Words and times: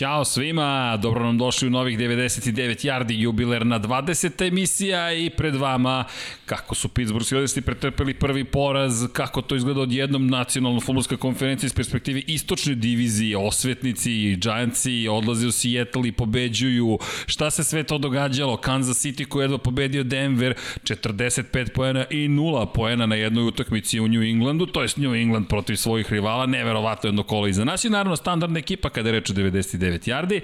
Ćao 0.00 0.24
svima, 0.24 0.96
dobro 0.96 1.24
nam 1.24 1.38
došli 1.38 1.68
u 1.68 1.70
novih 1.70 1.98
99 1.98 2.86
yardi, 2.86 3.12
jubilerna 3.12 3.80
20. 3.80 4.48
emisija 4.48 5.12
i 5.12 5.30
pred 5.30 5.56
vama 5.56 6.04
kako 6.46 6.74
su 6.74 6.88
Pittsburgh 6.88 7.26
Steelersi 7.26 7.60
pretrpeli 7.60 8.14
prvi 8.14 8.44
poraz, 8.44 9.06
kako 9.12 9.42
to 9.42 9.56
izgleda 9.56 9.80
od 9.80 9.92
jednom 9.92 10.26
nacionalno 10.26 10.80
futbolska 10.80 11.16
konferencija 11.16 11.66
iz 11.66 11.74
perspektive 11.74 12.20
istočne 12.26 12.74
divizije, 12.74 13.36
osvetnici, 13.36 14.36
Giantsi 14.36 15.08
odlaze 15.10 15.46
u 15.46 15.52
Seattle 15.52 16.08
i 16.08 16.12
pobeđuju, 16.12 16.98
šta 17.26 17.50
se 17.50 17.64
sve 17.64 17.82
to 17.82 17.98
događalo, 17.98 18.56
Kansas 18.56 19.04
City 19.04 19.24
koji 19.24 19.42
je 19.42 19.44
jedva 19.44 19.58
pobedio 19.58 20.02
Denver, 20.02 20.54
45 20.82 21.72
poena 21.74 22.04
i 22.10 22.28
0 22.28 22.66
poena 22.74 23.06
na 23.06 23.14
jednoj 23.14 23.44
utakmici 23.44 24.00
u 24.00 24.08
New 24.08 24.22
Englandu, 24.22 24.66
to 24.66 24.82
je 24.82 24.88
New 24.96 25.14
England 25.14 25.48
protiv 25.48 25.76
svojih 25.76 26.12
rivala, 26.12 26.46
neverovatno 26.46 27.08
jedno 27.08 27.22
kolo 27.22 27.46
iza 27.46 27.64
nas 27.64 27.84
i 27.84 27.90
naravno 27.90 28.16
standardna 28.16 28.58
ekipa 28.58 28.90
kada 28.90 29.08
je 29.08 29.12
reč 29.12 29.30
o 29.30 29.34
99 29.34 29.89
yardi. 29.98 30.40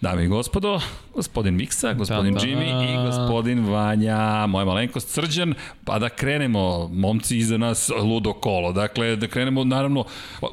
Dame 0.00 0.24
i 0.24 0.28
gospodo, 0.28 0.80
gospodin 1.14 1.54
Miksa, 1.54 1.92
gospodin 1.92 2.34
da, 2.34 2.40
da. 2.40 2.46
Jimmy 2.46 2.92
i 2.92 3.06
gospodin 3.06 3.64
Vanja, 3.68 4.46
moja 4.46 4.64
malenkost 4.64 5.08
Srđan, 5.08 5.54
pa 5.84 5.98
da 5.98 6.08
krenemo, 6.08 6.88
momci 6.88 7.38
iza 7.38 7.56
nas, 7.58 7.88
ludo 7.88 8.32
kolo. 8.32 8.72
Dakle, 8.72 9.16
da 9.16 9.26
krenemo, 9.26 9.64
naravno, 9.64 10.04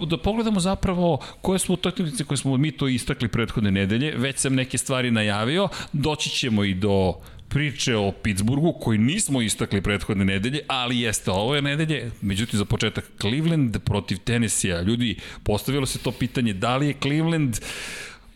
da 0.08 0.18
pogledamo 0.18 0.59
zapravo 0.59 1.20
koje 1.42 1.59
su 1.59 1.73
utakmice 1.73 2.23
koje 2.23 2.38
smo 2.38 2.58
mi 2.58 2.72
to 2.72 2.88
istakli 2.88 3.28
prethodne 3.28 3.72
nedelje, 3.72 4.14
već 4.18 4.38
sam 4.38 4.56
neke 4.56 4.78
stvari 4.78 5.12
najavio, 5.12 5.68
doći 5.94 6.30
ćemo 6.30 6.64
i 6.64 6.73
do 6.73 7.14
priče 7.54 7.95
o 7.95 8.12
Pittsburghu 8.12 8.73
koji 8.81 8.98
nismo 8.98 9.42
istakli 9.42 9.81
prethodne 9.81 10.26
nedelje, 10.26 10.59
ali 10.68 11.00
jeste 11.00 11.31
ovo 11.31 11.56
je 11.56 11.62
nedelje, 11.62 12.12
međutim 12.22 12.58
za 12.58 12.66
početak 12.66 13.06
Cleveland 13.22 13.78
protiv 13.86 14.17
Tennessee-a. 14.17 14.81
Ljudi, 14.81 15.17
postavilo 15.44 15.86
se 15.86 16.00
to 16.00 16.11
pitanje 16.11 16.54
da 16.54 16.78
li 16.78 16.88
je 16.88 16.95
Cleveland 17.02 17.58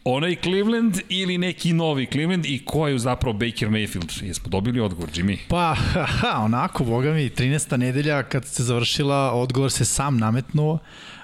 onaj 0.08 0.36
Cleveland 0.44 1.00
ili 1.10 1.38
neki 1.38 1.74
novi 1.74 2.08
Cleveland 2.12 2.46
i 2.46 2.62
ko 2.66 2.88
je 2.88 3.00
zapravo 3.00 3.34
Baker 3.34 3.70
Mayfield? 3.70 4.26
Jesmo 4.26 4.50
dobili 4.50 4.80
odgovor, 4.80 5.10
Jimmy? 5.10 5.38
Pa, 5.48 5.76
ha, 5.94 6.40
onako, 6.40 6.84
boga 6.84 7.12
mi, 7.12 7.30
13. 7.30 7.78
nedelja 7.78 8.24
kad 8.24 8.46
se 8.46 8.64
završila, 8.64 9.32
odgovor 9.32 9.72
se 9.72 9.86
sam 9.86 10.18
nametnuo. 10.18 10.80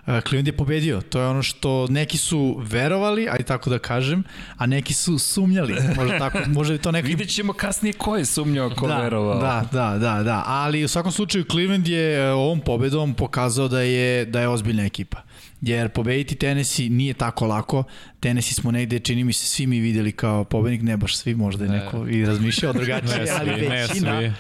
E, 0.08 0.22
Cleveland 0.22 0.48
je 0.48 0.58
pobedio. 0.58 1.02
To 1.02 1.20
je 1.20 1.28
ono 1.28 1.44
što 1.44 1.88
neki 1.90 2.18
su 2.18 2.58
verovali, 2.62 3.28
aj 3.30 3.44
tako 3.44 3.70
da 3.70 3.80
kažem, 3.80 4.24
a 4.58 4.66
neki 4.66 4.94
su 4.94 5.20
sumnjali. 5.20 5.76
Može 5.96 6.18
tako, 6.18 6.40
može 6.48 6.78
to 6.78 6.92
neki 6.98 7.08
Vidjet 7.08 7.30
ćemo 7.30 7.54
kasnije 7.54 7.94
ko 7.94 8.18
je 8.18 8.26
sumnjao, 8.26 8.70
ko 8.70 8.88
da, 8.88 8.98
verovao. 8.98 9.40
Da, 9.40 9.66
da, 9.72 9.98
da, 9.98 10.24
da, 10.24 10.44
ali 10.46 10.84
u 10.84 10.88
svakom 10.88 11.12
slučaju 11.12 11.46
Cleveland 11.52 11.88
je 11.88 12.16
e, 12.16 12.32
ovom 12.32 12.60
pobedom 12.60 13.14
pokazao 13.14 13.68
da 13.68 13.82
je 13.82 14.26
da 14.26 14.42
je 14.42 14.48
ozbiljna 14.48 14.86
ekipa 14.86 15.22
jer 15.66 15.90
pobediti 15.90 16.36
Tennessee 16.36 16.90
nije 16.90 17.14
tako 17.14 17.46
lako. 17.48 17.84
Tennessee 18.24 18.54
smo 18.54 18.72
negde, 18.72 19.00
čini 19.00 19.24
mi 19.24 19.34
se, 19.34 19.46
svi 19.46 19.68
mi 19.68 19.80
videli 19.80 20.12
kao 20.12 20.44
pobednik, 20.44 20.82
ne 20.82 20.98
baš 20.98 21.16
svi, 21.18 21.36
možda 21.36 21.66
je 21.66 21.72
ne. 21.72 21.78
neko 21.78 22.08
i 22.08 22.26
razmišljao 22.26 22.74
drugačije, 22.74 23.26
ali 23.40 23.68
većina, 23.68 24.20
ne 24.20 24.34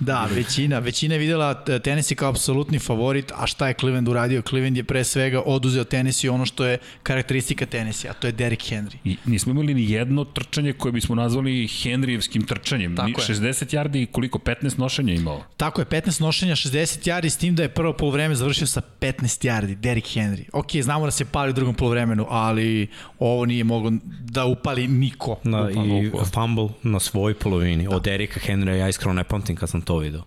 da, 0.00 0.28
većina, 0.34 0.78
većina 0.78 1.14
je 1.14 1.18
videla 1.18 1.64
Tennessee 1.64 2.16
kao 2.16 2.30
apsolutni 2.30 2.78
favorit, 2.78 3.32
a 3.36 3.46
šta 3.46 3.68
je 3.68 3.74
Cleveland 3.80 4.08
uradio? 4.08 4.42
Cleveland 4.42 4.76
je 4.76 4.84
pre 4.84 5.04
svega 5.04 5.42
oduzeo 5.46 5.84
Tennessee 5.84 6.30
ono 6.30 6.46
što 6.46 6.64
je 6.64 6.78
karakteristika 7.02 7.66
Tennessee, 7.66 8.10
a 8.10 8.14
to 8.14 8.26
je 8.26 8.32
Derrick 8.32 8.62
Henry. 8.62 8.96
I 9.04 9.16
nismo 9.26 9.52
imali 9.52 9.74
ni 9.74 9.90
jedno 9.90 10.24
trčanje 10.24 10.72
koje 10.72 10.92
bismo 10.92 11.14
nazvali 11.14 11.50
Henryjevskim 11.50 12.46
trčanjem. 12.46 12.96
Tako 12.96 13.20
60 13.20 13.46
je. 13.46 13.80
yardi 13.80 14.02
i 14.02 14.06
koliko? 14.06 14.38
15 14.38 14.78
nošenja 14.78 15.14
imao? 15.14 15.44
Tako 15.56 15.80
je, 15.80 15.86
15 15.86 16.20
nošenja, 16.20 16.56
60 16.56 17.08
yardi, 17.08 17.28
s 17.28 17.36
tim 17.36 17.54
da 17.54 17.62
je 17.62 17.68
prvo 17.68 17.92
polovreme 17.92 18.34
završio 18.34 18.66
sa 18.66 18.80
15 19.00 19.48
yardi, 19.48 19.74
Derrick 19.74 20.08
Henry. 20.08 20.44
Ok, 20.52 20.70
znamo 20.82 21.04
da 21.04 21.10
se 21.10 21.24
pali 21.24 21.50
u 21.50 21.52
drugom 21.52 21.74
polovremenu, 21.74 22.26
ali 22.28 22.88
ovo 23.28 23.46
nije 23.46 23.64
moglo 23.64 23.92
da 24.20 24.44
upali 24.44 24.88
niko. 24.88 25.36
Da, 25.44 25.70
i 25.70 26.10
fumble 26.34 26.68
na 26.82 27.00
svoj 27.00 27.34
polovini. 27.34 27.84
Da. 27.84 27.96
Od 27.96 28.06
Erika 28.06 28.40
Henrya 28.40 28.74
ja 28.74 28.88
iskreno 28.88 29.14
ne 29.14 29.24
pamtim 29.24 29.56
kad 29.56 29.70
sam 29.70 29.82
to 29.82 29.98
video. 29.98 30.22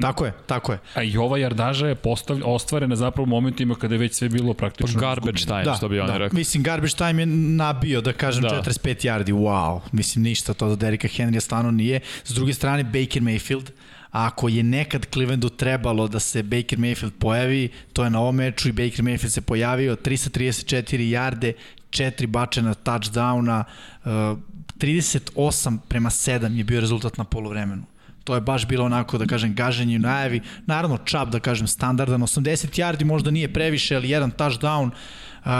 Tako 0.00 0.24
je, 0.24 0.32
tako 0.46 0.72
je. 0.72 0.78
A 0.94 1.02
i 1.02 1.16
ova 1.16 1.38
jardaža 1.38 1.88
je 1.88 1.94
postav, 1.94 2.38
ostvarena 2.44 2.96
zapravo 2.96 3.24
u 3.24 3.28
momentima 3.28 3.74
kada 3.74 3.94
je 3.94 3.98
već 3.98 4.14
sve 4.14 4.28
bilo 4.28 4.54
praktično... 4.54 5.00
Pa 5.00 5.06
garbage 5.06 5.38
time, 5.38 5.64
da, 5.64 5.74
što 5.74 5.88
bi 5.88 6.00
oni 6.00 6.12
da. 6.12 6.18
rekao. 6.18 6.36
Mislim, 6.36 6.62
garbage 6.62 6.94
time 6.94 7.22
je 7.22 7.26
nabio, 7.26 8.00
da 8.00 8.12
kažem, 8.12 8.42
da. 8.42 8.62
45 8.64 9.06
yardi, 9.06 9.32
wow. 9.32 9.80
Mislim, 9.92 10.24
ništa 10.24 10.54
to 10.54 10.68
za 10.68 10.76
Derika 10.76 11.08
Henrya 11.08 11.40
stano 11.40 11.70
nije. 11.70 12.00
S 12.24 12.34
druge 12.34 12.54
strane, 12.54 12.84
Baker 12.84 13.22
Mayfield, 13.22 13.70
ako 14.10 14.48
je 14.48 14.62
nekad 14.62 15.06
Clevelandu 15.12 15.48
trebalo 15.48 16.08
da 16.08 16.20
se 16.20 16.42
Baker 16.42 16.78
Mayfield 16.78 17.10
pojavi, 17.18 17.68
to 17.92 18.04
je 18.04 18.10
na 18.10 18.20
ovom 18.20 18.36
meču 18.36 18.68
i 18.68 18.72
Baker 18.72 19.04
Mayfield 19.04 19.28
se 19.28 19.40
pojavio, 19.40 19.96
334 19.96 20.84
yarde, 20.96 21.52
4 21.90 22.26
bačena 22.26 22.74
touchdowna, 22.74 23.64
38 24.04 25.78
prema 25.88 26.10
7 26.10 26.56
je 26.56 26.64
bio 26.64 26.80
rezultat 26.80 27.18
na 27.18 27.24
polovremenu. 27.24 27.82
To 28.24 28.34
je 28.34 28.40
baš 28.40 28.66
bilo 28.66 28.84
onako, 28.84 29.18
da 29.18 29.26
kažem, 29.26 29.54
gaženje 29.54 29.96
u 29.96 29.98
najavi. 29.98 30.40
Naravno, 30.66 30.98
čap, 31.04 31.28
da 31.28 31.40
kažem, 31.40 31.66
standardan. 31.66 32.20
80 32.20 32.80
yardi 32.80 33.04
možda 33.04 33.30
nije 33.30 33.52
previše, 33.52 33.96
ali 33.96 34.10
jedan 34.10 34.30
touchdown. 34.30 34.90
Uh, 34.90 35.50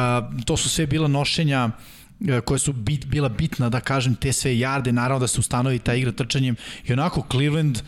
to 0.44 0.56
su 0.56 0.68
sve 0.68 0.86
bila 0.86 1.08
nošenja 1.08 1.68
uh, 1.68 2.40
koje 2.44 2.58
su 2.58 2.72
bit, 2.72 3.06
bila 3.06 3.28
bitna, 3.28 3.68
da 3.68 3.80
kažem, 3.80 4.14
te 4.14 4.32
sve 4.32 4.58
jarde, 4.58 4.92
naravno 4.92 5.20
da 5.20 5.26
se 5.26 5.40
ustanovi 5.40 5.78
ta 5.78 5.94
igra 5.94 6.12
trčanjem. 6.12 6.56
I 6.84 6.92
onako, 6.92 7.26
Cleveland, 7.30 7.78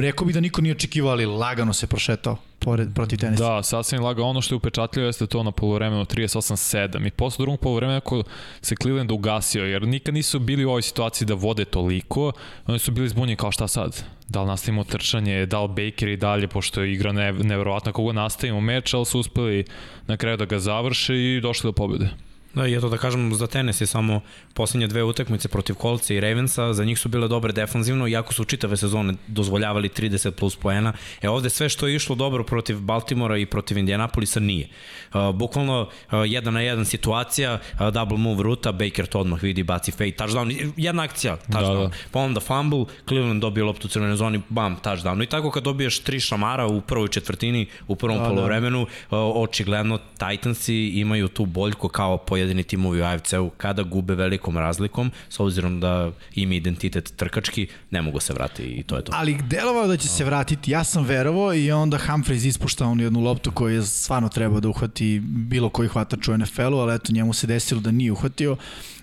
rekao 0.00 0.26
bih 0.26 0.34
da 0.34 0.40
niko 0.40 0.60
nije 0.62 0.74
očekivao, 0.74 1.12
ali 1.12 1.26
lagano 1.26 1.72
se 1.72 1.86
prošetao 1.86 2.38
pored, 2.66 2.88
protiv 2.94 3.18
tenisa. 3.18 3.44
Da, 3.44 3.62
sasvim 3.62 4.02
laga. 4.02 4.22
Ono 4.22 4.40
što 4.42 4.54
je 4.54 4.56
upečatljivo 4.56 5.06
jeste 5.06 5.26
to 5.26 5.42
na 5.42 5.50
polovremenu 5.50 6.04
38-7 6.04 7.06
i 7.06 7.10
posle 7.10 7.42
drugog 7.42 7.60
polovremena 7.60 7.98
ako 7.98 8.22
se 8.60 8.74
Cleveland 8.82 9.10
ugasio, 9.10 9.64
jer 9.64 9.82
nikad 9.82 10.14
nisu 10.14 10.38
bili 10.38 10.64
u 10.64 10.68
ovoj 10.68 10.82
situaciji 10.82 11.26
da 11.26 11.34
vode 11.34 11.64
toliko, 11.64 12.32
oni 12.66 12.78
su 12.78 12.92
bili 12.92 13.08
zbunjeni 13.08 13.36
kao 13.36 13.52
šta 13.52 13.68
sad? 13.68 14.04
Da 14.28 14.42
li 14.42 14.48
nastavimo 14.48 14.84
trčanje, 14.84 15.46
da 15.46 15.62
li 15.62 15.68
Baker 15.68 16.08
i 16.08 16.16
dalje, 16.16 16.48
pošto 16.48 16.82
je 16.82 16.92
igra 16.92 17.12
ne, 17.12 17.32
nevjerovatno 17.32 17.92
kako 17.92 18.12
nastavimo 18.12 18.60
meč, 18.60 18.94
ali 18.94 19.06
su 19.06 19.20
uspeli 19.20 19.64
na 20.06 20.16
kraju 20.16 20.36
da 20.36 20.44
ga 20.44 20.58
završe 20.58 21.14
i 21.14 21.40
došli 21.40 21.68
do 21.68 21.72
pobjede. 21.72 22.10
Da, 22.56 22.66
i 22.66 22.74
eto 22.74 22.88
da 22.88 22.96
kažem, 22.96 23.34
za 23.34 23.46
tenis 23.46 23.80
je 23.80 23.86
samo 23.86 24.20
poslednje 24.54 24.86
dve 24.86 25.02
utakmice 25.02 25.48
protiv 25.48 25.74
Kolca 25.74 26.14
i 26.14 26.20
Ravensa, 26.20 26.72
za 26.72 26.84
njih 26.84 26.98
su 26.98 27.08
bile 27.08 27.28
dobre 27.28 27.52
defanzivno, 27.52 28.08
iako 28.08 28.32
su 28.34 28.44
čitave 28.44 28.76
sezone 28.76 29.14
dozvoljavali 29.26 29.88
30 29.88 30.30
plus 30.30 30.56
poena. 30.56 30.92
E 31.22 31.28
ovde 31.28 31.50
sve 31.50 31.68
što 31.68 31.86
je 31.86 31.96
išlo 31.96 32.16
dobro 32.16 32.44
protiv 32.44 32.78
Baltimora 32.80 33.36
i 33.38 33.46
protiv 33.46 33.78
Indianapolisa 33.78 34.40
nije. 34.40 34.68
Uh, 35.14 35.34
bukvalno 35.34 35.82
uh, 35.82 36.12
jedan 36.26 36.54
na 36.54 36.60
jedan 36.60 36.84
situacija, 36.84 37.54
uh, 37.54 37.88
double 37.92 38.18
move 38.18 38.42
ruta, 38.42 38.72
Baker 38.72 39.06
to 39.06 39.20
odmah 39.20 39.42
vidi, 39.42 39.62
baci 39.62 39.92
fade, 39.92 40.16
touchdown, 40.18 40.72
jedna 40.76 41.02
akcija, 41.02 41.36
touchdown. 41.36 41.82
Da, 41.82 41.88
da. 41.88 41.90
Pa 42.10 42.20
onda 42.20 42.40
fumble, 42.40 42.84
Cleveland 43.08 43.40
dobije 43.40 43.64
loptu 43.64 43.86
u 43.86 43.90
crvenoj 43.90 44.16
zoni, 44.16 44.40
bam, 44.48 44.76
touchdown. 44.84 45.22
I 45.22 45.26
tako 45.26 45.50
kad 45.50 45.62
dobiješ 45.62 46.00
tri 46.00 46.20
šamara 46.20 46.66
u 46.66 46.80
prvoj 46.80 47.08
četvrtini, 47.08 47.66
u 47.88 47.96
prvom 47.96 48.18
da, 48.18 48.22
da. 48.22 48.28
polovremenu, 48.28 48.86
da. 49.10 49.16
očigledno 49.18 49.98
Titansi 49.98 50.74
imaju 50.74 51.28
tu 51.28 51.46
boljku 51.46 51.88
kao 51.88 52.18
pojedin 52.18 52.45
pojedini 52.46 52.62
timovi 52.62 53.00
u 53.00 53.04
AFC-u 53.04 53.50
kada 53.56 53.82
gube 53.82 54.14
velikom 54.14 54.58
razlikom, 54.58 55.10
s 55.28 55.40
obzirom 55.40 55.80
da 55.80 56.10
ima 56.34 56.54
identitet 56.54 57.12
trkački, 57.16 57.66
ne 57.90 58.02
mogu 58.02 58.20
se 58.20 58.32
vratiti 58.32 58.62
i 58.62 58.82
to 58.82 58.96
je 58.96 59.04
to. 59.04 59.12
Ali 59.14 59.38
delovao 59.50 59.86
da 59.86 59.96
će 59.96 60.08
se 60.08 60.24
vratiti, 60.24 60.70
ja 60.70 60.84
sam 60.84 61.04
verovao 61.04 61.54
i 61.54 61.72
onda 61.72 61.98
Humphreys 61.98 62.46
ispušta 62.46 62.86
on 62.86 63.00
jednu 63.00 63.20
loptu 63.20 63.50
koju 63.50 63.74
je 63.74 63.82
stvarno 63.82 64.28
trebao 64.28 64.60
da 64.60 64.68
uhvati 64.68 65.20
bilo 65.22 65.68
koji 65.68 65.88
hvatač 65.88 66.28
u 66.28 66.38
NFL-u, 66.38 66.78
ali 66.78 66.94
eto 66.94 67.12
njemu 67.12 67.32
se 67.32 67.46
desilo 67.46 67.80
da 67.80 67.90
nije 67.90 68.12
uhvatio. 68.12 68.56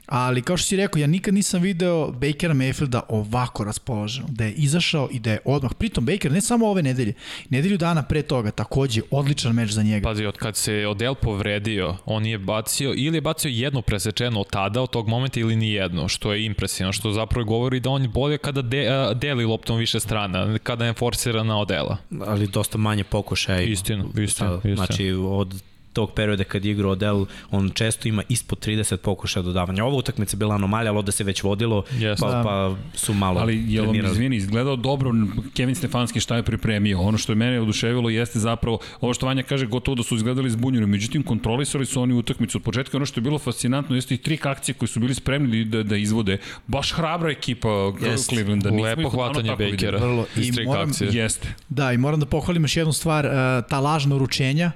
Ali 0.05 0.41
kao 0.41 0.57
što 0.57 0.67
si 0.67 0.75
rekao, 0.75 0.99
ja 0.99 1.07
nikad 1.07 1.33
nisam 1.33 1.61
video 1.61 2.11
Bakera 2.11 2.53
Mayfielda 2.53 2.99
ovako 3.09 3.63
raspoloženo, 3.63 4.27
da 4.31 4.45
je 4.45 4.51
izašao 4.51 5.09
i 5.11 5.19
da 5.19 5.31
je 5.31 5.39
odmah, 5.45 5.71
pritom 5.73 6.05
Baker 6.05 6.31
ne 6.31 6.41
samo 6.41 6.67
ove 6.67 6.83
nedelje, 6.83 7.13
nedelju 7.49 7.77
dana 7.77 8.03
pre 8.03 8.21
toga 8.21 8.51
takođe 8.51 9.01
odličan 9.11 9.55
meč 9.55 9.69
za 9.69 9.83
njega. 9.83 10.09
Pazi, 10.09 10.25
od 10.25 10.37
kad 10.37 10.55
se 10.55 10.87
Odell 10.87 11.15
povredio, 11.15 11.97
on 12.05 12.25
je 12.25 12.37
bacio 12.37 12.93
ili 12.97 13.17
je 13.17 13.21
bacio 13.21 13.49
jedno 13.49 13.81
presečeno 13.81 14.39
od 14.39 14.49
tada, 14.49 14.81
od 14.81 14.89
tog 14.89 15.07
momenta 15.07 15.39
ili 15.39 15.55
ni 15.55 15.71
jedno, 15.71 16.07
što 16.07 16.33
je 16.33 16.45
impresivno, 16.45 16.93
što 16.93 17.11
zapravo 17.11 17.45
govori 17.45 17.79
da 17.79 17.89
on 17.89 18.11
bolje 18.11 18.37
kada 18.37 18.61
de, 18.61 18.87
deli 19.15 19.45
loptom 19.45 19.77
više 19.77 19.99
strana, 19.99 20.57
kada 20.63 20.85
je 20.85 20.93
forsira 20.93 21.43
na 21.43 21.59
Odela. 21.59 21.97
Ali 22.25 22.47
dosta 22.47 22.77
manje 22.77 23.03
pokušaja. 23.03 23.61
Istino, 23.61 24.05
istino, 24.17 24.55
istino. 24.55 24.75
Znači, 24.75 25.11
od 25.11 25.63
tog 25.93 26.11
perioda 26.11 26.43
kad 26.43 26.65
je 26.65 26.71
igrao 26.71 26.91
Odell, 26.91 27.25
on 27.51 27.69
često 27.69 28.07
ima 28.07 28.23
ispod 28.29 28.67
30 28.67 28.97
pokušaja 28.97 29.43
dodavanja. 29.43 29.85
Ova 29.85 29.97
utakmica 29.97 30.35
je 30.35 30.37
bila 30.37 30.55
anomalija, 30.55 30.91
ali 30.91 30.97
ovde 30.97 31.11
se 31.11 31.23
već 31.23 31.43
vodilo, 31.43 31.83
yes. 31.91 32.19
pa, 32.19 32.31
da. 32.31 32.43
pa 32.43 32.75
su 32.93 33.13
malo 33.13 33.39
Ali 33.39 33.73
je 33.73 33.81
vam, 33.81 33.95
izvini, 33.95 34.35
izgledao 34.35 34.75
dobro 34.75 35.11
Kevin 35.53 35.75
Stefanski 35.75 36.19
šta 36.19 36.35
je 36.35 36.43
pripremio. 36.43 37.01
Ono 37.01 37.17
što 37.17 37.31
je 37.31 37.35
mene 37.35 37.61
oduševilo 37.61 38.09
jeste 38.09 38.39
zapravo, 38.39 38.79
ovo 39.01 39.13
što 39.13 39.25
Vanja 39.25 39.43
kaže, 39.43 39.65
gotovo 39.65 39.95
da 39.95 40.03
su 40.03 40.15
izgledali 40.15 40.49
zbunjeno. 40.49 40.87
Međutim, 40.87 41.23
kontrolisali 41.23 41.85
su 41.85 42.01
oni 42.01 42.13
utakmicu 42.13 42.57
od 42.57 42.63
početka. 42.63 42.97
Ono 42.97 43.05
što 43.05 43.19
je 43.19 43.23
bilo 43.23 43.39
fascinantno 43.39 43.95
jeste 43.95 44.15
i 44.15 44.17
tri 44.17 44.39
akcije 44.43 44.75
koje 44.75 44.89
su 44.89 44.99
bili 44.99 45.13
spremni 45.13 45.65
da, 45.65 45.83
da 45.83 45.95
izvode. 45.95 46.37
Baš 46.67 46.91
hrabra 46.93 47.31
ekipa 47.31 47.67
yes. 47.67 48.29
Clevelanda. 48.29 48.69
Lepo 48.69 49.09
hvatanje 49.09 49.55
Bakera. 49.55 49.97
Vrlo. 49.97 50.25
I 50.35 50.51
moram, 50.65 50.91
Jeste. 51.11 51.47
Da, 51.69 51.93
i 51.93 51.97
moram 51.97 52.19
da 52.19 52.25
pohvalim 52.25 52.63
još 52.63 52.77
jednu 52.77 52.93
stvar, 52.93 53.27
ta 53.69 53.79
lažna 53.79 54.15
uručenja 54.15 54.71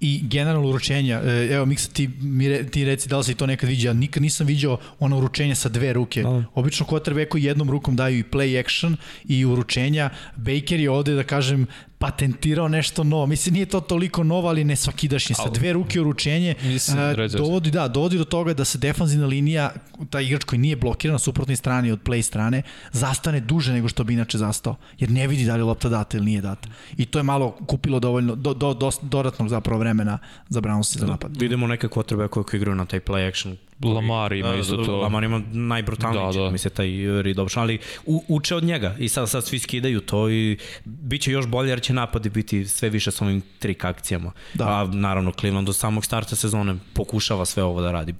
i 0.00 0.20
generalno 0.28 0.68
uručenja, 0.68 1.20
e, 1.24 1.48
evo 1.52 1.66
Miksa 1.66 1.88
ti, 1.92 2.10
mi 2.20 2.48
re, 2.48 2.66
ti 2.66 2.84
reci 2.84 3.08
da 3.08 3.18
li 3.18 3.24
si 3.24 3.34
to 3.34 3.46
nekad 3.46 3.68
vidio, 3.68 3.88
ja 3.88 3.92
nikad 3.92 4.22
nisam 4.22 4.46
vidio 4.46 4.78
ono 4.98 5.18
uručenje 5.18 5.54
sa 5.54 5.68
dve 5.68 5.92
ruke. 5.92 6.22
Da. 6.22 6.44
Obično 6.54 6.86
quarterbacku 6.86 7.38
jednom 7.38 7.70
rukom 7.70 7.96
daju 7.96 8.18
i 8.18 8.24
play 8.24 8.60
action 8.60 8.96
i 9.28 9.44
uručenja. 9.44 10.10
Baker 10.36 10.80
je 10.80 10.90
ovde, 10.90 11.14
da 11.14 11.22
kažem, 11.22 11.66
patentirao 12.00 12.68
nešto 12.68 13.04
novo. 13.04 13.26
Mislim, 13.26 13.52
nije 13.52 13.66
to 13.66 13.80
toliko 13.80 14.24
novo, 14.24 14.48
ali 14.48 14.64
ne 14.64 14.76
svakidašnje. 14.76 15.34
Sa 15.34 15.50
dve 15.50 15.72
ruke 15.72 16.00
uručenje 16.00 16.54
Mislim, 16.62 16.98
ređe. 16.98 17.38
dovodi, 17.38 17.70
da, 17.70 17.88
dovodi 17.88 18.18
do 18.18 18.24
toga 18.24 18.54
da 18.54 18.64
se 18.64 18.78
defanzivna 18.78 19.26
linija, 19.26 19.72
taj 20.10 20.24
igrač 20.24 20.44
koji 20.44 20.58
nije 20.58 20.76
blokiran 20.76 21.12
na 21.12 21.18
suprotnoj 21.18 21.56
strani 21.56 21.92
od 21.92 22.00
play 22.02 22.22
strane, 22.22 22.62
zastane 22.92 23.40
duže 23.40 23.72
nego 23.72 23.88
što 23.88 24.04
bi 24.04 24.12
inače 24.12 24.38
zastao. 24.38 24.76
Jer 24.98 25.10
ne 25.10 25.26
vidi 25.26 25.44
da 25.44 25.54
li 25.54 25.60
je 25.60 25.64
lopta 25.64 25.88
data 25.88 26.16
ili 26.16 26.26
nije 26.26 26.40
data. 26.40 26.68
I 26.96 27.06
to 27.06 27.18
je 27.18 27.22
malo 27.22 27.50
kupilo 27.66 28.00
dovoljno, 28.00 28.34
do, 28.34 28.54
do, 28.54 28.74
do, 28.74 28.90
dodatnog 29.02 29.48
zapravo 29.48 29.78
vremena 29.78 30.18
za 30.48 30.60
Browns 30.60 30.98
za 30.98 31.06
napad. 31.06 31.36
Vidimo 31.36 31.66
neke 31.66 31.88
quarterback 31.88 32.28
koji 32.28 32.44
igraju 32.58 32.76
na 32.76 32.84
taj 32.86 33.00
play 33.00 33.28
action 33.28 33.56
Lamar 33.84 34.32
ima 34.32 34.54
isto 34.54 34.76
to. 34.76 34.96
Lamar 34.96 35.24
ima 35.24 35.42
najbrutalniji, 35.52 36.20
Da, 36.20 36.26
da, 36.26 36.38
da. 36.38 36.44
da. 36.44 36.50
mi 36.50 36.58
se 36.58 36.70
taj 36.70 36.88
read 37.22 37.38
option, 37.38 37.62
ali 37.62 37.78
u, 38.06 38.24
uče 38.28 38.54
od 38.54 38.64
njega 38.64 38.96
i 38.98 39.08
sad, 39.08 39.30
sad 39.30 39.44
svi 39.44 39.58
skidaju 39.58 40.00
to 40.00 40.30
i 40.30 40.58
bit 40.84 41.22
će 41.22 41.32
još 41.32 41.46
bolje 41.46 41.70
jer 41.70 41.82
će 41.82 41.92
napadi 41.92 42.30
biti 42.30 42.68
sve 42.68 42.88
više 42.90 43.10
sa 43.10 43.24
ovim 43.24 43.42
trik 43.58 43.84
akcijama. 43.84 44.32
Da. 44.54 44.68
A 44.68 44.88
naravno 44.92 45.32
Cleveland 45.40 45.66
do 45.66 45.72
samog 45.72 46.04
starta 46.04 46.36
sezone 46.36 46.76
pokušava 46.94 47.44
sve 47.44 47.62
ovo 47.62 47.80
da 47.80 47.92
radi. 47.92 48.14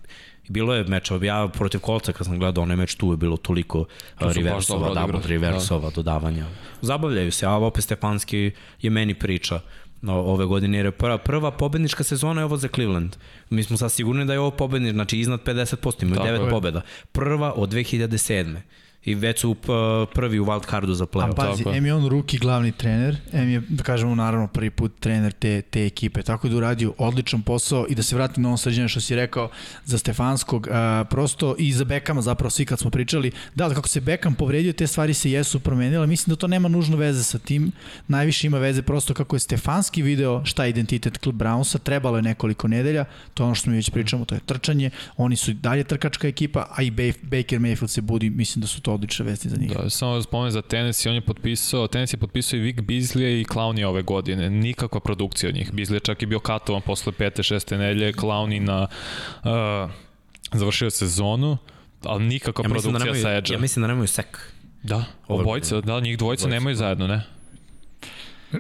Bilo 0.49 0.75
je 0.75 0.85
mečeva, 0.85 1.27
ja 1.27 1.49
protiv 1.49 1.81
Kolca 1.81 2.12
kad 2.12 2.27
sam 2.27 2.39
gledao 2.39 2.62
onaj 2.62 2.77
meč, 2.77 2.95
tu 2.95 3.11
je 3.11 3.17
bilo 3.17 3.37
toliko 3.37 3.85
su 4.19 4.25
baš 4.25 4.37
reversova, 4.37 4.95
double 4.95 5.21
reversova, 5.27 5.91
dodavanja. 5.91 6.47
Zabavljaju 6.81 7.33
se, 7.33 7.47
a 7.47 7.51
opet 7.51 7.85
Stefanski 7.85 8.51
je 8.83 8.91
meni 8.91 9.15
priča 9.15 9.61
ove 10.08 10.44
godine, 10.47 10.79
jer 10.79 10.87
je 10.87 10.93
prva, 10.93 11.19
prva 11.19 11.50
pobednička 11.50 12.05
sezona 12.05 12.41
je 12.41 12.44
ovo 12.44 12.56
za 12.56 12.69
Cleveland. 12.69 13.17
Mi 13.50 13.62
smo 13.62 13.76
sad 13.76 13.93
sigurni 13.93 14.25
da 14.25 14.32
je 14.32 14.41
ovo 14.41 14.50
pobednik, 14.50 14.93
znači 14.93 15.19
iznad 15.19 15.43
50%, 15.43 16.02
imaju 16.02 16.17
Tako 16.17 16.29
9 16.29 16.44
je. 16.44 16.50
pobeda. 16.50 16.82
Prva 17.12 17.52
od 17.52 17.73
2007. 17.73 18.56
I 19.05 19.14
već 19.14 19.41
su 19.41 19.55
p- 19.55 19.69
prvi 20.14 20.38
u 20.38 20.44
wild 20.44 20.70
cardu 20.70 20.94
za 20.94 21.05
A 21.05 21.06
playoff. 21.08 21.35
pazi, 21.35 21.64
tako. 21.64 21.76
M 21.76 21.87
je 21.87 21.94
on 21.94 22.08
ruki 22.08 22.38
glavni 22.38 22.73
trener, 22.73 23.17
M 23.32 23.49
je, 23.49 23.62
da 23.69 23.82
kažemo, 23.82 24.14
naravno 24.14 24.47
prvi 24.47 24.70
put 24.70 24.93
trener 25.00 25.32
te, 25.32 25.62
te 25.62 25.87
ekipe, 25.87 26.23
tako 26.23 26.49
da 26.49 26.56
uradio 26.56 26.94
odličan 26.99 27.43
posao 27.43 27.87
i 27.88 27.94
da 27.94 28.02
se 28.02 28.17
vratim 28.17 28.43
na 28.43 28.49
ono 28.49 28.56
sređenje 28.56 28.88
što 28.88 29.00
si 29.00 29.17
rekao 29.17 29.50
za 29.85 29.99
Stefanskog, 29.99 30.69
a, 30.69 31.05
prosto 31.05 31.55
i 31.58 31.73
za 31.73 31.85
Bekama 31.85 32.23
zapravo 32.23 32.50
svi 32.50 32.64
kad 32.64 32.79
smo 32.79 32.91
pričali, 32.91 33.31
da, 33.55 33.69
da 33.69 33.75
kako 33.75 33.88
se 33.88 34.00
Bekam 34.00 34.35
povredio, 34.35 34.73
te 34.73 34.87
stvari 34.87 35.14
se 35.14 35.31
jesu 35.31 35.61
promenile, 35.61 36.06
mislim 36.06 36.32
da 36.32 36.38
to 36.38 36.47
nema 36.47 36.69
nužno 36.69 36.97
veze 36.97 37.25
sa 37.25 37.38
tim, 37.38 37.73
najviše 38.08 38.47
ima 38.47 38.58
veze 38.58 38.82
prosto 38.82 39.14
kako 39.14 39.37
je 39.37 39.41
Stefanski 39.41 40.02
video 40.02 40.44
šta 40.44 40.64
je 40.64 40.70
identitet 40.70 41.19
Club 41.19 41.37
Brownsa, 41.37 41.79
trebalo 41.79 42.17
je 42.17 42.23
nekoliko 42.25 42.69
nedelja, 42.69 43.05
to 43.35 43.43
je 43.43 43.47
ono 43.47 43.55
što 43.55 43.70
mi 43.70 43.76
već 43.76 43.91
pričamo, 43.91 44.25
to 44.25 44.35
je 44.35 44.41
trčanje, 44.41 44.91
oni 45.17 45.37
su 45.37 45.52
dalje 45.52 45.85
trkačka 45.85 46.29
ekipa, 46.29 46.67
a 46.70 46.82
i 46.82 46.91
Ba- 46.91 47.12
Baker 47.23 47.58
Mayfield 47.61 47.87
se 47.87 48.00
budi, 48.00 48.31
mislim 48.31 48.61
da 48.61 48.67
su 48.67 48.81
to 48.81 48.90
odlične 48.95 49.25
vesti 49.25 49.49
za 49.49 49.57
njih. 49.57 49.73
Da, 49.73 49.91
samo 49.91 50.15
da 50.15 50.23
spomenem 50.23 50.51
za 50.51 50.63
tenis 50.63 51.05
i 51.07 51.09
on 51.09 51.15
je 51.15 51.21
potpisao, 51.21 51.87
tenis 51.87 52.13
je 52.13 52.17
potpisao 52.17 52.57
i 52.57 52.61
Vic 52.61 52.77
Beasley 52.77 53.41
i 53.41 53.45
Clowney 53.45 53.85
ove 53.85 54.03
godine. 54.03 54.51
Nikakva 54.51 55.01
produkcija 55.01 55.49
od 55.49 55.55
njih. 55.55 55.73
Beasley 55.73 55.95
je 55.95 56.01
čak 56.01 56.23
i 56.23 56.27
bio 56.27 56.39
katovan 56.39 56.83
posle 56.83 57.13
pete, 57.13 57.43
šeste 57.43 57.79
nedelje, 57.79 58.13
Clowney 58.13 58.61
na 58.61 58.87
uh, 59.45 59.91
završio 60.53 60.91
sezonu, 60.91 61.59
ali 62.05 62.25
nikakva 62.25 62.65
Ja 62.65 62.69
da 62.69 62.75
produkcija 62.75 63.05
nemaju, 63.05 63.23
sa 63.23 63.33
Edge-a. 63.33 63.55
ja 63.55 63.61
mislim 63.61 63.81
da 63.81 63.87
nemaju 63.87 64.07
sek. 64.09 64.39
Da, 64.83 65.05
obojica, 65.29 65.81
da, 65.81 66.01
njih 66.01 66.19
dvojica 66.19 66.43
Dvojica, 66.43 66.49
nemaju 66.49 66.75
da. 66.75 66.79
zajedno, 66.79 67.07
ne? 67.07 67.23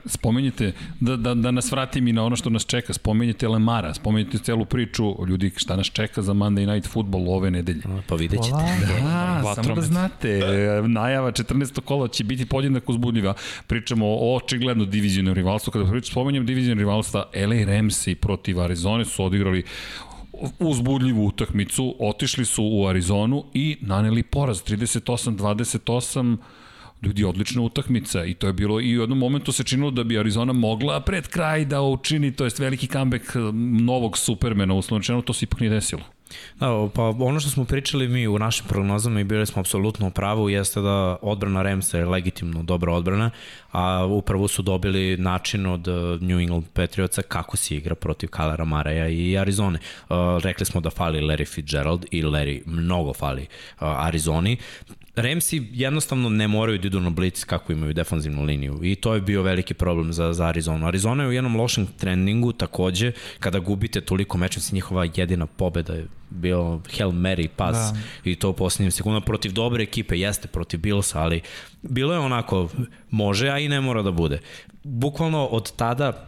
Spomenjete, 0.06 0.72
da, 1.00 1.16
da, 1.16 1.34
da 1.34 1.50
nas 1.50 1.72
vratim 1.72 2.08
i 2.08 2.12
na 2.12 2.24
ono 2.24 2.36
što 2.36 2.50
nas 2.50 2.66
čeka, 2.66 2.92
spomenjete 2.92 3.48
Lemara, 3.48 3.94
spomenjete 3.94 4.38
celu 4.38 4.64
priču, 4.64 5.26
ljudi 5.28 5.52
šta 5.56 5.76
nas 5.76 5.86
čeka 5.86 6.22
za 6.22 6.32
Monday 6.32 6.74
Night 6.74 6.90
Football 6.92 7.28
ove 7.28 7.50
nedelje. 7.50 7.82
Pa 8.06 8.14
vidjet 8.14 8.42
ćete. 8.42 8.56
Da, 9.02 9.54
samo 9.54 9.74
da 9.74 9.82
znate, 9.82 10.40
najava 10.86 11.32
14. 11.32 11.80
kola 11.80 12.08
će 12.08 12.24
biti 12.24 12.46
podjednako 12.46 12.92
uzbudljiva. 12.92 13.34
Pričamo 13.66 14.06
o 14.06 14.36
očigledno 14.36 14.84
divizijnom 14.84 15.34
rivalstvu. 15.34 15.70
Kada 15.70 15.90
pričam, 15.90 16.10
spomenjem 16.10 16.46
divizijnom 16.46 16.78
rivalstva, 16.78 17.20
LA 17.34 17.64
Ramsey 17.66 18.14
protiv 18.14 18.60
Arizone 18.60 19.04
su 19.04 19.24
odigrali 19.24 19.64
uzbudljivu 20.58 21.26
utakmicu, 21.26 21.96
otišli 21.98 22.44
su 22.44 22.64
u 22.72 22.86
Arizonu 22.86 23.44
i 23.54 23.76
naneli 23.80 24.22
poraz 24.22 24.62
38-28 24.62 26.36
ljudi 27.02 27.24
odlična 27.24 27.62
utakmica 27.62 28.24
i 28.24 28.34
to 28.34 28.46
je 28.46 28.52
bilo 28.52 28.80
i 28.80 28.98
u 28.98 29.00
jednom 29.00 29.18
momentu 29.18 29.52
se 29.52 29.64
činilo 29.64 29.90
da 29.90 30.04
bi 30.04 30.18
Arizona 30.18 30.52
mogla 30.52 31.00
pred 31.00 31.28
kraj 31.28 31.64
da 31.64 31.82
učini, 31.82 32.32
to 32.32 32.44
jest 32.44 32.58
veliki 32.58 32.86
comeback 32.86 33.36
eh, 33.36 33.38
novog 33.82 34.18
Supermana, 34.18 34.74
uslovno 34.74 34.98
rečeno, 34.98 35.22
to 35.22 35.32
se 35.32 35.44
ipak 35.44 35.60
nije 35.60 35.70
desilo. 35.70 36.02
Da, 36.60 36.88
pa 36.94 37.02
ono 37.02 37.40
što 37.40 37.50
smo 37.50 37.64
pričali 37.64 38.08
mi 38.08 38.28
u 38.28 38.38
našim 38.38 38.66
prognozama 38.68 39.20
i 39.20 39.24
bili 39.24 39.46
smo 39.46 39.60
apsolutno 39.60 40.06
u 40.06 40.10
pravu 40.10 40.48
jeste 40.48 40.80
da 40.80 41.16
odbrana 41.22 41.62
Ramsa 41.62 41.98
je 41.98 42.06
legitimno 42.06 42.62
dobra 42.62 42.92
odbrana, 42.92 43.30
a 43.72 44.06
upravo 44.06 44.48
su 44.48 44.62
dobili 44.62 45.16
način 45.16 45.66
od 45.66 45.88
uh, 45.88 46.22
New 46.22 46.40
England 46.40 46.64
Patriotsa 46.72 47.22
kako 47.22 47.56
se 47.56 47.76
igra 47.76 47.94
protiv 47.94 48.28
Kalera 48.28 48.64
Maraja 48.64 49.08
i 49.08 49.38
Arizone. 49.38 49.78
Uh, 50.08 50.16
rekli 50.42 50.66
smo 50.66 50.80
da 50.80 50.90
fali 50.90 51.20
Larry 51.20 51.48
Fitzgerald 51.48 52.06
i 52.10 52.22
Larry 52.22 52.62
mnogo 52.66 53.14
fali 53.14 53.46
Arizoni. 53.78 54.56
Ramsi 55.16 55.68
jednostavno 55.72 56.28
ne 56.28 56.48
moraju 56.48 56.78
da 56.78 56.86
idu 56.86 57.00
na 57.00 57.10
blitz 57.10 57.44
kako 57.44 57.72
imaju 57.72 57.92
defanzivnu 57.92 58.42
liniju 58.42 58.80
i 58.82 58.94
to 58.94 59.14
je 59.14 59.20
bio 59.20 59.42
veliki 59.42 59.74
problem 59.74 60.12
za, 60.12 60.32
za 60.32 60.46
Arizonu. 60.46 60.86
Arizona 60.86 61.22
je 61.22 61.28
u 61.28 61.32
jednom 61.32 61.56
lošem 61.56 61.86
trendingu 61.86 62.52
takođe, 62.52 63.12
kada 63.40 63.58
gubite 63.58 64.00
toliko 64.00 64.38
meča, 64.38 64.60
se 64.60 64.74
njihova 64.74 65.06
jedina 65.16 65.46
pobeda 65.46 65.92
je 65.92 66.06
bio 66.30 66.80
Hail 66.98 67.10
Mary 67.10 67.48
pas 67.56 67.76
da. 67.76 67.98
i 68.24 68.34
to 68.34 68.50
u 68.50 68.52
posljednjim 68.52 68.90
sekundama 68.90 69.24
protiv 69.24 69.52
dobre 69.52 69.82
ekipe, 69.82 70.18
jeste 70.18 70.48
protiv 70.48 70.80
Billsa, 70.80 71.20
ali 71.20 71.40
bilo 71.82 72.12
je 72.12 72.18
onako, 72.18 72.68
može, 73.10 73.48
a 73.48 73.58
i 73.58 73.68
ne 73.68 73.80
mora 73.80 74.02
da 74.02 74.10
bude. 74.10 74.40
Bukvalno 74.82 75.46
od 75.46 75.72
tada 75.76 76.26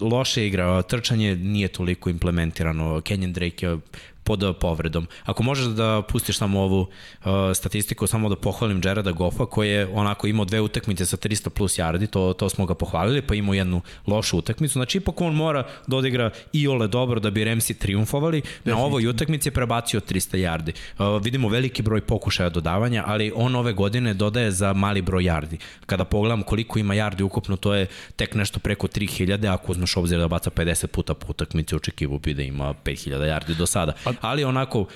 loše 0.00 0.46
igra, 0.46 0.82
trčanje 0.82 1.36
nije 1.36 1.68
toliko 1.68 2.10
implementirano, 2.10 3.00
Kenyon 3.00 3.32
Drake 3.32 3.66
je 3.66 3.78
pod 4.24 4.56
povredom. 4.60 5.06
Ako 5.24 5.42
možeš 5.42 5.66
da 5.66 6.02
pustiš 6.08 6.38
samo 6.38 6.60
ovu 6.60 6.80
uh, 6.80 7.32
statistiku, 7.54 8.06
samo 8.06 8.28
da 8.28 8.36
pohvalim 8.36 8.80
Jareda 8.84 9.12
Goffa 9.12 9.46
koji 9.46 9.70
je 9.70 9.88
onako 9.94 10.26
imao 10.26 10.44
dve 10.44 10.60
utakmice 10.60 11.06
sa 11.06 11.16
300 11.16 11.48
plus 11.48 11.78
yardi, 11.78 12.06
to, 12.06 12.32
to 12.32 12.48
smo 12.48 12.66
ga 12.66 12.74
pohvalili, 12.74 13.22
pa 13.22 13.34
imao 13.34 13.54
jednu 13.54 13.80
lošu 14.06 14.38
utakmicu. 14.38 14.72
Znači 14.72 14.98
ipak 14.98 15.20
on 15.20 15.34
mora 15.34 15.66
da 15.86 15.96
odigra 15.96 16.30
i 16.52 16.68
ole 16.68 16.88
dobro 16.88 17.20
da 17.20 17.30
bi 17.30 17.44
Remsi 17.44 17.74
triumfovali. 17.78 18.42
Na 18.64 18.78
ovoj 18.78 19.06
utakmici 19.06 19.48
je 19.48 19.52
prebacio 19.52 20.00
300 20.00 20.36
yardi. 20.36 20.72
Uh, 20.98 21.22
vidimo 21.22 21.48
veliki 21.48 21.82
broj 21.82 22.00
pokušaja 22.00 22.50
dodavanja, 22.50 23.04
ali 23.06 23.32
on 23.36 23.54
ove 23.56 23.72
godine 23.72 24.14
dodaje 24.14 24.50
za 24.50 24.72
mali 24.72 25.02
broj 25.02 25.24
yardi. 25.24 25.56
Kada 25.86 26.04
pogledam 26.04 26.42
koliko 26.42 26.78
ima 26.78 26.94
yardi 26.94 27.22
ukupno, 27.22 27.56
to 27.56 27.74
je 27.74 27.86
tek 28.16 28.34
nešto 28.34 28.58
preko 28.58 28.86
3000, 28.86 29.52
ako 29.52 29.72
uzmeš 29.72 29.96
obzir 29.96 30.18
da 30.18 30.28
baca 30.28 30.50
50 30.50 30.86
puta 30.86 31.14
po 31.14 31.26
utakmici, 31.28 31.76
očekivo 31.76 32.18
bi 32.18 32.34
da 32.34 32.42
ima 32.42 32.74
5000 32.84 33.10
yardi 33.10 33.54
do 33.54 33.66
sada. 33.66 33.92
Ali 34.20 34.44
onako, 34.44 34.86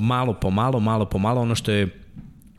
malo 0.00 0.34
po 0.34 0.50
malo, 0.50 0.80
malo 0.80 1.04
po 1.04 1.18
malo, 1.18 1.40
ono 1.40 1.54
što 1.54 1.72
je 1.72 2.04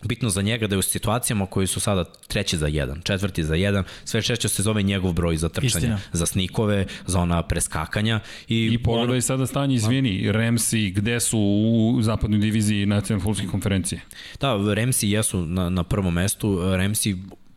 bitno 0.08 0.30
za 0.30 0.42
njega 0.42 0.68
da 0.68 0.76
je 0.76 0.80
u 0.80 0.82
situacijama 0.82 1.46
koji 1.46 1.68
su 1.68 1.80
sada 1.80 2.04
treći 2.28 2.58
za 2.58 2.68
jedan, 2.68 3.02
četvrti 3.02 3.44
za 3.44 3.56
jedan, 3.56 3.84
sve 4.06 4.22
češće 4.22 4.48
se 4.48 4.64
zove 4.64 4.84
njegov 4.84 5.14
broj 5.14 5.38
za 5.38 5.50
trčanje, 5.50 5.68
Istina. 5.68 6.00
za 6.12 6.26
snikove, 6.26 6.86
za 7.06 7.20
ona 7.20 7.44
preskakanja. 7.44 8.20
I, 8.48 8.70
I 8.74 8.84
pogledaj 8.84 9.22
sada 9.22 9.46
stanje, 9.46 9.76
izvini, 9.76 10.32
Ramsey, 10.32 10.94
gde 10.94 11.20
su 11.20 11.40
u 11.40 12.02
zapadnoj 12.02 12.40
diviziji 12.40 12.86
nacionalne 12.86 13.24
futbolske 13.24 13.48
konferencije? 13.48 14.02
Da, 14.42 14.74
Remsi 14.74 15.10
jesu 15.10 15.46
na, 15.46 15.70
na 15.70 15.84
prvom 15.84 16.14
mestu. 16.14 16.76
Remsi 16.76 17.16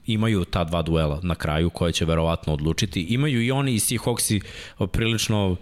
imaju 0.08 0.44
ta 0.44 0.64
dva 0.64 0.82
duela 0.82 1.20
na 1.22 1.34
kraju 1.34 1.70
koje 1.70 1.92
će 1.92 2.04
verovatno 2.04 2.52
odlučiti. 2.52 3.00
Imaju 3.00 3.42
i 3.42 3.50
oni 3.50 3.74
i 3.74 3.78
Seahawksi 3.78 4.40
prilično 4.92 5.50
uh, 5.50 5.56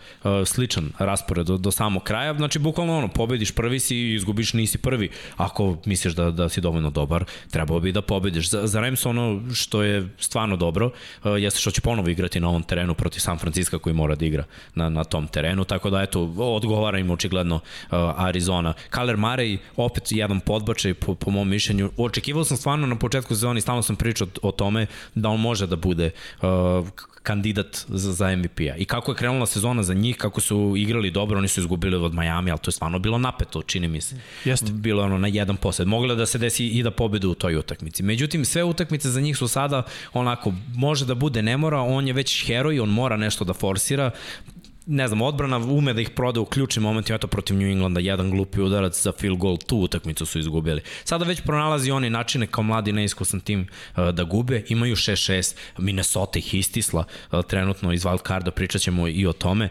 sličan 0.45 0.93
raspored 0.99 1.47
do, 1.47 1.57
do 1.57 1.71
samog 1.71 2.03
kraja. 2.03 2.35
Znači, 2.35 2.59
bukvalno 2.59 2.99
ono, 2.99 3.09
pobediš 3.09 3.51
prvi 3.53 3.81
si 3.81 3.97
i 3.97 4.15
izgubiš 4.15 4.53
nisi 4.53 4.79
prvi. 4.79 5.11
Ako 5.37 5.77
misliš 5.85 6.15
da, 6.15 6.31
da 6.31 6.49
si 6.49 6.61
dovoljno 6.61 6.91
dobar, 6.91 7.25
trebao 7.51 7.81
bi 7.81 7.93
da 7.93 8.03
pobediš. 8.03 8.51
Za, 8.51 8.67
za 8.67 8.81
Rams 8.81 9.07
ono 9.07 9.41
što 9.55 9.83
je 9.83 10.09
stvarno 10.19 10.57
dobro 10.57 10.87
uh, 10.87 11.43
jeste 11.43 11.61
što 11.61 11.71
će 11.71 11.81
ponovo 11.81 12.09
igrati 12.09 12.41
na 12.41 12.49
ovom 12.49 12.63
terenu 12.63 12.95
protiv 12.95 13.21
San 13.21 13.39
Francisco 13.39 13.79
koji 13.79 13.95
mora 13.95 14.15
da 14.15 14.25
igra 14.25 14.45
na, 14.75 14.89
na 14.89 15.05
tom 15.05 15.27
terenu. 15.27 15.65
Tako 15.65 15.91
da, 15.91 16.03
eto, 16.03 16.23
odgovara 16.37 16.99
im 16.99 17.11
očigledno 17.11 17.61
Arizona. 18.17 18.75
Kaler 18.91 19.17
Murray, 19.17 19.59
opet 19.77 20.13
jedan 20.13 20.41
podbačaj 20.41 20.95
po, 20.95 21.15
po 21.15 21.31
mom 21.31 21.49
mišljenju. 21.49 21.91
Očekivao 21.97 22.45
sam 22.45 22.57
stvarno 22.57 22.87
na 22.87 22.97
početku 22.97 23.35
sezoni, 23.35 23.61
stalno 23.61 23.83
sam 23.83 23.97
pričao 23.97 24.27
o 24.43 24.53
tome 24.53 24.87
da 25.15 25.29
on 25.29 25.41
može 25.41 25.67
da 25.67 25.77
bude 25.77 26.11
uh, 26.43 26.49
kandidat 27.27 27.85
za, 27.89 28.13
za 28.13 28.37
MVP-a. 28.37 28.77
I 28.77 28.85
kako 28.85 29.13
je 29.13 29.17
krenula 29.17 29.47
sezona 29.47 29.83
za 29.83 29.95
njih, 29.95 30.17
kako 30.17 30.41
su 30.41 30.75
igrali 30.77 31.11
dobro, 31.11 31.39
oni 31.39 31.49
su 31.49 31.61
izgubili 31.61 31.97
od 31.97 32.15
Miami, 32.15 32.51
ali 32.51 32.61
to 32.61 32.69
je 32.69 32.73
stvarno 32.73 32.99
bilo 32.99 33.19
napeto, 33.19 33.63
čini 33.63 33.89
mi 33.89 34.01
se. 34.01 34.17
Jeste. 34.45 34.73
Bilo 34.73 35.03
ono 35.03 35.19
na 35.19 35.29
jedan 35.29 35.57
posled. 35.57 35.89
Moglo 35.89 36.15
da 36.15 36.27
se 36.27 36.39
desi 36.39 36.67
i 36.67 36.83
da 36.83 36.91
pobedu 36.91 37.31
u 37.31 37.35
toj 37.35 37.57
utakmici. 37.57 38.03
Međutim, 38.03 38.45
sve 38.45 38.65
utakmice 38.65 39.11
za 39.11 39.21
njih 39.21 39.37
su 39.37 39.49
sada 39.49 39.83
onako, 40.13 40.53
može 40.75 41.07
da 41.07 41.15
bude, 41.15 41.43
ne 41.43 41.57
mora, 41.57 41.81
on 41.81 42.07
je 42.07 42.13
već 42.13 42.47
heroj, 42.47 42.81
on 42.81 42.89
mora 42.89 43.17
nešto 43.17 43.45
da 43.45 43.55
forsira, 43.55 44.11
ne 44.87 45.09
znam, 45.09 45.23
odbrana 45.23 45.57
ume 45.57 45.93
da 45.93 46.01
ih 46.01 46.11
proda 46.11 46.41
u 46.41 46.45
ključnim 46.45 46.83
momentima, 46.83 47.17
eto 47.17 47.27
protiv 47.27 47.57
New 47.57 47.69
Englanda, 47.69 48.01
jedan 48.01 48.31
glupi 48.31 48.61
udarac 48.61 49.03
za 49.03 49.13
field 49.13 49.39
goal, 49.39 49.57
tu 49.57 49.77
utakmicu 49.77 50.27
su 50.27 50.39
izgubili. 50.39 50.83
Sada 51.05 51.25
već 51.25 51.41
pronalazi 51.41 51.91
oni 51.91 52.11
načine 52.11 52.47
kao 52.47 52.65
mladi 52.65 52.93
neiskusan 52.93 53.41
tim 53.41 53.61
uh, 53.97 54.09
da 54.09 54.25
gube, 54.25 54.63
imaju 54.69 54.97
6-6, 54.97 55.57
Minnesota 55.79 56.39
ih 56.39 56.55
istisla 56.55 57.05
uh, 57.33 57.45
trenutno 57.45 57.93
iz 57.93 58.05
wild 58.05 58.27
carda, 58.27 58.51
pričat 58.51 58.83
ćemo 58.83 59.09
i 59.09 59.27
o 59.27 59.33
tome. 59.33 59.69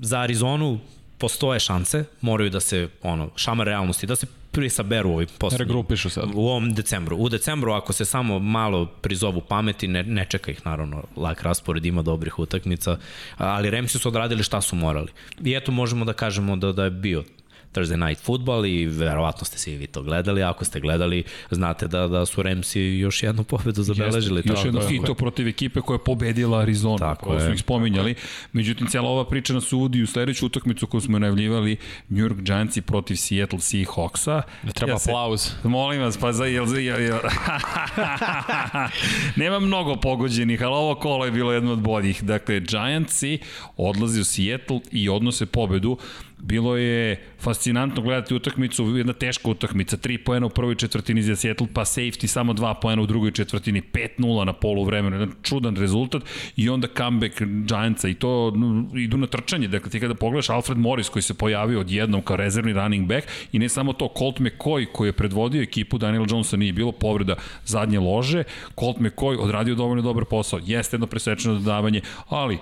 Za 0.00 0.18
Arizonu 0.20 0.78
postoje 1.20 1.60
šanse, 1.60 2.04
moraju 2.20 2.50
da 2.50 2.60
se, 2.60 2.88
ono, 3.02 3.30
šamar 3.36 3.66
realnosti, 3.66 4.06
da 4.06 4.16
se 4.16 4.26
prisaberu 4.50 5.10
ovi 5.10 5.26
poslednji. 5.38 5.64
Regrupišu 5.64 6.10
sad. 6.10 6.24
U 6.34 6.40
ovom 6.40 6.74
decembru. 6.74 7.16
U 7.16 7.28
decembru 7.28 7.72
ako 7.72 7.92
se 7.92 8.04
samo 8.04 8.38
malo 8.38 8.86
prizovu 8.86 9.40
pameti, 9.40 9.88
ne, 9.88 10.02
ne 10.02 10.26
čeka 10.28 10.50
ih 10.50 10.66
naravno 10.66 11.04
lak 11.16 11.42
raspored, 11.42 11.86
ima 11.86 12.02
dobrih 12.02 12.38
utakmica, 12.38 12.96
ali 13.36 13.70
Remsi 13.70 13.98
su 13.98 14.08
odradili 14.08 14.42
šta 14.42 14.60
su 14.60 14.76
morali. 14.76 15.08
I 15.44 15.54
eto 15.54 15.72
možemo 15.72 16.04
da 16.04 16.12
kažemo 16.12 16.56
da, 16.56 16.72
da 16.72 16.84
je 16.84 16.90
bio 16.90 17.24
Thursday 17.72 18.08
Night 18.08 18.22
Football 18.22 18.66
i 18.66 18.86
verovatno 18.86 19.44
ste 19.44 19.58
svi 19.58 19.76
vi 19.76 19.86
to 19.86 20.02
gledali. 20.02 20.42
Ako 20.42 20.64
ste 20.64 20.80
gledali, 20.80 21.24
znate 21.50 21.88
da, 21.88 22.08
da 22.08 22.26
su 22.26 22.42
Remsi 22.42 22.80
još 22.80 23.22
jednu 23.22 23.44
pobedu 23.44 23.82
zabeležili. 23.82 24.38
Jeste, 24.38 24.52
još 24.52 24.64
jedno, 24.64 24.80
I 24.90 25.00
to 25.06 25.14
protiv 25.14 25.48
ekipe 25.48 25.80
koja 25.80 25.94
je 25.94 26.04
pobedila 26.04 26.58
Arizona, 26.58 26.98
Tako 26.98 27.26
koja 27.26 27.38
je. 27.38 27.46
su 27.46 27.52
ih 27.52 27.60
spominjali. 27.60 28.14
Međutim, 28.52 28.86
cijela 28.86 29.08
ova 29.08 29.24
priča 29.24 29.52
nas 29.52 29.72
uvodi 29.72 30.02
u 30.02 30.06
sledeću 30.06 30.46
utakmicu 30.46 30.86
koju 30.86 31.00
smo 31.00 31.18
najavljivali 31.18 31.76
New 32.08 32.18
York 32.20 32.42
Giantsi 32.42 32.80
protiv 32.80 33.16
Seattle 33.16 33.58
Seahawksa. 33.58 34.42
Da 34.62 34.72
treba 34.72 34.98
se- 34.98 35.10
aplauz. 35.10 35.50
Molim 35.64 36.00
vas, 36.00 36.16
pa 36.18 36.32
za 36.32 36.44
jel, 36.44 36.78
jel, 36.78 37.00
jel. 37.00 37.18
Nema 39.36 39.58
mnogo 39.58 39.96
pogođenih, 39.96 40.62
ali 40.62 40.74
ovo 40.74 40.94
kolo 40.94 41.24
je 41.24 41.30
bilo 41.30 41.52
jedno 41.52 41.72
od 41.72 41.78
boljih. 41.80 42.22
Dakle, 42.24 42.60
Giantsi 42.60 43.38
odlaze 43.76 44.20
u 44.20 44.24
Seattle 44.24 44.80
i 44.90 45.08
odnose 45.08 45.46
pobedu. 45.46 45.98
Bilo 46.42 46.76
je 46.76 47.22
fascinantno 47.38 48.02
gledati 48.02 48.34
utakmicu, 48.34 48.96
jedna 48.96 49.12
teška 49.12 49.50
utakmica, 49.50 49.96
3 49.96 50.24
poena 50.24 50.46
u 50.46 50.50
prvoj 50.50 50.74
četvrtini 50.74 51.22
za 51.22 51.36
Seattle, 51.36 51.66
pa 51.74 51.80
safety 51.80 52.26
samo 52.26 52.52
2 52.52 52.74
poena 52.82 53.02
u 53.02 53.06
drugoj 53.06 53.30
četvrtini, 53.30 53.82
5-0 53.92 54.44
na 54.44 54.52
polu 54.52 54.84
vremenu, 54.84 55.16
jedan 55.16 55.32
čudan 55.42 55.76
rezultat 55.76 56.22
i 56.56 56.68
onda 56.68 56.88
comeback 56.96 57.42
Giantsa 57.42 58.08
i 58.08 58.14
to 58.14 58.52
no, 58.56 58.98
idu 58.98 59.16
na 59.16 59.26
trčanje, 59.26 59.68
dakle 59.68 59.90
ti 59.90 60.00
kada 60.00 60.14
pogledaš 60.14 60.50
Alfred 60.50 60.78
Morris 60.78 61.08
koji 61.08 61.22
se 61.22 61.34
pojavio 61.34 61.80
odjednom 61.80 62.22
kao 62.22 62.36
rezervni 62.36 62.72
running 62.72 63.08
back 63.08 63.26
i 63.52 63.58
ne 63.58 63.68
samo 63.68 63.92
to, 63.92 64.12
Colt 64.18 64.38
McCoy 64.38 64.86
koji 64.92 65.08
je 65.08 65.12
predvodio 65.12 65.62
ekipu, 65.62 65.98
Daniel 65.98 66.26
Jonesa 66.30 66.56
nije 66.56 66.72
bilo 66.72 66.92
povreda 66.92 67.36
zadnje 67.64 67.98
lože, 67.98 68.44
Colt 68.80 68.96
McCoy 68.96 69.38
odradio 69.38 69.74
dovoljno 69.74 70.02
dobar 70.02 70.24
posao, 70.24 70.60
jeste 70.64 70.94
jedno 70.94 71.06
presečeno 71.06 71.54
dodavanje, 71.54 72.00
ali 72.28 72.58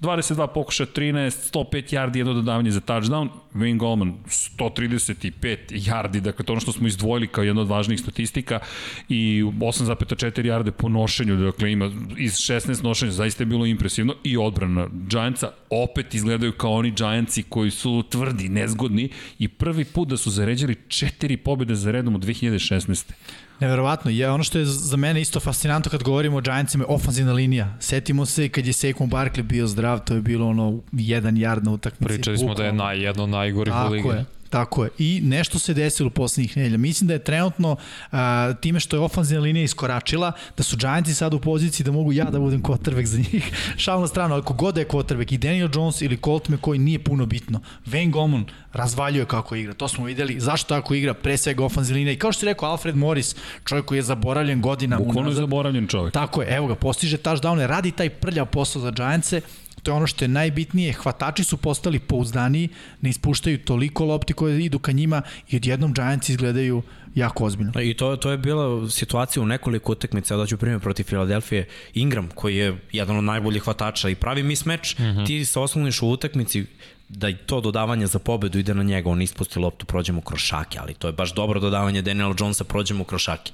22 0.00 0.46
pokuša, 0.54 0.86
13, 0.86 1.52
105 1.52 1.94
yardi, 1.94 2.18
jedno 2.18 2.34
dodavanje 2.34 2.70
za 2.70 2.80
touchdown. 2.80 3.28
Wayne 3.54 3.76
Goldman 3.76 4.14
135 4.26 5.56
yardi, 5.70 6.20
dakle 6.20 6.44
to 6.44 6.52
ono 6.52 6.60
što 6.60 6.72
smo 6.72 6.86
izdvojili 6.86 7.26
kao 7.26 7.44
jedno 7.44 7.62
od 7.62 7.68
važnijih 7.68 8.00
statistika 8.00 8.60
i 9.08 9.42
8,4 9.42 10.42
yarde 10.42 10.70
po 10.70 10.88
nošenju, 10.88 11.36
dakle 11.36 11.72
ima 11.72 11.90
iz 12.16 12.32
16 12.32 12.84
nošenja, 12.84 13.12
zaista 13.12 13.42
je 13.42 13.46
bilo 13.46 13.66
impresivno 13.66 14.14
i 14.24 14.36
odbrana 14.36 14.88
Giantsa 14.92 15.50
opet 15.70 16.14
izgledaju 16.14 16.52
kao 16.52 16.72
oni 16.72 16.90
Giantsi 16.90 17.42
koji 17.42 17.70
su 17.70 18.04
tvrdi, 18.10 18.48
nezgodni 18.48 19.08
i 19.38 19.48
prvi 19.48 19.84
put 19.84 20.08
da 20.08 20.16
su 20.16 20.30
zaređali 20.30 20.76
četiri 20.88 21.36
pobjede 21.36 21.74
za 21.74 21.90
redom 21.90 22.14
u 22.14 22.18
2016. 22.18 23.12
Neverovatno, 23.60 24.10
je 24.10 24.30
ono 24.30 24.44
što 24.44 24.58
je 24.58 24.64
za 24.64 24.96
mene 24.96 25.20
isto 25.20 25.40
fascinantno 25.40 25.90
kad 25.90 26.02
govorimo 26.02 26.36
o 26.36 26.40
Giantsima 26.40 26.84
je 26.84 26.94
ofanzivna 26.94 27.32
linija. 27.32 27.76
Setimo 27.80 28.26
se 28.26 28.48
kad 28.48 28.66
je 28.66 28.72
Saquon 28.72 29.10
Barkley 29.10 29.42
bio 29.42 29.66
zdrav, 29.66 30.04
to 30.04 30.14
je 30.14 30.20
bilo 30.20 30.48
ono 30.48 30.80
jedan 30.92 31.34
yard 31.34 31.64
na 31.64 31.70
utakmici. 31.70 32.14
Pričali 32.14 32.38
smo 32.38 32.54
da 32.54 32.64
je 32.64 32.72
naj, 32.72 33.04
jedno 33.04 33.26
najgorih 33.26 33.74
u 33.88 33.92
ligi. 33.92 34.02
Tako 34.02 34.14
je. 34.16 34.24
Tako 34.50 34.84
je. 34.84 34.90
I 34.98 35.20
nešto 35.24 35.58
se 35.58 35.74
desilo 35.74 36.06
u 36.06 36.10
poslednjih 36.10 36.56
nedelja. 36.56 36.78
Mislim 36.78 37.08
da 37.08 37.14
je 37.14 37.24
trenutno 37.24 37.76
a, 38.12 38.52
time 38.60 38.80
što 38.80 38.96
je 38.96 39.00
ofanzivna 39.00 39.42
linija 39.42 39.64
iskoračila, 39.64 40.32
da 40.56 40.62
su 40.62 40.76
Giantsi 40.76 41.14
sad 41.14 41.34
u 41.34 41.40
poziciji 41.40 41.84
da 41.84 41.92
mogu 41.92 42.12
ja 42.12 42.24
da 42.24 42.38
budem 42.38 42.62
quarterback 42.62 43.04
za 43.04 43.18
njih. 43.18 43.52
Šal 43.82 44.00
na 44.00 44.06
stranu, 44.06 44.34
ako 44.34 44.54
god 44.54 44.74
da 44.74 44.80
je 44.80 44.88
quarterback 44.88 45.34
i 45.34 45.38
Daniel 45.38 45.68
Jones 45.74 46.02
ili 46.02 46.18
Colt 46.24 46.48
McCoy 46.48 46.78
nije 46.78 46.98
puno 46.98 47.26
bitno. 47.26 47.60
Wayne 47.86 48.10
Goman 48.10 48.44
razvaljuje 48.72 49.26
kako 49.26 49.56
igra. 49.56 49.74
To 49.74 49.88
smo 49.88 50.04
videli. 50.04 50.40
Zašto 50.40 50.74
tako 50.74 50.94
igra? 50.94 51.14
Pre 51.14 51.36
svega 51.36 51.64
ofanzivna 51.64 51.98
linija. 51.98 52.12
I 52.12 52.18
kao 52.18 52.32
što 52.32 52.40
si 52.40 52.46
rekao, 52.46 52.70
Alfred 52.70 52.96
Morris, 52.96 53.36
čovjek 53.64 53.84
koji 53.84 53.98
je 53.98 54.02
zaboravljen 54.02 54.60
godina 54.60 54.98
Bukvalno 54.98 55.30
je 55.30 55.34
zaboravljen 55.34 55.86
čovjek. 55.86 56.14
Tako 56.14 56.42
je, 56.42 56.56
evo 56.56 56.66
ga, 56.66 56.74
postiže 56.74 57.16
touchdowne, 57.16 57.66
radi 57.66 57.90
taj 57.90 58.10
prljav 58.10 58.46
posao 58.46 58.82
za 58.82 58.90
Giantse, 58.90 59.40
to 59.86 59.92
je 59.92 59.96
ono 59.96 60.06
što 60.06 60.24
je 60.24 60.28
najbitnije, 60.28 60.92
hvatači 60.92 61.44
su 61.44 61.56
postali 61.56 61.98
pouzdaniji, 61.98 62.68
ne 63.00 63.10
ispuštaju 63.10 63.58
toliko 63.58 64.04
lopti 64.04 64.32
koje 64.32 64.64
idu 64.64 64.78
ka 64.78 64.92
njima 64.92 65.22
i 65.50 65.56
odjednom 65.56 65.94
Giants 65.94 66.28
izgledaju 66.28 66.82
jako 67.14 67.44
ozbiljno. 67.44 67.72
I 67.82 67.94
to, 67.94 68.16
to 68.16 68.30
je 68.30 68.38
bila 68.38 68.90
situacija 68.90 69.42
u 69.42 69.46
nekoliko 69.46 69.92
utakmica, 69.92 70.34
ja 70.34 70.38
daću 70.38 70.56
primjer 70.56 70.80
protiv 70.80 71.04
Filadelfije, 71.04 71.68
Ingram, 71.94 72.28
koji 72.34 72.56
je 72.56 72.76
jedan 72.92 73.16
od 73.16 73.24
najboljih 73.24 73.62
hvatača 73.62 74.08
i 74.08 74.14
pravi 74.14 74.42
mismeč, 74.42 74.98
mm 74.98 75.02
-hmm. 75.02 75.26
ti 75.26 75.44
se 75.44 75.60
osloniš 75.60 76.02
u 76.02 76.08
utakmici 76.08 76.64
da 77.08 77.28
i 77.28 77.36
to 77.36 77.60
dodavanje 77.60 78.06
za 78.06 78.18
pobedu 78.18 78.58
ide 78.58 78.74
na 78.74 78.82
njega, 78.82 79.10
on 79.10 79.22
ispusti 79.22 79.58
loptu, 79.58 79.86
prođemo 79.86 80.20
kroz 80.20 80.40
šake, 80.40 80.78
ali 80.78 80.94
to 80.94 81.06
je 81.06 81.12
baš 81.12 81.34
dobro 81.34 81.60
dodavanje 81.60 82.02
Daniela 82.02 82.34
Jonesa, 82.40 82.64
prođemo 82.64 83.04
kroz 83.04 83.20
šake. 83.20 83.52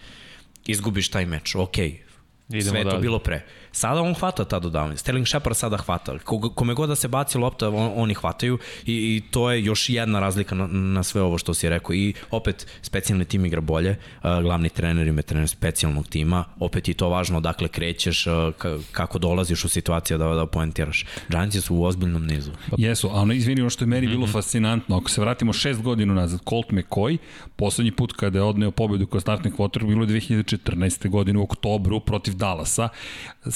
Izgubiš 0.67 1.09
taj 1.09 1.27
meč, 1.27 1.55
okej, 1.55 1.91
okay. 1.91 2.13
Idemo 2.49 2.71
Sve 2.71 2.81
je 2.81 2.91
to 2.91 2.99
bilo 2.99 3.19
pre. 3.19 3.45
Sada 3.73 4.01
on 4.01 4.15
hvata 4.15 4.45
ta 4.45 4.59
dodavanja. 4.59 4.97
Sterling 4.97 5.27
Shepard 5.27 5.57
sada 5.57 5.77
hvata. 5.77 6.19
Kome 6.55 6.75
god 6.75 6.89
da 6.89 6.97
se 6.97 7.09
baci 7.09 7.39
lopta, 7.39 7.69
on, 7.69 7.93
oni 7.97 8.15
hvataju 8.15 8.59
i, 8.87 8.93
i 8.93 9.23
to 9.31 9.51
je 9.51 9.65
još 9.65 9.89
jedna 9.89 10.21
razlika 10.21 10.55
na, 10.55 10.67
na 10.67 11.03
sve 11.03 11.23
ovo 11.23 11.39
što 11.39 11.55
si 11.55 11.69
rekao. 11.69 11.95
I 11.95 12.15
opet, 12.31 12.67
specijalni 12.83 13.25
tim 13.25 13.45
igra 13.45 13.61
bolje. 13.61 13.91
Uh, 13.91 14.43
glavni 14.43 14.69
trener 14.69 15.07
ima 15.07 15.23
trener 15.23 15.49
specijalnog 15.49 16.09
tima. 16.09 16.45
Opet 16.61 16.89
je 16.89 16.95
to 16.95 17.09
važno 17.09 17.39
odakle 17.39 17.69
krećeš, 17.69 18.25
ka- 18.25 18.83
kako 18.93 19.19
dolaziš 19.19 19.65
u 19.65 19.69
situaciju 19.69 20.19
da, 20.19 20.27
da 20.27 20.47
poentiraš. 20.47 21.07
Giantsi 21.29 21.61
su 21.61 21.77
u 21.77 21.85
ozbiljnom 21.85 22.27
nizu. 22.27 22.51
Jesu, 22.77 23.09
a 23.09 23.21
ono, 23.21 23.33
izvini, 23.33 23.61
ono 23.61 23.71
što 23.71 23.85
je 23.85 23.89
meni 23.89 24.07
bilo 24.07 24.27
fascinantno, 24.27 24.97
ako 24.97 25.11
se 25.11 25.21
vratimo 25.21 25.53
šest 25.53 25.83
godina 25.83 26.15
nazad, 26.15 26.41
Colt 26.49 26.71
McCoy, 26.71 27.19
poslednji 27.57 27.93
put 27.93 28.13
kada 28.13 28.39
je 28.39 28.43
odneo 28.43 28.71
pobedu 28.71 29.07
kao 29.07 29.21
startni 29.21 29.51
kvotar, 29.51 29.85
bilo 29.85 30.03
je 30.03 30.09
2014. 30.09 31.09
godine 31.09 31.39
u 31.39 31.43
oktobru 31.43 32.01
protiv 32.01 32.35
Dallasa. 32.35 32.89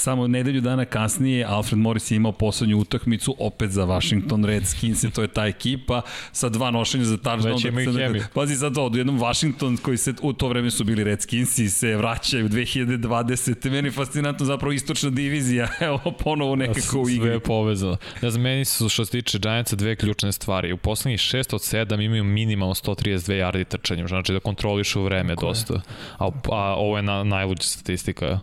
Samo 0.07 0.27
nedelju 0.27 0.61
dana 0.61 0.85
kasnije 0.85 1.45
Alfred 1.45 1.79
Morris 1.79 2.11
je 2.11 2.15
imao 2.15 2.31
poslednju 2.31 2.77
utakmicu 2.77 3.35
opet 3.39 3.71
za 3.71 3.85
Washington 3.85 4.45
Redskins, 4.45 5.03
i 5.03 5.11
to 5.11 5.21
je 5.21 5.27
ta 5.27 5.45
ekipa 5.45 6.01
sa 6.31 6.49
dva 6.49 6.71
nošenja 6.71 7.03
za 7.05 7.17
touchdown. 7.17 7.53
Već 7.53 7.65
imaju 7.65 7.85
Dakle, 7.91 8.03
hemiju. 8.03 8.23
Pazi 8.33 8.55
sad 8.55 8.75
to, 8.75 8.91
jednom 8.93 9.19
Washington 9.19 9.77
koji 9.77 9.97
se 9.97 10.13
u 10.21 10.33
to 10.33 10.47
vreme 10.47 10.71
su 10.71 10.83
bili 10.83 11.03
Redskinsi 11.03 11.69
se 11.69 11.95
vraćaju 11.95 12.49
2020. 12.49 13.69
Meni 13.69 13.87
je 13.87 13.91
fascinantno 13.91 14.45
zapravo 14.45 14.71
istočna 14.71 15.09
divizija, 15.09 15.67
evo 15.87 15.99
ponovo 16.23 16.55
nekako 16.55 17.01
u 17.01 17.05
Sve 17.05 17.15
igri. 17.15 17.29
je 17.29 17.39
povezano. 17.39 17.97
Ne 18.21 18.31
znam, 18.31 18.43
meni 18.43 18.65
su 18.65 18.89
što 18.89 19.05
se 19.05 19.11
tiče 19.11 19.39
Giantsa 19.39 19.75
dve 19.75 19.95
ključne 19.95 20.31
stvari. 20.31 20.73
U 20.73 20.77
poslednjih 20.77 21.19
6 21.19 21.55
od 21.55 21.61
7 21.61 22.05
imaju 22.05 22.23
minimalno 22.23 22.73
132 22.73 23.33
yardi 23.33 23.65
trčanjem, 23.65 24.07
znači 24.07 24.33
da 24.33 24.39
kontrolišu 24.39 25.03
vreme 25.03 25.35
Tako 25.35 25.45
dosta. 25.45 25.81
A, 26.17 26.29
a 26.51 26.75
ovo 26.77 26.97
je 26.97 27.03
na, 27.03 27.23
najluđa 27.23 27.63
statistika. 27.63 28.39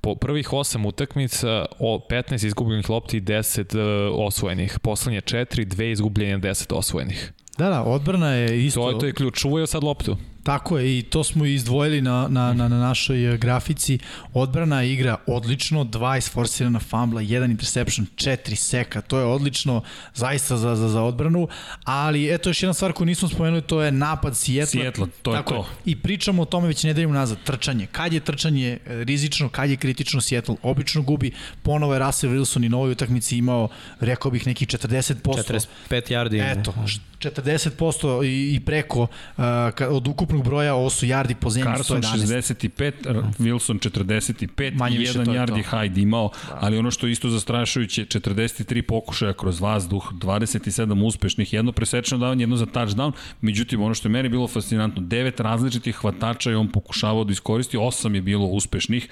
Po 0.00 0.14
prvih 0.14 0.48
8 0.52 0.86
utakmica, 0.86 1.66
o, 1.78 2.06
15 2.10 2.46
izgubljenih 2.46 2.90
lopti 2.90 3.16
i 3.16 3.20
10 3.20 3.76
uh, 3.76 4.26
osvojenih. 4.26 4.78
Poslednje 4.82 5.20
4, 5.20 5.64
2 5.66 5.92
izgubljenja, 5.92 6.38
10 6.38 6.74
osvojenih. 6.74 7.32
Da, 7.58 7.68
da, 7.68 7.82
odbrana 7.82 8.34
je 8.34 8.66
isto... 8.66 8.80
To 8.80 8.90
je, 8.90 8.98
to 8.98 9.06
je 9.06 9.12
ključ. 9.12 9.40
Čuvaju 9.40 9.66
sad 9.66 9.84
loptu. 9.84 10.16
Tako 10.42 10.78
je, 10.78 10.98
i 10.98 11.02
to 11.02 11.24
smo 11.24 11.44
izdvojili 11.44 12.00
na, 12.00 12.28
na, 12.28 12.52
na, 12.52 12.68
na 12.68 12.78
našoj 12.78 13.34
eh, 13.34 13.36
grafici. 13.36 13.98
Odbrana 14.34 14.82
igra 14.82 15.16
odlično, 15.26 15.84
dva 15.84 16.16
isforsirana 16.16 16.78
fambla, 16.78 17.20
jedan 17.20 17.50
interception, 17.50 18.06
četiri 18.16 18.56
seka, 18.56 19.00
to 19.00 19.18
je 19.18 19.24
odlično 19.24 19.82
zaista 20.14 20.56
za, 20.56 20.76
za, 20.76 20.88
za 20.88 21.02
odbranu, 21.02 21.48
ali 21.84 22.34
eto 22.34 22.50
još 22.50 22.62
jedna 22.62 22.74
stvar 22.74 22.92
koju 22.92 23.06
nismo 23.06 23.28
spomenuli, 23.28 23.62
to 23.62 23.82
je 23.82 23.92
napad 23.92 24.36
Sijetla. 24.36 24.82
Seattle, 24.82 25.06
to 25.22 25.32
je 25.32 25.36
Tako 25.36 25.54
to. 25.54 25.66
I 25.84 25.96
pričamo 25.96 26.42
o 26.42 26.44
tome 26.44 26.68
već 26.68 26.84
nedeljom 26.84 27.12
nazad, 27.12 27.38
trčanje. 27.44 27.86
Kad 27.86 28.12
je 28.12 28.20
trčanje 28.20 28.78
eh, 28.86 29.04
rizično, 29.04 29.48
kad 29.48 29.70
je 29.70 29.76
kritično 29.76 30.20
Seattle, 30.20 30.56
obično 30.62 31.02
gubi, 31.02 31.32
ponovo 31.62 31.92
je 31.94 31.98
Russell 31.98 32.32
Wilson 32.32 32.66
i 32.66 32.68
na 32.68 32.76
ovoj 32.76 32.92
utakmici 32.92 33.36
imao, 33.36 33.68
rekao 34.00 34.30
bih, 34.30 34.46
neki 34.46 34.66
40%. 34.66 35.14
45 35.22 35.66
yardi. 35.90 36.58
Eto, 36.60 36.74
40% 37.20 38.24
i, 38.24 38.54
i 38.54 38.60
preko 38.60 39.00
uh, 39.00 39.44
od 39.90 40.08
ukupnog 40.08 40.44
broja, 40.44 40.74
ovo 40.74 40.90
su 40.90 41.06
yardi 41.06 41.34
po 41.34 41.50
zemlji 41.50 41.72
Carson 41.76 42.02
111. 42.02 42.70
65, 42.70 42.92
Wilson 43.38 43.90
45, 43.90 44.74
Manje 44.74 44.96
i 44.96 45.02
jedan 45.02 45.24
to 45.24 45.32
je 45.32 45.40
yard 45.40 45.48
to. 45.48 45.56
je 45.56 45.64
Hyde 45.64 46.02
imao, 46.02 46.30
ali 46.50 46.78
ono 46.78 46.90
što 46.90 47.06
je 47.06 47.12
isto 47.12 47.28
zastrašujuće, 47.28 48.04
43 48.04 48.82
pokušaja 48.82 49.32
kroz 49.32 49.60
vazduh, 49.60 50.12
27 50.12 51.06
uspešnih, 51.06 51.52
jedno 51.52 51.72
presečeno 51.72 52.18
davanje, 52.18 52.42
jedno 52.42 52.56
za 52.56 52.66
touchdown, 52.66 53.12
međutim 53.40 53.82
ono 53.82 53.94
što 53.94 54.08
je 54.08 54.12
meni 54.12 54.28
bilo 54.28 54.48
fascinantno, 54.48 55.02
devet 55.02 55.40
različitih 55.40 55.96
hvatača 55.96 56.50
je 56.50 56.56
on 56.56 56.68
pokušavao 56.68 57.24
da 57.24 57.32
iskoristi, 57.32 57.76
osam 57.76 58.14
je 58.14 58.20
bilo 58.20 58.46
uspešnih 58.46 59.08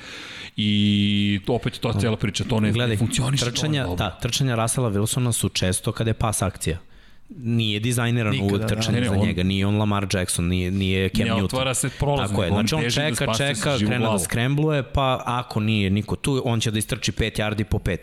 i 0.56 1.40
to 1.46 1.52
opet 1.52 1.74
je 1.74 1.80
to 1.80 1.92
cijela 2.00 2.16
priča, 2.16 2.44
to 2.44 2.60
ne 2.60 2.72
Gledaj, 2.72 2.96
funkcioniše 2.96 3.44
trčanja, 3.44 3.86
da, 3.98 4.10
trčanja 4.10 4.54
Russella 4.54 4.90
Wilsona 4.90 5.32
su 5.32 5.48
često 5.48 5.92
kada 5.92 6.10
je 6.10 6.14
pas 6.14 6.42
akcija. 6.42 6.78
Nije 7.36 7.80
dizajniran 7.80 8.32
Nikada, 8.32 8.54
uvek 8.54 8.68
da. 8.68 8.92
Ne, 8.92 9.00
ne, 9.00 9.06
za 9.06 9.12
on- 9.12 9.26
njega, 9.26 9.42
nije 9.42 9.66
on 9.66 9.78
Lamar 9.78 10.06
Jackson, 10.14 10.44
nije, 10.46 10.70
nije 10.70 11.08
Cam 11.08 11.26
Ne 11.26 11.32
Newton. 11.32 11.44
otvara 11.44 11.74
se 11.74 11.90
prolaznik, 11.98 12.30
Tako 12.30 12.44
je, 12.44 12.50
on 12.50 12.54
znači 12.54 12.74
on 12.74 12.82
da 12.82 12.90
čeka, 12.90 13.24
spase 13.24 13.54
čeka, 13.54 13.76
krene 13.78 13.98
da 13.98 14.18
skrembluje, 14.18 14.82
pa 14.82 15.22
ako 15.24 15.60
nije 15.60 15.90
niko 15.90 16.16
tu, 16.16 16.42
on 16.44 16.60
će 16.60 16.70
da 16.70 16.78
istrči 16.78 17.12
5 17.12 17.40
yardi 17.40 17.64
po 17.64 17.78
5. 17.78 17.98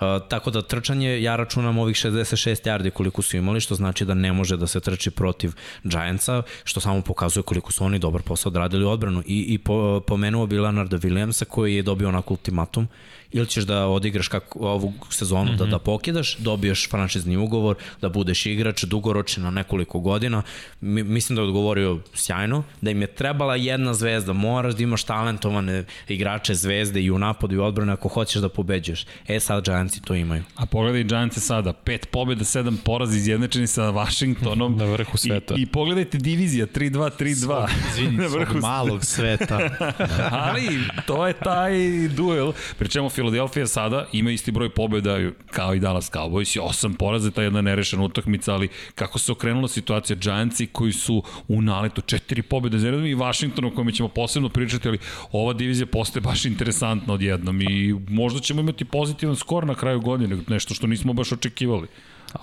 Uh, 0.00 0.28
tako 0.28 0.50
da 0.50 0.62
trčanje, 0.62 1.22
ja 1.22 1.36
računam 1.36 1.78
ovih 1.78 1.96
66 1.96 2.66
yardi 2.68 2.90
koliko 2.90 3.22
su 3.22 3.36
imali, 3.36 3.60
što 3.60 3.74
znači 3.74 4.04
da 4.04 4.14
ne 4.14 4.32
može 4.32 4.56
da 4.56 4.66
se 4.66 4.80
trči 4.80 5.10
protiv 5.10 5.52
Giantsa, 5.84 6.42
što 6.64 6.80
samo 6.80 7.00
pokazuje 7.02 7.42
koliko 7.42 7.72
su 7.72 7.84
oni 7.84 7.98
dobar 7.98 8.22
posao 8.22 8.50
odradili 8.50 8.84
u 8.84 8.88
odbranu. 8.90 9.22
I, 9.26 9.44
i 9.48 9.58
po, 9.58 10.00
pomenuo 10.06 10.46
bi 10.46 10.58
Leonarda 10.58 10.98
Williamsa 10.98 11.44
koji 11.44 11.74
je 11.74 11.82
dobio 11.82 12.08
onako 12.08 12.34
ultimatum, 12.34 12.88
ili 13.32 13.46
ćeš 13.46 13.64
da 13.64 13.86
odigraš 13.86 14.28
kako 14.28 14.58
ovu 14.58 14.92
sezonu, 15.10 15.52
mm 15.52 15.54
-hmm. 15.54 15.58
da, 15.58 15.66
da 15.66 15.78
pokidaš, 15.78 16.36
dobiješ 16.36 16.90
franšizni 16.90 17.36
ugovor, 17.36 17.76
da 18.00 18.08
budeš 18.08 18.46
igrač 18.46 18.84
dugoročni 18.84 19.42
na 19.42 19.50
nekoliko 19.50 20.00
godina. 20.00 20.42
Mi, 20.80 21.02
mislim 21.02 21.36
da 21.36 21.42
je 21.42 21.46
odgovorio 21.48 21.98
sjajno, 22.14 22.62
da 22.80 22.90
im 22.90 23.00
je 23.00 23.06
trebala 23.06 23.56
jedna 23.56 23.94
zvezda, 23.94 24.32
moraš 24.32 24.74
da 24.74 24.82
imaš 24.82 25.04
talentovane 25.04 25.84
igrače 26.08 26.54
zvezde 26.54 27.02
i 27.02 27.10
u 27.10 27.18
napadu 27.18 27.54
i 27.54 27.58
u 27.58 27.64
odbranu 27.64 27.92
ako 27.92 28.08
hoćeš 28.08 28.42
da 28.42 28.48
pobeđuješ. 28.48 29.06
E 29.28 29.40
sad 29.40 29.64
Giantsi 29.64 30.02
to 30.02 30.14
imaju. 30.14 30.42
A 30.56 30.66
pogledaj 30.66 31.04
Giantse 31.04 31.40
sada, 31.40 31.72
pet 31.72 32.08
pobjeda, 32.10 32.44
sedam 32.44 32.76
porazi 32.84 33.18
izjednačeni 33.18 33.66
sa 33.66 33.82
Washingtonom. 33.82 34.76
Na 34.78 34.84
vrhu 34.84 35.16
sveta. 35.16 35.54
I, 35.54 35.62
i 35.62 35.66
pogledajte 35.66 36.18
divizija 36.18 36.66
3-2, 36.66 37.10
3-2. 37.18 37.68
Izvini, 37.90 38.16
Na 38.22 38.26
vrhu 38.26 38.58
malog 38.58 39.04
sveta. 39.04 39.60
Ali 40.48 40.78
to 41.06 41.26
je 41.26 41.32
taj 41.32 41.72
duel. 42.08 42.52
Pričemu 42.78 43.08
Philadelphia 43.18 43.66
sada 43.66 44.06
ima 44.12 44.30
isti 44.30 44.52
broj 44.52 44.70
pobjeda 44.70 45.18
kao 45.50 45.74
i 45.74 45.80
Dallas 45.80 46.12
Cowboys 46.12 46.56
i 46.56 46.60
osam 46.60 46.94
poraza, 46.94 47.30
ta 47.30 47.42
jedna 47.42 47.60
nerešena 47.62 48.04
utakmica, 48.04 48.54
ali 48.54 48.68
kako 48.94 49.18
se 49.18 49.32
okrenula 49.32 49.68
situacija 49.68 50.16
Giantsi 50.16 50.66
koji 50.66 50.92
su 50.92 51.22
u 51.48 51.62
naletu 51.62 52.00
četiri 52.00 52.42
pobjede 52.42 52.78
za 52.78 52.88
i 52.88 53.14
Washington 53.14 53.64
o 53.64 53.70
kojem 53.70 53.92
ćemo 53.92 54.08
posebno 54.08 54.48
pričati, 54.48 54.88
ali 54.88 54.98
ova 55.32 55.52
divizija 55.52 55.86
postaje 55.86 56.20
baš 56.20 56.44
interesantna 56.44 57.14
odjednom 57.14 57.60
i 57.60 57.94
možda 58.08 58.40
ćemo 58.40 58.60
imati 58.60 58.84
pozitivan 58.84 59.36
skor 59.36 59.66
na 59.66 59.74
kraju 59.74 60.00
godine, 60.00 60.38
nešto 60.48 60.74
što 60.74 60.86
nismo 60.86 61.12
baš 61.12 61.32
očekivali. 61.32 61.88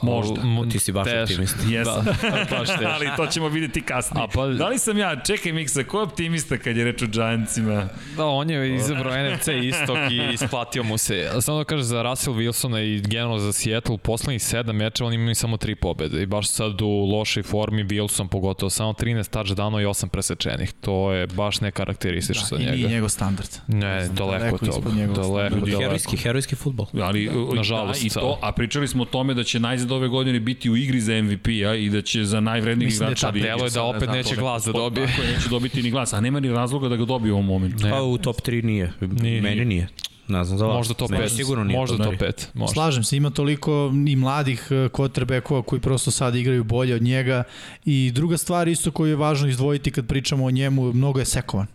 Možda. 0.04 0.42
Ti 0.72 0.80
si 0.80 0.92
baš 0.92 1.06
teško. 1.06 1.22
optimist. 1.24 1.56
Jesam. 1.68 2.06
Da, 2.06 2.12
baš 2.51 2.68
teško. 2.70 2.84
ali 2.96 3.10
to 3.18 3.27
ćemo 3.27 3.48
videti 3.50 3.82
kasnije. 3.82 4.24
A 4.24 4.27
pa- 4.27 4.48
Da 4.48 4.68
li 4.68 4.80
sam 4.80 4.98
ja, 4.98 5.15
čekaj 5.18 5.51
Miksa, 5.51 5.84
ko 5.84 5.98
je 5.98 6.04
optimista 6.04 6.58
kad 6.58 6.77
je 6.77 6.84
reč 6.86 7.01
o 7.01 7.08
Giantsima? 7.08 7.88
Da, 8.18 8.25
on 8.25 8.50
je 8.50 8.75
izabrao 8.75 9.13
NFC 9.27 9.48
istok 9.48 9.98
i 10.12 10.34
isplatio 10.34 10.84
mu 10.84 10.98
se. 10.98 11.30
Samo 11.42 11.58
da 11.58 11.63
kaže 11.63 11.84
za 11.84 12.01
Russell 12.04 12.36
Wilsona 12.36 12.80
i 12.80 13.01
generalno 13.01 13.39
za 13.39 13.54
Seattle, 13.54 13.98
poslednjih 13.98 14.44
sedam 14.44 14.75
mečeva 14.75 15.08
oni 15.08 15.15
imaju 15.15 15.36
samo 15.36 15.58
tri 15.58 15.75
pobede 15.75 16.22
i 16.22 16.25
baš 16.25 16.50
sad 16.50 16.82
u 16.82 16.88
lošoj 17.08 17.44
formi 17.44 17.84
Wilson 17.86 18.27
pogotovo 18.27 18.70
samo 18.70 18.94
13 18.94 19.06
touchdownova 19.32 19.82
i 19.82 19.86
8 19.86 20.08
presečenih. 20.08 20.74
To 20.74 21.12
je 21.12 21.27
baš 21.27 21.62
nekarakteristično 21.62 22.42
Da, 22.42 22.48
za 22.48 22.56
I 22.56 22.60
nije 22.62 22.77
njega. 22.77 22.89
njegov 22.89 23.10
standard. 23.10 23.50
Ne, 23.68 24.08
daleko 24.08 24.15
daleko 24.18 24.56
od 24.56 24.74
toga. 24.74 24.89
Daleko, 24.89 25.56
daleko. 25.56 25.80
herojski, 25.80 26.18
herojski 26.18 26.56
futbol. 26.56 26.86
Ali, 26.96 27.32
Nažalost, 27.56 28.01
da, 28.01 28.08
i 28.08 28.10
to, 28.12 28.39
a 28.42 28.51
pričali 28.51 28.88
smo 28.88 29.04
o 29.04 29.08
tome 29.08 29.34
da 29.34 29.44
će 29.44 29.60
najzad 29.75 29.91
ove 29.91 30.08
godine 30.08 30.39
biti 30.39 30.70
u 30.70 30.77
igri 30.77 31.01
za 31.01 31.22
MVP-a 31.22 31.75
i 31.75 31.89
da 31.89 32.01
će 32.01 32.25
za 32.25 32.39
najvrednijeg 32.39 32.88
Mislim 32.88 33.00
da 33.00 33.05
je 33.05 33.12
igrača 33.12 33.27
ta 33.27 33.32
delo 33.32 33.65
je 33.65 33.70
da 33.70 33.84
opet 33.84 34.10
neće 34.10 34.36
ne 34.36 34.41
glas 34.41 34.65
da 34.65 34.72
dobije. 34.72 35.08
Tako 35.08 35.22
je, 35.22 35.34
neće 35.34 35.50
dobiti 35.50 35.84
ni 35.84 35.91
glas, 35.91 36.13
a 36.13 36.22
nema 36.22 36.39
ni 36.39 36.50
razloga 36.50 36.89
da 36.89 36.96
ga 36.96 37.05
dobije 37.05 37.32
u 37.32 37.36
ovom 37.36 37.46
momentu. 37.46 37.84
Ne. 37.84 37.91
Pa 37.91 38.01
u 38.01 38.17
top 38.17 38.41
3 38.41 38.63
nije. 38.63 38.94
Nije. 39.01 39.41
Meni 39.41 39.65
nije. 39.65 39.88
Ne 40.27 40.44
znam 40.44 40.58
za 40.58 40.65
vas. 40.65 40.75
Možda 40.75 40.94
top 40.94 41.10
Meni 41.10 41.24
5. 41.24 41.29
Sigurno 41.29 41.63
nije. 41.63 41.79
Možda 41.79 41.98
top 41.98 42.05
top 42.05 42.22
5. 42.22 42.46
Možda. 42.53 42.74
Slažem 42.74 43.03
se, 43.03 43.17
ima 43.17 43.29
toliko 43.29 43.91
i 44.08 44.15
mladih 44.15 44.67
eh, 44.72 44.74
quarterbackova 44.74 45.63
koji 45.63 45.82
prosto 45.82 46.12
sad 46.12 46.36
igraju 46.36 46.63
bolje 46.63 46.95
od 46.95 47.02
njega 47.02 47.43
i 47.86 48.12
druga 48.13 48.38
stvar 48.38 48.67
isto 48.67 48.91
koju 48.91 49.10
je 49.10 49.15
važno 49.15 49.47
izdvojiti 49.47 49.91
kad 49.91 50.08
pričamo 50.08 50.45
o 50.45 50.52
njemu, 50.52 50.93
mnogo 50.93 51.19
je 51.19 51.26
sekovan. 51.26 51.67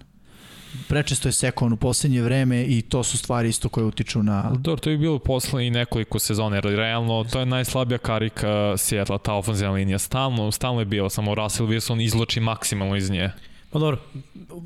Prečesto 0.89 1.29
je 1.29 1.33
sekovan 1.33 1.73
u 1.73 1.77
poslednje 1.77 2.23
vreme 2.23 2.65
i 2.65 2.83
to 2.83 3.03
su 3.03 3.19
stvari 3.19 3.49
isto 3.49 3.69
koje 3.69 3.85
utiču 3.85 4.23
na... 4.23 4.51
Dobro, 4.59 4.81
to 4.81 4.91
je 4.91 4.99
bilo 4.99 5.19
posle 5.19 5.67
i 5.67 5.71
nekoliko 5.71 6.19
sezona, 6.19 6.57
jer 6.57 6.65
realno 6.65 7.25
to 7.25 7.41
je 7.41 7.47
najslabija 7.47 7.99
karika 7.99 8.77
Seattle, 8.77 9.19
ta 9.23 9.35
ofenzivna 9.35 9.75
linija. 9.75 9.99
Stalno, 9.99 10.53
stalno 10.53 10.81
je 10.81 10.85
bilo, 10.85 11.11
samo 11.11 11.35
Russell 11.35 11.69
Wilson 11.69 12.05
izloči 12.05 12.41
maksimalno 12.41 12.97
iz 12.97 13.11
nje. 13.11 13.31
Pa 13.73 13.79
dobro, 13.79 13.99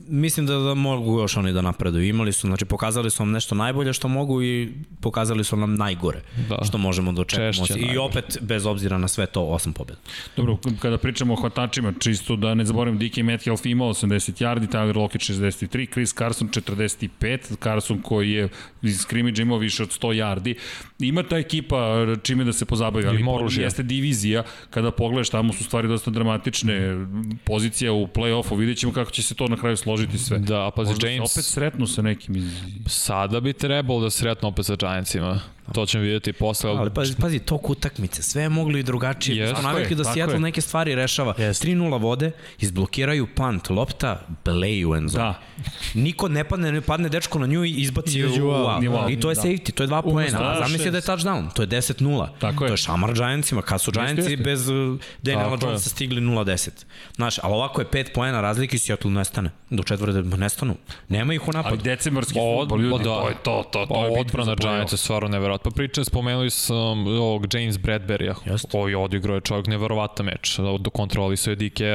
mislim 0.09 0.47
da, 0.47 0.55
da 0.59 0.75
mogu 0.75 1.21
još 1.21 1.37
oni 1.37 1.53
da 1.53 1.63
napreduju. 1.63 2.09
Imali 2.09 2.33
su, 2.33 2.47
znači 2.47 2.65
pokazali 2.65 3.11
su 3.11 3.23
nam 3.25 3.33
nešto 3.33 3.55
najbolje 3.55 3.93
što 3.93 4.09
mogu 4.09 4.43
i 4.43 4.73
pokazali 5.01 5.45
su 5.45 5.57
nam 5.57 5.75
najgore 5.75 6.21
Da. 6.49 6.59
što 6.65 6.79
možemo 6.79 7.13
da 7.13 7.21
očekujemo. 7.21 7.53
Češće 7.53 7.79
I 7.79 7.83
najgore. 7.83 7.99
opet, 7.99 8.39
bez 8.41 8.67
obzira 8.67 8.99
na 8.99 9.09
sve 9.09 9.27
to, 9.27 9.43
osam 9.43 9.73
pobjeda. 9.73 10.01
Dobro, 10.37 10.59
kada 10.81 10.99
pričamo 10.99 11.33
o 11.33 11.37
hvatačima, 11.37 11.93
čisto 12.01 12.37
da 12.37 12.55
ne 12.55 12.65
zaboravim, 12.65 12.99
DK 12.99 13.17
Metcalf 13.17 13.67
imao 13.67 13.89
80 13.89 14.43
yardi, 14.45 14.69
Tyler 14.69 14.97
Lockett 14.97 15.31
63, 15.31 15.93
Chris 15.93 16.15
Carson 16.15 16.49
45, 16.49 17.57
Carson 17.63 18.03
koji 18.03 18.31
je 18.31 18.49
iz 18.83 19.01
skrimidža 19.01 19.43
imao 19.43 19.59
više 19.59 19.83
od 19.83 19.89
100 20.01 20.09
yardi. 20.15 20.55
Ima 20.99 21.23
ta 21.23 21.37
ekipa 21.39 22.07
čime 22.23 22.45
da 22.45 22.53
se 22.53 22.65
pozabavi, 22.65 23.07
ali 23.07 23.25
oružje. 23.29 23.65
jeste 23.65 23.83
divizija, 23.83 24.43
kada 24.71 24.91
pogledaš 24.91 25.31
tamo 25.31 25.53
su 25.53 25.65
stvari 25.65 25.89
dosta 25.89 26.11
dramatične, 26.11 27.07
pozicija 27.45 27.93
u 27.93 28.07
play-offu, 28.07 28.59
vidjet 28.59 28.79
ćemo 28.79 28.94
kako 28.95 29.11
će 29.11 29.23
se 29.23 29.35
to 29.35 29.49
na 29.49 29.57
kraju 29.57 29.77
složiti 29.77 30.19
sve. 30.19 30.39
Da, 30.39 30.67
a 30.67 30.71
pa 30.71 30.83
Možda 30.83 31.09
James... 31.09 31.33
opet 31.33 31.45
sretnu 31.45 31.87
sa 31.87 32.03
nekim 32.03 32.37
iz... 32.37 32.45
Sada 32.87 33.41
bi 33.41 33.53
trebalo 33.53 34.01
da 34.01 34.11
sretno 34.11 34.49
opet 34.49 34.67
sa 34.67 34.77
Giantsima. 34.77 35.41
To 35.73 35.87
ćemo 35.87 36.03
vidjeti 36.03 36.33
posle. 36.33 36.71
Ali 36.71 36.91
pazi, 36.91 37.15
pazi 37.17 37.39
tok 37.39 37.71
utakmice, 37.71 38.23
sve 38.23 38.43
je 38.43 38.49
moglo 38.49 38.79
i 38.79 38.83
drugačije. 38.83 39.47
Yes. 39.47 39.55
Smo 39.55 39.63
navikli 39.63 39.97
da 39.97 40.05
Seattle 40.05 40.39
neke 40.41 40.61
stvari 40.61 40.95
rešava. 40.95 41.35
Jeste. 41.39 41.69
3-0 41.69 42.01
vode, 42.01 42.31
izblokiraju 42.59 43.27
punt, 43.27 43.71
lopta, 43.71 44.21
bleju 44.45 44.95
enzo. 44.95 45.19
Da. 45.19 45.41
Niko 45.95 46.29
ne 46.29 46.45
padne, 46.45 46.73
ne 46.73 46.81
padne 46.81 47.09
dečko 47.09 47.39
na 47.39 47.47
nju 47.47 47.65
i 47.65 47.71
izbaci 47.73 48.25
u 48.25 48.29
u 48.29 48.31
u. 48.31 49.11
I 49.11 49.21
to 49.21 49.31
je 49.31 49.35
Da. 49.35 49.43
safety, 49.43 49.73
to 49.73 49.83
je 49.83 49.87
dva 49.87 50.03
poena. 50.03 50.39
A 50.41 50.55
da, 50.55 50.67
zamisli 50.67 50.91
da 50.91 50.99
je 50.99 51.03
touchdown, 51.03 51.53
to 51.55 51.63
je 51.63 51.69
10-0. 51.69 52.29
Tako 52.39 52.65
je. 52.65 52.69
To 52.69 52.73
je 52.73 52.77
šamar 52.77 53.15
Giantsima, 53.15 53.63
kad 53.63 53.81
su 53.81 53.93
Giantsi 53.93 54.37
bez 54.37 54.69
uh, 54.69 54.75
Daniela 55.23 55.51
Tako 55.51 55.67
je. 55.67 55.69
Jonesa 55.69 55.91
stigli 55.91 56.21
0-10. 56.21 56.69
Znaš, 57.15 57.39
ali 57.39 57.53
ovako 57.55 57.81
je 57.81 57.87
5 57.87 58.13
poena 58.13 58.41
razlike 58.41 58.77
i 58.77 58.79
Seattle 58.79 59.11
nestane. 59.11 59.51
Do 59.71 59.83
četvrde 59.83 60.23
nestanu. 60.37 60.77
Nema 61.09 61.35
ih 61.35 61.41
u 61.41 61.45
Ali 61.47 61.55
napadu. 61.55 61.83
decembarski 61.83 62.39
Od- 62.39 62.61
futbol, 62.61 62.81
ljudi, 62.81 63.05
da. 63.05 63.11
to 63.13 63.29
je 63.29 63.35
to, 63.35 63.63
to, 63.63 63.87
to 63.87 64.05
je 64.05 64.15
Pa 64.15 64.21
odbrana 64.21 64.45
za 64.45 64.53
play-off. 64.53 64.61
Giants 64.71 64.93
je 64.93 64.99
stvarno 64.99 65.29
neverovatno. 65.29 65.54
Pa 65.59 65.71
pričam, 65.71 66.05
spomenuli 66.05 66.51
sam 66.51 66.79
ovog 67.07 67.55
James 67.55 67.77
Bradberry-a, 67.77 68.35
Jeste. 68.47 68.69
koji 68.71 68.95
odigrao 68.95 69.35
je 69.35 69.41
čovjek 69.41 69.67
neverovatan 69.67 70.27
meč. 70.27 70.59
Do 70.81 70.91
kontroli 70.91 71.37
su 71.37 71.51
je 71.51 71.57
Dike 71.57 71.93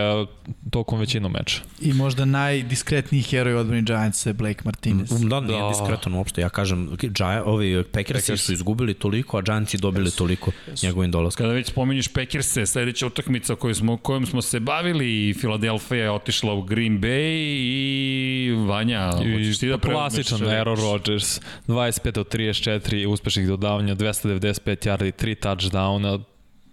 tokom 0.71 0.99
većinom 0.99 1.31
meča. 1.31 1.61
I 1.81 1.93
možda 1.93 2.25
najdiskretniji 2.25 3.21
heroj 3.21 3.55
odbrani 3.55 3.81
Giants 3.81 4.25
je 4.25 4.33
Blake 4.33 4.61
Martinez. 4.65 5.11
Um, 5.11 5.29
da, 5.29 5.39
nije 5.39 5.61
Da. 5.61 5.69
diskretan 5.69 6.13
uopšte. 6.13 6.41
Ja 6.41 6.49
kažem, 6.49 6.89
Gia, 7.03 7.43
ovi 7.45 7.83
Packersi 7.83 8.13
Packers. 8.21 8.41
su 8.41 8.53
izgubili 8.53 8.93
toliko, 8.93 9.37
a 9.37 9.41
Giantsi 9.41 9.77
dobili 9.77 10.11
toliko 10.11 10.51
njegovim 10.83 11.11
dolaskom. 11.11 11.43
Kada 11.43 11.53
već 11.53 11.67
spominješ 11.67 12.07
Packerse, 12.07 12.65
sledeća 12.65 13.07
utakmica 13.07 13.55
koju 13.55 13.75
smo, 13.75 13.97
kojom 13.97 14.25
smo 14.25 14.41
se 14.41 14.59
bavili, 14.59 15.33
Philadelphia 15.33 15.97
je 15.97 16.11
otišla 16.11 16.53
u 16.53 16.61
Green 16.61 16.99
Bay 16.99 17.39
i 17.55 18.55
Vanja, 18.59 19.11
hoćeš 19.11 19.59
ti 19.59 19.67
da 19.67 19.77
preuzmeš? 19.77 19.99
klasičan? 20.01 20.49
Aaron 20.49 20.77
Rodgers, 20.77 21.39
25 21.67 22.19
od 22.19 22.27
34 22.29 23.05
uspešnih 23.05 23.47
dodavanja, 23.49 23.95
295 23.95 24.85
yardi, 24.85 25.11
3 25.11 25.35
touchdowna, 25.35 26.19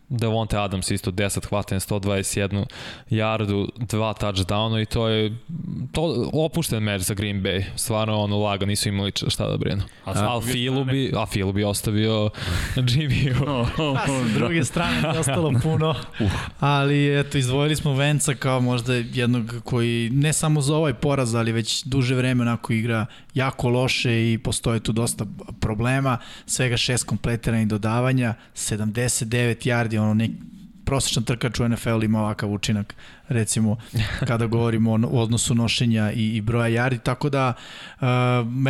Devonte 0.08 0.58
Adams 0.58 0.90
isto 0.90 1.10
10 1.10 1.48
hvatanja, 1.48 1.80
121 1.80 2.64
yardu, 3.10 3.68
dva 3.76 4.14
touchdowna 4.14 4.82
i 4.82 4.86
to 4.86 5.08
je 5.08 5.36
to 5.92 6.30
opušten 6.32 6.82
meč 6.82 7.02
za 7.02 7.14
Green 7.14 7.42
Bay. 7.42 7.64
Stvarno 7.76 8.18
ono 8.18 8.38
laga, 8.38 8.66
nisu 8.66 8.88
imali 8.88 9.12
šta 9.28 9.48
da 9.48 9.56
brinu. 9.56 9.82
A 10.04 10.10
A 10.10 10.12
druge 10.14 10.52
Filu 10.52 10.84
bi, 10.84 11.12
a 11.16 11.26
Filu 11.26 11.52
bi 11.52 11.64
ostavio 11.64 12.30
Jimmy-u. 12.76 13.66
A 13.96 14.06
sa 14.06 14.34
druge 14.34 14.64
strane 14.64 15.02
nije 15.02 15.20
ostalo 15.20 15.52
puno, 15.62 15.94
ali 16.60 17.20
eto, 17.20 17.38
izdvojili 17.38 17.76
smo 17.76 17.94
Venca 17.94 18.34
kao 18.34 18.60
možda 18.60 18.94
jednog 18.94 19.54
koji 19.64 20.10
ne 20.10 20.32
samo 20.32 20.60
za 20.60 20.76
ovaj 20.76 20.94
poraz, 20.94 21.34
ali 21.34 21.52
već 21.52 21.82
duže 21.84 22.14
vreme 22.14 22.42
onako 22.42 22.72
igra 22.72 23.06
jako 23.34 23.68
loše 23.68 24.32
i 24.32 24.38
postoje 24.38 24.80
tu 24.80 24.92
dosta 24.92 25.26
problema, 25.60 26.18
svega 26.46 26.76
šest 26.76 27.04
kompletiranih 27.04 27.68
dodavanja, 27.68 28.34
79 28.54 29.66
yardi, 29.66 29.95
ono 29.98 30.14
nek, 30.14 30.30
prosječan 30.84 31.24
trkač 31.24 31.60
u 31.60 31.68
NFL 31.68 32.02
ima 32.04 32.20
ovakav 32.20 32.52
učinak, 32.52 32.94
recimo, 33.28 33.76
kada 34.28 34.46
govorimo 34.46 34.92
o, 34.92 35.22
odnosu 35.22 35.54
nošenja 35.54 36.12
i, 36.12 36.36
i 36.36 36.40
broja 36.40 36.66
jardi, 36.66 36.98
tako 36.98 37.30
da, 37.30 37.52
uh, 38.00 38.06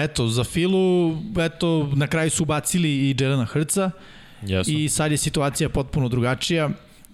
eto, 0.05 0.29
za 0.29 0.45
Filu, 0.45 1.17
eto, 1.39 1.91
na 1.95 2.07
kraju 2.07 2.31
su 2.31 2.43
ubacili 2.43 2.89
i 2.89 3.17
Jelena 3.19 3.45
Hrca, 3.45 3.91
Jesu. 4.43 4.71
i 4.71 4.89
sad 4.89 5.11
je 5.11 5.17
situacija 5.17 5.69
potpuno 5.69 6.09
drugačija. 6.09 6.71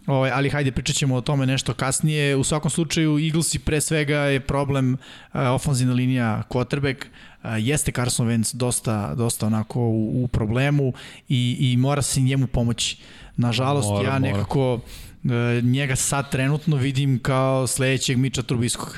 Ovaj, 0.06 0.30
ali 0.30 0.50
hajde 0.50 0.72
pričat 0.72 0.96
ćemo 0.96 1.14
o 1.14 1.20
tome 1.20 1.46
nešto 1.46 1.74
kasnije. 1.74 2.36
U 2.36 2.44
svakom 2.44 2.70
slučaju 2.70 3.18
Eaglesi 3.18 3.58
pre 3.58 3.80
svega 3.80 4.18
je 4.18 4.40
problem 4.40 4.92
uh, 4.94 5.40
ofenzivna 5.40 5.94
linija 5.94 6.42
quarterback. 6.48 7.04
Uh, 7.44 7.50
jeste 7.58 7.92
Carson 7.92 8.28
Wentz 8.28 8.56
dosta, 8.56 9.14
dosta 9.14 9.46
onako 9.46 9.80
u, 9.80 10.24
u 10.24 10.28
problemu 10.28 10.92
i, 11.28 11.56
i 11.60 11.76
mora 11.76 12.02
se 12.02 12.20
njemu 12.20 12.46
pomoći. 12.46 12.96
Nažalost, 13.36 13.88
Mora, 13.88 14.02
ja 14.04 14.18
mora. 14.18 14.32
nekako 14.32 14.74
uh, 14.74 14.80
njega 15.62 15.96
sad 15.96 16.30
trenutno 16.30 16.76
vidim 16.76 17.18
kao 17.18 17.66
sledećeg 17.66 18.18
Miča 18.18 18.42
Trubiskog. 18.42 18.96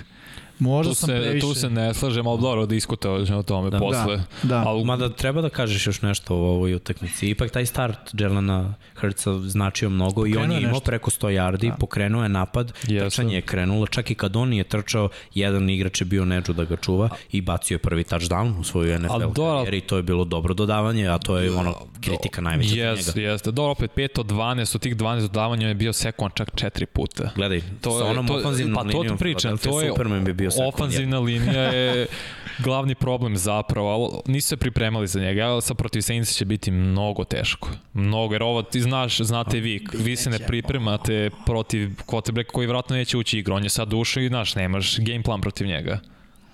Možda 0.58 0.90
Tu 0.90 0.94
sam 0.94 1.06
se, 1.06 1.14
previše... 1.14 1.40
tu 1.40 1.54
se 1.54 1.70
ne 1.70 1.94
slažem, 1.94 2.26
ali 2.26 2.40
dobro, 2.40 2.66
diskutovali 2.66 3.26
ćemo 3.26 3.38
o 3.38 3.42
tome 3.42 3.70
Da. 3.70 3.78
posle. 3.78 4.16
Da, 4.16 4.24
da. 4.44 4.62
Ali 4.66 4.84
Mada 4.84 5.08
treba 5.08 5.40
da 5.40 5.48
kažeš 5.48 5.86
još 5.86 6.02
nešto 6.02 6.34
o 6.34 6.40
ovoj 6.40 6.74
utakmici. 6.74 7.28
Ipak 7.28 7.50
taj 7.50 7.66
start 7.66 7.98
Jelena 8.12 8.74
Hrca 8.94 9.38
značio 9.38 9.90
mnogo 9.90 10.26
i 10.26 10.30
on 10.30 10.34
Pokrenuo 10.34 10.54
je 10.54 10.58
je 10.58 10.62
imao 10.62 10.72
nešto. 10.72 10.84
preko 10.84 11.10
100 11.10 11.28
yardi, 11.30 11.68
Da. 11.68 11.74
pokrenuo 11.74 12.22
je 12.22 12.28
napad, 12.28 12.72
Jesu. 12.82 13.04
trčanje 13.06 13.34
je 13.34 13.42
krenulo, 13.42 13.86
čak 13.86 14.10
i 14.10 14.14
kad 14.14 14.36
on 14.36 14.48
nije 14.48 14.64
trčao, 14.64 15.08
jedan 15.34 15.70
igrač 15.70 16.00
je 16.00 16.04
bio 16.04 16.24
neđu 16.24 16.52
da 16.52 16.64
ga 16.64 16.76
čuva 16.76 17.08
i 17.32 17.40
bacio 17.40 17.74
je 17.74 17.78
prvi 17.78 18.04
touchdown 18.04 18.60
u 18.60 18.64
svoju 18.64 18.98
NFL 18.98 19.12
Ali 19.12 19.32
karijeri 19.34 19.78
i 19.78 19.80
to 19.80 19.96
je 19.96 20.02
bilo 20.02 20.24
dobro 20.24 20.54
dodavanje, 20.54 21.08
a 21.08 21.18
to 21.18 21.38
je 21.38 21.52
ono 21.52 21.74
kritika 22.06 22.40
najveća 22.40 22.68
za 22.68 22.76
Jeste, 22.76 23.12
njega. 23.12 23.30
jeste. 23.30 23.50
Dobro, 23.50 23.70
opet 23.72 23.90
5 23.92 24.20
od 24.20 24.26
12, 24.26 24.74
od 24.74 24.80
tih 24.80 24.96
12 24.96 25.20
dodavanja 25.20 25.68
je 25.68 25.74
bio 25.74 25.92
sekund 25.92 26.30
čak 26.34 26.50
4 26.52 26.86
puta. 26.86 27.30
Gledaj, 27.36 27.60
To 27.80 27.90
sa 27.92 28.04
je- 28.04 28.10
onom 28.10 28.26
to, 28.26 28.34
ofanzivnom 28.34 28.74
pa 28.76 28.80
to 28.82 28.86
linijom 28.90 29.16
ti 29.16 29.20
pričam, 29.20 29.58
to 29.58 29.80
je 29.80 29.88
Superman 29.88 30.24
bi 30.24 30.32
bio 30.34 30.50
sekund 30.50 30.68
ofanzivna 30.68 31.18
linija 31.18 31.62
je 31.62 32.06
glavni 32.58 32.94
problem 32.94 33.36
zapravo, 33.36 33.88
ali 33.88 34.22
nisu 34.26 34.48
se 34.48 34.56
pripremali 34.56 35.06
za 35.06 35.20
njega, 35.20 35.42
ali 35.42 35.62
sa 35.62 35.74
protiv 35.74 36.00
Saints 36.00 36.32
će 36.32 36.44
biti 36.44 36.70
mnogo 36.70 37.24
teško. 37.24 37.68
Mnogo, 37.94 38.34
jer 38.34 38.42
ovo 38.42 38.62
ti 38.62 38.80
znaš, 38.80 39.18
znate 39.18 39.60
vi, 39.60 39.86
vi 39.94 40.16
se 40.16 40.30
ne 40.30 40.38
pripremate 40.38 41.30
protiv 41.46 41.88
quarterbacka 41.98 42.44
koji 42.46 42.66
vratno 42.66 42.96
neće 42.96 43.16
ući 43.16 43.38
igru, 43.38 43.54
on 43.54 43.64
je 43.64 43.70
sad 43.70 43.92
ušao 43.92 44.22
i 44.22 44.28
znaš, 44.28 44.54
nemaš 44.54 44.98
game 44.98 45.22
plan 45.22 45.40
protiv 45.40 45.66
njega. 45.66 46.00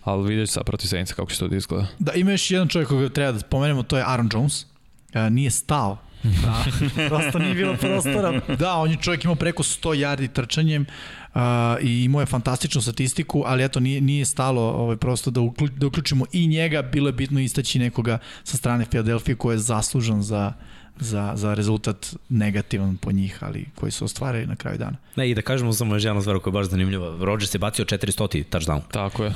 Ali 0.02 0.28
vidjet 0.28 0.48
ću 0.48 0.52
sad 0.52 0.64
protiv 0.64 0.86
Saints 0.86 1.12
kako 1.12 1.30
će 1.30 1.38
to 1.38 1.48
da 1.48 1.56
izgleda. 1.56 1.86
Da, 1.98 2.12
ima 2.12 2.30
još 2.30 2.50
jedan 2.50 2.68
čovjek 2.68 2.88
koga 2.88 3.08
treba 3.08 3.32
da 3.32 3.38
spomenemo, 3.38 3.82
to 3.82 3.96
je 3.96 4.04
Aaron 4.04 4.28
Jones. 4.32 4.66
Uh, 5.14 5.32
nije 5.32 5.50
stao. 5.50 5.98
Da, 6.22 6.64
prosto 7.08 7.38
nije 7.38 7.54
bilo 7.54 7.76
prostora. 7.76 8.40
Da, 8.58 8.74
on 8.74 8.90
je 8.90 8.96
čovjek 8.96 9.24
imao 9.24 9.34
preko 9.36 9.62
100 9.62 9.88
yardi 9.88 10.32
trčanjem 10.32 10.86
uh, 11.34 11.40
i 11.82 12.04
imao 12.04 12.20
je 12.20 12.26
fantastičnu 12.26 12.80
statistiku, 12.80 13.42
ali 13.46 13.64
eto 13.64 13.80
nije, 13.80 14.00
nije 14.00 14.24
stalo 14.24 14.62
ovaj, 14.62 14.96
prosto 14.96 15.30
da, 15.30 15.40
uklju, 15.40 15.68
da 15.68 15.86
uključimo 15.86 16.24
i 16.32 16.46
njega. 16.46 16.82
Bilo 16.82 17.08
je 17.08 17.12
bitno 17.12 17.40
istaći 17.40 17.78
nekoga 17.78 18.18
sa 18.44 18.56
strane 18.56 18.84
Philadelphia 18.84 19.36
ko 19.36 19.52
je 19.52 19.58
zaslužan 19.58 20.22
za, 20.22 20.52
za, 21.00 21.32
za 21.36 21.54
rezultat 21.54 22.14
negativan 22.28 22.96
po 22.96 23.12
njih, 23.12 23.38
ali 23.40 23.66
koji 23.74 23.92
su 23.92 24.04
ostvarili 24.04 24.46
na 24.46 24.56
kraju 24.56 24.78
dana. 24.78 24.96
Ne, 25.16 25.30
i 25.30 25.34
da 25.34 25.42
kažemo 25.42 25.72
samo 25.72 25.94
još 25.94 26.04
jedna 26.04 26.20
stvar 26.20 26.38
koja 26.38 26.50
je 26.50 26.52
baš 26.52 26.66
zanimljiva. 26.66 27.16
Rodgers 27.20 27.54
je 27.54 27.58
bacio 27.58 27.84
400 27.84 28.44
touchdown. 28.50 28.80
Tako 28.90 29.24
je. 29.24 29.28
Uh, 29.28 29.34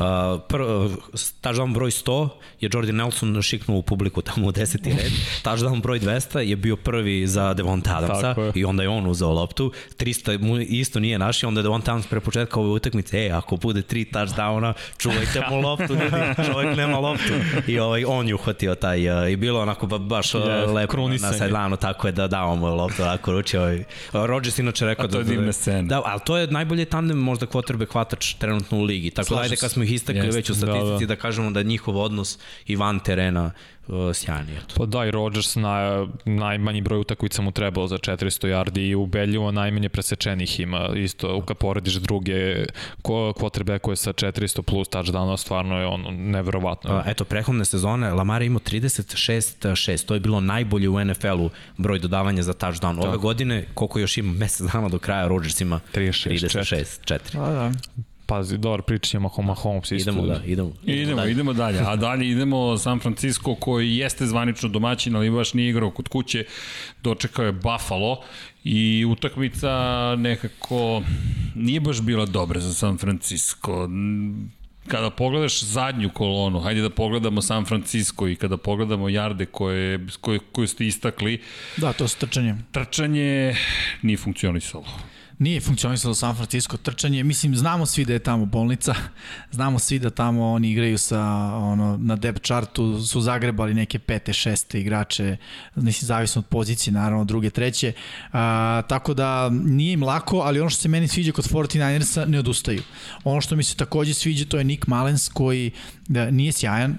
pr, 0.48 0.57
touchdown 1.40 1.74
broj 1.74 1.90
100 1.90 2.29
je 2.61 2.70
Jordan 2.72 2.96
Nelson 2.96 3.42
šiknuo 3.42 3.79
u 3.79 3.83
publiku 3.83 4.22
tamo 4.22 4.46
u 4.46 4.53
10. 4.53 4.87
red. 4.87 5.12
touchdown 5.44 5.83
broj 5.83 6.00
200 6.00 6.38
je 6.38 6.57
bio 6.57 6.77
prvi 6.77 7.27
za 7.27 7.55
Devonta 7.55 7.98
Adamsa 7.98 8.35
i 8.55 8.64
onda 8.64 8.83
je 8.83 8.88
on 8.88 9.07
uzeo 9.07 9.33
loptu. 9.33 9.72
300 9.98 10.40
mu 10.40 10.59
isto 10.59 11.00
nije 11.00 11.18
naš 11.18 11.42
i 11.42 11.46
onda 11.46 11.61
je 11.61 11.62
Devonta 11.62 11.92
Adams 11.92 12.07
pre 12.07 12.20
početka 12.20 12.61
ove 12.61 12.68
utakmice, 12.68 13.27
e, 13.27 13.31
ako 13.31 13.57
bude 13.57 13.83
tri 13.83 14.05
touchdowna, 14.12 14.72
čuvajte 14.98 15.42
mu 15.50 15.61
loptu, 15.61 15.94
ljudi, 15.94 16.50
čovjek 16.53 16.77
nema 16.77 16.98
loptu. 16.98 17.33
I 17.66 17.79
ovaj, 17.79 18.05
on 18.05 18.29
je 18.29 18.35
uhvatio 18.35 18.74
taj, 18.74 19.09
uh, 19.09 19.31
i 19.31 19.37
bilo 19.37 19.61
onako 19.61 19.87
ba, 19.87 19.98
baš 19.98 20.35
uh, 20.35 20.40
Jest, 20.40 20.66
lepo 20.66 20.81
na 20.81 20.87
krunisanje. 20.87 21.54
Sidelanu, 21.55 21.77
tako 21.77 22.09
je 22.09 22.12
da 22.12 22.27
dao 22.29 22.57
mu 22.57 22.67
loptu, 22.67 23.03
onako 23.03 23.33
ručio. 23.33 23.61
Ovaj. 23.61 23.85
Rodgers 24.12 24.59
inače 24.59 24.87
rekao 24.87 25.05
A 25.05 25.09
to 25.09 25.19
je 25.19 25.25
da... 25.25 25.31
divna 25.31 25.53
scena. 25.53 25.88
Da, 25.88 26.03
ali 26.05 26.21
to 26.25 26.37
je 26.37 26.47
najbolji 26.47 26.85
tandem 26.85 27.19
možda 27.19 27.47
quarterback 27.47 27.93
hvatač 27.93 28.35
trenutno 28.35 28.79
u 28.79 28.83
ligi. 28.83 29.11
Tako 29.11 29.25
da 29.25 29.29
Slažem 29.29 29.43
ajde 29.43 29.57
se. 29.57 29.61
kad 29.61 29.71
smo 29.71 29.83
ih 29.83 29.93
istakli 29.93 30.21
Jeste, 30.21 30.37
već 30.37 30.51
u 30.51 30.53
da, 30.53 30.59
statistici 30.59 31.07
da. 31.07 31.14
da, 31.14 31.21
kažemo 31.21 31.51
da 31.51 31.62
njihov 31.62 31.97
odnos 31.97 32.38
i 32.67 32.77
van 32.77 33.01
terena 33.01 33.51
uh, 33.88 34.14
sjajni. 34.14 34.53
Eto. 34.53 34.75
Pa 34.77 34.87
da, 34.87 35.05
i 35.07 35.11
Rodgers 35.11 35.57
na, 35.57 36.07
najmanji 36.25 36.81
broj 36.81 37.01
utakmica 37.01 37.42
mu 37.42 37.53
trebalo 37.53 37.87
za 37.87 37.99
400 37.99 38.49
yardi 38.49 38.88
i 38.88 38.94
ubedljivo 38.94 39.51
najmanje 39.51 39.88
presečenih 39.88 40.61
ima. 40.61 40.88
Isto, 40.97 41.40
kad 41.40 41.57
porediš 41.57 41.94
druge 41.94 42.66
ko, 43.03 43.33
quarterbackove 43.37 43.97
sa 43.97 44.12
400 44.12 44.62
plus 44.62 44.88
touchdowna, 44.88 45.37
stvarno 45.37 45.79
je 45.79 45.87
ono 45.87 46.11
neverovatno. 46.11 46.97
Uh, 46.97 47.03
eto, 47.07 47.25
prehodne 47.25 47.64
sezone 47.64 48.11
Lamar 48.11 48.42
je 48.42 48.47
imao 48.47 48.61
36-6, 48.61 50.07
to 50.07 50.14
je 50.14 50.20
bilo 50.20 50.40
najbolje 50.40 50.88
u 50.88 51.05
NFL-u 51.05 51.51
broj 51.77 51.99
dodavanja 51.99 52.42
za 52.42 52.53
touchdown. 52.53 53.07
Ove 53.09 53.18
godine, 53.18 53.66
koliko 53.75 53.99
još 53.99 54.18
ima 54.18 54.33
mesec 54.33 54.73
dana 54.73 54.88
do 54.88 54.99
kraja, 54.99 55.29
Rodgers 55.29 55.61
ima 55.61 55.81
36, 55.94 56.85
36-4. 57.05 57.18
Da, 57.33 57.53
da. 57.53 57.73
Pazi, 58.27 58.59
dobro, 58.59 58.83
pričat 58.83 59.11
ćemo 59.11 59.31
o 59.37 59.43
Mahomes 59.43 59.93
isto. 59.93 60.11
Idemo, 60.11 60.27
da, 60.27 60.41
idemo. 60.47 60.73
Idemo, 60.85 61.17
dalje. 61.17 61.33
idemo 61.33 61.53
dalje. 61.53 61.79
A 61.87 61.97
dalje 61.97 62.29
idemo 62.29 62.79
San 62.79 63.01
Francisco 63.01 63.55
koji 63.55 63.97
jeste 63.97 64.27
zvanično 64.27 64.69
domaćin, 64.69 65.17
ali 65.17 65.31
baš 65.31 65.55
nije 65.55 65.71
igrao 65.71 65.91
kod 65.91 66.09
kuće. 66.09 66.45
Dočekao 67.03 67.45
je 67.45 67.53
Buffalo 67.53 68.21
i 68.65 69.05
utakmica 69.05 69.71
nekako 70.19 71.03
nije 71.55 71.81
baš 71.81 72.01
bila 72.01 72.27
dobra 72.27 72.61
za 72.61 72.75
San 72.75 72.99
Francisco. 72.99 73.89
Kada 74.89 75.11
pogledaš 75.11 75.63
zadnju 75.63 76.11
kolonu, 76.11 76.61
hajde 76.61 76.81
da 76.81 76.91
pogledamo 76.91 77.43
San 77.43 77.65
Francisco 77.65 78.29
i 78.29 78.37
kada 78.37 78.57
pogledamo 78.57 79.09
jarde 79.09 79.47
koje, 79.47 80.07
koje, 80.21 80.39
koje 80.53 80.67
ste 80.69 80.87
istakli, 80.87 81.41
da, 81.77 81.93
to 81.93 82.09
su 82.09 82.19
trčanje. 82.19 82.55
trčanje 82.73 83.57
nije 84.03 84.17
funkcionisalo. 84.17 84.85
Nije 85.38 85.61
funkcionisalo 85.61 86.14
San 86.14 86.35
Francisco 86.35 86.77
trčanje. 86.77 87.25
Mislim, 87.25 87.57
znamo 87.57 87.87
svi 87.87 88.05
da 88.05 88.12
je 88.12 88.18
tamo 88.18 88.47
bolnica. 88.47 88.94
Znamo 89.57 89.79
svi 89.79 89.99
da 89.99 90.11
tamo 90.11 90.53
oni 90.53 90.70
igraju 90.70 90.99
sa, 90.99 91.20
ono, 91.57 91.97
na 92.01 92.16
depth 92.16 92.42
chartu 92.42 93.03
su 93.03 93.20
zagrebali 93.20 93.75
neke 93.75 93.99
pete, 93.99 94.33
šeste 94.33 94.81
igrače. 94.81 95.37
Mislim, 95.75 96.07
zavisno 96.07 96.38
od 96.38 96.47
pozicije, 96.47 96.92
naravno, 96.92 97.25
druge, 97.25 97.51
treće. 97.51 97.92
A, 98.33 98.83
tako 98.88 99.14
da 99.14 99.51
nije 99.51 99.92
im 99.92 100.03
lako, 100.03 100.38
ali 100.38 100.61
ono 100.61 100.70
što 100.70 100.81
se 100.81 100.88
meni 100.88 101.09
sviđa 101.09 101.33
kod 101.33 101.44
49ersa, 101.44 102.27
ne 102.27 102.38
odustaju. 102.38 102.83
Ono 103.25 103.40
što 103.40 103.57
mi 103.57 103.62
se 103.62 103.77
takođe 103.77 104.14
sviđa, 104.14 104.44
to 104.44 104.59
je 104.59 104.64
Nick 104.64 104.87
Malens 104.87 105.29
koji 105.29 105.70
da, 106.09 106.31
nije 106.31 106.53
sjajan, 106.53 106.99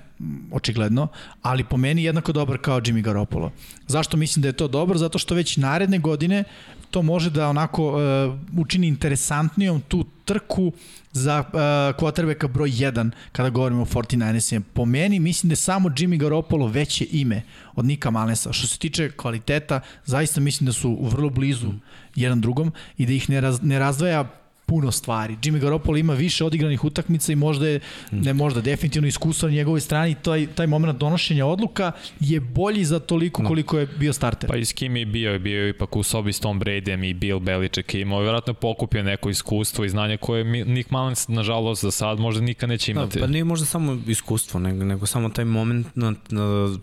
očigledno, 0.52 1.08
ali 1.42 1.64
po 1.64 1.78
meni 1.78 2.04
jednako 2.04 2.32
dobar 2.32 2.58
kao 2.58 2.82
Jimmy 2.82 3.02
Garoppolo. 3.02 3.52
Zašto 3.88 4.18
mislim 4.18 4.42
da 4.42 4.48
je 4.48 4.54
to 4.54 4.68
dobro? 4.68 4.98
Zato 4.98 5.20
što 5.20 5.36
već 5.36 5.58
naredne 5.58 6.00
godine 6.00 6.44
to 6.96 7.02
može 7.02 7.30
da 7.30 7.50
onako 7.50 7.88
uh, 7.88 8.60
učini 8.60 8.88
interesantnijom 8.88 9.82
tu 9.82 10.06
trku 10.26 10.72
za 11.12 11.40
uh, 11.40 11.54
quarterbacka 12.00 12.48
broj 12.48 12.70
1 12.70 13.12
kada 13.32 13.50
govorimo 13.50 13.82
o 13.82 13.86
49ersima. 13.86 14.62
Po 14.74 14.86
meni 14.86 15.20
mislim 15.20 15.50
da 15.50 15.52
je 15.52 15.56
samo 15.56 15.90
Jimmy 15.90 16.18
Garoppolo 16.18 16.68
veće 16.68 17.08
ime 17.12 17.42
od 17.76 17.86
Nika 17.86 18.12
Malensa. 18.12 18.54
Što 18.54 18.68
se 18.68 18.78
tiče 18.80 19.12
kvaliteta, 19.12 19.82
zaista 20.06 20.42
mislim 20.42 20.66
da 20.66 20.74
su 20.74 20.98
vrlo 21.02 21.30
blizu 21.30 21.74
jedan 22.16 22.42
drugom 22.42 22.72
i 22.98 23.06
da 23.06 23.14
ih 23.14 23.30
ne, 23.30 23.42
raz, 23.42 23.62
ne 23.62 23.80
razdvaja 23.80 24.45
puno 24.66 24.92
stvari. 24.92 25.36
Jimmy 25.36 25.60
Garoppolo 25.60 25.98
ima 25.98 26.14
više 26.14 26.46
odigranih 26.46 26.84
utakmica 26.84 27.32
i 27.32 27.38
možda 27.38 27.68
je, 27.68 27.80
ne 28.12 28.34
možda, 28.34 28.62
definitivno 28.62 29.08
iskustvo 29.08 29.50
na 29.50 29.56
njegovoj 29.56 29.82
strani, 29.82 30.16
taj, 30.16 30.48
taj 30.48 30.68
moment 30.68 31.00
donošenja 31.00 31.46
odluka 31.46 31.92
je 32.20 32.40
bolji 32.40 32.86
za 32.86 33.00
toliko 33.00 33.44
koliko 33.44 33.80
je 33.80 33.88
bio 33.90 34.14
starter. 34.14 34.50
Pa 34.50 34.58
i 34.58 34.66
s 34.66 34.74
kim 34.74 34.96
je 34.96 35.06
bio? 35.06 35.40
Bio 35.40 35.64
je 35.64 35.70
ipak 35.70 35.96
u 35.96 36.04
sobi 36.04 36.34
s 36.34 36.40
Tom 36.40 36.60
Bradyem 36.60 36.76
i 37.02 37.14
Bill 37.16 37.40
Belichick 37.40 37.94
i 37.94 38.00
imao 38.00 38.20
je 38.20 38.24
vjerojatno 38.24 38.54
pokupio 38.56 39.04
neko 39.04 39.30
iskustvo 39.30 39.86
i 39.86 39.90
znanje 39.90 40.18
koje 40.18 40.44
mi- 40.44 40.64
Nick 40.66 40.90
Mullins, 40.92 41.28
nažalost, 41.28 41.82
za 41.82 41.92
sad 41.92 42.20
možda 42.20 42.42
nikad 42.42 42.70
neće 42.70 42.94
Da, 42.94 43.00
imati. 43.00 43.20
pa 43.20 43.28
nije 43.28 43.44
možda 43.44 43.66
samo 43.66 44.02
iskustvo, 44.08 44.60
nego, 44.60 44.84
nego 44.86 45.06
samo 45.06 45.30
taj 45.30 45.46
moment 45.46 45.88
na, 45.96 46.14
na 46.30 46.76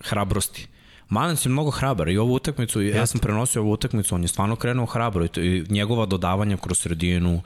hrabrosti. 0.00 0.66
Malens 1.08 1.46
je 1.46 1.50
mnogo 1.50 1.70
hrabar 1.70 2.08
i 2.08 2.18
ovu 2.18 2.34
utakmicu, 2.34 2.82
ja 2.82 3.06
sam 3.06 3.20
prenosio 3.20 3.62
ovu 3.62 3.72
utakmicu, 3.72 4.14
on 4.14 4.22
je 4.22 4.28
stvarno 4.28 4.56
krenuo 4.56 4.86
hrabro 4.86 5.24
i, 5.24 5.28
to, 5.28 5.40
i 5.40 5.64
njegova 5.68 6.06
dodavanja 6.06 6.56
kroz 6.56 6.78
sredinu, 6.78 7.42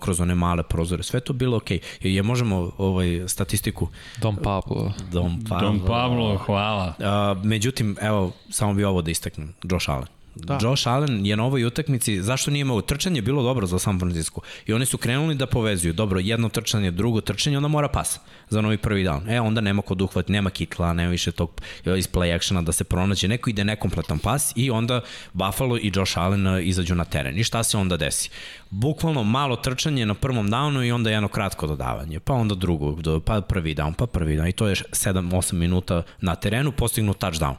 kroz 0.00 0.20
one 0.20 0.34
male 0.34 0.62
prozore, 0.62 1.02
sve 1.02 1.20
to 1.20 1.32
bilo 1.32 1.56
okej. 1.56 1.78
Okay. 1.78 2.06
Je 2.06 2.22
možemo 2.22 2.70
ovaj 2.78 3.28
statistiku 3.28 3.88
Dom 4.20 4.36
Pablo. 4.36 4.92
Dom 5.12 5.44
Pavlo. 5.48 5.68
Don 5.68 5.80
Pablo, 5.86 6.36
hvala. 6.36 6.94
A, 6.98 7.34
međutim, 7.44 7.96
evo, 8.00 8.32
samo 8.50 8.74
bi 8.74 8.84
ovo 8.84 9.02
da 9.02 9.10
istaknem. 9.10 9.54
Josh 9.62 9.90
Allen. 9.90 10.13
Da. 10.34 10.58
Josh 10.62 10.88
Allen 10.88 11.26
je 11.26 11.36
na 11.36 11.44
ovoj 11.44 11.64
utakmici, 11.64 12.22
zašto 12.22 12.50
nije 12.50 12.60
imao 12.60 12.80
trčanje, 12.80 13.22
bilo 13.22 13.42
dobro 13.42 13.66
za 13.66 13.78
San 13.78 13.98
Francisco. 13.98 14.40
I 14.66 14.72
oni 14.72 14.86
su 14.86 14.98
krenuli 14.98 15.34
da 15.34 15.46
povezuju, 15.46 15.92
dobro, 15.92 16.20
jedno 16.20 16.48
trčanje, 16.48 16.90
drugo 16.90 17.20
trčanje, 17.20 17.56
onda 17.56 17.68
mora 17.68 17.88
pas 17.88 18.20
za 18.48 18.60
novi 18.60 18.78
prvi 18.78 19.04
down. 19.04 19.36
E, 19.36 19.40
onda 19.40 19.60
nema 19.60 19.82
kod 19.82 20.02
uhvat, 20.02 20.28
nema 20.28 20.50
kitla, 20.50 20.92
nema 20.92 21.10
više 21.10 21.32
tog 21.32 21.60
e, 21.84 21.98
iz 21.98 22.08
play 22.08 22.34
actiona 22.34 22.62
da 22.62 22.72
se 22.72 22.84
pronađe, 22.84 23.28
neko 23.28 23.50
ide 23.50 23.64
nekompletan 23.64 24.18
pas 24.18 24.52
i 24.56 24.70
onda 24.70 25.00
Buffalo 25.32 25.76
i 25.76 25.92
Josh 25.94 26.18
Allen 26.18 26.46
e, 26.46 26.62
izađu 26.62 26.94
na 26.94 27.04
teren. 27.04 27.38
I 27.38 27.44
šta 27.44 27.62
se 27.62 27.76
onda 27.76 27.96
desi? 27.96 28.30
Bukvalno 28.70 29.22
malo 29.22 29.56
trčanje 29.56 30.06
na 30.06 30.14
prvom 30.14 30.50
downu 30.50 30.86
i 30.86 30.92
onda 30.92 31.10
jedno 31.10 31.28
kratko 31.28 31.66
dodavanje, 31.66 32.20
pa 32.20 32.34
onda 32.34 32.54
drugo, 32.54 33.20
pa 33.20 33.40
prvi 33.40 33.74
down, 33.74 33.92
pa 33.94 34.06
prvi 34.06 34.36
down 34.36 34.48
i 34.48 34.52
to 34.52 34.68
je 34.68 34.74
7-8 34.74 35.52
minuta 35.52 36.02
na 36.20 36.34
terenu, 36.34 36.72
postignu 36.72 37.14
touchdown 37.14 37.54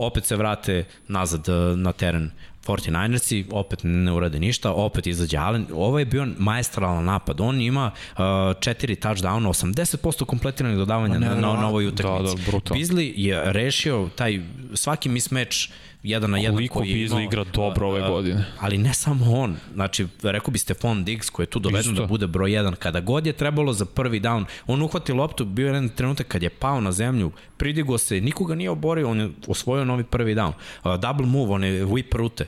opet 0.00 0.24
se 0.24 0.36
vrate 0.36 0.84
nazad 1.08 1.48
e, 1.48 1.76
na 1.76 1.92
teren 1.92 2.30
49ersi, 2.66 3.44
opet 3.50 3.80
ne 3.82 4.12
urade 4.12 4.40
ništa, 4.40 4.72
opet 4.72 5.06
izađe 5.06 5.36
Allen. 5.36 5.66
Ovo 5.74 5.98
je 5.98 6.04
bio 6.04 6.26
maestralan 6.38 7.04
napad. 7.04 7.40
On 7.40 7.60
ima 7.60 7.90
uh, 7.90 8.24
četiri 8.60 8.96
touchdowna, 8.96 9.48
80% 9.48 10.24
kompletiranih 10.24 10.78
dodavanja 10.78 11.18
ne, 11.18 11.26
na, 11.26 11.34
na, 11.34 11.40
na 11.40 11.68
ovoj 11.68 11.86
utakmici. 11.86 12.36
Da, 12.46 12.58
da, 12.68 12.74
Bizli 12.74 13.14
je 13.16 13.52
rešio 13.52 14.08
taj 14.16 14.40
svaki 14.74 15.08
mismatch 15.08 15.56
jedan 16.02 16.30
na 16.30 16.38
jedan 16.38 16.54
Koliko 16.54 16.78
koji 16.78 16.90
je 16.90 17.06
imao, 17.06 17.20
igra 17.20 17.44
dobro 17.44 17.88
ove 17.88 18.00
godine. 18.00 18.44
Ali 18.60 18.78
ne 18.78 18.94
samo 18.94 19.32
on. 19.32 19.56
Znači, 19.74 20.06
rekao 20.22 20.50
bi 20.50 20.58
Stefan 20.58 21.04
Diggs 21.04 21.30
koji 21.30 21.44
je 21.44 21.50
tu 21.50 21.58
doveden 21.58 21.94
da 21.94 22.06
bude 22.06 22.26
broj 22.26 22.50
1. 22.50 22.74
Kada 22.74 23.00
god 23.00 23.26
je 23.26 23.32
trebalo 23.32 23.72
za 23.72 23.84
prvi 23.84 24.20
down, 24.20 24.44
on 24.66 24.82
uhvati 24.82 25.12
loptu, 25.12 25.44
bio 25.44 25.64
je 25.64 25.68
jedan 25.68 25.88
trenutak 25.88 26.26
kad 26.26 26.42
je 26.42 26.50
pao 26.50 26.80
na 26.80 26.92
zemlju, 26.92 27.32
pridigo 27.56 27.98
se, 27.98 28.20
nikoga 28.20 28.54
nije 28.54 28.70
oborio, 28.70 29.10
on 29.10 29.20
je 29.20 29.30
osvojio 29.46 29.84
novi 29.84 30.04
prvi 30.04 30.34
down. 30.34 30.52
Double 30.98 31.26
move, 31.26 31.52
on 31.52 31.64
je 31.64 31.86
whip 31.86 32.16
rute 32.16 32.46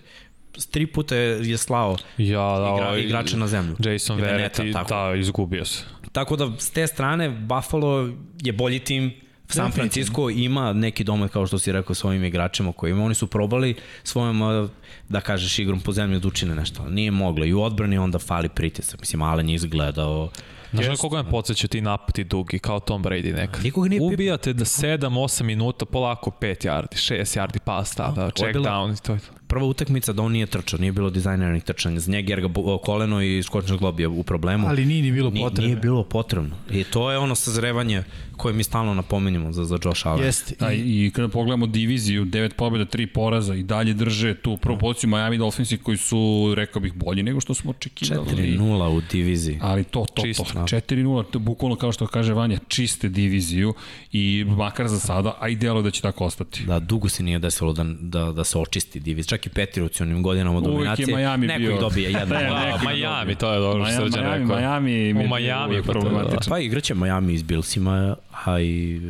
tri 0.70 0.86
puta 0.86 1.16
je 1.16 1.58
slao 1.58 1.96
ja, 2.18 2.58
da, 2.58 2.72
igra, 2.74 2.88
ovaj, 2.88 3.00
igrača 3.00 3.36
na 3.36 3.46
zemlju. 3.46 3.76
Jason 3.78 4.20
Verrett, 4.20 4.60
da, 4.88 5.14
izgubio 5.16 5.64
se. 5.64 5.84
Tako 6.12 6.36
da, 6.36 6.52
s 6.58 6.70
te 6.70 6.86
strane, 6.86 7.30
Buffalo 7.30 8.10
je 8.42 8.52
bolji 8.52 8.78
tim 8.78 9.12
San 9.52 9.72
Francisco 9.72 10.30
ima 10.30 10.72
neki 10.72 11.04
domet, 11.04 11.32
kao 11.32 11.46
što 11.46 11.58
si 11.58 11.72
rekao, 11.72 11.94
svojim 11.94 12.24
igračima 12.24 12.72
koji 12.72 12.90
ima. 12.90 13.04
Oni 13.04 13.14
su 13.14 13.26
probali 13.26 13.74
svojom, 14.02 14.68
da 15.12 15.20
kažeš, 15.20 15.58
igrom 15.58 15.80
po 15.80 15.92
zemlji 15.92 16.20
da 16.20 16.28
učine 16.28 16.54
nešto. 16.54 16.88
Nije 16.88 17.10
moglo. 17.10 17.44
I 17.44 17.52
u 17.54 17.62
odbrani 17.62 17.98
onda 17.98 18.18
fali 18.18 18.48
pritisak. 18.48 19.00
Mislim, 19.00 19.22
Alen 19.22 19.48
je 19.48 19.54
izgledao 19.54 20.30
Znaš 20.72 20.86
na 20.86 20.96
koga 20.96 21.22
me 21.22 21.30
podsjeća 21.30 21.68
ti 21.68 21.80
napati 21.80 22.24
dugi, 22.24 22.58
kao 22.58 22.80
Tom 22.80 23.04
Brady 23.04 23.34
nekad? 23.34 23.64
Nikoga 23.64 23.88
nije 23.88 24.02
Ubijate 24.02 24.52
da 24.52 24.64
7-8 24.64 25.42
minuta, 25.42 25.84
polako 25.84 26.30
5 26.40 26.66
yardi, 26.66 27.14
6 27.14 27.38
yardi 27.38 27.58
pas 27.58 27.94
tada, 27.94 28.30
check 28.30 28.52
bila... 28.52 28.70
down 28.70 28.94
i 28.94 29.02
to 29.02 29.12
je 29.12 29.18
to 29.18 29.42
prva 29.52 29.66
utakmica 29.66 30.12
da 30.12 30.22
on 30.22 30.32
nije 30.32 30.46
trčao, 30.46 30.78
nije 30.80 30.92
bilo 30.92 31.10
dizajneranih 31.10 31.62
trčanja 31.62 32.00
za 32.00 32.12
njega 32.12 32.32
jer 32.32 32.40
ga 32.40 32.48
koleno 32.84 33.22
i 33.22 33.42
skočnog 33.42 33.78
glob 33.78 34.00
je 34.00 34.08
u 34.08 34.22
problemu. 34.22 34.68
Ali 34.68 34.84
nije 34.84 35.02
ni 35.02 35.12
bilo 35.12 35.30
potrebno. 35.30 35.60
Nije, 35.60 35.66
nije 35.66 35.76
bilo 35.76 36.04
potrebno. 36.04 36.56
I 36.70 36.84
to 36.84 37.10
je 37.10 37.18
ono 37.18 37.34
sazrevanje 37.34 38.02
koje 38.36 38.54
mi 38.54 38.64
stalno 38.64 38.94
napominjemo 38.94 39.52
za, 39.52 39.64
za 39.64 39.78
Josh 39.84 40.06
Allen. 40.06 40.24
Jeste. 40.24 40.54
Da, 40.60 40.72
I 40.72 41.10
kada 41.14 41.28
pogledamo 41.28 41.66
diviziju, 41.66 42.24
9 42.24 42.52
pobjeda, 42.52 42.84
3 42.84 43.06
poraza 43.06 43.54
i 43.54 43.62
dalje 43.62 43.94
drže 43.94 44.34
tu 44.34 44.56
prvu 44.56 44.78
poziciju 45.02 45.10
Miami 45.10 45.38
Dolphinsi 45.38 45.78
koji 45.78 45.96
su, 45.96 46.52
rekao 46.56 46.82
bih, 46.82 46.92
bolji 46.92 47.22
nego 47.22 47.40
što 47.40 47.54
smo 47.54 47.70
očekivali. 47.70 48.26
4-0 48.26 48.96
u 48.96 49.00
diviziji. 49.10 49.58
Ali 49.62 49.84
to, 49.84 50.06
to, 50.14 50.22
Čisto. 50.22 50.44
to. 50.44 50.58
4-0, 50.58 51.24
to 51.30 51.38
bukvalno 51.38 51.76
kao 51.76 51.92
što 51.92 52.06
kaže 52.06 52.34
Vanja, 52.34 52.58
čiste 52.68 53.08
diviziju 53.08 53.74
i 54.12 54.44
makar 54.48 54.88
za 54.88 54.98
sada, 54.98 55.36
a 55.40 55.48
i 55.48 55.56
delo 55.56 55.82
da 55.82 55.90
će 55.90 56.02
tako 56.02 56.24
ostati. 56.24 56.64
Da, 56.66 56.78
dugo 56.78 57.08
se 57.08 57.22
nije 57.22 57.38
desilo 57.38 57.72
da, 57.72 57.84
da, 58.00 58.32
da 58.32 58.44
se 58.44 58.58
očisti 58.58 59.00
divizija. 59.00 59.30
Čak 59.30 59.46
i 59.46 59.48
Patriots 59.48 60.00
u 60.00 60.02
onim 60.02 60.22
godinama 60.22 60.60
dominacije. 60.60 61.04
Uvijek 61.04 61.08
je 61.08 61.16
Miami 61.16 61.46
neko 61.46 61.58
bio. 61.58 61.70
Neko 61.72 61.80
dobije 61.80 62.10
jedan. 62.12 62.28
ne, 62.28 62.50
ne, 62.50 62.94
Miami, 62.94 63.34
to 63.34 63.52
je 63.52 63.60
dobro 63.60 63.84
što 63.84 63.94
Srđan 63.96 64.24
rekao. 64.24 64.56
Miami, 64.56 65.12
u 65.12 65.28
Miami 65.28 65.74
je 65.74 65.82
problematično. 65.82 66.50
Pa 66.50 66.58
igraće 66.58 66.94
Miami 66.94 67.34
iz 67.34 67.42
Billsima, 67.42 68.16
a 68.44 68.60
i... 68.60 69.00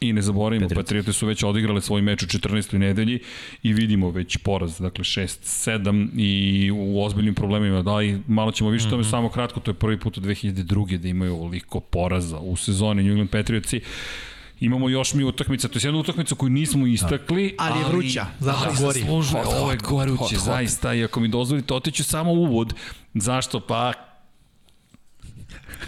I 0.00 0.12
ne 0.12 0.22
zaboravimo, 0.22 0.68
Patriote 0.74 1.12
su 1.12 1.26
već 1.26 1.42
odigrale 1.42 1.80
svoj 1.80 2.02
meč 2.02 2.22
u 2.22 2.26
14. 2.26 2.78
nedelji 2.78 3.18
i 3.62 3.72
vidimo 3.72 4.10
već 4.10 4.36
poraz, 4.36 4.78
dakle 4.80 5.04
6-7 5.04 6.08
i 6.16 6.70
u 6.70 7.02
ozbiljnim 7.04 7.34
problemima. 7.34 7.82
Da, 7.82 8.02
i 8.02 8.18
malo 8.26 8.52
ćemo 8.52 8.70
više 8.70 8.84
mm 8.84 8.86
-hmm. 8.86 8.90
tome 8.90 9.00
mhm. 9.00 9.10
samo 9.10 9.28
kratko, 9.28 9.60
to 9.60 9.70
je 9.70 9.74
prvi 9.74 10.00
put 10.00 10.18
od 10.18 10.24
2002. 10.24 10.98
da 10.98 11.08
imaju 11.08 11.34
ovoliko 11.34 11.80
poraza 11.80 12.38
u 12.38 12.56
sezoni 12.56 13.02
New 13.02 13.10
England 13.10 13.30
Patriotsi. 13.30 13.80
Imamo 14.60 14.88
još 14.88 15.14
mi 15.14 15.24
utakmica, 15.24 15.68
to 15.68 15.78
je 15.78 15.82
jedna 15.84 16.00
utakmica 16.00 16.34
koju 16.34 16.50
nismo 16.50 16.86
istakli, 16.86 17.54
ali, 17.58 17.72
ali 17.72 17.80
je 17.80 17.88
vruća, 17.88 18.26
zato 18.38 18.58
ali 18.64 18.76
gori. 18.80 19.00
Zaslužuje, 19.00 19.42
ovo 19.46 19.70
je 19.70 19.78
goruće, 19.88 20.36
zaista, 20.36 20.94
i 20.94 21.04
ako 21.04 21.20
mi 21.20 21.28
dozvolite, 21.28 21.74
otiću 21.74 22.04
samo 22.04 22.32
uvod. 22.32 22.74
Zašto? 23.14 23.60
Pa 23.60 23.92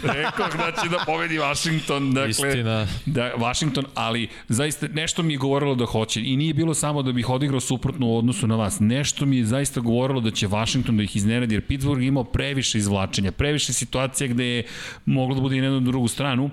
Rekao 0.13 0.71
će 0.83 0.89
da 0.89 1.03
pobedi 1.05 1.37
Washington. 1.37 2.13
Dakle, 2.13 2.29
Istina. 2.29 2.87
Da, 3.05 3.31
Washington, 3.37 3.85
ali 3.95 4.27
zaista 4.47 4.87
nešto 4.87 5.23
mi 5.23 5.33
je 5.33 5.37
govorilo 5.37 5.75
da 5.75 5.85
hoće. 5.85 6.21
I 6.23 6.35
nije 6.37 6.53
bilo 6.53 6.73
samo 6.73 7.03
da 7.03 7.11
bih 7.11 7.29
odigrao 7.29 7.59
suprotno 7.59 8.07
u 8.07 8.17
odnosu 8.17 8.47
na 8.47 8.55
vas. 8.55 8.77
Nešto 8.79 9.25
mi 9.25 9.37
je 9.37 9.45
zaista 9.45 9.79
govorilo 9.79 10.21
da 10.21 10.31
će 10.31 10.47
Washington 10.47 10.97
da 10.97 11.03
ih 11.03 11.15
iznenadi, 11.15 11.55
jer 11.55 11.65
Pittsburgh 11.65 12.03
imao 12.03 12.23
previše 12.23 12.77
izvlačenja, 12.77 13.31
previše 13.31 13.73
situacija 13.73 14.27
gde 14.27 14.45
je 14.45 14.63
moglo 15.05 15.35
da 15.35 15.41
bude 15.41 15.57
i 15.57 15.59
na 15.61 15.65
jednu 15.65 15.79
drugu 15.79 16.07
stranu. 16.07 16.49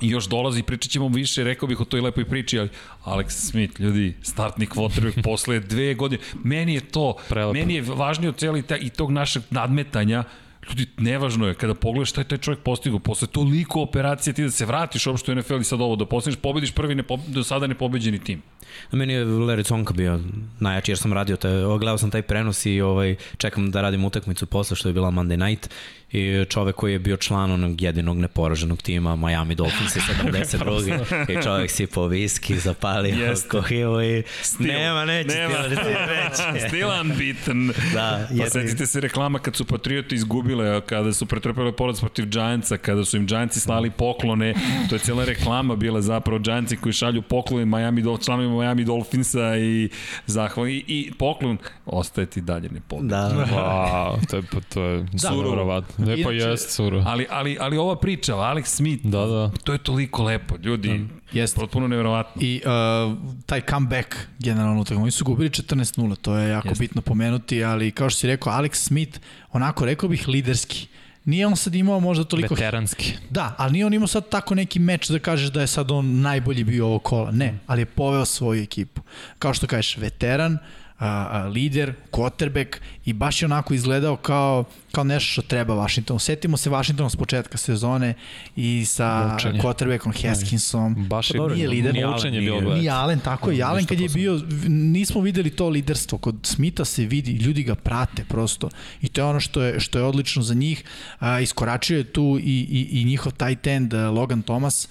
I 0.00 0.08
još 0.08 0.26
dolazi, 0.28 0.62
pričat 0.62 0.90
ćemo 0.90 1.08
više, 1.08 1.44
rekao 1.44 1.68
bih 1.68 1.80
o 1.80 1.84
toj 1.84 2.00
lepoj 2.00 2.24
priči, 2.24 2.58
ali 2.58 2.68
Alex 3.04 3.28
Smith, 3.28 3.80
ljudi, 3.80 4.14
startni 4.22 4.66
quarterback 4.66 5.22
posle 5.22 5.60
dve 5.60 5.94
godine. 5.94 6.22
Meni 6.44 6.74
je 6.74 6.80
to, 6.80 7.14
Prelepo. 7.28 7.52
meni 7.52 7.74
je 7.74 7.82
važnije 7.82 8.28
od 8.28 8.36
cijeli 8.36 8.62
ta, 8.62 8.76
i 8.76 8.88
tog 8.88 9.10
našeg 9.10 9.42
nadmetanja, 9.50 10.24
Ljudi, 10.68 10.86
nevažno 10.98 11.46
je 11.46 11.54
kada 11.54 11.74
pogledaš 11.74 12.10
šta 12.10 12.20
je 12.20 12.28
taj 12.28 12.38
čovjek 12.38 12.62
postigao 12.62 12.98
posle 12.98 13.28
toliko 13.28 13.80
operacije 13.80 14.34
ti 14.34 14.42
da 14.42 14.50
se 14.50 14.66
vratiš 14.66 15.06
uopšte 15.06 15.32
u 15.32 15.34
NFL 15.34 15.60
i 15.60 15.64
sad 15.64 15.80
ovo 15.80 15.96
da 15.96 16.06
postigneš, 16.06 16.40
pobediš 16.40 16.72
prvi 16.72 16.94
ne, 16.94 17.02
do 17.26 17.44
sada 17.44 17.66
nepobeđeni 17.66 18.18
tim. 18.18 18.42
Na 18.90 18.98
meni 18.98 19.12
je 19.12 19.24
Larry 19.24 19.64
Tsonka 19.64 19.94
bio 19.94 20.20
najjači 20.60 20.90
jer 20.90 20.98
sam 20.98 21.12
radio, 21.12 21.36
taj, 21.36 21.52
gledao 21.62 21.98
sam 21.98 22.10
taj 22.10 22.22
prenos 22.22 22.66
i 22.66 22.80
ovaj, 22.80 23.16
čekam 23.36 23.70
da 23.70 23.80
radim 23.80 24.04
utakmicu 24.04 24.46
posle 24.46 24.76
što 24.76 24.88
je 24.88 24.92
bila 24.92 25.10
Monday 25.10 25.48
night 25.48 25.70
i 26.12 26.44
čovek 26.48 26.76
koji 26.76 26.92
je 26.92 26.98
bio 26.98 27.16
član 27.16 27.50
onog 27.50 27.82
jedinog 27.82 28.18
neporaženog 28.18 28.82
tima 28.82 29.16
Miami 29.16 29.54
Dolphins 29.54 29.96
72. 29.96 31.30
i 31.38 31.42
čovek 31.42 31.70
si 31.70 31.86
po 31.86 32.06
viski, 32.06 32.58
zapalio 32.58 33.14
Jeste. 33.14 33.48
kohivo 33.48 34.02
i 34.02 34.22
Stil. 34.42 34.66
nema, 34.66 35.04
neće 35.04 35.34
nema. 35.34 35.54
Stil, 35.64 36.52
neće. 36.52 36.68
Still 36.68 36.88
unbeaten. 37.00 37.72
Da, 37.94 38.28
pa 38.38 38.50
setite 38.50 38.86
se 38.86 39.00
reklama 39.00 39.38
kad 39.38 39.56
su 39.56 39.64
Patrioti 39.64 40.18
izgubile, 40.52 40.80
kada 40.80 41.12
su 41.12 41.26
pretrpele 41.26 41.72
poraz 41.72 42.00
protiv 42.00 42.26
Giantsa, 42.26 42.76
kada 42.76 43.04
su 43.04 43.16
im 43.16 43.26
Giantsi 43.26 43.60
slali 43.60 43.90
poklone, 43.90 44.54
to 44.88 44.94
je 44.94 44.98
cijela 44.98 45.24
reklama 45.24 45.76
bila 45.76 46.00
zapravo 46.00 46.38
Giantsi 46.38 46.76
koji 46.76 46.92
šalju 46.92 47.22
poklone 47.22 47.64
Miami, 47.64 48.02
članovima 48.24 48.56
Miami 48.56 48.84
Dolphinsa 48.84 49.56
i 49.56 49.88
zahvali 50.26 50.76
i, 50.76 50.84
i 50.88 51.12
poklon 51.18 51.58
ostaje 51.86 52.26
ti 52.26 52.40
dalje 52.40 52.68
ne 52.68 52.80
Da. 53.00 53.46
Wow, 53.52 54.26
to 54.30 54.36
je, 54.36 54.42
to 54.68 54.82
je 54.82 55.02
da, 55.12 55.18
surovatno. 55.18 56.06
Ne, 56.06 56.22
pa 56.22 56.30
jest, 56.30 56.70
suro. 56.70 57.02
Ali, 57.06 57.26
ali, 57.30 57.56
ali 57.60 57.76
ova 57.76 57.96
priča, 57.96 58.34
Alex 58.34 58.64
Smith, 58.64 59.04
da, 59.06 59.26
da. 59.26 59.50
to 59.64 59.72
je 59.72 59.78
toliko 59.78 60.22
lepo, 60.22 60.56
ljudi. 60.62 60.88
Da. 60.88 61.22
Jeste. 61.32 61.60
Potpuno 61.60 61.88
nevjerovatno. 61.88 62.42
I 62.42 62.62
uh, 62.64 63.18
taj 63.46 63.60
comeback 63.60 64.16
generalno 64.38 64.80
utakmicu, 64.80 65.02
oni 65.02 65.10
su 65.10 65.24
gubili 65.24 65.50
14-0, 65.50 66.16
to 66.16 66.36
je 66.36 66.50
jako 66.50 66.68
Jeste. 66.68 66.82
bitno 66.82 67.02
pomenuti, 67.02 67.64
ali 67.64 67.90
kao 67.90 68.10
što 68.10 68.18
si 68.18 68.26
rekao, 68.26 68.52
Alex 68.52 68.74
Smith, 68.74 69.18
onako 69.52 69.84
rekao 69.84 70.08
bih 70.08 70.28
liderski. 70.42 70.86
Nije 71.24 71.46
on 71.46 71.56
sad 71.56 71.74
imao 71.74 72.00
možda 72.00 72.24
toliko... 72.24 72.54
Veteranski. 72.54 73.12
Da, 73.30 73.54
ali 73.58 73.72
nije 73.72 73.86
on 73.86 73.94
imao 73.94 74.06
sad 74.06 74.28
tako 74.28 74.54
neki 74.54 74.78
meč 74.78 75.08
da 75.08 75.18
kažeš 75.18 75.50
da 75.50 75.60
je 75.60 75.66
sad 75.66 75.90
on 75.90 76.20
najbolji 76.20 76.64
bio 76.64 76.86
ovo 76.86 76.98
kola. 76.98 77.30
Ne, 77.30 77.58
ali 77.66 77.82
je 77.82 77.86
poveo 77.86 78.24
svoju 78.24 78.62
ekipu. 78.62 79.02
Kao 79.38 79.54
što 79.54 79.66
kažeš, 79.66 79.96
veteran, 79.96 80.52
uh, 80.52 80.81
a, 81.02 81.28
a, 81.30 81.48
lider, 81.48 81.94
quarterback 82.12 82.76
i 83.04 83.12
baš 83.12 83.42
je 83.42 83.46
onako 83.46 83.74
izgledao 83.74 84.16
kao, 84.16 84.64
kao 84.92 85.04
nešto 85.04 85.32
što 85.32 85.42
treba 85.42 85.74
Washingtonu. 85.74 86.18
Setimo 86.18 86.56
se 86.56 86.70
Washingtonu 86.70 87.10
s 87.10 87.16
početka 87.16 87.58
sezone 87.58 88.14
i 88.56 88.84
sa 88.84 89.34
Učenje. 89.36 89.60
quarterbackom 89.60 90.12
Haskinsom. 90.22 91.06
Baš 91.08 91.30
je, 91.30 91.38
pa 91.38 91.54
nije 91.54 91.68
lider. 91.68 91.94
Ni 91.94 92.04
Allen 92.04 92.34
je 92.34 92.40
bio 92.40 92.60
Ni 92.60 92.88
Allen, 92.88 93.20
tako 93.20 93.50
je. 93.50 93.62
Allen 93.62 93.86
kad 93.86 94.00
je 94.00 94.08
bio, 94.08 94.40
nismo 94.68 95.20
videli 95.20 95.50
to 95.50 95.68
liderstvo. 95.68 96.18
Kod 96.18 96.36
Smitha 96.42 96.84
se 96.84 97.06
vidi, 97.06 97.32
ljudi 97.32 97.62
ga 97.62 97.74
prate 97.74 98.24
prosto. 98.24 98.68
I 99.00 99.08
to 99.08 99.20
je 99.20 99.24
ono 99.24 99.40
što 99.40 99.62
je, 99.62 99.80
što 99.80 99.98
je 99.98 100.04
odlično 100.04 100.42
za 100.42 100.54
njih. 100.54 100.84
A, 101.18 101.40
iskoračio 101.40 101.98
je 101.98 102.04
tu 102.04 102.38
i, 102.42 102.66
i, 102.70 103.00
i 103.00 103.04
njihov 103.04 103.32
tight 103.32 103.66
end 103.66 103.94
Logan 103.94 104.42
Thomas. 104.42 104.88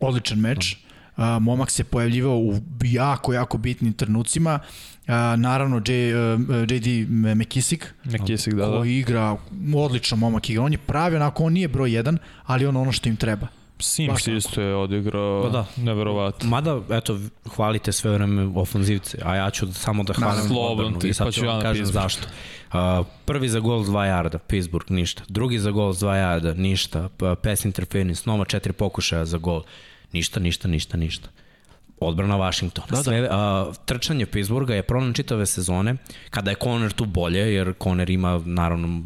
Odličan 0.00 0.38
meč. 0.38 0.76
A, 1.16 1.38
momak 1.38 1.70
se 1.70 1.84
pojavljivao 1.84 2.38
u 2.38 2.60
jako, 2.84 3.32
jako 3.32 3.58
bitnim 3.58 3.92
trenucima. 3.92 4.58
A, 5.06 5.36
naravno, 5.36 5.82
J, 5.86 6.14
uh, 6.14 6.40
JD 6.70 7.08
McKissick, 7.36 7.84
McKissick 8.04 8.56
da, 8.56 8.66
da. 8.66 8.76
koji 8.76 8.98
igra, 8.98 9.36
odlično 9.76 10.16
momak 10.16 10.50
igra. 10.50 10.62
On 10.62 10.72
je 10.72 10.78
pravi, 10.78 11.16
onako, 11.16 11.44
on 11.44 11.52
nije 11.52 11.68
broj 11.68 11.92
jedan, 11.94 12.18
ali 12.44 12.66
on 12.66 12.76
ono 12.76 12.92
što 12.92 13.08
im 13.08 13.16
treba. 13.16 13.46
Sims 13.78 14.26
isto 14.26 14.60
je 14.62 14.76
odigrao, 14.76 15.42
Pa 15.42 15.48
da. 15.48 15.66
neverovatno. 15.76 16.48
Mada, 16.50 16.80
eto, 16.90 17.18
hvalite 17.56 17.92
sve 17.92 18.10
vreme 18.10 18.42
ofanzivce, 18.54 19.18
a 19.24 19.36
ja 19.36 19.50
ću 19.50 19.72
samo 19.72 20.04
da 20.04 20.12
hvalim 20.12 20.42
slobodno 20.44 20.70
odbranu 20.72 20.98
ti, 20.98 21.08
i 21.08 21.14
sad 21.14 21.26
pa 21.26 21.30
ću 21.32 21.44
ja 21.44 21.50
vam 21.50 21.56
na 21.58 21.62
kažem 21.62 21.84
Pittsburgh. 21.84 22.04
zašto. 22.04 22.28
Uh, 22.72 23.06
prvi 23.24 23.48
za 23.48 23.60
gol 23.60 23.84
s 23.84 23.88
2 23.88 24.04
jarda, 24.04 24.38
Pittsburgh, 24.38 24.90
ništa. 24.90 25.22
Drugi 25.28 25.58
za 25.58 25.70
gol 25.70 25.92
s 25.92 26.00
2 26.00 26.14
jarda, 26.14 26.54
ništa. 26.54 27.08
Pa, 27.16 27.34
Pass 27.34 27.64
interference, 27.64 28.22
nova 28.26 28.44
četiri 28.44 28.72
pokušaja 28.72 29.24
za 29.24 29.38
gol. 29.38 29.62
Ništa, 30.12 30.40
ništa, 30.40 30.68
ništa, 30.68 30.96
ništa. 30.96 31.28
Odbrana 32.04 32.36
Washingtona. 32.36 32.86
Da, 32.90 32.96
da. 32.96 33.02
Sve, 33.02 33.28
a, 33.30 33.72
trčanje 33.84 34.26
Pittsburgha 34.26 34.74
je 34.74 34.82
problem 34.82 35.14
čitave 35.14 35.46
sezone, 35.46 35.96
kada 36.30 36.50
je 36.50 36.56
Conner 36.62 36.92
tu 36.92 37.04
bolje, 37.04 37.54
jer 37.54 37.74
Conner 37.82 38.10
ima 38.10 38.40
naravno 38.44 39.02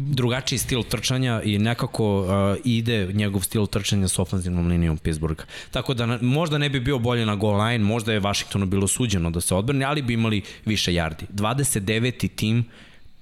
drugačiji 0.00 0.58
stil 0.58 0.82
trčanja 0.82 1.42
i 1.44 1.58
nekako 1.58 2.20
uh, 2.20 2.26
ide 2.64 3.12
njegov 3.12 3.40
stil 3.42 3.66
trčanja 3.66 4.08
s 4.08 4.18
ofanzivnom 4.18 4.66
linijom 4.66 4.98
Pittsburgha. 4.98 5.44
Tako 5.70 5.94
da 5.94 6.06
na, 6.06 6.18
možda 6.22 6.58
ne 6.58 6.68
bi 6.68 6.80
bio 6.80 6.98
bolje 6.98 7.26
na 7.26 7.34
goal 7.34 7.66
line, 7.66 7.84
možda 7.84 8.12
je 8.12 8.20
Washingtonu 8.20 8.66
bilo 8.66 8.88
suđeno 8.88 9.30
da 9.30 9.40
se 9.40 9.54
odbrani, 9.54 9.84
ali 9.84 10.02
bi 10.02 10.14
imali 10.14 10.42
više 10.64 10.92
yardi. 10.92 11.24
29. 11.32 12.28
tim 12.34 12.64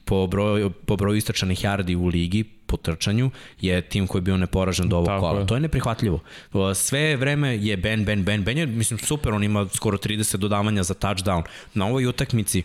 po 0.05 0.27
broju, 0.27 0.71
po 0.71 0.97
broju 0.97 1.17
istračanih 1.17 1.65
yardi 1.65 1.97
u 1.97 2.07
ligi 2.07 2.45
po 2.71 2.77
trčanju 2.77 3.31
je 3.61 3.81
tim 3.83 4.07
koji 4.07 4.21
je 4.21 4.23
bio 4.23 4.37
neporažen 4.37 4.89
do 4.89 4.97
ovog 4.97 5.07
Tako 5.09 5.21
kola. 5.21 5.41
je. 5.41 5.47
To 5.47 5.55
je 5.55 5.61
neprihvatljivo. 5.61 6.21
Uh, 6.53 6.75
Sve 6.75 7.17
vreme 7.17 7.57
je 7.57 7.77
Ben, 7.77 8.05
Ben, 8.05 8.25
Ben. 8.25 8.45
Ben 8.45 8.59
je, 8.59 8.67
mislim, 8.67 8.99
super, 8.99 9.33
on 9.33 9.45
ima 9.45 9.67
skoro 9.75 9.99
30 9.99 10.37
dodavanja 10.37 10.83
za 10.83 10.95
touchdown. 10.95 11.43
Na 11.75 11.87
ovoj 11.87 12.07
utakmici 12.07 12.63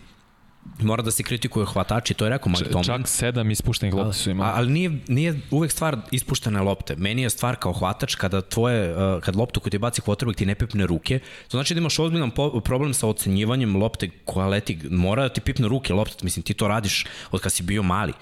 mora 0.80 1.02
da 1.02 1.10
se 1.10 1.22
kritikuje 1.22 1.66
hvatači, 1.66 2.14
to 2.14 2.24
je 2.24 2.30
rekao 2.30 2.50
Mike 2.50 2.64
Tomlin. 2.64 2.84
Čak 2.84 3.08
sedam 3.08 3.50
ispuštenih 3.50 3.94
lopti 3.94 4.18
su 4.18 4.30
A, 4.30 4.32
imali. 4.32 4.50
ali 4.54 4.70
nije, 4.70 4.90
nije 5.08 5.40
uvek 5.50 5.70
stvar 5.70 5.96
ispuštene 6.10 6.60
lopte. 6.60 6.96
Meni 6.96 7.22
je 7.22 7.30
stvar 7.30 7.56
kao 7.56 7.72
hvatač 7.72 8.14
kada 8.14 8.40
tvoje, 8.40 8.90
uh, 8.90 9.20
kad 9.22 9.36
loptu 9.36 9.60
koju 9.60 9.70
ti 9.70 9.78
baci 9.78 10.00
quarterback 10.02 10.36
ti 10.36 10.46
ne 10.46 10.54
pipne 10.54 10.86
ruke, 10.86 11.18
to 11.48 11.56
znači 11.56 11.74
da 11.74 11.80
imaš 11.80 11.98
ozbiljan 11.98 12.30
problem 12.64 12.94
sa 12.94 13.06
ocenjivanjem 13.06 13.76
lopte 13.76 14.10
koja 14.24 14.46
leti. 14.46 14.78
Mora 14.90 15.22
da 15.22 15.28
ti 15.28 15.40
pipne 15.40 15.68
ruke 15.68 15.94
lopta, 15.94 16.24
mislim 16.24 16.42
ti 16.42 16.54
to 16.54 16.68
radiš 16.68 17.04
od 17.30 17.40
kad 17.40 17.52
si 17.52 17.62
bio 17.62 17.82
mali. 17.82 18.12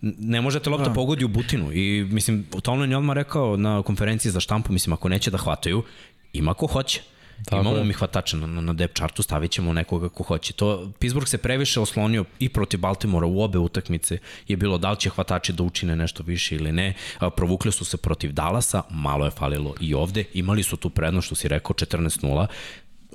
Ne 0.00 0.40
može 0.40 0.58
da 0.58 0.62
te 0.62 0.70
lopta 0.70 0.92
pogodi 0.92 1.24
u 1.24 1.28
butinu 1.28 1.72
i 1.72 2.04
mislim, 2.10 2.46
Tomlin 2.62 2.90
je 2.90 2.96
odmah 2.96 3.14
rekao 3.14 3.56
na 3.56 3.82
konferenciji 3.82 4.32
za 4.32 4.40
štampu, 4.40 4.72
mislim, 4.72 4.92
ako 4.92 5.08
neće 5.08 5.30
da 5.30 5.38
hvataju, 5.38 5.82
ima 6.32 6.54
ko 6.54 6.66
hoće. 6.66 7.00
Tako 7.44 7.60
Imamo 7.60 7.76
je. 7.76 7.84
mi 7.84 7.92
hvatača 7.92 8.36
na, 8.36 8.46
na 8.46 8.72
depth 8.72 8.96
chartu, 8.96 9.22
stavit 9.22 9.50
ćemo 9.50 9.72
nekoga 9.72 10.08
ko 10.08 10.22
hoće. 10.22 10.52
To, 10.52 10.92
Pittsburgh 10.98 11.28
se 11.28 11.38
previše 11.38 11.80
oslonio 11.80 12.24
i 12.38 12.48
protiv 12.48 12.80
Baltimora 12.80 13.26
u 13.26 13.42
obe 13.42 13.58
utakmice 13.58 14.18
je 14.48 14.56
bilo 14.56 14.78
da 14.78 14.90
li 14.90 14.96
će 14.96 15.10
hvatači 15.10 15.52
da 15.52 15.62
učine 15.62 15.96
nešto 15.96 16.22
više 16.22 16.54
ili 16.54 16.72
ne. 16.72 16.94
Provukli 17.36 17.72
su 17.72 17.84
se 17.84 17.96
protiv 17.96 18.32
Dallasa, 18.32 18.82
malo 18.90 19.24
je 19.24 19.30
falilo 19.30 19.74
i 19.80 19.94
ovde. 19.94 20.24
Imali 20.34 20.62
su 20.62 20.76
tu 20.76 20.90
prednost, 20.90 21.26
što 21.26 21.34
si 21.34 21.48
rekao, 21.48 21.74
14-0. 21.74 22.46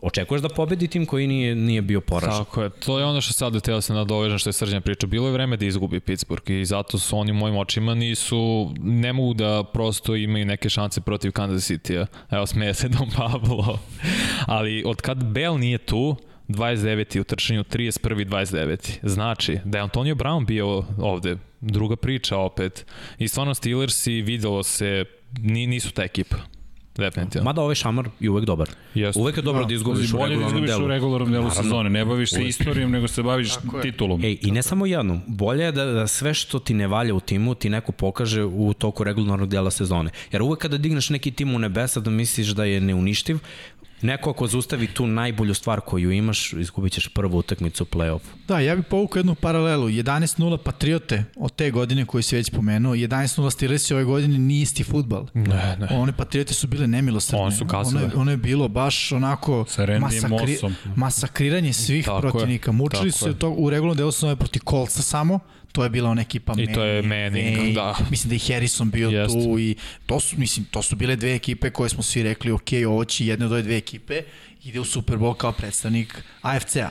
Očekuješ 0.01 0.41
da 0.41 0.49
pobedi 0.49 0.87
tim 0.87 1.05
koji 1.05 1.27
nije, 1.27 1.55
nije 1.55 1.81
bio 1.81 2.01
poražen. 2.01 2.45
Tako 2.45 2.63
je, 2.63 2.69
to 2.69 2.99
je 2.99 3.05
ono 3.05 3.21
što 3.21 3.33
sad 3.33 3.61
teo 3.61 3.81
se 3.81 3.93
nadovežem 3.93 4.37
što 4.37 4.49
je 4.49 4.53
Srđan 4.53 4.81
pričao. 4.81 5.09
Bilo 5.09 5.27
je 5.27 5.33
vreme 5.33 5.57
da 5.57 5.65
izgubi 5.65 5.99
Pittsburgh 5.99 6.49
i 6.49 6.65
zato 6.65 6.99
su 6.99 7.17
oni 7.17 7.33
mojim 7.33 7.57
očima 7.57 7.95
nisu, 7.95 8.71
ne 8.79 9.13
mogu 9.13 9.33
da 9.33 9.63
prosto 9.73 10.15
imaju 10.15 10.45
neke 10.45 10.69
šanse 10.69 11.01
protiv 11.01 11.31
Kansas 11.31 11.71
City-a. 11.71 12.05
Evo, 12.35 12.45
smeje 12.45 12.73
se 12.73 12.89
Don 12.89 13.09
Pablo. 13.17 13.79
Ali 14.47 14.83
od 14.85 15.01
kad 15.01 15.23
Bell 15.23 15.57
nije 15.57 15.77
tu, 15.77 16.15
29. 16.47 17.19
u 17.19 17.23
trčanju, 17.23 17.63
31. 17.63 18.25
29. 18.25 18.97
Znači, 19.03 19.59
da 19.65 19.77
je 19.77 19.81
Antonio 19.81 20.15
Brown 20.15 20.45
bio 20.45 20.83
ovde, 20.97 21.37
druga 21.61 21.95
priča 21.95 22.37
opet. 22.37 22.85
I 23.17 23.27
stvarno 23.27 23.53
Steelersi 23.53 24.21
videlo 24.21 24.63
se, 24.63 25.05
ni, 25.39 25.67
nisu 25.67 25.91
ta 25.91 26.03
ekipa. 26.03 26.37
Definitivno. 26.99 27.45
Mada 27.45 27.61
ovaj 27.61 27.75
šamar 27.75 28.09
je 28.19 28.29
uvek 28.29 28.45
dobar. 28.45 28.69
Jeste. 28.93 29.19
Uvek 29.21 29.37
je 29.37 29.43
dobro 29.43 29.65
da 29.65 29.73
izgubiš 29.73 30.13
u 30.13 30.17
Bolje 30.17 30.27
da 30.27 30.29
regularnom 30.29 30.47
izgubiš 30.49 30.69
delu. 30.69 30.85
u 30.85 30.87
regularnom 30.87 31.31
delu 31.31 31.43
Naravno. 31.43 31.63
sezone. 31.63 31.89
Ne 31.89 32.05
baviš 32.05 32.29
se 32.31 32.43
istorijom, 32.43 32.91
nego 32.91 33.07
se 33.07 33.23
baviš 33.23 33.49
titulom. 33.81 34.23
Ej, 34.23 34.37
i 34.41 34.51
ne 34.51 34.61
samo 34.61 34.85
jednom, 34.85 35.21
bolje 35.27 35.63
je 35.63 35.71
da, 35.71 35.85
da 35.85 36.07
sve 36.07 36.33
što 36.33 36.59
ti 36.59 36.73
ne 36.73 36.87
valja 36.87 37.13
u 37.13 37.19
timu 37.19 37.55
ti 37.55 37.69
neko 37.69 37.91
pokaže 37.91 38.43
u 38.43 38.73
toku 38.73 39.03
regularnog 39.03 39.49
dela 39.49 39.71
sezone. 39.71 40.09
Jer 40.31 40.41
uvek 40.41 40.59
kada 40.59 40.77
digneš 40.77 41.09
neki 41.09 41.31
tim 41.31 41.55
u 41.55 41.59
nebesa 41.59 41.99
da 41.99 42.09
misliš 42.09 42.47
da 42.47 42.63
je 42.65 42.81
neuništiv, 42.81 43.37
neko 44.01 44.29
ako 44.29 44.47
zaustavi 44.47 44.87
tu 44.87 45.07
najbolju 45.07 45.53
stvar 45.53 45.81
koju 45.81 46.11
imaš, 46.11 46.53
izgubit 46.53 46.93
ćeš 46.93 47.07
prvu 47.07 47.37
utakmicu 47.37 47.83
u 47.83 47.87
play-offu. 47.87 48.27
Da, 48.47 48.59
ja 48.59 48.75
bih 48.75 48.85
povukao 48.85 49.19
jednu 49.19 49.35
paralelu. 49.35 49.87
11-0 49.87 50.57
Patriote 50.57 51.23
od 51.35 51.55
te 51.55 51.71
godine 51.71 52.05
koju 52.05 52.23
si 52.23 52.35
već 52.35 52.49
pomenuo, 52.49 52.95
11-0 52.95 53.51
Steelersi 53.51 53.93
ove 53.93 54.03
godine 54.03 54.37
nije 54.39 54.61
isti 54.61 54.83
futbal. 54.83 55.27
Ne, 55.33 55.77
ne. 55.79 55.87
One 55.91 56.11
Patriote 56.11 56.53
su 56.53 56.67
bile 56.67 56.87
nemilosrdne. 56.87 57.45
One 57.45 57.55
su 57.55 57.67
kasile. 57.67 58.03
Ono 58.03 58.13
je, 58.13 58.15
ono 58.15 58.31
je 58.31 58.37
bilo 58.37 58.67
baš 58.67 59.11
onako 59.11 59.65
Mossom. 59.99 60.75
masakriranje 60.95 61.73
svih 61.73 62.05
Tako 62.05 62.17
je, 62.17 62.21
protivnika. 62.21 62.71
Mučili 62.71 63.11
tako 63.11 63.17
su 63.17 63.25
se 63.25 63.39
to 63.39 63.49
u 63.49 63.69
regularnom 63.69 63.97
delu 63.97 64.11
sezone 64.11 64.35
protiv 64.35 64.61
Coltsa 64.69 65.01
samo. 65.01 65.39
To 65.71 65.83
je 65.83 65.89
bila 65.89 66.09
ona 66.09 66.21
ekipa 66.21 66.53
I 66.57 66.73
to 66.73 66.83
je 66.83 67.01
Manning, 67.01 67.75
da. 67.75 67.95
Mislim 68.09 68.29
da 68.29 68.35
je 68.35 68.53
Harrison 68.53 68.89
bio 68.89 69.09
Jest. 69.09 69.33
tu 69.33 69.59
i 69.59 69.75
to 70.05 70.19
su, 70.19 70.37
mislim, 70.37 70.65
to 70.71 70.81
su 70.81 70.95
bile 70.95 71.15
dve 71.15 71.35
ekipe 71.35 71.69
koje 71.69 71.89
smo 71.89 72.03
svi 72.03 72.23
rekli, 72.23 72.51
ok, 72.51 72.69
ovo 72.87 73.05
će 73.05 73.25
jedna 73.25 73.45
od 73.45 73.51
ove 73.51 73.61
dve 73.61 73.77
ekipe 73.77 74.21
ide 74.63 74.79
u 74.79 74.85
Super 74.85 75.17
Bowl 75.17 75.37
kao 75.37 75.51
predstavnik 75.51 76.23
AFC-a. 76.41 76.89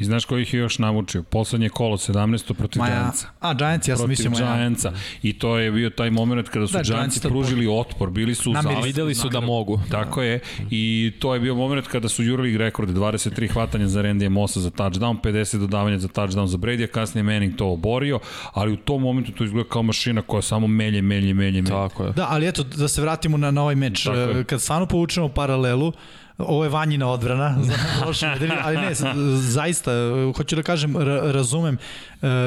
I 0.00 0.04
znaš 0.04 0.24
ko 0.24 0.38
ih 0.38 0.54
je 0.54 0.60
još 0.60 0.78
navučio? 0.78 1.22
Poslednje 1.22 1.68
kolo, 1.68 1.96
17. 1.96 2.52
protiv 2.52 2.82
Giantsa. 2.82 3.26
a, 3.40 3.54
Giants, 3.54 3.88
ja 3.88 3.96
sam 3.96 4.08
mislio 4.08 4.30
Maja. 4.30 4.56
Giantsa. 4.56 4.92
I 5.22 5.32
to 5.32 5.58
je 5.58 5.70
bio 5.72 5.90
taj 5.90 6.10
moment 6.10 6.48
kada 6.48 6.66
su 6.66 6.72
Da, 6.72 6.78
da, 6.78 6.82
Giants 6.82 7.00
Giantsi 7.00 7.20
pružili 7.20 7.68
otpor, 7.68 8.10
bili 8.10 8.34
su 8.34 8.50
u 8.50 8.52
Namiri- 8.52 8.62
zastavu. 8.62 8.84
Videli 8.84 9.14
su 9.14 9.28
da 9.28 9.40
mogu. 9.40 9.80
Tako 9.90 10.22
je. 10.22 10.40
I 10.70 11.12
to 11.18 11.34
je 11.34 11.40
bio 11.40 11.54
moment 11.54 11.86
kada 11.86 12.08
su 12.08 12.22
jurili 12.22 12.58
rekorde, 12.58 12.92
23 12.92 13.48
hvatanja 13.48 13.86
za 13.88 14.02
Randy 14.02 14.28
Mossa 14.28 14.60
za 14.60 14.70
touchdown, 14.70 15.20
50 15.20 15.58
dodavanja 15.58 15.98
za 15.98 16.08
touchdown 16.08 16.46
za 16.46 16.58
Brady, 16.58 16.84
a 16.84 16.86
kasnije 16.86 17.22
Manning 17.22 17.56
to 17.56 17.66
oborio, 17.66 18.18
ali 18.52 18.72
u 18.72 18.76
tom 18.76 19.02
momentu 19.02 19.32
to 19.32 19.44
izgleda 19.44 19.68
kao 19.68 19.82
mašina 19.82 20.22
koja 20.22 20.42
samo 20.42 20.66
melje, 20.66 21.02
melje, 21.02 21.34
melje, 21.34 21.62
melje. 21.62 21.70
Tako 21.70 22.04
je. 22.04 22.12
Da, 22.12 22.26
ali 22.30 22.48
eto, 22.48 22.62
da 22.62 22.88
se 22.88 23.00
vratimo 23.02 23.36
na, 23.36 23.50
na 23.50 23.62
ovaj 23.62 23.74
meč. 23.74 24.06
Kad 24.46 24.62
stvarno 24.62 24.86
povučemo 24.86 25.28
paralelu, 25.28 25.92
ovo 26.40 26.64
je 26.64 26.70
vanjina 26.70 27.08
odbrana 27.08 27.58
nedelje, 28.24 28.52
ali 28.62 28.76
ne, 28.76 28.90
zaista, 29.36 29.90
hoću 30.36 30.56
da 30.56 30.62
kažem, 30.62 30.94
ra- 30.94 31.32
razumem, 31.32 31.74
e, 31.74 31.78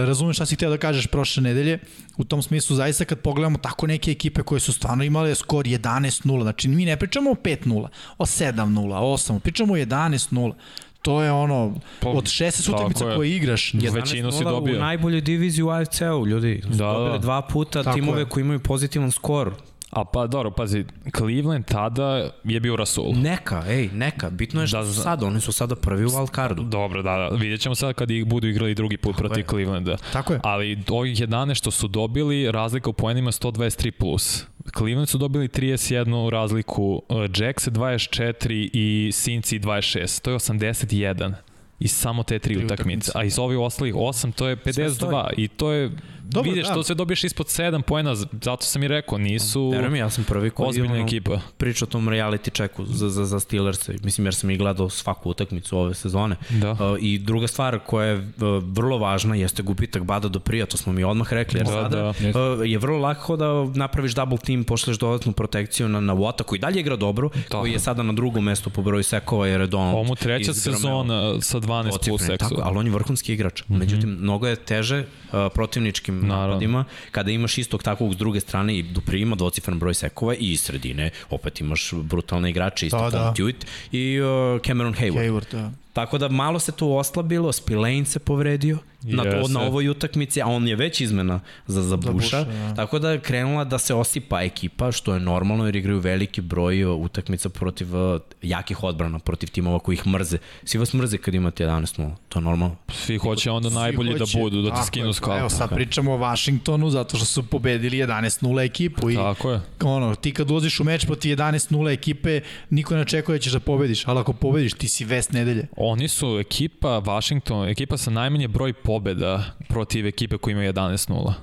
razumem 0.05 0.33
šta 0.33 0.45
si 0.45 0.55
hteo 0.55 0.69
da 0.69 0.77
kažeš 0.77 1.07
prošle 1.07 1.43
nedelje, 1.43 1.79
u 2.17 2.23
tom 2.23 2.41
smislu 2.41 2.75
zaista 2.75 3.05
kad 3.05 3.19
pogledamo 3.19 3.57
tako 3.57 3.87
neke 3.87 4.11
ekipe 4.11 4.43
koje 4.43 4.59
su 4.59 4.73
stvarno 4.73 5.03
imale 5.03 5.35
skor 5.35 5.65
11-0, 5.65 6.41
znači 6.41 6.67
mi 6.67 6.85
ne 6.85 6.97
pričamo 6.97 7.31
o 7.31 7.35
5-0, 7.35 7.87
o 8.17 8.25
7-0, 8.25 8.57
o 8.93 9.13
8, 9.13 9.39
pričamo 9.39 9.73
o 9.73 9.77
11-0, 9.77 10.53
to 11.01 11.21
je 11.21 11.31
ono, 11.31 11.75
Pa, 11.99 12.09
od 12.09 12.23
16 12.23 12.65
tako 12.65 12.75
utakmica 12.75 13.05
je. 13.05 13.15
koje 13.15 13.31
igraš, 13.31 13.73
Većinu 13.73 14.31
si 14.31 14.37
11:0 14.37 14.43
dobio. 14.45 14.75
U 14.75 14.79
najboljoj 14.79 15.21
diviziji 15.21 15.63
u 15.63 15.69
AFC-u, 15.69 16.27
ljudi. 16.27 16.61
Da, 16.63 16.75
Da, 16.77 16.85
dobili 16.85 17.11
da. 17.11 17.17
dva 17.17 17.41
puta 17.41 17.83
Tako 17.83 17.95
timove 17.95 18.21
je. 18.21 18.25
koji 18.25 18.41
imaju 18.41 18.59
pozitivan 18.59 19.11
skor. 19.11 19.53
A 19.93 20.05
pa 20.05 20.27
dobro, 20.27 20.51
pazi, 20.51 20.85
Cleveland 21.17 21.65
tada 21.65 22.03
je 22.43 22.59
bio 22.59 22.75
Rasul. 22.75 23.13
Neka, 23.13 23.63
ej, 23.67 23.89
neka. 23.89 24.29
Bitno 24.29 24.61
je 24.61 24.67
što 24.67 24.77
Da, 24.77 24.85
su 24.85 24.91
za- 24.91 25.01
sada, 25.03 25.25
oni 25.25 25.41
su 25.41 25.51
sada 25.51 25.75
prvi 25.75 26.05
u 26.05 26.09
wildcardu. 26.09 26.63
Dobro, 26.63 27.01
da, 27.01 27.11
da. 27.11 27.27
Vidjet 27.29 27.61
ćemo 27.61 27.75
sad 27.75 27.93
kad 27.93 28.11
ih 28.11 28.25
budu 28.25 28.47
igrali 28.47 28.75
drugi 28.75 28.97
put 28.97 29.17
protiv 29.17 29.39
je. 29.39 29.45
Clevelanda. 29.45 29.97
Tako 30.13 30.33
je. 30.33 30.39
Ali 30.43 30.83
ovih 30.89 31.17
11 31.17 31.53
što 31.53 31.71
su 31.71 31.87
dobili, 31.87 32.51
razlika 32.51 32.89
u 32.89 32.93
poenima 32.93 33.31
123+. 33.31 33.91
Plus. 33.91 34.45
Cleveland 34.77 35.09
su 35.09 35.17
dobili 35.17 35.47
31 35.47 35.93
razliku, 36.29 36.83
uh, 37.09 37.17
Jacks 37.37 37.67
24 37.67 38.35
i 38.73 39.11
Cincy 39.11 39.59
26. 39.59 40.21
To 40.21 40.31
je 40.31 40.35
81 40.35 41.33
i 41.79 41.87
samo 41.87 42.23
te 42.23 42.39
tri 42.39 42.57
utakmice. 42.57 43.11
A 43.15 43.23
iz 43.23 43.39
ovih 43.39 43.57
ostalih 43.59 43.95
8 43.95 44.31
to 44.31 44.47
je 44.47 44.55
52 44.57 45.29
i 45.37 45.47
to 45.47 45.71
je 45.71 45.91
Dobro, 46.33 46.51
vidiš 46.51 46.67
da. 46.67 46.73
to 46.73 46.83
sve 46.83 46.95
dobiješ 46.95 47.23
ispod 47.23 47.47
7 47.47 47.81
poena, 47.81 48.15
zato 48.15 48.65
sam 48.65 48.83
i 48.83 48.87
rekao, 48.87 49.17
nisu 49.17 49.69
Veruj 49.69 49.89
mi, 49.89 49.99
ja 49.99 50.09
sam 50.09 50.23
prvi 50.23 50.49
koji 50.49 50.69
ozbiljna 50.69 50.93
ono, 50.93 51.03
ekipa. 51.03 51.39
priča 51.57 51.85
o 51.85 51.87
tom 51.87 52.09
reality 52.09 52.55
checku 52.55 52.85
za, 52.85 53.09
za, 53.09 53.25
za 53.25 53.39
Steelers. 53.39 53.89
Mislim, 54.03 54.25
jer 54.25 54.35
sam 54.35 54.49
i 54.49 54.57
gledao 54.57 54.89
svaku 54.89 55.29
utakmicu 55.29 55.77
ove 55.77 55.93
sezone. 55.93 56.35
Da. 56.49 56.71
Uh, 56.71 56.77
I 56.99 57.17
druga 57.17 57.47
stvar 57.47 57.79
koja 57.79 58.07
je 58.07 58.17
uh, 58.17 58.23
vrlo 58.63 58.97
važna 58.97 59.35
jeste 59.35 59.63
gubitak 59.63 60.03
Bada 60.03 60.27
do 60.27 60.39
prija, 60.39 60.65
to 60.65 60.77
smo 60.77 60.93
mi 60.93 61.03
odmah 61.03 61.33
rekli, 61.33 61.59
jer 61.59 61.65
Da, 61.65 61.71
sada 61.71 61.97
da. 61.97 62.09
uh, 62.09 62.69
je 62.69 62.77
vrlo 62.77 62.97
lako 62.97 63.35
da 63.35 63.47
napraviš 63.75 64.15
double 64.15 64.37
team, 64.37 64.63
pošleš 64.63 64.97
dodatnu 64.97 65.31
protekciju 65.31 65.89
na, 65.89 65.99
na 65.99 66.13
Wata, 66.13 66.43
koji 66.43 66.59
dalje 66.59 66.79
igra 66.79 66.95
dobro, 66.95 67.29
koji 67.51 67.71
je 67.71 67.79
sada 67.79 68.03
na 68.03 68.13
drugom 68.13 68.43
mestu 68.43 68.69
po 68.69 68.81
broju 68.81 69.03
sekova, 69.03 69.47
jer 69.47 69.61
je 69.61 69.67
Donald 69.67 69.93
Ovo 69.93 70.03
mu 70.03 70.15
treća 70.15 70.53
sezona 70.53 71.41
sa 71.41 71.59
12 71.59 72.07
plus 72.07 72.21
seksu. 72.21 72.49
Tako, 72.49 72.61
ali 72.63 72.77
on 72.77 72.85
je 72.85 72.91
vrhunski 72.91 73.33
igrač. 73.33 73.61
Mm 73.61 73.73
-hmm. 73.73 73.79
Međutim, 73.79 74.09
mnogo 74.09 74.47
je 74.47 74.55
teže 74.55 74.99
uh, 74.99 75.39
protivničkim 75.53 76.22
Naravno. 76.27 76.53
napadima 76.53 76.85
kada 77.11 77.31
imaš 77.31 77.57
istog 77.57 77.83
takvog 77.83 78.13
s 78.13 78.17
druge 78.17 78.39
strane 78.39 78.77
i 78.77 78.83
Dupri 78.83 79.21
ima 79.21 79.35
dvocifren 79.35 79.79
broj 79.79 79.93
sekova 79.93 80.35
i 80.35 80.51
iz 80.51 80.61
sredine 80.61 81.09
opet 81.29 81.61
imaš 81.61 81.91
brutalne 81.93 82.49
igrače, 82.49 82.85
isto 82.85 82.97
Da, 82.97 83.09
da, 83.09 83.33
da. 83.37 83.97
I 83.97 84.21
uh, 84.21 84.61
Cameron 84.61 84.93
Hayward. 84.93 85.29
Hayward, 85.29 85.51
da. 85.51 85.71
Tako 85.93 86.17
da 86.17 86.29
malo 86.29 86.59
se 86.59 86.71
tu 86.71 86.95
oslabilo, 86.95 87.51
Spillane 87.51 88.05
se 88.05 88.19
povredio 88.19 88.77
na, 89.03 89.23
to, 89.23 89.47
na 89.47 89.61
ovoj 89.61 89.89
utakmici, 89.89 90.41
a 90.41 90.47
on 90.47 90.67
je 90.67 90.75
već 90.75 91.01
izmena 91.01 91.39
za, 91.67 91.81
za 91.81 91.97
Buša, 91.97 92.11
Buša, 92.13 92.43
da. 92.43 92.73
tako 92.75 92.99
da 92.99 93.11
je 93.11 93.19
krenula 93.19 93.63
da 93.63 93.77
se 93.77 93.93
osipa 93.93 94.41
ekipa, 94.41 94.91
što 94.91 95.13
je 95.13 95.19
normalno 95.19 95.65
jer 95.65 95.75
igraju 95.75 95.99
veliki 95.99 96.41
broj 96.41 96.83
uh, 96.85 96.99
utakmica 97.01 97.49
protiv 97.49 97.95
uh, 97.95 98.21
jakih 98.41 98.83
odbrana, 98.83 99.19
protiv 99.19 99.49
timova 99.49 99.79
koji 99.79 99.93
ih 99.95 100.07
mrze. 100.07 100.37
Svi 100.63 100.79
vas 100.79 100.93
mrze 100.93 101.17
kad 101.17 101.33
imate 101.33 101.65
11-0, 101.65 102.11
to 102.29 102.39
je 102.39 102.43
normalno. 102.43 102.75
Svi 102.89 103.17
hoće 103.17 103.51
onda 103.51 103.69
Svi 103.69 103.75
najbolji 103.75 104.11
hoće. 104.11 104.37
da 104.37 104.39
budu, 104.43 104.61
da 104.61 104.69
te 104.69 104.75
Tako 104.75 104.87
skinu 104.87 105.07
je. 105.07 105.13
s 105.13 105.19
kalpa. 105.19 105.39
Evo 105.39 105.49
sad 105.49 105.69
pričamo 105.75 106.13
o 106.13 106.17
Washingtonu 106.17 106.89
zato 106.89 107.17
što 107.17 107.25
su 107.25 107.43
pobedili 107.43 107.97
11-0 107.97 108.65
ekipu 108.65 109.09
i 109.11 109.15
Tako 109.15 109.51
je. 109.51 109.61
ono, 109.83 110.15
ti 110.15 110.31
kad 110.33 110.51
ulaziš 110.51 110.79
u 110.79 110.83
meč 110.83 111.05
protiv 111.05 111.37
11-0 111.37 111.93
ekipe, 111.93 112.41
niko 112.69 112.95
ne 112.95 113.01
očekuje 113.01 113.37
da 113.37 113.41
ćeš 113.41 113.51
da 113.53 113.59
pobediš, 113.59 114.07
ali 114.07 114.19
ako 114.19 114.33
pobediš, 114.33 114.73
ti 114.73 114.87
si 114.89 115.05
vest 115.05 115.31
nedelje. 115.31 115.67
Oni 115.77 116.07
su 116.07 116.39
ekipa, 116.39 116.89
Washington, 116.99 117.67
ekipa 117.69 117.97
sa 117.97 118.11
najmanje 118.11 118.47
broj 118.47 118.73
pobeda 118.93 119.43
protiv 119.67 120.07
ekipe 120.07 120.37
koja 120.37 120.51
ima 120.51 120.61
11-0. 120.61 121.33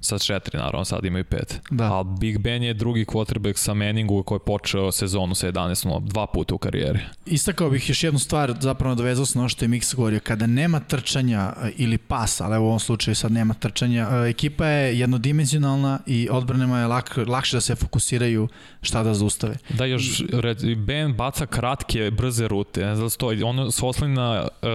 Sa 0.00 0.18
četiri, 0.18 0.58
naravno, 0.58 0.84
sad 0.84 1.04
imaju 1.04 1.24
pet. 1.24 1.60
Da. 1.70 1.92
Ali 1.92 2.08
Big 2.20 2.38
Ben 2.38 2.62
je 2.62 2.74
drugi 2.74 3.04
quarterback 3.04 3.56
sa 3.56 3.74
Manningu 3.74 4.22
koji 4.22 4.36
je 4.36 4.44
počeo 4.44 4.92
sezonu 4.92 5.34
sa 5.34 5.52
11-0, 5.52 6.08
dva 6.08 6.26
puta 6.26 6.54
u 6.54 6.58
karijeri. 6.58 6.98
Istakao 7.26 7.70
bih 7.70 7.88
još 7.88 8.04
jednu 8.04 8.18
stvar, 8.18 8.54
zapravo 8.60 8.94
dovezao 8.94 9.26
se 9.26 9.38
na 9.38 9.42
ono 9.42 9.48
što 9.48 9.64
je 9.64 9.68
Miksa 9.68 9.96
govorio. 9.96 10.20
Kada 10.20 10.46
nema 10.46 10.80
trčanja 10.80 11.52
e, 11.62 11.70
ili 11.76 11.98
pasa, 11.98 12.44
ali 12.44 12.58
u 12.58 12.64
ovom 12.64 12.80
slučaju 12.80 13.14
sad 13.14 13.32
nema 13.32 13.54
trčanja, 13.54 14.08
e, 14.12 14.30
ekipa 14.30 14.66
je 14.66 14.98
jednodimenzionalna 14.98 15.98
i 16.06 16.28
odbranima 16.30 16.80
je 16.80 16.86
lak, 16.86 17.18
lakše 17.26 17.56
da 17.56 17.60
se 17.60 17.74
fokusiraju 17.74 18.48
šta 18.82 19.02
da 19.02 19.14
zaustave. 19.14 19.56
Da, 19.68 19.84
još 19.84 20.22
red, 20.32 20.78
Ben 20.78 21.12
baca 21.12 21.46
kratke, 21.46 22.10
brze 22.10 22.48
rute, 22.48 22.84
ne 22.84 22.94
znam 22.94 23.06
da 23.06 23.10
stoji, 23.10 23.42
ono 23.42 23.70
se 23.70 23.86
osloni 23.86 24.14
na 24.14 24.42
uh, 24.42 24.68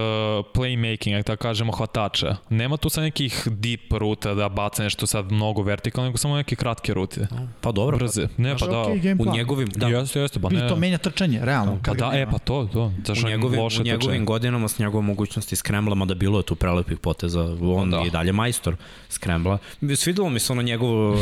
playmaking, 0.54 1.18
ako 1.18 1.26
tako 1.26 1.42
kažemo, 1.42 1.72
hvatača. 1.72 2.36
Nema 2.50 2.76
tu 2.76 2.88
sa 2.88 3.00
nekih 3.00 3.48
deep 3.50 3.92
ruta 3.92 4.34
da 4.34 4.48
baca 4.48 4.82
nešto 4.82 5.06
sad 5.14 5.32
mnogo 5.32 5.62
vertikalno, 5.62 6.08
nego 6.08 6.18
samo 6.18 6.36
neke 6.36 6.56
kratke 6.56 6.94
rute. 6.94 7.26
Pa 7.60 7.72
dobro, 7.72 7.98
Brze. 7.98 8.28
Ne, 8.36 8.56
pa 8.58 8.66
da. 8.66 8.72
okay, 8.72 9.28
u 9.28 9.34
njegovim, 9.36 9.68
da, 9.68 9.78
Da. 9.78 9.86
Jeste, 9.86 10.20
jeste, 10.20 10.40
pa 10.40 10.48
Ne. 10.50 10.68
To 10.68 10.76
menja 10.76 10.98
trčanje, 10.98 11.40
realno. 11.42 11.78
Pa 11.86 11.94
da, 11.94 12.10
e, 12.14 12.26
pa 12.30 12.38
to, 12.38 12.68
to. 12.72 12.92
Zašto 13.06 13.26
u 13.26 13.30
je 13.30 13.36
njegovim, 13.36 13.60
loše 13.60 13.80
u 13.80 13.84
njegovim 13.84 14.00
trčanje? 14.00 14.24
godinama 14.24 14.68
s 14.68 14.78
njegovom 14.78 15.04
mogućnosti 15.04 15.56
skrembla, 15.56 15.94
mada 15.94 16.14
bilo 16.14 16.38
je 16.38 16.42
tu 16.42 16.54
prelepih 16.54 16.98
poteza, 16.98 17.56
on 17.62 17.90
Da. 17.90 17.98
je 17.98 18.10
dalje 18.10 18.32
majstor 18.32 18.76
skrembla. 19.08 19.58
Svidelo 19.96 20.30
mi 20.30 20.40
se 20.40 20.52
ono 20.52 20.62
njegovo 20.62 21.18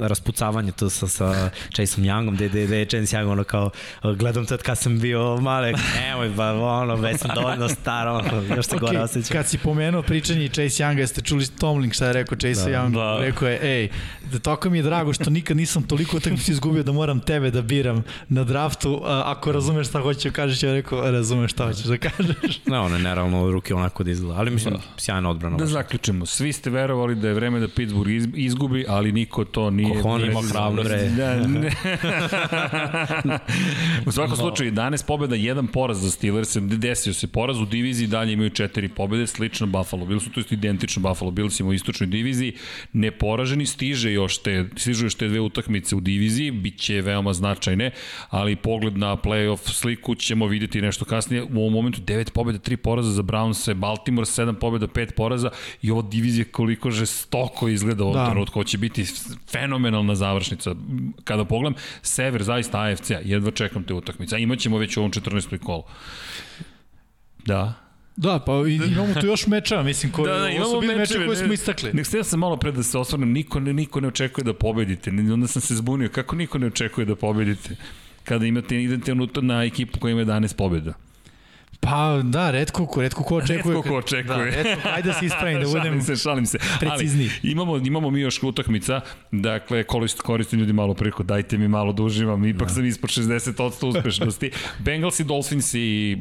raspucavanje 0.00 0.72
tu 0.72 0.90
sa, 0.90 1.08
sa 1.08 1.50
Chaseom 1.74 2.06
Youngom, 2.06 2.34
gde, 2.34 2.48
gde, 2.48 2.66
gde 2.66 2.76
je 2.78 2.84
Chase 2.86 3.16
Young 3.16 3.32
ono 3.32 3.44
kao, 3.44 3.70
gledam 4.18 4.46
tad 4.46 4.62
kad 4.62 4.78
sam 4.78 5.00
bio 5.00 5.36
male, 5.40 5.72
nemoj, 6.00 6.28
ba, 6.28 6.52
ono, 6.52 6.96
već 6.96 7.20
sam 7.20 7.30
dovoljno 7.34 7.68
star, 7.68 8.08
ono, 8.08 8.42
još 8.56 8.66
se 8.66 8.76
okay, 8.76 8.80
gore 8.80 9.00
osjećam. 9.00 9.32
Kad 9.32 9.46
si 9.48 9.58
pomenuo 9.58 10.02
pričanje 10.02 10.48
Chase 10.48 10.82
Younga, 10.84 10.98
jeste 10.98 11.20
čuli 11.20 11.46
Tomlin 11.46 11.90
šta 11.92 12.06
je 12.06 12.12
rekao 12.12 12.38
Chase 12.38 12.70
da, 12.70 12.76
Young? 12.78 12.94
da. 12.94 13.18
Rekao 13.20 13.48
je, 13.48 13.58
ej, 13.62 13.88
da 14.32 14.38
toko 14.38 14.70
mi 14.70 14.78
je 14.78 14.82
drago 14.82 15.12
što 15.12 15.30
nikad 15.30 15.56
nisam 15.56 15.82
toliko 15.82 16.16
utakmica 16.16 16.52
izgubio 16.52 16.82
da 16.82 16.92
moram 16.92 17.20
tebe 17.20 17.50
da 17.50 17.62
biram 17.62 18.02
na 18.28 18.44
draftu. 18.44 19.02
A, 19.04 19.22
ako 19.26 19.52
razumeš 19.52 19.88
šta 19.88 20.00
hoćeš 20.00 20.24
da 20.24 20.30
kažeš, 20.30 20.62
ja 20.62 20.72
rekao, 20.72 21.10
razumeš 21.10 21.52
šta 21.52 21.64
hoćeš 21.66 21.84
da 21.84 21.98
kažeš. 21.98 22.60
Ne, 22.66 22.78
ono 22.78 22.96
je 22.96 23.02
neravno 23.02 23.50
ruke 23.50 23.74
onako 23.74 24.04
da 24.04 24.10
izgleda, 24.10 24.38
ali 24.38 24.50
mislim, 24.50 24.74
sjajna 24.96 25.30
odbrana. 25.30 25.56
Da 25.56 25.66
zaključimo, 25.66 26.26
svi 26.26 26.52
ste 26.52 26.70
verovali 26.70 27.14
da 27.14 27.28
je 27.28 27.34
vreme 27.34 27.60
da 27.60 27.68
Pittsburgh 27.68 28.10
iz- 28.10 28.28
izgubi, 28.34 28.84
ali 28.88 29.12
niko 29.12 29.44
to 29.44 29.63
nije... 29.70 30.02
Kohone, 30.02 30.24
nije 30.28 30.42
hrabrost. 30.50 30.90
Da, 31.16 31.46
ne. 31.46 31.70
u 34.06 34.12
svakom 34.12 34.36
slučaju, 34.36 34.72
11 34.72 35.06
pobjeda, 35.06 35.34
jedan 35.34 35.66
poraz 35.66 36.02
za 36.02 36.10
Steelers, 36.10 36.56
desio 36.56 37.14
se 37.14 37.26
poraz 37.26 37.60
u 37.60 37.66
diviziji, 37.66 38.08
dalje 38.08 38.32
imaju 38.32 38.50
četiri 38.50 38.88
pobjede, 38.88 39.26
slično 39.26 39.66
Buffalo 39.66 40.06
Bills, 40.06 40.24
to 40.34 40.40
je 40.40 40.44
identično 40.50 41.08
Buffalo 41.08 41.30
Bills 41.30 41.60
u 41.60 41.72
istočnoj 41.72 42.06
diviziji, 42.06 42.52
neporaženi, 42.92 43.66
stiže 43.66 44.12
još 44.12 44.38
te, 44.38 44.64
stižu 44.76 45.06
još 45.06 45.14
te 45.14 45.28
dve 45.28 45.40
utakmice 45.40 45.96
u 45.96 46.00
diviziji, 46.00 46.50
bit 46.50 46.78
će 46.78 47.00
veoma 47.00 47.32
značajne, 47.32 47.90
ali 48.30 48.56
pogled 48.56 48.98
na 48.98 49.16
playoff 49.16 49.72
sliku 49.72 50.14
ćemo 50.14 50.46
videti 50.46 50.82
nešto 50.82 51.04
kasnije. 51.04 51.42
U 51.42 51.60
ovom 51.60 51.72
momentu 51.72 52.00
9 52.00 52.30
pobjeda, 52.30 52.58
3 52.58 52.76
poraza 52.76 53.10
za 53.10 53.22
Browns, 53.22 53.74
Baltimore 53.74 54.26
7 54.26 54.54
pobjeda, 54.54 54.86
5 54.86 55.12
poraza 55.12 55.50
i 55.82 55.90
ovo 55.90 56.02
divizija 56.02 56.44
koliko 56.50 56.90
žestoko 56.90 57.68
izgleda 57.68 58.04
u 58.04 58.06
ovom 58.06 58.18
Da. 58.18 58.30
trenutku. 58.30 58.64
Će 58.64 58.78
biti 58.78 59.04
fenomenalna 59.54 60.14
završnica. 60.14 60.74
Kada 61.24 61.44
pogledam, 61.44 61.74
sever 62.02 62.42
zaista 62.42 62.80
AFC-a, 62.82 63.20
jedva 63.24 63.50
čekam 63.50 63.84
te 63.84 63.94
utakmice. 63.94 64.36
A 64.36 64.38
imaćemo 64.38 64.78
već 64.78 64.96
u 64.96 65.00
ovom 65.00 65.12
14. 65.12 65.58
kolu. 65.58 65.82
Da. 67.46 67.74
Da, 68.16 68.38
pa 68.46 68.52
imamo 68.90 69.14
tu 69.20 69.26
još 69.26 69.46
mečeva, 69.46 69.82
mislim, 69.82 70.12
koji, 70.12 70.28
Da, 70.32 70.38
da, 70.38 70.44
ovo 70.44 70.50
su 70.50 70.56
imamo 70.56 70.80
bili 70.80 70.94
mečeve. 70.96 71.00
mečevi 71.00 71.26
koje 71.26 71.36
smo 71.36 71.52
istakli. 71.52 71.90
Nek 71.92 72.06
ste 72.06 72.18
ja 72.18 72.24
sam 72.24 72.40
malo 72.40 72.56
pre 72.56 72.72
da 72.72 72.82
se 72.82 72.98
osvrnem, 72.98 73.32
niko, 73.32 73.60
niko 73.60 74.00
ne 74.00 74.08
očekuje 74.08 74.44
da 74.44 74.54
pobedite. 74.54 75.10
Onda 75.10 75.46
sam 75.46 75.62
se 75.62 75.74
zbunio, 75.74 76.08
kako 76.08 76.36
niko 76.36 76.58
ne 76.58 76.66
očekuje 76.66 77.04
da 77.04 77.16
pobedite? 77.16 77.76
Kada 78.24 78.46
imate, 78.46 78.82
idete 78.82 79.14
na 79.42 79.64
ekipu 79.64 79.98
koja 79.98 80.12
ima 80.12 80.20
11 80.24 80.56
pobjeda. 80.56 80.94
Pa 81.80 82.20
da, 82.24 82.50
redko 82.50 82.86
ko, 82.86 83.02
redko 83.02 83.22
ko 83.22 83.36
očekuje. 83.36 83.74
Retko 83.74 83.88
ko 83.90 83.96
očekuje. 83.96 84.50
Da, 84.50 84.62
redko, 84.62 84.88
ajde 84.94 85.08
da 85.08 85.14
se 85.14 85.26
ispravim, 85.26 85.60
da 85.60 85.66
budem... 85.78 86.02
se, 86.02 86.16
šalim 86.16 86.46
se. 86.46 86.58
precizniji. 86.80 87.30
Ali 87.42 87.52
imamo, 87.52 87.76
imamo 87.76 88.10
mi 88.10 88.20
još 88.20 88.42
utakmica, 88.42 89.00
dakle, 89.30 89.84
korist, 89.84 90.20
koristim 90.20 90.60
ljudi 90.60 90.72
malo 90.72 90.94
preko, 90.94 91.22
dajte 91.22 91.58
mi 91.58 91.68
malo 91.68 91.92
da 91.92 92.02
uživam, 92.02 92.44
ipak 92.44 92.68
da. 92.68 92.74
sam 92.74 92.86
ispod 92.86 93.10
60% 93.10 93.86
uspešnosti. 93.86 94.50
Bengals 94.84 95.20
i 95.20 95.24
Dolphins 95.24 95.74
i 95.74 96.18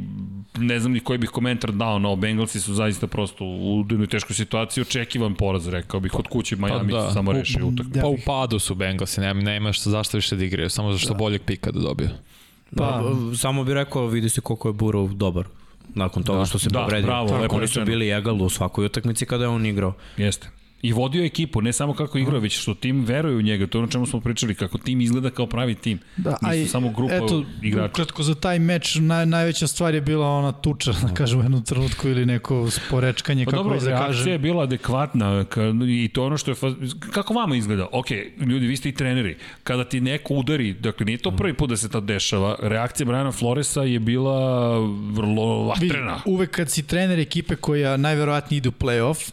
ne 0.58 0.80
znam 0.80 0.92
ni 0.92 1.00
koji 1.00 1.20
bih 1.20 1.30
komentar 1.30 1.72
dao, 1.72 2.00
no, 2.00 2.16
Bengalsi 2.16 2.62
su 2.62 2.74
zaista 2.74 3.08
prosto 3.08 3.46
u 3.46 3.86
jednoj 3.90 4.08
teškoj 4.08 4.36
situaciji, 4.36 4.82
očekivan 4.82 5.36
poraz, 5.36 5.68
rekao 5.68 6.00
bih, 6.00 6.16
od 6.16 6.28
kuće 6.28 6.56
Miami 6.56 6.92
Pa 6.92 6.98
da. 6.98 7.12
samo 7.12 7.32
rešio 7.32 7.68
utakmicu. 7.68 8.00
Pa 8.02 8.08
u 8.08 8.18
padu 8.26 8.60
su 8.60 8.76
Bengalsi, 8.76 9.22
nema, 9.22 9.42
nema 9.42 9.74
što 9.74 9.90
zašto 9.90 10.18
više 10.18 10.36
da 10.36 10.46
igraju, 10.46 10.70
samo 10.70 10.92
zašto 10.92 11.14
da. 11.14 11.18
boljeg 11.18 11.42
pika 11.42 11.72
da 11.72 11.80
dobiju. 11.80 12.10
Pa, 12.78 13.02
samo 13.38 13.64
bih 13.64 13.74
rekao, 13.74 14.08
vidi 14.08 14.30
se 14.30 14.42
koliko 14.42 14.70
je 14.70 14.74
Burov 14.74 15.14
dobar 15.14 15.46
nakon 15.96 16.24
toga 16.24 16.40
da. 16.40 16.46
što 16.46 16.60
se 16.60 16.70
Da, 16.70 16.80
povredio. 16.80 17.06
bravo, 17.08 17.30
Tako, 17.30 17.56
Oni 17.56 17.68
su 17.68 17.86
bili 17.86 18.10
egal 18.10 18.42
u 18.42 18.50
svakoj 18.50 18.86
utakmici 18.86 19.26
kada 19.26 19.44
je 19.44 19.48
on 19.48 19.66
igrao. 19.66 19.94
Jeste. 20.18 20.50
I 20.84 20.94
vodio 20.94 21.26
ekipu, 21.26 21.62
ne 21.62 21.74
samo 21.74 21.94
kako 21.94 22.18
igrao, 22.18 22.40
već 22.40 22.60
što 22.60 22.74
tim 22.74 23.02
veruje 23.02 23.36
u 23.36 23.42
njega, 23.42 23.68
to 23.68 23.78
je 23.78 23.80
ono 23.80 23.92
čemu 23.92 24.06
smo 24.06 24.20
pričali, 24.20 24.56
kako 24.56 24.78
tim 24.78 25.02
izgleda 25.02 25.30
kao 25.30 25.48
pravi 25.48 25.76
tim. 25.76 26.00
Da, 26.18 26.38
Nisu 26.44 26.72
samo 26.72 26.90
grupa 26.90 27.14
eto, 27.16 27.44
igrača. 27.62 27.92
Ukratko 27.92 28.24
za 28.24 28.36
taj 28.36 28.60
meč 28.60 28.96
naj, 28.96 29.26
najveća 29.26 29.68
stvar 29.68 29.94
je 29.94 30.02
bila 30.02 30.28
ona 30.30 30.52
tuča, 30.54 30.92
da 30.94 31.14
kažem 31.14 31.40
u 31.40 31.44
jednom 31.44 31.64
trenutku 31.64 32.08
ili 32.08 32.26
neko 32.26 32.70
sporečkanje, 32.72 33.46
Pa 33.46 33.52
kako 33.52 33.64
dobro, 33.64 33.80
da 33.80 33.86
reakcija 33.88 34.08
kažem. 34.08 34.28
je 34.28 34.40
bila 34.40 34.64
adekvatna 34.64 35.46
ka, 35.46 35.62
i 35.88 36.10
to 36.10 36.26
ono 36.26 36.38
što 36.38 36.52
je... 36.52 36.56
faz- 36.56 36.76
Kako 37.12 37.34
vama 37.34 37.56
izgleda? 37.56 37.88
Ok, 37.92 38.08
ljudi, 38.40 38.68
vi 38.68 38.76
ste 38.78 38.90
i 38.90 38.94
treneri. 38.94 39.36
Kada 39.64 39.84
ti 39.86 40.02
neko 40.02 40.34
udari, 40.34 40.74
dakle 40.74 41.06
nije 41.06 41.18
to 41.18 41.32
prvi 41.32 41.54
put 41.54 41.70
da 41.70 41.78
se 41.78 41.90
to 41.90 42.00
dešava, 42.02 42.56
reakcija 42.62 43.06
Briana 43.06 43.32
Floresa 43.32 43.84
je 43.84 44.00
bila 44.00 44.80
vrlo 45.12 45.64
vatrena. 45.64 46.20
uvek 46.26 46.52
kad 46.52 46.72
si 46.72 46.84
trener 46.84 47.20
ekipe 47.20 47.56
koja 47.56 47.98
najverovatnije 47.98 48.58
ide 48.58 48.70
u 48.70 48.74
play-off 48.74 49.32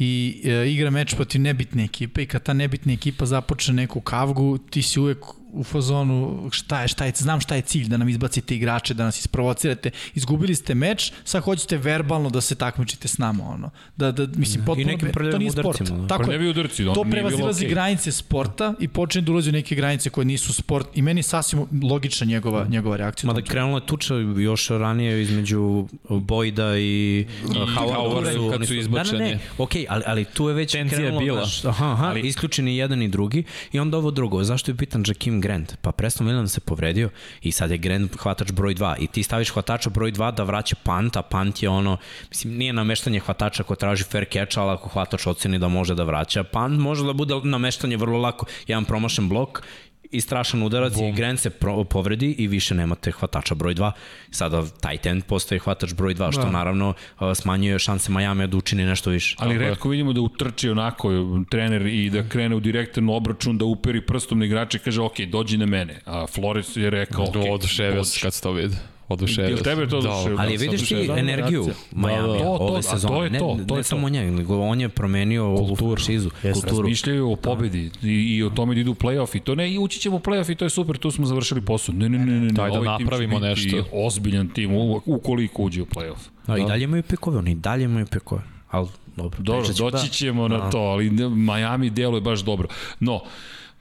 i 0.00 0.40
e, 0.44 0.54
igra 0.72 0.90
meč 0.90 1.14
protiv 1.14 1.42
nebitne 1.44 1.84
ekipe 1.84 2.22
i 2.22 2.26
kad 2.26 2.42
ta 2.42 2.54
nebitna 2.56 2.92
ekipa 2.96 3.26
započne 3.26 3.74
neku 3.82 4.00
kavgu, 4.00 4.58
ti 4.70 4.82
si 4.82 5.00
uvek 5.00 5.28
u 5.52 5.64
fazonu 5.64 6.48
šta 6.52 6.82
je, 6.82 6.88
šta 6.88 7.04
je, 7.04 7.12
znam 7.16 7.40
šta 7.40 7.54
je 7.54 7.62
cilj, 7.62 7.88
da 7.88 7.96
nam 7.96 8.08
izbacite 8.08 8.56
igrače, 8.56 8.94
da 8.94 9.04
nas 9.04 9.18
isprovocirate. 9.20 9.90
Izgubili 10.14 10.54
ste 10.54 10.74
meč, 10.74 11.12
sad 11.24 11.42
hoćete 11.42 11.76
verbalno 11.76 12.30
da 12.30 12.40
se 12.40 12.54
takmičite 12.54 13.08
s 13.08 13.18
nama, 13.18 13.48
ono. 13.48 13.70
Da, 13.96 14.12
da, 14.12 14.26
mislim, 14.36 14.64
potpuno, 14.64 14.86
nekim 14.86 15.08
be- 15.08 15.12
to 15.12 15.18
prljavim 15.18 15.38
nije 15.38 15.50
sport. 15.50 15.80
udarcima, 15.80 15.98
da. 15.98 16.06
Tako 16.06 16.22
je. 16.22 16.26
Prljavi 16.26 16.48
udarci, 16.48 16.84
ono 16.84 16.94
to 16.94 17.04
prevazilazi 17.10 17.64
okej. 17.64 17.74
granice 17.74 18.12
sporta 18.12 18.74
i 18.80 18.88
počne 18.88 19.20
da 19.22 19.32
ulazi 19.32 19.50
u 19.50 19.52
neke 19.52 19.74
granice 19.74 20.10
koje 20.10 20.24
nisu 20.24 20.52
sport 20.52 20.86
i 20.94 21.02
meni 21.02 21.18
je 21.18 21.22
sasvim 21.22 21.66
logična 21.82 22.26
njegova, 22.26 22.66
njegova 22.68 22.96
reakcija. 22.96 23.26
Mada 23.26 23.42
krenula 23.42 23.78
je 23.78 23.86
tuča 23.86 24.14
još 24.38 24.68
ranije 24.68 25.22
između 25.22 25.88
Bojda 26.08 26.78
i 26.78 27.26
uh, 27.44 27.54
Howarda. 27.54 27.96
Howarda, 27.96 28.50
kad 28.50 28.66
su 28.66 28.74
izbačeni. 28.74 29.18
Da, 29.18 29.24
ne, 29.24 29.30
ne, 29.30 29.40
okej, 29.58 29.86
ali, 29.88 30.02
ali 30.06 30.24
tu 30.24 30.48
je 30.48 30.54
već 30.54 30.72
Tenzija 30.72 31.00
je 31.00 31.04
krenulo, 31.04 31.20
bila. 31.20 31.46
aha, 31.64 31.92
aha, 31.92 32.06
ali... 32.06 32.20
isključeni 32.20 32.76
jedan 32.76 33.02
i 33.02 33.08
drugi 33.08 33.44
i 33.72 33.78
onda 33.78 33.96
ovo 33.96 34.10
drugo. 34.10 34.44
Zašto 34.44 34.70
je 34.70 34.76
pitan 34.76 35.04
Jakim 35.06 35.39
Grant? 35.40 35.76
Pa 35.82 35.92
Preston 35.92 36.26
Williams 36.26 36.48
se 36.48 36.60
povredio 36.60 37.10
i 37.42 37.52
sad 37.52 37.70
je 37.70 37.78
Grant 37.78 38.16
hvatač 38.16 38.52
broj 38.52 38.74
2 38.74 38.94
i 38.98 39.06
ti 39.06 39.22
staviš 39.22 39.50
hvatača 39.50 39.90
broj 39.90 40.12
2 40.12 40.34
da 40.34 40.42
vraća 40.42 40.76
pant, 40.82 41.16
a 41.16 41.22
pant 41.22 41.62
je 41.62 41.68
ono, 41.68 41.96
mislim, 42.28 42.56
nije 42.56 42.72
nameštanje 42.72 43.20
hvatača 43.20 43.62
ko 43.62 43.74
traži 43.74 44.04
fair 44.04 44.26
catch, 44.32 44.58
ali 44.58 44.70
ako 44.70 44.88
hvatač 44.88 45.26
oceni 45.26 45.58
da 45.58 45.68
može 45.68 45.94
da 45.94 46.04
vraća, 46.04 46.44
pant 46.44 46.80
može 46.80 47.04
da 47.06 47.12
bude 47.12 47.34
nameštanje 47.44 47.96
vrlo 47.96 48.18
lako. 48.18 48.46
Jedan 48.66 48.84
promašen 48.84 49.28
blok 49.28 49.62
i 50.10 50.20
strašan 50.20 50.62
udarac 50.62 50.94
Bum. 50.94 51.04
i 51.04 51.12
Grant 51.12 51.40
se 51.40 51.50
pro, 51.50 51.84
povredi 51.84 52.34
i 52.38 52.46
više 52.46 52.74
nemate 52.74 53.10
hvatača 53.10 53.54
broj 53.54 53.74
2. 53.74 53.92
Sada 54.30 54.62
tight 54.62 55.06
end 55.06 55.24
postaje 55.24 55.58
hvatač 55.58 55.94
broj 55.94 56.14
2, 56.14 56.32
što 56.32 56.42
Da. 56.42 56.50
naravno 56.50 56.88
uh, 56.88 56.94
smanjuje 57.34 57.78
šanse 57.78 58.12
Miami 58.12 58.46
da 58.46 58.56
učini 58.56 58.84
nešto 58.84 59.10
više. 59.10 59.36
Ali 59.38 59.58
redko 59.58 59.88
vidimo 59.88 60.12
da 60.12 60.20
utrči 60.20 60.68
onako 60.70 61.10
trener 61.50 61.86
i 61.86 62.10
da 62.10 62.28
krene 62.28 62.56
u 62.56 62.60
direktan 62.60 63.08
obračun, 63.08 63.58
da 63.58 63.64
uperi 63.64 64.00
prstom 64.00 64.38
na 64.38 64.44
igrača 64.44 64.78
i 64.78 64.80
kaže 64.80 65.00
ok, 65.02 65.20
dođi 65.20 65.56
na 65.56 65.66
mene. 65.66 66.00
A 66.06 66.26
Flores 66.26 66.76
je 66.76 66.90
rekao 66.90 67.24
ok, 67.24 67.34
Okay, 67.34 67.52
Oduševio 67.52 67.94
dođi. 67.96 68.10
se 68.10 68.20
kad 68.20 68.34
se 68.34 68.42
to 68.42 68.52
vidi. 68.52 68.76
Oduševio. 69.10 69.48
Jel 69.48 69.58
tebe 69.58 69.88
to 69.88 70.00
Da, 70.00 70.10
oduševilo? 70.10 70.40
Ali 70.40 70.58
Da, 70.58 70.62
vidiš 70.62 70.88
ti 70.88 71.08
energiju. 71.16 71.66
Miami 71.92 72.28
Da, 72.28 72.32
da. 72.34 72.38
To, 72.38 72.50
ove 72.50 72.82
sezone. 72.82 73.14
to 73.14 73.24
je 73.24 73.38
to, 73.38 73.54
ne, 73.54 73.66
to 73.66 73.74
je 73.74 73.78
ne 73.78 73.82
samo 73.82 74.08
njega, 74.08 74.30
nego 74.30 74.60
on 74.60 74.80
je 74.80 74.88
promenio 74.88 75.44
ovu 75.46 75.76
franšizu, 75.76 76.30
kulturu. 76.42 76.76
Razmišljaju 76.76 77.32
o 77.32 77.36
pobedi 77.36 77.90
i, 78.02 78.08
i 78.08 78.42
o 78.42 78.50
tome 78.50 78.74
da 78.74 78.80
idu 78.80 78.90
u 78.90 78.94
play-off 78.94 79.36
i 79.36 79.40
to 79.40 79.54
ne, 79.54 79.72
i 79.72 79.78
ući 79.78 80.00
ćemo 80.00 80.16
u 80.16 80.20
play-off 80.20 80.52
i 80.52 80.54
to 80.54 80.64
je 80.64 80.70
super, 80.70 80.96
tu 80.98 81.10
smo 81.10 81.26
završili 81.26 81.60
posao. 81.60 81.94
Ne, 81.94 82.08
ne, 82.08 82.18
ne, 82.18 82.26
ne, 82.26 82.40
ne 82.40 82.52
Daj 82.52 82.70
da 82.70 82.78
ovaj 82.78 82.98
napravimo 82.98 83.38
nešto. 83.38 83.84
ozbiljan 83.92 84.48
tim 84.48 84.70
ukoliko 85.06 85.62
uđe 85.62 85.82
u 85.82 85.86
play-off. 85.86 86.28
No, 86.46 86.56
I 86.56 86.64
dalje 86.64 86.84
imaju 86.84 87.02
pikove, 87.02 87.38
oni 87.38 87.50
i 87.50 87.54
dalje 87.54 87.84
imaju 87.84 88.06
pikove. 88.06 88.42
Ali, 88.70 88.88
dobro, 89.16 89.38
Dobro, 89.42 89.72
ćemo. 89.72 89.90
doći 89.90 90.10
ćemo 90.10 90.48
na 90.48 90.70
to, 90.70 90.78
ali 90.78 91.10
Miami 91.30 91.90
deluje 91.90 92.20
baš 92.20 92.40
dobro. 92.40 92.68
No, 93.00 93.20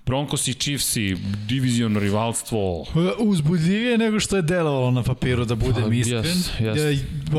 Broncos 0.10 0.48
i 0.48 0.54
Chiefsi, 0.54 1.16
diviziono 1.48 2.00
rivalstvo, 2.00 2.86
Uzbudljivije 3.20 3.98
nego 3.98 4.20
što 4.20 4.36
je 4.36 4.42
delovalo 4.42 4.92
na 4.92 5.04
papiru, 5.04 5.46
da 5.46 5.56
budem 5.56 5.84
Pa, 5.84 5.94
iskren. 5.94 6.24
jes. 6.26 6.60
Ja, 6.60 6.74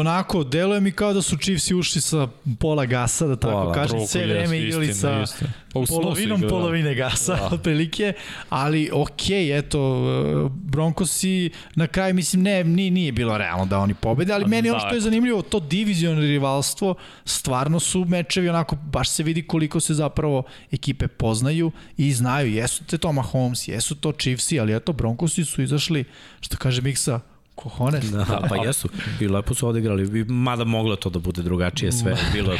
onako, 0.00 0.44
deluje 0.44 0.80
mi 0.80 0.92
kao 0.92 1.12
da 1.12 1.22
su 1.22 1.36
Chiefsi 1.36 1.74
ušli 1.74 2.00
sa 2.00 2.28
pola 2.58 2.86
gasa, 2.86 3.26
da 3.26 3.36
tako 3.36 3.52
Pola, 3.52 3.74
kažem, 3.74 4.06
sve 4.06 4.26
vreme 4.26 4.58
igrali 4.58 4.88
istina, 4.88 5.26
sa 5.26 5.32
istina. 5.32 5.52
Pa 5.72 5.80
polovinom 5.88 6.38
igrali, 6.38 6.42
da. 6.42 6.48
polovine 6.48 6.94
gasa, 6.94 7.36
da. 7.36 7.48
otprilike, 7.52 8.12
ali 8.48 8.90
okej, 8.92 9.58
eto, 9.58 10.50
Broncosi 10.50 11.50
na 11.74 11.86
kraju, 11.86 12.14
mislim, 12.14 12.42
ne, 12.42 12.64
nije, 12.64 12.90
nije 12.90 13.12
bilo 13.12 13.38
realno 13.38 13.66
da 13.66 13.78
oni 13.78 13.94
pobede, 13.94 14.32
ali 14.32 14.46
meni 14.46 14.70
ono 14.70 14.78
da. 14.78 14.86
što 14.86 14.94
je 14.94 15.00
zanimljivo, 15.00 15.42
to 15.42 15.60
divizionno 15.60 16.20
rivalstvo, 16.20 16.94
stvarno 17.24 17.80
su 17.80 18.04
mečevi 18.04 18.48
onako, 18.48 18.76
baš 18.76 19.08
se 19.08 19.22
vidi 19.22 19.42
koliko 19.42 19.80
se 19.80 19.94
zapravo 19.94 20.42
ekipe 20.72 21.08
poznaju 21.08 21.72
i 21.96 22.12
znaju, 22.12 22.59
jesu 22.60 22.84
te 22.84 22.98
to 22.98 23.12
Mahomes, 23.12 23.68
jesu 23.68 23.94
to 23.94 24.12
Chiefsi, 24.12 24.60
ali 24.60 24.76
eto, 24.76 24.92
Broncosi 24.92 25.44
su 25.44 25.62
izašli, 25.62 26.04
što 26.40 26.56
kaže 26.56 26.82
Miksa, 26.82 27.20
kohones. 27.54 28.04
Da, 28.04 28.46
pa 28.48 28.56
jesu. 28.66 28.88
I 29.20 29.28
lepo 29.28 29.54
su 29.54 29.68
odigrali. 29.68 30.20
I 30.20 30.24
Mada 30.24 30.64
moglo 30.64 30.92
je 30.92 31.00
to 31.00 31.10
da 31.10 31.18
bude 31.18 31.42
drugačije 31.42 31.92
sve. 31.92 32.16
Bilo 32.32 32.52
je 32.52 32.58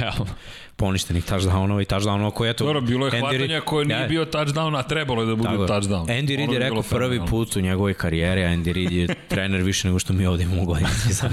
poništenih 0.76 1.24
touchdownova 1.24 1.82
i 1.82 1.86
touchdownova 1.86 2.30
koje 2.30 2.51
eto... 2.51 2.64
Dobro, 2.64 2.80
bilo 2.80 3.07
je 3.07 3.12
Andy 3.12 3.18
hvatanja 3.20 3.61
koje 3.61 3.86
nije 3.86 4.01
Ja, 4.01 4.07
bio 4.09 4.24
touchdown, 4.24 4.78
a 4.78 4.82
trebalo 4.82 5.22
je 5.22 5.26
da 5.26 5.34
bude 5.36 5.48
tako 5.48 5.62
je. 5.62 5.68
touchdown. 5.68 6.07
Andy 6.07 6.36
Reid 6.36 6.40
je 6.40 6.46
bi 6.48 6.59
rekao 6.59 6.82
prvi 6.82 7.20
put 7.26 7.57
u 7.57 7.61
njegovoj 7.61 7.94
karijeri, 7.94 8.44
a 8.44 8.48
Andy 8.48 8.72
Reid 8.72 8.92
je 8.92 9.07
trener 9.28 9.62
više 9.62 9.88
nego 9.88 9.98
što 9.98 10.12
mi 10.12 10.26
ovde 10.26 10.42
imamo 10.42 10.64
godinski 10.64 11.14
sad. 11.14 11.30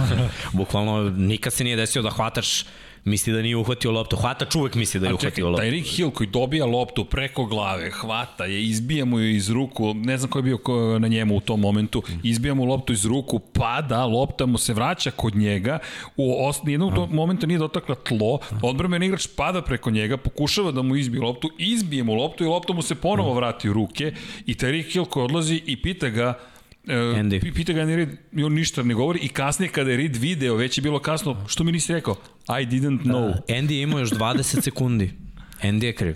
Bukvalno 0.53 1.09
nikad 1.09 1.53
se 1.53 1.63
nije 1.63 1.75
desio 1.75 2.01
da 2.01 2.09
hvataš 2.09 2.63
misli 3.07 3.33
da 3.33 3.41
nije 3.41 3.55
uhvatio 3.55 3.91
loptu. 3.91 4.15
Hvatač 4.15 4.55
uvek 4.55 4.75
misli 4.75 4.99
da 4.99 5.07
je 5.07 5.13
uhvatio 5.13 5.29
čekaj, 5.29 5.43
loptu. 5.43 5.63
Tyreek 5.63 5.95
Hill 5.95 6.11
koji 6.11 6.27
dobija 6.27 6.65
loptu 6.65 7.05
preko 7.05 7.45
glave, 7.45 7.91
hvata 7.91 8.45
je, 8.45 8.63
izbija 8.63 9.05
mu 9.05 9.19
je 9.19 9.35
iz 9.35 9.49
ruku, 9.49 9.93
ne 9.93 10.17
znam 10.17 10.29
ko 10.29 10.39
je 10.39 10.43
bio 10.43 10.57
ko- 10.57 10.99
na 10.99 11.07
njemu 11.07 11.35
u 11.35 11.39
tom 11.39 11.59
momentu, 11.59 12.03
izbija 12.23 12.53
mu 12.53 12.65
loptu 12.65 12.93
iz 12.93 13.05
ruku, 13.05 13.39
pada, 13.39 14.05
lopta 14.05 14.45
mu 14.45 14.57
se 14.57 14.73
vraća 14.73 15.11
kod 15.11 15.35
njega, 15.35 15.79
u 16.17 16.47
os, 16.47 16.63
nijednog 16.63 16.93
do, 16.93 17.05
momenta 17.05 17.47
nije 17.47 17.57
dotakla 17.57 17.95
tlo, 17.95 18.39
odbrmeni 18.61 19.05
igrač 19.05 19.27
pada 19.35 19.61
preko 19.61 19.91
njega, 19.91 20.17
pokušava 20.17 20.71
da 20.71 20.81
mu 20.81 20.95
izbije 20.95 21.21
loptu, 21.21 21.49
izbije 21.57 22.03
mu 22.03 22.13
loptu 22.13 22.43
i 22.43 22.47
lopta 22.47 22.73
mu 22.73 22.81
se 22.81 22.95
ponovo 22.95 23.33
vrati 23.33 23.69
u 23.69 23.73
ruke 23.73 24.11
i 24.45 24.53
Tyreek 24.53 24.93
Hill 24.93 25.05
koji 25.05 25.23
odlazi 25.23 25.61
i 25.65 25.81
pita 25.81 26.09
ga, 26.09 26.33
Andy. 26.87 27.53
pita 27.53 27.73
ga 27.73 27.81
Andy 27.81 27.95
Reid 27.95 28.09
on 28.37 28.53
ništa 28.53 28.83
ne 28.83 28.93
govori 28.93 29.19
i 29.19 29.27
kasnije 29.29 29.69
kada 29.69 29.91
je 29.91 29.97
Reid 29.97 30.15
video, 30.15 30.55
već 30.55 30.77
je 30.77 30.81
bilo 30.81 30.99
kasno, 30.99 31.43
što 31.47 31.63
mi 31.63 31.71
nisi 31.71 31.93
rekao? 31.93 32.15
I 32.49 32.65
didn't 32.65 32.99
know. 33.01 33.33
Andy 33.49 33.71
je 33.71 33.81
imao 33.81 33.99
još 33.99 34.09
20 34.11 34.61
sekundi. 34.61 35.11
Andy 35.61 35.83
je 35.83 35.93
kriv. 35.93 36.15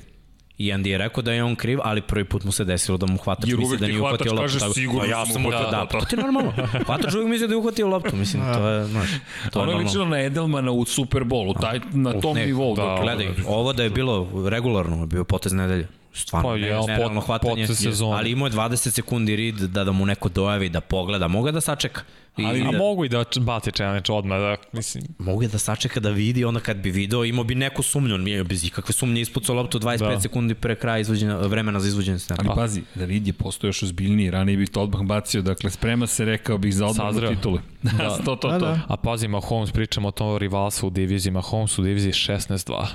I 0.57 0.65
Andy 0.65 0.87
je 0.87 0.97
rekao 0.97 1.23
da 1.23 1.33
je 1.33 1.43
on 1.43 1.55
kriv, 1.55 1.79
ali 1.83 2.01
prvi 2.01 2.25
put 2.25 2.43
mu 2.43 2.51
se 2.51 2.63
desilo 2.65 2.97
da 2.97 3.05
mu 3.05 3.17
hvatač 3.17 3.49
Jer 3.49 3.57
misli 3.57 3.67
uvek 3.67 3.79
da 3.79 3.85
ti 3.85 3.91
nije 3.91 3.99
hvatač 3.99 4.13
uhvatio 4.17 4.31
loptu. 4.33 4.41
kaže, 4.43 4.59
tako- 4.59 4.73
sigurno 4.73 4.99
Pa 5.01 5.05
ja 5.07 5.25
sam 5.25 5.45
uhvatio, 5.45 5.65
da, 5.65 5.71
da, 5.71 5.77
da. 5.83 5.87
pa 5.89 5.99
to 6.01 6.15
je 6.15 6.23
normalno. 6.23 6.51
Hvatač 6.85 7.13
uvek 7.13 7.27
misli 7.27 7.47
da 7.47 7.53
je 7.53 7.57
uhvatio 7.57 7.87
loptu, 7.87 8.15
mislim, 8.15 8.43
to 8.45 8.67
je, 8.69 8.85
znaš, 8.85 9.09
to 9.09 9.15
je 9.15 9.19
Ono 9.53 9.61
je 9.61 9.65
normalno. 9.65 9.77
ličilo 9.79 10.05
na 10.07 10.19
Edelmana 10.19 10.71
u 10.71 10.85
Super 10.85 11.23
Bowlu, 11.23 11.61
taj, 11.61 11.79
na 11.91 12.13
tom 12.13 12.37
nivou. 12.37 12.75
da, 12.75 12.83
Da, 12.85 12.97
Gledaj, 13.01 13.27
ovo 13.47 13.73
da 13.73 13.83
je 13.83 13.89
bilo 13.89 14.17
regularno, 14.49 14.99
je 14.99 15.07
bio 15.07 15.23
potez 15.23 15.53
nedelje. 15.53 15.87
Stvarno, 16.13 16.49
Pa 16.49 16.55
je, 16.55 16.61
ne, 16.61 16.79
nerealno 16.79 16.87
pot- 17.11 17.25
hvatanje. 17.25 17.61
potez 17.61 17.79
sezone. 17.79 18.17
Ali 18.17 18.31
imao 18.31 18.47
je 18.47 18.51
20 18.51 18.89
sekundi 18.89 19.35
rid 19.35 19.55
da, 19.55 19.83
da 19.83 19.91
mu 19.91 20.05
neko 20.05 20.29
dojavi, 20.29 20.69
da 20.69 20.81
pogleda. 20.81 21.27
Mogu 21.27 21.51
da 21.51 21.61
sačeka. 21.61 22.01
I, 22.37 22.45
Ali, 22.45 22.59
da, 22.61 22.71
mogu 22.71 23.05
i 23.05 23.09
da 23.09 23.23
baci 23.37 23.71
challenge 23.71 24.11
odmah, 24.11 24.39
da, 24.39 24.55
mislim, 24.73 25.03
mogu 25.19 25.43
da 25.43 25.57
sačeka 25.57 25.99
da 25.99 26.09
vidi, 26.09 26.45
onda 26.45 26.59
kad 26.59 26.77
bi 26.77 26.91
video, 26.91 27.25
imao 27.25 27.43
bi 27.43 27.55
neku 27.55 27.83
sumnju, 27.83 28.15
on 28.15 28.27
je 28.27 28.43
bez 28.43 28.63
ikakve 28.63 28.93
sumnje 28.93 29.21
ispucao 29.21 29.55
loptu 29.55 29.79
25 29.79 29.97
Da. 30.09 30.19
sekundi 30.21 30.53
pre 30.53 30.75
kraja 30.75 30.99
izvođenja, 30.99 31.35
vremena 31.37 31.79
za 31.79 31.87
izvođenje 31.87 32.19
snapa. 32.19 32.43
Ali 32.45 32.55
pazi, 32.55 32.81
Reid 32.95 33.27
je 33.27 33.33
postao 33.33 33.67
još 33.67 33.83
ozbiljniji, 33.83 34.31
ranije 34.31 34.57
bi 34.57 34.67
to 34.67 34.81
odmah 34.81 35.01
bacio, 35.01 35.41
dakle 35.41 35.69
sprema 35.69 36.07
se, 36.07 36.25
rekao 36.25 36.57
bih, 36.57 36.73
za 36.75 36.85
odbranu 36.85 37.11
Sazreo. 37.11 37.29
titule. 37.29 37.61
Da, 37.83 38.17
to, 38.17 38.35
to, 38.35 38.47
Da, 38.49 38.59
to. 38.59 38.65
da. 38.65 38.79
a 38.87 38.97
pazi 38.97 39.27
Mahomes, 39.27 39.71
pričamo 39.71 40.07
o 40.07 40.11
tom 40.11 40.37
rivalstvu 40.37 40.87
u 40.87 40.91
diviziji, 40.91 41.31
Mahomes 41.31 41.79
u 41.79 41.83
diviziji 41.83 42.11
16-2. 42.11 42.85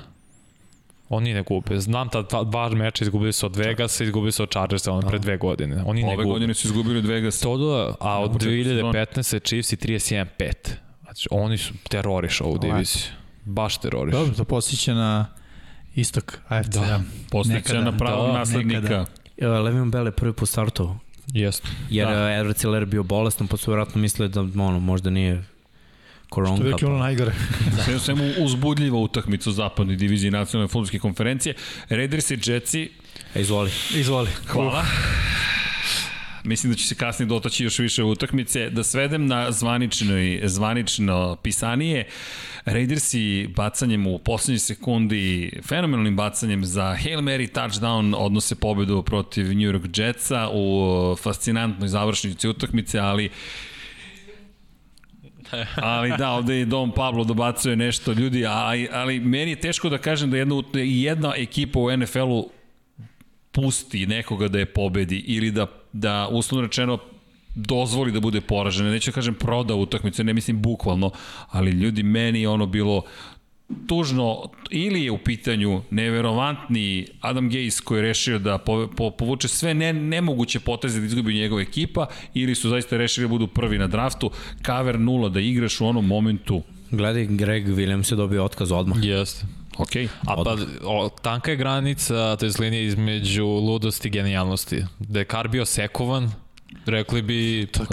Oni 1.08 1.34
ne 1.34 1.42
gube. 1.42 1.80
Znam 1.80 2.08
ta 2.08 2.22
dva, 2.22 2.44
dva 2.44 2.68
meča 2.68 3.04
izgubili 3.04 3.32
su 3.32 3.46
od 3.46 3.56
Vegasa, 3.56 4.04
izgubili 4.04 4.32
su 4.32 4.42
od 4.42 4.50
Chargersa, 4.50 4.92
ono 4.92 5.08
pre 5.08 5.18
dve 5.18 5.36
godine. 5.36 5.82
Oni 5.86 6.02
ne 6.02 6.08
Ove 6.08 6.16
gube. 6.16 6.28
godine 6.28 6.54
su 6.54 6.68
izgubili 6.68 6.98
od 6.98 7.06
Vegas. 7.06 7.40
To 7.40 7.56
da, 7.58 7.94
a 8.00 8.20
od 8.20 8.32
početku 8.32 8.64
sezone. 8.64 8.92
2015. 8.92 9.44
Chiefs 9.44 9.72
i 9.72 9.76
31-5. 9.76 10.52
Znači, 11.02 11.28
oni 11.30 11.58
su 11.58 11.74
teroriš 11.88 12.40
ovu 12.40 12.58
diviziju. 12.58 13.02
Baš 13.44 13.78
teroriš. 13.78 14.12
Dobro, 14.14 14.34
to 14.34 14.44
posjeća 14.44 14.94
na 14.94 15.26
istok 15.94 16.38
AFC. 16.48 16.68
Da. 16.68 17.00
Nekada. 17.46 17.80
na 17.80 17.96
pravog 17.96 18.26
Da, 18.26 18.32
naslednika. 18.32 18.80
nekada. 18.80 19.06
E, 19.38 19.46
Le'Veon 19.46 19.90
Bell 19.90 20.06
je 20.06 20.12
prvi 20.12 20.32
put 20.32 20.48
startovao, 20.48 20.98
Jeste. 21.26 21.68
jer 21.90 22.08
Da. 22.08 22.14
da. 22.14 22.20
Edward 22.20 22.56
Ciller 22.56 22.86
bio 22.86 23.02
bolestan, 23.02 23.46
pa 23.46 23.56
su 23.56 23.70
vjerojatno 23.70 24.00
mislili 24.00 24.28
da 24.28 24.40
ono, 24.40 24.80
možda 24.80 25.10
nije 25.10 25.44
To 26.36 26.42
koronka. 26.42 26.62
je 26.62 26.74
uvijek 26.74 26.82
ono 26.82 26.98
najgore. 26.98 27.32
Sve 27.84 27.98
svemu 27.98 28.32
uzbudljiva 28.38 28.98
utakmica 28.98 29.50
u 29.50 29.52
zapadnoj 29.52 29.96
diviziji 29.96 30.30
nacionalne 30.30 30.68
futbolske 30.68 30.98
konferencije. 30.98 31.54
Raiders 31.88 32.30
i 32.30 32.38
Jetsi, 32.46 32.90
Pa, 33.34 33.40
izvoli. 33.40 33.70
Izvoli. 33.94 34.28
hvala. 34.46 34.84
Mislim 36.44 36.72
da 36.72 36.78
će 36.78 36.86
se 36.86 36.94
kasnije 36.94 37.26
dotaći 37.26 37.64
još 37.64 37.78
više 37.78 38.02
utakmice. 38.02 38.70
Da 38.70 38.82
svedem 38.84 39.26
na 39.26 39.52
zvaničnoj, 39.52 40.40
zvanično 40.44 41.36
pisanije, 41.42 42.04
Raidersi 42.64 43.48
bacanjem 43.56 44.06
u 44.06 44.18
poslednjoj 44.18 44.58
sekundi, 44.58 45.52
fenomenalnim 45.62 46.16
bacanjem 46.16 46.64
za 46.64 46.96
Hail 47.02 47.20
Mary 47.20 47.52
touchdown 47.52 48.14
odnose 48.18 48.54
pobedu 48.54 49.02
protiv 49.02 49.46
New 49.46 49.72
York 49.72 49.98
Jetsa 50.00 50.48
u 50.52 51.16
fascinantnoj 51.22 51.88
završnici 51.88 52.48
utakmice, 52.48 52.98
ali 52.98 53.30
ali 55.76 56.12
da, 56.18 56.30
ovde 56.30 56.54
je 56.54 56.64
Dom 56.64 56.92
Pablo 56.92 57.24
dobacuje 57.24 57.76
nešto 57.76 58.12
ljudi, 58.12 58.46
ali, 58.46 58.88
ali 58.92 59.20
meni 59.20 59.50
je 59.50 59.60
teško 59.60 59.88
da 59.88 59.98
kažem 59.98 60.30
da 60.30 60.36
jedna, 60.36 60.62
jedna 60.74 61.32
ekipa 61.36 61.78
u 61.78 61.96
NFL-u 61.96 62.50
pusti 63.52 64.06
nekoga 64.06 64.48
da 64.48 64.58
je 64.58 64.66
pobedi 64.66 65.18
ili 65.18 65.50
da, 65.50 65.66
da 65.92 66.28
uslovno 66.30 66.66
rečeno 66.66 66.98
dozvoli 67.54 68.12
da 68.12 68.20
bude 68.20 68.40
poražena. 68.40 68.90
Neću 68.90 69.10
da 69.10 69.14
kažem 69.14 69.34
proda 69.34 69.74
utakmicu, 69.74 70.24
ne 70.24 70.34
mislim 70.34 70.62
bukvalno, 70.62 71.10
ali 71.48 71.70
ljudi, 71.70 72.02
meni 72.02 72.40
je 72.40 72.48
ono 72.48 72.66
bilo 72.66 73.02
tužno, 73.86 74.42
ili 74.70 75.04
je 75.04 75.10
u 75.10 75.18
pitanju 75.18 75.82
neverovatni 75.90 77.06
Adam 77.20 77.48
Gase 77.48 77.82
koji 77.84 77.98
je 77.98 78.02
rešio 78.02 78.38
da 78.38 78.58
po, 78.58 78.88
po, 78.96 79.10
povuče 79.10 79.48
sve 79.48 79.74
ne, 79.74 79.92
nemoguće 79.92 80.60
poteze 80.60 81.00
da 81.00 81.06
izgubi 81.06 81.34
njegova 81.34 81.62
ekipa, 81.62 82.06
ili 82.34 82.54
su 82.54 82.68
zaista 82.68 82.96
rešili 82.96 83.24
da 83.24 83.28
budu 83.28 83.46
prvi 83.46 83.78
na 83.78 83.86
draftu, 83.86 84.30
cover 84.66 85.00
nula, 85.00 85.28
da 85.28 85.40
igraš 85.40 85.80
u 85.80 85.86
onom 85.86 86.06
momentu. 86.06 86.62
Gledaj, 86.90 87.26
Greg 87.26 87.68
Williams 87.68 88.12
je 88.12 88.16
dobio 88.16 88.44
otkaz 88.44 88.72
odmah. 88.72 88.98
Jeste. 89.02 89.46
Ok, 89.78 89.96
A 90.26 90.36
pa, 90.44 90.56
o, 90.84 91.08
tanka 91.22 91.50
je 91.50 91.56
granica, 91.56 92.36
to 92.36 92.46
je 92.46 92.52
linija 92.58 92.82
između 92.82 93.44
ludosti 93.46 94.08
i 94.08 94.10
genijalnosti. 94.10 94.84
Da 94.98 95.18
je 95.18 95.24
Kar 95.24 95.48
bio 95.48 95.64
sekovan, 95.64 96.30
rekli 96.86 97.22
bi... 97.22 97.66
To, 97.66 97.84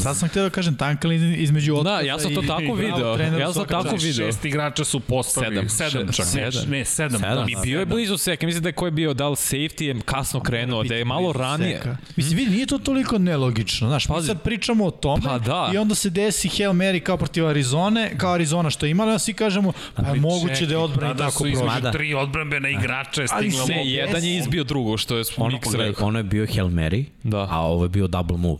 sad 0.00 0.16
sam 0.16 0.28
htio 0.28 0.42
da 0.42 0.50
kažem 0.50 0.76
tanka 0.76 1.08
između 1.12 1.74
otkaza 1.74 1.90
Da, 1.90 2.00
ja 2.00 2.18
sam 2.18 2.34
to 2.34 2.42
tako 2.42 2.62
i 2.62 2.72
video. 2.76 3.16
trener 3.16 3.40
Ja 3.40 3.52
sam 3.52 3.66
tako 3.66 3.84
čast. 3.84 4.04
video. 4.04 4.26
šest 4.26 4.44
igrača 4.44 4.84
su 4.84 5.00
postavili. 5.00 5.68
Sedam. 5.68 5.90
Sedam 5.90 6.12
čak. 6.12 6.26
Sedam. 6.26 6.70
Ne, 6.70 6.84
sedam. 6.84 7.20
Sedam. 7.20 7.36
Da. 7.36 7.46
I 7.50 7.62
bio 7.62 7.80
je 7.80 7.86
blizu 7.86 8.16
seka, 8.18 8.46
mislim 8.46 8.62
da 8.62 8.68
je 8.68 8.72
ko 8.72 8.84
je 8.84 8.90
bio, 8.90 9.14
da 9.14 9.28
li 9.28 9.36
safety 9.36 9.82
je 9.84 9.96
kasno 10.02 10.40
krenuo, 10.40 10.82
da 10.84 10.94
je 10.94 11.04
malo 11.04 11.32
ranije. 11.32 11.76
Seka. 11.76 11.96
Mislim, 12.16 12.36
vidi, 12.36 12.50
nije 12.50 12.66
to 12.66 12.78
toliko 12.78 13.18
nelogično. 13.18 13.88
Znaš, 13.88 14.08
mi 14.08 14.22
sad 14.22 14.42
pričamo 14.42 14.86
o 14.86 14.90
tome 14.90 15.22
Pa 15.24 15.38
da. 15.38 15.70
i 15.74 15.78
onda 15.78 15.94
se 15.94 16.10
desi 16.10 16.48
Hail 16.48 16.70
Mary 16.72 17.00
kao 17.00 17.16
protiv 17.16 17.46
Arizone, 17.46 18.10
kao 18.16 18.32
Arizona 18.32 18.70
što 18.70 18.86
je 18.86 18.90
imala, 18.90 19.14
a 19.14 19.18
svi 19.18 19.32
kažemo, 19.34 19.72
pa 19.96 20.02
je 20.04 20.20
moguće 20.20 20.66
da 20.66 20.74
je 20.74 20.78
odbrani 20.78 21.12
Tada 21.12 21.24
tako 21.24 21.32
su 21.32 21.46
između 21.46 21.60
prošlo. 21.60 21.74
Mada. 21.74 21.92
tri 21.92 22.14
odbrambena 22.14 22.68
igrača 22.70 23.22
je 23.22 23.28
Ali 23.30 23.50
stigla 23.50 23.66
se-. 23.66 23.72
Ne, 23.74 23.86
jedan 23.86 24.24
je 24.24 24.36
izbio 24.36 24.64
drugo, 24.64 24.96
što 24.96 25.16
je 25.16 25.24
Mix 25.24 25.74
rekao. 25.76 26.06
ono 26.06 26.18
je 26.18 26.24
bio 26.24 26.46
Hail 26.46 26.66
Mary, 26.66 27.04
Da. 27.22 27.46
a 27.50 27.60
ovo 27.60 27.84
je 27.84 27.88
bio 27.88 28.07
double 28.08 28.36
move. 28.36 28.58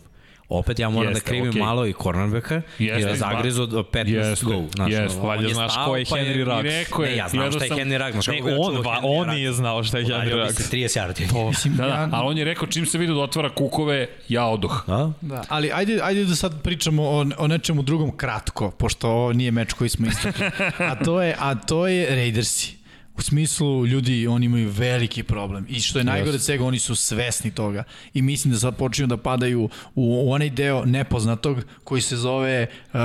Opet 0.49 0.79
ja 0.79 0.89
moram 0.89 1.11
Jeste, 1.11 1.23
da 1.25 1.29
krivim 1.29 1.49
okej. 1.49 1.61
malo 1.61 1.85
i 1.87 1.93
cornerbacka, 2.03 2.55
Jeste, 2.55 2.99
jer 2.99 3.09
je 3.09 3.15
zagrizo 3.15 3.63
od 3.63 3.69
15 3.69 4.07
Jeste, 4.07 4.45
gol. 4.45 4.63
Znaš, 4.75 4.91
jeste. 4.91 5.19
on 5.19 5.27
Valjda 5.27 5.47
je 5.47 5.53
znaš 5.53 5.71
stao, 5.71 5.85
ko 5.85 5.95
je 5.97 6.05
pa 6.09 6.15
Henry 6.15 6.43
Ruggs. 6.43 6.59
I 6.59 6.63
rekao 6.63 7.03
je, 7.03 7.09
Ne, 7.11 7.17
ja 7.17 7.29
znam 7.29 7.51
šta 7.51 7.63
je 7.65 7.71
Henry 7.71 7.97
Ruggs, 7.97 8.13
znaš 8.13 8.27
Ne, 8.27 8.35
je 8.37 8.57
on, 8.59 8.73
čuo 8.73 8.81
va, 8.81 8.95
Henry 8.95 9.01
on 9.03 9.29
nije 9.29 9.53
znao 9.53 9.83
šta 9.83 9.97
je 9.97 10.05
Henry 10.05 10.41
Ruggs. 10.41 10.55
se 10.57 10.77
30 10.77 10.99
yardi. 10.99 11.47
Mislim, 11.49 11.75
Da, 11.75 11.83
da, 11.83 11.89
ja, 11.89 12.09
ali 12.11 12.27
on 12.27 12.37
je 12.37 12.43
rekao 12.45 12.67
čim 12.67 12.85
se 12.85 12.97
vidio 12.97 13.15
da 13.15 13.21
otvara 13.21 13.49
kukove, 13.49 14.07
ja 14.29 14.45
odoh. 14.45 14.83
Da? 14.87 15.11
Da, 15.21 15.43
ali 15.49 15.71
ajde, 15.73 15.99
ajde 16.03 16.25
da 16.25 16.35
sad 16.35 16.61
pričamo 16.61 17.03
o, 17.03 17.25
o 17.37 17.47
nečemu 17.47 17.81
drugom 17.81 18.17
kratko, 18.17 18.71
pošto 18.71 19.09
ovo 19.09 19.33
nije 19.33 19.51
meč 19.51 19.73
koji 19.73 19.89
smo 19.89 20.07
istakli. 20.07 20.45
A 20.77 20.95
to 20.95 21.21
je, 21.21 21.35
a 21.39 21.55
to 21.55 21.87
je 21.87 22.15
Raidersi. 22.15 22.78
U 23.19 23.21
smislu, 23.21 23.85
ljudi, 23.85 24.27
oni 24.27 24.45
imaju 24.45 24.69
veliki 24.69 25.23
problem. 25.23 25.65
I 25.69 25.79
što 25.79 25.99
je 25.99 26.03
najgore 26.03 26.35
od 26.35 26.41
svega, 26.41 26.65
oni 26.65 26.79
su 26.79 26.95
svesni 26.95 27.51
toga. 27.51 27.83
I 28.13 28.21
mislim 28.21 28.53
da 28.53 28.59
sad 28.59 28.77
počinju 28.77 29.07
da 29.07 29.17
padaju 29.17 29.63
u, 29.63 29.69
u 29.95 30.31
onaj 30.31 30.49
deo 30.49 30.85
nepoznatog 30.85 31.57
koji 31.83 32.01
se 32.01 32.17
zove, 32.17 32.67
uh, 32.93 32.99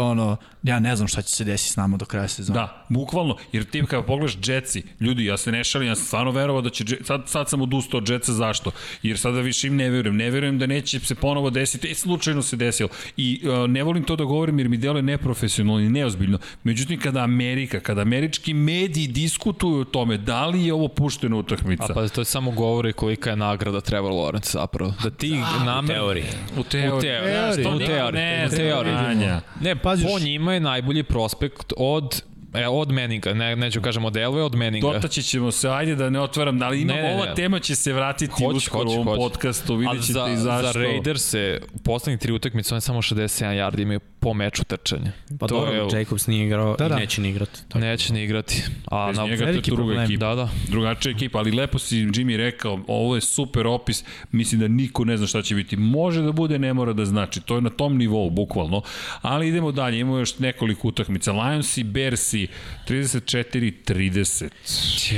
ono, 0.00 0.36
ja 0.62 0.80
ne 0.80 0.96
znam 0.96 1.08
šta 1.08 1.22
će 1.22 1.36
se 1.36 1.44
desiti 1.44 1.72
s 1.72 1.76
nama 1.76 1.96
do 1.96 2.04
kraja 2.04 2.28
sezona. 2.28 2.60
Da, 2.60 2.86
bukvalno, 2.88 3.36
jer 3.52 3.64
ti 3.64 3.82
kada 3.88 4.02
pogledaš 4.02 4.36
Jetsi, 4.48 4.82
ljudi, 5.00 5.24
ja 5.24 5.36
se 5.36 5.52
ne 5.52 5.64
šalim, 5.64 5.88
ja 5.88 5.94
sam 5.94 6.04
stvarno 6.04 6.30
verovao 6.30 6.62
da 6.62 6.70
će, 6.70 6.84
sad, 7.04 7.22
sad 7.26 7.48
sam 7.48 7.62
odustao 7.62 7.98
od 7.98 8.08
Jetsa, 8.08 8.32
zašto? 8.32 8.70
Jer 9.02 9.18
sada 9.18 9.40
više 9.40 9.66
im 9.66 9.76
ne 9.76 9.90
verujem, 9.90 10.16
ne 10.16 10.30
verujem 10.30 10.58
da 10.58 10.66
neće 10.66 11.00
se 11.00 11.14
ponovo 11.14 11.50
desiti, 11.50 11.88
e, 11.90 11.94
slučajno 11.94 12.42
se 12.42 12.56
desilo. 12.56 12.88
I 13.16 13.40
uh, 13.44 13.70
ne 13.70 13.82
volim 13.82 14.04
to 14.04 14.16
da 14.16 14.24
govorim 14.24 14.58
jer 14.58 14.68
mi 14.68 14.76
deluje 14.76 15.02
neprofesionalno 15.02 15.80
i 15.80 15.88
neozbiljno. 15.88 16.38
Međutim, 16.64 17.00
kada 17.00 17.20
Amerika, 17.20 17.80
kada 17.80 18.00
američki 18.00 18.54
mediji 18.54 19.06
diskutuju 19.06 19.80
o 19.80 19.84
tome 19.84 20.16
da 20.16 20.46
li 20.46 20.64
je 20.64 20.74
ovo 20.74 20.88
puštena 20.88 21.36
utakmica, 21.36 21.84
A 21.84 21.94
pa 21.94 22.08
to 22.08 22.20
je 22.20 22.24
samo 22.24 22.50
govori 22.50 22.92
kolika 22.92 23.30
je 23.30 23.36
nagrada 23.36 23.80
Trevor 23.80 24.12
Lawrence 24.12 24.52
zapravo. 24.52 24.94
Da 25.02 25.10
ti 25.10 25.30
namer... 25.64 25.96
teoriji. 25.96 26.24
u 26.58 26.62
teoriji, 26.62 26.98
U 26.98 27.00
teoriji, 27.00 27.66
u 27.66 27.78
teoriji, 27.86 28.22
ne 28.22 28.44
u 28.46 28.48
zna, 28.48 28.56
teoriji. 28.56 28.94
Vanja. 28.94 29.40
Ne, 29.60 29.76
Paziš- 29.76 30.12
po 30.12 30.18
njima 30.48 30.54
je 30.54 30.60
najbolji 30.62 31.02
prospekt 31.02 31.72
od 31.76 32.22
E, 32.54 32.66
od 32.66 32.90
Meninga, 32.90 33.34
ne, 33.34 33.56
neću 33.56 33.80
kažem 33.80 34.04
od 34.04 34.16
Elve, 34.16 34.42
od 34.42 34.54
Meninga. 34.54 34.86
Dotaći 34.88 35.22
ćemo 35.22 35.50
se, 35.50 35.68
ajde 35.68 35.94
da 35.94 36.10
ne 36.10 36.20
otvaram, 36.20 36.62
ali 36.62 36.80
ima, 36.80 36.92
Ne, 36.92 37.02
ne, 37.02 37.08
ne. 37.08 37.14
ova 37.14 37.34
tema 37.34 37.58
će 37.60 37.74
se 37.74 37.92
vratiti 37.92 38.32
Hoće, 38.32 38.56
uskoro 38.56 38.90
u 38.90 38.92
ovom 38.92 39.04
hoće. 39.04 39.18
podcastu, 39.18 39.76
vidjet 39.76 40.00
ćete 40.00 40.12
za, 40.12 40.28
i 40.28 40.36
zašto. 40.36 40.72
za 40.72 40.80
Raiders 40.80 41.22
se 41.22 41.60
poslednjih 41.84 42.20
tri 42.20 42.32
utakmice 42.32 42.74
oni 42.74 42.80
samo 42.80 43.02
67 43.02 43.24
yardi 43.46 43.82
imaju 43.82 44.00
po 44.28 44.34
meču 44.34 44.64
trčanja. 44.64 45.12
Pa 45.40 45.46
to 45.46 45.54
dobro, 45.54 45.72
je, 45.72 46.00
Jacobs 46.00 46.26
nije 46.26 46.46
igrao 46.46 46.76
Da, 46.76 46.86
i 46.86 46.88
da. 46.88 46.96
neće 46.96 47.20
ni 47.20 47.28
igrati. 47.28 47.60
Tako. 47.68 47.78
neće 47.78 48.12
ni 48.12 48.24
igrati. 48.24 48.62
A 48.86 49.06
Bez 49.06 49.16
na, 49.16 49.24
njega 49.24 49.44
to 49.44 49.50
je 49.50 49.60
druga 49.60 49.76
problem. 49.76 50.04
ekipa. 50.04 50.26
Da, 50.26 50.34
da. 50.34 50.48
drugačija 50.68 51.12
ekipa, 51.12 51.38
ali 51.38 51.50
lepo 51.50 51.78
si 51.78 51.96
Jimmy 51.96 52.36
rekao, 52.36 52.80
ovo 52.86 53.14
je 53.14 53.20
super 53.20 53.66
opis, 53.66 54.04
mislim 54.32 54.60
da 54.60 54.68
niko 54.68 55.04
ne 55.04 55.16
zna 55.16 55.26
šta 55.26 55.42
će 55.42 55.54
biti. 55.54 55.76
Može 55.76 56.22
da 56.22 56.32
bude, 56.32 56.58
ne 56.58 56.74
mora 56.74 56.92
da 56.92 57.04
znači, 57.04 57.40
to 57.40 57.54
je 57.54 57.60
na 57.60 57.70
tom 57.70 57.96
nivou, 57.96 58.30
bukvalno. 58.30 58.82
Ali 59.22 59.48
idemo 59.48 59.72
dalje, 59.72 59.98
imamo 59.98 60.18
još 60.18 60.38
nekoliko 60.38 60.88
utakmica. 60.88 61.32
Lionsi, 61.32 61.84
Bersi, 61.84 62.46
34-30. 62.88 64.48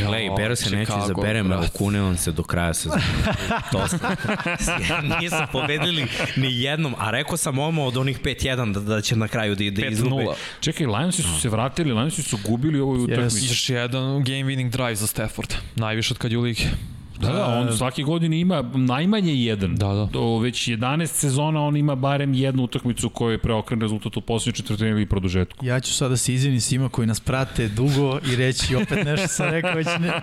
Glej, 0.06 0.30
Bero 0.36 0.56
se 0.56 0.70
neće 0.70 0.92
izaberem, 1.04 1.52
evo 1.52 1.60
brat. 1.60 1.72
kunevam 1.72 2.16
se 2.16 2.32
do 2.32 2.42
kraja 2.42 2.74
sezona. 2.74 3.02
Dosta. 3.72 4.16
Nisam 5.20 5.46
pobedili 5.52 6.06
ni 6.36 6.62
jednom, 6.62 6.94
a 6.98 7.10
rekao 7.10 7.36
sam 7.36 7.58
ono 7.58 7.84
od 7.84 7.96
onih 7.96 8.20
5-1 8.20 8.72
da, 8.72 8.80
da 8.80 8.99
će 9.00 9.16
na 9.16 9.28
kraju 9.28 9.54
da, 9.54 9.70
da 9.70 9.86
izgube. 9.86 10.14
5-0. 10.14 10.34
Čekaj, 10.60 10.86
Lionsi 10.86 11.22
su 11.22 11.40
se 11.40 11.48
vratili, 11.48 11.92
Lionsi 11.92 12.22
su 12.22 12.38
gubili 12.48 12.80
ovoj 12.80 12.98
utakmici. 12.98 13.46
Još 13.46 13.70
jedan 13.70 14.24
game 14.24 14.44
winning 14.44 14.70
drive 14.70 14.94
za 14.94 15.06
Stafford. 15.06 15.54
Najviše 15.76 16.14
od 16.14 16.18
kad 16.18 16.32
je 16.32 16.38
u 16.38 16.42
ligi. 16.42 16.66
Da, 17.20 17.32
da, 17.32 17.46
on 17.46 17.76
svake 17.76 18.02
godine 18.02 18.40
ima 18.40 18.62
najmanje 18.74 19.34
jedan. 19.34 19.76
Da, 19.76 19.86
da. 19.86 20.08
Do 20.12 20.38
već 20.38 20.68
11 20.68 21.06
sezona 21.06 21.62
on 21.62 21.76
ima 21.76 21.94
barem 21.94 22.34
jednu 22.34 22.62
utakmicu 22.62 23.08
koja 23.08 23.32
je 23.32 23.38
preokren 23.38 23.80
rezultat 23.80 24.16
u 24.16 24.20
poslednjoj 24.20 24.56
četvrtini 24.56 24.90
ili 24.90 25.06
produžetku. 25.06 25.66
Ja 25.66 25.80
ću 25.80 25.92
sada 25.92 26.16
se 26.16 26.34
izvinim 26.34 26.60
svima 26.60 26.88
koji 26.88 27.06
nas 27.06 27.20
prate 27.20 27.68
dugo 27.68 28.18
i 28.32 28.36
reći 28.36 28.76
opet 28.76 29.04
nešto 29.04 29.28
sam 29.28 29.50
rekao 29.50 29.74
već 29.74 29.86
ne. 29.86 30.20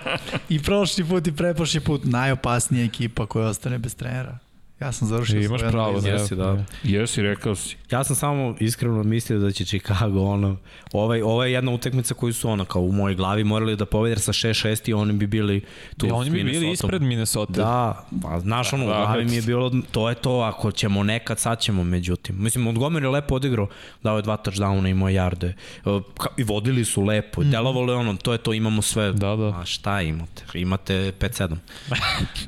I 0.50 0.60
prošli 0.64 1.04
put 1.04 1.28
i 1.28 1.32
preprošli 1.32 1.80
put 1.80 2.02
najopasnija 2.06 2.86
ekipa 2.86 3.26
koja 3.26 3.48
ostane 3.48 3.78
bez 3.78 3.96
trenera. 3.96 4.40
Ja 4.80 4.92
sam 4.92 5.08
završio 5.08 5.42
Imaš 5.42 5.60
svoju 5.60 5.72
pravo, 5.72 6.02
da. 6.02 6.10
Jesi, 6.10 6.36
da. 6.36 6.64
Jesi, 6.84 7.22
rekao 7.22 7.56
si. 7.56 7.76
Ja 7.92 8.04
sam 8.04 8.16
samo 8.16 8.56
iskreno 8.60 9.04
mislio 9.04 9.40
da 9.40 9.52
će 9.52 9.66
Chicago 9.66 10.22
ono, 10.22 10.58
ovaj, 10.94 11.22
ovo 11.22 11.44
je 11.44 11.52
jedna 11.52 11.72
utakmica 11.72 12.14
koju 12.14 12.34
su 12.34 12.50
ono 12.50 12.66
kao 12.66 12.82
u 12.82 12.92
mojoj 12.92 13.16
glavi 13.16 13.44
morali 13.44 13.76
da 13.76 13.86
pobede 13.86 14.12
jer 14.12 14.20
sa 14.20 14.34
6-6 14.34 14.90
i 14.90 14.94
oni 14.94 15.14
bi 15.14 15.28
bili 15.28 15.62
tu 15.98 16.06
I 16.06 16.10
s 16.10 16.12
oni 16.14 16.30
bi 16.30 16.44
bili 16.44 16.72
ispred 16.72 17.02
Minnesota. 17.02 17.54
Da, 17.54 18.06
pa 18.22 18.40
znaš 18.40 18.74
ono, 18.74 18.86
u 18.86 18.88
Da, 18.88 18.94
glavi 18.94 19.26
mi 19.26 19.36
je 19.36 19.42
bilo, 19.42 19.72
to 19.92 20.10
je 20.10 20.16
to, 20.16 20.40
ako 20.40 20.72
ćemo 20.72 21.04
nekad, 21.04 21.40
sad 21.40 21.60
ćemo, 21.60 21.84
međutim. 21.84 22.36
Mislim, 22.40 22.66
Montgomery 22.66 23.02
je 23.02 23.10
lepo 23.10 23.36
odigrao, 23.36 23.68
dao 24.04 24.16
je 24.16 24.22
dva 24.22 24.38
touchdowna, 24.38 24.90
imao 24.90 25.10
jarde. 25.10 25.48
E, 25.86 25.90
I 26.38 26.44
vodili 26.44 26.86
su 26.86 27.02
lepo, 27.02 27.42
mm. 27.42 27.52
delovalo 27.52 27.94
je 27.94 27.98
ono, 27.98 28.16
to 28.16 28.32
je 28.32 28.38
to, 28.38 28.54
imamo 28.54 28.82
sve. 28.82 29.12
Da, 29.12 29.36
da. 29.36 29.48
A 29.48 29.66
šta 29.66 30.02
imate? 30.02 30.44
Imate 30.54 31.12
5-7. 31.20 31.56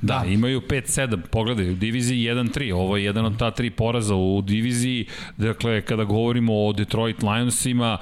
Da, 0.02 0.24
imaju 0.28 0.62
5-7, 0.62 1.22
pogledaj, 1.32 1.70
u 1.72 1.76
diviziji 1.76 2.19
1-3, 2.28 2.74
ovo 2.74 2.98
je 2.98 3.04
jedan 3.04 3.26
od 3.26 3.40
ta 3.40 3.52
tri 3.52 3.70
poraza 3.70 4.16
u 4.16 4.42
diviziji, 4.42 5.06
dakle, 5.38 5.82
kada 5.82 6.04
govorimo 6.04 6.68
o 6.68 6.74
Detroit 6.74 7.24
Lionsima, 7.24 7.98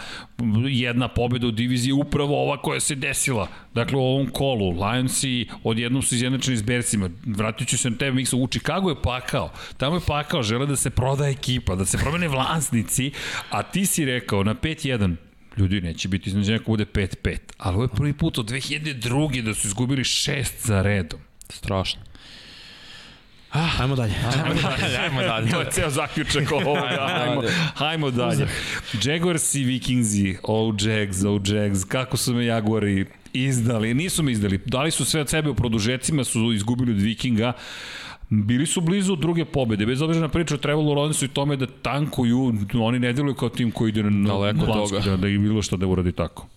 jedna 0.68 1.08
pobjeda 1.08 1.48
u 1.48 1.52
diviziji 1.52 1.90
je 1.90 1.94
upravo 1.94 2.44
ova 2.44 2.62
koja 2.62 2.80
se 2.80 2.96
desila, 2.96 3.48
dakle, 3.74 3.98
u 3.98 4.02
ovom 4.02 4.28
kolu, 4.28 4.70
Lionsi 4.72 5.48
odjednom 5.64 6.02
su 6.02 6.16
izjednačeni 6.16 6.58
s 6.58 6.64
Bersima, 6.64 7.10
vratit 7.26 7.68
ću 7.68 7.78
se 7.78 7.90
na 7.90 7.98
tebe, 7.98 8.12
Miksa, 8.12 8.38
u 8.38 8.48
Chicago 8.48 8.90
je 8.90 9.02
pakao, 9.04 9.52
tamo 9.78 9.96
je 9.96 10.02
pakao, 10.08 10.44
žele 10.44 10.66
da 10.66 10.76
se 10.76 10.90
proda 10.90 11.28
ekipa, 11.28 11.76
da 11.76 11.86
se 11.86 11.98
promene 11.98 12.28
vlasnici, 12.28 13.12
a 13.50 13.64
ti 13.64 13.86
si 13.86 14.06
rekao 14.06 14.44
na 14.44 14.56
5-1, 14.56 15.16
Ljudi, 15.58 15.82
neće 15.82 16.08
biti 16.08 16.30
iznenađenja 16.30 16.60
ako 16.62 16.72
bude 16.72 16.86
5-5, 16.86 17.38
ali 17.58 17.76
ovo 17.76 17.84
je 17.84 17.88
prvi 17.88 18.14
put 18.14 18.38
od 18.38 18.50
2002. 18.50 19.42
da 19.42 19.54
su 19.54 19.68
izgubili 19.68 20.04
šest 20.04 20.66
za 20.66 20.82
redom. 20.82 21.20
Strašno. 21.50 22.02
Ajmo 23.80 23.96
dalje. 23.96 24.14
Ajmo 25.04 25.22
dalje. 25.32 25.52
To 25.52 25.60
je 25.62 25.68
ceo 25.72 25.90
zaključak 25.90 26.52
ovoga. 26.66 27.08
Hajmo, 27.10 27.42
dalje. 27.42 27.54
hajmo 27.76 28.12
dalje. 28.12 28.48
Jaguars 29.04 29.56
i 29.56 29.64
Vikingsi, 29.64 30.38
oh 30.44 30.76
Jags, 30.82 31.24
oh 31.24 31.42
Jags, 31.46 31.84
kako 31.84 32.18
su 32.18 32.34
me 32.34 32.46
Jaguari 32.46 33.06
izdali, 33.34 33.94
nisu 33.94 34.24
me 34.24 34.32
izdali, 34.32 34.60
dali 34.66 34.92
su 34.92 35.06
sve 35.06 35.22
od 35.22 35.30
sebe 35.30 35.50
u 35.50 35.56
produžecima, 35.56 36.24
su 36.24 36.52
izgubili 36.54 36.92
od 36.92 37.02
Vikinga, 37.02 37.54
Bili 38.30 38.66
su 38.66 38.82
blizu 38.82 39.16
druge 39.16 39.46
pobede, 39.46 39.86
bez 39.86 40.02
obzira 40.02 40.22
na 40.22 40.30
priču 40.30 40.56
o 40.56 40.58
Trevoru 40.58 40.88
Lawrenceu 40.88 41.26
i 41.26 41.28
tome 41.28 41.56
da 41.56 41.66
tankuju, 41.82 42.54
oni 42.74 43.00
ne 43.00 43.14
deluju 43.14 43.36
kao 43.36 43.50
tim 43.50 43.72
koji 43.72 43.90
ide 43.90 44.04
na 44.04 44.28
Daleko 44.28 44.66
plansku, 44.66 44.98
toga. 44.98 45.10
da, 45.10 45.18
da 45.18 45.28
je 45.28 45.40
bilo 45.40 45.62
što 45.62 45.78
da 45.78 45.88
uradi 45.88 46.12
tako. 46.12 46.48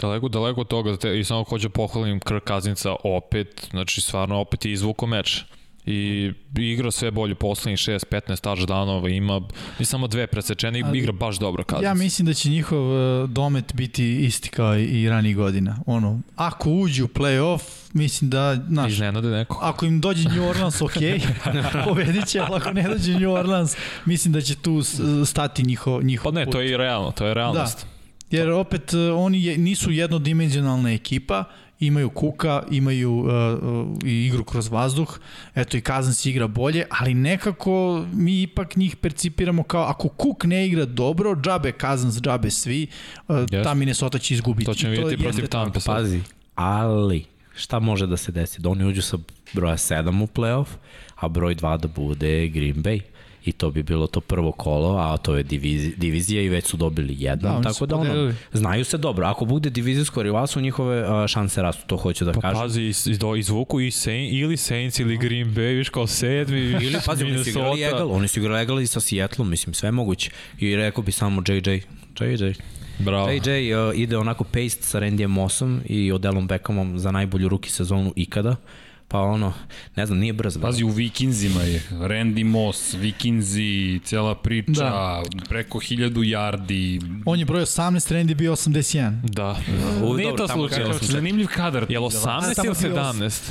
Daleko, 0.00 0.28
daleko 0.28 0.60
od 0.60 0.68
toga 0.68 0.96
i 1.18 1.24
samo 1.24 1.44
hoću 1.44 1.70
pohvalim 1.70 2.20
Kirk 2.20 2.44
Kazinca 2.44 2.94
opet, 3.04 3.66
znači 3.70 4.00
stvarno 4.00 4.36
opet 4.40 4.64
je 4.64 4.72
izvuko 4.72 5.06
meč 5.06 5.44
i 5.88 6.32
igra 6.56 6.90
sve 6.90 7.10
bolje 7.10 7.34
poslednjih 7.34 7.78
6-15 7.78 8.48
touchdownova, 8.48 9.16
ima 9.16 9.40
i 9.78 9.84
samo 9.84 10.06
dve 10.06 10.26
presečene 10.26 10.82
Ali- 10.84 10.98
igra 10.98 11.12
baš 11.12 11.38
dobro 11.38 11.64
Kazinc. 11.64 11.84
Ja 11.84 11.94
mislim 11.94 12.26
da 12.26 12.34
će 12.34 12.50
njihov 12.50 12.78
uh, 13.22 13.30
domet 13.30 13.74
biti 13.74 14.24
isti 14.24 14.48
kao 14.48 14.78
i, 14.78 15.08
ranijih 15.08 15.36
godina. 15.36 15.78
Ono, 15.86 16.20
ako 16.36 16.70
uđu 16.70 17.04
u 17.04 17.08
play-off, 17.08 17.60
mislim 17.92 18.30
da, 18.30 18.56
znaš, 18.68 18.92
Iznenade 18.92 19.28
neko. 19.28 19.58
ako 19.62 19.86
im 19.86 20.00
dođe 20.00 20.28
New 20.28 20.48
Orleans, 20.48 20.82
ok, 20.82 20.92
pobedit 21.84 22.26
će, 22.26 22.40
ali 22.40 22.56
ako 22.56 22.72
ne 22.72 22.88
dođe 22.88 23.18
New 23.18 23.32
Orleans, 23.32 23.76
mislim 24.04 24.32
da 24.32 24.40
će 24.40 24.54
tu 24.54 24.82
stati 25.26 25.62
njihov, 25.62 26.02
njihov 26.02 26.32
Pa 26.32 26.38
ne, 26.38 26.44
put. 26.44 26.52
to 26.52 26.60
je 26.60 26.70
i 26.70 26.76
realno, 26.76 27.10
to 27.10 27.26
je 27.26 27.34
realnost. 27.34 27.86
Jer 28.30 28.50
opet 28.50 28.92
uh, 28.92 29.00
oni 29.16 29.44
je, 29.44 29.58
nisu 29.58 29.90
jednodimenzionalna 29.90 30.92
ekipa, 30.92 31.44
imaju 31.80 32.10
Kuka, 32.10 32.62
imaju 32.70 33.12
uh, 33.12 33.26
uh, 33.26 33.98
i 34.04 34.26
igru 34.26 34.44
kroz 34.44 34.68
vazduh, 34.68 35.18
eto 35.54 35.76
i 35.76 35.80
Kazans 35.80 36.26
igra 36.26 36.46
bolje, 36.46 36.86
ali 36.90 37.14
nekako 37.14 38.04
mi 38.12 38.42
ipak 38.42 38.76
njih 38.76 38.96
percipiramo 38.96 39.62
kao 39.62 39.82
ako 39.82 40.08
Kuk 40.08 40.44
ne 40.44 40.66
igra 40.66 40.84
dobro, 40.84 41.34
džabe 41.34 41.72
Kazans, 41.72 42.20
džabe 42.20 42.50
svi, 42.50 42.86
uh, 43.28 43.36
Jeste. 43.38 43.62
ta 43.62 43.74
Minnesota 43.74 44.18
će 44.18 44.34
izgubiti. 44.34 44.66
To 44.66 44.74
ćemo 44.74 44.90
vidjeti 44.90 45.22
protiv. 45.22 45.46
Tampa. 45.46 45.80
Pazi, 45.86 46.20
ali 46.54 47.24
šta 47.54 47.78
može 47.78 48.06
da 48.06 48.16
se 48.16 48.32
desi? 48.32 48.60
Da 48.60 48.68
oni 48.68 48.84
uđu 48.84 49.02
sa 49.02 49.18
broja 49.52 49.76
7 49.76 50.22
u 50.22 50.26
playoff, 50.26 50.66
a 51.16 51.28
broj 51.28 51.54
2 51.54 51.78
da 51.78 51.88
bude 51.88 52.48
Green 52.48 52.82
Bay. 52.82 53.00
I 53.44 53.52
to 53.52 53.70
bi 53.70 53.82
bilo 53.82 54.06
to 54.06 54.20
prvo 54.20 54.52
kolo, 54.52 54.98
a 54.98 55.16
to 55.16 55.36
je 55.36 55.42
divizija, 55.42 55.92
divizija 55.96 56.42
i 56.42 56.48
već 56.48 56.66
su 56.66 56.76
dobili 56.76 57.16
jedan, 57.18 57.62
Da, 57.62 57.72
tako 57.72 57.86
da 57.86 57.96
ono, 57.96 58.32
znaju 58.52 58.84
se 58.84 58.98
dobro. 58.98 59.26
Ako 59.26 59.44
bude 59.44 59.70
divizijsko 59.70 60.22
rivalstvo, 60.22 60.62
njihove 60.62 61.28
šanse 61.28 61.62
rastu, 61.62 61.86
to 61.86 61.96
hoću 61.96 62.24
da 62.24 62.32
Pa 62.32 62.40
kažem. 62.40 62.60
pazi, 62.60 62.82
iz, 62.82 63.18
do, 63.18 63.36
izvuku 63.36 63.80
i 63.80 63.90
Saints, 63.90 64.32
ili 64.34 64.56
Saints 64.56 64.98
ili 64.98 65.16
Green 65.16 65.54
Bay, 65.54 65.76
viš 65.76 65.88
kao 65.88 66.06
sedmi, 66.06 66.60
Ili, 66.84 66.96
pazi, 67.06 67.24
oni 67.24 67.44
su 67.44 67.50
igrali 67.50 67.82
egal, 67.82 68.12
oni 68.12 68.28
su 68.28 68.40
igrali 68.40 68.62
egal 68.62 68.80
i 68.80 68.86
sa 68.86 69.00
Seattle, 69.00 69.44
mislim, 69.44 69.74
sve 69.74 69.90
moguće. 69.90 70.30
I 70.58 70.76
rekao 70.76 71.02
bi 71.02 71.12
samo 71.12 71.42
JJ, 71.48 71.70
JJ. 72.20 72.52
Bravo. 72.98 73.30
JJ 73.30 73.74
uh, 73.74 73.98
ide 73.98 74.16
onako 74.16 74.44
paste 74.44 74.82
sa 74.82 75.00
Randyjem 75.00 75.26
Mossom 75.26 75.80
i 75.86 76.12
Odelom 76.12 76.46
Beckhamom 76.46 76.98
za 76.98 77.10
najbolju 77.10 77.48
ruki 77.48 77.70
sezonu 77.70 78.12
ikada. 78.16 78.56
Pa 79.10 79.18
ono, 79.20 79.52
ne 79.96 80.06
znam, 80.06 80.18
nije 80.18 80.32
brz. 80.32 80.58
Pazi, 80.62 80.84
u 80.84 80.88
Vikinzima 80.88 81.62
je. 81.62 81.82
Randy 81.90 82.44
Moss, 82.44 82.94
Vikinzi, 82.94 84.00
cela 84.04 84.34
priča, 84.34 84.84
da. 84.84 85.22
preko 85.48 85.78
1000 85.78 86.10
yardi. 86.12 87.00
On 87.26 87.38
je 87.38 87.44
broj 87.44 87.62
18, 87.62 88.14
Randy 88.14 88.34
bio 88.34 88.52
81. 88.52 89.20
Da. 89.22 89.56
U, 90.02 90.14
Nije 90.14 90.30
dobro, 90.30 90.46
to 90.46 90.52
slučaj. 90.52 90.84
Zanimljiv 91.00 91.46
kadar. 91.46 91.86
Jel 91.88 92.02
18 92.02 92.54
tamo 92.54 92.66
ili 92.66 92.74
si 92.74 92.88
bio 92.88 92.96
17? 92.96 93.50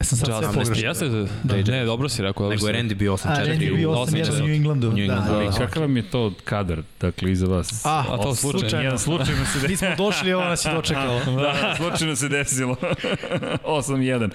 Sam 0.00 0.18
sad 0.18 0.28
sve 0.28 0.36
Just 0.38 0.54
pogrešio. 0.54 0.88
Jeste, 0.88 1.08
da, 1.44 1.56
ne, 1.66 1.84
dobro 1.84 2.08
si 2.08 2.22
rekao. 2.22 2.42
Dobro 2.42 2.56
Nego 2.56 2.68
je. 2.68 2.74
Randy 2.74 2.94
bio 2.94 3.12
8-4. 3.12 3.28
A, 3.28 3.44
Randy 3.46 3.76
bio 3.76 3.90
u- 3.90 3.94
8-1 3.94 4.30
u 4.32 4.38
New 4.38 4.54
Englandu. 4.54 4.88
New 4.88 4.98
Englandu, 4.98 5.24
Da, 5.24 5.36
Ali 5.36 5.46
da. 5.46 5.52
kakav 5.52 5.82
vam 5.82 5.96
je 5.96 6.02
to 6.02 6.32
kadar, 6.44 6.82
dakle, 7.00 7.32
iza 7.32 7.46
vas? 7.46 7.86
A, 7.86 8.04
A 8.10 8.16
to 8.16 8.34
slučajno. 8.34 8.78
Jedan 8.78 8.98
slučajno 8.98 9.44
se 9.44 9.58
desilo. 9.58 9.68
Mi 9.68 9.76
smo 9.76 10.06
došli, 10.06 10.32
ovo 10.32 10.44
nas 10.44 10.64
je 10.64 10.72
dočekalo. 10.72 11.20
da, 11.42 11.74
slučajno 11.76 12.16
se 12.16 12.28
desilo. 12.28 12.76
8-1. 13.64 14.30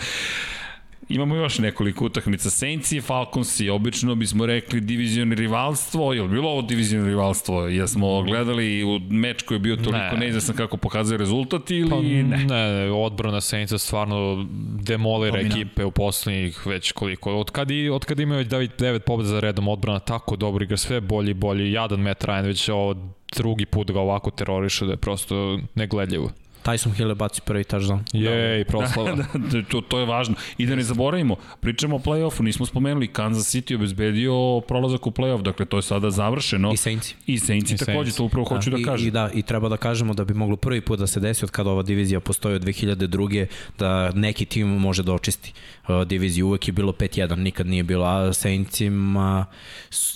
Imamo 1.11 1.35
još 1.35 1.59
nekoliko 1.59 2.05
utakmica. 2.05 2.49
Saints 2.49 2.91
i 2.91 3.01
Falcons 3.01 3.59
i 3.59 3.69
obično 3.69 4.15
bismo 4.15 4.45
rekli 4.45 4.81
divizion 4.81 5.31
rivalstvo. 5.31 6.13
Je 6.13 6.21
li 6.21 6.29
bilo 6.29 6.49
ovo 6.49 6.61
divizion 6.61 7.05
rivalstvo? 7.05 7.67
Jesmo 7.67 8.23
gledali 8.23 8.83
u 8.83 8.99
meč 9.09 9.41
koji 9.41 9.55
je 9.55 9.59
bio 9.59 9.75
toliko 9.75 10.13
Ne. 10.13 10.17
neizvesan 10.19 10.55
kako 10.55 10.77
pokazuje 10.77 11.17
rezultat 11.17 11.71
ili 11.71 11.89
Pa, 11.89 11.99
ne? 12.01 12.45
ne, 12.45 12.91
odbrana 12.91 13.41
Saintsa 13.41 13.77
stvarno 13.77 14.47
demolira 14.81 15.37
Domina. 15.37 15.55
ekipe 15.55 15.85
u 15.85 15.91
poslednjih 15.91 16.67
već 16.67 16.91
koliko. 16.91 17.33
Od 17.35 17.51
kad, 17.51 17.71
i, 17.71 17.89
od 17.89 18.05
kad 18.05 18.19
imaju 18.19 18.37
već 18.37 18.47
9, 18.47 18.69
9 18.79 18.99
pobjeda 18.99 19.29
za 19.29 19.39
redom 19.39 19.67
odbrana 19.67 19.99
tako 19.99 20.35
dobro 20.35 20.63
igra, 20.63 20.77
sve 20.77 21.01
bolji 21.01 21.31
i 21.31 21.33
bolji. 21.33 21.71
Jadan 21.71 21.99
Matt 21.99 22.23
Ryan 22.25 22.45
već 22.45 22.69
ovo 22.69 22.95
drugi 23.35 23.65
put 23.65 23.91
ga 23.91 23.99
ovako 23.99 24.31
teroriše 24.31 24.85
da 24.85 24.91
je 24.91 24.97
prosto 24.97 25.59
negledljivo. 25.75 26.31
Tyson 26.63 26.93
Hill 26.93 27.09
je 27.09 27.15
bacio 27.15 27.43
prvi 27.45 27.63
touchdown. 27.63 27.99
Jej, 28.13 28.65
proslava. 28.65 29.15
da, 29.19 29.23
da, 29.33 29.63
to, 29.69 29.81
to 29.81 29.99
je 29.99 30.05
važno. 30.05 30.35
I 30.57 30.65
da 30.65 30.75
ne 30.75 30.83
zaboravimo, 30.83 31.35
pričamo 31.59 31.95
o 31.95 31.99
play-offu, 31.99 32.43
nismo 32.43 32.65
spomenuli, 32.65 33.07
Kansas 33.07 33.55
City 33.55 33.75
obezbedio 33.75 34.61
prolazak 34.67 35.07
u 35.07 35.11
play-off, 35.11 35.41
dakle 35.41 35.65
to 35.65 35.77
je 35.77 35.81
sada 35.81 36.11
završeno. 36.11 36.71
I 36.73 36.77
Saints. 36.77 37.13
I 37.27 37.39
Saints 37.39 37.71
I 37.71 37.77
takođe, 37.77 37.95
Saints. 37.95 38.17
to 38.17 38.23
upravo 38.23 38.45
hoću 38.45 38.69
da, 38.69 38.77
i, 38.77 38.83
kažem. 38.83 39.07
I, 39.07 39.11
da, 39.11 39.29
I 39.33 39.41
treba 39.41 39.69
da 39.69 39.77
kažemo 39.77 40.13
da 40.13 40.25
bi 40.25 40.33
moglo 40.33 40.55
prvi 40.55 40.81
put 40.81 40.99
da 40.99 41.07
se 41.07 41.19
desi 41.19 41.45
od 41.45 41.51
kada 41.51 41.69
ova 41.69 41.83
divizija 41.83 42.19
postoji 42.19 42.55
od 42.55 42.63
2002. 42.63 43.45
da 43.79 44.11
neki 44.11 44.45
tim 44.45 44.67
može 44.67 45.03
da 45.03 45.13
očisti 45.13 45.53
uh, 45.87 46.03
diviziju. 46.07 46.47
Uvek 46.47 46.67
je 46.67 46.71
bilo 46.71 46.91
5-1, 46.91 47.35
nikad 47.35 47.67
nije 47.67 47.83
bilo, 47.83 48.05
a 48.05 48.33
Saintsima 48.33 49.45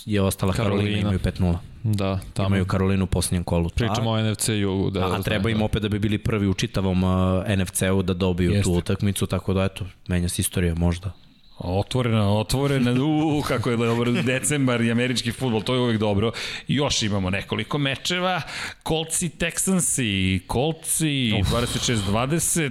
je 0.06 0.20
ostala 0.20 0.52
Karolina, 0.52 0.80
Karolina. 0.80 1.00
imaju 1.00 1.18
5-0. 1.18 1.56
Da, 1.94 2.20
tamo. 2.34 2.48
Imaju 2.48 2.64
Karolinu 2.64 3.04
u 3.04 3.06
posljednjem 3.06 3.44
kolu. 3.44 3.68
Pričamo 3.68 4.10
o 4.10 4.30
NFC 4.30 4.48
jugu. 4.48 4.90
Da, 4.90 5.06
A, 5.06 5.16
a 5.16 5.22
treba 5.22 5.50
im 5.50 5.62
opet 5.62 5.82
da 5.82 5.88
bi 5.88 5.98
bili 5.98 6.18
prvi 6.18 6.48
u 6.48 6.54
čitavom 6.54 7.04
uh, 7.04 7.10
NFC-u 7.58 8.02
da 8.02 8.14
dobiju 8.14 8.50
Jeste. 8.50 8.64
tu 8.64 8.72
utakmicu, 8.72 9.26
tako 9.26 9.54
da 9.54 9.64
eto, 9.64 9.86
menja 10.08 10.28
se 10.28 10.42
istorija 10.42 10.74
možda. 10.74 11.12
Otvorena, 11.58 12.30
otvorena, 12.30 12.92
u, 13.04 13.42
kako 13.42 13.70
je 13.70 13.76
dobro, 13.76 14.12
decembar 14.12 14.80
i 14.80 14.90
američki 14.90 15.32
futbol, 15.32 15.62
to 15.62 15.74
je 15.74 15.80
uvijek 15.80 16.00
dobro. 16.00 16.32
Još 16.68 17.02
imamo 17.02 17.30
nekoliko 17.30 17.78
mečeva, 17.78 18.42
Kolci, 18.82 19.28
Texansi, 19.30 20.40
Kolci, 20.46 21.06
26-20, 21.06 22.70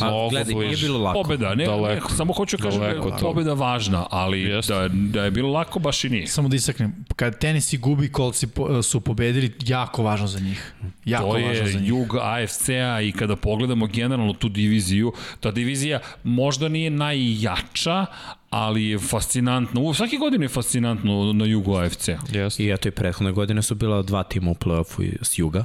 Pa, 0.00 0.28
gledaj, 0.30 0.54
nije 0.54 0.66
bliže. 0.66 0.86
bilo 0.86 0.98
lako. 0.98 1.22
Pobeda, 1.22 1.54
ne, 1.54 1.64
Daleko. 1.64 2.08
ne, 2.08 2.16
samo 2.16 2.32
hoću 2.32 2.56
da 2.56 2.62
kažem 2.62 2.80
da 2.80 2.86
je 2.86 3.00
pobeda 3.20 3.52
važna, 3.52 4.06
ali 4.10 4.48
da, 4.68 4.88
da 4.88 5.24
je 5.24 5.30
bilo 5.30 5.50
lako, 5.50 5.78
baš 5.78 6.04
i 6.04 6.08
nije. 6.08 6.26
Samo 6.26 6.48
da 6.48 6.56
istaknem, 6.56 7.04
kad 7.16 7.38
tenisi 7.38 7.76
gubi, 7.78 8.08
kolci 8.08 8.46
po- 8.46 8.82
su 8.82 9.00
pobedili, 9.00 9.52
jako 9.60 10.02
važno 10.02 10.26
za 10.26 10.40
njih. 10.40 10.72
Jako 11.04 11.24
to 11.24 11.32
važno 11.32 11.54
za 11.56 11.62
je 11.62 11.74
njih. 11.74 11.88
jug 11.88 12.16
AFC-a 12.16 13.00
i 13.00 13.12
kada 13.12 13.36
pogledamo 13.36 13.86
generalno 13.86 14.32
tu 14.32 14.48
diviziju, 14.48 15.12
ta 15.40 15.50
divizija 15.50 16.00
možda 16.24 16.68
nije 16.68 16.90
najjača, 16.90 18.06
ali 18.50 18.84
je 18.84 18.98
fascinantno. 18.98 19.80
U, 19.80 19.94
svake 19.94 20.16
godine 20.16 20.44
je 20.44 20.48
fascinantno 20.48 21.32
na 21.32 21.44
jugu 21.44 21.74
AFC-a. 21.74 22.18
Jeste. 22.32 22.62
I 22.62 22.70
eto 22.70 22.88
i 22.88 22.90
prethodne 22.90 23.32
godine 23.32 23.62
su 23.62 23.74
bila 23.74 24.02
dva 24.02 24.22
tima 24.22 24.50
u 24.50 24.54
play-offu 24.54 25.16
s 25.22 25.38
juga. 25.38 25.64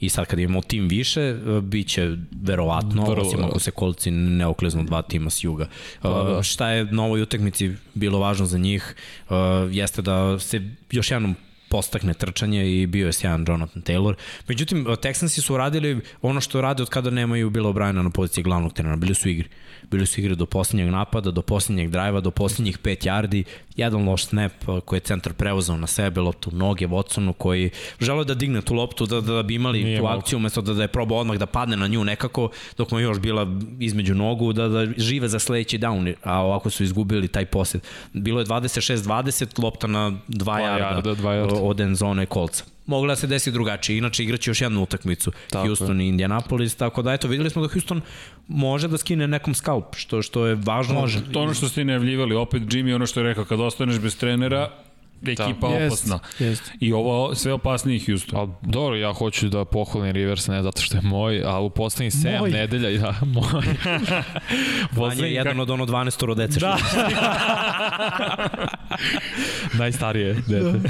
I 0.00 0.08
sad 0.08 0.26
kad 0.26 0.38
imamo 0.38 0.60
tim 0.60 0.88
više, 0.88 1.20
e, 1.20 1.60
bit 1.60 1.88
će 1.88 2.16
verovatno, 2.42 3.04
Vrlo, 3.04 3.26
osim 3.26 3.44
ako 3.44 3.58
se 3.58 3.70
kolci 3.70 4.10
ne 4.10 4.46
okliznu 4.46 4.84
dva 4.84 5.02
tima 5.02 5.30
s 5.30 5.44
juga. 5.44 5.66
Uh, 6.02 6.10
da. 6.10 6.42
šta 6.42 6.68
je 6.68 6.84
na 6.84 7.04
ovoj 7.04 7.22
utakmici 7.22 7.72
bilo 7.94 8.18
važno 8.18 8.46
za 8.46 8.58
njih, 8.58 8.94
uh, 9.28 9.36
jeste 9.70 10.02
da 10.02 10.38
se 10.38 10.70
još 10.90 11.10
jednom 11.10 11.36
postakne 11.68 12.14
trčanje 12.14 12.82
i 12.82 12.86
bio 12.86 13.06
je 13.06 13.12
sjajan 13.12 13.44
Jonathan 13.48 13.82
Taylor. 13.82 14.14
Međutim, 14.48 14.84
Texansi 14.84 15.40
su 15.40 15.56
radili 15.56 16.00
ono 16.22 16.40
što 16.40 16.60
rade 16.60 16.82
od 16.82 16.88
kada 16.88 17.10
nemaju 17.10 17.50
Bila 17.50 17.70
O'Briena 17.70 18.02
na 18.02 18.10
poziciji 18.10 18.44
glavnog 18.44 18.72
trenera. 18.72 18.96
Bili 18.96 19.14
su 19.14 19.28
u 19.28 19.30
igri. 19.30 19.48
Bili 19.90 20.06
su 20.06 20.20
u 20.20 20.24
igri 20.24 20.36
do 20.36 20.46
posljednjeg 20.46 20.90
napada, 20.90 21.30
do 21.30 21.42
posljednjeg 21.42 21.90
drajva, 21.90 22.20
do 22.20 22.30
posljednjih 22.30 22.78
5 22.78 23.06
yardi, 23.06 23.44
jedan 23.78 24.08
loš 24.08 24.24
snap 24.26 24.52
uh, 24.68 24.80
koji 24.80 24.96
je 24.96 25.00
centar 25.00 25.32
preuzeo 25.32 25.76
na 25.76 25.86
sebe, 25.86 26.20
loptu 26.20 26.50
u 26.50 26.56
noge 26.56 26.86
Watsonu 26.86 27.32
koji 27.32 27.70
želeo 28.00 28.24
da 28.24 28.34
digne 28.34 28.62
tu 28.62 28.74
loptu 28.74 29.06
da, 29.06 29.20
da, 29.20 29.32
da 29.32 29.42
bi 29.42 29.54
imali 29.54 29.84
Nije 29.84 29.98
tu 29.98 30.04
mogu. 30.04 30.18
akciju 30.18 30.36
umesto 30.36 30.60
da, 30.62 30.74
da 30.74 30.82
je 30.82 30.88
probao 30.88 31.18
odmah 31.18 31.36
da 31.38 31.46
padne 31.46 31.76
na 31.76 31.86
nju 31.86 32.04
nekako 32.04 32.50
dok 32.76 32.90
mu 32.90 32.98
je 32.98 33.02
još 33.02 33.18
bila 33.18 33.46
između 33.80 34.14
nogu 34.14 34.52
da, 34.52 34.68
da 34.68 34.86
žive 34.96 35.28
za 35.28 35.38
sledeći 35.38 35.78
down, 35.78 36.14
a 36.22 36.40
ovako 36.40 36.70
su 36.70 36.82
izgubili 36.84 37.28
taj 37.28 37.46
posjed. 37.46 37.82
Bilo 38.12 38.40
je 38.40 38.46
26-20, 38.46 39.62
lopta 39.62 39.86
na 39.86 40.10
2 40.10 40.16
Dva 40.28 40.60
jarda, 40.60 40.84
jarda, 40.84 41.14
dva 41.14 41.34
jarda. 41.34 41.54
od 41.54 41.80
end 41.80 41.96
zone 41.96 42.26
kolca. 42.26 42.64
Mogla 42.86 43.08
da 43.08 43.16
se 43.16 43.26
desi 43.26 43.50
drugačije, 43.52 43.98
inače 43.98 44.22
igraće 44.24 44.50
još 44.50 44.60
jednu 44.60 44.82
utakmicu, 44.82 45.32
Tako 45.50 45.66
Houston 45.66 46.00
i 46.00 46.08
Indianapolis, 46.08 46.74
tako 46.74 47.02
da 47.02 47.12
eto, 47.12 47.28
videli 47.28 47.50
smo 47.50 47.62
da 47.62 47.68
Houston 47.68 48.00
može 48.48 48.88
da 48.88 48.98
skine 48.98 49.28
nekom 49.28 49.54
skalp, 49.54 49.94
što, 49.96 50.22
što 50.22 50.46
je 50.46 50.54
važno. 50.54 50.94
Može. 50.94 51.20
To 51.32 51.38
je 51.40 51.44
ono 51.44 51.54
što 51.54 51.68
ste 51.68 51.84
najavljivali, 51.84 52.34
opet 52.34 52.62
Jimmy 52.62 52.94
ono 52.94 53.06
što 53.06 53.20
je 53.20 53.24
rekao, 53.24 53.44
kad 53.44 53.60
ostaneš 53.68 53.98
bez 53.98 54.16
trenera, 54.16 54.70
ekipa 55.26 55.68
Jest, 55.68 55.86
opasna. 55.92 56.18
jest. 56.38 56.72
I 56.80 56.92
ovo 56.92 57.34
sve 57.34 57.52
opasniji 57.52 58.00
Houston. 58.00 58.40
A 58.40 58.46
dobro, 58.62 58.96
ja 58.96 59.12
hoću 59.12 59.48
da 59.48 59.64
pohvalim 59.64 60.12
Rivers, 60.12 60.46
ne 60.46 60.62
zato 60.62 60.82
što 60.82 60.96
je 60.96 61.02
moj, 61.02 61.42
a 61.46 61.60
u 61.60 61.70
poslednjih 61.70 62.12
7 62.12 62.38
Moj. 62.40 62.50
nedelja, 62.50 62.88
ja, 62.88 63.14
moj. 63.34 63.64
Vanja 64.96 65.24
je 65.26 65.34
jedan 65.34 65.60
od 65.60 65.70
ono 65.70 65.86
12 65.86 66.24
rodece. 66.26 66.60
Da. 66.60 66.78
Najstarije 69.78 70.34
dete. 70.46 70.80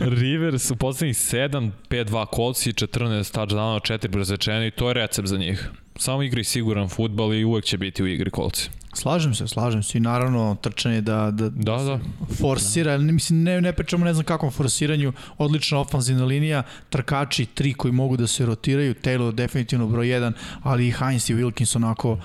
Rivers 0.00 0.70
u 0.70 0.76
poslednjih 0.76 1.16
7, 1.16 1.70
5-2 1.90 2.26
kolci, 2.26 2.72
14 2.72 3.34
touchdownova, 3.34 3.80
4 3.80 4.08
brzečene 4.08 4.66
i 4.66 4.70
to 4.70 4.88
je 4.88 4.94
recept 4.94 5.28
za 5.28 5.36
njih. 5.36 5.70
Samo 5.96 6.22
igri 6.22 6.44
siguran 6.44 6.88
futbal 6.88 7.34
i 7.34 7.44
uvek 7.44 7.64
će 7.64 7.78
biti 7.78 8.02
u 8.02 8.06
igri 8.06 8.30
kolci. 8.30 8.70
Slažem 8.94 9.34
se, 9.34 9.48
slažem 9.48 9.82
se. 9.82 9.98
I 9.98 10.00
naravno 10.00 10.56
trčanje 10.62 11.00
da, 11.00 11.30
da, 11.30 11.48
Da, 11.48 11.76
da. 11.76 11.98
forsira, 12.40 12.98
ne, 12.98 13.12
mislim, 13.12 13.42
ne, 13.42 13.60
ne 13.60 13.72
pričamo 13.72 14.04
ne 14.04 14.14
znam 14.14 14.24
kakvom 14.24 14.50
forsiranju, 14.50 15.12
odlična 15.38 15.78
ofanzivna 15.78 16.24
linija, 16.24 16.62
trkači, 16.88 17.46
tri 17.46 17.74
koji 17.74 17.92
mogu 17.92 18.16
da 18.16 18.26
se 18.26 18.46
rotiraju, 18.46 18.94
Taylor 18.94 19.32
definitivno 19.32 19.86
broj 19.86 20.06
1, 20.06 20.32
ali 20.62 20.88
i 20.88 20.92
Heinz 20.92 21.30
i 21.30 21.34
Wilkins 21.34 21.76
onako 21.76 22.18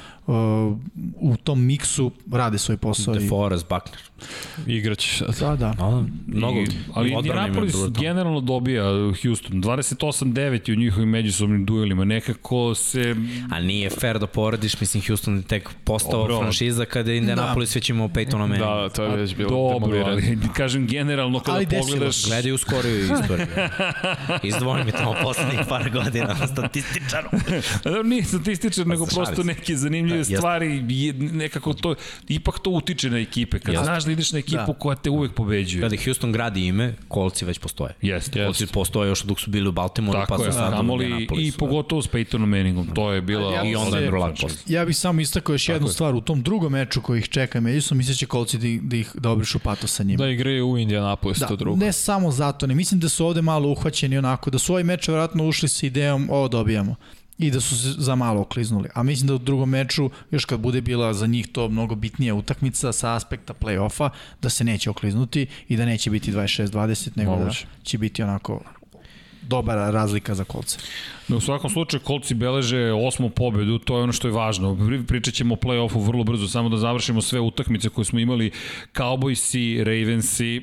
u 1.19 1.37
tom 1.43 1.65
miksu 1.65 2.11
rade 2.31 2.57
svoj 2.57 2.77
posao. 2.77 3.15
i- 3.15 3.19
DeForest, 3.19 3.65
Buckner. 3.69 3.99
Igrać. 4.67 5.21
Da, 5.39 5.55
da. 5.55 5.73
A, 5.79 6.03
mnogo 6.27 6.59
I, 6.59 6.67
ali 6.93 7.11
Indianapolis 7.11 7.75
generalno 7.99 8.41
dobija 8.41 8.83
Houston 9.23 9.63
28-9 9.63 10.73
u 10.73 10.75
njihovim 10.75 11.09
međusobnim 11.09 11.65
duelima. 11.65 12.05
Nekako 12.05 12.75
se... 12.75 13.15
A 13.51 13.59
nije 13.59 13.89
fair 13.89 14.19
da 14.19 14.27
porediš, 14.27 14.79
mislim, 14.79 15.03
Houston 15.07 15.35
je 15.35 15.41
tek 15.41 15.69
postao 15.83 16.11
Dobro. 16.19 16.39
franšiza 16.39 16.85
kada 16.85 17.11
je 17.11 17.17
Indianapolis 17.17 17.73
da. 17.73 17.77
već 17.77 17.89
imao 17.89 18.07
Peytona 18.07 18.37
Manning. 18.37 18.59
Da, 18.59 18.89
to 18.89 19.03
je 19.03 19.15
već 19.15 19.35
bilo 19.35 19.49
Dobro, 19.49 20.03
ali 20.05 20.37
kažem 20.57 20.87
generalno 20.87 21.39
kada 21.39 21.55
Ali 21.57 21.65
desilo 21.65 21.87
pogledaš... 21.87 22.25
Gledaj 22.25 22.51
u 22.51 22.57
skoriju 22.57 23.03
istoriju. 23.03 23.47
Izdvoji 24.43 24.83
mi 24.83 24.91
tamo 24.91 25.15
poslednjih 25.23 25.59
par 25.69 25.89
godina 25.89 26.47
statističarom. 26.47 27.31
Da, 27.83 28.03
nije 28.03 28.23
statističar, 28.23 28.87
nego 28.87 29.05
šalim 29.07 29.25
prosto 29.25 29.43
zanimljive 29.75 30.14
Da, 30.14 30.14
jeste. 30.17 30.37
stvari, 30.37 30.83
je- 30.89 31.13
nekako 31.13 31.73
to, 31.73 31.95
ipak 32.27 32.59
to 32.59 32.69
utiče 32.71 33.09
na 33.09 33.17
ekipe. 33.19 33.59
Kad 33.59 33.73
Jeste. 33.73 33.85
znaš 33.85 34.03
da 34.03 34.11
ideš 34.11 34.31
na 34.31 34.39
ekipu 34.39 34.55
Da. 34.67 34.73
koja 34.73 34.95
te 34.95 35.09
uvek 35.09 35.33
pobeđuje. 35.33 35.81
Kada 35.81 35.95
Houston 36.03 36.31
gradi 36.31 36.65
ime, 36.65 36.93
kolci 37.07 37.45
već 37.45 37.59
postoje. 37.59 37.93
Jeste. 38.01 38.43
Kolci 38.45 38.67
postoje 38.67 39.09
još 39.09 39.23
dok 39.23 39.39
su 39.39 39.49
bili 39.49 39.69
u 39.69 39.71
Baltimoreu, 39.71 40.23
pa 40.29 40.37
su 40.37 40.43
sad 40.43 40.73
u 40.79 41.01
i 41.01 41.03
Indianapolisu. 41.03 41.57
pogotovo 41.57 42.01
s 42.01 42.07
Peytonom 42.07 42.45
Manningom. 42.47 42.87
To 42.87 43.11
je 43.11 43.21
bila... 43.21 43.53
Ja 43.53 43.63
I 43.63 43.75
onda 43.75 43.97
je 43.97 44.07
vrlo. 44.07 44.33
Ja 44.67 44.85
bih 44.85 44.97
samo 44.97 45.21
istakao 45.21 45.53
još 45.53 45.69
jednu 45.69 45.87
stvar, 45.87 46.15
u 46.15 46.21
tom 46.21 46.41
drugom 46.41 46.71
meču 46.71 47.01
koji 47.01 47.19
ih 47.19 47.29
čeka 47.29 47.61
međusom, 47.61 47.97
misle 47.97 48.15
će 48.15 48.25
kolci 48.25 48.57
da, 48.57 48.67
ih- 48.67 48.81
da, 48.81 48.95
ih, 48.97 49.11
da 49.13 49.29
obrišu 49.29 49.59
pato 49.59 49.87
sa 49.87 50.03
njima. 50.03 50.17
Da 50.17 50.29
igraju 50.29 50.67
u 50.67 50.77
Indianapolis, 50.77 51.37
Da, 51.37 51.47
to 51.47 51.55
drugo. 51.55 51.77
ne 51.77 51.91
samo 51.93 52.31
zato, 52.31 52.67
ne 52.67 52.75
mislim 52.75 52.99
da 52.99 53.09
su 53.09 53.25
ovde 53.25 53.41
malo 53.41 53.69
uhvaćeni 53.69 54.17
onako, 54.17 54.49
da 54.49 54.59
su 54.59 54.73
ovaj 54.73 54.83
meč 54.83 55.07
vjerojatno 55.07 55.47
ušli 55.47 55.69
sa 55.69 55.85
idejom 55.85 56.29
ovo 56.29 56.47
dobijamo 56.47 56.95
i 57.37 57.51
da 57.51 57.59
su 57.61 57.77
se 57.77 57.91
za 57.91 58.15
malo 58.15 58.41
okliznuli. 58.41 58.89
A 58.93 59.03
mislim 59.03 59.27
da 59.27 59.33
u 59.33 59.39
drugom 59.39 59.69
meču, 59.69 60.09
još 60.31 60.45
kad 60.45 60.59
bude 60.59 60.81
bila 60.81 61.13
za 61.13 61.27
njih 61.27 61.47
to 61.47 61.69
mnogo 61.69 61.95
bitnija 61.95 62.35
utakmica 62.35 62.91
sa 62.91 63.15
aspekta 63.15 63.53
play-offa, 63.53 64.09
da 64.41 64.49
se 64.49 64.63
neće 64.63 64.89
okliznuti 64.89 65.47
i 65.67 65.77
da 65.77 65.85
neće 65.85 66.09
biti 66.09 66.31
26-20, 66.31 67.09
nego 67.15 67.31
Moguće. 67.31 67.65
da 67.67 67.83
će 67.83 67.97
biti 67.97 68.23
onako 68.23 68.61
dobra 69.41 69.91
razlika 69.91 70.35
za 70.35 70.43
kolce. 70.43 70.77
No, 71.27 71.37
u 71.37 71.41
svakom 71.41 71.69
slučaju 71.69 72.01
kolci 72.01 72.33
beleže 72.33 72.91
osmu 72.91 73.29
pobedu, 73.29 73.79
to 73.79 73.97
je 73.97 74.03
ono 74.03 74.13
što 74.13 74.27
je 74.27 74.31
važno. 74.31 74.75
Pri- 74.75 75.05
Pričat 75.05 75.33
ćemo 75.33 75.53
o 75.53 75.57
play-offu 75.57 76.05
vrlo 76.05 76.23
brzo, 76.23 76.47
samo 76.47 76.69
da 76.69 76.77
završimo 76.77 77.21
sve 77.21 77.39
utakmice 77.39 77.89
koje 77.89 78.05
smo 78.05 78.19
imali. 78.19 78.51
Cowboysi, 78.95 79.77
Ravensi, 79.79 80.61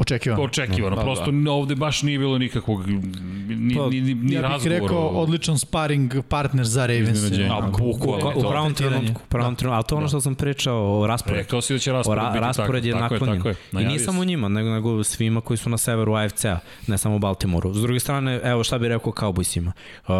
Očekivano. 0.00 0.42
očekivano. 0.42 0.96
Pa, 0.96 1.02
Prosto 1.02 1.30
ovde 1.50 1.74
baš 1.74 2.02
nije 2.02 2.18
bilo 2.18 2.38
nikakvog 2.38 2.86
ni, 2.88 3.74
Pa, 3.76 3.86
ni, 3.88 4.00
ni, 4.00 4.14
ni 4.14 4.34
ja 4.34 4.40
bih 4.40 4.50
razgovora. 4.50 4.80
rekao 4.80 5.08
odličan 5.08 5.58
sparing 5.58 6.14
partner 6.28 6.66
za 6.66 6.86
Ravens. 6.86 7.18
A, 7.50 7.60
Bukvalno 7.78 8.32
u 8.36 8.40
pravom 8.50 8.74
trenutku, 8.74 9.20
u 9.24 9.28
pravom 9.28 9.54
trenutku, 9.56 9.74
ali 9.76 9.84
to 9.84 9.94
je 9.94 9.98
ono 9.98 10.08
što 10.08 10.20
sam 10.20 10.34
pričao 10.34 11.00
o 11.00 11.06
rasporedu. 11.06 11.42
Rekao 11.42 11.60
si 11.60 11.72
da 11.72 11.78
će 11.78 11.92
raspored 11.92 12.22
ra 12.22 12.30
biti 12.30 12.40
raspored 12.40 12.82
tako. 12.82 12.86
je 12.86 12.92
tako 12.92 13.14
naklonjen. 13.14 13.34
Je, 13.36 13.54
tako 13.54 13.78
je. 13.78 13.84
I 13.84 13.86
nije 13.86 13.98
samo 13.98 14.24
njima, 14.24 14.48
nego, 14.48 14.70
nego 14.70 15.04
svima 15.04 15.40
koji 15.40 15.56
su 15.56 15.70
na 15.70 15.78
severu 15.78 16.14
AFC-a, 16.14 16.58
ne 16.86 16.98
samo 16.98 17.16
u 17.16 17.18
Baltimoru. 17.18 17.74
S 17.74 17.82
druge 17.82 18.00
strane, 18.00 18.40
evo 18.44 18.64
šta 18.64 18.78
bih 18.78 18.88
rekao 18.88 19.12
Cowboysima. 19.12 19.72
Uh, 20.08 20.14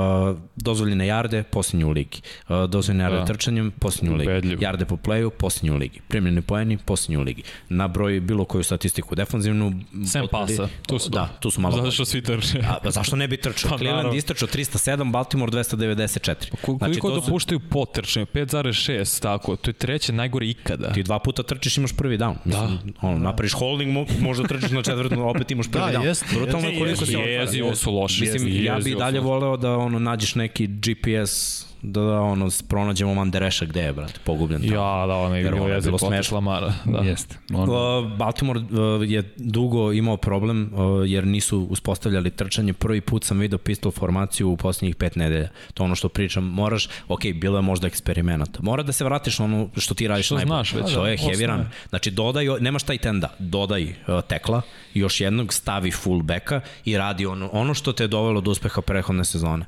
dozvoljene 0.57 1.07
jarde, 1.07 1.43
posljednji 1.43 1.85
u 1.85 1.91
ligi. 1.91 2.21
Uh, 2.49 2.65
dozvoljene 2.71 3.05
jarde 3.05 3.19
Da. 3.19 3.25
trčanjem, 3.25 3.71
posljednji 3.71 4.11
u 4.11 4.17
ligi. 4.17 4.31
Ubedljivo. 4.31 4.63
Jarde 4.63 4.85
po 4.85 4.97
playu, 4.97 5.31
posljednji 5.31 5.71
u 5.71 5.77
ligi. 5.77 6.01
Primljeni 6.09 6.43
poeni, 6.43 6.79
posljednji 6.79 7.17
u 7.17 7.23
ligi. 7.23 7.43
Na 7.69 7.89
broj 7.89 8.21
bilo 8.21 8.45
koju 8.45 8.63
statistiku 8.65 9.15
defanzivnu. 9.15 9.70
Sem 10.07 10.27
pasa. 10.29 10.69
Tu 10.83 10.99
su, 10.99 11.11
Da, 11.11 11.29
tu 11.41 11.51
su 11.51 11.61
malo 11.61 11.77
Zato 11.77 11.91
što 11.91 12.05
svi 12.05 12.23
trče. 12.23 12.59
A, 12.61 12.79
pa 12.85 12.91
zašto 12.91 13.17
ne 13.17 13.29
bi 13.29 13.37
trčao? 13.37 13.71
Pa, 13.71 13.79
Cleveland 13.79 14.15
istrčao 14.15 14.49
307, 14.49 15.13
Baltimore 15.13 15.53
294. 15.53 16.35
Ko- 16.53 16.79
Koliko 16.79 17.09
to 17.09 17.15
su- 17.15 17.21
dopuštaju 17.21 17.61
po 17.61 17.85
trčanju? 17.87 18.27
5,6, 18.27 19.21
tako. 19.21 19.57
To 19.57 19.71
je 19.71 19.75
treće 19.75 20.13
najgore 20.13 20.47
ikada. 20.49 20.93
Ti 20.93 21.03
dva 21.03 21.19
puta 21.19 21.43
trčiš 21.45 21.77
imaš 21.77 21.93
prvi 21.93 22.19
down. 22.19 22.35
Mislim, 22.45 22.79
da. 22.85 22.93
ono, 23.03 23.19
napraviš 23.19 23.53
holding, 23.53 23.93
mo- 23.93 24.21
možda 24.21 24.45
trčiš 24.45 24.71
na 24.71 24.83
četvrtom, 24.83 25.19
opet 25.21 25.51
imaš 25.51 25.67
prvi 25.69 25.85
Da, 25.87 25.99
down. 25.99 26.05
jeste, 26.05 26.27
Brutalno 26.33 26.69
jeste. 26.69 26.79
koliko 26.79 27.07
se 27.07 27.13
otvara. 27.13 27.31
Jezivo 27.31 27.75
su 27.75 27.93
loši. 27.93 28.21
Mislim, 28.23 28.49
ja 28.55 28.75
bi 28.75 28.79
Jezivo 28.79 28.99
dalje 28.99 29.19
su. 29.19 29.25
voleo 29.25 29.57
da 29.57 29.71
ono 29.73 29.99
nađeš 29.99 30.35
neki 30.35 30.67
GPS 30.69 31.67
da, 31.83 32.01
da 32.01 32.21
ono 32.21 32.49
pronađemo 32.69 33.15
Mandereša 33.15 33.65
gde 33.65 33.81
je, 33.81 33.93
brate, 33.93 34.21
pogubljen 34.25 34.61
tamo. 34.61 34.75
Ja, 34.75 35.07
da, 35.07 35.15
ono 35.15 35.37
je 35.37 35.43
Jer 35.43 35.53
bilo 35.53 35.65
ono 35.65 35.73
je 35.73 35.77
jezivo 35.77 35.91
bilo 35.91 35.99
protiv 35.99 36.17
smešno. 36.17 36.35
Lamara. 36.35 36.73
Da. 36.85 36.99
Jeste. 36.99 37.37
Uh, 37.53 38.17
Baltimore 38.19 38.61
uh, 38.61 39.11
je 39.11 39.35
dugo 39.37 39.93
imao 39.93 40.17
problem 40.17 40.71
uh, 40.75 41.11
jer 41.11 41.27
nisu 41.27 41.67
uspostavljali 41.71 42.31
trčanje. 42.31 42.73
Prvi 42.73 43.01
put 43.01 43.25
sam 43.25 43.39
video 43.39 43.59
pistol 43.59 43.93
formaciju 43.93 44.51
u 44.51 44.57
posljednjih 44.57 44.97
pet 44.97 45.17
nedelja. 45.17 45.49
To 45.75 45.85
ono 45.85 45.95
što 45.95 46.09
pričam. 46.09 46.45
Moraš, 46.45 46.89
ok, 47.09 47.21
bilo 47.35 47.59
je 47.59 47.63
možda 47.63 47.87
eksperimenata. 47.87 48.61
Mora 48.63 48.83
da 48.83 48.93
se 48.93 49.05
vratiš 49.05 49.39
na 49.39 49.45
ono 49.45 49.69
što 49.77 49.95
ti 49.95 50.09
radiš 50.09 50.27
Što 50.27 50.35
najbolje. 50.35 50.49
znaš 50.49 50.75
već. 50.75 50.95
To 50.95 51.07
je 51.07 51.15
osnove. 51.15 51.35
heavy 51.35 51.47
run. 51.47 51.65
Znači 51.89 52.11
dodaj, 52.11 52.47
nemaš 52.61 52.83
taj 52.83 52.99
tenda, 52.99 53.29
dodaj 53.39 53.83
uh, 53.83 54.21
tekla, 54.29 54.63
još 54.95 55.21
jednog 55.21 55.53
stavi 55.53 55.91
full 55.91 56.23
backa 56.23 56.61
i 56.85 56.99
radi 56.99 57.27
ono, 57.27 57.51
ono 57.53 57.75
što 57.75 57.93
te 57.93 58.05
je 58.05 58.09
dovelo 58.09 58.41
do 58.41 58.51
uspeha 58.51 58.81
prehodne 58.81 59.25
sezone. 59.25 59.67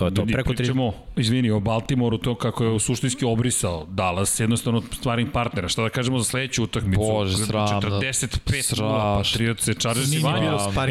To 0.00 0.06
je 0.06 0.14
to. 0.14 0.20
Ljudi, 0.22 0.32
Preko 0.32 0.48
tri... 0.48 0.56
pričamo, 0.56 0.92
izvini, 1.16 1.50
o 1.50 1.60
Baltimoru, 1.60 2.18
to 2.18 2.34
kako 2.34 2.64
je 2.64 2.80
suštinski 2.80 3.24
obrisao 3.24 3.86
Dallas, 3.90 4.40
jednostavno 4.40 4.82
stvarim 4.92 5.30
partnera. 5.30 5.68
Šta 5.68 5.82
da 5.82 5.88
kažemo 5.88 6.18
za 6.18 6.24
sledeću 6.24 6.64
utakmicu? 6.64 7.00
Bože, 7.00 7.36
sramno. 7.36 7.80
45 7.80 8.62
Sramno. 8.62 8.92
nula 8.92 9.22
Patriotse, 9.22 9.74
Chargers 9.74 10.12
i 10.12 10.22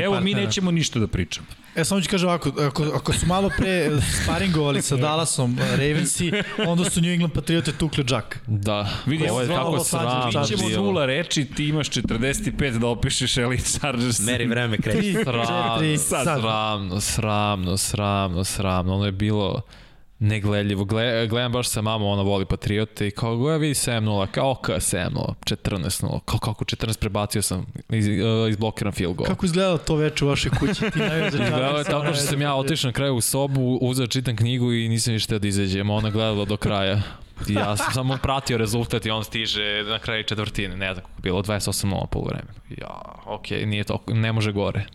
Evo, 0.03 0.19
mi 0.19 0.33
nećemo 0.33 0.71
ništa 0.71 0.99
da 0.99 1.07
pričamo. 1.07 1.47
E, 1.79 1.85
samo 1.85 2.01
ću 2.01 2.09
kažem 2.09 2.29
ovako, 2.29 2.51
ako, 2.59 2.83
ako 2.95 3.13
su 3.13 3.25
malo 3.25 3.49
pre 3.57 3.89
sparingovali 4.23 4.81
sa 4.81 4.95
Dallasom 5.05 5.53
uh, 5.53 5.69
Ravensi, 5.69 6.31
onda 6.67 6.89
su 6.89 7.01
New 7.01 7.11
England 7.11 7.33
Patriote 7.33 7.71
tukli 7.71 8.03
džak. 8.03 8.39
Da. 8.47 8.89
Vidi, 9.05 9.29
Ovo 9.29 9.41
je 9.41 9.47
kako 9.47 9.69
Los 9.69 9.93
Angeles 9.93 10.13
sramno 10.33 10.41
Mi 10.41 10.47
ćemo 10.47 10.69
bilo. 10.69 10.83
nula 10.83 11.05
reči, 11.05 11.45
ti 11.45 11.65
imaš 11.65 11.89
45 11.89 12.77
da 12.77 12.87
opišeš 12.87 13.37
Elite 13.37 13.63
Chargers. 13.63 14.19
Meri 14.19 14.47
vreme 14.47 14.77
kreće. 14.77 14.99
Tri, 14.99 15.97
Sramno, 15.97 15.97
sramno, 15.97 17.01
sramno, 17.01 17.77
sramno, 17.77 18.43
sramno. 18.43 18.95
Ono 18.95 19.05
je 19.05 19.11
bilo 19.11 19.61
negledljivo. 20.19 20.85
Gle, 20.85 21.27
gledam 21.27 21.51
baš 21.51 21.69
sa 21.69 21.81
mamom, 21.81 22.07
ona 22.07 22.21
voli 22.21 22.45
Patriote 22.45 23.07
i 23.07 23.11
kao 23.11 23.37
goja 23.37 23.57
vidi 23.57 23.73
7-0, 23.73 24.27
kao 24.27 24.55
ka 24.55 24.73
7-0, 24.73 25.33
14-0, 25.45 26.19
kao 26.25 26.39
kako 26.39 26.65
14 26.65 26.99
prebacio 26.99 27.41
sam, 27.41 27.65
iz, 27.89 28.07
uh, 28.07 28.49
izblokiran 28.49 28.93
field 28.93 29.15
goal. 29.15 29.27
Kako 29.27 29.45
izgledalo 29.45 29.77
to 29.77 29.95
veče 29.95 30.25
u 30.25 30.27
vašoj 30.27 30.51
kući? 30.59 30.91
Ti 30.91 30.99
najveće 30.99 31.37
Gledalo 31.49 31.77
je 31.77 31.83
tako 31.83 32.13
što 32.13 32.23
sam 32.23 32.41
ja 32.41 32.55
otišao 32.55 32.89
na 32.89 32.93
kraju 32.93 33.15
u 33.15 33.21
sobu, 33.21 33.77
uzeo 33.81 34.07
čitam 34.07 34.35
knjigu 34.35 34.73
i 34.73 34.89
nisam 34.89 35.13
ništa 35.13 35.39
da 35.39 35.47
izađem, 35.47 35.89
ona 35.89 36.09
gledala 36.09 36.45
do 36.45 36.57
kraja. 36.57 37.01
Ja 37.47 37.77
sam 37.77 37.93
samo 37.93 38.17
pratio 38.21 38.57
rezultat 38.57 39.05
i 39.05 39.09
on 39.09 39.23
stiže 39.23 39.83
na 39.83 39.99
kraju 39.99 40.23
četvrtine, 40.23 40.77
ne 40.77 40.93
znam 40.93 41.05
kako 41.05 41.21
bilo, 41.21 41.43
28-0 41.43 42.05
po 42.05 42.21
vreme. 42.21 42.47
Ja, 42.77 43.01
okej, 43.25 43.65
nije 43.65 43.83
to, 43.83 44.03
ne 44.07 44.33
može 44.33 44.51
gore. 44.51 44.85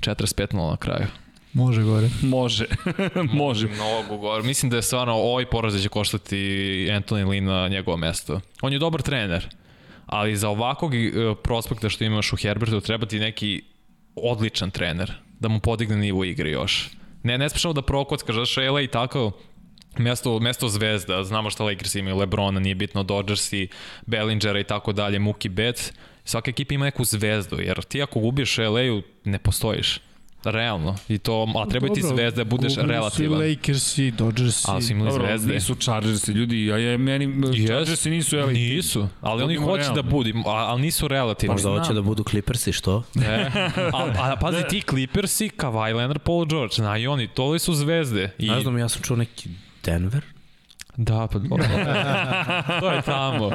45-0 0.00 0.70
na 0.70 0.76
kraju. 0.76 1.06
Može 1.54 1.82
gore. 1.82 2.08
Može, 2.22 2.66
može. 3.32 3.68
Mnogo 3.68 4.16
gore. 4.16 4.42
Mislim 4.42 4.70
da 4.70 4.76
je 4.76 4.82
stvarno 4.82 5.12
ovaj 5.14 5.46
poraz 5.46 5.74
da 5.74 5.80
će 5.80 5.88
koštati 5.88 6.36
Anthony 6.90 7.24
Lynn 7.24 7.44
na 7.44 7.68
njegovo 7.68 7.96
mesto. 7.96 8.40
On 8.62 8.72
je 8.72 8.78
dobar 8.78 9.02
trener, 9.02 9.48
ali 10.06 10.36
za 10.36 10.48
ovakvog 10.48 10.94
e, 10.94 11.10
prospekta 11.42 11.88
što 11.88 12.04
imaš 12.04 12.32
u 12.32 12.36
Herbertu 12.36 12.80
treba 12.80 13.06
ti 13.06 13.18
neki 13.18 13.62
odličan 14.16 14.70
trener 14.70 15.12
da 15.40 15.48
mu 15.48 15.60
podigne 15.60 15.96
nivo 15.96 16.24
igre 16.24 16.50
još. 16.50 16.90
Ne, 17.22 17.38
ne 17.38 17.48
smiješ 17.48 17.74
da 17.74 17.82
prokockaš, 17.82 18.54
da 18.54 18.62
je 18.62 18.70
LA 18.70 18.80
i 18.80 18.86
tako 18.86 19.32
mesto, 19.98 20.40
mesto 20.40 20.68
zvezda, 20.68 21.24
znamo 21.24 21.50
šta 21.50 21.64
Lakers 21.64 21.94
imaju, 21.94 22.16
Lebrona, 22.16 22.60
nije 22.60 22.74
bitno, 22.74 23.02
Dodgersi, 23.02 23.68
Bellingera 24.06 24.60
i 24.60 24.64
tako 24.64 24.92
dalje, 24.92 25.18
Mookie 25.18 25.50
Betts, 25.50 25.92
svaka 26.24 26.50
ekipa 26.50 26.74
ima 26.74 26.84
neku 26.84 27.04
zvezdu, 27.04 27.60
jer 27.60 27.82
ti 27.82 28.02
ako 28.02 28.20
gubiš 28.20 28.58
LA-u, 28.58 29.02
ne 29.24 29.38
postojiš. 29.38 30.00
Realno. 30.44 30.96
I 31.08 31.18
to, 31.18 31.46
a 31.56 31.68
treba 31.68 31.88
ti 31.88 32.02
zvezda 32.02 32.36
da 32.36 32.44
budeš 32.46 32.74
gubili 32.74 32.92
relativan. 32.92 33.38
Su 33.38 33.44
i 33.44 33.48
Lakers 33.50 33.98
i 33.98 34.10
Dodgers 34.10 34.68
Ali 34.68 34.82
su 34.82 34.92
imali 34.92 35.10
Dobro, 35.10 35.26
zvezde. 35.26 35.54
nisu 35.54 35.74
Chargersi, 35.74 36.32
ljudi, 36.32 36.72
a 36.72 36.76
je 36.76 36.98
meni, 36.98 37.26
Yes. 37.26 37.66
Chargersi 37.66 38.10
nisu 38.10 38.36
Elite. 38.36 38.60
Nisu, 38.60 39.08
ali 39.20 39.42
oni 39.42 39.56
hoće 39.56 39.82
da 39.82 39.92
realni. 39.92 40.10
budu, 40.10 40.30
ali 40.46 40.82
nisu 40.82 41.08
relativni. 41.08 41.52
Možda 41.52 41.70
hoće 41.70 41.92
da 41.92 42.02
budu 42.02 42.24
Clippersi, 42.24 42.72
što? 42.72 43.02
E, 43.16 43.50
a, 43.92 44.32
a 44.32 44.36
pazi 44.36 44.62
ti 44.70 44.82
Clippersi, 44.82 45.48
Kawhi 45.48 45.94
Leonard, 45.94 46.22
Paul 46.22 46.46
George, 46.46 46.74
na 46.78 46.98
i 46.98 47.06
oni, 47.06 47.28
to 47.28 47.50
li 47.50 47.58
su 47.58 47.74
zvezde. 47.74 48.30
I, 48.38 48.50
Ne 48.50 48.60
znam, 48.60 48.78
ja 48.78 48.88
sam 48.88 49.02
čuo 49.02 49.16
neki 49.16 49.48
Denver. 49.84 50.22
Da, 50.96 51.28
pa 51.32 51.38
dobro. 51.38 51.64
to 52.80 52.90
je 52.90 53.02
tamo. 53.02 53.50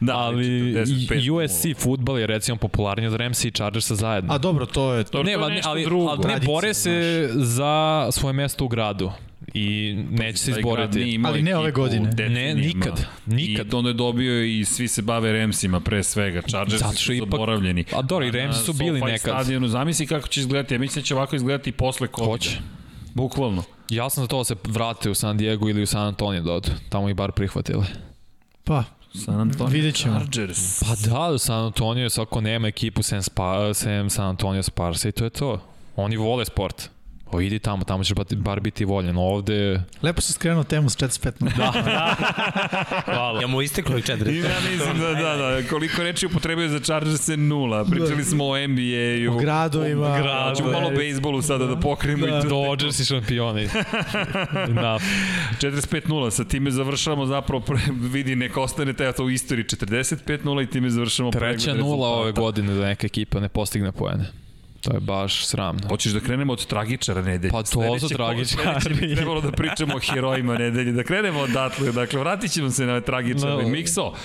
Da, 0.00 0.16
ali 0.16 0.46
45 0.46 1.24
i 1.24 1.30
USC 1.30 1.82
futbal 1.82 2.18
je 2.18 2.26
recimo 2.26 2.56
popularniji 2.56 3.08
od 3.08 3.14
Ramsey 3.14 3.48
i 3.48 3.50
Chargersa 3.50 3.94
zajedno. 3.94 4.34
A 4.34 4.38
dobro, 4.38 4.66
to 4.66 4.92
je... 4.92 5.04
To, 5.04 5.22
ne, 5.22 5.34
to 5.34 5.48
je 5.48 5.60
ali, 5.64 5.84
drugo. 5.84 6.08
ali 6.08 6.34
ne 6.34 6.40
bore 6.40 6.74
se 6.74 7.28
za 7.32 8.08
svoje 8.12 8.32
mesto 8.32 8.64
u 8.64 8.68
gradu 8.68 9.10
i 9.54 9.96
neće 10.10 10.38
se 10.38 10.50
izboriti. 10.50 11.20
Ali 11.24 11.42
ne 11.42 11.56
ove 11.56 11.70
godine. 11.70 12.28
Ne, 12.28 12.54
nikad, 12.54 13.06
nikad. 13.26 13.72
I 13.72 13.76
onda 13.76 13.90
je 13.90 13.94
dobio 13.94 14.44
i 14.44 14.64
svi 14.64 14.88
se 14.88 15.02
bave 15.02 15.32
Ramsima 15.32 15.80
pre 15.80 16.02
svega. 16.02 16.42
Chargersi 16.42 16.84
Zato 16.84 16.96
su 16.96 17.12
ipak- 17.12 17.30
zaboravljeni. 17.30 17.84
A 17.92 18.02
dobro, 18.02 18.26
i 18.26 18.32
na 18.32 18.38
Ramsi 18.38 18.64
su 18.64 18.72
bili 18.72 19.00
nekad. 19.00 19.20
Stadionu, 19.20 19.68
zamisli 19.68 20.06
kako 20.06 20.28
će 20.28 20.40
izgledati. 20.40 20.74
Ja 20.74 20.78
mislim 20.78 21.02
da 21.02 21.06
će 21.06 21.14
ovako 21.14 21.36
izgledati 21.36 21.70
i 21.70 21.72
posle 21.72 22.08
COVID. 22.16 22.30
Hoće. 22.30 22.58
Bukvalno. 23.14 23.62
Ja 23.88 24.10
sam 24.10 24.24
za 24.24 24.28
to 24.28 24.38
da 24.38 24.44
se 24.44 24.54
vrate 24.64 25.10
u 25.10 25.14
San 25.14 25.36
Diego 25.36 25.68
ili 25.68 25.82
u 25.82 25.86
San 25.86 26.06
Antonio 26.06 26.42
da 26.42 26.52
odu. 26.52 26.70
Tamo 26.88 27.08
ih 27.08 27.14
bar 27.14 27.32
prihvatili. 27.32 27.86
Pa, 28.64 28.84
San 29.24 29.40
Antonio 29.40 29.72
Vidjet 29.72 29.94
ćemo. 29.94 30.20
Chargers. 30.20 30.80
Pa 30.80 31.10
da, 31.10 31.30
u 31.30 31.38
San 31.38 31.64
Antonio 31.64 32.10
svako 32.10 32.40
nema 32.40 32.68
ekipu 32.68 33.02
sem, 33.02 33.22
spa, 33.22 33.74
sem 33.74 34.10
San 34.10 34.26
Antonio 34.26 34.62
Sparsa 34.62 35.08
i 35.08 35.12
to 35.12 35.24
je 35.24 35.30
to. 35.30 35.60
Oni 35.96 36.16
vole 36.16 36.44
sport. 36.44 36.90
O, 37.34 37.40
idi 37.40 37.58
tamo, 37.58 37.84
tamo 37.84 38.04
ćeš 38.04 38.14
bar 38.36 38.60
biti 38.60 38.84
voljen. 38.84 39.16
Ovde... 39.16 39.80
lepo 40.02 40.20
si 40.20 40.32
skrenuo 40.32 40.64
temu 40.64 40.90
s 40.90 40.96
45 40.96 41.32
Da. 41.56 41.72
Hvala. 43.04 43.40
Ja 43.40 43.46
mu 43.46 43.62
isteklo 43.62 43.98
i 43.98 44.02
četiri. 44.02 44.32
I 44.34 44.38
ja 44.38 44.60
mislim 44.70 44.98
da, 45.00 45.08
da, 45.08 45.36
da, 45.36 45.68
koliko 45.70 46.02
reči 46.02 46.26
upotrebuje 46.26 46.68
za 46.68 46.80
Chargers 46.80 47.28
je 47.28 47.36
nula. 47.36 47.84
Pričali 47.84 48.24
smo 48.24 48.44
o 48.44 48.66
NBA-u. 48.68 49.34
O 49.34 49.38
gradovima. 49.38 50.06
O 50.06 50.22
gradu. 50.22 50.56
Ćemo 50.56 50.70
malo 50.70 50.90
bejsbolu 50.90 51.42
sada 51.42 51.66
da 51.66 51.76
pokrijemo 51.80 52.26
Da. 52.26 52.38
i 52.38 52.42
to. 52.42 52.48
Dodgers 52.48 53.00
i 53.00 53.04
šampioni. 53.04 53.68
da. 54.68 54.98
45-0, 55.60 56.30
sa 56.30 56.44
time 56.44 56.70
završavamo 56.70 57.26
zapravo, 57.26 57.60
pre, 57.60 57.78
vidi, 58.12 58.36
neka 58.36 58.60
ostane 58.60 58.92
taj 58.92 59.12
to 59.12 59.24
u 59.24 59.30
istoriji 59.30 59.64
45-0 59.64 60.62
i 60.62 60.70
time 60.70 60.90
završavamo 60.90 61.32
Treća 61.32 61.64
pregled 61.64 61.78
nula 61.78 62.08
ove 62.08 62.32
godine 62.32 62.74
da 62.74 62.86
neka 62.86 63.06
ekipa 63.06 63.40
ne 63.40 63.48
postigne 63.48 63.92
poene. 63.92 64.43
To 64.84 64.94
je 64.94 65.00
baš 65.00 65.46
sramno. 65.46 65.88
Hoćeš 65.88 66.12
da 66.12 66.20
krenemo 66.20 66.52
od 66.52 66.66
tragičara 66.66 67.22
nedelje? 67.22 67.50
Pa 67.52 67.62
to 67.62 67.66
su 67.98 68.08
tragičari. 68.08 68.80
sledeće 68.80 69.00
bi 69.00 69.14
trebalo 69.14 69.40
da 69.40 69.52
pričamo 69.52 69.96
o 69.96 70.00
herojima 70.00 70.54
nedelje. 70.54 70.92
Da 70.92 71.02
krenemo 71.04 71.40
odatle. 71.40 71.92
Dakle, 71.92 72.20
vratit 72.20 72.50
ćemo 72.50 72.70
se 72.70 72.86
na 72.86 73.00
tragičare. 73.00 73.52
No. 73.54 73.68
Mikso, 73.68 74.04
Da, 74.04 74.16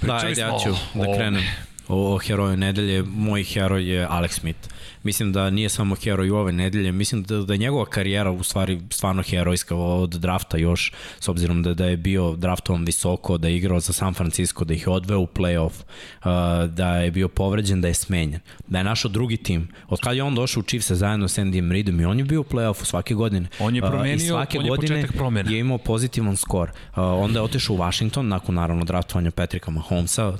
pričali 0.00 0.40
ja 0.40 0.48
smo 0.50 0.58
ću 0.60 0.70
o- 0.94 1.06
da 1.06 1.14
krenem. 1.14 1.42
o, 1.88 2.14
o 2.14 2.18
heroju 2.18 2.56
nedelje, 2.56 3.02
moj 3.04 3.44
heroj 3.44 3.90
je 3.90 4.06
Alex 4.08 4.28
Smith. 4.30 4.68
Mislim 5.04 5.32
da 5.32 5.50
nije 5.50 5.68
samo 5.68 5.94
heroj 5.94 6.30
ove 6.30 6.52
nedelje, 6.52 6.92
mislim 6.92 7.22
da, 7.22 7.38
da 7.38 7.54
je 7.54 7.58
njegova 7.58 7.84
karijera 7.84 8.30
u 8.30 8.42
stvari 8.42 8.80
stvarno 8.90 9.22
herojska 9.22 9.76
od 9.76 10.10
drafta 10.10 10.56
još, 10.56 10.92
s 11.20 11.28
obzirom 11.28 11.62
da, 11.62 11.74
da 11.74 11.86
je 11.86 11.96
bio 11.96 12.36
draftovan 12.36 12.84
visoko, 12.84 13.38
da 13.38 13.48
je 13.48 13.56
igrao 13.56 13.80
za 13.80 13.92
San 13.92 14.14
Francisco, 14.14 14.64
da 14.64 14.74
ih 14.74 14.86
je 14.86 14.92
odveo 14.92 15.18
u 15.18 15.26
playoff, 15.26 15.70
uh, 15.70 16.70
da 16.70 16.96
je 16.96 17.10
bio 17.10 17.28
povređen, 17.28 17.80
da 17.80 17.88
je 17.88 17.94
smenjen, 17.94 18.40
da 18.66 18.78
je 18.78 18.84
našao 18.84 19.10
drugi 19.10 19.36
tim. 19.36 19.68
Od 19.88 20.00
kada 20.00 20.16
je 20.16 20.22
on 20.22 20.34
došao 20.34 20.60
u 20.60 20.64
Chiefs 20.64 20.90
zajedno 20.90 21.28
sa 21.28 21.42
Andy 21.42 21.70
Reidom 21.70 22.00
i 22.00 22.04
on 22.04 22.18
je 22.18 22.24
bio 22.24 22.40
u 22.40 22.44
playoffu 22.44 22.84
svake 22.84 23.14
godine. 23.14 23.48
On 23.58 23.76
je 23.76 23.82
promenio, 23.82 24.14
uh, 24.14 24.22
i 24.22 24.28
svake 24.28 24.58
on 24.58 24.64
je 24.64 24.68
godine 24.68 25.06
promena. 25.06 25.50
je 25.50 25.58
imao 25.58 25.78
pozitivan 25.78 26.36
skor. 26.36 26.70
Uh, 26.70 26.96
onda 26.96 27.38
je 27.38 27.42
otišao 27.42 27.76
u 27.76 27.78
Washington 27.78 28.28
nakon 28.28 28.54
naravno 28.54 28.84
draftovanja 28.84 29.30
Petrika 29.30 29.70
Mahomesa, 29.70 30.32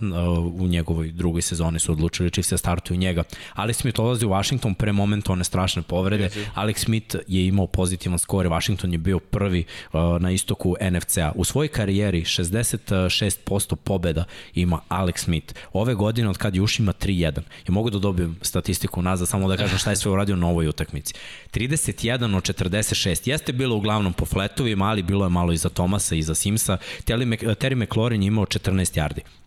u 0.54 0.66
njegovoj 0.68 1.12
drugoj 1.12 1.42
sezoni 1.42 1.78
su 1.78 1.92
odlučili 1.92 2.30
Chiefs 2.30 2.50
da 2.50 2.56
startuju 2.56 2.98
njega. 2.98 3.22
Ali 3.54 3.74
Smith 3.74 4.00
odlazi 4.00 4.26
u 4.26 4.30
Washington 4.30 4.53
pre 4.74 4.92
momenta 4.92 5.32
one 5.32 5.44
strašne 5.44 5.82
povrede. 5.82 6.30
Alex 6.55 6.84
Smith 6.84 7.16
je 7.28 7.46
imao 7.46 7.66
pozitivan 7.66 8.18
skor, 8.18 8.46
Washington 8.46 8.92
je 8.92 8.98
bio 8.98 9.18
prvi 9.18 9.64
uh, 9.92 10.00
na 10.20 10.30
istoku 10.30 10.76
NFC-a. 10.90 11.32
U 11.34 11.44
svojoj 11.44 11.68
karijeri 11.68 12.20
66% 12.20 13.74
pobeda 13.74 14.24
ima 14.55 14.80
Alex 14.88 15.18
Smith. 15.18 15.55
Ove 15.72 15.94
godine 15.94 16.28
od 16.28 16.38
kad 16.38 16.57
još 16.57 16.78
ima 16.78 16.92
3-1. 16.92 17.40
I 17.68 17.70
mogu 17.70 17.90
da 17.90 17.98
dobijem 17.98 18.36
statistiku 18.42 19.02
nazad, 19.02 19.28
samo 19.28 19.48
da 19.48 19.57
kažem 19.57 19.78
šta 19.78 19.90
je 19.90 19.96
sve 19.96 20.11
uradio 20.11 20.36
na 20.36 20.48
ovoj 20.48 20.68
utakmici. 20.68 21.14
31 21.52 22.36
od 22.36 22.42
46. 22.42 23.28
Jeste 23.28 23.52
bilo 23.52 23.76
uglavnom 23.76 24.12
po 24.12 24.26
fletovima, 24.26 24.84
ali 24.84 25.02
bilo 25.02 25.26
je 25.26 25.30
malo 25.30 25.52
i 25.52 25.57
za 25.57 25.68
Tomasa 25.68 26.14
i 26.14 26.22
za 26.22 26.34
Simsa. 26.34 26.78
Terry 27.07 27.74
McLaurin 27.74 28.22
je 28.22 28.26
imao 28.26 28.44
14 28.44 29.00
yardi 29.00 29.43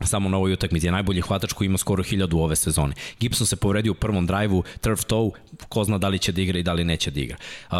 samo 0.00 0.28
na 0.28 0.36
ovoj 0.36 0.52
utakmici 0.52 0.86
je 0.86 0.92
najbolji 0.92 1.20
hvatač 1.20 1.52
koji 1.52 1.66
ima 1.66 1.78
skoro 1.78 2.02
1000 2.02 2.42
ove 2.42 2.56
sezone. 2.56 2.94
Gibson 3.20 3.46
se 3.46 3.56
povredio 3.56 3.92
u 3.92 3.94
prvom 3.94 4.26
drajvu, 4.26 4.64
turf 4.80 5.04
toe, 5.04 5.30
ko 5.68 5.84
zna 5.84 5.98
da 5.98 6.08
li 6.08 6.18
će 6.18 6.32
da 6.32 6.42
igra 6.42 6.58
i 6.58 6.62
da 6.62 6.72
li 6.72 6.84
neće 6.84 7.10
da 7.10 7.20
igra. 7.20 7.36
Uh, 7.70 7.76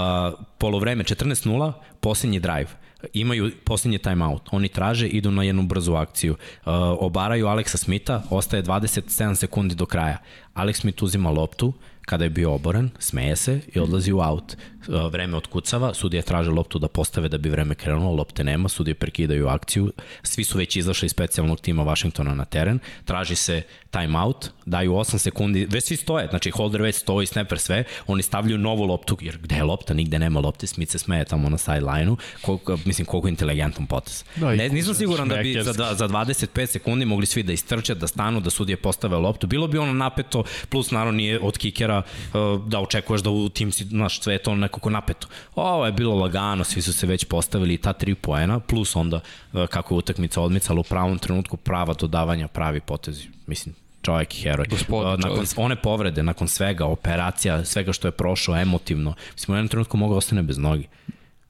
polovreme 0.59 1.05
14-0, 1.05 1.73
posljednji 2.01 2.41
drive 2.41 2.69
imaju 3.13 3.51
posljednji 3.65 3.99
timeout. 3.99 4.49
Oni 4.53 4.69
traže, 4.69 5.09
idu 5.09 5.31
na 5.31 5.43
jednu 5.43 5.63
brzu 5.63 5.95
akciju. 5.95 6.33
Uh, 6.33 6.73
obaraju 6.99 7.47
Aleksa 7.47 7.79
Smitha, 7.79 8.23
ostaje 8.31 8.63
27 8.63 9.35
sekundi 9.35 9.75
do 9.75 9.87
kraja. 9.87 10.19
Alex 10.55 10.81
Smith 10.81 11.03
uzima 11.03 11.31
loptu, 11.31 11.73
kada 12.03 12.25
je 12.25 12.31
bio 12.31 12.55
oboren, 12.55 12.91
smeje 12.99 13.37
se 13.37 13.61
i 13.75 13.79
odlazi 13.79 14.13
u 14.13 14.21
aut. 14.21 14.57
Uh, 14.89 15.13
vreme 15.13 15.37
otkucava, 15.37 15.95
sudije 15.95 16.23
traže 16.23 16.51
loptu 16.51 16.79
da 16.79 16.89
postave 16.89 17.29
da 17.29 17.39
bi 17.39 17.49
vreme 17.49 17.75
krenulo, 17.75 18.13
lopte 18.13 18.45
nema, 18.45 18.69
sudije 18.69 18.95
prekidaju 18.95 19.49
akciju, 19.49 19.93
svi 20.23 20.45
su 20.45 20.59
već 20.59 20.77
izašli 20.77 21.07
iz 21.07 21.13
specijalnog 21.13 21.61
tima 21.61 21.85
Washingtona 21.85 22.35
na 22.35 22.45
teren, 22.45 22.79
traži 23.05 23.37
se 23.37 23.63
timeout, 23.91 24.51
daju 24.67 24.93
8 24.93 25.19
sekundi, 25.19 25.67
već 25.71 25.85
svi 25.85 25.97
stoje, 25.97 26.27
znači 26.31 26.51
holder 26.51 26.83
već 26.83 26.97
stoji, 26.97 27.27
snapper 27.27 27.59
sve, 27.59 27.85
oni 28.07 28.23
stavljaju 28.23 28.59
novu 28.59 28.85
loptu, 28.85 29.19
jer 29.21 29.39
gde 29.39 29.57
je 29.57 29.65
lopta, 29.65 29.95
nigde 29.95 30.19
nema 30.19 30.41
lopte, 30.41 30.67
Smith 30.67 30.93
se 30.93 30.99
smeje 30.99 31.25
tamo 31.25 31.49
na 31.49 31.59
sideline-u, 31.59 32.17
koliko, 32.43 32.79
mislim 32.85 33.07
koliko 33.07 33.29
inteligentan 33.29 33.87
potes. 33.87 34.25
Da, 34.37 34.55
ne, 34.55 34.69
nisam 34.69 34.95
siguran 34.95 35.29
da 35.29 35.37
bi 35.37 35.61
za, 35.63 35.73
za 35.73 36.09
25 36.09 36.67
sekundi 36.67 37.05
mogli 37.05 37.27
svi 37.27 37.43
da 37.43 37.53
istrče, 37.53 37.95
da 37.95 38.07
stanu, 38.07 38.41
da 38.41 38.51
sudije 38.51 38.77
postave 38.77 39.17
loptu, 39.17 39.47
bilo 39.47 39.67
bi 39.67 39.79
ono 39.79 39.93
napeto, 39.93 40.45
plus 40.69 40.91
naravno 40.91 41.17
nije 41.17 41.41
od 41.41 41.59
kikera 41.59 41.99
uh, 41.99 42.67
da 42.67 42.81
očekuješ 42.81 43.23
da 43.23 43.31
u 43.31 43.49
tim 43.49 43.73
si, 43.73 43.85
znaš, 43.85 44.21
sve 44.21 44.35
je 44.35 44.39
to 44.39 44.55
nekako 44.79 44.91
napeto. 44.91 45.29
Ovo 45.55 45.87
je 45.87 45.93
bilo 45.93 46.15
lagano, 46.15 46.65
svi 46.65 46.83
su 46.83 46.93
se 46.93 47.07
već 47.07 47.25
postavili 47.25 47.77
ta 47.77 47.93
tri 47.93 48.15
poena, 48.15 48.61
plus 48.61 48.97
onda 48.97 49.21
uh, 49.53 49.67
kako 49.67 49.95
je 49.95 49.99
utakmica 49.99 50.41
odmicala 50.41 50.81
u 50.81 50.83
pravom 50.83 51.19
trenutku, 51.19 51.57
prava 51.57 51.95
dodavanja, 51.95 52.49
pravi 52.49 52.81
potezi. 52.81 53.29
Mislim, 53.47 53.75
čovjek 54.03 54.35
i 54.35 54.43
heroj. 54.43 54.67
Gospod, 54.71 55.07
uh, 55.07 55.19
nakon 55.19 55.37
čovjek. 55.37 55.51
one 55.57 55.77
povrede, 55.77 56.23
nakon 56.23 56.49
svega, 56.49 56.85
operacija, 56.85 57.65
svega 57.65 57.93
što 57.93 58.09
je 58.09 58.13
prošao 58.13 58.57
emotivno, 58.57 59.15
mislim, 59.33 59.55
u 59.55 59.59
jednom 59.59 59.69
trenutku 59.69 59.97
mogu 59.97 60.15
da 60.15 60.19
ostane 60.19 60.43
bez 60.43 60.59
nogi. 60.59 60.89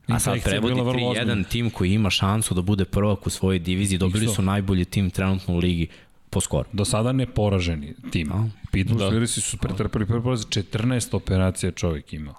A 0.09 0.19
sad 0.19 0.43
prevodi 0.45 0.75
3-1 0.75 1.49
tim 1.49 1.71
koji 1.71 1.93
ima 1.93 2.11
šansu 2.11 2.55
da 2.55 2.63
bude 2.63 2.85
prvak 2.85 3.27
u 3.27 3.31
svojoj 3.31 3.59
diviziji. 3.59 3.99
Dobili 3.99 4.29
su 4.29 4.43
najbolji 4.43 4.85
tim 4.85 5.11
trenutno 5.11 5.55
u 5.55 5.59
ligi 5.59 5.89
po 6.31 6.41
skoru. 6.41 6.69
Do 6.73 6.85
sada 6.85 7.13
ne 7.13 7.27
poraženi 7.27 7.95
tim. 8.11 8.33
Pittsburgh 8.73 9.03
da. 9.03 9.07
Steelersi 9.07 9.41
su 9.41 9.57
pretrpali 9.57 10.07
prvi 10.07 10.23
poraz, 10.23 10.47
14 10.47 11.17
operacija 11.17 11.73
čovjek 11.73 12.13
imao 12.13 12.35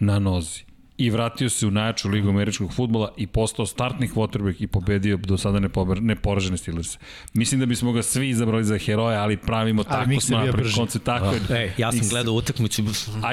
na 0.00 0.18
nozi 0.18 0.70
i 1.00 1.10
vratio 1.10 1.50
se 1.50 1.66
u 1.66 1.70
najjaču 1.70 2.08
ligu 2.08 2.28
američkog 2.28 2.74
futbola 2.74 3.12
i 3.16 3.26
postao 3.26 3.66
startni 3.66 4.08
quarterback 4.08 4.54
i 4.58 4.66
pobedio 4.66 5.16
do 5.16 5.38
sada 5.38 5.60
neporažene 6.00 6.56
Steelers. 6.56 6.98
Mislim 7.32 7.60
da 7.60 7.66
bismo 7.66 7.92
ga 7.92 8.02
svi 8.02 8.28
izabrali 8.28 8.64
za 8.64 8.78
heroja, 8.78 9.22
ali 9.22 9.36
pravimo 9.36 9.84
ali 9.88 10.06
tako 10.06 10.20
smo 10.20 10.38
napravili 10.38 10.74
koncept 10.74 11.04
tako. 11.04 11.34
Da. 11.48 11.58
Ej, 11.58 11.72
ja 11.78 11.92
sam 11.92 12.08
gledao 12.08 12.34
utakmicu. 12.34 12.82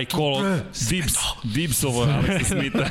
I 0.02 0.06
call 0.06 0.60
Dips, 0.90 1.14
Dips 1.44 1.84
ovo 1.84 2.04
je 2.04 2.14
Alexa 2.14 2.44
Smitha. 2.54 2.86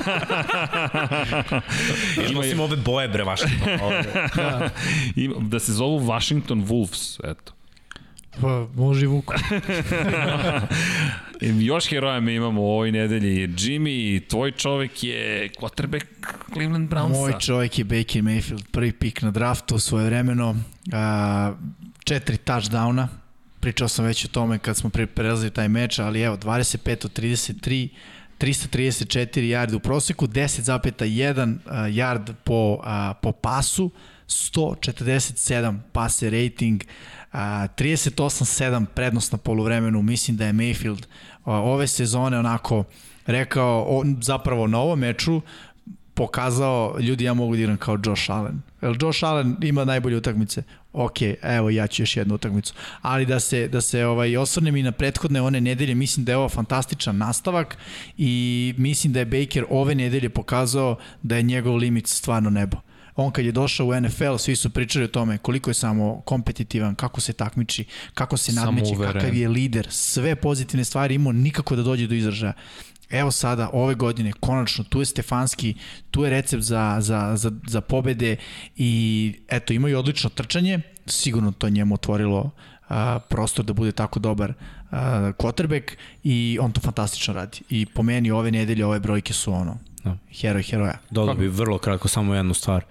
Ima 2.30 2.40
nosim 2.40 2.60
ove 2.60 2.76
boje 2.76 3.08
bre 3.08 3.24
Washington. 3.24 3.68
da. 4.36 4.70
Ima, 5.16 5.34
da 5.38 5.58
se 5.58 5.72
zovu 5.72 5.98
Washington 6.06 6.66
Wolves, 6.66 7.30
eto. 7.30 7.55
Pa, 8.40 8.66
može 8.74 9.04
i 9.04 9.06
Vuko. 9.06 9.34
Još 11.60 11.88
heroja 11.88 12.20
mi 12.20 12.34
imamo 12.34 12.62
u 12.62 12.70
ovoj 12.70 12.92
nedelji. 12.92 13.48
Jimmy, 13.48 14.28
tvoj 14.28 14.52
čovek 14.52 15.04
je 15.04 15.48
quarterback 15.60 16.06
Cleveland 16.52 16.90
Brownsa. 16.90 17.20
Moj 17.20 17.32
čovek 17.40 17.78
je 17.78 17.84
Baker 17.84 18.22
Mayfield, 18.22 18.64
prvi 18.70 18.92
pik 18.92 19.22
na 19.22 19.30
draftu 19.30 19.78
svoje 19.78 20.06
vremeno. 20.06 20.56
A, 20.92 21.52
četiri 22.04 22.36
touchdowna. 22.36 23.06
Pričao 23.60 23.88
sam 23.88 24.04
već 24.04 24.24
o 24.24 24.28
tome 24.28 24.58
kad 24.58 24.76
smo 24.76 24.90
prelazili 25.14 25.50
taj 25.50 25.68
meč, 25.68 25.98
ali 25.98 26.20
evo, 26.20 26.36
25 26.36 27.04
od 27.04 27.18
33, 27.18 27.88
334 28.38 29.40
yard 29.40 29.74
u 29.74 29.78
proseku, 29.78 30.26
10,1 30.26 31.56
yard 31.90 32.34
po, 32.44 32.80
a, 32.84 33.14
po 33.22 33.32
pasu, 33.32 33.90
147 34.28 35.78
pase 35.92 36.30
rating, 36.30 36.82
38-7 37.32 38.84
prednost 38.84 39.32
na 39.32 39.38
poluvremenu, 39.38 40.02
mislim 40.02 40.36
da 40.36 40.46
je 40.46 40.52
Mayfield 40.52 41.06
ove 41.44 41.86
sezone 41.86 42.38
onako 42.38 42.84
rekao, 43.26 43.86
o, 43.88 44.04
zapravo 44.20 44.66
na 44.66 44.78
ovom 44.78 44.98
meču 44.98 45.40
pokazao, 46.14 46.96
ljudi 47.00 47.24
ja 47.24 47.34
mogu 47.34 47.56
da 47.56 47.62
igram 47.62 47.76
kao 47.76 47.98
Josh 48.06 48.30
Allen. 48.30 48.62
Jer 48.82 48.96
Josh 49.00 49.24
Allen 49.24 49.56
ima 49.62 49.84
najbolje 49.84 50.16
utakmice. 50.16 50.62
Ok, 50.92 51.16
evo 51.42 51.70
ja 51.70 51.86
ću 51.86 52.02
još 52.02 52.16
jednu 52.16 52.34
utakmicu. 52.34 52.74
Ali 53.02 53.26
da 53.26 53.40
se, 53.40 53.68
da 53.68 53.80
se 53.80 54.06
ovaj, 54.06 54.36
osvrnem 54.36 54.76
i 54.76 54.82
na 54.82 54.92
prethodne 54.92 55.42
one 55.42 55.60
nedelje, 55.60 55.94
mislim 55.94 56.24
da 56.24 56.32
je 56.32 56.36
ovo 56.36 56.48
fantastičan 56.48 57.16
nastavak 57.16 57.76
i 58.16 58.74
mislim 58.78 59.12
da 59.12 59.18
je 59.18 59.24
Baker 59.24 59.64
ove 59.70 59.94
nedelje 59.94 60.28
pokazao 60.28 60.96
da 61.22 61.36
je 61.36 61.42
njegov 61.42 61.76
limit 61.76 62.06
stvarno 62.06 62.50
nebo 62.50 62.76
on 63.16 63.30
kad 63.30 63.44
je 63.44 63.52
došao 63.52 63.86
u 63.86 64.00
NFL, 64.00 64.36
svi 64.36 64.56
su 64.56 64.70
pričali 64.70 65.04
o 65.04 65.08
tome 65.08 65.38
koliko 65.38 65.70
je 65.70 65.74
samo 65.74 66.20
kompetitivan, 66.20 66.94
kako 66.94 67.20
se 67.20 67.32
takmiči, 67.32 67.84
kako 68.14 68.36
se 68.36 68.52
nadmeće, 68.52 68.94
kakav 69.02 69.34
je 69.34 69.48
lider, 69.48 69.86
sve 69.90 70.36
pozitivne 70.36 70.84
stvari 70.84 71.14
imao 71.14 71.32
nikako 71.32 71.76
da 71.76 71.82
dođe 71.82 72.06
do 72.06 72.14
izražaja. 72.14 72.52
Evo 73.10 73.30
sada, 73.30 73.70
ove 73.72 73.94
godine, 73.94 74.32
konačno, 74.40 74.84
tu 74.84 75.00
je 75.00 75.06
Stefanski, 75.06 75.74
tu 76.10 76.24
je 76.24 76.30
recept 76.30 76.62
za, 76.62 76.96
za, 77.00 77.36
za, 77.36 77.52
za 77.66 77.80
pobede 77.80 78.36
i 78.76 79.32
eto, 79.48 79.72
imaju 79.72 79.98
odlično 79.98 80.30
trčanje, 80.30 80.80
sigurno 81.06 81.52
to 81.52 81.68
njemu 81.68 81.94
otvorilo 81.94 82.50
a, 82.88 83.18
prostor 83.28 83.64
da 83.64 83.72
bude 83.72 83.92
tako 83.92 84.18
dobar 84.18 84.52
a, 84.90 85.32
quarterback 85.38 85.92
i 86.24 86.58
on 86.60 86.72
to 86.72 86.80
fantastično 86.80 87.34
radi. 87.34 87.58
I 87.70 87.86
po 87.86 88.02
meni 88.02 88.30
ove 88.30 88.50
nedelje 88.50 88.86
ove 88.86 89.00
brojke 89.00 89.32
su 89.32 89.52
ono, 89.52 89.78
da. 90.04 90.16
heroj 90.40 90.62
heroja. 90.62 90.98
Dodao 91.10 91.34
bi 91.34 91.48
vrlo 91.48 91.78
kratko 91.78 92.08
samo 92.08 92.34
jednu 92.34 92.54
stvar 92.54 92.84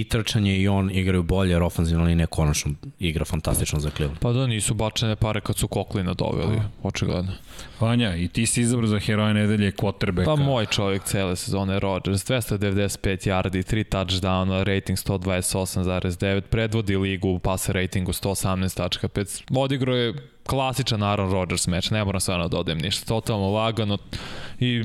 i 0.00 0.04
trčanje 0.04 0.56
i 0.56 0.68
on 0.68 0.90
igraju 0.90 1.22
bolje, 1.22 1.50
jer 1.50 1.62
ofenzivna 1.62 2.04
linija 2.04 2.26
konačno 2.26 2.72
igra 2.98 3.24
fantastično 3.24 3.80
za 3.80 3.90
Cleveland. 3.90 4.20
Pa 4.20 4.32
da, 4.32 4.46
nisu 4.46 4.74
bačene 4.74 5.16
pare 5.16 5.40
kad 5.40 5.56
su 5.56 5.68
Koklina 5.68 6.14
doveli, 6.14 6.60
očigledno. 6.82 7.32
Vanja, 7.80 8.16
i 8.16 8.28
ti 8.28 8.46
si 8.46 8.60
izabro 8.60 8.86
za 8.86 8.98
heroja 8.98 9.32
nedelje 9.32 9.72
quarterbacka. 9.72 10.24
Pa 10.24 10.36
moj 10.36 10.66
čovjek 10.66 11.04
cele 11.04 11.36
sezone, 11.36 11.80
Rodgers, 11.80 12.24
295 12.24 13.28
yardi, 13.28 13.74
3 13.74 13.84
touchdowna, 13.84 14.62
rating 14.64 14.98
128,9, 14.98 16.40
predvodi 16.40 16.96
ligu 16.96 17.28
u 17.28 17.38
pase 17.38 17.72
ratingu 17.72 18.12
118.5, 18.12 19.42
odigro 19.56 19.96
je 19.96 20.14
klasičan 20.46 21.02
Aaron 21.02 21.32
Rodgers 21.32 21.66
meč, 21.66 21.90
ne 21.90 22.04
moram 22.04 22.20
stvarno 22.20 22.48
da 22.48 22.58
odem 22.58 22.78
ništa, 22.78 23.06
totalno 23.06 23.50
lagano 23.50 23.98
i 24.60 24.84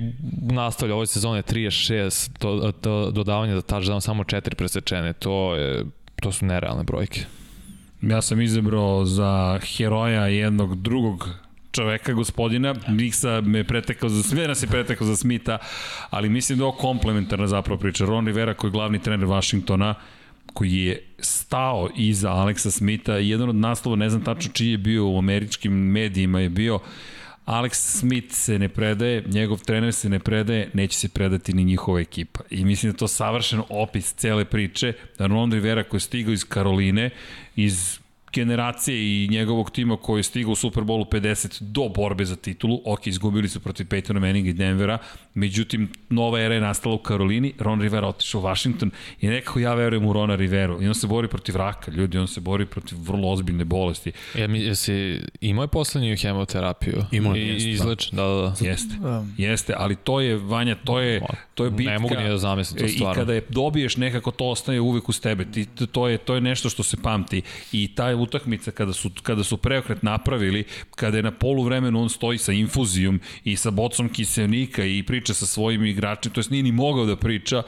nastavlja 0.52 0.96
ove 0.96 1.08
sezone 1.08 1.44
36 1.44 2.30
do, 2.40 2.72
do, 2.82 3.12
dodavanja 3.12 3.56
za 3.56 3.62
touchdown, 3.62 4.02
samo 4.02 4.24
4 4.24 4.56
presečene, 4.56 5.14
to, 5.14 5.56
je, 5.56 5.86
to 6.22 6.32
su 6.32 6.46
nerealne 6.46 6.84
brojke. 6.84 7.26
Ja 8.02 8.22
sam 8.22 8.42
izabrao 8.42 9.06
za 9.06 9.60
heroja 9.78 10.28
jednog 10.28 10.82
drugog 10.82 11.30
čoveka, 11.72 12.14
gospodina. 12.14 12.76
Miksa 12.88 13.42
me 13.42 13.64
pretekao 13.64 14.10
za 14.10 14.24
sve 14.24 14.48
nas 14.48 14.64
je 14.64 14.68
pretekao 14.68 15.08
za 15.08 15.16
Smita, 15.16 15.58
ali 16.10 16.30
mislim 16.30 16.58
da 16.58 16.64
je 16.64 16.68
ovo 16.68 16.78
komplementarna 16.78 17.48
zapravo 17.48 17.80
priča. 17.80 18.06
Ron 18.06 18.26
Rivera 18.26 18.54
koji 18.54 18.70
je 18.70 18.72
glavni 18.72 19.00
trener 19.00 19.28
Washingtona, 19.28 19.96
koji 20.54 20.74
je 20.74 21.04
stao 21.20 21.90
iza 21.96 22.32
Aleksa 22.32 22.72
Smitha 22.72 23.14
jedan 23.14 23.50
od 23.50 23.56
naslova, 23.56 23.98
ne 23.98 24.10
znam 24.10 24.24
tačno 24.24 24.52
čiji 24.54 24.72
je 24.72 24.78
bio 24.78 25.08
u 25.08 25.18
američkim 25.18 25.74
medijima, 25.74 26.40
je 26.40 26.50
bio 26.50 26.80
Alex 27.46 27.74
Smith 27.74 28.34
se 28.34 28.60
ne 28.60 28.70
predaje, 28.70 29.24
njegov 29.28 29.64
trener 29.64 29.94
se 29.94 30.10
ne 30.10 30.20
predaje, 30.20 30.70
neće 30.74 30.98
se 30.98 31.10
predati 31.10 31.54
ni 31.54 31.64
njihova 31.64 32.00
ekipa. 32.00 32.40
I 32.50 32.66
mislim 32.66 32.92
da 32.92 32.98
to 32.98 33.08
savršen 33.08 33.62
opis 33.70 34.14
cele 34.14 34.46
priče. 34.46 34.94
Da 35.18 35.28
Rivera 35.52 35.84
koji 35.84 35.98
je 35.98 36.02
stigao 36.02 36.34
iz 36.34 36.44
Karoline, 36.44 37.10
iz 37.56 38.00
generacije 38.34 39.24
i 39.24 39.28
njegovog 39.28 39.72
tima 39.72 39.98
koji 39.98 40.20
je 40.20 40.24
stigao 40.24 40.52
u 40.52 40.56
Super 40.56 40.84
Bowlu 40.84 41.06
50 41.12 41.62
do 41.62 41.90
borbe 41.96 42.26
za 42.26 42.36
titulu. 42.36 42.82
Ok, 42.86 43.08
izgubili 43.08 43.50
su 43.50 43.60
protiv 43.60 43.86
Peytona 43.88 44.20
Manninga 44.20 44.50
i 44.50 44.54
Denvera, 44.54 44.98
međutim, 45.34 45.90
nova 46.10 46.42
era 46.42 46.56
je 46.56 46.62
nastala 46.62 46.96
u 46.96 46.98
Karolini, 46.98 47.54
Ron 47.60 47.82
Rivera 47.82 48.08
otišao 48.08 48.42
u 48.42 48.44
Washington 48.44 48.92
i 49.22 49.28
nekako 49.28 49.60
ja 49.60 49.74
verujem 49.74 50.06
u 50.06 50.14
Rona 50.14 50.36
Riveru. 50.36 50.82
I 50.82 50.88
on 50.88 50.96
se 50.96 51.08
bori 51.08 51.28
protiv 51.28 51.56
raka, 51.56 51.92
ljudi, 51.92 52.18
on 52.18 52.28
se 52.28 52.40
bori 52.42 52.66
protiv 52.66 52.98
vrlo 53.02 53.30
ozbiljne 53.32 53.66
bolesti. 53.66 54.12
Ja, 54.38 54.48
mi, 54.48 54.60
jesi 54.60 55.20
imao 55.42 55.64
je 55.64 55.68
poslednju 55.68 56.18
hemoterapiju? 56.18 57.04
Imao 57.12 57.36
je, 57.36 57.42
I, 57.44 57.48
jeste, 57.48 57.70
i 57.70 57.72
izleč, 57.72 58.12
da, 58.12 58.24
da, 58.24 58.54
da. 58.62 58.68
Jeste, 58.68 58.96
Um, 59.02 59.34
jeste, 59.38 59.74
ali 59.78 59.96
to 59.96 60.20
je, 60.22 60.38
Vanja, 60.38 60.76
to 60.76 61.00
je, 61.00 61.22
to 61.54 61.66
je 61.66 61.72
bitka. 61.72 61.92
Ne 61.92 62.00
mogu 62.00 62.16
ni 62.16 62.30
da 62.30 62.38
zamislim 62.38 62.80
to 62.80 62.86
I 62.86 62.90
stvarno. 62.90 63.22
kada 63.22 63.34
je 63.34 63.42
dobiješ 63.50 63.98
nekako 63.98 64.32
to 64.32 64.46
ostaje 64.46 64.80
uvek 64.80 65.10
uz 65.10 65.22
tebe. 65.22 65.46
Ti, 65.46 65.66
to, 65.92 66.08
je, 66.08 66.18
to 66.18 66.36
je 66.36 66.42
nešto 66.42 66.70
što 66.70 66.84
se 66.84 66.98
pamti. 67.04 67.42
I 67.72 67.96
ta 67.96 68.10
utakmica 68.22 68.72
kada 68.72 68.94
su, 68.94 69.12
kada 69.24 69.44
su 69.44 69.58
preokret 69.58 70.04
napravili, 70.04 70.64
kada 70.96 71.18
je 71.18 71.24
na 71.24 71.32
polu 71.32 71.64
vremenu 71.64 72.02
on 72.02 72.10
stoji 72.10 72.38
sa 72.38 72.52
infuzijom 72.52 73.20
i 73.44 73.56
sa 73.56 73.72
bocom 73.72 74.10
kiselnika 74.10 74.86
i 74.86 75.04
priča 75.04 75.34
sa 75.34 75.46
svojim 75.46 75.86
igračima, 75.86 76.34
to 76.34 76.40
jest 76.40 76.52
nije 76.52 76.64
ni 76.64 76.72
mogao 76.72 77.06
da 77.06 77.16
priča 77.16 77.64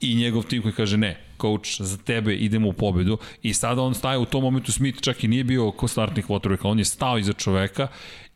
i 0.00 0.14
njegov 0.14 0.42
tim 0.42 0.62
koji 0.62 0.74
kaže 0.74 0.96
ne, 0.96 1.20
coach, 1.40 1.80
za 1.80 1.96
tebe 1.96 2.34
idemo 2.34 2.68
u 2.68 2.72
pobedu 2.72 3.18
i 3.42 3.54
sada 3.54 3.82
on 3.82 3.94
staje 3.94 4.18
u 4.18 4.24
tom 4.24 4.42
momentu 4.42 4.72
Smith 4.72 5.00
čak 5.00 5.24
i 5.24 5.28
nije 5.28 5.44
bio 5.44 5.70
ko 5.70 5.88
startni 5.88 6.22
quarterback, 6.22 6.64
on 6.64 6.78
je 6.78 6.84
stao 6.84 7.18
iza 7.18 7.32
čoveka 7.32 7.88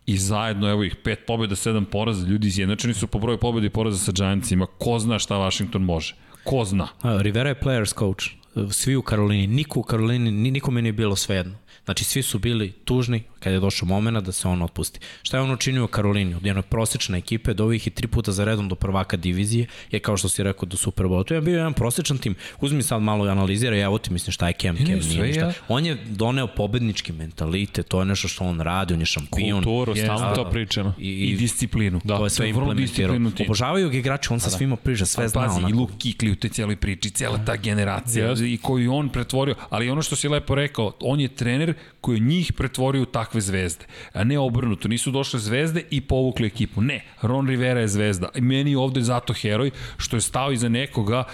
i 0.07 0.17
zajedno, 0.17 0.71
evo 0.71 0.85
ih, 0.85 0.97
pet 1.05 1.27
pobjeda, 1.27 1.57
sedam 1.57 1.85
poraza, 1.85 2.27
ljudi 2.27 2.49
izjednačeni 2.49 2.95
su 2.95 3.07
po 3.07 3.19
broju 3.19 3.39
pobjeda 3.39 3.67
i 3.67 3.71
poraza 3.71 3.99
sa 3.99 4.13
Giantsima, 4.13 4.67
ko 4.67 4.99
zna 4.99 5.19
šta 5.19 5.37
Washington 5.37 5.83
može, 5.83 6.15
ko 6.45 6.65
zna. 6.65 6.89
A, 7.03 7.23
Rivera 7.23 7.49
je 7.49 7.61
players 7.61 7.99
coach. 7.99 8.38
Svi 8.71 8.97
u 8.97 9.03
Karolini, 9.03 9.47
niko 9.47 9.81
u 9.81 9.83
Karolini, 9.83 10.31
ni- 10.31 10.51
nikome 10.51 10.83
nije 10.83 10.93
bilo 10.93 11.17
svejedno. 11.17 11.55
Znači, 11.85 12.05
svi 12.05 12.23
su 12.23 12.39
bili 12.39 12.73
tužni 12.85 13.23
kada 13.41 13.55
je 13.55 13.61
došao 13.61 13.87
momena 13.89 14.21
da 14.21 14.33
se 14.33 14.49
on 14.49 14.63
otpusti. 14.63 15.01
Šta 15.23 15.37
je 15.37 15.43
on 15.43 15.51
učinio 15.51 15.85
u 15.85 15.89
Karolini? 15.89 16.35
Od 16.35 16.47
jedne 16.47 16.63
prosečne 16.63 17.19
ekipe 17.19 17.55
do 17.55 17.65
ovih 17.65 17.87
i 17.87 17.91
tri 17.91 18.07
puta 18.07 18.33
za 18.33 18.45
redom 18.45 18.69
do 18.69 18.75
prvaka 18.75 19.17
divizije, 19.17 19.67
je 19.91 20.01
kao 20.01 20.17
što 20.17 20.29
si 20.29 20.43
rekao 20.43 20.67
do 20.67 20.77
Super 20.77 21.07
Bowl. 21.07 21.25
To 21.27 21.35
je 21.35 21.41
bio 21.41 21.57
jedan 21.57 21.73
prosečan 21.73 22.19
tim. 22.19 22.35
Uzmi 22.61 22.83
sad 22.83 23.03
malo 23.03 23.27
i 23.27 23.31
analizira, 23.31 23.77
ja 23.77 23.85
evo 23.85 23.99
ti 23.99 24.13
mislim 24.13 24.33
šta 24.33 24.47
je 24.49 24.55
Cam, 24.61 24.77
Cam 24.77 24.87
sve 24.87 24.95
nije 24.95 25.27
ništa. 25.27 25.41
ja. 25.41 25.53
On 25.69 25.87
je 25.87 25.95
doneo 26.07 26.47
pobednički 26.47 27.13
mentalitet, 27.13 27.89
to 27.89 28.01
je 28.01 28.07
nešto 28.07 28.29
što 28.29 28.45
on 28.45 28.61
radi, 28.61 28.95
on 28.95 29.01
je 29.01 29.07
šampion. 29.07 29.65
Kulturu, 29.65 29.93
Jeste. 29.93 30.05
stalno 30.07 30.35
to 30.35 30.43
A, 30.43 30.51
pričamo. 30.51 30.95
I, 30.99 31.09
I 31.09 31.25
i 31.25 31.37
disciplinu. 31.37 32.01
da, 32.05 32.17
to 32.17 32.25
je 32.27 32.31
sve 32.31 32.47
vrlo 32.47 32.63
implementirao. 32.63 32.87
disciplinu 33.15 33.31
tim. 33.31 33.47
Obožavaju 33.47 33.91
ga 33.91 33.97
igrači, 33.97 34.33
on 34.33 34.41
sa 34.41 34.51
svima 34.51 34.77
priža, 34.77 35.07
sve 35.07 35.29
zna. 35.29 35.41
Pazi, 35.41 35.61
i. 35.61 35.73
Luke 35.73 35.93
Kikli 35.99 36.31
u 36.31 36.37
te 36.37 36.49
cijeloj 36.49 36.77
priči, 36.77 37.11
cijela 37.11 37.39
ta 37.39 37.57
generacija 37.57 38.27
Jeste. 38.27 38.53
i 38.53 38.57
koju 38.57 38.95
on 38.95 39.09
pretvorio, 39.09 39.55
ali 39.71 39.91
ono 39.91 40.03
što 40.03 40.17
si 40.17 40.29
lepo 40.29 40.55
rekao, 40.55 40.93
on 41.01 41.21
je 41.21 41.29
trener 41.29 41.75
koji 42.01 42.17
je 42.17 42.21
njih 42.21 42.53
pretvorio 42.53 43.03
u 43.03 43.07
takve 43.07 43.41
zvezde, 43.41 43.85
a 44.13 44.25
ne 44.25 44.39
obrnuto, 44.39 44.89
nisu 44.89 45.11
došle 45.11 45.41
zvezde 45.41 45.85
i 45.91 46.01
povukli 46.01 46.47
ekipu, 46.47 46.81
ne, 46.81 47.05
Ron 47.23 47.49
Rivera 47.49 47.81
je 47.81 47.89
zvezda 47.89 48.29
i 48.35 48.41
meni 48.41 48.71
je 48.71 48.79
ovde 48.79 49.03
zato 49.03 49.33
heroj 49.33 49.71
što 49.97 50.17
je 50.17 50.21
stao 50.21 50.53
iza 50.53 50.69
nekoga 50.69 51.25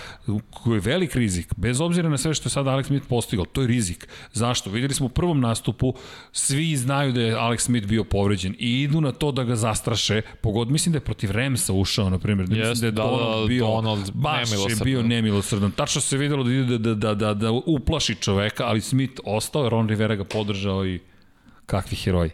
koji 0.51 0.77
je 0.77 0.81
velik 0.81 1.15
rizik, 1.15 1.55
bez 1.57 1.81
obzira 1.81 2.09
na 2.09 2.19
sve 2.19 2.35
što 2.35 2.47
je 2.47 2.51
sad 2.51 2.67
Alex 2.67 2.87
Smith 2.87 3.07
postigao, 3.09 3.45
to 3.45 3.61
je 3.61 3.67
rizik. 3.67 4.09
Zašto? 4.33 4.71
Videli 4.71 4.95
smo 4.95 5.07
u 5.07 5.09
prvom 5.09 5.41
nastupu, 5.41 5.95
svi 6.33 6.77
znaju 6.77 7.13
da 7.13 7.21
je 7.21 7.35
Alex 7.35 7.59
Smith 7.59 7.87
bio 7.87 8.05
povređen 8.05 8.55
i 8.59 8.83
idu 8.83 9.01
na 9.01 9.13
to 9.13 9.33
da 9.33 9.45
ga 9.45 9.57
zastraše, 9.57 10.23
pogod, 10.43 10.71
mislim 10.71 10.93
da 10.93 10.97
je 10.97 11.01
protiv 11.05 11.31
Remsa 11.31 11.73
ušao, 11.73 12.11
na 12.11 12.19
primjer, 12.19 12.49
da, 12.49 12.55
mislim 12.55 12.71
Jeste, 12.71 12.81
da 12.81 12.87
je 12.87 12.93
da, 12.93 13.03
da, 13.03 13.09
Donald 13.09 13.49
bio, 13.49 13.67
Donald 13.67 14.11
baš 14.15 14.51
je 14.51 14.77
bio 14.85 15.03
nemilosrdan. 15.03 15.71
Tačno 15.71 16.01
se 16.01 16.17
videlo 16.17 16.45
da 16.45 16.79
da, 16.79 16.95
da, 16.95 17.15
da, 17.15 17.35
da 17.35 17.51
uplaši 17.51 18.15
čoveka, 18.15 18.67
ali 18.67 18.81
Smith 18.81 19.21
ostao, 19.25 19.69
Ron 19.69 19.89
Rivera 19.89 20.15
ga 20.15 20.25
podržao 20.25 20.54
i 20.87 21.01
kakvi 21.67 21.97
heroji. 21.97 22.31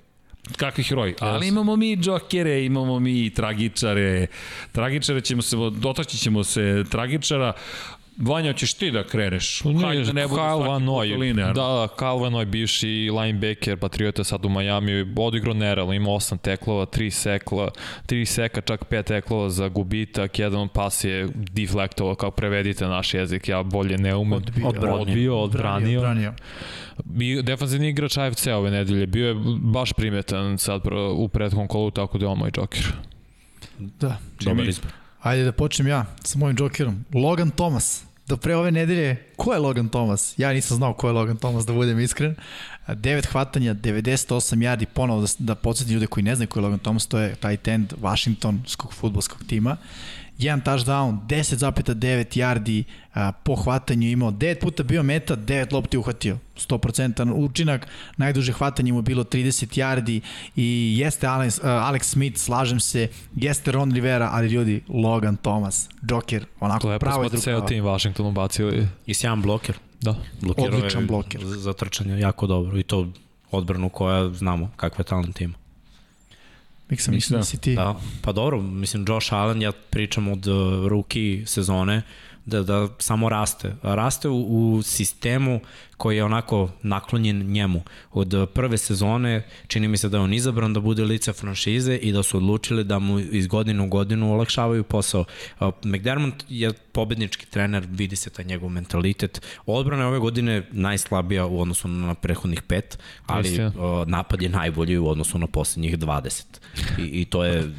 Kakvi 0.56 0.84
heroji. 0.84 1.14
Ali 1.20 1.48
imamo 1.48 1.76
mi 1.76 1.96
džokere, 1.96 2.64
imamo 2.64 3.00
mi 3.00 3.30
tragičare. 3.30 4.26
Tragičare 4.72 5.20
ćemo 5.20 5.42
se, 5.42 5.56
dotaći 5.72 6.18
ćemo 6.18 6.44
se 6.44 6.84
tragičara. 6.90 7.52
Vanja, 8.20 8.52
ćeš 8.52 8.74
ti 8.74 8.90
da 8.90 9.04
kreneš? 9.04 9.62
Hajde 9.82 10.04
da 10.04 10.12
ne 10.12 10.28
bude 10.28 10.40
Kyle 10.40 10.56
svaki 10.56 10.68
Van 10.68 10.86
put 10.86 10.94
Noy, 10.94 11.34
da, 11.34 11.52
da, 11.52 11.88
Kyle 11.96 12.20
Van 12.20 12.32
Noy, 12.32 12.44
bivši 12.44 13.10
linebacker 13.20 13.76
Patriota 13.76 14.24
sad 14.24 14.44
u 14.44 14.48
Miami, 14.48 15.14
odigrao 15.16 15.54
nerealno, 15.54 15.92
ima 15.92 16.10
8 16.10 16.38
teklova, 16.38 16.86
3 16.86 17.10
sekla, 17.10 17.70
3 18.06 18.24
seka, 18.24 18.60
čak 18.60 18.84
5 18.90 19.02
teklova 19.02 19.50
za 19.50 19.68
gubitak, 19.68 20.38
jedan 20.38 20.68
pas 20.68 21.04
je 21.04 21.28
deflektovao, 21.34 22.14
kao 22.14 22.30
prevedite 22.30 22.86
naš 22.86 23.14
jezik, 23.14 23.48
ja 23.48 23.62
bolje 23.62 23.98
ne 23.98 24.16
umem. 24.16 24.32
Odbio. 24.32 24.68
Odbranio. 24.68 25.00
Odbio, 25.00 25.38
odbranio. 25.38 26.00
Branio. 26.00 26.34
I 27.20 27.42
defanzivni 27.42 27.88
igrač 27.88 28.16
AFC 28.16 28.46
ove 28.46 28.70
nedelje, 28.70 29.06
bio 29.06 29.28
je 29.28 29.34
baš 29.58 29.92
primetan 29.92 30.58
sad 30.58 30.82
u 31.16 31.28
prethodnom 31.28 31.68
kolu, 31.68 31.90
tako 31.90 32.18
da 32.18 32.24
je 32.24 32.28
on 32.28 32.38
moj 32.38 32.50
džoker. 32.50 32.92
Da. 33.78 34.16
Dobar 34.40 34.68
izbor. 34.68 34.92
Ajde 35.20 35.44
da 35.44 35.52
počnem 35.52 35.88
ja 35.88 36.04
sa 36.24 36.38
mojim 36.38 36.56
džokerom. 36.56 37.04
Logan 37.14 37.50
Thomas. 37.50 38.09
Do 38.30 38.36
pre 38.36 38.54
ove 38.56 38.70
nedelje, 38.70 39.16
ko 39.36 39.52
je 39.52 39.58
Logan 39.58 39.88
Thomas? 39.88 40.34
Ja 40.38 40.52
nisam 40.52 40.76
znao 40.76 40.92
ko 40.94 41.08
je 41.08 41.12
Logan 41.12 41.36
Thomas, 41.36 41.66
da 41.66 41.72
budem 41.72 42.00
iskren. 42.00 42.34
9 42.86 43.26
hvatanja, 43.26 43.74
98 43.74 44.62
yardi, 44.62 44.86
ponovo 44.86 45.20
da, 45.20 45.26
da 45.38 45.54
podsjetim 45.54 45.94
ljude 45.94 46.06
koji 46.06 46.24
ne 46.24 46.36
znaju 46.36 46.48
ko 46.48 46.58
je 46.58 46.62
Logan 46.62 46.78
Thomas, 46.78 47.06
to 47.06 47.18
je 47.18 47.34
tight 47.34 47.68
end 47.68 47.92
Washingtonskog 48.00 48.94
futbolskog 48.94 49.44
tima. 49.46 49.76
Jedan 50.40 50.60
touchdown, 50.60 51.20
10,9 51.28 52.38
yardi 52.38 52.84
a, 53.14 53.32
po 53.32 53.54
hvatanju 53.54 54.08
imao, 54.08 54.30
9 54.30 54.60
puta 54.60 54.82
bio 54.82 55.02
meta, 55.02 55.36
9 55.36 55.72
lopti 55.72 55.98
uhvatio, 55.98 56.38
100% 56.56 57.32
učinak, 57.34 57.86
najduže 58.16 58.52
hvatanje 58.52 58.92
mu 58.92 58.98
je 58.98 59.02
bilo 59.02 59.24
30 59.24 59.78
yardi 59.78 60.20
i 60.56 60.96
jeste 60.98 61.26
Alex, 61.26 61.60
Alex 61.64 62.02
Smith, 62.02 62.38
slažem 62.38 62.80
se, 62.80 63.08
jeste 63.36 63.72
Ron 63.72 63.92
Rivera, 63.92 64.30
ali 64.32 64.48
ljudi, 64.48 64.82
Logan 64.88 65.36
Thomas, 65.36 65.88
Joker, 66.10 66.44
onako 66.60 66.88
Lepo 66.88 67.00
pravo 67.00 67.28
smo 67.28 67.38
je 67.38 67.42
ceo 67.42 67.60
tim 67.60 67.84
Washingtonu 67.84 68.32
bacili. 68.32 68.88
I 69.06 69.14
sjajan 69.14 69.42
bloker. 69.42 69.74
Da. 70.00 70.14
Blokirao 70.40 70.78
Odličan 70.78 71.06
bloker. 71.06 71.40
Za 71.44 71.72
trčanje 71.72 72.18
jako 72.18 72.46
dobro 72.46 72.78
i 72.78 72.82
to 72.82 73.08
odbranu 73.50 73.88
koja 73.88 74.34
znamo 74.34 74.70
kakve 74.76 75.04
talent 75.04 75.40
ima. 75.40 75.59
Mislim, 76.90 77.14
mislim 77.14 77.38
da 77.38 77.44
si 77.44 77.60
ti. 77.60 77.74
Da, 77.74 78.00
pa 78.22 78.32
dobro, 78.32 78.60
mislim 78.60 79.04
Josh 79.08 79.34
Allen, 79.34 79.62
ja 79.62 79.72
pričam 79.72 80.28
od 80.28 80.46
uh, 80.46 80.86
rookie 80.88 81.46
sezone, 81.46 82.02
da, 82.50 82.62
da 82.62 82.88
samo 82.98 83.28
raste. 83.28 83.74
Raste 83.82 84.28
u, 84.28 84.40
u 84.76 84.82
sistemu 84.82 85.60
koji 85.96 86.16
je 86.16 86.24
onako 86.24 86.70
naklonjen 86.82 87.42
njemu. 87.52 87.82
Od 88.12 88.34
uh, 88.34 88.48
prve 88.48 88.78
sezone 88.78 89.46
čini 89.66 89.88
mi 89.88 89.96
se 89.96 90.08
da 90.08 90.16
je 90.16 90.22
on 90.22 90.32
izabran 90.32 90.72
da 90.72 90.80
bude 90.80 91.04
lice 91.04 91.32
franšize 91.32 91.96
i 91.96 92.12
da 92.12 92.22
su 92.22 92.36
odlučili 92.36 92.84
da 92.84 92.98
mu 92.98 93.18
iz 93.18 93.46
godine 93.46 93.82
u 93.82 93.88
godinu 93.88 94.32
olakšavaju 94.32 94.84
posao. 94.84 95.24
McDermott 95.84 96.44
je 96.48 96.72
pobednički 96.72 97.46
trener, 97.46 97.86
vidi 97.90 98.16
se 98.16 98.30
taj 98.30 98.44
njegov 98.44 98.68
mentalitet. 98.68 99.42
Odbrana 99.66 100.02
je 100.02 100.08
ove 100.08 100.18
godine 100.18 100.62
najslabija 100.72 101.46
u 101.46 101.60
odnosu 101.60 101.88
na 101.88 102.14
prethodnih 102.14 102.62
pet, 102.62 102.98
ali 103.26 103.48
Jeste. 103.48 103.66
uh, 103.66 104.08
napad 104.08 104.42
je 104.42 104.48
najbolji 104.48 104.98
u 104.98 105.08
odnosu 105.08 105.38
na 105.38 105.46
poslednjih 105.46 105.98
20. 105.98 106.42
I, 106.98 107.20
i 107.20 107.24
to 107.24 107.44
je 107.44 107.70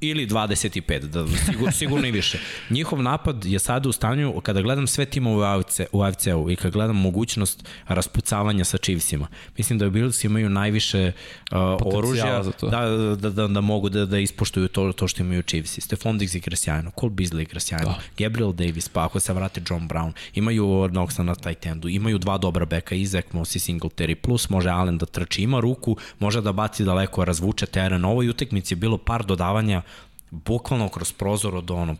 ili 0.00 0.26
25, 0.26 0.98
da, 0.98 1.26
sigur, 1.28 1.72
sigurno 1.72 2.06
i 2.06 2.10
više. 2.10 2.38
Njihov 2.70 3.02
napad 3.02 3.44
je 3.44 3.58
sada 3.58 3.88
u 3.88 3.92
stanju, 3.92 4.40
kada 4.40 4.62
gledam 4.62 4.86
sve 4.86 5.04
timove 5.04 5.36
u 5.36 5.42
AFC, 5.42 5.80
u 5.92 6.02
AFC-u 6.02 6.50
i 6.50 6.56
kada 6.56 6.70
gledam 6.70 6.96
mogućnost 6.96 7.68
raspucavanja 7.88 8.64
sa 8.64 8.78
Chiefsima, 8.78 9.26
mislim 9.58 9.78
da 9.78 9.90
Bills 9.90 10.24
imaju 10.24 10.48
najviše 10.48 11.12
uh, 11.52 11.58
oružja 11.80 12.42
da, 12.62 12.80
da, 13.16 13.30
da, 13.30 13.46
da 13.48 13.60
mogu 13.60 13.88
da, 13.88 14.06
da 14.06 14.18
ispoštuju 14.18 14.68
to, 14.68 14.92
to 14.92 15.08
što 15.08 15.22
imaju 15.22 15.42
Chiefsi. 15.42 15.80
Stefan 15.80 16.18
Diggs 16.18 16.34
igra 16.34 16.56
sjajno, 16.56 16.90
Cole 17.00 17.12
Beasley 17.12 17.42
igra 17.42 17.60
sjajno, 17.60 17.86
da. 17.86 18.24
Gabriel 18.24 18.52
Davis, 18.52 18.88
pa 18.88 19.04
ako 19.04 19.20
se 19.20 19.32
vrate 19.32 19.60
John 19.70 19.88
Brown, 19.88 20.12
imaju 20.34 20.64
Knoxa 20.66 21.22
na 21.22 21.34
tight 21.34 21.66
endu, 21.66 21.88
imaju 21.88 22.18
dva 22.18 22.38
dobra 22.38 22.64
beka, 22.64 22.94
i 22.94 23.06
Zach 23.06 23.28
Moss 23.32 23.56
i 23.56 23.58
Singletary, 23.58 24.14
plus 24.14 24.48
može 24.48 24.68
Allen 24.68 24.98
da 24.98 25.06
trči, 25.06 25.42
ima 25.42 25.60
ruku, 25.60 25.96
može 26.18 26.40
da 26.40 26.52
baci 26.52 26.84
daleko, 26.84 27.24
razvuče 27.24 27.66
teren. 27.66 28.04
Ovoj 28.04 28.28
utekmici 28.28 28.74
je 28.74 28.76
bilo 28.76 28.98
par 28.98 29.24
dodavanja 29.24 29.55
bukvalno 30.30 30.88
kroz 30.88 31.12
prozor 31.12 31.54
od 31.54 31.70
ono 31.70 31.96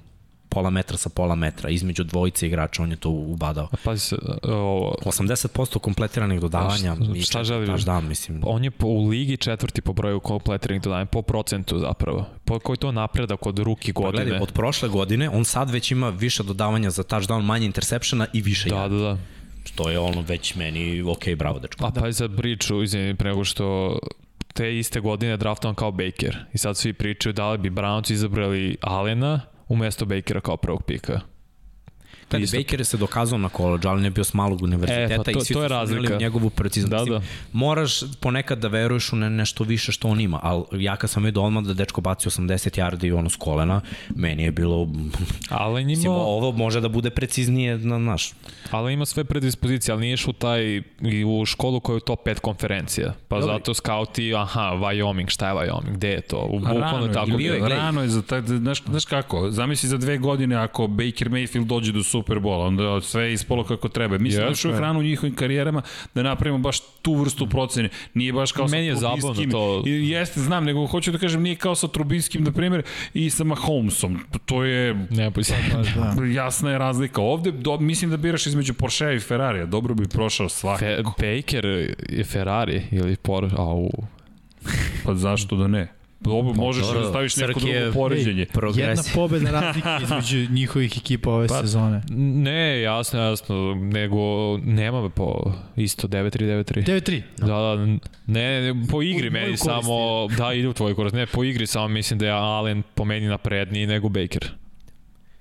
pola 0.48 0.70
metra 0.70 0.96
sa 0.96 1.09
pola 1.09 1.34
metra, 1.34 1.70
između 1.70 2.04
dvojice 2.04 2.46
igrača, 2.46 2.82
on 2.82 2.90
je 2.90 2.96
to 2.96 3.11
ubadao. 3.11 3.64
A 3.64 3.76
pazi 3.84 4.00
se, 4.00 4.16
ovo, 4.44 4.94
80% 5.04 5.78
kompletiranih 5.78 6.40
dodavanja 6.40 6.92
A 6.92 6.96
šta- 6.96 7.12
i 7.14 7.22
šta 7.22 7.44
želiš? 7.44 7.68
touchdown, 7.68 8.00
mislim. 8.02 8.40
on 8.44 8.64
je 8.64 8.70
po, 8.70 8.86
u 8.86 9.07
ligi 9.07 9.36
četvrti 9.36 9.80
po 9.80 9.92
broju 9.92 10.20
kompletiranih 10.20 10.82
dodanja, 10.82 11.04
po 11.04 11.22
procentu 11.22 11.78
zapravo. 11.78 12.26
Po, 12.44 12.59
koji 12.59 12.76
to 12.76 12.92
napredak 12.92 13.46
od 13.46 13.59
ruki 13.59 13.92
Pa 13.92 14.00
godine. 14.00 14.24
gledaj, 14.24 14.40
od 14.40 14.52
prošle 14.52 14.88
godine 14.88 15.30
on 15.30 15.44
sad 15.44 15.70
već 15.70 15.90
ima 15.90 16.09
više 16.11 16.42
dodavanja 16.42 16.90
za 16.90 17.02
touchdown, 17.02 17.42
manje 17.42 17.66
intersepšena 17.66 18.26
i 18.32 18.42
više 18.42 18.68
Da, 18.68 18.76
yardi. 18.76 18.88
da, 18.90 19.04
da. 19.04 19.18
Što 19.64 19.90
je 19.90 19.98
ono 19.98 20.20
već 20.20 20.54
meni, 20.54 21.02
ok, 21.02 21.24
bravo 21.36 21.59
dečko. 21.59 21.80
Pa 21.80 22.00
pa 22.00 22.12
za 22.12 22.28
priču, 22.28 22.82
izvini, 22.82 23.14
pre 23.14 23.30
nego 23.30 23.44
što 23.44 23.98
te 24.57 24.78
iste 24.78 25.00
godine 25.00 25.36
draftovan 25.36 25.74
kao 25.74 25.90
Baker. 25.90 26.36
I 26.52 26.59
sad 26.59 26.76
svi 26.76 26.92
pričaju 26.92 27.32
da 27.32 27.50
li 27.50 27.59
bi 27.59 27.70
Browns 27.70 28.12
izabrali 28.12 28.76
Alena 28.80 29.40
umesto 29.68 30.04
Bakera 30.04 30.40
kao 30.40 30.57
prvog 30.57 30.82
pika. 30.82 31.20
Kad 32.29 32.41
Isto. 32.41 32.57
Baker 32.57 32.85
se 32.85 32.97
dokazao 32.97 33.39
na 33.39 33.48
college, 33.48 33.89
ali 33.89 34.03
ne 34.03 34.11
bio 34.11 34.24
s 34.24 34.35
malog 34.35 34.62
univerziteta 34.62 35.15
E, 35.15 35.16
pa 35.16 35.23
to- 35.24 35.31
i 35.31 35.40
svi 35.40 35.55
to 35.55 35.62
je 35.62 35.69
razlika. 35.69 36.16
u 36.16 36.19
njegovu 36.19 36.51
preciznost. 36.51 37.05
Da, 37.07 37.12
da. 37.12 37.20
Moraš 37.53 37.93
ponekad 38.20 38.59
da 38.59 38.69
veruješ 38.69 39.12
u 39.12 39.16
ne, 39.16 39.31
nešto 39.31 39.65
više 39.65 39.93
što 39.93 40.09
on 40.09 40.20
ima, 40.20 40.40
ali 40.43 40.85
ja 40.85 40.97
kad 40.97 41.11
sam 41.11 41.24
vidio 41.24 41.43
odmah 41.43 41.65
da 41.65 41.74
dečko 41.74 42.01
baci 42.01 42.28
80 42.28 42.47
yardi 42.81 43.12
ono 43.12 43.31
s 43.31 43.36
kolena, 43.36 43.81
meni 44.11 44.43
je 44.43 44.51
bilo, 44.53 44.89
Alen 45.51 45.86
mislim, 45.86 46.07
ima, 46.07 46.15
ovo 46.16 46.53
može 46.53 46.81
da 46.81 46.89
bude 46.89 47.11
preciznije 47.11 47.78
na 47.78 47.98
naš. 47.98 48.32
Alen 48.70 48.93
ima 48.93 49.07
sve 49.07 49.24
predispozicije, 49.24 49.93
ali 49.93 50.01
nije 50.01 50.16
u 50.27 50.32
taj, 50.32 50.62
i 51.03 51.24
u 51.27 51.44
školu 51.47 51.81
koja 51.81 51.94
je 51.94 52.01
top 52.01 52.27
5 52.27 52.39
konferencija. 52.39 53.15
Pa 53.28 53.40
Dobro. 53.40 53.55
zato 53.55 53.74
skauti, 53.74 54.35
aha, 54.35 54.61
Wyoming, 54.73 55.28
šta 55.28 55.48
je 55.48 55.55
Wyoming, 55.55 55.93
gde 55.93 56.09
je 56.09 56.20
to? 56.20 56.48
U 56.51 56.59
bukvalno 56.59 56.81
rano 56.81 56.98
je 56.98 57.09
je, 57.09 57.12
tako. 57.12 57.27
bio 57.28 57.55
je, 57.55 57.69
rano 57.69 58.03
je 58.03 58.09
za 58.09 58.23
taj, 58.23 58.40
znaš, 58.43 58.82
znaš 58.82 59.05
kako, 59.05 59.51
zamisli 59.51 59.89
za 59.89 59.97
dve 59.97 60.19
godine 60.19 60.57
ako 60.57 60.86
Baker 60.86 61.28
Mayfield 61.28 61.65
dođe 61.65 61.93
do 61.93 62.03
Superbola, 62.20 62.66
onda 62.66 63.01
sve 63.01 63.24
je 63.24 63.32
ispolo 63.32 63.64
kako 63.64 63.88
treba. 63.88 64.18
Mislim 64.18 64.43
da 64.43 64.48
Jeste. 64.48 64.68
još 64.68 64.78
rano 64.78 64.98
u 65.01 65.02
njihovim 65.02 65.34
karijerama 65.34 65.82
da 66.14 66.22
napravimo 66.22 66.59
baš 66.59 66.80
tu 67.02 67.14
vrstu 67.14 67.47
procene. 67.47 67.88
Nije 68.14 68.32
baš 68.32 68.52
kao 68.52 68.66
Meni 68.68 68.86
je 68.86 68.94
sa 68.94 69.01
zabavno 69.01 69.43
to. 69.51 69.82
I 69.86 70.09
Jeste, 70.10 70.40
znam, 70.40 70.64
nego 70.64 70.86
hoću 70.86 71.12
da 71.12 71.18
kažem 71.18 71.43
nije 71.43 71.56
kao 71.56 71.74
sa 71.74 71.88
Trubinskim, 71.88 72.44
na 72.44 72.52
primjer, 72.52 72.82
i 73.14 73.30
sa 73.30 73.44
Mahomesom. 73.44 74.18
To 74.44 74.64
je 74.64 75.06
Ne, 75.10 75.30
pa 75.30 75.40
Da. 75.97 76.24
jasna 76.26 76.70
je 76.70 76.78
razlika. 76.78 77.20
Ovde 77.20 77.51
do, 77.51 77.78
mislim 77.78 78.10
da 78.10 78.16
biraš 78.16 78.47
između 78.47 78.74
Porschea 78.74 79.12
i 79.12 79.20
Ferrarija. 79.20 79.66
Dobro 79.66 79.94
bi 79.94 80.09
prošao 80.09 80.48
svaki. 80.48 80.84
Fe, 80.84 81.02
Baker 81.02 81.64
je 82.09 82.24
Ferrari 82.24 82.82
ili 82.90 83.16
Porsche, 83.16 83.56
au. 83.59 83.90
Pa 85.05 85.14
zašto 85.14 85.56
da 85.56 85.66
ne? 85.66 85.88
Ovo 86.24 86.52
možeš 86.55 86.84
dobro, 86.84 87.01
da 87.01 87.09
staviš 87.09 87.36
neko 87.36 87.52
Srki 87.52 87.68
je- 87.68 87.80
drugo 87.80 87.94
poređenje. 87.94 88.38
Jedna 88.38 88.52
Progresija. 88.52 89.14
pobeda 89.14 89.51
razlike 89.51 89.88
između 90.02 90.47
njihovih 90.51 90.93
ekipa 90.97 91.30
ove 91.30 91.48
Pa- 91.48 91.60
sezone. 91.60 92.02
Ne, 92.10 92.80
jasno, 92.80 93.20
jasno, 93.20 93.55
nego 93.74 94.18
nema 94.59 95.10
po 95.10 95.34
isto 95.76 96.09
9-3, 96.09 96.44
9-3. 96.44 96.82
9-3. 96.84 97.22
Da, 97.38 97.47
da, 97.47 97.76
ne, 98.26 98.72
ne, 98.74 98.86
po 98.90 99.02
igri 99.02 99.28
U 99.28 99.32
meni 99.32 99.56
samo, 99.56 99.93
da, 100.28 100.52
ide 100.52 100.68
u 100.68 100.72
tvoj 100.72 100.94
korist, 100.94 101.16
ne, 101.16 101.26
po 101.26 101.44
igri 101.44 101.66
samo 101.66 101.88
mislim 101.88 102.18
da 102.18 102.26
je 102.26 102.32
Allen 102.32 102.82
po 102.94 103.05
meni 103.05 103.26
napredniji 103.26 103.86
nego 103.86 104.09
Baker. 104.09 104.51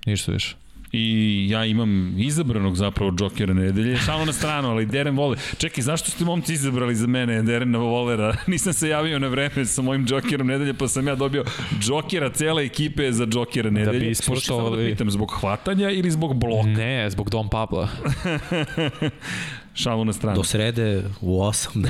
Ništa 0.05 0.31
više. 0.31 0.55
I 0.91 1.05
ja 1.49 1.65
imam 1.65 2.15
izabranog 2.17 2.75
zapravo 2.75 3.13
Jokera 3.13 3.53
nedelje, 3.53 3.97
šalo 4.05 4.25
na 4.25 4.33
stranu, 4.33 4.69
ali 4.69 4.85
Deren 4.85 5.15
Voler. 5.15 5.39
Čekaj, 5.57 5.81
zašto 5.81 6.11
ste 6.11 6.25
momci 6.25 6.53
izabrali 6.53 6.95
za 6.95 7.07
mene 7.07 7.41
Derena 7.41 7.77
Volera? 7.77 8.35
Nisam 8.47 8.73
se 8.73 8.89
javio 8.89 9.19
na 9.19 9.27
vreme 9.27 9.65
sa 9.65 9.81
mojim 9.81 10.05
Jokerom 10.09 10.47
nedelje, 10.47 10.73
pa 10.73 10.87
sam 10.87 11.07
ja 11.07 11.15
dobio 11.15 11.43
Jokera 11.81 12.29
cele 12.29 12.63
ekipe 12.63 13.11
za 13.11 13.27
Jokera 13.27 13.69
nedelje. 13.69 13.99
bi 13.99 14.05
Hoću 14.07 14.15
samo 14.15 14.35
ispoštovali- 14.35 14.83
Da 14.83 14.89
pitam, 14.89 15.11
zbog 15.11 15.31
hvatanja 15.31 15.89
ili 15.89 16.11
zbog 16.11 16.35
bloka? 16.35 16.67
Ne, 16.67 17.09
zbog 17.09 17.29
Dom 17.29 17.49
Pabla. 17.49 17.87
Šalu 19.75 20.05
na 20.05 20.13
stranu. 20.13 20.35
Do 20.35 20.43
srede 20.43 21.03
u 21.21 21.39
8, 21.39 21.81
da 21.81 21.89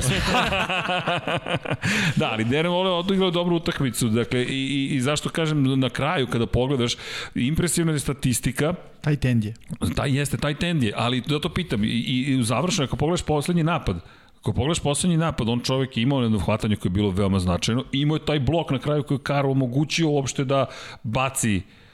da, 2.16 2.30
ali 2.32 2.44
Darren 2.44 2.72
Waller 2.72 2.98
odigrao 2.98 3.30
dobru 3.30 3.56
utakmicu. 3.56 4.08
Dakle, 4.08 4.42
i, 4.42 4.46
i, 4.46 4.94
i 4.94 5.00
zašto 5.00 5.28
kažem 5.28 5.80
na 5.80 5.90
kraju 5.90 6.26
kada 6.26 6.46
pogledaš, 6.46 6.96
impresivna 7.34 7.92
je 7.92 7.98
statistika, 7.98 8.74
Taj 9.00 9.16
tend 9.16 9.44
je. 9.44 9.54
taj 9.96 10.16
jeste, 10.16 10.36
taj 10.36 10.54
tend 10.54 10.82
je, 10.82 10.92
ali 10.96 11.22
zato 11.26 11.48
pitam, 11.48 11.84
i, 11.84 11.86
i, 11.86 12.24
i 12.32 12.36
u 12.36 12.42
završenu, 12.42 12.84
ako 12.84 12.96
pogledaš 12.96 13.22
poslednji 13.22 13.62
napad, 13.62 13.96
Ako 14.38 14.52
pogledaš 14.52 14.80
poslednji 14.80 15.16
napad, 15.16 15.48
on 15.48 15.60
čovek 15.60 15.96
je 15.96 16.02
imao 16.02 16.22
jedno 16.22 16.38
hvatanje 16.38 16.76
koje 16.76 16.90
je 16.90 16.94
bilo 16.94 17.10
veoma 17.10 17.38
značajno 17.38 17.84
i 17.92 18.00
imao 18.00 18.16
je 18.16 18.24
taj 18.24 18.40
blok 18.40 18.70
na 18.70 18.78
kraju 18.78 19.02
koji 19.02 19.16
je 19.16 19.22
Karo 19.22 19.50
omogućio 19.50 20.08
uopšte 20.08 20.44
da 20.44 20.66
baci 21.02 21.56
Uh, 21.56 21.85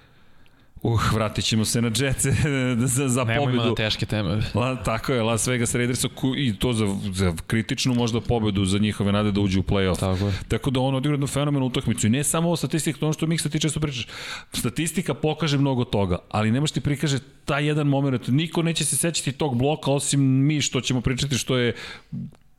vratit 1.13 1.45
ćemo 1.45 1.65
se 1.65 1.83
na 1.83 1.91
Jetce 1.91 2.33
za, 2.87 3.09
za 3.09 3.25
Nemojmo 3.25 3.45
pobedu. 3.47 3.69
na 3.69 3.75
teške 3.75 4.07
teme. 4.07 4.41
La, 4.55 4.75
tako 4.77 5.13
je, 5.13 5.23
Las 5.23 5.47
Vegas 5.47 5.75
Raidersa 5.75 6.09
ku- 6.11 6.35
i 6.37 6.55
to 6.55 6.73
za, 6.73 6.87
za 7.13 7.33
kritičnu 7.47 7.95
možda 7.95 8.21
pobedu 8.21 8.65
za 8.65 8.79
njihove 8.79 9.13
nade 9.13 9.33
da 9.33 9.41
uđu 9.41 9.61
u 9.61 9.65
play-off. 9.65 10.01
Tako 10.01 10.27
je. 10.27 10.33
Tako 10.49 10.71
da 10.71 10.81
on 10.81 10.95
odigra 10.95 11.15
jednu 11.15 11.27
fenomenalnu 11.27 11.67
utakmicu 11.67 12.07
i 12.07 12.11
ne 12.11 12.25
samo 12.25 12.49
ovo 12.49 12.57
statistika, 12.57 12.99
to 12.99 13.07
ono 13.07 13.13
što 13.13 13.27
Miksa 13.27 13.49
ti 13.49 13.61
često 13.61 13.81
pričaš. 13.81 14.07
Statistika 14.53 15.15
pokaže 15.15 15.59
mnogo 15.59 15.85
toga, 15.85 16.19
ali 16.31 16.51
ne 16.51 16.61
može 16.61 16.73
ti 16.73 16.81
prikaže 16.81 17.19
taj 17.45 17.67
jedan 17.67 17.87
moment. 17.87 18.29
Niko 18.29 18.63
neće 18.63 18.85
se 18.85 18.97
sećati 18.97 19.33
tog 19.33 19.57
bloka 19.57 19.91
osim 19.91 20.21
mi 20.23 20.61
što 20.61 20.81
ćemo 20.81 21.01
pričati 21.01 21.39
što 21.39 21.57
je 21.57 21.75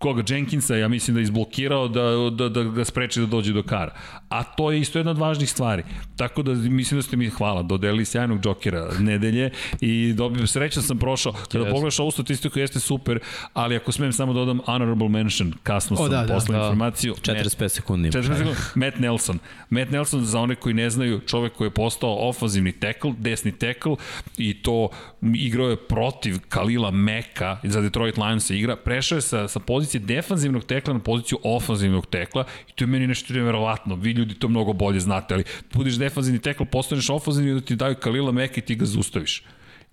koga 0.03 0.23
Jenkinsa, 0.30 0.75
ja 0.75 0.88
mislim 0.88 1.13
da 1.15 1.19
je 1.19 1.23
izblokirao 1.23 1.88
da, 1.88 2.01
da, 2.31 2.49
da 2.49 2.63
ga 2.63 2.85
spreči 2.85 3.19
da 3.19 3.25
dođe 3.25 3.53
do 3.53 3.63
kara. 3.63 3.93
A 4.30 4.43
to 4.43 4.71
je 4.71 4.80
isto 4.80 4.99
jedna 4.99 5.11
od 5.11 5.17
važnih 5.17 5.49
stvari. 5.49 5.84
Tako 6.17 6.43
da 6.43 6.53
mislim 6.53 6.97
da 6.97 7.01
ste 7.01 7.17
mi, 7.17 7.30
hvala, 7.30 7.61
dodelili 7.63 8.05
sjajnog 8.05 8.39
džokera 8.41 8.89
nedelje 8.99 9.49
i 9.81 10.13
dobio, 10.13 10.47
srećan 10.47 10.84
sam 10.84 10.97
prošao. 10.99 11.34
Kada 11.51 11.63
Yes. 11.65 11.71
pogledaš 11.71 11.99
ovu 11.99 12.11
statistiku 12.11 12.59
jeste 12.59 12.80
super, 12.80 13.19
ali 13.53 13.75
ako 13.75 13.91
smem 13.91 14.13
samo 14.13 14.34
dodam 14.34 14.59
honorable 14.65 15.09
mention, 15.09 15.53
kasno 15.63 15.97
sam 15.97 16.05
O, 16.05 16.09
da, 16.09 16.23
da. 16.23 16.34
poslao 16.34 16.59
Da. 16.59 16.65
informaciju. 16.65 17.15
45 17.21 17.67
sekundi. 17.69 18.09
40 18.09 18.38
sekundi. 18.38 18.55
Matt 18.75 18.99
Nelson. 18.99 19.39
Matt 19.69 19.91
Nelson, 19.91 20.25
za 20.25 20.39
one 20.39 20.55
koji 20.55 20.73
ne 20.75 20.89
znaju, 20.89 21.19
čovek 21.19 21.53
koji 21.53 21.67
je 21.67 21.71
postao 21.71 22.30
ofanzivni 22.30 22.71
tackle, 22.71 23.13
desni 23.17 23.51
tackle 23.51 23.95
i 24.38 24.53
to 24.53 24.89
igrao 25.35 25.69
je 25.69 25.77
protiv 25.77 26.39
Kalila 26.49 26.91
Meka 26.91 27.57
za 27.63 27.81
Detroit 27.81 28.17
Lions 28.17 28.49
igra. 28.49 28.75
Prešao 28.75 29.15
je 29.15 29.21
sa, 29.21 29.47
sa 29.47 29.59
pozicije 29.59 29.93
defanzivnog 29.99 30.64
tekla 30.64 30.94
na 30.94 30.99
poziciju 30.99 31.38
ofanzivnog 31.44 32.06
tekla 32.06 32.45
i 32.70 32.72
to 32.72 32.84
je 32.84 32.88
meni 32.88 33.07
nešto 33.07 33.34
nevjerovatno. 33.34 33.95
Vi 33.95 34.11
ljudi 34.11 34.34
to 34.34 34.48
mnogo 34.48 34.74
bolje 34.74 34.99
znate, 34.99 35.34
ali 35.34 35.44
budeš 35.74 35.94
defanzivni 35.94 36.40
tekl, 36.40 36.64
postaneš 36.64 37.10
ofanzivni 37.10 37.52
i 37.52 37.53
da 37.53 37.61
ti 37.61 37.76
daju 37.76 37.95
Kalila 37.95 38.32
Meka 38.32 38.53
i 38.57 38.61
ti 38.61 38.76
ga 38.76 38.86
zaustaviš 38.86 39.44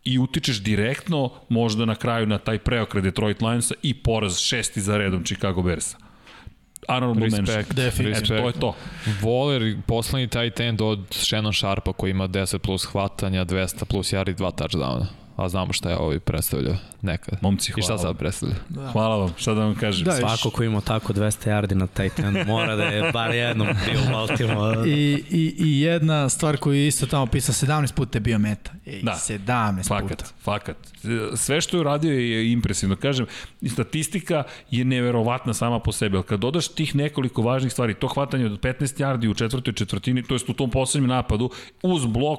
i 0.05 0.19
utičeš 0.19 0.63
direktno 0.63 1.31
možda 1.49 1.85
na 1.85 1.95
kraju 1.95 2.27
na 2.27 2.39
taj 2.39 2.59
preokret 2.59 3.05
Detroit 3.05 3.43
Lionsa 3.43 3.75
i 3.83 3.95
poraz 3.95 4.39
šesti 4.39 4.81
za 4.81 4.97
redom 4.97 5.25
Chicago 5.25 5.63
Bearsa. 5.63 5.97
Honorable 6.89 7.21
mention. 7.21 7.47
Respekt, 7.47 7.75
Definitivno. 7.75 8.37
Eto, 8.37 8.43
to 8.43 8.49
je 8.49 8.53
to. 8.53 8.75
Voler, 9.21 9.77
poslednji 9.87 10.29
tight 10.29 10.61
end 10.61 10.81
od 10.81 11.01
Shannon 11.11 11.53
Sharpa 11.53 11.93
koji 11.93 12.11
ima 12.11 12.29
10 12.29 12.59
plus 12.59 12.85
hvatanja, 12.85 13.45
200 13.45 13.85
plus 13.85 14.13
yardi, 14.13 14.35
2 14.35 14.53
touchdowna. 14.53 15.07
A 15.41 15.49
znamo 15.49 15.73
šta 15.73 15.91
je 15.91 15.97
ovaj 15.97 16.19
predstavljao 16.21 16.75
nekad. 17.03 17.39
Momci, 17.43 17.73
I 17.77 17.83
šta 17.83 17.87
hvala. 17.87 18.03
sad 18.03 18.17
predstavlja? 18.19 18.55
Hvala 18.93 19.17
vam, 19.17 19.33
šta 19.37 19.55
da 19.55 19.61
vam 19.61 19.75
kažem. 19.75 20.05
Da, 20.05 20.13
Svako 20.13 20.51
ko 20.51 20.65
ima 20.65 20.81
tako 20.81 21.13
200 21.13 21.51
yardi 21.51 21.75
na 21.75 21.87
taj 21.87 22.09
ten 22.09 22.45
mora 22.47 22.77
da 22.77 22.85
je 22.85 23.13
bar 23.13 23.35
jednom 23.35 23.69
bio 23.87 24.01
u 24.09 24.13
Baltimore. 24.13 24.91
I, 24.91 25.25
i, 25.31 25.55
I 25.59 25.81
jedna 25.81 26.29
stvar 26.29 26.57
koju 26.57 26.75
je 26.75 26.87
isto 26.87 27.07
tamo 27.07 27.27
pisao, 27.27 27.53
17 27.69 27.95
puta 27.95 28.17
je 28.17 28.21
bio 28.21 28.39
meta. 28.39 28.71
Ej, 28.87 29.03
Da. 29.03 29.13
17 29.13 29.77
puta. 29.77 29.89
Fakat, 29.89 30.35
fakat. 30.43 30.77
Sve 31.35 31.61
što 31.61 31.77
je 31.77 31.81
uradio 31.81 32.13
je 32.13 32.53
impresivno. 32.53 32.97
Kažem, 32.97 33.27
i 33.61 33.69
statistika 33.69 34.43
je 34.71 34.85
neverovatna 34.85 35.55
sama 35.55 35.79
po 35.81 35.93
sebi, 35.93 36.17
ali 36.17 36.25
kad 36.25 36.41
dodaš 36.41 36.69
tih 36.69 36.97
nekoliko 36.97 37.43
važnih 37.43 37.73
stvari, 37.73 37.95
to 37.95 38.09
hvatanje 38.09 38.47
od 38.47 38.61
15 38.61 39.01
yardi 39.01 39.31
u 39.31 39.35
četvrtoj 39.35 39.73
četvrtini, 39.75 40.23
to 40.23 40.35
jest 40.35 40.49
u 40.49 40.53
tom 40.53 40.71
poslednjem 40.71 41.09
napadu, 41.09 41.51
uz 41.83 42.07
blok, 42.07 42.39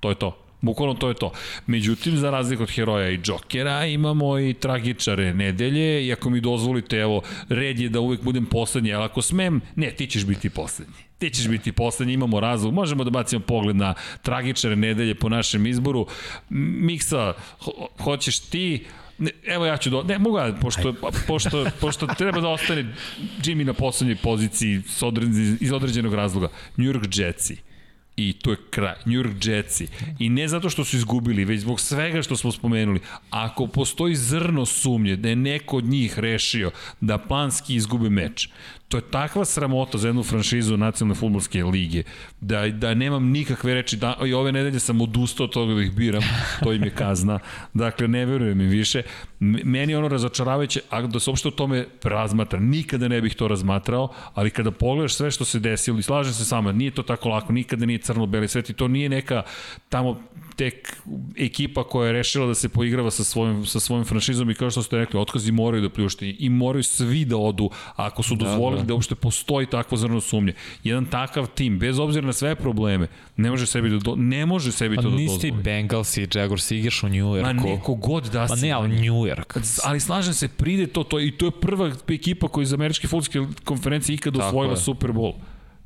to 0.00 0.08
je 0.08 0.14
to. 0.14 0.45
Bukvalno 0.66 0.94
to 0.94 1.08
je 1.08 1.14
to. 1.14 1.32
Međutim, 1.66 2.16
za 2.16 2.30
razliku 2.30 2.62
od 2.62 2.70
heroja 2.70 3.10
i 3.10 3.18
Džokera, 3.18 3.86
imamo 3.86 4.38
i 4.38 4.54
tragičare 4.54 5.34
nedelje 5.34 6.06
i 6.06 6.12
ako 6.12 6.30
mi 6.30 6.40
dozvolite, 6.40 6.96
evo, 6.96 7.22
red 7.48 7.80
je 7.80 7.88
da 7.88 8.00
uvek 8.00 8.22
budem 8.22 8.46
poslednji, 8.46 8.94
ali 8.94 9.04
ako 9.04 9.22
smem, 9.22 9.60
ne, 9.76 9.90
ti 9.90 10.06
ćeš 10.06 10.26
biti 10.26 10.50
poslednji. 10.50 11.06
Ti 11.18 11.30
ćeš 11.30 11.48
biti 11.48 11.72
poslednji, 11.72 12.14
imamo 12.14 12.40
razlog. 12.40 12.74
Možemo 12.74 13.04
da 13.04 13.10
bacimo 13.10 13.40
pogled 13.40 13.76
na 13.76 13.94
tragičare 14.22 14.76
nedelje 14.76 15.14
po 15.14 15.28
našem 15.28 15.66
izboru. 15.66 16.06
Miksa, 16.50 17.32
ho 17.58 17.88
hoćeš 17.98 18.38
ti, 18.38 18.84
Ne, 19.18 19.30
evo 19.46 19.66
ja 19.66 19.76
ću 19.76 19.90
do... 19.90 20.02
Ne, 20.02 20.18
mogu 20.18 20.38
ja, 20.38 20.52
pošto, 20.60 20.94
pošto, 21.26 21.64
pošto 21.80 22.06
treba 22.06 22.40
da 22.40 22.48
ostane 22.48 22.94
Jimmy 23.42 23.64
na 23.64 23.72
poslednjoj 23.72 24.16
poziciji 24.16 24.82
s 24.88 25.02
odre- 25.02 25.56
iz 25.60 25.72
određenog 25.72 26.14
razloga. 26.14 26.48
New 26.76 26.92
York 26.92 27.20
Jetsi. 27.20 27.56
I 28.16 28.32
to 28.32 28.50
je 28.50 28.56
kraj. 28.70 28.94
New 29.04 29.14
York 29.14 29.46
Jetsi. 29.48 29.88
I 30.18 30.28
ne 30.28 30.48
zato 30.48 30.70
što 30.70 30.84
su 30.84 30.96
izgubili, 30.96 31.44
već 31.44 31.60
zbog 31.60 31.80
svega 31.80 32.22
što 32.22 32.36
smo 32.36 32.52
spomenuli. 32.52 33.00
Ako 33.30 33.66
postoji 33.66 34.16
zrno 34.16 34.66
sumnje 34.66 35.16
da 35.16 35.28
je 35.28 35.36
neko 35.36 35.76
od 35.76 35.84
njih 35.84 36.18
rešio 36.18 36.70
da 37.00 37.18
planski 37.18 37.74
izgube 37.74 38.10
meč, 38.10 38.48
To 38.88 38.96
je 38.96 39.02
takva 39.10 39.44
sramota 39.44 39.98
za 39.98 40.08
jednu 40.08 40.22
franšizu 40.22 40.76
nacionalne 40.76 41.14
futbolske 41.14 41.64
lige, 41.64 42.02
da, 42.40 42.68
da 42.68 42.94
nemam 42.94 43.30
nikakve 43.30 43.74
reči, 43.74 43.96
da, 43.96 44.16
i 44.26 44.34
ove 44.34 44.52
nedelje 44.52 44.80
sam 44.80 45.00
odustao 45.00 45.44
od 45.44 45.52
toga 45.52 45.74
da 45.74 45.82
ih 45.82 45.92
biram, 45.92 46.22
to 46.64 46.72
im 46.72 46.84
je 46.84 46.90
kazna. 46.90 47.38
Dakle, 47.74 48.08
ne 48.08 48.26
verujem 48.26 48.60
im 48.60 48.68
više. 48.68 49.02
Meni 49.40 49.92
je 49.92 49.98
ono 49.98 50.08
razočaravajuće, 50.08 50.80
a 50.90 51.02
da 51.02 51.20
se 51.20 51.30
uopšte 51.30 51.48
o 51.48 51.50
tome 51.50 51.86
razmatra, 52.02 52.60
nikada 52.60 53.08
ne 53.08 53.20
bih 53.20 53.34
to 53.34 53.48
razmatrao, 53.48 54.08
ali 54.34 54.50
kada 54.50 54.70
pogledaš 54.70 55.14
sve 55.14 55.30
što 55.30 55.44
se 55.44 55.58
desilo, 55.58 55.98
i 55.98 56.02
slažem 56.02 56.32
se 56.32 56.44
sama, 56.44 56.72
nije 56.72 56.90
to 56.90 57.02
tako 57.02 57.28
lako, 57.28 57.52
nikada 57.52 57.86
nije 57.86 57.98
crno-beli 57.98 58.48
svet 58.48 58.70
i 58.70 58.74
to 58.74 58.88
nije 58.88 59.08
neka 59.08 59.42
tamo 59.88 60.20
tek 60.56 60.96
ekipa 61.38 61.84
koja 61.84 62.06
je 62.06 62.12
rešila 62.12 62.46
da 62.46 62.54
se 62.54 62.68
poigrava 62.68 63.10
sa 63.10 63.24
svojim, 63.24 63.66
sa 63.66 63.80
svojim 63.80 64.04
franšizom 64.04 64.50
i 64.50 64.54
kao 64.54 64.70
što 64.70 64.82
ste 64.82 64.96
rekli, 64.96 65.20
otkazi 65.20 65.52
moraju 65.52 65.82
da 65.82 65.90
pljušti 65.90 66.36
i 66.38 66.48
moraju 66.48 66.82
svi 66.82 67.24
da 67.24 67.36
odu 67.36 67.70
ako 67.96 68.22
su 68.22 68.36
da, 68.36 68.44
dozvolili 68.44 68.80
da, 68.80 68.82
da. 68.82 68.86
da 68.86 68.94
uopšte 68.94 69.14
postoji 69.14 69.66
takvo 69.66 69.96
zrno 69.96 70.20
sumnje. 70.20 70.54
Jedan 70.84 71.06
takav 71.06 71.46
tim, 71.46 71.78
bez 71.78 71.98
obzira 71.98 72.26
na 72.26 72.32
sve 72.32 72.54
probleme, 72.54 73.08
ne 73.36 73.50
može 73.50 73.66
sebi 73.66 73.90
da 73.90 73.98
do, 73.98 74.14
ne 74.16 74.46
može 74.46 74.72
sebi 74.72 74.96
pa 74.96 75.02
to 75.02 75.10
da 75.10 75.16
dozvoli. 75.16 75.32
Nisi 75.32 75.50
Bengals 75.50 76.16
i 76.16 76.28
Jaguars 76.34 76.70
igraš 76.70 77.02
u 77.02 77.08
New 77.08 77.36
Yorku. 77.36 77.46
Ma 77.46 77.52
neko 77.52 77.94
god 77.94 78.24
da 78.32 78.48
si. 78.48 78.54
Ma 78.54 78.60
ne, 78.60 78.70
ali 78.70 78.88
New 78.88 79.26
York. 79.26 79.58
Ali 79.84 80.00
slažem 80.00 80.34
se, 80.34 80.48
pride 80.48 80.86
to, 80.86 81.04
to 81.04 81.20
i 81.20 81.30
to 81.30 81.46
je 81.46 81.50
prva 81.50 81.92
ekipa 82.08 82.48
koja 82.48 82.62
iz 82.62 82.72
američke 82.72 83.08
futbolske 83.08 83.40
konferencije 83.64 84.14
ikada 84.14 84.46
osvojila 84.46 84.76
Super 84.76 85.10
Bowl. 85.10 85.34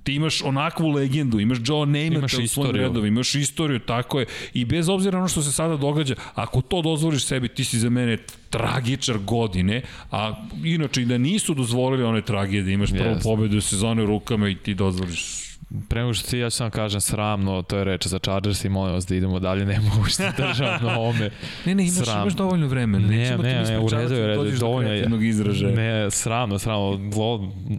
Ti 0.04 0.14
imaš 0.14 0.42
onakvu 0.42 0.88
legendu, 0.88 1.40
imaš 1.40 1.58
Joe 1.64 1.86
Namath 1.86 2.34
u 2.44 2.46
svojim 2.46 2.76
redovima, 2.76 3.08
imaš 3.08 3.34
istoriju, 3.34 3.78
tako 3.78 4.20
je. 4.20 4.26
I 4.54 4.64
bez 4.64 4.88
obzira 4.88 5.12
na 5.12 5.18
ono 5.18 5.28
što 5.28 5.42
se 5.42 5.52
sada 5.52 5.76
događa, 5.76 6.14
ako 6.34 6.60
to 6.60 6.82
dozvoliš 6.82 7.24
sebi, 7.24 7.48
ti 7.48 7.64
si 7.64 7.78
za 7.78 7.90
mene 7.90 8.16
tragičar 8.50 9.18
godine, 9.18 9.82
a 10.10 10.46
inače 10.64 11.02
i 11.02 11.04
da 11.04 11.18
nisu 11.18 11.54
dozvolili 11.54 12.04
one 12.04 12.22
tragedije, 12.22 12.74
imaš 12.74 12.90
prvu 12.90 13.14
yes. 13.14 13.22
pobedu 13.22 13.60
sezone 13.60 14.02
u 14.02 14.06
rukama 14.06 14.48
i 14.48 14.54
ti 14.54 14.74
dozvoliš 14.74 15.49
Pre 15.88 16.00
nego 16.00 16.14
što 16.14 16.30
ti 16.30 16.38
ja 16.38 16.50
ću 16.50 16.62
vam 16.62 16.70
kažem 16.70 17.00
sramno, 17.00 17.62
to 17.62 17.78
je 17.78 17.84
reč 17.84 18.06
za 18.06 18.18
Chargers 18.18 18.64
i 18.64 18.68
molim 18.68 18.94
vas 18.94 19.06
da 19.06 19.14
idemo 19.14 19.38
dalje, 19.38 19.64
ne 19.64 19.80
mogu 19.80 20.04
što 20.04 20.22
državam 20.36 20.84
na 20.84 21.00
ome. 21.00 21.30
ne, 21.66 21.74
ne, 21.74 21.82
imaš, 21.82 22.04
Sram. 22.04 22.20
imaš 22.22 22.32
dovoljno 22.32 22.66
vremena. 22.66 23.08
Ne, 23.08 23.16
ne, 23.16 23.36
ne, 23.36 23.62
ne 23.62 23.78
u 23.78 23.88
redu 23.88 24.14
je, 24.14 24.26
redu, 24.26 24.58
dovoljno 24.58 24.92
je. 24.92 25.28
Izražaja. 25.28 25.74
Ne, 25.74 26.10
sramno, 26.10 26.58
sramno. 26.58 27.10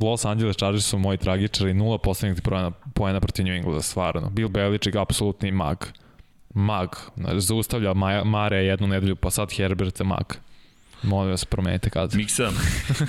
Los 0.02 0.26
Angeles 0.26 0.56
Chargers 0.58 0.86
su 0.86 0.98
moji 0.98 1.18
tragičari, 1.18 1.74
nula 1.74 1.98
poslednjih 1.98 2.42
pojena 2.94 3.20
protiv 3.20 3.46
New 3.46 3.56
Englanda, 3.56 3.82
stvarno. 3.82 4.30
Bill 4.30 4.50
Belichick, 4.50 4.96
apsolutni 4.96 5.52
mag. 5.52 5.78
Mag. 6.54 6.90
Zaustavlja 7.38 7.94
Mare 8.24 8.58
jednu 8.58 8.88
nedelju, 8.88 9.16
pa 9.16 9.30
sad 9.30 9.52
Herbert 9.58 10.00
mag. 10.00 10.34
Molim 11.04 11.32
vas, 11.32 11.46
promenite 11.46 11.90
kad. 11.90 12.16
Miksa. 12.16 12.52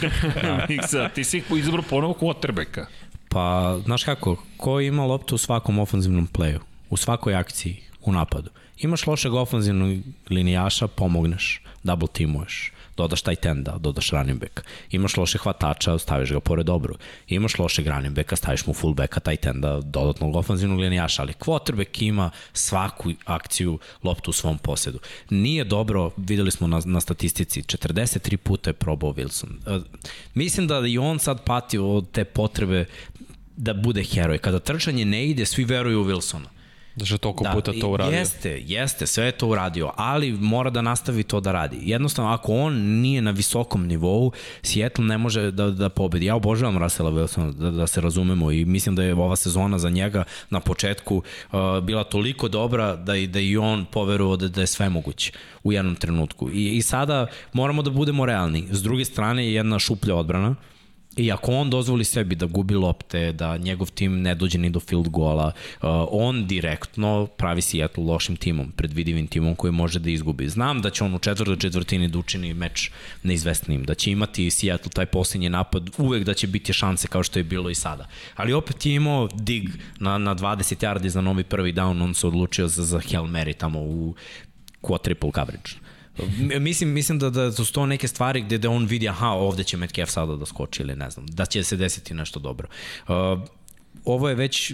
Miksa, 0.68 1.08
ti 1.08 1.24
si 1.24 1.42
izabrao 1.58 1.84
ponovo 1.90 2.14
quarterbacka. 2.14 2.86
Pa, 3.32 3.78
znaš 3.84 4.04
kako, 4.04 4.36
ko 4.56 4.80
ima 4.80 5.04
loptu 5.04 5.34
u 5.34 5.38
svakom 5.38 5.78
ofanzivnom 5.78 6.26
pleju, 6.26 6.60
u 6.90 6.96
svakoj 6.96 7.34
akciji, 7.34 7.80
u 8.04 8.12
napadu. 8.12 8.50
Imaš 8.78 9.06
lošeg 9.06 9.34
ofanzivnog 9.34 9.98
linijaša, 10.30 10.86
pomogneš, 10.86 11.62
double 11.82 12.08
teamuješ, 12.12 12.72
dodaš 12.96 13.22
taj 13.22 13.36
tenda, 13.36 13.78
dodaš 13.78 14.10
running 14.10 14.40
back. 14.40 14.60
Imaš 14.90 15.16
lošeg 15.16 15.40
hvatača, 15.40 15.98
staviš 15.98 16.32
ga 16.32 16.40
pored 16.40 16.66
dobro. 16.66 16.94
Imaš 17.28 17.58
lošeg 17.58 17.86
running 17.86 18.16
backa, 18.16 18.36
staviš 18.36 18.66
mu 18.66 18.74
full 18.74 18.94
backa, 18.94 19.20
taj 19.20 19.36
tenda, 19.36 19.80
dodatnog 19.80 20.36
ofanzivnog 20.36 20.80
linijaša, 20.80 21.22
ali 21.22 21.32
quarterback 21.32 22.02
ima 22.02 22.30
svaku 22.52 23.12
akciju 23.24 23.78
loptu 24.02 24.30
u 24.30 24.32
svom 24.32 24.58
posedu. 24.58 24.98
Nije 25.30 25.64
dobro, 25.64 26.10
videli 26.16 26.50
smo 26.50 26.66
na, 26.66 26.80
na 26.84 27.00
statistici, 27.00 27.62
43 27.62 28.36
puta 28.36 28.70
je 28.70 28.74
probao 28.74 29.12
Wilson. 29.12 29.76
Uh, 29.76 29.82
mislim 30.34 30.66
da 30.66 30.82
i 30.86 30.98
on 30.98 31.18
sad 31.18 31.44
pati 31.44 31.78
od 31.78 32.10
te 32.10 32.24
potrebe 32.24 32.84
da 33.56 33.74
bude 33.74 34.04
heroj. 34.04 34.38
Kada 34.38 34.58
trčanje 34.58 35.04
ne 35.04 35.26
ide, 35.26 35.46
svi 35.46 35.64
veruju 35.64 36.00
u 36.00 36.04
Wilsona. 36.04 36.61
Da 36.96 37.04
je 37.10 37.18
toliko 37.18 37.44
da, 37.44 37.50
puta 37.52 37.72
to 37.80 37.88
uradio. 37.88 38.18
Jeste, 38.18 38.62
jeste, 38.66 39.06
sve 39.06 39.24
je 39.24 39.32
to 39.32 39.46
uradio, 39.48 39.90
ali 39.96 40.32
mora 40.32 40.70
da 40.70 40.82
nastavi 40.82 41.22
to 41.22 41.40
da 41.40 41.52
radi. 41.52 41.78
Jednostavno, 41.80 42.30
ako 42.30 42.54
on 42.54 42.74
nije 42.74 43.22
na 43.22 43.30
visokom 43.30 43.86
nivou, 43.86 44.32
Seattle 44.62 45.04
ne 45.04 45.18
može 45.18 45.50
da, 45.50 45.70
da 45.70 45.88
pobedi. 45.88 46.26
Ja 46.26 46.36
obožavam 46.36 46.78
Russella 46.78 47.10
Wilsona, 47.10 47.52
da, 47.52 47.70
da 47.70 47.86
se 47.86 48.00
razumemo 48.00 48.52
i 48.52 48.64
mislim 48.64 48.96
da 48.96 49.02
je 49.02 49.14
ova 49.14 49.36
sezona 49.36 49.78
za 49.78 49.90
njega 49.90 50.24
na 50.50 50.60
početku 50.60 51.16
uh, 51.16 51.58
bila 51.82 52.04
toliko 52.04 52.48
dobra 52.48 52.96
da, 52.96 53.16
i, 53.16 53.26
da 53.26 53.40
i 53.40 53.56
on 53.56 53.84
poverovao 53.84 54.36
da, 54.36 54.48
da 54.48 54.60
je 54.60 54.66
sve 54.66 54.88
moguće 54.88 55.32
u 55.62 55.72
jednom 55.72 55.96
trenutku. 55.96 56.50
I, 56.50 56.76
I 56.76 56.82
sada 56.82 57.26
moramo 57.52 57.82
da 57.82 57.90
budemo 57.90 58.26
realni. 58.26 58.68
S 58.70 58.82
druge 58.82 59.04
strane 59.04 59.46
je 59.46 59.54
jedna 59.54 59.78
šuplja 59.78 60.14
odbrana, 60.14 60.54
I 61.16 61.32
ako 61.32 61.52
on 61.52 61.70
dozvoli 61.70 62.04
sebi 62.04 62.34
da 62.34 62.46
gubi 62.46 62.74
lopte, 62.74 63.32
da 63.32 63.56
njegov 63.56 63.90
tim 63.90 64.22
ne 64.22 64.34
dođe 64.34 64.58
ni 64.58 64.70
do 64.70 64.80
field 64.80 65.08
goala, 65.08 65.46
uh, 65.46 65.88
on 66.10 66.46
direktno 66.46 67.26
pravi 67.36 67.62
Seattle 67.62 68.04
lošim 68.04 68.36
timom, 68.36 68.72
predvidivim 68.76 69.26
timom 69.26 69.54
koji 69.54 69.72
može 69.72 69.98
da 69.98 70.10
izgubi. 70.10 70.48
Znam 70.48 70.82
da 70.82 70.90
će 70.90 71.04
on 71.04 71.14
u 71.14 71.18
četvrtoj 71.18 71.56
četvrtini 71.56 72.08
da 72.08 72.18
učini 72.18 72.54
meč 72.54 72.90
neizvestnim, 73.22 73.84
da 73.84 73.94
će 73.94 74.10
imati 74.10 74.50
Seattle 74.50 74.90
taj 74.90 75.06
posljednji 75.06 75.48
napad, 75.48 75.90
uvek 75.98 76.24
da 76.24 76.34
će 76.34 76.46
biti 76.46 76.72
šanse 76.72 77.08
kao 77.08 77.22
što 77.22 77.38
je 77.38 77.44
bilo 77.44 77.70
i 77.70 77.74
sada. 77.74 78.08
Ali 78.36 78.52
opet 78.52 78.86
je 78.86 78.94
imao 78.94 79.28
dig 79.34 79.68
na, 80.00 80.18
na 80.18 80.34
20 80.34 80.86
yardi 80.86 81.06
za 81.06 81.20
novi 81.20 81.44
prvi 81.44 81.72
down, 81.72 82.02
on 82.02 82.14
se 82.14 82.26
odlučio 82.26 82.68
za, 82.68 82.84
za 82.84 83.00
Hail 83.00 83.24
Mary 83.24 83.56
tamo 83.56 83.80
u 83.80 84.14
quadruple 84.82 85.34
coverage. 85.34 85.81
Mislim, 86.60 86.90
mislim 86.90 87.18
da, 87.18 87.30
da 87.30 87.52
su 87.52 87.72
to 87.72 87.86
neke 87.86 88.08
stvari 88.08 88.40
gde 88.40 88.58
da 88.58 88.70
on 88.70 88.86
vidi, 88.86 89.08
aha, 89.08 89.28
ovde 89.28 89.64
će 89.64 89.76
Metcalf 89.76 90.10
sada 90.10 90.36
da 90.36 90.46
skoči 90.46 90.82
ili 90.82 90.96
ne 90.96 91.10
znam, 91.10 91.26
da 91.26 91.46
će 91.46 91.64
se 91.64 91.76
desiti 91.76 92.14
nešto 92.14 92.40
dobro. 92.40 92.68
Uh, 93.08 93.14
ovo 94.04 94.28
je 94.28 94.34
već 94.34 94.72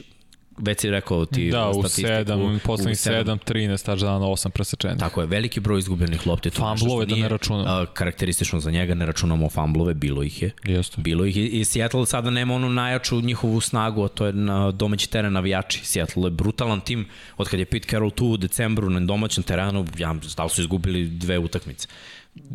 već 0.58 0.80
si 0.80 0.90
rekao 0.90 1.26
ti 1.26 1.50
da, 1.50 1.68
u 1.68 1.82
7, 1.82 2.58
poslednjih 2.58 2.98
7, 2.98 3.38
13 3.46 3.90
touchdowna, 3.90 4.24
8 4.32 4.48
presečenja. 4.50 4.96
Tako 4.96 5.20
je, 5.20 5.26
veliki 5.26 5.60
broj 5.60 5.78
izgubljenih 5.78 6.26
lopti. 6.26 6.50
Famblove 6.50 7.06
da 7.06 7.16
ne 7.16 7.28
računamo. 7.28 7.86
Karakteristično 7.94 8.60
za 8.60 8.70
njega, 8.70 8.94
ne 8.94 9.06
računamo 9.06 9.50
famblove, 9.50 9.94
bilo 9.94 10.22
ih 10.22 10.42
je. 10.42 10.50
Jeste. 10.64 11.00
Bilo 11.00 11.24
ih 11.24 11.36
je. 11.36 11.46
I 11.46 11.64
Seattle 11.64 12.06
sada 12.06 12.30
nema 12.30 12.54
onu 12.54 12.68
najjaču 12.68 13.20
njihovu 13.20 13.60
snagu, 13.60 14.04
a 14.04 14.08
to 14.08 14.26
je 14.26 14.32
na 14.32 14.70
domaći 14.70 15.10
teren 15.10 15.32
navijači. 15.32 15.86
Seattle 15.86 16.26
je 16.26 16.30
brutalan 16.30 16.80
tim, 16.80 17.08
od 17.36 17.48
kad 17.48 17.60
je 17.60 17.66
Pete 17.66 17.88
Carroll 17.88 18.10
tu 18.10 18.26
u 18.26 18.36
decembru 18.36 18.90
na 18.90 19.00
domaćem 19.00 19.42
terenu, 19.42 19.86
ja, 19.98 20.14
da 20.36 20.44
li 20.44 20.50
su 20.50 20.60
izgubili 20.60 21.06
dve 21.06 21.38
utakmice 21.38 21.88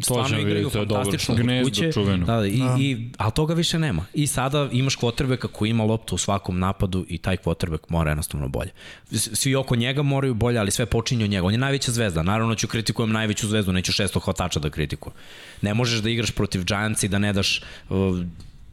stvarno 0.01 0.39
igraju 0.39 0.69
to 0.69 0.79
fantastično 0.79 1.35
kod 1.35 1.45
kuće. 1.63 1.91
Da, 2.25 2.39
da, 2.39 2.45
i, 2.45 2.57
da. 2.57 2.77
i, 2.79 3.09
ali 3.17 3.31
toga 3.31 3.53
više 3.53 3.79
nema. 3.79 4.05
I 4.13 4.27
sada 4.27 4.69
imaš 4.71 4.95
kvotrbeka 4.95 5.47
koji 5.47 5.69
ima 5.69 5.83
loptu 5.83 6.15
u 6.15 6.17
svakom 6.17 6.59
napadu 6.59 7.05
i 7.09 7.17
taj 7.17 7.37
kvotrbek 7.37 7.89
mora 7.89 8.11
jednostavno 8.11 8.47
bolje. 8.47 8.71
Svi 9.11 9.55
oko 9.55 9.75
njega 9.75 10.01
moraju 10.01 10.33
bolje, 10.33 10.59
ali 10.59 10.71
sve 10.71 10.85
počinje 10.85 11.23
od 11.23 11.29
njega. 11.29 11.47
On 11.47 11.53
je 11.53 11.57
najveća 11.57 11.91
zvezda. 11.91 12.23
Naravno 12.23 12.55
ću 12.55 12.67
kritikujem 12.67 13.11
najveću 13.11 13.47
zvezdu, 13.47 13.73
neću 13.73 13.91
šesto 13.91 14.19
hvatača 14.19 14.59
da 14.59 14.69
kritikujem. 14.69 15.15
Ne 15.61 15.73
možeš 15.73 15.99
da 15.99 16.09
igraš 16.09 16.31
protiv 16.31 16.63
Giants 16.63 17.03
i 17.03 17.07
da 17.07 17.19
ne 17.19 17.33
daš 17.33 17.61
uh, 17.89 17.97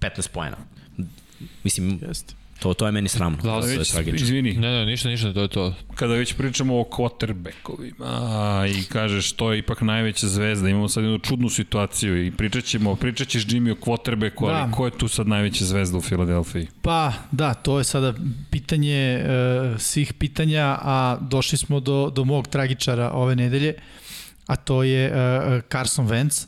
15 0.00 0.28
poena. 0.32 0.56
Mislim, 1.64 2.00
Jeste. 2.08 2.39
To, 2.60 2.74
to 2.74 2.86
je 2.86 2.92
meni 2.92 3.08
sramno. 3.08 3.38
Da, 3.42 3.60
to 3.60 3.66
već, 3.66 3.94
je 3.94 4.14
izvini. 4.14 4.52
Ne, 4.52 4.70
ne, 4.70 4.86
ništa, 4.86 5.08
ništa, 5.08 5.32
to 5.32 5.42
je 5.42 5.48
to. 5.48 5.74
Kada 5.94 6.14
već 6.14 6.34
pričamo 6.34 6.80
o 6.80 6.84
quarterbackovima 6.84 8.66
i 8.78 8.84
kažeš 8.84 9.32
to 9.32 9.52
je 9.52 9.58
ipak 9.58 9.80
najveća 9.80 10.26
zvezda, 10.28 10.68
imamo 10.68 10.88
sad 10.88 11.04
jednu 11.04 11.18
čudnu 11.18 11.48
situaciju 11.48 12.26
i 12.26 12.30
pričat 12.30 12.64
ćemo, 12.64 12.96
pričat 12.96 13.28
ćeš 13.28 13.46
Jimmy 13.46 13.72
o 13.72 13.74
quarterbacku, 13.74 14.46
da. 14.46 14.52
ali 14.52 14.72
ko 14.72 14.84
je 14.84 14.98
tu 14.98 15.08
sad 15.08 15.28
najveća 15.28 15.64
zvezda 15.64 15.98
u 15.98 16.00
Filadelfiji? 16.00 16.66
Pa, 16.82 17.12
da, 17.30 17.54
to 17.54 17.78
je 17.78 17.84
sada 17.84 18.14
pitanje 18.50 19.24
uh, 19.24 19.80
svih 19.80 20.14
pitanja, 20.14 20.78
a 20.82 21.18
došli 21.20 21.58
smo 21.58 21.80
do, 21.80 22.10
do 22.10 22.24
mog 22.24 22.48
tragičara 22.48 23.10
ove 23.10 23.36
nedelje, 23.36 23.74
a 24.46 24.56
to 24.56 24.82
je 24.82 25.12
uh, 25.12 25.62
Carson 25.72 26.08
Wentz. 26.08 26.46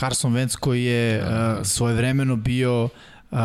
Carson 0.00 0.32
Wentz 0.32 0.56
koji 0.56 0.84
je 0.84 1.22
uh, 1.22 1.26
svojevremeno 1.66 2.36
bio 2.36 2.84
uh, 2.84 3.38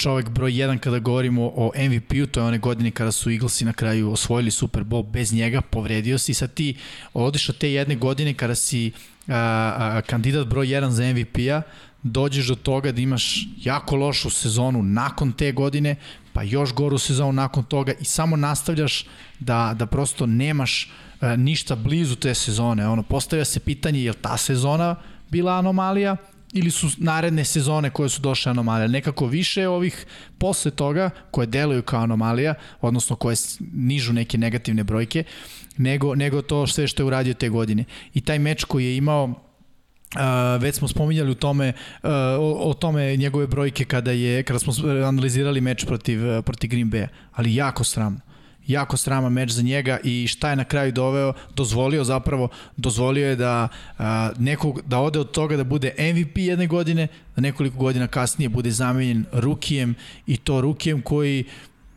čovek 0.00 0.28
broj 0.28 0.52
1 0.52 0.78
kada 0.78 0.98
govorimo 0.98 1.52
o 1.56 1.70
MVP-u, 1.76 2.26
to 2.26 2.40
je 2.40 2.46
one 2.46 2.58
godine 2.58 2.90
kada 2.90 3.12
su 3.12 3.30
Eaglesi 3.30 3.64
na 3.64 3.72
kraju 3.72 4.12
osvojili 4.12 4.50
Super 4.50 4.84
Bowl 4.84 5.10
bez 5.10 5.32
njega, 5.32 5.60
povredio 5.60 6.18
si 6.18 6.32
i 6.32 6.34
sad 6.34 6.54
ti 6.54 6.76
odiš 7.14 7.48
od 7.48 7.58
te 7.58 7.72
jedne 7.72 7.96
godine 7.96 8.34
kada 8.34 8.54
si 8.54 8.92
a, 9.28 9.34
a, 9.36 10.00
kandidat 10.06 10.46
broj 10.46 10.66
1 10.66 10.88
za 10.88 11.12
MVP-a, 11.12 11.62
dođeš 12.02 12.46
do 12.46 12.54
toga 12.54 12.92
da 12.92 13.00
imaš 13.00 13.48
jako 13.62 13.96
lošu 13.96 14.30
sezonu 14.30 14.82
nakon 14.82 15.32
te 15.32 15.52
godine, 15.52 15.96
pa 16.32 16.42
još 16.42 16.72
goru 16.72 16.98
sezonu 16.98 17.32
nakon 17.32 17.64
toga 17.64 17.92
i 18.00 18.04
samo 18.04 18.36
nastavljaš 18.36 19.06
da, 19.38 19.74
da 19.78 19.86
prosto 19.86 20.26
nemaš 20.26 20.90
a, 21.20 21.36
ništa 21.36 21.76
blizu 21.76 22.16
te 22.16 22.34
sezone. 22.34 22.88
Ono, 22.88 23.02
postavlja 23.02 23.44
se 23.44 23.60
pitanje 23.60 24.02
je 24.02 24.10
li 24.10 24.16
ta 24.22 24.36
sezona 24.36 24.96
bila 25.30 25.58
anomalija 25.58 26.16
ili 26.52 26.70
su 26.70 26.88
naredne 26.98 27.44
sezone 27.44 27.90
koje 27.90 28.08
su 28.08 28.20
došle 28.20 28.50
anomalije. 28.50 28.88
Nekako 28.88 29.26
više 29.26 29.68
ovih 29.68 30.06
posle 30.38 30.70
toga 30.70 31.10
koje 31.30 31.46
deluju 31.46 31.82
kao 31.82 32.02
anomalija, 32.02 32.54
odnosno 32.80 33.16
koje 33.16 33.36
nižu 33.72 34.12
neke 34.12 34.38
negativne 34.38 34.84
brojke, 34.84 35.24
nego, 35.76 36.14
nego 36.14 36.42
to 36.42 36.66
sve 36.66 36.88
što 36.88 37.02
je 37.02 37.06
uradio 37.06 37.34
te 37.34 37.48
godine. 37.48 37.84
I 38.14 38.20
taj 38.20 38.38
meč 38.38 38.64
koji 38.64 38.84
je 38.84 38.96
imao 38.96 39.34
Uh, 40.14 40.62
već 40.62 40.74
smo 40.74 40.88
spominjali 40.88 41.30
u 41.30 41.34
tome 41.34 41.68
uh, 42.02 42.10
o, 42.38 42.70
o 42.70 42.74
tome 42.74 43.16
njegove 43.16 43.46
brojke 43.46 43.84
kada 43.84 44.10
je 44.10 44.42
kada 44.42 44.58
smo 44.58 44.72
analizirali 45.06 45.60
meč 45.60 45.84
protiv 45.84 46.42
protiv 46.42 46.70
Green 46.70 46.90
Bay, 46.90 47.06
ali 47.32 47.54
jako 47.54 47.84
sramno 47.84 48.20
jako 48.70 48.96
srama 48.96 49.28
meč 49.28 49.50
za 49.50 49.62
njega 49.62 49.98
i 50.04 50.26
šta 50.26 50.50
je 50.50 50.56
na 50.56 50.64
kraju 50.64 50.92
doveo, 50.92 51.32
dozvolio 51.56 52.04
zapravo, 52.04 52.48
dozvolio 52.76 53.28
je 53.28 53.36
da 53.36 53.68
a, 53.98 54.30
nekog, 54.38 54.80
da 54.86 54.98
ode 54.98 55.18
od 55.18 55.30
toga 55.30 55.56
da 55.56 55.64
bude 55.64 55.94
MVP 56.14 56.38
jedne 56.38 56.66
godine, 56.66 57.08
da 57.36 57.42
nekoliko 57.42 57.78
godina 57.78 58.06
kasnije 58.06 58.48
bude 58.48 58.70
zamenjen 58.70 59.24
rukijem 59.32 59.94
i 60.26 60.36
to 60.36 60.60
rukijem 60.60 61.02
koji 61.02 61.44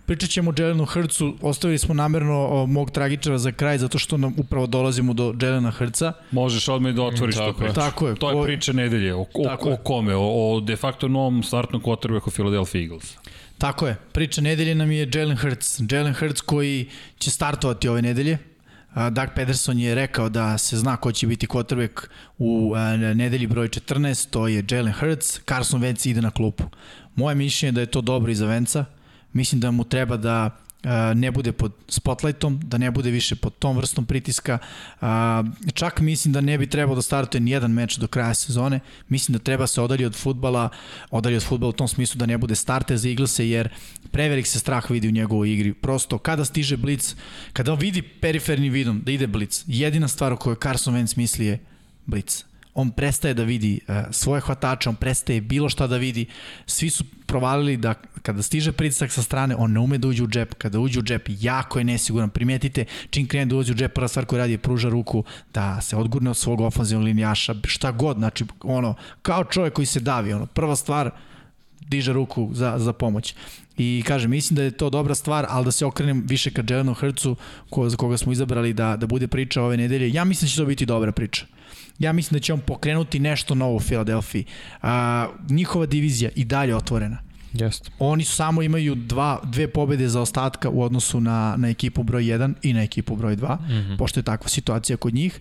Pričat 0.05 0.29
ćemo 0.29 0.51
o 0.51 0.53
Jelenu 0.57 0.85
Hrcu, 0.85 1.35
ostavili 1.41 1.77
smo 1.77 1.93
namerno 1.93 2.65
mog 2.65 2.91
tragičara 2.91 3.37
za 3.37 3.51
kraj, 3.51 3.77
zato 3.77 3.99
što 3.99 4.17
nam 4.17 4.33
upravo 4.37 4.67
dolazimo 4.67 5.13
do 5.13 5.35
Jelena 5.41 5.71
Hrca. 5.71 6.13
Možeš 6.31 6.67
odmah 6.67 6.91
i 6.91 6.95
da 6.95 7.03
otvoriš 7.03 7.35
to 7.35 7.53
priču. 7.53 7.73
Tako 7.73 8.07
je. 8.07 8.15
To 8.15 8.31
je 8.31 8.45
priča 8.45 8.73
nedelje. 8.73 9.15
O, 9.15 9.19
o, 9.19 9.73
o 9.73 9.77
kome? 9.83 10.15
O, 10.15 10.55
o 10.55 10.59
de 10.59 10.75
facto 10.75 11.07
novom 11.07 11.43
startnom 11.43 11.81
quarterbacku 11.81 12.31
Philadelphia 12.31 12.81
Eagles. 12.81 13.17
Tako 13.57 13.87
je. 13.87 13.95
Priča 14.11 14.41
nedelje 14.41 14.75
nam 14.75 14.91
je 14.91 15.09
Jalen 15.13 15.37
Hurts. 15.37 15.81
Jalen 15.91 16.13
Hurts 16.13 16.41
koji 16.41 16.89
će 17.17 17.31
startovati 17.31 17.87
ove 17.87 18.01
nedelje. 18.01 18.37
Doug 19.11 19.29
Pederson 19.35 19.79
je 19.79 19.95
rekao 19.95 20.29
da 20.29 20.57
se 20.57 20.77
zna 20.77 20.97
ko 20.97 21.11
će 21.11 21.27
biti 21.27 21.47
quarterback 21.47 22.07
u 22.37 22.73
nedelji 23.15 23.47
broj 23.47 23.67
14, 23.67 24.29
to 24.29 24.47
je 24.47 24.65
Jalen 24.69 24.93
Hurts. 24.93 25.39
Carson 25.49 25.81
Wentz 25.81 26.09
ide 26.09 26.21
na 26.21 26.31
klupu. 26.31 26.63
Moje 27.15 27.35
mišljenje 27.35 27.69
je 27.69 27.71
da 27.71 27.81
je 27.81 27.91
to 27.91 28.01
dobro 28.01 28.31
i 28.31 28.35
za 28.35 28.45
Venca. 28.45 28.85
Mislim 29.33 29.61
da 29.61 29.71
mu 29.71 29.83
treba 29.83 30.17
da 30.17 30.57
ne 31.15 31.31
bude 31.31 31.51
pod 31.51 31.71
spotlightom, 31.87 32.59
da 32.63 32.77
ne 32.77 32.91
bude 32.91 33.11
više 33.11 33.35
pod 33.35 33.57
tom 33.59 33.77
vrstom 33.77 34.05
pritiska. 34.05 34.57
Čak 35.73 35.99
mislim 35.99 36.33
da 36.33 36.41
ne 36.41 36.57
bi 36.57 36.67
trebao 36.67 36.95
da 36.95 37.01
startuje 37.01 37.41
ni 37.41 37.51
jedan 37.51 37.71
meč 37.71 37.97
do 37.97 38.07
kraja 38.07 38.33
sezone. 38.33 38.79
Mislim 39.09 39.33
da 39.33 39.43
treba 39.43 39.67
se 39.67 39.81
odalje 39.81 40.07
od 40.07 40.15
futbala, 40.15 40.69
odalje 41.11 41.37
od 41.37 41.43
futbala 41.43 41.69
u 41.69 41.73
tom 41.73 41.87
smislu 41.87 42.19
da 42.19 42.25
ne 42.25 42.37
bude 42.37 42.55
starter 42.55 42.97
za 42.97 43.09
Eaglese, 43.09 43.49
jer 43.49 43.69
prevelik 44.11 44.47
se 44.47 44.59
strah 44.59 44.91
vidi 44.91 45.07
u 45.07 45.11
njegovoj 45.11 45.53
igri. 45.53 45.73
Prosto, 45.73 46.17
kada 46.17 46.45
stiže 46.45 46.77
Blitz, 46.77 47.15
kada 47.53 47.73
vidi 47.73 48.01
periferni 48.01 48.69
vidom 48.69 49.01
da 49.05 49.11
ide 49.11 49.27
Blitz, 49.27 49.63
jedina 49.67 50.07
stvar 50.07 50.33
o 50.33 50.37
kojoj 50.37 50.57
Carson 50.63 50.95
Wentz 50.95 51.17
misli 51.17 51.45
je 51.45 51.59
Blitz 52.05 52.43
on 52.73 52.91
prestaje 52.91 53.33
da 53.33 53.43
vidi 53.43 53.79
uh, 53.87 53.95
svoje 54.11 54.41
hvatače, 54.41 54.89
on 54.89 54.95
prestaje 54.95 55.41
bilo 55.41 55.69
šta 55.69 55.87
da 55.87 55.97
vidi. 55.97 56.25
Svi 56.65 56.89
su 56.89 57.03
provalili 57.25 57.77
da 57.77 57.93
kada 58.21 58.41
stiže 58.41 58.71
pritisak 58.71 59.11
sa 59.11 59.23
strane, 59.23 59.55
on 59.55 59.71
ne 59.71 59.79
ume 59.79 59.97
da 59.97 60.07
uđe 60.07 60.23
u 60.23 60.27
džep. 60.27 60.53
Kada 60.53 60.79
uđe 60.79 60.99
u 60.99 61.03
džep, 61.03 61.29
jako 61.39 61.79
je 61.79 61.85
nesiguran. 61.85 62.29
Primetite, 62.29 62.85
čim 63.09 63.27
krene 63.27 63.45
da 63.45 63.55
uđe 63.55 63.73
u 63.73 63.75
džep, 63.75 63.93
prva 63.93 64.07
stvar 64.07 64.25
koju 64.25 64.39
radi 64.39 64.53
je 64.53 64.57
pruža 64.57 64.89
ruku 64.89 65.23
da 65.53 65.81
se 65.81 65.97
odgurne 65.97 66.29
od 66.29 66.37
svog 66.37 66.61
ofenzivnog 66.61 67.05
linijaša, 67.05 67.55
šta 67.67 67.91
god, 67.91 68.17
znači, 68.17 68.45
ono, 68.63 68.95
kao 69.21 69.43
čovjek 69.43 69.73
koji 69.73 69.85
se 69.85 69.99
davi, 69.99 70.33
ono, 70.33 70.45
prva 70.45 70.75
stvar, 70.75 71.11
diže 71.87 72.13
ruku 72.13 72.49
za, 72.53 72.79
za 72.79 72.93
pomoć. 72.93 73.35
I 73.77 74.03
kažem, 74.07 74.31
mislim 74.31 74.55
da 74.55 74.63
je 74.63 74.71
to 74.71 74.89
dobra 74.89 75.15
stvar, 75.15 75.45
ali 75.49 75.65
da 75.65 75.71
se 75.71 75.85
okrenem 75.85 76.23
više 76.27 76.51
ka 76.51 76.63
Jelenu 76.69 76.93
Hrcu, 76.93 77.35
ko, 77.69 77.89
za 77.89 77.97
koga 77.97 78.17
smo 78.17 78.31
izabrali 78.31 78.73
da, 78.73 78.95
da 78.95 79.07
bude 79.07 79.27
priča 79.27 79.61
ove 79.61 79.77
nedelje. 79.77 80.13
Ja 80.13 80.23
mislim 80.23 80.47
da 80.47 80.51
će 80.51 80.57
to 80.57 80.65
biti 80.65 80.85
dobra 80.85 81.11
priča. 81.11 81.45
Ja 81.99 82.13
mislim 82.13 82.35
da 82.35 82.39
će 82.39 82.53
on 82.53 82.59
pokrenuti 82.59 83.19
nešto 83.19 83.55
novo 83.55 83.75
u 83.75 83.79
Filadelfiji. 83.79 84.45
A, 84.81 85.27
njihova 85.49 85.85
divizija 85.85 86.29
i 86.35 86.45
dalje 86.45 86.75
otvorena. 86.75 87.17
Jeste. 87.53 87.89
Oni 87.99 88.23
samo 88.23 88.61
imaju 88.61 88.95
dva, 88.95 89.39
dve 89.43 89.67
pobede 89.67 90.07
za 90.07 90.21
ostatka 90.21 90.69
u 90.69 90.81
odnosu 90.81 91.21
na, 91.21 91.55
na 91.57 91.69
ekipu 91.69 92.03
broj 92.03 92.23
1 92.23 92.53
i 92.61 92.73
na 92.73 92.83
ekipu 92.83 93.15
broj 93.15 93.35
2, 93.35 93.59
mm 93.59 93.69
-hmm. 93.69 93.97
pošto 93.97 94.19
je 94.19 94.23
takva 94.23 94.49
situacija 94.49 94.97
kod 94.97 95.13
njih 95.13 95.39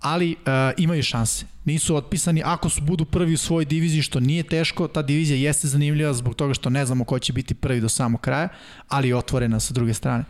ali 0.00 0.32
uh, 0.32 0.46
imaju 0.76 1.02
šanse. 1.02 1.46
Nisu 1.64 1.96
otpisani 1.96 2.42
ako 2.44 2.68
su 2.68 2.82
budu 2.82 3.04
prvi 3.04 3.34
u 3.34 3.38
svojoj 3.38 3.64
diviziji, 3.64 4.02
što 4.02 4.20
nije 4.20 4.42
teško, 4.42 4.88
ta 4.88 5.02
divizija 5.02 5.36
jeste 5.36 5.68
zanimljiva 5.68 6.12
zbog 6.12 6.34
toga 6.34 6.54
što 6.54 6.70
ne 6.70 6.86
znamo 6.86 7.04
ko 7.04 7.18
će 7.18 7.32
biti 7.32 7.54
prvi 7.54 7.80
do 7.80 7.88
samog 7.88 8.20
kraja, 8.20 8.48
ali 8.88 9.08
je 9.08 9.16
otvorena 9.16 9.60
sa 9.60 9.74
druge 9.74 9.94
strane. 9.94 10.24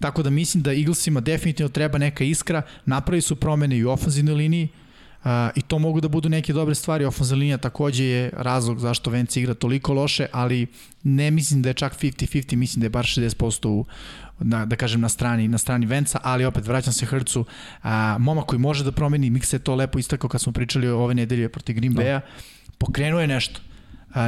Tako 0.00 0.22
da 0.22 0.30
mislim 0.30 0.62
da 0.62 0.72
Eaglesima 0.72 1.20
definitivno 1.20 1.68
treba 1.68 1.98
neka 1.98 2.24
iskra, 2.24 2.62
napravi 2.84 3.20
su 3.20 3.36
promene 3.36 3.76
i 3.76 3.84
u 3.84 3.90
ofenzivnoj 3.90 4.34
liniji, 4.34 4.68
Uh, 5.26 5.32
I 5.54 5.62
to 5.62 5.78
mogu 5.78 6.00
da 6.00 6.08
budu 6.08 6.28
neke 6.28 6.52
dobre 6.52 6.74
stvari. 6.74 7.04
Ofenzivna 7.04 7.40
linija 7.40 7.58
takođe 7.58 8.04
je 8.04 8.30
razlog 8.36 8.78
zašto 8.78 9.10
Vence 9.10 9.40
igra 9.40 9.54
toliko 9.54 9.94
loše, 9.94 10.26
ali 10.32 10.66
ne 11.02 11.30
mislim 11.30 11.62
da 11.62 11.68
je 11.68 11.74
čak 11.74 11.98
50-50, 12.00 12.56
mislim 12.56 12.80
da 12.80 12.86
je 12.86 12.90
bar 12.90 13.04
60% 13.04 13.68
u, 13.68 13.84
na, 14.38 14.66
da 14.66 14.76
kažem 14.76 15.00
na 15.00 15.08
strani 15.08 15.48
na 15.48 15.58
strani 15.58 15.86
Venca, 15.86 16.20
ali 16.22 16.44
opet 16.44 16.66
vraćam 16.66 16.92
se 16.92 17.06
Hrcu, 17.06 17.44
a, 17.82 18.16
moma 18.18 18.42
koji 18.42 18.58
može 18.58 18.84
da 18.84 18.92
promeni, 18.92 19.30
Miksa 19.30 19.56
je 19.56 19.60
to 19.60 19.74
lepo 19.74 19.98
istakao 19.98 20.30
kad 20.30 20.40
smo 20.40 20.52
pričali 20.52 20.88
ove 20.88 21.14
nedelje 21.14 21.48
protiv 21.48 21.76
Green 21.76 21.94
Bay-a, 21.94 22.20
pokrenuo 22.78 23.20
je 23.20 23.26
nešto. 23.26 23.60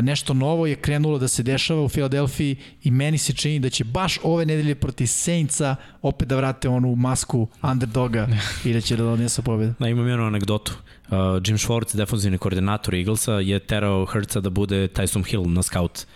Nešto 0.02 0.34
novo 0.34 0.66
je 0.66 0.76
krenulo 0.76 1.18
da 1.18 1.28
se 1.28 1.42
dešava 1.42 1.82
u 1.82 1.88
Filadelfiji 1.88 2.56
i 2.82 2.90
meni 2.90 3.18
se 3.18 3.32
čini 3.32 3.58
da 3.58 3.70
će 3.70 3.84
baš 3.84 4.18
ove 4.22 4.46
nedelje 4.46 4.74
protiv 4.74 5.06
Saintsa 5.06 5.76
opet 6.02 6.28
da 6.28 6.36
vrate 6.36 6.68
onu 6.68 6.94
masku 6.94 7.48
underdoga 7.62 8.28
i 8.64 8.72
da 8.72 8.80
će 8.80 8.96
da 8.96 9.02
donese 9.02 9.42
pobedu. 9.42 9.74
Da, 9.78 9.88
imam 9.88 10.08
jednu 10.08 10.26
anegdotu. 10.26 10.72
Uh, 11.08 11.18
Jim 11.46 11.58
Schwartz, 11.58 11.96
defensivni 11.96 12.38
koordinator 12.38 12.94
Eaglesa, 12.94 13.32
je 13.32 13.58
terao 13.58 14.04
Hrca 14.04 14.40
da 14.40 14.50
bude 14.50 14.88
Tyson 14.88 15.30
Hill 15.30 15.44
na 15.46 15.62
scout 15.62 16.06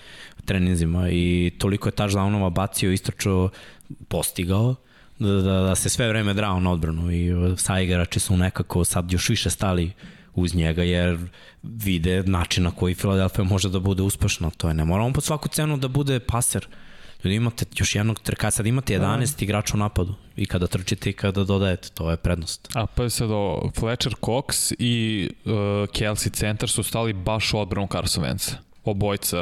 treninzima 0.45 1.09
i 1.11 1.53
toliko 1.59 1.89
je 1.89 1.93
touchdownova 1.93 2.51
bacio, 2.51 2.93
istračao, 2.93 3.51
postigao, 4.09 4.75
da, 5.19 5.29
da, 5.29 5.61
da 5.61 5.75
se 5.75 5.89
sve 5.89 6.09
vreme 6.09 6.35
drao 6.35 6.61
na 6.61 6.73
odbranu 6.73 7.13
i 7.13 7.33
uh, 7.33 7.59
sa 7.59 7.81
igrači 7.81 8.21
su 8.21 8.37
nekako 8.37 8.85
sad 8.85 9.13
još 9.13 9.29
više 9.29 9.51
stali 9.51 9.93
uz 10.35 10.55
njega 10.55 10.83
jer 10.83 11.19
vide 11.63 12.23
način 12.23 12.65
na 12.65 12.71
koji 12.71 12.95
Philadelphia 12.95 13.45
može 13.45 13.69
da 13.69 13.79
bude 13.79 14.03
uspešna. 14.03 14.51
To 14.51 14.69
je, 14.69 14.75
ne 14.75 14.85
moramo 14.85 15.13
pod 15.13 15.25
svaku 15.25 15.49
cenu 15.49 15.77
da 15.77 15.89
bude 15.89 16.21
paser. 16.21 16.67
Ljudi 17.25 17.37
imate 17.37 17.65
još 17.77 17.95
jednog 17.95 18.21
trka, 18.21 18.51
sad 18.51 18.67
imate 18.67 18.99
11 18.99 19.39
da. 19.39 19.45
igrača 19.45 19.75
u 19.75 19.79
napadu 19.79 20.15
i 20.37 20.47
kada 20.47 20.67
trčite 20.67 21.11
i 21.11 21.13
kada 21.13 21.45
dodajete, 21.45 21.89
to 21.95 22.11
je 22.11 22.17
prednost. 22.17 22.69
A 22.75 22.87
pa 22.87 23.03
je 23.03 23.11
sad 23.11 23.31
o 23.31 23.71
Fletcher 23.79 24.15
Cox 24.21 24.75
i 24.79 25.29
uh, 25.45 25.53
Kelsey 25.89 26.33
Center 26.33 26.69
su 26.69 26.83
stali 26.83 27.13
baš 27.13 27.55
u 27.55 27.59
odbranu 27.59 27.89
Carson 27.93 28.25
Wentz 28.25 28.55
obojca. 28.85 29.37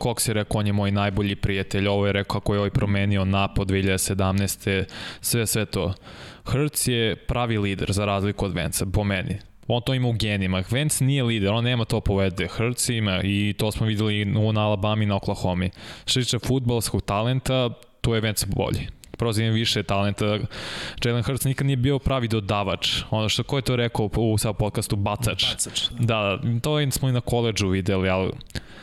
Cox 0.00 0.28
je 0.28 0.34
rekao, 0.34 0.58
on 0.58 0.66
je 0.66 0.72
moj 0.72 0.90
najbolji 0.90 1.36
prijatelj, 1.36 1.88
ovo 1.88 2.06
je 2.06 2.12
rekao 2.12 2.40
kako 2.40 2.54
je 2.54 2.58
ovaj 2.58 2.70
promenio 2.70 3.24
napad 3.24 3.68
2017. 3.68 4.84
Sve, 5.20 5.46
sve 5.46 5.64
to. 5.64 5.94
Hertz 6.52 6.88
je 6.88 7.16
pravi 7.16 7.58
lider 7.58 7.92
za 7.92 8.04
razliku 8.04 8.44
od 8.44 8.54
Venca, 8.54 8.86
po 8.92 9.04
meni. 9.04 9.38
On 9.68 9.82
to 9.82 9.94
ima 9.94 10.08
u 10.08 10.12
genima. 10.12 10.62
Vance 10.70 11.04
nije 11.04 11.22
lider, 11.22 11.52
on 11.52 11.64
nema 11.64 11.84
to 11.84 12.00
povede. 12.00 12.48
Hertz 12.56 12.90
ima 12.90 13.20
i 13.24 13.54
to 13.58 13.72
smo 13.72 13.86
videli 13.86 14.24
na 14.24 14.60
Alabama 14.60 15.02
i 15.02 15.06
na 15.06 15.16
Oklahoma. 15.16 15.68
Što 16.06 16.20
tiče 16.20 16.38
futbolskog 16.38 17.02
talenta, 17.02 17.70
tu 18.00 18.14
je 18.14 18.20
Vance 18.20 18.46
bolji 18.46 18.86
prozivam 19.16 19.54
više 19.54 19.82
talenta. 19.82 20.38
Jalen 21.04 21.22
Hurts 21.22 21.44
nikad 21.44 21.66
nije 21.66 21.76
bio 21.76 21.98
pravi 21.98 22.28
dodavač. 22.28 23.02
Ono 23.10 23.28
što 23.28 23.42
ko 23.42 23.56
je 23.56 23.62
to 23.62 23.76
rekao 23.76 24.10
u 24.16 24.38
sad 24.38 24.56
podcastu, 24.56 24.96
bacač. 24.96 25.44
bacač 25.44 25.88
da. 25.90 26.38
da, 26.42 26.60
to 26.60 26.90
smo 26.90 27.08
i 27.08 27.12
na 27.12 27.20
koleđu 27.20 27.68
videli, 27.68 28.08
ali 28.08 28.32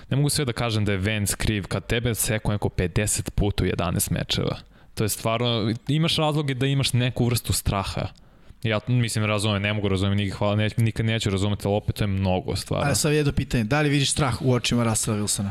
ne 0.10 0.18
mogu 0.18 0.30
sve 0.30 0.46
da 0.46 0.54
kažem 0.54 0.86
da 0.86 0.92
je 0.92 0.98
Vance 0.98 1.36
kriv 1.38 1.68
kad 1.68 1.86
tebe 1.86 2.16
seko 2.16 2.52
neko 2.52 2.70
50 2.70 3.30
puta 3.30 3.64
u 3.64 3.68
11 3.68 4.12
mečeva. 4.12 4.58
To 4.94 5.04
je 5.04 5.10
stvarno, 5.10 5.74
imaš 5.88 6.16
razloge 6.16 6.54
da 6.54 6.66
imaš 6.66 6.94
neku 6.94 7.26
vrstu 7.26 7.54
straha. 7.54 8.08
Ja 8.64 8.80
mislim 8.88 9.26
razumem, 9.26 9.62
ne 9.62 9.74
mogu 9.74 9.88
razumem, 9.88 10.18
nikad, 10.18 10.38
hvala, 10.38 10.56
ne, 10.56 10.70
nikad 10.78 11.06
neću 11.06 11.30
razumeti, 11.30 11.68
ali 11.68 11.76
opet 11.76 11.96
to 11.96 12.04
je 12.04 12.08
mnogo 12.08 12.56
stvarno. 12.56 12.92
A 12.92 12.96
sad 12.96 13.14
jedno 13.14 13.32
pitanje, 13.32 13.64
da 13.64 13.82
li 13.82 13.90
vidiš 13.90 14.12
strah 14.12 14.42
u 14.42 14.54
očima 14.54 14.84
Russella 14.84 15.18
Wilsona? 15.18 15.50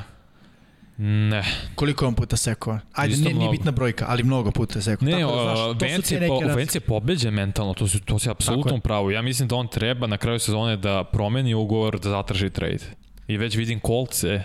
Ne. 1.03 1.45
Koliko 1.75 2.05
je 2.05 2.09
on 2.09 2.15
puta 2.15 2.37
sekao? 2.37 2.79
Ajde, 2.93 3.17
nije, 3.17 3.35
nije 3.35 3.51
bitna 3.51 3.71
brojka, 3.71 4.05
ali 4.09 4.23
mnogo 4.23 4.51
puta 4.51 4.79
je 4.79 4.83
sekao. 4.83 5.07
Ne, 5.07 5.13
Tako 5.13 5.37
da, 5.37 5.43
znaš, 5.43 5.81
Vence, 5.81 6.15
je, 6.15 6.29
po, 6.29 6.41
Vence 6.57 6.77
je 6.77 6.81
pobeđen 6.81 7.35
mentalno, 7.35 7.75
to, 7.75 7.89
su, 7.89 8.01
to 8.01 8.19
se 8.19 8.31
apsolutno 8.31 8.81
pravo. 8.81 9.11
Ja 9.11 9.23
mislim 9.23 9.49
da 9.49 9.57
on 9.57 9.69
treba 9.69 10.07
na 10.07 10.17
kraju 10.17 10.39
sezone 10.39 10.77
da 10.77 11.05
promeni 11.05 11.55
ugovor, 11.55 12.01
da 12.01 12.11
zatraži 12.11 12.51
trade. 12.51 12.85
I 13.29 13.37
već 13.37 13.57
vidim 13.57 13.81
kolce 13.81 14.43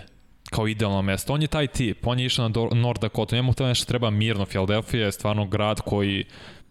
kao 0.50 0.68
idealno 0.68 1.02
mesto. 1.02 1.32
On 1.32 1.42
je 1.42 1.48
taj 1.48 1.66
tip, 1.66 2.06
on 2.06 2.18
je 2.18 2.26
išao 2.26 2.48
na 2.48 2.54
North 2.72 3.00
Dakota, 3.00 3.36
njemu 3.36 3.54
to 3.54 3.66
nešto 3.66 3.86
treba 3.86 4.10
mirno. 4.10 4.46
Philadelphia 4.46 5.04
je 5.04 5.12
stvarno 5.12 5.46
grad 5.46 5.80
koji... 5.80 6.24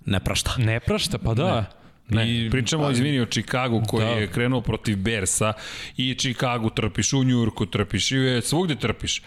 Ne 0.06 0.20
prašta. 0.20 0.52
Ne 0.58 0.80
prašta, 0.80 1.18
pa 1.18 1.34
da. 1.34 1.56
Ne. 1.62 1.85
Ne, 2.10 2.46
I, 2.46 2.50
pričamo, 2.50 2.84
ali, 2.84 2.94
izvini, 2.94 3.20
o 3.20 3.26
Chicagu 3.26 3.84
koji 3.88 4.06
da. 4.06 4.12
je 4.12 4.28
krenuo 4.28 4.62
protiv 4.62 4.98
Bersa 4.98 5.54
i 5.98 6.16
Chicagu 6.16 6.70
trpiš, 6.70 7.14
u 7.14 7.24
Njurku 7.24 7.66
trpiš 7.66 8.12
i 8.12 8.42
svugde 8.44 8.76
trpiš 8.76 9.22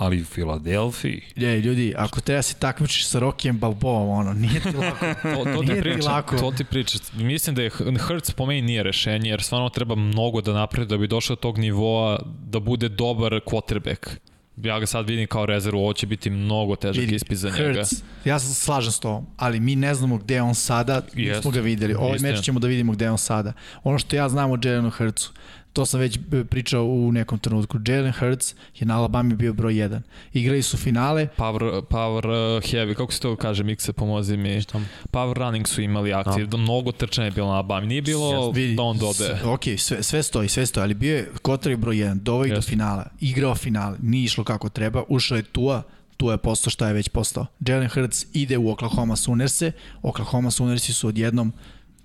ali 0.00 0.22
u 0.22 0.24
Filadelfiji... 0.24 1.22
Je, 1.36 1.60
ljudi, 1.60 1.94
ako 1.96 2.20
treba 2.20 2.42
se 2.42 2.54
takmičiš 2.54 3.06
sa 3.06 3.18
Rokijem 3.18 3.58
Balboom, 3.58 4.08
ono, 4.08 4.32
nije 4.32 4.60
ti 4.60 4.76
lako. 4.76 5.06
to, 5.34 5.44
to, 5.44 5.62
ti 5.62 5.80
priča, 5.80 5.98
ti 5.98 6.06
lako. 6.06 6.36
to 6.36 6.50
ti 6.50 6.64
priča. 6.64 6.98
Mislim 7.14 7.56
da 7.56 7.62
je 7.62 7.70
Hertz 8.08 8.30
po 8.30 8.46
meni 8.46 8.62
nije 8.62 8.82
rešenje, 8.82 9.30
jer 9.30 9.42
stvarno 9.42 9.68
treba 9.68 9.94
mnogo 9.94 10.40
da 10.40 10.52
napravi 10.52 10.86
da 10.86 10.98
bi 10.98 11.06
došao 11.06 11.36
do 11.36 11.40
tog 11.40 11.58
nivoa 11.58 12.22
da 12.46 12.60
bude 12.60 12.88
dobar 12.88 13.32
quarterback. 13.32 14.16
Ja 14.56 14.80
ga 14.80 14.86
sad 14.86 15.08
vidim 15.08 15.26
kao 15.26 15.46
rezervu, 15.46 15.80
ovo 15.80 15.92
će 15.92 16.06
biti 16.06 16.30
mnogo 16.30 16.76
težak 16.76 17.00
Vidi, 17.00 17.14
ispit 17.14 17.38
za 17.38 17.50
njega. 17.50 17.82
Ja 18.24 18.38
se 18.38 18.54
slažem 18.54 18.92
s 18.92 19.00
tobom, 19.00 19.26
ali 19.36 19.60
mi 19.60 19.76
ne 19.76 19.94
znamo 19.94 20.18
gde 20.18 20.34
je 20.34 20.42
on 20.42 20.54
sada, 20.54 21.02
nismo 21.14 21.32
Jeste, 21.34 21.50
ga 21.50 21.60
videli. 21.60 21.94
Ovaj 21.94 22.18
meč 22.18 22.40
ćemo 22.40 22.60
da 22.60 22.68
vidimo 22.68 22.92
gde 22.92 23.04
je 23.04 23.10
on 23.10 23.18
sada. 23.18 23.52
Ono 23.82 23.98
što 23.98 24.16
ja 24.16 24.28
znam 24.28 24.50
o 24.50 24.58
Jelenu 24.64 24.90
Hurtsu, 24.90 25.32
to 25.72 25.86
sam 25.86 26.00
već 26.00 26.16
e, 26.32 26.44
pričao 26.44 26.84
u 26.84 27.12
nekom 27.12 27.38
trenutku. 27.38 27.78
Jalen 27.86 28.12
Hurts 28.12 28.54
je 28.74 28.86
na 28.86 28.96
Alabama 28.96 29.34
bio 29.34 29.52
broj 29.52 29.74
1. 29.74 30.00
Igrali 30.32 30.62
su 30.62 30.76
finale, 30.76 31.28
Power, 31.36 31.60
power 31.82 32.26
uh, 32.26 32.32
heavy, 32.64 32.94
kako 32.94 33.12
se 33.12 33.20
to 33.20 33.36
kaže, 33.36 33.64
Mikse, 33.64 33.92
pomozi 33.92 34.36
mi. 34.36 34.60
Šta? 34.60 34.80
Power 35.06 35.34
running 35.34 35.68
su 35.68 35.80
imali 35.82 36.12
akcije, 36.12 36.46
no. 36.46 36.56
mnogo 36.56 36.92
trčanja 36.92 37.24
je 37.24 37.30
bilo 37.30 37.46
na 37.46 37.52
Alabama. 37.52 37.86
Nije 37.86 38.02
bilo 38.02 38.50
vidi, 38.50 38.74
da 38.74 38.82
on 38.82 38.98
dode. 38.98 39.12
s- 39.14 39.44
Ok, 39.44 39.60
sve, 39.78 40.02
sve 40.02 40.22
stoji, 40.22 40.48
sve 40.48 40.66
stoji, 40.66 40.82
ali 40.82 40.94
bio 40.94 41.16
je 41.16 41.30
Kotar 41.42 41.76
broj 41.76 41.96
1, 41.96 42.14
dovoj 42.14 42.48
do 42.50 42.62
finala, 42.62 43.06
igrao 43.20 43.54
finale, 43.54 43.98
nije 44.02 44.24
išlo 44.24 44.44
kako 44.44 44.68
treba, 44.68 45.02
ušao 45.08 45.36
je 45.36 45.42
Tua, 45.42 45.82
Tua 46.16 46.32
je 46.32 46.38
postao 46.38 46.70
šta 46.70 46.88
je 46.88 46.94
već 46.94 47.08
postao. 47.08 47.46
Jalen 47.60 47.88
Hurts 47.88 48.26
ide 48.32 48.58
u 48.58 48.70
Oklahoma 48.70 49.16
Sooners-e, 49.16 49.72
Oklahoma 50.02 50.50
Soonersi 50.50 50.92
su 50.92 51.08
odjednom 51.08 51.52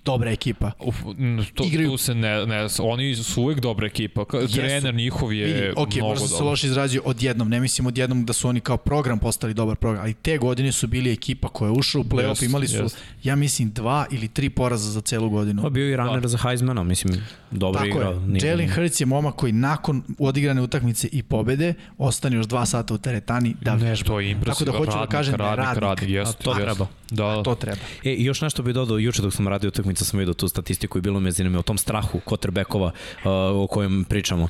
dobra 0.06 0.30
ekipa. 0.30 0.72
Uf, 0.80 0.96
to, 1.54 1.64
Igraju- 1.64 1.90
tu 1.90 1.96
se 1.96 2.14
ne, 2.14 2.46
ne, 2.46 2.66
oni 2.80 3.14
su 3.16 3.42
uvek 3.42 3.60
dobra 3.60 3.86
ekipa. 3.86 4.24
Jesu. 4.34 4.54
Trener 4.54 4.94
njihov 4.94 5.32
je 5.32 5.46
Vidi, 5.46 5.70
ok, 5.70 5.94
mnogo 5.94 6.08
možda 6.08 6.18
sam 6.18 6.28
se 6.28 6.34
dobar. 6.34 6.46
loše 6.46 6.66
izrazio 6.66 7.02
odjednom, 7.04 7.48
ne 7.48 7.60
mislim 7.60 7.86
odjednom 7.86 8.24
da 8.24 8.32
su 8.32 8.48
oni 8.48 8.60
kao 8.60 8.76
program 8.78 9.18
postali 9.18 9.54
dobar 9.54 9.76
program, 9.76 10.02
ali 10.02 10.14
te 10.14 10.38
godine 10.38 10.72
su 10.72 10.86
bili 10.86 11.12
ekipa 11.12 11.48
koja 11.48 11.66
je 11.66 11.72
ušla 11.72 12.00
u 12.00 12.04
play-off, 12.04 12.28
Jest, 12.28 12.42
imali 12.42 12.68
su, 12.68 12.76
jest. 12.76 12.98
ja 13.22 13.36
mislim, 13.36 13.70
dva 13.70 14.06
ili 14.10 14.28
tri 14.28 14.50
poraza 14.50 14.90
za 14.90 15.00
celu 15.00 15.30
godinu. 15.30 15.62
Pa 15.62 15.70
bio 15.70 15.88
i 15.88 15.96
runner 15.96 16.26
za 16.26 16.38
Heismana, 16.38 16.82
mislim, 16.82 17.14
dobro 17.50 17.72
Tako 17.74 17.86
igrao. 17.88 18.12
je. 18.12 18.20
Nije- 18.20 18.46
Jalen 18.46 18.70
Hurts 18.70 19.00
je 19.00 19.06
momak 19.06 19.34
koji 19.34 19.52
nakon 19.52 20.02
odigrane 20.18 20.62
utakmice 20.62 21.08
i 21.08 21.22
pobede 21.22 21.74
ostane 21.98 22.36
još 22.36 22.46
dva 22.46 22.66
sata 22.66 22.94
u 22.94 22.98
teretani 22.98 23.54
da 23.60 23.74
vežba. 23.74 24.06
To 24.06 24.20
je 24.20 24.30
impresivno. 24.30 24.72
Tako 24.72 24.84
da 24.84 24.92
hoću 24.92 24.98
da 25.00 25.06
kažem 25.08 25.34
da 25.36 25.44
je 25.44 25.56
radnik, 25.56 25.66
radnik. 25.66 25.82
radnik, 25.82 26.10
jest, 26.10 26.30
A 26.30 26.42
to 26.44 26.50
jest. 26.50 26.60
treba. 26.62 26.86
Da, 27.10 27.42
To 27.42 27.54
treba. 27.54 27.78
E, 28.04 28.12
i 28.12 28.24
još 28.24 28.40
nešto 28.40 28.62
bih 28.62 28.74
dodao, 28.74 28.98
juče 28.98 29.22
dok 29.22 29.34
sam 29.34 29.48
radio 29.48 29.68
utakmicu 29.68 29.95
sam 30.04 30.18
vidio 30.18 30.34
tu 30.34 30.48
statistiku 30.48 30.98
i 30.98 31.00
bilo 31.00 31.20
me 31.20 31.30
zanimljivo 31.30 31.60
o 31.60 31.62
tom 31.62 31.78
strahu 31.78 32.20
quarterbackova 32.26 32.90
uh, 32.90 33.62
o 33.62 33.66
kojem 33.70 34.04
pričamo. 34.04 34.44
Uh, 34.44 34.48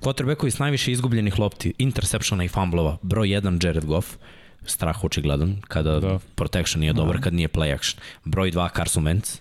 quarterbackovi 0.00 0.50
s 0.50 0.58
najviše 0.58 0.92
izgubljenih 0.92 1.38
lopti, 1.38 1.72
interceptiona 1.78 2.44
i 2.44 2.48
fumblova, 2.48 2.96
broj 3.02 3.28
1 3.28 3.66
Jared 3.66 3.84
Goff, 3.84 4.16
strah 4.64 5.04
očigledan 5.04 5.56
kada 5.68 5.92
Da. 5.92 6.00
da. 6.00 6.18
protection 6.34 6.80
nije 6.80 6.92
dobar, 6.92 7.20
kad 7.20 7.34
nije 7.34 7.48
play 7.48 7.74
action. 7.74 8.02
Broj 8.24 8.50
2 8.52 8.68
Carson 8.76 9.04
Wentz, 9.04 9.40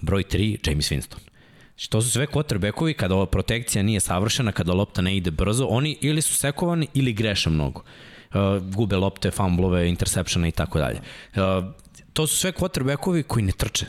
broj 0.00 0.22
3 0.22 0.68
James 0.70 0.90
Winston. 0.90 1.18
Znači, 1.68 1.90
to 1.90 2.02
su 2.02 2.10
sve 2.10 2.26
quarterbackovi 2.26 2.94
kada 2.94 3.14
ova 3.14 3.26
protekcija 3.26 3.82
nije 3.82 4.00
savršena, 4.00 4.52
kada 4.52 4.72
lopta 4.72 5.02
ne 5.02 5.16
ide 5.16 5.30
brzo, 5.30 5.66
oni 5.66 5.98
ili 6.00 6.22
su 6.22 6.34
sekovani 6.34 6.86
ili 6.94 7.12
greše 7.12 7.50
mnogo. 7.50 7.82
Uh, 8.34 8.62
gube 8.74 8.96
lopte, 8.96 9.30
fumblove, 9.30 9.88
interceptione 9.88 10.48
i 10.48 10.52
tako 10.52 10.78
dalje. 10.78 11.00
Uh, 11.34 11.64
to 12.12 12.26
su 12.26 12.36
sve 12.36 12.52
quarterbackovi 12.52 13.22
koji 13.22 13.44
ne 13.44 13.52
trče. 13.52 13.86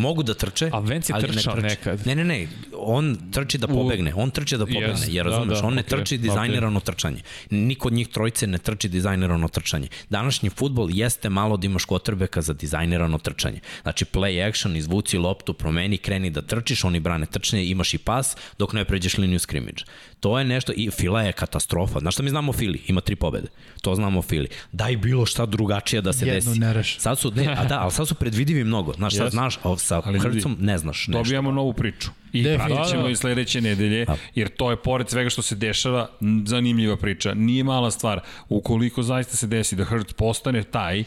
Mogu 0.00 0.22
da 0.22 0.34
trče, 0.34 0.64
A 0.64 0.68
je 0.68 1.00
ali 1.12 1.26
ne 1.28 1.32
trčao 1.32 1.54
trče. 1.54 1.66
nekad. 1.66 2.06
Ne, 2.06 2.14
ne, 2.14 2.24
ne, 2.24 2.48
on 2.76 3.16
trči 3.32 3.58
da 3.58 3.68
pobegne, 3.68 4.12
on 4.16 4.30
trči 4.30 4.56
da 4.56 4.66
pobegne, 4.66 4.88
Jest, 4.88 5.08
jer 5.08 5.24
da, 5.26 5.30
razumeš, 5.30 5.60
da, 5.60 5.66
on 5.66 5.74
ne 5.74 5.80
okej, 5.80 5.98
trči 5.98 6.18
dizajnirano 6.18 6.80
trčanje. 6.80 7.22
Niko 7.50 7.88
od 7.88 7.94
njih 7.94 8.08
trojice 8.08 8.46
ne 8.46 8.58
trči 8.58 8.88
dizajnirano 8.88 9.48
trčanje. 9.48 9.88
Današnji 10.10 10.50
futbol 10.50 10.88
jeste 10.90 11.28
malo 11.28 11.56
da 11.56 11.66
imaš 11.66 11.84
kvotrbeka 11.84 12.42
za 12.42 12.52
dizajnirano 12.52 13.18
trčanje. 13.18 13.60
Znači, 13.82 14.04
play 14.04 14.48
action, 14.48 14.76
izvuci 14.76 15.18
loptu, 15.18 15.54
promeni, 15.54 15.98
kreni 15.98 16.30
da 16.30 16.42
trčiš, 16.42 16.84
oni 16.84 17.00
brane 17.00 17.26
trčanje, 17.26 17.64
imaš 17.64 17.94
i 17.94 17.98
pas 17.98 18.36
dok 18.58 18.72
ne 18.72 18.84
pređeš 18.84 19.18
liniju 19.18 19.38
scrimmage. 19.38 19.82
To 20.20 20.38
je 20.38 20.44
nešto, 20.44 20.72
i 20.76 20.90
Fila 20.90 21.22
je 21.22 21.32
katastrofa. 21.32 21.98
Znaš 22.00 22.14
šta 22.14 22.22
mi 22.22 22.30
znamo 22.30 22.50
o 22.50 22.52
Fili? 22.52 22.82
Ima 22.86 23.00
tri 23.00 23.16
pobede. 23.16 23.48
To 23.82 23.94
znamo 23.94 24.18
o 24.18 24.22
Fili. 24.22 24.48
Daj 24.72 24.96
bilo 24.96 25.26
šta 25.26 25.46
drugačije 25.46 26.02
da 26.02 26.12
se 26.12 26.26
Jednu 26.26 26.50
desi. 26.50 26.60
ne 26.60 26.72
reši. 26.72 27.00
Sad 27.00 27.18
su, 27.18 27.30
ne, 27.30 27.46
a 27.48 27.64
da, 27.64 27.80
ali 27.80 27.92
sad 27.92 28.08
su 28.08 28.14
predvidivi 28.14 28.64
mnogo. 28.64 28.92
Znaš, 28.92 29.12
sad 29.12 29.24
Jeste. 29.24 29.34
znaš, 29.34 29.58
a 29.62 29.76
sa 29.76 30.02
Ali 30.04 30.18
Hrcom 30.18 30.56
ne 30.60 30.78
znaš 30.78 31.08
nešto. 31.08 31.22
Dobijamo 31.22 31.52
novu 31.52 31.72
priču. 31.72 32.10
I 32.32 32.44
pratit 32.44 32.88
ćemo 32.88 33.02
Da, 33.02 33.06
da. 33.06 33.10
i 33.10 33.16
sledeće 33.16 33.60
nedelje, 33.60 34.06
jer 34.34 34.48
to 34.48 34.70
je 34.70 34.76
pored 34.76 35.08
svega 35.10 35.30
što 35.30 35.42
se 35.42 35.54
dešava, 35.54 36.08
zanimljiva 36.44 36.96
priča. 36.96 37.34
Nije 37.34 37.64
mala 37.64 37.90
stvar. 37.90 38.20
Ukoliko 38.48 39.02
zaista 39.02 39.36
se 39.36 39.46
desi 39.46 39.76
da 39.76 39.84
Hurts 39.84 40.12
postane 40.12 40.62
taj, 40.62 41.04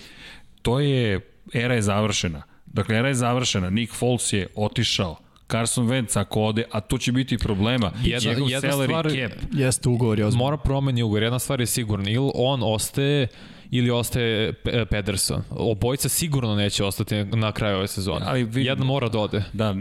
to 0.61 0.79
je, 0.79 1.19
era 1.53 1.75
je 1.75 1.81
završena. 1.81 2.41
Dakle, 2.65 2.95
era 2.95 3.07
je 3.07 3.15
završena. 3.15 3.69
Nick 3.69 3.93
Foles 3.93 4.33
je 4.33 4.47
otišao. 4.55 5.17
Carson 5.47 5.87
Wentz 5.87 6.17
ako 6.17 6.41
ode, 6.41 6.63
a 6.71 6.79
to 6.79 6.97
će 6.97 7.11
biti 7.11 7.37
problema. 7.37 7.91
Jedna- 8.03 8.29
Njegov 8.29 8.49
jedna 8.49 8.69
salary 8.69 8.85
stvar- 8.85 9.29
cap. 9.29 9.39
Jeste 9.53 9.89
ugovor 9.89 10.19
je 10.19 10.25
ozbiljno. 10.25 10.43
Mora 10.45 10.57
promeni 10.57 11.03
ugovor. 11.03 11.23
Jedna 11.23 11.39
stvar 11.39 11.59
je 11.59 11.65
sigurna. 11.67 12.09
Ili 12.09 12.31
on 12.35 12.59
ostaje 12.63 13.27
ili 13.71 13.89
ostaje 13.91 14.53
Pe- 14.55 14.85
Pederson. 14.85 15.41
Obojica 15.49 16.09
sigurno 16.09 16.55
neće 16.55 16.83
ostati 16.83 17.15
na 17.15 17.51
kraju 17.51 17.77
ove 17.77 17.87
sezone. 17.87 18.25
Ali 18.25 18.43
vidim- 18.43 18.63
Jedan 18.63 18.85
mora 18.87 19.09
da 19.09 19.19
ode. 19.19 19.43
Da, 19.53 19.75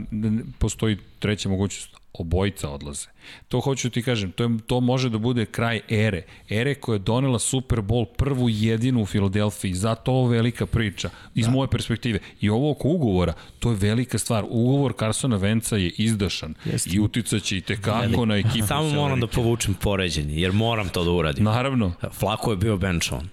postoji 0.59 0.97
treća 1.18 1.48
mogućnost. 1.48 2.02
Obojica 2.12 2.70
odlaze. 2.70 3.06
To 3.48 3.60
hoću 3.60 3.90
ti 3.90 4.02
kažem, 4.02 4.32
to, 4.32 4.44
je, 4.44 4.51
to 4.66 4.80
može 4.80 5.09
da 5.09 5.18
bude 5.18 5.47
kraj 5.47 5.80
ere. 5.89 6.22
Ere 6.48 6.74
koja 6.74 6.94
je 6.94 6.98
donela 6.98 7.39
Super 7.39 7.78
Bowl 7.78 8.06
prvu 8.16 8.48
jedinu 8.48 9.02
u 9.02 9.06
Filadelfiji. 9.06 9.74
Zato 9.74 10.12
ovo 10.12 10.28
velika 10.28 10.66
priča, 10.66 11.10
iz 11.34 11.47
da. 11.47 11.52
moje 11.52 11.68
perspektive. 11.68 12.18
I 12.40 12.51
ovo 12.51 12.70
oko 12.70 12.89
ugovora, 12.89 13.32
to 13.59 13.70
je 13.70 13.76
velika 13.76 14.18
stvar. 14.18 14.44
Ugovor 14.48 14.94
Carsona 14.98 15.36
Venca 15.36 15.76
je 15.76 15.93
izdašan 15.98 16.55
Jeste. 16.64 16.90
i 16.93 17.01
uticaće 17.01 17.56
i 17.56 17.60
tekako 17.60 18.26
na 18.26 18.36
ekipu. 18.36 18.66
Samo 18.66 18.90
moram 18.90 19.20
da 19.20 19.26
povučem 19.26 19.74
poređenje, 19.74 20.34
jer 20.34 20.52
moram 20.52 20.89
to 20.89 21.05
da 21.05 21.10
uradim. 21.10 21.44
Naravno. 21.44 21.93
Flako 22.12 22.51
je 22.51 22.56
bio 22.56 22.76
benchovan. 22.76 23.28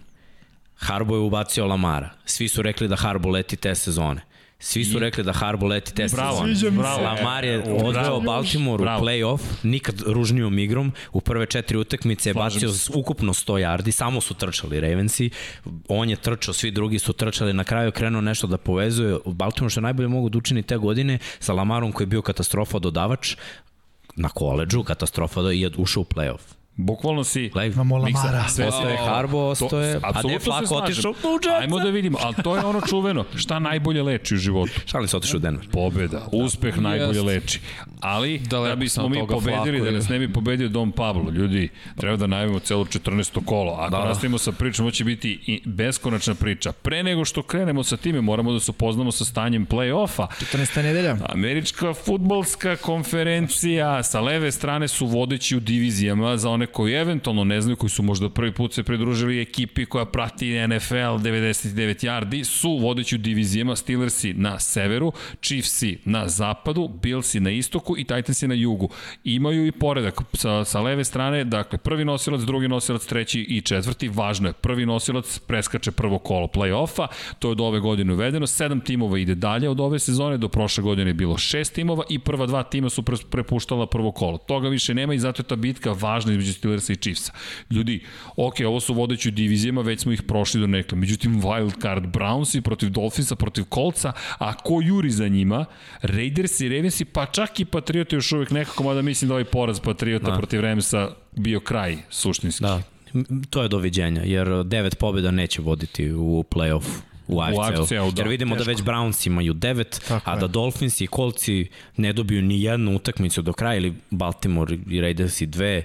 Harbo 0.77 1.15
je 1.15 1.22
ubacio 1.22 1.68
Lamara. 1.68 2.10
Svi 2.26 2.47
su 2.47 2.61
rekli 2.61 2.88
da 2.88 2.95
Harbo 2.95 3.30
leti 3.30 3.56
te 3.56 3.76
sezone. 3.76 4.22
Svi 4.61 4.86
su 4.86 4.99
rekli 4.99 5.23
da 5.23 5.34
Harbo 5.34 5.68
leti 5.68 5.94
te 5.94 6.07
Bravo, 6.11 6.45
bravo. 6.72 7.03
Lamar 7.03 7.45
je 7.45 7.64
odveo 7.84 8.19
Baltimore 8.19 8.84
u 8.84 8.86
play-off, 8.86 9.40
nikad 9.64 10.02
ružnijom 10.06 10.60
igrom. 10.60 10.91
U 11.11 11.22
prve 11.22 11.45
četiri 11.45 11.77
utakmice 11.77 12.30
je 12.30 12.34
bacio 12.34 12.69
ukupno 12.94 13.34
100 13.34 13.53
yardi, 13.53 13.91
samo 13.91 14.22
su 14.22 14.34
trčali 14.34 14.80
Ravensi. 14.80 15.30
On 15.88 16.10
je 16.10 16.15
trčao, 16.15 16.53
svi 16.53 16.72
drugi 16.72 16.99
su 16.99 17.14
trčali, 17.14 17.53
na 17.53 17.64
kraju 17.64 17.88
je 17.88 17.91
krenuo 17.91 18.22
nešto 18.22 18.48
da 18.48 18.57
povezuje. 18.57 19.18
Baltimore 19.26 19.69
što 19.69 19.80
je 19.80 19.84
najbolje 19.84 20.07
mogu 20.07 20.30
da 20.30 20.38
učini 20.38 20.64
te 20.64 20.77
godine 20.77 21.19
sa 21.40 21.53
Lamarom 21.53 21.91
koji 21.91 22.06
je 22.06 22.10
bio 22.10 22.22
katastrofa 22.22 22.80
dodavač 22.80 23.36
na 24.15 24.30
koleđu, 24.30 24.84
katastrofa 24.84 25.41
da 25.41 25.52
je 25.52 25.72
ušao 25.77 26.02
u 26.02 26.06
play-off. 26.06 26.59
Bukvalno 26.81 27.23
si... 27.23 27.49
Gledaj, 27.49 27.68
Imamo 27.69 27.97
Lamara. 27.97 28.47
sve 28.47 28.68
Ostaje 28.68 28.97
to- 28.97 29.03
Harbo, 29.06 29.38
ostaje... 29.39 29.95
A 29.95 29.99
apsolutno 30.03 30.30
gde 30.30 30.39
se 30.39 30.45
Flako 30.45 30.65
slažem. 30.68 30.84
otišao? 30.85 31.11
U 31.11 31.15
Jetsa. 31.35 31.49
Ajmo 31.53 31.80
da 31.80 31.89
vidimo, 31.89 32.18
ali 32.22 32.35
to 32.43 32.56
je 32.56 32.65
ono 32.65 32.81
čuveno. 32.81 33.26
Šta 33.35 33.60
najbolje 33.60 34.03
leči 34.03 34.35
u 34.35 34.38
životu? 34.38 34.72
Šalim 34.85 35.07
se 35.07 35.18
otišao 35.18 35.38
u 35.38 35.41
Denver. 35.41 35.68
Pobeda, 35.69 36.27
uspeh 36.34 36.77
najbolje 36.77 37.10
Jest. 37.10 37.26
leči. 37.26 37.60
Ali 38.01 38.38
Daleko 38.39 38.65
da 38.65 38.72
sam 38.72 38.80
bismo 38.80 39.10
mi 39.10 39.19
pobedili, 39.19 39.41
Flako 39.56 39.84
da 39.84 39.85
je. 39.85 39.91
nas 39.91 40.10
ne 40.10 40.19
bi 40.19 40.34
pobedio 40.34 40.69
Dom 40.69 40.91
Pablo, 40.91 41.31
ljudi, 41.31 41.69
treba 41.97 42.18
da 42.18 42.27
najavimo 42.27 42.60
celo 42.60 42.85
14. 42.85 43.45
kolo. 43.45 43.72
Ako 43.73 43.91
da. 43.91 43.97
Da. 43.97 44.06
nastavimo 44.06 44.38
sa 44.38 44.51
pričom, 44.51 44.85
ovo 44.85 44.91
će 44.91 45.03
biti 45.03 45.39
i 45.43 45.61
beskonačna 45.65 46.35
priča. 46.35 46.72
Pre 46.73 47.03
nego 47.03 47.26
što 47.26 47.41
krenemo 47.43 47.84
sa 47.84 47.97
time, 47.97 48.22
moramo 48.22 48.51
da 48.51 48.60
se 48.60 48.72
upoznamo 48.72 49.11
sa 49.11 49.26
stanjem 49.26 49.68
play-offa. 49.68 50.27
14. 50.53 50.81
nedelja. 50.84 51.18
Američka 51.26 51.93
futbolska 51.95 52.76
konferencija 52.76 54.03
sa 54.03 54.22
leve 54.22 54.51
strane 54.51 54.88
su 54.88 55.06
vodeći 55.06 55.57
u 55.57 55.60
divizijama 55.60 56.38
za 56.38 56.49
one 56.49 56.65
koji 56.72 56.94
eventualno 56.94 57.44
ne 57.44 57.62
znaju, 57.62 57.76
koji 57.76 57.90
su 57.90 58.04
možda 58.04 58.30
prvi 58.30 58.52
put 58.52 58.74
se 58.74 58.84
pridružili 58.84 59.41
ekipi 59.41 59.86
koja 59.86 60.06
prati 60.06 60.68
NFL 60.68 60.96
99 60.96 62.06
yardi, 62.06 62.44
su 62.44 62.78
vodeći 62.78 63.16
u 63.16 63.18
divizijama 63.18 63.76
Steelersi 63.76 64.34
na 64.34 64.60
severu, 64.60 65.12
Chiefsi 65.41 65.98
na 66.06 66.28
zapadu, 66.28 66.88
Billsi 67.02 67.40
na 67.40 67.50
istoku 67.50 67.98
i 67.98 68.04
Titansi 68.04 68.48
na 68.48 68.56
jugu. 68.56 68.90
Imaju 69.24 69.68
i 69.68 69.72
poredak 69.72 70.22
sa, 70.34 70.66
sa 70.66 70.82
leve 70.82 71.04
strane, 71.04 71.44
dakle 71.44 71.78
prvi 71.78 72.06
nosilac, 72.06 72.41
drugi 72.41 72.68
nosilac, 72.68 73.06
treći 73.06 73.41
i 73.41 73.62
četvrti, 73.62 74.10
važno 74.10 74.50
je, 74.50 74.54
prvi 74.54 74.86
nosilac 74.86 75.40
preskače 75.40 75.91
prvo 75.91 76.18
kolo 76.18 76.48
play-offa, 76.48 77.08
to 77.40 77.48
je 77.48 77.52
od 77.52 77.62
ove 77.62 77.80
godine 77.80 78.14
uvedeno, 78.14 78.48
sedam 78.48 78.82
timova 78.82 79.20
ide 79.20 79.36
dalje 79.36 79.70
od 79.70 79.80
ove 79.80 80.00
sezone, 80.00 80.38
do 80.38 80.48
prošle 80.48 80.84
godine 80.84 81.10
je 81.10 81.14
bilo 81.14 81.38
šest 81.38 81.74
timova 81.74 82.04
i 82.10 82.20
prva 82.20 82.46
dva 82.46 82.64
tima 82.64 82.90
su 82.90 83.02
pre- 83.02 83.26
prepuštala 83.30 83.88
prvo 83.88 84.12
kolo. 84.12 84.38
Toga 84.38 84.70
više 84.70 84.94
nema 84.94 85.14
i 85.14 85.20
zato 85.20 85.41
je 85.41 85.48
ta 85.48 85.56
bitka 85.56 85.91
važna 86.00 86.32
između 86.32 86.49
Steelersa 86.54 86.94
i 86.94 86.96
Chiefsa. 86.96 87.32
Ljudi, 87.70 88.04
ok, 88.36 88.56
ovo 88.66 88.80
su 88.80 88.94
vodeći 88.94 89.30
u 89.30 89.32
divizijama, 89.32 89.82
već 89.82 90.00
smo 90.02 90.12
ih 90.12 90.24
prošli 90.24 90.62
do 90.62 90.68
nekle. 90.68 90.98
Međutim, 90.98 91.42
wild 91.42 91.82
card 91.82 92.06
Brownsi 92.06 92.62
protiv 92.62 92.90
Dolphinsa, 92.90 93.36
protiv 93.36 93.64
Coltsa, 93.74 94.12
a 94.38 94.54
ko 94.54 94.82
juri 94.84 95.10
za 95.10 95.28
njima? 95.28 95.66
Raiders 96.02 96.60
i 96.60 96.70
Ravensi, 96.70 97.06
pa 97.06 97.26
čak 97.26 97.60
i 97.60 97.66
Patriota 97.66 98.16
još 98.16 98.32
uvek 98.32 98.52
nekako, 98.52 98.84
mada 98.84 99.02
mislim 99.02 99.30
da 99.30 99.34
ovaj 99.34 99.46
poraz 99.46 99.80
Patriota 99.80 100.32
Da. 100.32 100.38
protiv 100.38 100.62
Ramsa 100.62 101.10
bio 101.32 101.60
kraj 101.60 101.98
suštinski. 102.10 102.64
Da, 102.64 102.82
to 103.50 103.62
je 103.62 103.70
doviđenja, 103.70 104.22
jer 104.26 104.64
devet 104.64 104.98
pobjeda 104.98 105.32
neće 105.32 105.62
voditi 105.62 106.12
u 106.12 106.44
play-off 106.52 106.84
u 107.30 107.41
AFC-u. 107.41 107.61
AFC-u, 107.81 108.11
da, 108.11 108.22
Jer 108.22 108.27
vidimo 108.27 108.56
teško. 108.56 108.65
da 108.65 108.72
već 108.72 108.81
Browns 108.81 109.27
imaju 109.27 109.53
devet, 109.53 110.01
Tako 110.07 110.30
a 110.30 110.34
je. 110.34 110.39
da 110.39 110.47
Dolphins 110.47 111.01
i 111.01 111.07
Coltsi 111.07 111.68
ne 111.97 112.14
dobiju 112.14 112.41
ni 112.41 112.61
jednu 112.61 112.95
utakmicu 112.95 113.41
do 113.41 113.53
kraja, 113.53 113.76
ili 113.76 113.93
Baltimore 114.10 114.77
i 114.89 115.01
Raiders 115.01 115.41
i 115.41 115.45
dve, 115.45 115.84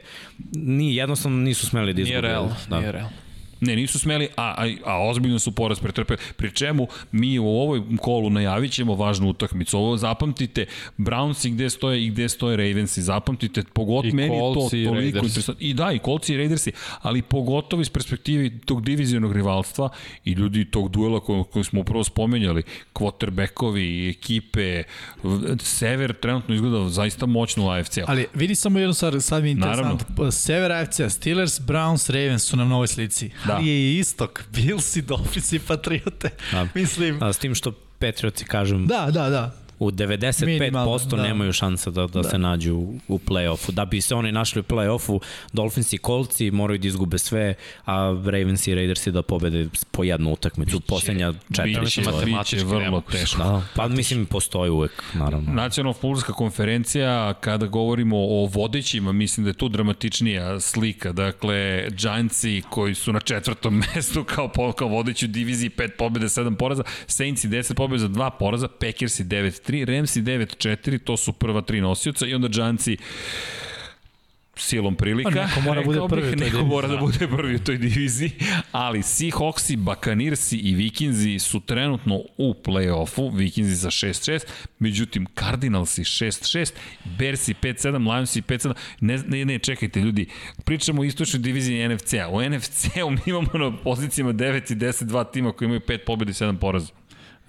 ni 0.52 0.96
jednostavno 0.96 1.38
nisu 1.38 1.66
smeli 1.66 1.94
da 1.94 2.00
izgube. 2.00 2.10
Nije 2.10 2.20
realno, 2.22 2.56
Da. 2.68 2.78
nije 2.78 2.92
realno. 2.92 3.10
Ne, 3.65 3.77
nisu 3.77 3.99
smeli, 3.99 4.28
a, 4.36 4.55
a, 4.59 4.74
a 4.85 5.09
ozbiljno 5.09 5.39
su 5.39 5.53
poraz 5.53 5.81
pretrpeli. 5.81 6.19
Pri 6.36 6.51
čemu 6.51 6.89
mi 7.12 7.39
u 7.39 7.47
ovoj 7.47 7.82
kolu 8.01 8.31
najavit 8.31 8.73
ćemo 8.73 8.95
važnu 8.95 9.28
utakmicu. 9.28 9.78
Ovo 9.78 9.97
zapamtite, 9.97 10.66
Brownsi 10.99 11.51
gde 11.51 11.70
stoje 11.70 12.05
i 12.05 12.11
gde 12.11 12.28
stoje 12.28 12.57
Ravensi. 12.57 13.03
Zapamtite, 13.03 13.62
pogotovo 13.73 14.15
meni 14.15 14.28
to 14.28 14.55
toliko 14.55 15.01
interesantno. 15.01 15.55
I 15.59 15.74
da, 15.74 15.93
i 15.93 15.99
Coltsi 16.05 16.35
i 16.35 16.36
Raidersi, 16.36 16.73
ali 17.03 17.23
pogotovo 17.23 17.82
iz 17.82 17.91
perspektive 17.91 18.51
tog 18.65 18.85
divizionog 18.85 19.32
rivalstva 19.32 19.89
i 20.24 20.32
ljudi 20.32 20.65
tog 20.65 20.91
duela 20.91 21.20
koji, 21.20 21.45
koji 21.53 21.65
smo 21.65 21.81
upravo 21.81 22.05
spomenjali, 22.05 22.62
quarterbackovi, 22.95 24.11
ekipe, 24.11 24.82
Sever 25.59 26.12
trenutno 26.12 26.55
izgleda 26.55 26.89
zaista 26.89 27.27
moćno 27.27 27.66
u 27.66 27.69
AFC-u. 27.70 28.05
Ali 28.07 28.27
vidi 28.35 28.55
samo 28.55 28.78
jednu 28.78 28.95
stvar, 28.95 29.20
sad 29.20 29.43
mi 29.43 29.49
je 29.49 29.55
Naravno. 29.55 29.93
interesantno. 29.93 30.31
Sever 30.31 30.73
AFC, 30.73 31.01
Steelers, 31.09 31.61
Browns, 31.61 32.11
Ravens 32.11 32.43
su 32.43 32.57
nam 32.57 32.69
na 32.69 32.74
ovoj 32.74 32.86
slici. 32.86 33.31
Da. 33.47 33.53
Ali 33.56 33.68
je 33.68 33.94
i 33.94 33.98
istok, 33.98 34.44
Bills 34.55 34.97
i 34.97 35.02
Dolphins 35.02 35.52
i 35.52 35.59
Patriote. 35.59 36.31
Da. 36.52 36.68
Mislim, 36.74 37.22
A, 37.22 37.32
s 37.32 37.39
tim 37.39 37.55
što 37.55 37.72
Patriotsi, 37.98 38.44
kažem, 38.44 38.86
da, 38.86 39.10
da, 39.10 39.31
da. 39.31 39.64
U 39.85 39.90
95% 39.90 40.47
Minimalno, 40.47 40.98
da. 41.11 41.23
nemaju 41.23 41.52
šansa 41.52 41.90
da, 41.90 42.06
da, 42.06 42.23
da. 42.23 42.31
se 42.31 42.39
nađu 42.39 42.74
u, 42.74 42.94
u 43.09 43.19
play-offu. 43.19 43.70
Da 43.70 43.85
bi 43.85 44.01
se 44.01 44.15
oni 44.15 44.32
našli 44.32 44.61
u 44.61 44.65
play-offu, 44.65 45.20
Dolphins 45.52 45.93
i 45.93 45.98
Coltsi 45.98 46.51
moraju 46.51 46.78
da 46.78 46.89
izgube 46.89 47.19
sve, 47.19 47.55
a 47.85 48.23
Ravens 48.24 48.66
i 48.66 48.74
Raidersi 48.74 49.12
da 49.12 49.23
pobede 49.23 49.69
po 49.90 50.05
jednu 50.05 50.32
utakmicu, 50.32 50.81
poslednja 50.81 51.32
četiri. 51.56 51.81
Biće, 51.81 52.02
biće 52.24 52.65
vrlo 52.65 53.02
teško. 53.12 53.39
Da, 53.39 53.62
pa 53.77 53.89
mislim 53.89 54.27
postoji 54.27 54.70
uvek, 54.70 55.02
naravno. 55.15 55.52
Nacionalna 55.52 55.94
futbolska 55.94 56.32
konferencija, 56.32 57.35
kada 57.40 57.66
govorimo 57.66 58.16
o 58.19 58.47
vodećima, 58.47 59.12
mislim 59.12 59.44
da 59.44 59.51
je 59.51 59.55
tu 59.55 59.69
dramatičnija 59.69 60.61
slika. 60.61 61.12
Dakle, 61.12 61.89
Giantsi 61.90 62.62
koji 62.70 62.94
su 62.94 63.12
na 63.12 63.20
četvrtom 63.20 63.82
mestu 63.94 64.24
kao, 64.24 64.48
po- 64.48 64.73
kao 64.73 64.89
vodeći 64.89 65.24
u 65.24 65.28
diviziji, 65.28 65.70
5 65.70 65.90
pobjede, 65.98 66.27
7 66.27 66.56
poraza, 66.56 66.82
Saintsi 67.06 67.48
10 67.48 67.74
pobjede 67.74 68.01
za 68.01 68.09
2 68.09 68.31
poraza, 68.39 68.69
Packersi 68.69 69.24
9-3, 69.24 69.73
Ramsi 69.84 70.22
9-4, 70.22 70.98
to 71.05 71.16
su 71.16 71.32
prva 71.32 71.62
tri 71.62 71.80
nosioca 71.80 72.26
i 72.26 72.34
onda 72.34 72.48
Giantsi 72.48 72.96
silom 74.56 74.96
prilika. 74.96 75.30
Pa 75.30 75.46
neko 75.46 75.60
mora 75.60 75.80
rekao 75.80 76.09
bude 76.09 76.20
prvi 76.20 76.36
bih, 76.36 76.52
Neko 76.52 76.64
mora 76.64 76.88
da 76.88 76.96
bude 76.96 77.28
prvi 77.28 77.55
u 77.55 77.59
toj 77.59 77.78
diviziji, 77.78 78.30
ali 78.72 78.98
Seahawksi, 78.98 79.76
Buccaneersi 79.76 80.56
i 80.56 80.74
Vikinzi 80.74 81.38
su 81.38 81.60
trenutno 81.60 82.20
u 82.36 82.55
play-offu, 82.64 83.36
Vikinzi 83.36 83.76
sa 83.76 83.90
6-6, 83.90 84.46
međutim 84.78 85.26
Cardinalsi 85.38 86.02
6-6, 86.02 86.72
Bearsi 87.18 87.55
5-7, 87.55 88.12
Lionsi 88.12 88.42
5-7, 88.42 88.74
ne, 89.01 89.18
ne, 89.18 89.44
ne, 89.44 89.59
čekajte 89.59 90.01
ljudi, 90.01 90.26
pričamo 90.64 91.02
o 91.02 91.05
istočnoj 91.05 91.40
diviziji 91.40 91.88
NFC-a, 91.88 92.28
u 92.28 92.42
NFC-u 92.42 93.10
mi 93.10 93.20
imamo 93.26 93.51
na 93.52 93.76
pozicijama 93.76 94.32
9 94.32 94.72
i 94.72 94.76
10 94.76 95.05
dva 95.05 95.24
tima 95.24 95.52
koji 95.52 95.66
imaju 95.66 95.80
5 95.80 95.98
pobjede 96.06 96.30
i 96.30 96.34
7 96.34 96.59
poraza. 96.59 96.92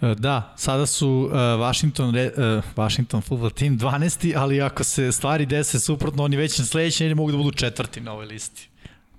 E, 0.02 0.16
Da, 0.16 0.54
sada 0.58 0.86
su 0.86 1.10
uh, 1.10 1.32
Washington, 1.60 2.16
re- 2.16 2.32
uh, 2.58 2.64
Washington 2.76 3.22
football 3.22 3.52
team 3.52 3.78
12. 3.80 4.34
ali 4.38 4.62
ako 4.62 4.84
se 4.84 5.12
stvari 5.12 5.46
dese 5.46 5.80
suprotno, 5.80 6.24
oni 6.24 6.38
već 6.38 6.60
na 6.60 6.66
sledeće 6.66 7.04
nedelje 7.04 7.16
mogu 7.16 7.32
da 7.32 7.38
budu 7.38 7.52
četvrti 7.52 8.02
na 8.02 8.12
ovoj 8.12 8.26
listi. 8.26 8.70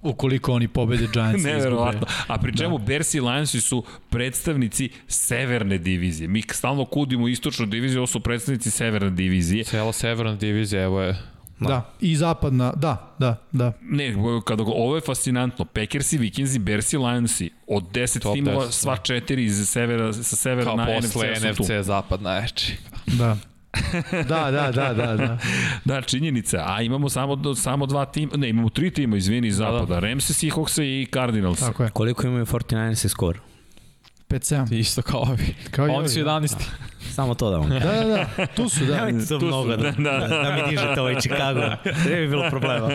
Ukoliko 0.03 0.53
oni 0.53 0.69
pobede 0.69 1.07
Giants. 1.13 1.45
Neverovatno. 1.55 2.07
A 2.27 2.39
pri 2.39 2.57
čemu 2.57 2.79
da. 2.79 2.85
Bears 2.85 3.15
i 3.15 3.21
Lionsi 3.21 3.61
su 3.61 3.85
predstavnici 4.11 4.91
severne 5.09 5.79
divizije. 5.79 6.29
Mi 6.29 6.43
stalno 6.53 6.85
kudimo 6.85 7.29
istočnu 7.29 7.67
diviziju, 7.67 7.99
ovo 8.01 8.07
su 8.07 8.21
predstavnici 8.21 8.71
severne 8.71 9.11
divizije. 9.11 9.65
Cela 9.65 9.93
severna 9.93 10.35
divizija, 10.35 10.83
evo 10.83 11.01
je 11.01 11.17
Da. 11.61 11.69
da, 11.69 11.91
i 12.01 12.17
zapadna, 12.17 12.73
da, 12.73 13.15
da, 13.19 13.37
da. 13.53 13.73
Ne, 13.83 14.15
kada 14.45 14.63
go, 14.63 14.71
ovo 14.71 14.95
je 14.95 15.01
fascinantno. 15.01 15.65
Packersi, 15.65 16.19
Vikingsi, 16.19 16.59
Bearsi, 16.59 16.97
Lionsi. 16.99 17.51
Od 17.67 17.85
10 17.93 18.23
Top 18.23 18.35
timova, 18.35 18.67
10, 18.67 18.71
sva 18.71 18.97
četiri 18.97 19.45
iz 19.45 19.69
severa, 19.69 20.13
sa 20.13 20.37
severa 20.37 20.65
kao 20.65 20.77
na 20.77 20.87
posle 20.87 21.31
NFC, 21.33 21.41
su 21.41 21.55
tu. 21.57 21.63
NFC 21.63 21.87
zapad 21.87 22.23
najjači. 22.23 22.77
Da. 23.19 23.37
da, 24.13 24.51
da, 24.51 24.73
da, 24.73 24.95
da, 24.95 25.17
da. 25.27 25.39
Da, 25.85 26.01
činjenica. 26.03 26.65
A 26.67 26.83
imamo 26.83 27.09
samo, 27.09 27.55
samo 27.55 27.87
dva 27.87 28.05
tima, 28.05 28.33
ne, 28.37 28.49
imamo 28.49 28.69
tri 28.69 28.91
tima, 28.91 29.17
izvini, 29.17 29.49
iz 29.49 29.59
Da, 29.59 29.65
da. 29.65 29.79
zapada. 29.79 29.99
Ramse, 29.99 30.35
Seahawks 30.35 30.79
i 30.79 31.07
Cardinals. 31.15 31.61
Tako 31.61 31.85
je. 31.85 31.91
Koliko 31.91 32.27
imaju 32.27 32.47
49ers 32.47 33.09
skor? 33.09 33.41
5-7. 34.29 34.75
Isto 34.75 35.03
kao 35.03 35.21
ovi. 35.21 35.55
Kao 35.71 35.85
Oni 35.85 35.95
ovi, 35.95 36.09
su 36.09 36.25
da. 36.25 36.41
11. 37.07 37.15
Samo 37.15 37.35
to 37.35 37.51
da 37.51 37.57
vam 37.59 37.69
Da, 37.69 37.79
da, 37.79 38.27
da, 38.37 38.47
tu 38.47 38.69
su, 38.69 38.85
da. 38.85 38.97
Nemojte 38.97 39.29
to 39.29 39.39
Tu 39.39 39.41
su, 39.41 39.47
mnogo 39.47 39.69
da, 39.69 39.77
da, 39.77 39.91
da, 39.91 40.27
da. 40.27 40.27
da, 40.29 40.57
mi 40.57 40.71
dižete 40.71 41.01
ovaj 41.01 41.15
Chicago. 41.21 41.61
Ne 42.11 42.17
bi 42.21 42.29
bilo 42.29 42.51
problema. 42.51 42.89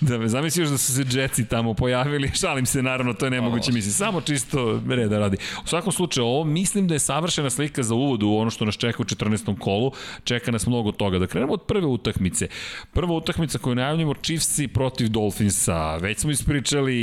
Da 0.00 0.18
me 0.18 0.28
zamisli 0.28 0.62
još 0.62 0.70
da 0.70 0.78
su 0.78 0.92
se 0.92 1.04
Jetsi 1.10 1.48
tamo 1.48 1.74
pojavili, 1.74 2.30
šalim 2.34 2.66
se 2.66 2.82
naravno, 2.82 3.12
to 3.12 3.26
je 3.26 3.30
nemoguće 3.30 3.72
misli, 3.72 3.92
samo 3.92 4.20
čisto 4.20 4.82
reda 4.88 5.18
radi. 5.18 5.36
U 5.64 5.68
svakom 5.68 5.92
slučaju, 5.92 6.26
ovo 6.26 6.44
mislim 6.44 6.88
da 6.88 6.94
je 6.94 6.98
savršena 6.98 7.50
slika 7.50 7.82
za 7.82 7.94
uvod 7.94 8.22
u 8.22 8.34
ono 8.36 8.50
što 8.50 8.64
nas 8.64 8.74
čeka 8.76 9.02
u 9.02 9.04
14. 9.04 9.58
kolu, 9.58 9.92
čeka 10.24 10.50
nas 10.50 10.66
mnogo 10.66 10.92
toga. 10.92 11.18
Da 11.18 11.26
krenemo 11.26 11.52
od 11.52 11.62
prve 11.62 11.86
utakmice. 11.86 12.48
Prva 12.92 13.14
utakmica 13.14 13.58
koju 13.58 13.74
najavljamo, 13.74 14.14
Chiefsi 14.22 14.68
protiv 14.68 15.08
Dolphinsa. 15.08 15.96
Već 15.96 16.18
smo 16.18 16.30
ispričali 16.30 16.94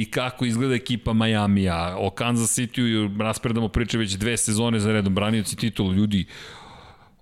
i 0.00 0.08
kako 0.10 0.44
izgleda 0.44 0.74
ekipa 0.74 1.12
Majamija. 1.12 1.96
O 1.98 2.10
Kansas 2.10 2.58
City 2.58 3.20
raspredamo 3.20 3.68
priče 3.68 3.98
već 3.98 4.12
dve 4.12 4.36
sezone 4.36 4.49
za 4.80 4.92
redom, 4.92 5.14
branioci 5.14 5.56
titulu 5.56 5.92
ljudi. 5.92 6.26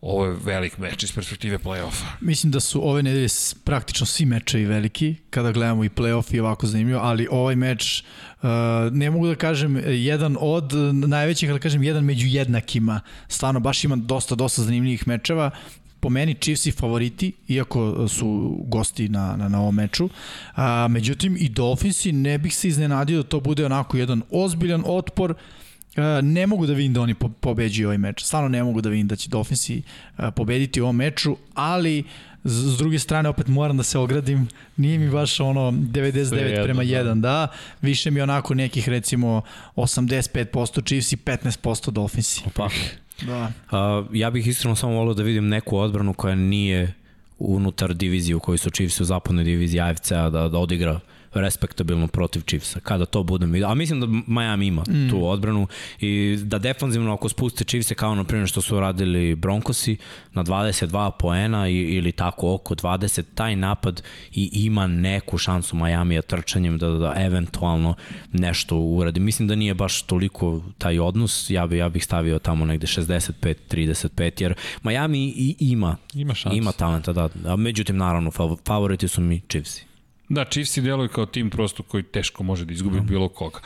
Ovo 0.00 0.26
je 0.26 0.36
velik 0.44 0.78
meč 0.78 1.02
iz 1.02 1.12
perspektive 1.12 1.58
play-offa. 1.58 2.04
Mislim 2.20 2.52
da 2.52 2.60
su 2.60 2.88
ove 2.88 3.02
nedelje 3.02 3.28
praktično 3.64 4.06
svi 4.06 4.26
mečevi 4.26 4.64
veliki, 4.64 5.14
kada 5.30 5.52
gledamo 5.52 5.84
i 5.84 5.88
play-off 5.88 6.34
i 6.34 6.40
ovako 6.40 6.66
zanimljivo, 6.66 7.00
ali 7.00 7.28
ovaj 7.30 7.56
meč, 7.56 8.04
uh, 8.42 8.48
ne 8.92 9.10
mogu 9.10 9.26
da 9.26 9.34
kažem 9.34 9.82
jedan 9.86 10.36
od 10.40 10.72
najvećih, 10.92 11.50
ali 11.50 11.58
da 11.58 11.62
kažem 11.62 11.82
jedan 11.82 12.04
među 12.04 12.26
jednakima. 12.26 13.00
Stvarno, 13.28 13.60
baš 13.60 13.84
ima 13.84 13.96
dosta, 13.96 14.34
dosta 14.34 14.62
zanimljivih 14.62 15.08
mečeva. 15.08 15.50
Po 16.00 16.08
meni 16.10 16.34
Chiefs 16.34 16.66
i 16.66 16.72
favoriti, 16.72 17.32
iako 17.48 18.08
su 18.08 18.56
gosti 18.66 19.08
na, 19.08 19.36
na, 19.36 19.48
na 19.48 19.60
ovom 19.60 19.74
meču. 19.74 20.08
A, 20.54 20.88
međutim, 20.88 21.36
i 21.40 21.48
Dolphinsi, 21.48 22.12
ne 22.12 22.38
bih 22.38 22.56
se 22.56 22.68
iznenadio 22.68 23.22
da 23.22 23.28
to 23.28 23.40
bude 23.40 23.66
onako 23.66 23.96
jedan 23.96 24.22
ozbiljan 24.30 24.82
otpor, 24.86 25.30
Uh, 25.30 25.67
ne 26.22 26.46
mogu 26.46 26.66
da 26.66 26.72
vidim 26.72 26.94
da 26.94 27.00
oni 27.00 27.14
po 27.14 27.28
pobeđuju 27.28 27.88
ovaj 27.88 27.98
meč. 27.98 28.24
Stvarno 28.24 28.48
ne 28.48 28.62
mogu 28.62 28.80
da 28.80 28.88
vidim 28.88 29.08
da 29.08 29.16
će 29.16 29.28
Dolphinsi 29.28 29.82
uh, 30.18 30.24
pobediti 30.36 30.80
u 30.80 30.84
ovom 30.84 30.96
meču, 30.96 31.36
ali 31.54 32.04
s, 32.44 32.78
druge 32.78 32.98
strane 32.98 33.28
opet 33.28 33.46
moram 33.46 33.76
da 33.76 33.82
se 33.82 33.98
ogradim. 33.98 34.48
Nije 34.76 34.98
mi 34.98 35.10
baš 35.10 35.40
ono 35.40 35.70
99 35.70 36.28
Svejedno, 36.28 36.64
prema 36.64 36.84
da. 36.84 36.90
1, 36.90 37.20
da. 37.20 37.48
Više 37.82 38.10
mi 38.10 38.20
onako 38.20 38.54
nekih 38.54 38.88
recimo 38.88 39.42
85% 39.76 40.86
Chiefs 40.86 41.12
i 41.12 41.16
15% 41.16 41.90
Dolphinsi. 41.90 42.42
Pa, 42.54 42.68
Da. 43.26 43.52
a, 43.70 44.04
ja 44.12 44.30
bih 44.30 44.46
iskreno 44.46 44.76
samo 44.76 44.92
volio 44.92 45.14
da 45.14 45.22
vidim 45.22 45.48
neku 45.48 45.78
odbranu 45.78 46.14
koja 46.14 46.34
nije 46.34 46.94
unutar 47.38 47.94
divizije 47.94 48.36
u 48.36 48.40
kojoj 48.40 48.58
su 48.58 48.70
Chiefs 48.70 49.00
u 49.00 49.04
zapadnoj 49.04 49.44
diviziji 49.44 49.80
AFC-a 49.80 50.30
da, 50.30 50.48
da 50.48 50.58
odigra 50.58 51.00
respektabilno 51.40 52.06
protiv 52.08 52.40
Chiefsa. 52.40 52.80
Kada 52.80 53.06
to 53.06 53.22
budem 53.22 53.52
vidio. 53.52 53.68
A 53.68 53.74
mislim 53.74 54.00
da 54.00 54.06
Miami 54.26 54.66
ima 54.66 54.82
mm. 54.88 55.10
tu 55.10 55.28
odbranu 55.28 55.66
i 56.00 56.38
da 56.42 56.58
defanzivno 56.58 57.14
ako 57.14 57.28
spuste 57.28 57.64
Chiefse 57.64 57.94
kao 57.94 58.14
na 58.14 58.24
primjer 58.24 58.48
što 58.48 58.60
su 58.60 58.80
radili 58.80 59.34
Broncosi 59.34 59.96
na 60.32 60.44
22 60.44 61.10
poena 61.18 61.68
i, 61.68 61.76
ili 61.76 62.12
tako 62.12 62.54
oko 62.54 62.74
20, 62.74 63.22
taj 63.34 63.56
napad 63.56 64.02
i 64.32 64.50
ima 64.52 64.86
neku 64.86 65.38
šansu 65.38 65.76
Miami 65.76 66.22
trčanjem 66.22 66.78
da, 66.78 66.88
da 66.88 67.14
eventualno 67.16 67.94
nešto 68.32 68.76
uradi. 68.76 69.20
Mislim 69.20 69.48
da 69.48 69.54
nije 69.54 69.74
baš 69.74 70.02
toliko 70.02 70.62
taj 70.78 70.98
odnos, 70.98 71.50
ja, 71.50 71.66
bi, 71.66 71.76
ja 71.76 71.88
bih 71.88 72.04
stavio 72.04 72.38
tamo 72.38 72.64
negde 72.64 72.86
65-35, 72.86 74.42
jer 74.42 74.54
Miami 74.82 75.24
i 75.36 75.56
ima, 75.60 75.96
Ima 76.14 76.34
šansu. 76.34 76.56
ima 76.56 76.72
talenta, 76.72 77.12
da. 77.12 77.28
A 77.46 77.56
međutim, 77.56 77.96
naravno, 77.96 78.30
fav- 78.30 78.58
favoriti 78.66 79.08
su 79.08 79.20
mi 79.20 79.40
Chiefsi. 79.48 79.87
Da, 80.28 80.44
Chiefs 80.44 80.76
i 80.76 80.80
deluju 80.80 81.08
kao 81.08 81.26
tim 81.26 81.50
prosto 81.50 81.82
koji 81.82 82.02
teško 82.02 82.42
može 82.42 82.64
da 82.64 82.72
izgubi 82.72 83.00
bilo 83.00 83.28
koga. 83.28 83.60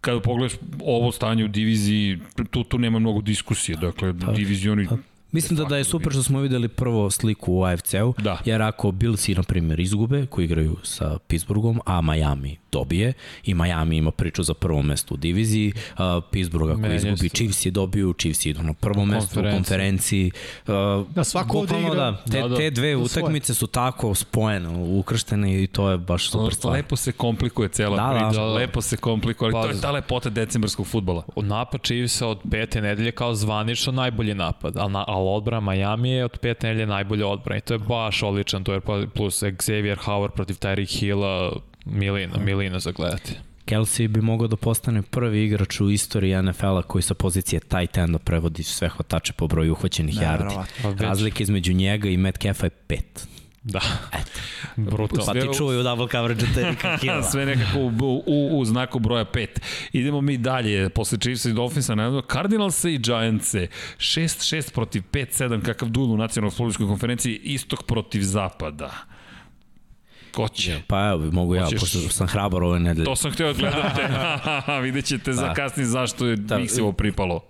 Kada 0.00 0.20
pogledaš 0.20 0.52
ovo 0.84 1.12
stanje 1.12 1.44
u 1.44 1.48
diviziji, 1.48 2.18
tu, 2.50 2.64
tu 2.64 2.78
nema 2.78 2.98
mnogo 2.98 3.20
diskusije. 3.20 3.76
Dakle, 3.76 4.12
divizioni... 4.12 4.88
Mislim 5.32 5.56
da, 5.56 5.64
da 5.64 5.76
je 5.76 5.84
super 5.84 6.12
što 6.12 6.22
smo 6.22 6.40
videli 6.40 6.68
prvo 6.68 7.10
sliku 7.10 7.52
u 7.52 7.64
AFC-u, 7.64 8.14
Da. 8.18 8.38
jer 8.44 8.62
ako 8.62 8.90
Billsi, 8.92 9.34
na 9.34 9.42
primjer, 9.42 9.80
izgube, 9.80 10.26
koji 10.26 10.44
igraju 10.44 10.76
sa 10.82 11.18
Pittsburghom, 11.28 11.80
a 11.86 12.00
Miami 12.00 12.56
dobije 12.74 13.12
i 13.44 13.54
Miami 13.54 13.96
ima 13.96 14.10
priču 14.12 14.42
za 14.42 14.54
prvo 14.56 14.82
mesto 14.82 15.14
u 15.14 15.18
diviziji, 15.18 15.72
uh, 15.92 15.98
Pittsburgh 16.30 16.70
ako 16.70 16.80
Meni 16.80 16.96
izgubi. 16.96 17.28
Chiefs 17.30 17.66
je 17.66 17.70
dobiju, 17.72 18.12
Chiefs 18.14 18.46
idu 18.46 18.62
na 18.62 18.72
prvo 18.74 19.04
mesto 19.04 19.40
u 19.40 19.44
konferenciji. 19.44 20.30
Uh, 20.62 20.74
Da, 21.08 21.24
svako 21.24 21.58
ovde 21.58 21.74
igra- 21.76 21.94
Da, 21.94 22.22
te, 22.24 22.40
Da, 22.40 22.48
da. 22.48 22.56
te 22.56 22.70
dve 22.72 22.96
utakmice 22.98 23.54
su 23.54 23.66
tako 23.68 24.14
spojene, 24.14 24.68
ukrštene 24.90 25.62
i 25.62 25.66
to 25.68 25.90
je 25.90 25.98
baš 25.98 26.30
super 26.30 26.54
stvar. 26.54 26.72
Lepo 26.74 26.96
se 26.96 27.12
komplikuje 27.14 27.68
cela 27.70 27.96
Da, 27.98 28.02
da. 28.04 28.18
priča, 28.20 28.40
Da, 28.40 28.46
da. 28.46 28.52
lepo 28.54 28.80
se 28.82 28.96
komplikuje, 28.98 29.46
ali 29.46 29.52
Pa, 29.54 29.62
to 29.62 29.68
je 29.68 29.80
ta 29.80 29.90
lepota 29.92 30.30
decembarskog 30.30 30.86
futbola. 30.86 31.22
napad 31.36 31.80
Chiefsa 31.82 32.26
od 32.26 32.38
pete 32.50 32.80
nedelje 32.80 33.12
kao 33.12 33.34
zvanično 33.34 33.92
najbolji 33.94 34.34
napad, 34.36 34.76
ali, 34.76 34.92
na, 34.92 35.04
ali 35.08 35.28
odbrana 35.28 35.60
Miami 35.64 36.10
je 36.10 36.24
od 36.24 36.38
pete 36.38 36.66
nedelje 36.66 36.86
najbolja 36.88 37.26
odbrana 37.28 37.58
i 37.58 37.62
to 37.62 37.74
je 37.74 37.78
baš 37.80 38.22
odličan, 38.22 38.64
to 38.64 38.72
je 38.72 38.80
pa- 38.80 39.02
plus 39.14 39.42
Xavier 39.42 39.98
Howard 39.98 40.30
protiv 40.30 40.54
Tyreek 40.56 40.98
Hilla, 40.98 41.52
milina, 41.84 42.38
milina 42.38 42.78
za 42.78 42.92
gledati. 42.92 43.34
Kelsey 43.66 44.08
bi 44.08 44.20
mogao 44.20 44.48
da 44.48 44.56
postane 44.56 45.02
prvi 45.02 45.44
igrač 45.44 45.80
u 45.80 45.90
istoriji 45.90 46.42
NFL-a 46.42 46.82
koji 46.82 47.02
sa 47.02 47.14
pozicije 47.14 47.60
tight 47.60 47.98
enda 47.98 48.18
prevodi 48.18 48.62
sve 48.62 48.88
hvatače 48.88 49.32
po 49.32 49.46
broju 49.46 49.72
uhvaćenih 49.72 50.14
yardi. 50.14 50.64
Pa 50.82 51.04
Razlika 51.04 51.42
između 51.42 51.72
njega 51.72 52.08
i 52.08 52.16
Metcalfa 52.16 52.66
je 52.66 52.70
pet. 52.70 53.28
Da, 53.64 53.80
brutalno. 54.76 55.24
Pa 55.26 55.32
ti 55.32 55.56
čuvaju 55.56 55.82
double 55.82 56.08
coverage 56.08 56.46
Terika 56.54 56.96
Hilla. 57.00 57.22
Sve 57.22 57.46
nekako 57.46 57.78
u, 57.78 58.22
u, 58.26 58.58
u 58.58 58.64
znaku 58.64 58.98
broja 58.98 59.24
5. 59.24 59.46
Idemo 59.92 60.20
mi 60.20 60.38
dalje, 60.38 60.88
posle 60.88 61.18
Chiefsa 61.18 61.50
i 61.50 61.52
Dolphinsa, 61.52 61.94
naravno, 61.94 62.22
Cardinalsa 62.32 62.88
i 62.88 62.98
Giantse, 62.98 63.66
6-6 63.98 64.72
protiv 64.72 65.02
5-7, 65.12 65.62
kakav 65.62 65.88
dul 65.88 66.12
u 66.12 66.16
nacionalnoj 66.16 66.50
futbolskoj 66.50 66.86
konferenciji, 66.86 67.40
istok 67.44 67.82
protiv 67.82 68.22
zapada. 68.22 68.90
Ko 70.34 70.48
će? 70.48 70.80
Pa 70.86 71.08
evo, 71.08 71.30
mogu 71.32 71.54
ja, 71.54 71.64
Hoćeš- 71.64 71.80
pošto 71.80 71.98
sam 72.00 72.26
hrabar 72.26 72.62
ove 72.62 72.80
nedelje. 72.80 73.04
To 73.04 73.16
sam 73.16 73.30
hteo 73.32 73.52
da 73.52 73.58
gledate. 73.58 74.08
Vidjet 74.82 75.04
ćete 75.04 75.32
za 75.32 75.42
Da. 75.42 75.54
kasnije 75.54 75.86
zašto 75.86 76.26
je 76.26 76.36
Da. 76.36 76.58
Mixevo 76.58 76.92
pripalo. 76.92 77.40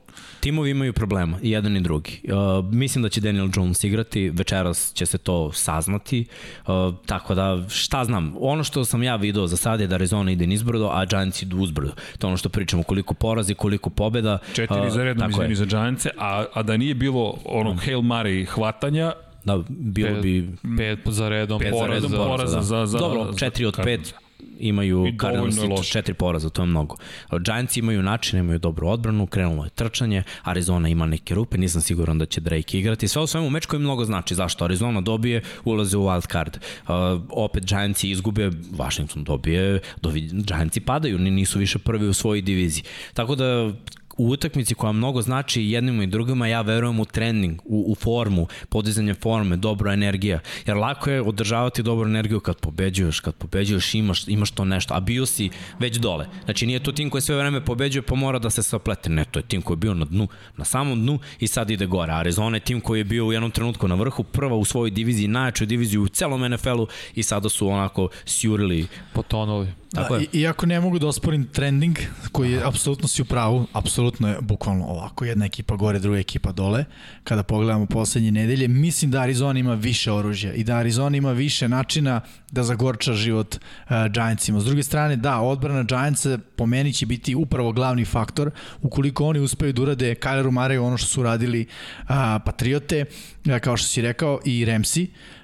Timovi 0.41 0.71
imaju 0.71 0.93
problema, 0.93 1.39
i 1.43 1.51
jedan 1.51 1.77
i 1.77 1.81
drugi. 1.81 2.21
Uh, 2.25 2.65
mislim 2.67 3.03
da 3.03 3.09
će 3.09 3.21
Daniel 3.21 3.49
Jones 3.57 3.85
igrati, 3.85 4.31
večeras 4.31 4.93
će 4.95 5.07
se 5.07 5.19
to 5.19 5.53
saznati, 5.53 6.27
uh, 6.61 6.73
tako 7.07 7.35
da 7.35 7.65
šta 7.69 8.05
znam, 8.05 8.35
ono 8.41 8.65
što 8.65 8.85
sam 8.85 9.03
ja 9.03 9.17
video 9.17 9.47
za 9.47 9.57
sad 9.57 9.81
je 9.81 9.87
da 9.87 9.95
Arizona 9.95 10.31
ide 10.31 10.47
nizbrdo, 10.47 10.89
a 10.89 11.05
Giants 11.05 11.43
idu 11.43 11.57
uzbrdo. 11.57 11.91
To 12.19 12.27
je 12.27 12.29
ono 12.29 12.37
što 12.37 12.49
pričamo, 12.49 12.83
koliko 12.83 13.15
porazi, 13.15 13.55
koliko 13.55 13.91
pobeda. 13.91 14.39
Četiri 14.53 14.81
Uh, 14.81 14.93
za 14.93 15.05
redom, 15.05 15.31
izvini 15.31 15.55
za 15.55 15.65
Giantse, 15.65 16.11
a, 16.19 16.45
a 16.55 16.63
da 16.63 16.77
nije 16.77 16.95
bilo 16.95 17.39
onog 17.45 17.81
Hail 17.81 18.01
Mary 18.01 18.47
hvatanja, 18.47 19.13
Da, 19.45 19.63
bilo 19.69 20.09
Pet, 20.09 20.23
bi 20.23 20.49
pet 20.77 20.99
za 21.07 21.29
redom, 21.29 21.59
pet 21.61 21.69
za 21.69 21.75
poraz 21.75 21.95
redom 21.95 22.11
za, 22.11 22.17
poraza 22.19 22.57
da. 22.57 22.63
za- 22.63 22.87
za- 22.87 22.99
Dobro, 22.99 23.33
za 23.33 23.39
četiri 23.39 23.65
od 23.67 23.81
pet 23.85 24.15
imaju 24.59 25.07
Cardinals 25.21 25.55
četiri 25.83 26.15
poraza, 26.15 26.49
to 26.49 26.63
je 26.63 26.67
mnogo. 26.67 26.97
Giants 27.41 27.77
imaju 27.77 28.03
način, 28.03 28.39
imaju 28.39 28.59
dobru 28.59 28.89
odbranu, 28.89 29.27
krenulo 29.27 29.65
je 29.65 29.71
trčanje, 29.71 30.23
Arizona 30.43 30.89
ima 30.89 31.07
neke 31.07 31.35
rupe, 31.35 31.59
nisam 31.59 31.81
siguran 31.83 32.19
da 32.19 32.27
će 32.27 32.41
Drake 32.41 32.79
igrati. 32.79 33.09
Sve 33.09 33.23
u 33.23 33.27
svemu 33.27 33.51
meč 33.51 33.67
koji 33.67 33.81
mnogo 33.81 34.05
znači. 34.05 34.35
Zašto? 34.35 34.65
Arizona 34.65 35.01
dobije, 35.01 35.43
ulaze 35.65 35.97
u 35.97 36.03
wild 36.03 36.33
card. 36.33 36.57
Uh, 36.83 36.95
opet 37.31 37.65
Giantsi 37.65 38.11
izgube, 38.11 38.51
Washington 38.73 39.25
dobije, 39.25 39.81
dovi, 40.03 40.21
Giantsi 40.33 40.81
padaju, 40.81 41.19
ni- 41.19 41.31
nisu 41.31 41.59
više 41.59 41.79
prvi 41.79 42.09
u 42.09 42.15
svojoj 42.15 42.43
diviziji. 42.43 42.85
Tako 43.15 43.35
da 43.35 43.73
u 44.17 44.29
utakmici 44.29 44.75
koja 44.75 44.93
mnogo 44.93 45.23
znači 45.23 45.63
i 45.63 45.71
jednima 45.71 46.03
i 46.03 46.07
drugima, 46.07 46.47
ja 46.47 46.61
verujem 46.61 47.01
u 47.01 47.05
trening, 47.05 47.61
u, 47.65 47.85
u 47.93 47.95
formu, 47.95 48.47
podizanje 48.69 49.15
forme, 49.15 49.57
dobra 49.57 49.93
energija. 49.93 50.41
Jer 50.67 50.77
lako 50.77 51.11
je 51.11 51.23
održavati 51.23 51.83
dobru 51.83 52.09
energiju 52.09 52.41
kad 52.41 52.57
pobeđuješ, 52.57 53.21
kad 53.21 53.35
pobeđuješ 53.35 53.95
imaš, 53.95 54.29
imaš 54.29 54.51
to 54.51 54.65
nešto, 54.65 54.95
a 54.95 55.01
bio 55.01 55.27
si 55.27 55.51
već 55.79 55.97
dole. 55.97 56.27
Znači 56.45 56.67
nije 56.67 56.83
to 56.83 56.93
tim 56.93 57.11
koji 57.11 57.23
sve 57.23 57.37
vreme 57.37 57.65
pobeđuje 57.65 58.03
pa 58.03 58.15
mora 58.15 58.39
da 58.39 58.51
se 58.51 58.63
saplete. 58.63 59.11
Ne, 59.11 59.25
to 59.25 59.39
je 59.39 59.43
tim 59.43 59.63
koji 59.63 59.75
je 59.75 59.79
bio 59.79 59.95
na 59.95 60.05
dnu, 60.05 60.29
na 60.57 60.65
samom 60.65 61.01
dnu 61.01 61.19
i 61.41 61.47
sad 61.47 61.71
ide 61.71 61.87
gore. 61.87 62.13
Arizona 62.13 62.57
je 62.57 62.61
tim 62.61 62.81
koji 62.81 63.01
je 63.01 63.05
bio 63.05 63.27
u 63.27 63.33
jednom 63.33 63.51
trenutku 63.51 63.89
na 63.89 63.95
vrhu, 63.95 64.23
prva 64.23 64.57
u 64.57 64.65
svojoj 64.65 64.91
diviziji, 64.91 65.29
najjačoj 65.29 65.67
diviziji 65.67 65.99
u 65.99 66.09
celom 66.09 66.51
NFL-u 66.53 66.87
i 67.15 67.23
sada 67.23 67.49
su 67.49 67.69
onako 67.69 68.09
sjurili. 68.25 68.87
potonuli. 69.13 69.84
Tako 69.95 70.15
da, 70.15 70.21
je. 70.21 70.27
i- 70.33 70.41
Iako 70.41 70.67
ne 70.67 70.81
mogu 70.81 70.99
da 70.99 71.07
osporim 71.07 71.45
trending, 71.47 71.99
koji 72.33 72.53
je 72.53 72.63
apsolutno 72.65 73.09
si 73.09 73.23
u 73.23 73.25
pravu, 73.25 73.67
apsolutno 73.73 74.29
je 74.29 74.37
bukvalno 74.41 74.85
ovako, 74.85 75.25
jedna 75.25 75.45
ekipa 75.45 75.77
gore, 75.77 75.99
druga 75.99 76.19
ekipa 76.19 76.53
dole, 76.53 76.85
kada 77.25 77.43
pogledamo 77.43 77.87
poslednje 77.87 78.31
nedelje, 78.31 78.69
mislim 78.69 79.11
da 79.11 79.21
Arizona 79.21 79.59
ima 79.59 79.75
više 79.75 80.13
oružja 80.13 80.53
i 80.53 80.65
da 80.65 80.77
Arizona 80.77 81.17
ima 81.17 81.33
više 81.33 81.69
načina 81.69 82.21
da 82.51 82.63
zagorča 82.63 83.13
život 83.15 83.55
uh, 83.55 83.91
Giantsima. 84.11 84.61
S 84.61 84.65
druge 84.65 84.83
strane, 84.83 85.17
da, 85.17 85.39
odbrana 85.39 85.83
Giantsa 85.83 86.39
po 86.57 86.67
meni 86.67 86.93
će 86.93 87.07
biti 87.07 87.35
upravo 87.35 87.73
glavni 87.73 88.05
faktor 88.05 88.51
ukoliko 88.83 89.25
oni 89.27 89.41
uspeju 89.41 89.73
da 89.73 89.83
urade 89.83 90.15
Kyleru 90.15 90.51
Mareju 90.51 90.85
ono 90.85 90.97
što 90.97 91.07
su 91.07 91.23
radili 91.23 91.67
uh, 92.01 92.09
Patriote, 92.45 93.05
uh, 93.47 93.59
kao 93.59 93.77
što 93.77 93.89
si 93.89 94.03
rekao, 94.03 94.41
i 94.45 94.65
Remsi, 94.65 95.11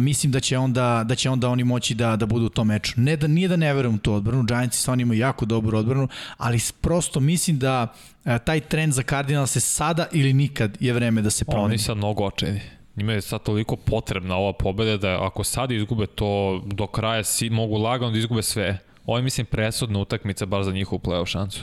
mislim 0.00 0.32
da 0.32 0.40
će 0.40 0.58
onda 0.58 1.04
da 1.06 1.14
će 1.14 1.30
onda 1.30 1.48
oni 1.48 1.64
moći 1.64 1.94
da 1.94 2.16
da 2.16 2.26
budu 2.26 2.46
u 2.46 2.48
tom 2.48 2.66
meču. 2.68 2.92
Ne 2.96 3.16
da 3.16 3.26
nije 3.26 3.48
da 3.48 3.56
ne 3.56 3.74
verujem 3.74 3.94
u 3.94 3.98
tu 3.98 4.12
odbranu, 4.12 4.42
Giantsi 4.42 4.80
stvarno 4.80 5.02
imaju 5.02 5.20
jako 5.20 5.46
dobru 5.46 5.78
odbranu, 5.78 6.08
ali 6.36 6.58
prosto 6.80 7.20
mislim 7.20 7.58
da 7.58 7.86
uh, 8.24 8.32
taj 8.44 8.60
trend 8.60 8.92
za 8.92 9.02
Cardinals 9.02 9.50
se 9.50 9.60
sada 9.60 10.06
ili 10.12 10.32
nikad 10.32 10.76
je 10.80 10.92
vreme 10.92 11.22
da 11.22 11.30
se 11.30 11.44
promeni. 11.44 11.64
Oni 11.64 11.78
sad 11.78 11.96
mnogo 11.96 12.24
očajni. 12.24 12.60
Njima 12.96 13.12
je 13.12 13.20
sad 13.20 13.42
toliko 13.42 13.76
potrebna 13.76 14.36
ova 14.36 14.52
pobeda 14.52 14.96
da 14.96 15.26
ako 15.26 15.44
sad 15.44 15.70
izgube 15.70 16.06
to 16.06 16.62
do 16.66 16.86
kraja 16.86 17.24
si, 17.24 17.50
mogu 17.50 17.76
lagano 17.76 18.12
da 18.12 18.18
izgube 18.18 18.42
sve. 18.42 18.78
Ovo 19.06 19.18
je 19.18 19.22
mislim 19.22 19.46
presudna 19.46 19.98
utakmica 19.98 20.46
bar 20.46 20.64
za 20.64 20.72
njihovu 20.72 21.00
play-off 21.04 21.26
šansu. 21.26 21.60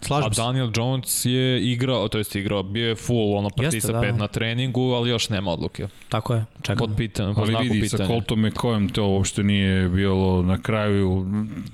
A 0.00 0.04
Slažem 0.06 0.34
se. 0.34 0.40
Daniel 0.42 0.70
Jones 0.76 1.24
je 1.24 1.72
igrao, 1.72 2.08
to 2.08 2.18
jest 2.18 2.36
igrao, 2.36 2.62
bio 2.62 2.88
je 2.88 2.94
full 2.94 3.34
ono 3.36 3.50
partisa 3.50 3.92
da. 3.92 4.00
pet 4.00 4.16
na 4.16 4.28
treningu, 4.28 4.80
ali 4.80 5.10
još 5.10 5.28
nema 5.28 5.50
odluke. 5.50 5.88
Tako 6.08 6.34
je, 6.34 6.44
čekam. 6.62 6.76
Pod 6.76 6.90
pitanjem, 6.96 7.34
pod 7.34 7.42
Ali 7.42 7.50
znaku 7.52 7.64
vidi, 7.72 7.88
sa 7.88 7.96
pitanja. 7.96 8.10
Colton 8.14 8.38
McCoyem 8.38 8.92
to 8.92 9.06
uopšte 9.06 9.42
nije 9.42 9.88
bilo 9.88 10.42
na 10.42 10.62
kraju. 10.62 11.26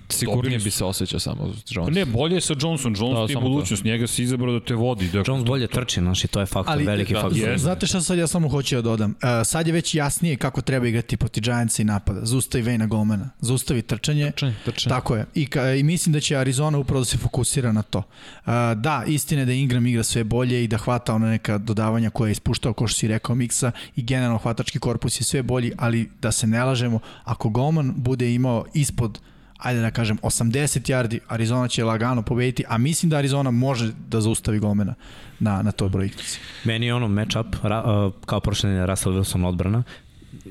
Sigurnije 0.09 0.59
bi 0.59 0.71
se 0.71 0.85
osjećao 0.85 1.21
samo 1.21 1.43
Pa 1.43 1.53
Jones. 1.71 1.95
ne, 1.95 2.05
bolje 2.05 2.35
je 2.35 2.41
sa 2.41 2.55
Johnson. 2.61 2.95
Jones 2.99 3.19
Da, 3.19 3.27
ti 3.27 3.33
to. 3.33 3.41
budućnost, 3.41 3.85
njega 3.85 4.07
si 4.07 4.23
izabrao 4.23 4.53
da 4.53 4.61
te 4.61 4.75
vodi. 4.75 5.05
Dakle, 5.07 5.23
Jones 5.27 5.45
bolje 5.45 5.67
trči, 5.67 6.01
znaš, 6.01 6.25
i 6.25 6.29
to 6.29 6.41
je 6.41 6.47
faktor, 6.47 6.73
Ali, 6.73 6.85
veliki 6.85 7.15
da, 7.15 7.21
faktor. 7.21 7.39
Jeste. 7.39 7.59
Znate 7.59 7.87
šta 7.87 8.01
sad 8.01 8.19
ja 8.19 8.27
samo 8.27 8.49
hoću 8.49 8.75
da 8.75 8.83
dodam? 8.83 9.11
Uh, 9.11 9.29
sad 9.45 9.67
je 9.67 9.73
već 9.73 9.95
jasnije 9.95 10.37
kako 10.37 10.61
treba 10.63 10.87
igrati 10.89 11.17
protiv 11.17 11.43
Giantsa 11.43 11.83
i 11.83 11.85
napada. 11.85 12.21
Zaustavi 12.25 12.65
Vejna 12.65 12.87
Golmana, 12.87 13.31
zaustavi 13.41 13.83
trčanje. 13.83 14.31
Trčanje, 14.31 14.55
trčanje. 14.65 14.91
Tako 14.91 15.17
je. 15.17 15.27
I, 15.35 15.47
ka, 15.47 15.75
I 15.75 15.83
mislim 15.83 16.13
da 16.13 16.21
će 16.21 16.37
Arizona 16.37 16.79
upravo 16.79 17.01
da 17.01 17.05
se 17.05 17.19
fokusira 17.19 17.73
na 17.73 17.83
to. 17.83 18.03
Da, 18.75 19.05
istina 19.07 19.41
je 19.43 19.47
da 19.47 19.53
Ingram 19.53 19.87
igra 19.87 20.03
sve 20.03 20.25
bolje 20.25 20.65
i 20.65 20.69
da 20.69 20.77
hvata 20.77 21.15
ona 21.15 21.31
neka 21.31 21.59
dodavanja 21.59 22.11
koje 22.11 22.29
je 22.29 22.33
ispuštao, 22.33 22.73
kao 22.73 22.87
što 22.87 22.99
si 22.99 23.09
rekao, 23.09 23.35
Miksa 23.35 23.73
i 23.97 24.03
generalno 24.03 24.39
hvatački 24.39 24.79
korpus 24.79 25.21
je 25.21 25.25
sve 25.25 25.43
bolji, 25.43 25.73
ali 25.79 26.11
da 26.23 26.33
se 26.33 26.47
ne 26.47 26.65
lažemo, 26.65 27.01
ako 27.25 27.49
Golman 27.49 27.95
bude 27.97 28.35
imao 28.35 28.65
ispod 28.75 29.21
ajde 29.59 29.81
da 29.81 29.91
kažem 29.91 30.19
80 30.23 30.93
yardi, 30.93 31.19
Arizona 31.29 31.69
će 31.69 31.85
lagano 31.85 32.23
pobediti, 32.23 32.65
a 32.69 32.79
mislim 32.79 33.11
da 33.11 33.17
Arizona 33.17 33.51
može 33.51 33.93
da 34.09 34.21
zaustavi 34.21 34.59
Golmana 34.59 34.95
na, 35.41 35.63
na 35.63 35.73
toj 35.73 35.89
brojkici. 35.89 36.41
Meni 36.65 36.87
je 36.87 36.95
ono 36.95 37.09
match-up, 37.09 37.57
ra, 37.63 38.11
kao 38.27 38.41
prošle 38.41 38.87
Russell 38.87 39.15
Wilson 39.15 39.47
odbrana. 39.47 39.83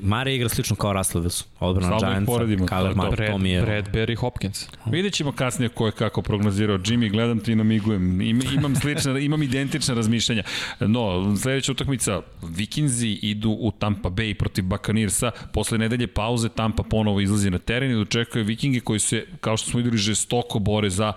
Mare 0.02 0.34
igra 0.34 0.48
slično 0.48 0.76
kao 0.76 0.92
Russell 0.92 1.24
Wilson. 1.24 1.44
Odbrana 1.60 1.96
ih 1.96 2.00
Giantsa, 2.00 2.32
poredimo, 2.32 2.66
Kyler. 2.66 2.94
Murray, 2.94 3.16
Brad, 3.16 3.30
to 3.30 3.38
mi 3.38 3.50
je... 3.50 3.62
Bradbury 3.62 4.16
Hopkins. 4.16 4.66
Vidjet 4.86 5.14
ćemo 5.14 5.32
kasnije 5.32 5.68
ko 5.68 5.86
je 5.86 5.92
kako 5.92 6.22
prognozirao. 6.22 6.78
Jimmy, 6.78 7.10
gledam 7.10 7.40
ti 7.40 7.52
i 7.52 7.56
namigujem. 7.56 8.20
Im, 8.20 8.42
imam, 8.54 8.76
slična, 8.76 9.18
imam 9.28 9.42
identična 9.42 9.94
razmišljanja. 9.94 10.42
No, 10.80 11.36
sledeća 11.36 11.72
utakmica, 11.72 12.22
Vikinzi 12.42 13.08
idu 13.08 13.50
u 13.50 13.70
Tampa 13.70 14.10
Bay 14.10 14.34
protiv 14.34 14.64
Buccaneersa. 14.64 15.30
Posle 15.52 15.78
nedelje 15.78 16.06
pauze 16.06 16.48
Tampa 16.48 16.82
ponovo 16.82 17.20
izlazi 17.20 17.50
na 17.50 17.58
teren 17.58 17.90
i 17.90 17.94
dočekuje 17.94 18.44
Vikinge 18.44 18.80
koji 18.80 18.98
se, 18.98 19.26
kao 19.40 19.56
što 19.56 19.70
smo 19.70 19.78
videli, 19.78 19.96
žestoko 19.96 20.58
bore 20.58 20.90
za 20.90 21.12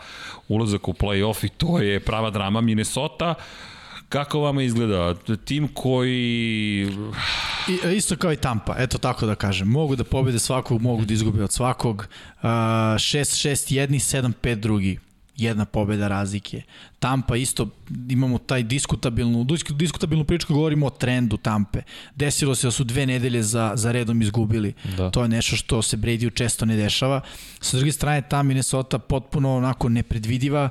ulazak 0.48 0.88
u 0.88 0.94
play-off 0.94 1.46
i 1.46 1.50
to 1.50 1.80
je 1.80 2.00
prava 2.00 2.30
drama 2.30 2.62
Minnesota. 2.62 3.36
Kako 4.12 4.40
vama 4.40 4.64
izgleda? 4.64 5.16
Tim 5.46 5.68
koji... 5.74 6.88
I, 7.70 7.80
e, 7.84 7.96
isto 7.96 8.16
kao 8.16 8.34
i 8.34 8.36
Tampa, 8.36 8.76
eto 8.78 8.98
tako 8.98 9.26
da 9.26 9.36
kažem. 9.36 9.68
Mogu 9.68 9.96
da 9.96 10.04
pobede 10.04 10.40
svakog, 10.40 10.82
mogu 10.82 11.06
da 11.06 11.14
izgube 11.14 11.44
od 11.44 11.52
svakog. 11.52 11.98
Uh, 11.98 12.44
6-6 12.44 13.74
jedni, 13.74 14.00
7-5 14.00 14.56
drugi. 14.56 15.00
Jedna 15.38 15.66
pobeda 15.66 16.08
razlike. 16.08 16.62
Tampa 17.02 17.36
isto 17.36 17.68
imamo 18.10 18.38
taj 18.38 18.64
diskutabilnu, 18.64 19.44
disk- 19.44 19.74
diskutabilnu 19.74 20.26
priču 20.26 20.48
kad 20.48 20.56
govorimo 20.56 20.86
o 20.86 20.90
trendu 20.90 21.38
Tampe. 21.38 21.82
Desilo 22.16 22.56
se 22.56 22.68
da 22.68 22.72
su 22.72 22.84
dve 22.84 23.06
nedelje 23.06 23.44
za, 23.44 23.72
za 23.76 23.92
redom 23.92 24.22
izgubili. 24.22 24.74
Da. 24.98 25.10
To 25.10 25.22
je 25.22 25.30
nešto 25.30 25.56
što 25.56 25.82
se 25.82 25.98
Brady 25.98 26.34
često 26.34 26.66
ne 26.66 26.76
dešava. 26.76 27.22
Sa 27.62 27.78
druge 27.78 27.92
strane, 27.92 28.22
ta 28.22 28.44
Minnesota 28.44 29.00
potpuno 29.00 29.58
onako 29.58 29.90
nepredvidiva. 29.90 30.70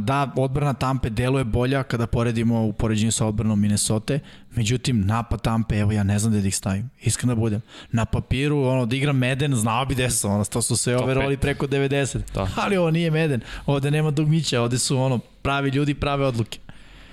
Da, 0.00 0.32
odbrana 0.36 0.74
Tampe 0.74 1.10
deluje 1.10 1.44
bolja 1.44 1.82
kada 1.82 2.06
poredimo 2.06 2.62
u 2.64 2.72
poređenju 2.72 3.12
sa 3.12 3.26
odbranom 3.26 3.60
Minnesota. 3.60 4.18
Međutim, 4.54 5.06
napad 5.06 5.42
Tampe, 5.42 5.78
evo 5.78 5.92
ja 5.92 6.02
ne 6.02 6.18
znam 6.18 6.32
gde 6.32 6.40
da 6.42 6.48
ih 6.48 6.56
stavim. 6.56 6.90
Iskreno 7.02 7.34
da 7.34 7.40
budem. 7.40 7.60
Na 7.92 8.04
papiru, 8.04 8.62
ono, 8.62 8.86
da 8.86 8.96
igram 8.96 9.16
Meden, 9.18 9.54
znao 9.54 9.86
bi 9.86 9.94
gde 9.94 10.10
su. 10.10 10.28
Ono, 10.28 10.44
to 10.44 10.62
su 10.62 10.76
sve 10.76 10.96
ove 10.96 11.14
roli 11.14 11.36
preko 11.36 11.66
90. 11.66 12.18
Da. 12.34 12.48
Ali 12.56 12.76
ovo 12.76 12.90
nije 12.90 13.10
Meden. 13.10 13.40
Ovde 13.66 13.90
nema 13.90 14.10
dugmića, 14.10 14.60
ovde 14.62 14.78
su 14.78 14.98
ono, 14.98 15.19
pravi 15.42 15.70
ljudi, 15.70 15.94
prave 15.94 16.26
odluke. 16.26 16.58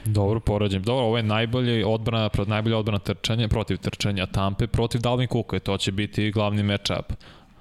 Dobro 0.05 0.39
porađen. 0.39 0.81
Dobro, 0.81 1.05
ovo 1.05 1.17
je 1.17 1.23
najbolji 1.23 1.83
odbrana, 1.83 2.29
najbolja 2.45 2.77
odbrana 2.77 2.99
trčanja, 2.99 3.47
protiv 3.47 3.77
trčanja 3.77 4.25
Tampe, 4.25 4.67
protiv 4.67 5.01
Dalvin 5.01 5.27
Kuka. 5.27 5.59
To 5.59 5.77
će 5.77 5.91
biti 5.91 6.31
glavni 6.31 6.63
matchup. 6.63 7.13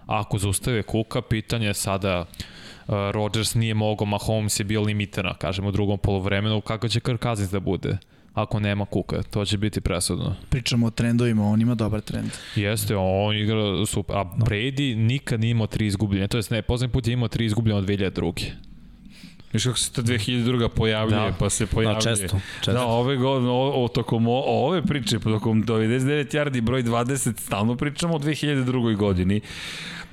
Ako 0.06 0.38
zaustave 0.38 0.82
Kuka, 0.82 1.22
pitanje 1.22 1.66
je 1.66 1.74
sada 1.74 2.20
uh, 2.20 2.94
Rodgers 3.10 3.54
nije 3.54 3.74
mogao, 3.74 4.06
Mahomes 4.06 4.60
je 4.60 4.64
bio 4.64 4.82
limitiran, 4.82 5.34
kažemo, 5.38 5.68
u 5.68 5.72
drugom 5.72 5.98
polovremenu, 5.98 6.60
kako 6.60 6.88
će 6.88 7.00
Kirk 7.00 7.22
Cousins 7.22 7.50
da 7.50 7.60
bude? 7.60 7.98
ako 8.36 8.60
nema 8.60 8.84
Kuka, 8.84 9.22
to 9.22 9.44
će 9.44 9.58
biti 9.58 9.80
presudno. 9.80 10.34
Pričamo 10.48 10.86
o 10.86 10.90
trendovima, 10.90 11.44
on 11.46 11.60
ima 11.60 11.74
dobar 11.74 12.00
trend. 12.00 12.30
Jeste, 12.56 12.96
on 12.96 13.36
igra 13.36 13.86
super. 13.86 14.16
A 14.16 14.24
Brady 14.24 14.96
nikad 14.96 15.40
nije 15.40 15.50
imao 15.50 15.66
tri 15.66 15.86
izgubljene. 15.86 16.28
To 16.28 16.36
jest 16.36 16.50
ne, 16.50 16.62
posljednji 16.62 16.92
put 16.92 17.06
je 17.06 17.12
imao 17.12 17.28
tri 17.28 17.44
izgubljene 17.44 17.78
od 17.78 17.84
2002. 17.84 18.50
Viš 19.52 19.64
kako 19.64 19.78
se 19.78 19.92
ta 19.92 20.02
2002. 20.02 20.68
pojavljuje, 20.68 21.20
Da. 21.20 21.30
da. 21.30 21.36
pa 21.38 21.50
se 21.50 21.66
pojavljuje. 21.66 21.94
Da, 21.94 22.16
često, 22.16 22.40
često. 22.56 22.72
Da, 22.72 22.84
ove 22.86 23.16
godine, 23.16 23.50
o, 23.50 23.84
o, 23.84 23.88
tokom 23.88 24.28
o, 24.28 24.32
ove 24.46 24.82
priče, 24.82 25.18
tokom 25.18 25.64
99 25.64 26.34
yardi 26.34 26.60
broj 26.60 26.82
20, 26.82 27.40
stalno 27.40 27.76
pričamo 27.76 28.14
o 28.14 28.18
2002. 28.18 28.96
godini. 28.96 29.40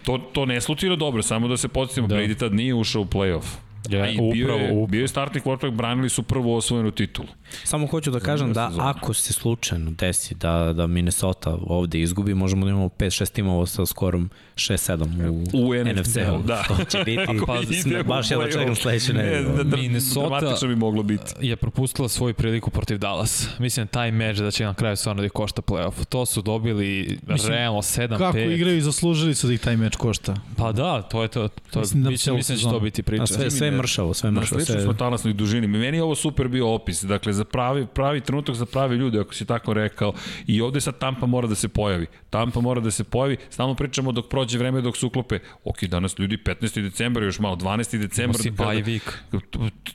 To, 0.04 0.18
to 0.18 0.46
ne 0.46 0.62
slučira 0.62 0.96
dobro, 0.96 1.22
samo 1.24 1.48
da 1.48 1.58
se 1.58 1.68
podsjetimo, 1.68 2.08
Da. 2.08 2.16
da. 2.16 2.22
Brady 2.22 2.38
tad 2.38 2.54
nije 2.54 2.74
ušao 2.74 3.02
u 3.02 3.06
playoff. 3.06 3.44
Je, 3.86 4.02
A 4.02 4.08
i 4.08 4.16
bio, 4.16 4.24
upravo, 4.44 4.60
je, 4.60 4.66
upravo. 4.66 4.88
bio 4.88 5.02
je 5.02 5.08
startni 5.08 5.42
quarterback, 5.42 5.72
branili 5.72 6.10
su 6.10 6.24
prvo 6.24 6.56
osvojenu 6.56 6.92
titulu. 6.92 7.28
Samo 7.64 7.88
hoću 7.88 8.12
da 8.12 8.20
kažem 8.20 8.54
da 8.54 8.68
sezona. 8.68 8.90
ako 8.90 9.14
se 9.14 9.34
slučajno 9.34 9.92
desi 9.92 10.36
da, 10.36 10.74
da 10.74 10.88
Minnesota 10.88 11.58
ovde 11.62 12.00
izgubi, 12.00 12.34
možemo 12.34 12.66
da 12.66 12.72
imamo 12.72 12.88
5-6 12.90 13.32
timova 13.32 13.66
sa 13.66 13.86
skorom 13.86 14.30
6-7 14.58 15.30
u, 15.30 15.44
U 15.56 15.74
NFC-u. 15.76 16.44
Da. 16.44 16.64
To 16.64 16.86
će 16.86 16.98
biti, 17.00 17.26
pa, 17.48 17.54
u 17.54 18.04
baš 18.04 18.32
ja 18.32 18.38
da 18.38 18.52
čekam 18.52 18.76
sledeće 18.76 19.14
Ne, 19.14 19.24
nedelje. 19.24 19.44
da, 19.48 19.64
da, 19.64 19.78
Minnesota- 19.78 20.30
Dramatično 20.30 20.68
bi 20.68 20.76
moglo 20.76 21.04
biti. 21.04 21.34
je 21.42 21.56
propustila 21.56 22.10
svoju 22.10 22.34
priliku 22.34 22.70
protiv 22.70 22.98
Dallas. 22.98 23.48
Mislim, 23.60 23.88
taj 23.88 24.12
meč 24.12 24.38
da 24.38 24.52
će 24.52 24.66
na 24.66 24.74
kraju 24.74 24.96
stvarno 24.96 25.22
da 25.22 25.26
ih 25.26 25.32
košta 25.32 25.62
playoff. 25.62 26.06
To 26.06 26.26
su 26.26 26.42
dobili 26.42 27.18
Mislim, 27.28 27.52
realno 27.52 27.82
7-5. 27.82 28.18
Kako 28.18 28.38
igraju 28.40 28.78
i 28.78 28.82
zaslužili 28.82 29.36
su 29.36 29.48
da 29.48 29.54
ih 29.54 29.60
taj 29.62 29.78
meč 29.78 29.96
košta. 29.96 30.36
Pa 30.58 30.72
da, 30.72 31.02
to 31.02 31.22
je 31.22 31.28
to. 31.28 31.48
to 31.48 31.80
Mislim 31.80 31.82
mislim, 31.82 32.04
da 32.04 32.10
mislim, 32.10 32.36
mislim 32.36 32.56
da 32.56 32.58
će 32.58 32.60
sezonu. 32.60 32.74
to 32.74 32.80
biti 32.80 33.04
priča. 33.04 33.24
A 33.24 33.28
sve, 33.28 33.52
sve 33.52 33.68
je 33.68 33.72
mršavo, 33.74 34.14
sve 34.14 34.28
je 34.28 34.32
Na 34.32 34.40
mršavo. 34.40 34.60
slično 34.60 34.74
Sve, 34.74 34.84
smo 34.84 34.94
talasnoj 34.94 35.34
dužini. 35.34 35.68
Meni 35.68 35.98
je 35.98 36.04
ovo 36.04 36.16
super 36.16 36.48
bio 36.48 36.70
opis. 36.70 37.04
Dakle, 37.04 37.34
za 37.34 37.44
pravi, 37.44 37.86
pravi 37.86 38.22
trenutak 38.22 38.56
za 38.56 38.66
pravi 38.66 38.96
ljude, 38.96 39.20
ako 39.20 39.34
si 39.34 39.46
tako 39.46 39.74
rekao. 39.74 40.14
I 40.48 40.62
ovde 40.62 40.82
sad 40.82 40.98
Tampa 40.98 41.26
mora 41.26 41.48
da 41.48 41.56
se 41.56 41.68
pojavi. 41.68 42.06
Tampa 42.30 42.62
mora 42.62 42.82
da 42.82 42.92
se 42.92 43.04
pojavi. 43.04 43.38
Stalno 43.50 43.76
pričamo 43.76 44.12
dok 44.12 44.30
prođe 44.30 44.58
vreme, 44.58 44.82
dok 44.82 44.98
se 44.98 45.06
uklope. 45.06 45.40
Ok, 45.64 45.84
danas 45.84 46.20
ljudi 46.20 46.38
15. 46.38 46.82
decembar, 46.82 47.24
još 47.24 47.40
malo 47.40 47.56
12. 47.56 47.98
decembar. 47.98 48.42
si 48.42 48.52
kada- 48.52 48.64
bye 48.66 48.84
week. 48.84 49.12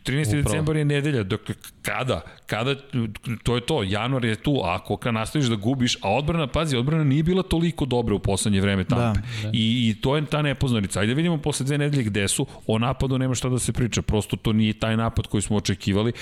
13. 0.05 0.28
Upravo. 0.28 0.42
decembar 0.42 0.76
je 0.76 0.84
nedelja. 0.84 1.22
Dakle, 1.22 1.55
kada? 1.82 2.20
Kada? 2.46 2.74
To 3.42 3.55
je 3.55 3.60
to. 3.60 3.82
Januar 3.82 4.24
je 4.24 4.36
tu. 4.36 4.60
A 4.64 4.74
ako 4.74 4.96
kad 4.96 5.14
nastaviš 5.14 5.46
da 5.46 5.56
gubiš, 5.56 5.96
a 5.96 6.10
odbrana, 6.10 6.46
pazi, 6.46 6.76
odbrana 6.76 7.05
nije 7.05 7.22
bila 7.22 7.42
toliko 7.42 7.84
dobra 7.84 8.14
u 8.14 8.18
poslednje 8.18 8.60
vreme 8.60 8.84
Tampe. 8.84 9.20
Da, 9.42 9.48
I, 9.48 9.88
I 9.88 10.00
to 10.00 10.16
je 10.16 10.24
ta 10.26 10.42
nepoznanica. 10.42 11.00
Ajde 11.00 11.12
da 11.12 11.16
vidimo 11.16 11.38
posle 11.38 11.66
dve 11.66 11.78
nedelje 11.78 12.02
gde 12.05 12.28
su. 12.28 12.46
O 12.66 12.78
napadu 12.78 13.18
nema 13.18 13.34
šta 13.34 13.48
da 13.48 13.59
se 13.59 13.68
priča. 13.73 14.03
Prosto 14.03 14.36
to 14.36 14.53
nije 14.53 14.73
taj 14.73 14.97
napad 14.97 15.27
koji 15.27 15.43
smo 15.43 15.57
očekivali. 15.57 16.12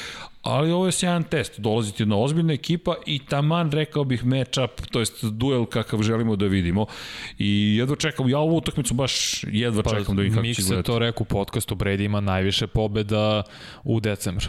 Ali 0.43 0.71
ovo 0.71 0.87
je 0.87 0.93
sjajan 0.93 1.23
test. 1.23 1.61
Dolaziti 1.61 2.03
jedna 2.03 2.17
ozbiljna 2.17 2.53
ekipa 2.53 2.95
i 3.07 3.19
taman 3.19 3.71
rekao 3.73 4.05
bih 4.05 4.25
matchup, 4.25 4.71
to 4.91 4.99
jest 4.99 5.25
duel 5.25 5.67
kakav 5.67 6.03
želimo 6.03 6.37
da 6.37 6.47
vidimo. 6.47 6.87
I 7.39 7.77
jedva 7.77 7.97
čekam, 7.97 8.29
ja 8.29 8.39
ovu 8.39 8.57
utakmicu 8.57 8.95
baš 8.95 9.45
jedva 9.45 9.83
Pa, 9.83 9.91
čekam 9.91 10.17
da 10.17 10.23
vidim 10.23 10.35
kako 10.35 10.47
Mik 10.47 10.57
će 10.57 10.63
se 10.63 10.69
gledati. 10.69 10.87
to 10.87 10.99
rekao 10.99 11.23
u 11.23 11.25
podcastu, 11.25 11.75
Brady 11.75 12.05
ima 12.05 12.21
najviše 12.21 12.67
pobeda 12.67 13.43
u 13.85 14.01
decembru. 14.01 14.47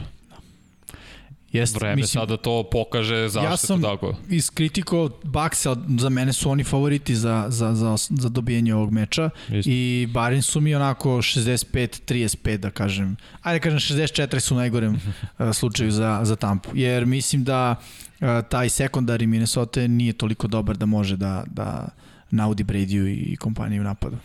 Jeste, 1.51 1.79
Vreme 1.79 1.95
Mislim, 1.95 2.21
sada 2.21 2.37
to 2.37 2.63
pokaže 2.71 3.29
zašto 3.29 3.49
ja 3.51 3.57
sam 3.57 3.81
tako. 3.81 4.15
iskritikovao 4.29 5.09
Baksa, 5.23 5.75
za 5.99 6.09
mene 6.09 6.33
su 6.33 6.49
oni 6.49 6.63
favoriti 6.63 7.15
za, 7.15 7.45
za, 7.49 7.73
za, 7.75 7.95
za 8.09 8.29
dobijanje 8.29 8.75
ovog 8.75 8.91
meča 8.91 9.29
Isto. 9.49 9.69
i 9.71 10.07
barem 10.09 10.41
su 10.41 10.61
mi 10.61 10.75
onako 10.75 11.09
65-35 11.09 12.57
da 12.57 12.69
kažem. 12.69 13.17
Ajde 13.41 13.59
da 13.59 13.63
kažem 13.63 13.97
64 13.97 14.39
su 14.39 14.55
u 14.55 14.57
najgorem 14.57 14.93
uh, 14.93 15.51
slučaju 15.59 15.91
za, 15.91 16.19
za 16.23 16.35
Tampu, 16.35 16.69
jer 16.73 17.05
mislim 17.05 17.43
da 17.43 17.75
uh, 17.75 18.27
taj 18.49 18.69
sekundari 18.69 19.27
Minnesota 19.27 19.87
nije 19.87 20.13
toliko 20.13 20.47
dobar 20.47 20.77
da 20.77 20.85
može 20.85 21.17
da, 21.17 21.43
da 21.47 21.89
naudi 22.31 22.63
Brady 22.63 23.31
i 23.31 23.35
kompaniju 23.35 23.81
u 23.81 23.85
napadu. 23.85 24.17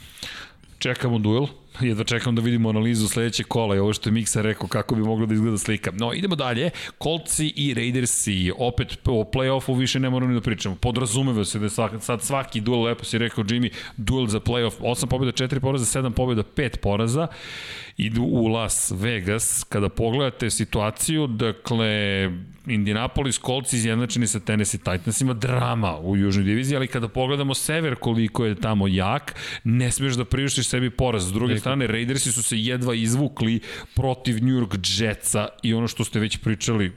Čekamo 0.79 1.19
duel, 1.19 1.47
jedva 1.81 2.05
čekam 2.05 2.35
da 2.35 2.43
vidimo 2.43 2.69
analizu 2.69 3.09
sledećeg 3.09 3.47
kola 3.47 3.77
i 3.77 3.79
ovo 3.79 3.93
što 3.93 4.09
je 4.09 4.13
Miksa 4.13 4.43
rekao 4.43 4.69
kako 4.69 4.95
bi 4.95 5.03
moglo 5.03 5.27
da 5.27 5.35
izgleda 5.35 5.59
slika. 5.59 5.91
No, 5.91 6.13
idemo 6.13 6.37
dalje. 6.37 6.71
Coltsi 7.03 7.53
i 7.57 7.75
Raidersi, 7.75 8.53
opet 8.59 8.99
o 9.05 9.25
play-offu 9.35 9.79
više 9.79 10.01
ne 10.01 10.11
moramo 10.11 10.33
ni 10.33 10.39
da 10.39 10.43
pričamo. 10.43 10.77
Podrazumeva 10.77 11.45
se 11.45 11.59
da 11.59 11.65
je 11.65 11.71
svaki, 11.71 11.97
sad 12.01 12.23
svaki 12.23 12.61
duel, 12.61 12.83
lepo 12.83 13.05
si 13.05 13.19
rekao 13.19 13.45
Jimmy, 13.45 13.73
duel 13.97 14.27
za 14.27 14.41
play-off, 14.41 14.81
8 14.81 15.07
pobjeda, 15.07 15.33
4 15.33 15.61
poraza, 15.61 16.01
7 16.01 16.11
pobjeda, 16.11 16.43
5 16.57 16.77
poraza. 16.77 17.27
Idu 18.03 18.23
u 18.23 18.47
Las 18.49 18.93
Vegas. 18.97 19.65
Kada 19.69 19.89
pogledate 19.89 20.51
situaciju, 20.51 21.27
dakle, 21.27 21.89
Indianapolis 22.67 23.41
Colts 23.41 23.73
izjednačeni 23.73 24.27
sa 24.27 24.41
Tennessee 24.41 24.81
Titansima, 24.81 25.35
drama 25.35 25.99
u 25.99 26.17
južnoj 26.17 26.45
diviziji, 26.45 26.77
ali 26.77 26.87
kada 26.87 27.09
pogledamo 27.09 27.55
sever 27.55 27.95
koliko 27.95 28.45
je 28.45 28.55
tamo 28.55 28.89
jak, 28.89 29.35
ne 29.65 29.91
smeš 29.91 30.15
da 30.15 30.25
priuštiš 30.25 30.69
sebi 30.69 30.91
poraz. 30.91 31.29
S 31.29 31.33
druge 31.33 31.59
strane, 31.59 31.87
Raidersi 31.87 32.33
su 32.33 32.43
se 32.43 32.59
jedva 32.59 32.95
izvukli 32.95 33.61
protiv 33.95 34.45
New 34.45 34.55
York 34.55 35.03
Jetsa 35.03 35.49
i 35.63 35.75
ono 35.75 35.89
što 35.89 36.05
ste 36.05 36.21
već 36.21 36.39
pričali, 36.39 36.93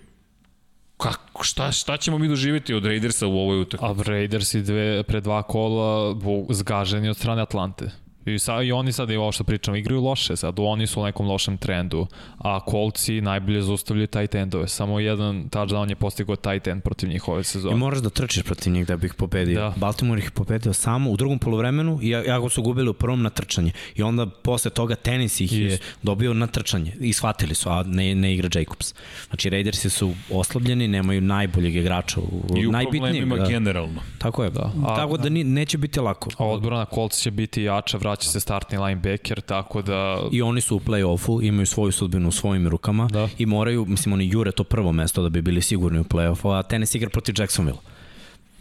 kako, 0.97 1.43
šta, 1.43 1.71
šta 1.71 1.97
ćemo 1.97 2.17
mi 2.17 2.27
doživjeti 2.27 2.73
od 2.73 2.85
Raidersa 2.85 3.27
u 3.27 3.37
ovoj 3.37 3.61
utakmici? 3.61 4.01
A 4.01 4.03
Raiders 4.03 4.53
i 4.53 4.61
dve, 4.61 5.03
pre 5.03 5.21
dva 5.21 5.43
kola 5.43 6.15
zgaženi 6.49 7.09
od 7.09 7.17
strane 7.17 7.41
Atlante. 7.41 8.04
I, 8.25 8.39
sa, 8.39 8.61
I 8.61 8.71
oni 8.71 8.91
sad, 8.91 9.09
i 9.09 9.15
ovo 9.15 9.31
što 9.31 9.43
pričam, 9.43 9.75
igraju 9.75 10.01
loše 10.01 10.35
sad, 10.35 10.55
oni 10.57 10.87
su 10.87 11.01
u 11.01 11.05
nekom 11.05 11.27
lošem 11.27 11.57
trendu, 11.57 12.07
a 12.37 12.59
Kolci 12.61 13.21
najbolje 13.21 13.61
zaustavljaju 13.61 14.07
tight 14.07 14.35
endove. 14.35 14.67
Samo 14.67 14.99
jedan 14.99 15.49
touchdown 15.49 15.89
je 15.89 15.95
postigao 15.95 16.35
tight 16.35 16.67
end 16.67 16.83
protiv 16.83 17.09
njih 17.09 17.27
ove 17.27 17.41
I 17.41 17.43
sezone. 17.43 17.75
moraš 17.75 17.99
da 17.99 18.09
trčiš 18.09 18.43
protiv 18.43 18.73
njih 18.73 18.87
da 18.87 18.97
bi 18.97 19.05
ih 19.05 19.13
pobedio. 19.13 19.55
Da. 19.55 19.73
Baltimore 19.77 20.19
ih 20.19 20.31
pobedio 20.31 20.73
samo 20.73 21.11
u 21.11 21.17
drugom 21.17 21.39
polovremenu 21.39 21.99
i 22.01 22.09
jako 22.09 22.49
su 22.49 22.61
gubili 22.61 22.89
u 22.89 22.93
prvom 22.93 23.21
na 23.21 23.29
trčanje. 23.29 23.71
I 23.95 24.03
onda 24.03 24.25
posle 24.27 24.71
toga 24.71 24.95
tenis 24.95 25.39
ih 25.41 25.53
je 25.53 25.67
Isto. 25.67 25.85
dobio 26.03 26.33
na 26.33 26.47
trčanje 26.47 26.93
i 26.99 27.13
shvatili 27.13 27.55
su, 27.55 27.69
a 27.69 27.83
ne, 27.83 28.15
ne 28.15 28.33
igra 28.33 28.49
Jacobs. 28.55 28.93
Znači 29.27 29.49
Raidersi 29.49 29.89
su 29.89 30.13
oslabljeni, 30.31 30.87
nemaju 30.87 31.21
najboljeg 31.21 31.75
igrača 31.75 32.19
u, 32.19 32.57
I 32.57 32.67
u 32.67 32.71
najbitnijeg. 32.71 33.01
problemima 33.03 33.35
Da. 33.35 33.47
generalno. 33.47 34.01
Tako 34.17 34.43
je. 34.43 34.49
Da. 34.49 34.71
A- 34.83 34.95
Tako 34.95 35.17
da 35.17 35.29
ni, 35.29 35.43
neće 35.43 35.77
biti 35.77 35.99
lako. 35.99 36.29
A 36.37 36.45
odbrana 36.45 36.85
Colts 36.85 37.17
će 37.17 37.31
biti 37.31 37.63
jača, 37.63 37.97
vraća 37.97 38.14
se 38.23 38.39
startni 38.39 38.77
linebacker, 38.77 39.41
tako 39.41 39.81
da... 39.81 40.17
I 40.31 40.41
oni 40.41 40.61
su 40.61 40.75
u 40.75 40.79
play-offu, 40.79 41.47
imaju 41.47 41.65
svoju 41.65 41.91
sudbinu 41.91 42.27
u 42.27 42.31
svojim 42.31 42.67
rukama 42.67 43.07
Da. 43.11 43.29
i 43.37 43.45
moraju, 43.45 43.85
mislim, 43.85 44.13
oni 44.13 44.29
jure 44.29 44.51
to 44.51 44.63
prvo 44.63 44.91
mesto 44.91 45.21
da 45.23 45.29
bi 45.29 45.41
bili 45.41 45.61
sigurni 45.61 45.99
u 45.99 46.03
play-offu, 46.03 46.59
a 46.59 46.63
tenis 46.63 46.95
igra 46.95 47.09
protiv 47.09 47.35
Jacksonville. 47.37 47.79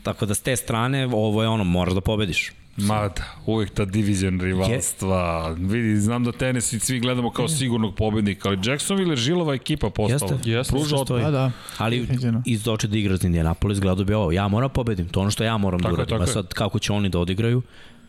Tako 0.02 0.26
da 0.26 0.34
s 0.34 0.40
te 0.40 0.56
strane, 0.56 1.06
ovo 1.06 1.42
je 1.42 1.48
ono, 1.48 1.64
moraš 1.64 1.94
da 1.94 2.00
pobediš. 2.00 2.52
Mada, 2.76 3.22
uvijek 3.46 3.70
ta 3.70 3.84
divizion 3.84 4.40
rivalstva. 4.40 5.48
Vidi, 5.58 5.96
znam 6.00 6.24
da 6.24 6.32
tenis 6.32 6.72
i 6.72 6.80
svi 6.80 7.00
gledamo 7.00 7.30
kao 7.30 7.48
sigurnog 7.48 7.94
pobednika, 7.94 8.48
ali 8.48 8.58
Jacksonville 8.64 9.12
je 9.12 9.16
žilova 9.16 9.54
ekipa 9.54 9.90
postala. 9.90 10.32
Jeste, 10.32 10.50
Jeste, 10.50 10.72
Pruža 10.72 10.96
od... 10.96 11.06
Da, 11.08 11.30
da. 11.30 11.50
Ali 11.78 12.08
iz 12.46 12.62
doče 12.64 12.88
da 12.88 12.98
igra 12.98 13.16
za 13.16 13.26
Indianapolis 13.26 13.80
gledao 13.80 14.04
bi 14.04 14.14
ovo, 14.14 14.32
ja 14.32 14.48
moram 14.48 14.70
pobedim, 14.70 15.08
to 15.08 15.20
je 15.20 15.22
ono 15.22 15.30
što 15.30 15.44
ja 15.44 15.56
moram 15.56 15.80
Tako 15.80 15.96
da 15.96 16.02
je, 16.02 16.06
uradim. 16.06 16.10
tako 16.18 16.22
A 16.22 16.26
je. 16.26 16.32
sad 16.32 16.54
kako 16.54 16.78
će 16.78 16.92
oni 16.92 17.08
da 17.08 17.18
odigraju, 17.18 17.62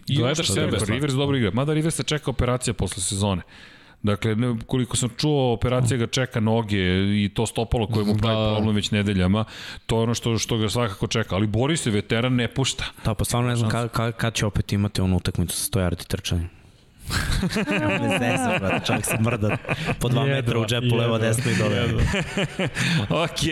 I 0.08 0.16
Gledaš 0.18 0.48
sebe. 0.48 0.78
Rivers 0.88 1.14
dobro 1.14 1.38
igra. 1.38 1.52
Mada 1.54 1.74
Rivers 1.74 1.96
se 1.96 2.04
čeka 2.04 2.30
operacija 2.32 2.74
posle 2.74 3.04
sezone. 3.04 3.42
Dakle, 4.04 4.36
ne, 4.36 4.56
koliko 4.68 4.98
sam 4.98 5.10
čuo, 5.18 5.54
operacija 5.54 5.98
ga 5.98 6.08
čeka 6.08 6.40
noge 6.40 6.78
i 7.24 7.32
to 7.34 7.46
stopalo 7.46 7.88
koje 7.88 8.06
mu 8.06 8.18
pravi 8.18 8.36
Da. 8.50 8.56
problem 8.56 8.76
već 8.76 8.92
nedeljama. 8.92 9.46
To 9.86 9.98
je 9.98 10.04
ono 10.04 10.14
što, 10.14 10.38
što 10.38 10.58
ga 10.58 10.70
svakako 10.70 11.08
čeka. 11.08 11.36
Ali 11.36 11.48
bori 11.48 11.78
se, 11.78 11.92
veteran 11.92 12.36
ne 12.36 12.48
pušta. 12.54 12.84
da 13.06 13.14
pa 13.14 13.26
stvarno 13.26 13.50
ne 13.50 13.56
znam 13.56 13.70
kad, 13.70 13.92
kad, 13.92 14.16
kad 14.16 14.34
će 14.34 14.46
opet 14.46 14.74
imati 14.74 15.02
onu 15.02 15.18
utakmicu 15.18 15.56
sa 15.58 15.72
100 15.72 15.80
yardi 15.90 16.08
trčanja. 16.08 16.48
Ne 18.02 18.10
zezam, 18.20 18.60
brate, 18.60 18.86
čovjek 18.86 19.06
se 19.06 19.18
mrda 19.22 19.58
po 20.00 20.10
dva 20.10 20.22
Jedva, 20.22 20.36
metra 20.36 20.60
u 20.60 20.66
džepu, 20.66 20.96
levo, 20.96 21.02
jedva, 21.02 21.18
desno 21.18 21.52
i 21.52 21.56
dole. 21.56 21.88
Colts 23.08 23.44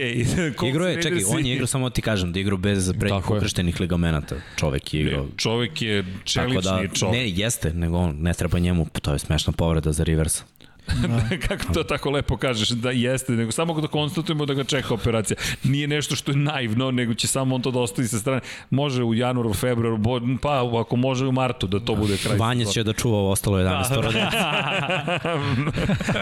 Igro 0.69 0.87
je, 0.87 1.01
čekaj, 1.03 1.23
on 1.27 1.45
je 1.45 1.53
igrao, 1.53 1.67
samo 1.67 1.89
ti 1.89 2.01
kažem, 2.01 2.31
da 2.33 2.39
je 2.39 2.41
igrao 2.41 2.57
bez 2.57 2.93
prednjih 2.99 3.29
ukrštenih 3.29 3.79
ligamenata. 3.79 4.35
Čovek 4.55 4.93
je 4.93 5.01
igrao. 5.01 5.25
Čovek 5.37 5.81
je 5.81 6.03
Tako 6.03 6.23
čelični 6.23 6.61
da, 6.61 6.87
čovek. 6.93 7.15
ne, 7.15 7.29
jeste, 7.29 7.73
nego 7.73 7.97
on, 7.97 8.15
ne 8.19 8.33
treba 8.33 8.59
njemu, 8.59 8.87
to 9.01 9.13
je 9.13 9.19
smešna 9.19 9.53
povreda 9.53 9.91
za 9.91 10.03
Riversa. 10.03 10.43
Kako 11.47 11.73
to 11.73 11.83
tako 11.83 12.11
lepo 12.11 12.37
kažeš 12.37 12.69
da 12.69 12.91
jeste, 12.91 13.31
nego 13.31 13.51
samo 13.51 13.81
da 13.81 13.87
konstatujemo 13.87 14.45
da 14.45 14.53
ga 14.53 14.63
čeka 14.63 14.93
operacija. 14.93 15.37
Nije 15.63 15.87
nešto 15.87 16.15
što 16.15 16.31
je 16.31 16.37
naivno, 16.37 16.91
nego 16.91 17.13
će 17.13 17.27
samo 17.27 17.55
on 17.55 17.61
to 17.61 17.71
da 17.71 17.79
ostavi 17.79 18.07
sa 18.07 18.19
strane. 18.19 18.41
Može 18.69 19.03
u 19.03 19.13
januaru, 19.13 19.53
februaru, 19.53 19.97
bo- 19.97 20.21
pa 20.41 20.79
ako 20.81 20.95
može 20.95 21.25
u 21.25 21.31
martu 21.31 21.67
da 21.67 21.79
to 21.79 21.95
bude 21.95 22.17
kraj. 22.17 22.37
Vanja 22.37 22.65
će 22.65 22.83
da 22.83 22.93
čuva 22.93 23.17
ovo 23.17 23.31
ostalo 23.31 23.57
11 23.57 23.89
da, 23.89 24.01
da. 24.01 25.31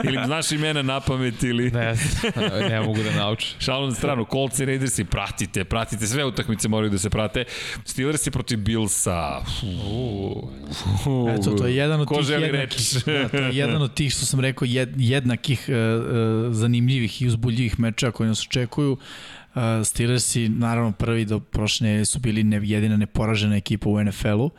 ili 0.07 0.19
znaš 0.25 0.51
imena 0.51 0.81
na 0.81 0.99
pamet 0.99 1.43
ili... 1.43 1.71
Ne, 1.71 1.93
ne 2.69 2.81
mogu 2.81 3.03
da 3.03 3.11
naučim. 3.11 3.59
Šalom 3.59 3.89
na 3.89 3.95
stranu, 3.95 4.25
Colts 4.31 4.59
i 4.59 4.65
Raidersi, 4.65 5.03
pratite, 5.05 5.63
pratite, 5.63 6.07
sve 6.07 6.25
utakmice 6.25 6.67
moraju 6.67 6.89
da 6.89 6.97
se 6.97 7.09
prate. 7.09 7.43
Steelersi 7.85 8.31
protiv 8.31 8.57
Billsa. 8.59 9.41
Uh, 9.63 11.33
Eto, 11.39 11.51
to 11.51 11.67
je 11.67 11.75
jedan 11.75 12.01
od 12.01 12.07
Ko 12.07 12.15
tih 12.15 12.25
želi 12.25 12.43
jednakih, 12.43 12.77
reč? 12.77 12.93
da, 13.05 13.29
to 13.29 13.37
je 13.37 13.49
jedan 13.53 13.81
od 13.81 13.93
tih 13.93 14.11
što 14.13 14.25
sam 14.25 14.39
rekao 14.39 14.50
jed, 14.61 14.89
jednakih 14.97 15.69
uh, 15.69 15.75
uh, 15.75 16.53
zanimljivih 16.53 17.21
i 17.21 17.27
uzbuljivih 17.27 17.79
meča 17.79 18.11
koji 18.11 18.29
nas 18.29 18.41
očekuju. 18.47 18.91
Uh, 18.91 19.61
Steelersi, 19.83 20.49
naravno 20.49 20.91
prvi 20.91 21.25
do 21.25 21.39
prošle 21.39 22.05
su 22.05 22.19
bili 22.19 22.43
ne, 22.43 22.61
jedina 22.63 22.97
neporažena 22.97 23.55
ekipa 23.55 23.89
u 23.89 24.03
NFL-u. 24.03 24.51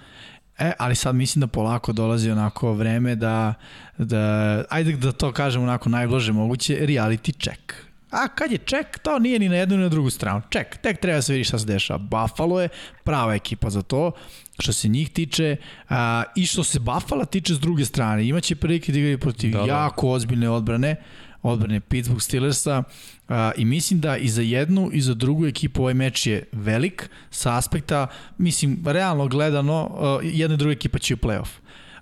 E, 0.58 0.72
ali 0.78 0.94
sad 0.94 1.14
mislim 1.14 1.40
da 1.40 1.46
polako 1.46 1.92
dolazi 1.92 2.30
onako 2.30 2.72
vreme 2.72 3.14
da, 3.14 3.54
da 3.98 4.64
ajde 4.70 4.92
da 4.92 5.12
to 5.12 5.32
kažem 5.32 5.62
onako 5.62 5.88
najblaže 5.88 6.32
moguće, 6.32 6.86
reality 6.86 7.44
check. 7.44 7.74
A 8.10 8.28
kad 8.28 8.52
je 8.52 8.58
ček, 8.58 8.98
to 8.98 9.18
nije 9.18 9.38
ni 9.38 9.48
na 9.48 9.56
jednu 9.56 9.76
ni 9.76 9.82
na 9.82 9.88
drugu 9.88 10.10
stranu. 10.10 10.42
Ček, 10.50 10.76
tek 10.76 11.00
treba 11.00 11.16
da 11.16 11.22
se 11.22 11.32
vidi 11.32 11.44
šta 11.44 11.58
se 11.58 11.66
dešava. 11.66 11.98
Buffalo 11.98 12.60
je 12.60 12.68
prava 13.04 13.34
ekipa 13.34 13.70
za 13.70 13.82
to, 13.82 14.12
što 14.58 14.72
se 14.72 14.88
njih 14.88 15.10
tiče, 15.10 15.56
a, 15.88 16.22
i 16.36 16.46
što 16.46 16.64
se 16.64 16.80
Buffalo 16.80 17.24
tiče 17.24 17.54
s 17.54 17.60
druge 17.60 17.84
strane. 17.84 18.26
Imaće 18.26 18.56
prilike 18.56 18.92
da 18.92 18.98
igraju 18.98 19.18
protiv 19.18 19.52
Da, 19.52 19.58
da, 19.58 19.66
jako 19.66 20.10
ozbiljne 20.10 20.50
odbrane, 20.50 20.96
odbrane 21.42 21.80
Pittsburgh 21.80 22.22
Steelersa 22.22 22.82
a, 23.28 23.50
i 23.56 23.64
mislim 23.64 24.00
da 24.00 24.16
i 24.16 24.28
za 24.28 24.42
jednu 24.42 24.90
i 24.92 25.00
za 25.00 25.14
drugu 25.14 25.46
ekipu 25.46 25.82
ovaj 25.82 25.94
meč 25.94 26.26
je 26.26 26.44
velik 26.52 27.10
sa 27.30 27.56
aspekta, 27.56 28.06
mislim, 28.38 28.82
realno 28.86 29.26
gledano, 29.28 29.90
a, 29.92 30.18
jedna 30.22 30.54
i 30.54 30.58
druga 30.58 30.72
ekipa 30.72 30.98
će 30.98 31.14
u 31.14 31.16
playoff. 31.16 31.48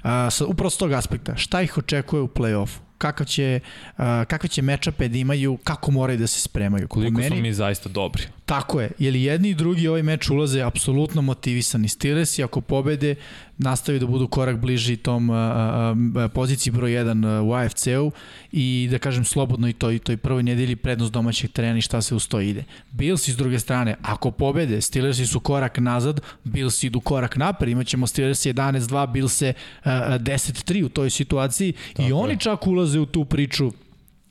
A, 0.03 0.31
sa, 0.31 0.47
upravo 0.47 0.71
s 0.71 0.77
tog 0.77 0.93
aspekta, 0.93 1.37
šta 1.37 1.63
ih 1.63 1.79
očekuje 1.79 2.23
u 2.23 2.29
play-offu? 2.29 2.79
Kakav 2.99 3.27
će, 3.27 3.61
a, 3.97 4.25
kakve 4.25 4.49
će 4.49 4.63
mečape 4.63 5.09
da 5.09 5.19
imaju, 5.19 5.57
kako 5.57 5.91
moraju 5.91 6.19
da 6.19 6.27
se 6.27 6.41
spremaju. 6.41 6.89
Po 6.89 6.95
Koliko 6.95 7.13
meni- 7.13 7.29
smo 7.29 7.37
mi 7.37 7.53
zaista 7.53 7.89
dobri. 7.89 8.23
Tako 8.51 8.81
je, 8.81 8.91
jer 8.99 9.17
jedni 9.17 9.49
i 9.49 9.55
drugi 9.55 9.89
ovaj 9.89 10.03
meč 10.03 10.31
ulaze 10.31 10.63
apsolutno 10.63 11.23
motivisani. 11.23 11.89
Steelers 11.89 12.39
i 12.39 12.43
ako 12.43 12.61
pobede, 12.61 13.15
nastavi 13.59 13.99
da 13.99 14.07
budu 14.07 14.29
korak 14.29 14.57
bliži 14.57 14.97
tom 14.97 15.31
a, 15.31 15.35
a, 15.35 15.95
a, 16.17 16.29
poziciji 16.29 16.73
broj 16.73 16.91
1 16.91 17.41
u 17.41 17.53
AFC-u 17.53 18.11
i 18.53 18.89
da 18.91 18.99
kažem 18.99 19.25
slobodno 19.25 19.69
i 19.69 19.73
toj, 19.73 19.99
toj 19.99 20.17
prvoj 20.17 20.43
nedelji 20.43 20.77
prednost 20.77 21.13
domaćeg 21.13 21.51
terena 21.51 21.79
i 21.79 21.81
šta 21.81 22.03
se 22.03 22.15
uz 22.15 22.29
to 22.29 22.41
ide. 22.41 22.65
Bills 22.91 23.29
s 23.29 23.37
druge 23.37 23.59
strane, 23.59 23.97
ako 24.03 24.31
pobede, 24.31 24.81
Steelersi 24.81 25.27
su 25.27 25.41
korak 25.41 25.79
nazad, 25.79 26.21
Bills 26.45 26.83
idu 26.83 27.01
korak 27.01 27.37
napred, 27.37 27.71
imaćemo 27.71 28.07
Steelers 28.07 28.47
11-2, 28.47 29.13
Bills 29.13 29.43
10-3 29.43 30.85
u 30.85 30.89
toj 30.89 31.11
situaciji 31.11 31.73
Tako 31.73 32.09
i 32.09 32.13
oni 32.13 32.33
je. 32.33 32.39
čak 32.39 32.67
ulaze 32.67 33.01
u 33.01 33.07
tu 33.07 33.25
priču 33.25 33.71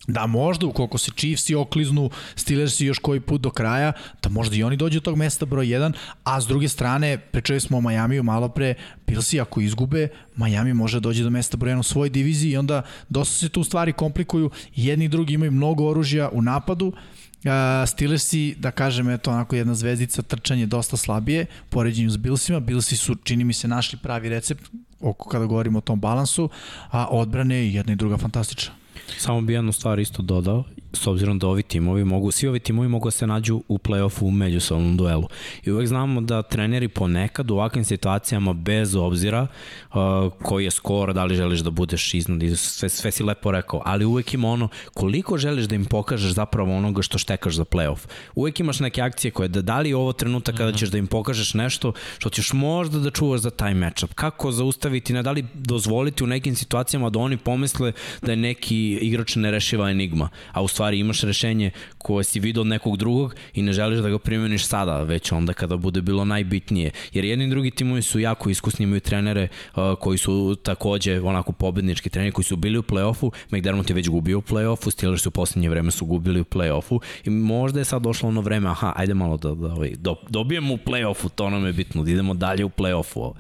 da 0.08 0.28
možda 0.28 0.66
ukoliko 0.66 0.98
se 0.98 1.12
Chiefs 1.16 1.50
i 1.50 1.56
okliznu 1.56 2.10
Steelers 2.36 2.82
još 2.82 3.00
koji 3.00 3.20
put 3.20 3.42
do 3.42 3.50
kraja, 3.50 3.94
da 4.24 4.30
možda 4.30 4.56
i 4.56 4.64
oni 4.64 4.78
dođu 4.78 5.00
do 5.00 5.04
tog 5.04 5.18
mesta 5.18 5.46
broj 5.46 5.66
1, 5.66 5.94
a 6.24 6.42
s 6.42 6.48
druge 6.48 6.68
strane, 6.68 7.18
pričali 7.18 7.60
smo 7.60 7.78
o 7.78 7.82
Majamiju 7.82 8.24
malo 8.24 8.50
pre, 8.50 8.74
Billsi 9.08 9.40
ako 9.40 9.62
izgube, 9.62 10.08
Miami 10.36 10.74
može 10.74 10.98
da 10.98 11.00
dođe 11.00 11.24
do 11.24 11.30
mesta 11.30 11.58
broj 11.58 11.74
1 11.74 11.80
u 11.80 11.84
svojoj 11.84 12.10
diviziji 12.10 12.52
i 12.52 12.58
onda 12.58 12.82
dosta 13.10 13.36
se 13.36 13.50
tu 13.50 13.64
stvari 13.64 13.94
komplikuju, 13.94 14.52
jedni 14.76 15.06
i 15.06 15.10
drugi 15.10 15.34
imaju 15.34 15.52
mnogo 15.52 15.90
oružja 15.90 16.30
u 16.34 16.42
napadu, 16.42 16.94
Uh, 17.40 17.90
Steelersi, 17.90 18.56
da 18.58 18.72
kažem, 18.72 19.10
eto 19.10 19.32
onako 19.32 19.56
jedna 19.56 19.76
zvezdica, 19.76 20.22
trčanje 20.22 20.66
dosta 20.66 20.98
slabije, 20.98 21.46
poređenju 21.70 22.10
s 22.10 22.18
Billsima, 22.18 22.60
Billsi 22.60 22.98
su, 22.98 23.16
čini 23.16 23.44
mi 23.44 23.54
se, 23.54 23.68
našli 23.68 24.00
pravi 24.04 24.30
recept 24.30 24.64
oko 25.00 25.30
kada 25.30 25.46
govorimo 25.46 25.78
o 25.78 25.82
tom 25.82 26.00
balansu, 26.00 26.50
a 26.90 27.08
odbrane 27.08 27.56
je 27.56 27.74
jedna 27.74 27.94
i 27.94 27.96
druga 27.96 28.18
fantastična. 28.18 28.79
Samo 29.18 29.42
bi 29.42 29.54
jednu 29.54 29.72
stvar 29.72 30.00
isto 30.00 30.22
dodao, 30.22 30.64
s 30.94 31.08
obzirom 31.08 31.40
da 31.40 31.48
ovi 31.48 31.64
timovi 31.64 32.04
mogu, 32.06 32.32
svi 32.32 32.48
ovi 32.48 32.60
timovi 32.60 32.88
mogu 32.88 33.08
da 33.08 33.12
se 33.12 33.28
nađu 33.28 33.64
u 33.68 33.78
play-offu 33.78 34.24
u 34.24 34.32
međusobnom 34.32 34.98
duelu. 34.98 35.28
I 35.64 35.72
uvek 35.72 35.88
znamo 35.88 36.22
da 36.22 36.42
treneri 36.42 36.88
ponekad 36.88 37.52
u 37.52 37.54
ovakvim 37.54 37.86
situacijama 37.86 38.54
bez 38.54 38.96
obzira 38.96 39.48
uh, 39.90 39.98
koji 40.44 40.64
je 40.64 40.72
skor, 40.72 41.14
da 41.14 41.26
li 41.26 41.36
želiš 41.36 41.60
da 41.60 41.70
budeš 41.70 42.14
iznad, 42.14 42.42
sve, 42.56 42.90
sve 42.90 43.12
si 43.12 43.24
lepo 43.24 43.52
rekao, 43.52 43.82
ali 43.86 44.06
uvek 44.06 44.34
ima 44.34 44.48
ono 44.48 44.68
koliko 44.94 45.38
želiš 45.38 45.66
da 45.66 45.76
im 45.76 45.86
pokažeš 45.86 46.32
zapravo 46.32 46.78
onoga 46.78 47.02
što 47.02 47.18
štekaš 47.18 47.56
za 47.56 47.66
play-off. 47.66 48.08
Uvek 48.36 48.60
imaš 48.60 48.80
neke 48.80 49.02
akcije 49.02 49.32
koje 49.32 49.48
da, 49.48 49.62
da 49.62 49.80
li 49.80 49.90
je 49.90 49.96
ovo 49.96 50.14
trenutak 50.14 50.58
kada 50.58 50.78
ćeš 50.78 50.90
da 50.90 50.98
im 50.98 51.08
pokažeš 51.08 51.54
nešto 51.54 51.94
što 52.18 52.30
ćeš 52.30 52.54
možda 52.54 53.00
da 53.00 53.12
čuvaš 53.12 53.42
za 53.42 53.50
taj 53.50 53.74
matchup. 53.74 54.14
Kako 54.14 54.52
zaustaviti, 54.52 55.14
ne 55.14 55.24
da 55.24 55.32
li 55.32 55.46
dozvoliti 55.54 56.24
u 56.24 56.28
nekim 56.28 56.56
situacijama 56.56 57.10
da 57.10 57.20
oni 57.20 57.38
pomisle 57.38 57.92
da 58.22 58.32
je 58.32 58.38
neki 58.38 59.00
igrač 59.02 59.36
nerešiva 59.36 59.90
enigma, 59.90 60.30
a 60.52 60.62
u 60.62 60.68
stvari 60.80 61.00
imaš 61.00 61.22
rešenje 61.22 61.72
koje 61.98 62.24
si 62.24 62.40
vidio 62.40 62.62
od 62.62 62.68
nekog 62.68 62.98
drugog 62.98 63.36
i 63.54 63.62
ne 63.62 63.74
želiš 63.74 64.00
da 64.00 64.10
ga 64.10 64.20
primeniš 64.20 64.66
sada, 64.66 65.04
već 65.04 65.32
onda 65.32 65.54
kada 65.54 65.78
bude 65.78 66.02
bilo 66.02 66.26
najbitnije. 66.26 66.92
Jer 67.14 67.26
jedni 67.26 67.46
i 67.46 67.50
drugi 67.50 67.72
timovi 67.72 68.02
su 68.02 68.20
jako 68.20 68.50
iskusni, 68.50 68.84
imaju 68.84 69.00
trenere 69.00 69.48
uh, 69.76 69.84
koji 70.00 70.18
su 70.18 70.56
takođe 70.64 71.22
onako 71.22 71.52
pobednički 71.52 72.10
treneri 72.10 72.32
koji 72.32 72.46
su 72.46 72.56
bili 72.56 72.78
u 72.78 72.84
play-offu, 72.84 73.32
McDermott 73.52 73.90
je 73.90 73.96
već 73.96 74.10
gubio 74.10 74.38
u 74.38 74.42
play-offu, 74.42 74.92
Steelers 74.92 75.26
u 75.26 75.32
poslednje 75.32 75.70
vreme 75.70 75.92
su 75.92 76.06
gubili 76.06 76.42
u 76.42 76.46
play-offu 76.46 77.00
i 77.26 77.30
možda 77.30 77.80
je 77.80 77.86
sad 77.86 78.02
došlo 78.02 78.30
ono 78.30 78.42
vreme, 78.42 78.70
aha, 78.70 78.94
ajde 78.96 79.14
malo 79.14 79.38
da, 79.38 79.56
da 79.56 79.74
ovaj, 79.74 79.92
do, 79.98 80.16
dobijemo 80.30 80.74
u 80.74 80.78
play-offu, 80.78 81.30
to 81.36 81.50
nam 81.50 81.66
je 81.66 81.74
bitno, 81.74 82.04
da 82.04 82.12
idemo 82.12 82.34
dalje 82.34 82.66
u 82.66 82.70
play-offu. 82.70 83.34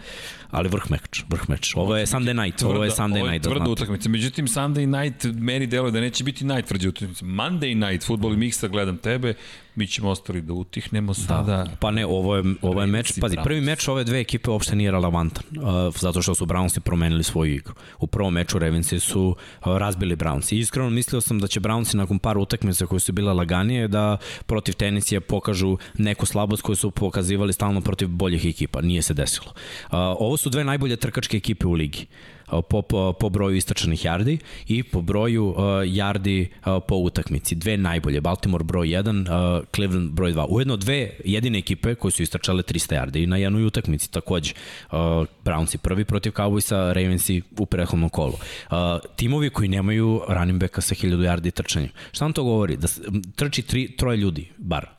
Ali 0.52 0.70
vrh 0.70 0.90
meč, 0.90 1.24
vrh 1.30 1.50
meč. 1.50 1.74
Ovo 1.76 1.96
je 1.98 2.06
Sunday 2.06 2.34
night, 2.34 2.64
ovo 2.64 2.84
je 2.84 2.92
Sunday 2.92 3.22
ovo 3.22 3.26
je 3.26 3.32
night, 3.32 3.44
da 3.44 3.50
tvrda 3.50 3.70
utakmica. 3.70 4.10
Međutim, 4.10 4.48
Sunday 4.48 4.86
night 4.86 5.26
meni 5.42 5.68
deluje 5.68 5.92
da 5.92 6.02
neće 6.02 6.24
biti 6.24 6.46
najtvrđa 6.46 6.90
utakmica. 6.90 7.26
Monday 7.26 7.90
night, 7.90 8.08
futbol 8.08 8.34
i 8.34 8.38
miksa, 8.38 8.68
gledam 8.68 8.98
tebe, 8.98 9.34
mi 9.80 9.88
ćemo 9.88 10.10
ostali 10.10 10.42
da 10.42 10.54
utihnemo 10.54 11.14
sada. 11.14 11.58
Da. 11.58 11.68
Pa 11.80 11.92
ne, 11.92 12.06
ovo 12.06 12.36
je, 12.36 12.44
ovo 12.62 12.82
je 12.82 12.88
meč, 12.88 13.14
pazi, 13.22 13.38
prvi 13.44 13.62
meč 13.62 13.88
ove 13.88 14.04
dve 14.04 14.20
ekipe 14.20 14.50
uopšte 14.50 14.76
nije 14.76 14.92
relevantan, 14.92 15.44
uh, 15.58 15.96
zato 15.96 16.22
što 16.22 16.36
su 16.36 16.46
Brownsi 16.46 16.80
promenili 16.80 17.24
svoju 17.24 17.56
igru. 17.56 17.74
U 18.00 18.08
prvom 18.08 18.34
meču 18.34 18.60
Ravensi 18.60 19.00
su 19.00 19.24
uh, 19.26 19.78
razbili 19.78 20.16
Brownsi. 20.16 20.56
Iskreno 20.56 20.90
mislio 20.90 21.22
sam 21.22 21.40
da 21.40 21.48
će 21.48 21.60
Brownsi 21.60 21.96
nakon 21.96 22.20
par 22.20 22.38
utakmica 22.38 22.86
koje 22.86 23.00
su 23.00 23.12
bile 23.12 23.34
laganije 23.34 23.88
da 23.88 24.18
protiv 24.46 24.74
Tenisija 24.74 25.22
pokažu 25.22 25.78
neku 25.98 26.26
slabost 26.26 26.62
koju 26.64 26.76
su 26.76 26.92
pokazivali 26.92 27.54
stalno 27.54 27.82
protiv 27.82 28.08
boljih 28.08 28.46
ekipa. 28.46 28.82
Nije 28.82 29.02
se 29.02 29.14
desilo. 29.14 29.48
Uh, 29.48 29.90
ovo 30.20 30.38
su 30.38 30.50
dve 30.50 30.64
najbolje 30.64 30.96
trkačke 30.96 31.38
ekipe 31.38 31.68
u 31.68 31.74
ligi 31.74 32.06
po, 32.70 32.82
po, 32.82 33.14
po 33.14 33.30
broju 33.30 33.56
istračanih 33.56 34.06
yardi 34.06 34.38
i 34.68 34.84
po 34.84 35.02
broju 35.02 35.46
uh, 35.46 35.58
yardi 35.86 36.48
uh, 36.66 36.84
po 36.88 36.96
utakmici. 36.96 37.56
Dve 37.56 37.78
najbolje, 37.78 38.22
Baltimore 38.22 38.64
broj 38.64 38.88
1, 38.88 39.60
uh, 39.60 39.66
Cleveland 39.76 40.12
broj 40.12 40.34
2. 40.34 40.46
Ujedno 40.50 40.78
dve 40.78 41.10
jedine 41.26 41.60
ekipe 41.60 41.96
koje 41.96 42.12
su 42.12 42.24
istračale 42.24 42.64
300 42.64 42.96
yardi 42.96 43.24
i 43.24 43.28
na 43.28 43.38
jednoj 43.38 43.66
utakmici 43.66 44.12
takođe. 44.12 44.54
Brownsi 45.46 45.78
prvi 45.78 46.06
protiv 46.06 46.32
Cowboysa, 46.32 46.94
Ravensi 46.94 47.42
u 47.58 47.66
prethodnom 47.66 48.10
kolu. 48.10 48.38
Timovi 49.16 49.50
koji 49.50 49.70
nemaju 49.70 50.22
running 50.28 50.60
backa 50.60 50.82
sa 50.82 50.96
1000 50.96 51.18
yardi 51.18 51.52
trčanjem. 51.52 51.90
Šta 52.12 52.26
vam 52.26 52.34
to 52.34 52.44
govori? 52.44 52.78
Da 52.78 52.88
trči 53.36 53.62
tri, 53.62 53.96
troje 53.98 54.18
ljudi, 54.18 54.50
bar. 54.58 54.99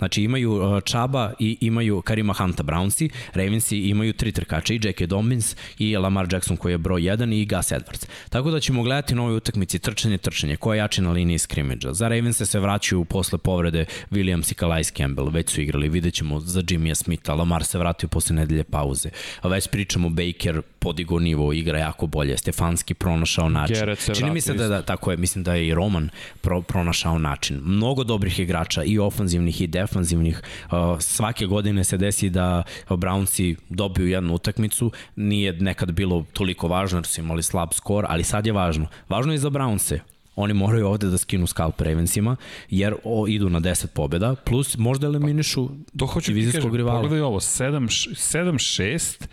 Znači 0.00 0.22
imaju 0.22 0.52
uh, 0.52 0.80
Čaba 0.84 1.32
i 1.38 1.58
imaju 1.60 2.02
Karima 2.02 2.32
Hanta 2.32 2.62
Brownsi, 2.62 3.08
Ravensi 3.34 3.78
imaju 3.78 4.12
tri 4.12 4.32
trkača 4.32 4.74
i 4.74 4.80
J.K. 4.82 5.06
Dobbins 5.06 5.56
i 5.78 5.96
Lamar 5.96 6.26
Jackson 6.32 6.56
koji 6.56 6.72
je 6.72 6.78
broj 6.78 7.02
1 7.02 7.34
i 7.34 7.46
Gus 7.46 7.72
Edwards. 7.72 8.06
Tako 8.28 8.50
da 8.50 8.60
ćemo 8.60 8.82
gledati 8.82 9.14
na 9.14 9.22
ovoj 9.22 9.36
utakmici 9.36 9.78
trčanje, 9.78 10.18
trčanje, 10.18 10.56
ko 10.56 10.74
je 10.74 10.78
jači 10.78 11.02
na 11.02 11.12
liniji 11.12 11.38
skrimidža. 11.38 11.92
Za 11.92 12.08
Ravense 12.08 12.46
se 12.46 12.60
vraćaju 12.60 13.04
posle 13.04 13.38
povrede 13.38 13.84
Williams 14.10 14.52
i 14.52 14.54
Calais 14.54 14.92
Campbell, 14.92 15.28
već 15.28 15.50
su 15.50 15.60
igrali, 15.60 15.88
vidjet 15.88 16.14
ćemo 16.14 16.40
za 16.40 16.62
Jimmya 16.70 16.94
Smitha, 16.94 17.34
Lamar 17.34 17.64
se 17.64 17.78
vratio 17.78 18.08
posle 18.08 18.36
nedelje 18.36 18.64
pauze. 18.64 19.10
Već 19.44 19.68
pričamo 19.68 20.08
Baker, 20.08 20.62
podigo 20.80 21.18
nivo, 21.18 21.52
igra 21.52 21.78
jako 21.78 22.06
bolje, 22.06 22.36
Stefanski 22.36 22.94
pronašao 22.94 23.48
način. 23.48 23.76
Čini 24.14 24.30
mi 24.30 24.40
se 24.40 24.54
da, 24.54 24.68
da, 24.68 24.82
tako 24.82 25.10
je, 25.10 25.16
mislim 25.16 25.44
da 25.44 25.54
je 25.54 25.66
i 25.66 25.74
Roman 25.74 26.08
pro, 26.40 26.62
pronašao 26.62 27.18
način. 27.18 27.60
Mnogo 27.64 28.04
dobrih 28.04 28.40
igrača, 28.40 28.84
i 28.84 28.98
ofanzivnih 28.98 29.60
i 29.60 29.66
defanzivnih. 29.66 30.42
Uh, 30.64 31.00
svake 31.00 31.46
godine 31.46 31.84
se 31.84 31.96
desi 31.96 32.30
da 32.30 32.62
Brownsi 32.88 33.56
dobiju 33.68 34.08
jednu 34.08 34.34
utakmicu, 34.34 34.92
nije 35.16 35.52
nekad 35.52 35.92
bilo 35.92 36.24
toliko 36.32 36.68
važno 36.68 36.98
jer 36.98 37.06
su 37.06 37.20
imali 37.20 37.42
slab 37.42 37.68
skor, 37.72 38.06
ali 38.08 38.24
sad 38.24 38.46
je 38.46 38.52
važno. 38.52 38.86
Važno 39.08 39.32
je 39.32 39.34
i 39.34 39.38
za 39.38 39.50
Brownse 39.50 39.98
oni 40.36 40.54
moraju 40.54 40.86
ovde 40.86 41.06
da 41.06 41.18
skinu 41.18 41.46
scalp 41.46 41.80
Ravensima, 41.80 42.36
jer 42.70 42.94
o, 43.04 43.26
idu 43.28 43.50
na 43.50 43.60
10 43.60 43.86
pobjeda, 43.86 44.34
plus 44.34 44.76
možda 44.78 45.06
eliminišu 45.06 45.68
To 45.96 46.06
hoću 46.06 46.32
divizijskog 46.32 46.62
kažem, 46.62 46.76
rivala. 46.76 47.00
pogledaj 47.00 47.20
ovo, 47.20 47.40
7-6 47.40 49.26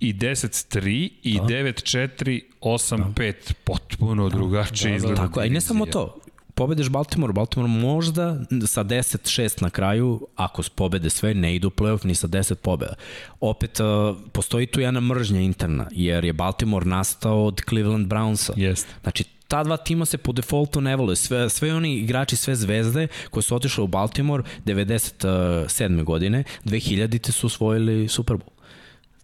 i 0.00 0.14
10-3 0.14 1.10
i 1.22 1.38
9-4, 1.40 2.40
8-5, 2.60 3.52
potpuno 3.64 4.28
drugačije 4.28 4.96
izgleda. 4.96 5.16
Tako, 5.16 5.40
a 5.40 5.44
i 5.44 5.50
ne 5.50 5.60
samo 5.60 5.86
to, 5.86 6.18
pobedeš 6.54 6.88
Baltimore, 6.88 7.32
Baltimore 7.32 7.68
možda 7.68 8.40
sa 8.66 8.84
10-6 8.84 9.62
na 9.62 9.70
kraju, 9.70 10.26
ako 10.36 10.62
pobede 10.74 11.10
sve, 11.10 11.34
ne 11.34 11.54
idu 11.54 11.68
u 11.68 11.70
playoff 11.70 12.06
ni 12.06 12.14
sa 12.14 12.28
10 12.28 12.54
pobeda. 12.54 12.94
Opet, 13.40 13.80
uh, 13.80 14.16
postoji 14.32 14.66
tu 14.66 14.80
jedna 14.80 15.00
mržnja 15.00 15.40
interna, 15.40 15.86
jer 15.90 16.24
je 16.24 16.32
Baltimore 16.32 16.86
nastao 16.86 17.44
od 17.44 17.60
Cleveland 17.68 18.06
Brownsa. 18.06 18.52
Jeste. 18.56 18.92
Znači, 19.02 19.24
ta 19.48 19.64
dva 19.64 19.76
tima 19.76 20.04
se 20.04 20.18
po 20.18 20.32
defaultu 20.32 20.80
ne 20.80 20.96
vole. 20.96 21.16
Sve, 21.16 21.50
sve 21.50 21.74
oni 21.74 21.94
igrači, 21.96 22.36
sve 22.36 22.56
zvezde 22.56 23.08
koje 23.30 23.42
su 23.42 23.56
otišle 23.56 23.84
u 23.84 23.86
Baltimore 23.86 24.42
97. 24.64 26.04
godine, 26.04 26.44
2000-te 26.64 27.32
su 27.32 27.46
osvojili 27.46 28.08
Super 28.08 28.36
Bowl. 28.36 28.51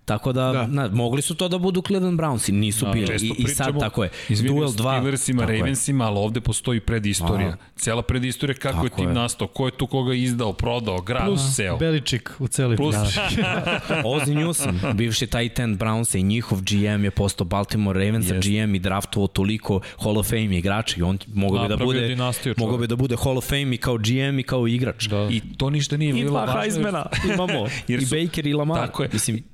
Tako 0.08 0.32
da, 0.32 0.52
da. 0.52 0.66
Na, 0.66 0.88
mogli 0.88 1.22
su 1.22 1.34
to 1.34 1.48
da 1.48 1.58
budu 1.58 1.82
Cleveland 1.82 2.20
Brownsi, 2.20 2.52
nisu 2.52 2.84
da, 2.84 2.92
bili. 2.92 3.16
I, 3.22 3.34
I 3.38 3.48
sad 3.48 3.80
tako 3.80 4.04
je. 4.04 4.10
Izvini, 4.28 4.56
Duel 4.56 4.70
2. 4.70 4.98
Steelersima, 4.98 5.44
Ravensima, 5.44 6.04
ali 6.06 6.18
ovde 6.18 6.40
postoji 6.40 6.80
predistorija. 6.80 7.48
Aha. 7.48 7.56
Cela 7.76 8.02
predistorija 8.02 8.54
kako 8.54 8.74
Tako 8.74 8.86
je 8.86 8.90
tim 8.90 9.08
je. 9.08 9.14
nastao, 9.14 9.46
ko 9.48 9.66
je 9.66 9.70
tu 9.70 9.86
koga 9.86 10.14
izdao, 10.14 10.52
prodao, 10.52 11.00
grad, 11.00 11.26
Plus 11.26 11.56
seo. 11.56 11.76
Beličik 11.76 12.30
u 12.38 12.48
celoj 12.48 12.76
Plus, 12.76 12.96
priči. 12.96 13.42
Ozzy 14.14 14.34
Newsom, 14.34 14.94
bivši 14.94 15.26
tight 15.26 15.58
end 15.58 15.78
Brownsa 15.78 16.18
i 16.18 16.22
njihov 16.22 16.60
GM 16.60 17.04
je 17.04 17.10
postao 17.10 17.44
Baltimore 17.44 18.04
Ravensa 18.04 18.34
Jest. 18.34 18.48
GM 18.48 18.74
i 18.74 18.78
draftovao 18.78 19.26
toliko 19.26 19.80
Hall 19.98 20.18
of 20.18 20.28
Fame 20.28 20.58
igrača 20.58 20.96
i 20.98 21.02
on 21.02 21.18
mogao 21.34 21.62
bi 21.62 21.68
da 21.68 21.76
bude 21.76 22.16
mogao 22.56 22.78
bi 22.78 22.86
da 22.86 22.96
bude 22.96 23.16
Hall 23.24 23.38
of 23.38 23.48
Fame 23.48 23.74
i 23.74 23.76
kao 23.76 23.98
GM 23.98 24.38
i 24.38 24.42
kao 24.42 24.68
igrač. 24.68 25.06
Da. 25.06 25.28
I 25.30 25.40
to 25.56 25.70
ništa 25.70 25.96
nije 25.96 26.10
I 26.10 26.12
bilo 26.12 26.30
dva 26.30 26.44
važno. 26.44 26.60
Heismana 26.60 27.06
imamo. 27.34 27.66
Jer 27.88 28.02
I 28.02 28.06
Baker 28.06 28.46
i 28.46 28.54
Lamar. 28.54 28.86
Tako 28.86 29.02
je. 29.02 29.08
Mislim, 29.12 29.44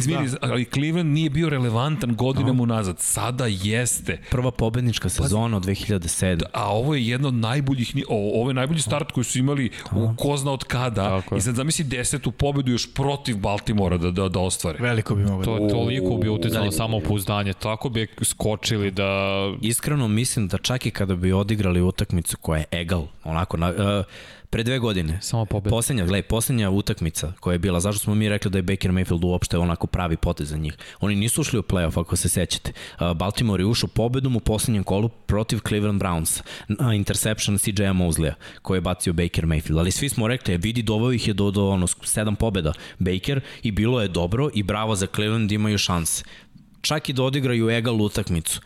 Izvini, 0.00 0.28
ali 0.40 0.64
Cleveland 0.64 1.12
nije 1.12 1.30
bio 1.30 1.48
relevantan 1.48 2.14
godinama 2.16 2.62
unazad. 2.62 2.98
Sada 2.98 3.46
jeste. 3.46 4.20
prva 4.30 4.50
pobednička 4.50 5.08
sezona 5.08 5.56
od 5.56 5.64
2007. 5.64 6.42
A 6.52 6.72
ovo 6.72 6.94
je 6.94 7.06
jedno 7.08 7.28
od 7.28 7.34
najboljih, 7.34 7.94
o, 8.08 8.40
ovo 8.40 8.50
je 8.50 8.54
najbolji 8.54 8.80
start 8.80 9.12
koji 9.12 9.24
su 9.24 9.38
imali 9.38 9.70
u 9.92 10.14
ko 10.16 10.36
zna 10.36 10.52
od 10.52 10.64
kada. 10.64 11.08
Tako. 11.20 11.36
I 11.36 11.40
sad 11.40 11.54
zamisli 11.54 11.84
desetu 11.84 12.30
pobedu 12.30 12.72
još 12.72 12.94
protiv 12.94 13.36
Baltimora 13.36 13.98
da, 13.98 14.10
da, 14.10 14.28
da 14.28 14.40
ostvare. 14.40 14.78
Veliko 14.80 15.14
bi 15.14 15.22
moglo. 15.22 15.44
To 15.44 15.58
da. 15.58 15.64
je 15.64 15.70
toliko 15.70 16.16
bi 16.16 16.28
uticalo 16.28 16.64
Da. 16.64 16.72
samopouzdanje. 16.72 17.52
Tako 17.52 17.88
bi 17.88 18.06
skočili 18.22 18.90
da... 18.90 19.08
Iskreno 19.62 20.08
mislim 20.08 20.48
da 20.48 20.58
čak 20.58 20.86
i 20.86 20.90
kada 20.90 21.14
bi 21.14 21.32
odigrali 21.32 21.80
utakmicu 21.82 22.36
koja 22.36 22.58
je 22.58 22.64
egal, 22.70 23.06
onako, 23.24 23.56
na, 23.56 23.68
uh, 23.68 24.04
pre 24.50 24.62
dve 24.62 24.78
godine, 24.78 25.18
Samo 25.22 25.44
pobeda. 25.44 25.70
Poslednja, 25.70 26.04
gledaj, 26.04 26.22
poslednja 26.22 26.70
utakmica 26.70 27.32
koja 27.40 27.52
je 27.52 27.58
bila, 27.58 27.80
zašto 27.80 27.98
smo 27.98 28.14
mi 28.14 28.28
rekli 28.28 28.50
da 28.50 28.58
je 28.58 28.62
Baker 28.62 28.90
Mayfield 28.90 29.24
uopšte 29.24 29.58
onako 29.58 29.86
pravi 29.86 30.16
potez 30.16 30.48
za 30.48 30.56
njih. 30.56 30.76
Oni 31.00 31.14
nisu 31.16 31.40
ušli 31.40 31.58
u 31.58 31.62
playoff, 31.62 32.00
ako 32.00 32.16
se 32.16 32.28
sećate. 32.28 32.72
Baltimore 33.14 33.62
je 33.62 33.66
ušao 33.66 33.88
pobedom 33.88 34.36
u 34.36 34.40
poslednjem 34.40 34.84
kolu 34.84 35.08
protiv 35.08 35.58
Cleveland 35.68 36.02
Browns. 36.02 36.42
Na 36.68 36.94
interception 36.94 37.58
CJ-a 37.58 37.92
Mosleya, 37.92 38.34
koji 38.62 38.76
je 38.76 38.80
bacio 38.80 39.12
Baker 39.12 39.46
Mayfield. 39.46 39.78
Ali 39.78 39.90
svi 39.90 40.08
smo 40.08 40.28
rekli, 40.28 40.54
e, 40.54 40.58
vidi, 40.58 40.82
doveo 40.82 41.12
ih 41.12 41.28
je 41.28 41.34
do, 41.34 41.50
do 41.50 41.68
ono, 41.68 41.86
sedam 41.86 42.36
pobeda 42.36 42.72
Baker 42.98 43.40
i 43.62 43.70
bilo 43.70 44.02
je 44.02 44.08
dobro 44.08 44.50
i 44.54 44.62
bravo 44.62 44.96
za 44.96 45.06
Cleveland, 45.06 45.52
imaju 45.52 45.78
šanse. 45.78 46.24
Čak 46.80 47.08
i 47.08 47.12
da 47.12 47.22
odigraju 47.22 47.70
egal 47.70 48.02
utakmicu. 48.02 48.60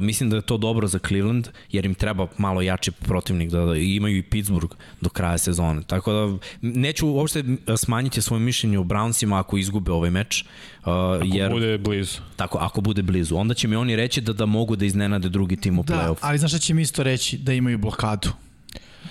Mislim 0.00 0.30
da 0.30 0.36
je 0.36 0.42
to 0.42 0.56
dobro 0.56 0.86
za 0.86 0.98
Cleveland, 0.98 1.48
jer 1.72 1.86
im 1.86 1.94
treba 1.94 2.26
malo 2.38 2.62
jači 2.62 2.90
protivnik 2.92 3.50
da, 3.50 3.64
da 3.64 3.76
imaju 3.76 4.16
i 4.16 4.22
Pittsburgh 4.22 4.70
do 5.00 5.08
kraja 5.08 5.38
sezone. 5.38 5.82
Tako 5.82 6.12
da 6.12 6.38
neću 6.62 7.08
uopšte 7.08 7.44
smanjiti 7.76 8.22
svoje 8.22 8.40
mišljenje 8.40 8.78
o 8.78 8.84
Brownsima 8.84 9.38
ako 9.38 9.56
izgube 9.58 9.92
ovaj 9.92 10.10
meč, 10.10 10.44
uh, 10.80 10.86
jer 11.24 11.52
Bude 11.52 11.78
blizu. 11.78 12.18
tako 12.36 12.58
ako 12.58 12.80
bude 12.80 13.02
blizu. 13.02 13.36
Onda 13.36 13.54
će 13.54 13.68
mi 13.68 13.76
oni 13.76 13.96
reći 13.96 14.20
da 14.20 14.32
da 14.32 14.46
mogu 14.46 14.76
da 14.76 14.84
iznenade 14.84 15.28
drugi 15.28 15.56
tim 15.56 15.78
u 15.78 15.82
Da, 15.82 15.94
play-off. 15.94 16.16
ali 16.20 16.38
znaš 16.38 16.50
šta 16.50 16.58
će 16.58 16.74
mi 16.74 16.82
isto 16.82 17.02
reći? 17.02 17.38
Da 17.38 17.52
imaju 17.52 17.78
blokadu. 17.78 18.28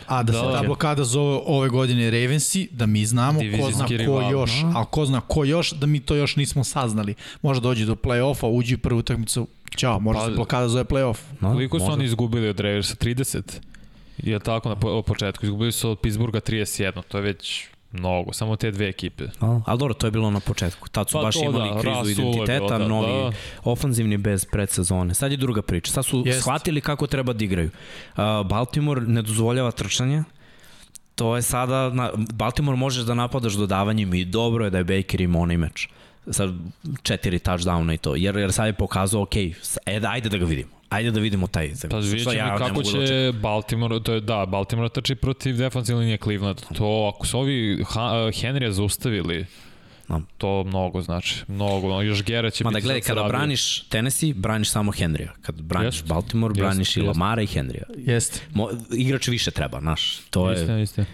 A 0.08 0.24
da, 0.24 0.32
Da, 0.32 0.40
se 0.40 0.46
ta 0.46 0.52
da. 0.52 0.64
blokada 0.64 1.04
zove 1.04 1.40
ove 1.46 1.70
godine 1.70 2.12
Ravensi, 2.12 2.68
da 2.72 2.86
mi 2.86 3.06
znamo 3.06 3.40
ko 3.40 3.46
zna 3.46 3.52
Divizijski 3.52 3.82
ko 3.98 3.98
rival, 3.98 4.32
još, 4.32 4.52
no. 4.64 4.74
a 4.76 4.86
ko 4.86 5.06
zna 5.06 5.22
ko 5.22 5.44
još, 5.44 5.72
da 5.72 5.86
mi 5.86 6.00
to 6.00 6.16
još 6.16 6.36
nismo 6.36 6.64
saznali. 6.64 7.14
Može 7.42 7.62
dođe 7.62 7.86
do 7.86 7.96
play-offa, 7.96 8.48
uđi 8.48 8.76
u 8.76 8.78
prvu 8.78 9.00
utakmicu, 9.00 9.48
ćao, 9.72 10.00
može 10.00 10.20
Pa- 10.20 10.26
se 10.26 10.32
blokada 10.32 10.68
zove 10.68 10.84
play-off. 10.84 11.18
No, 11.40 11.52
Koliko 11.52 11.78
su 11.80 11.84
možda. 11.84 11.94
oni 11.94 12.06
izgubili 12.06 12.50
od 12.50 12.60
Raversa? 12.60 12.96
30? 12.96 13.42
Je 14.18 14.40
tako 14.40 14.70
na 14.70 14.76
po- 14.76 15.02
početku? 15.02 15.46
Izgubili 15.46 15.72
su 15.72 15.90
od 15.92 16.00
Pittsburgha 16.00 16.40
31, 16.40 17.02
to 17.08 17.18
je 17.18 17.22
već 17.22 17.66
mnogo, 17.92 18.34
samo 18.34 18.56
te 18.56 18.72
dve 18.72 18.88
ekipe. 18.90 19.24
A, 19.40 19.60
ali 19.66 19.80
dobro, 19.80 19.94
to 19.94 20.08
je 20.08 20.12
bilo 20.12 20.32
na 20.32 20.40
početku. 20.40 20.90
Tad 20.90 21.10
su 21.10 21.14
Pa 21.14 21.22
baš 21.22 21.36
to 21.36 21.44
imali 21.44 21.70
da, 21.70 21.80
krizu 21.82 22.12
identiteta, 22.12 22.58
bilo, 22.58 22.70
da, 22.70 22.88
novi 22.88 23.08
da. 23.24 23.32
ofanzivni 23.64 24.18
bez 24.18 24.46
predsezone. 24.46 25.14
Sad 25.14 25.32
je 25.32 25.38
druga 25.38 25.62
priča. 25.62 25.92
Sad 25.92 26.06
su 26.06 26.24
Jest. 26.26 26.40
shvatili 26.42 26.82
kako 26.82 27.08
treba 27.08 27.34
da 27.34 27.44
igraju. 27.46 27.70
Uh, 27.70 28.18
Baltimore 28.46 29.02
ne 29.02 29.22
dozvoljava 29.22 29.72
trčanje, 29.72 30.24
to 31.16 31.36
je 31.36 31.42
sada, 31.42 31.90
na, 31.90 32.12
Baltimore 32.34 32.78
možeš 32.78 33.04
da 33.04 33.14
napadaš 33.14 33.54
dodavanjem 33.54 34.14
i 34.14 34.26
dobro 34.26 34.66
je 34.66 34.72
da 34.72 34.78
je 34.78 34.84
Baker 34.84 35.22
imao 35.22 35.42
onaj 35.42 35.58
meč. 35.58 35.90
Sad 36.28 36.54
četiri 37.04 37.40
touchdowna 37.40 37.94
i 37.94 37.98
to, 37.98 38.16
jer, 38.16 38.38
jer 38.38 38.54
sad 38.54 38.66
je 38.66 38.74
pokazao, 38.74 39.22
ok, 39.22 39.34
s- 39.62 39.78
e, 39.86 40.00
da, 40.00 40.10
ajde 40.10 40.30
da 40.30 40.38
ga 40.38 40.46
vidimo. 40.46 40.70
Ajde 40.90 41.12
da 41.12 41.20
vidimo 41.20 41.48
taj. 41.48 41.72
Pa 41.90 41.98
vidjet 41.98 42.22
ćemo 42.22 42.34
ne 42.34 42.58
kako 42.58 42.82
da 42.82 43.08
će 43.08 43.34
Baltimore, 43.34 44.00
to 44.00 44.14
je 44.14 44.22
da, 44.22 44.46
Baltimore 44.46 44.90
trči 44.90 45.16
protiv 45.16 45.58
defensivne 45.58 46.00
linije 46.00 46.18
Cleveland. 46.18 46.62
To, 46.74 47.12
ako 47.16 47.28
su 47.28 47.40
ovi 47.40 47.84
ha, 47.86 48.02
Henrya 48.34 48.70
zaustavili, 48.70 49.46
Da. 50.08 50.22
to 50.38 50.64
mnogo 50.64 51.02
znači. 51.02 51.36
Mnogo, 51.48 52.02
još 52.02 52.24
Gera 52.24 52.50
će 52.50 52.64
Ma 52.64 52.70
da 52.70 52.76
biti 52.76 52.84
gledaj, 52.84 53.02
sad 53.02 53.16
kada 53.16 53.28
braniš 53.28 53.82
Tennessee, 53.82 54.34
braniš 54.34 54.70
samo 54.70 54.92
Henrya. 54.92 55.30
Kad 55.42 55.62
braniš 55.62 55.96
Jest. 55.96 56.08
Baltimore, 56.08 56.52
Jest, 56.52 56.60
braniš 56.60 56.98
i 56.98 57.00
jest. 57.00 57.08
Lamara 57.08 57.42
i 57.42 57.48
Henrya. 57.48 57.84
Jeste. 57.98 58.40
Mo, 58.54 58.70
igrač 58.92 59.28
više 59.28 59.52
treba, 59.52 59.80
znaš. 59.80 60.20
To 60.30 60.50
je, 60.52 60.56
Istina, 60.56 60.80
istina. 60.80 61.06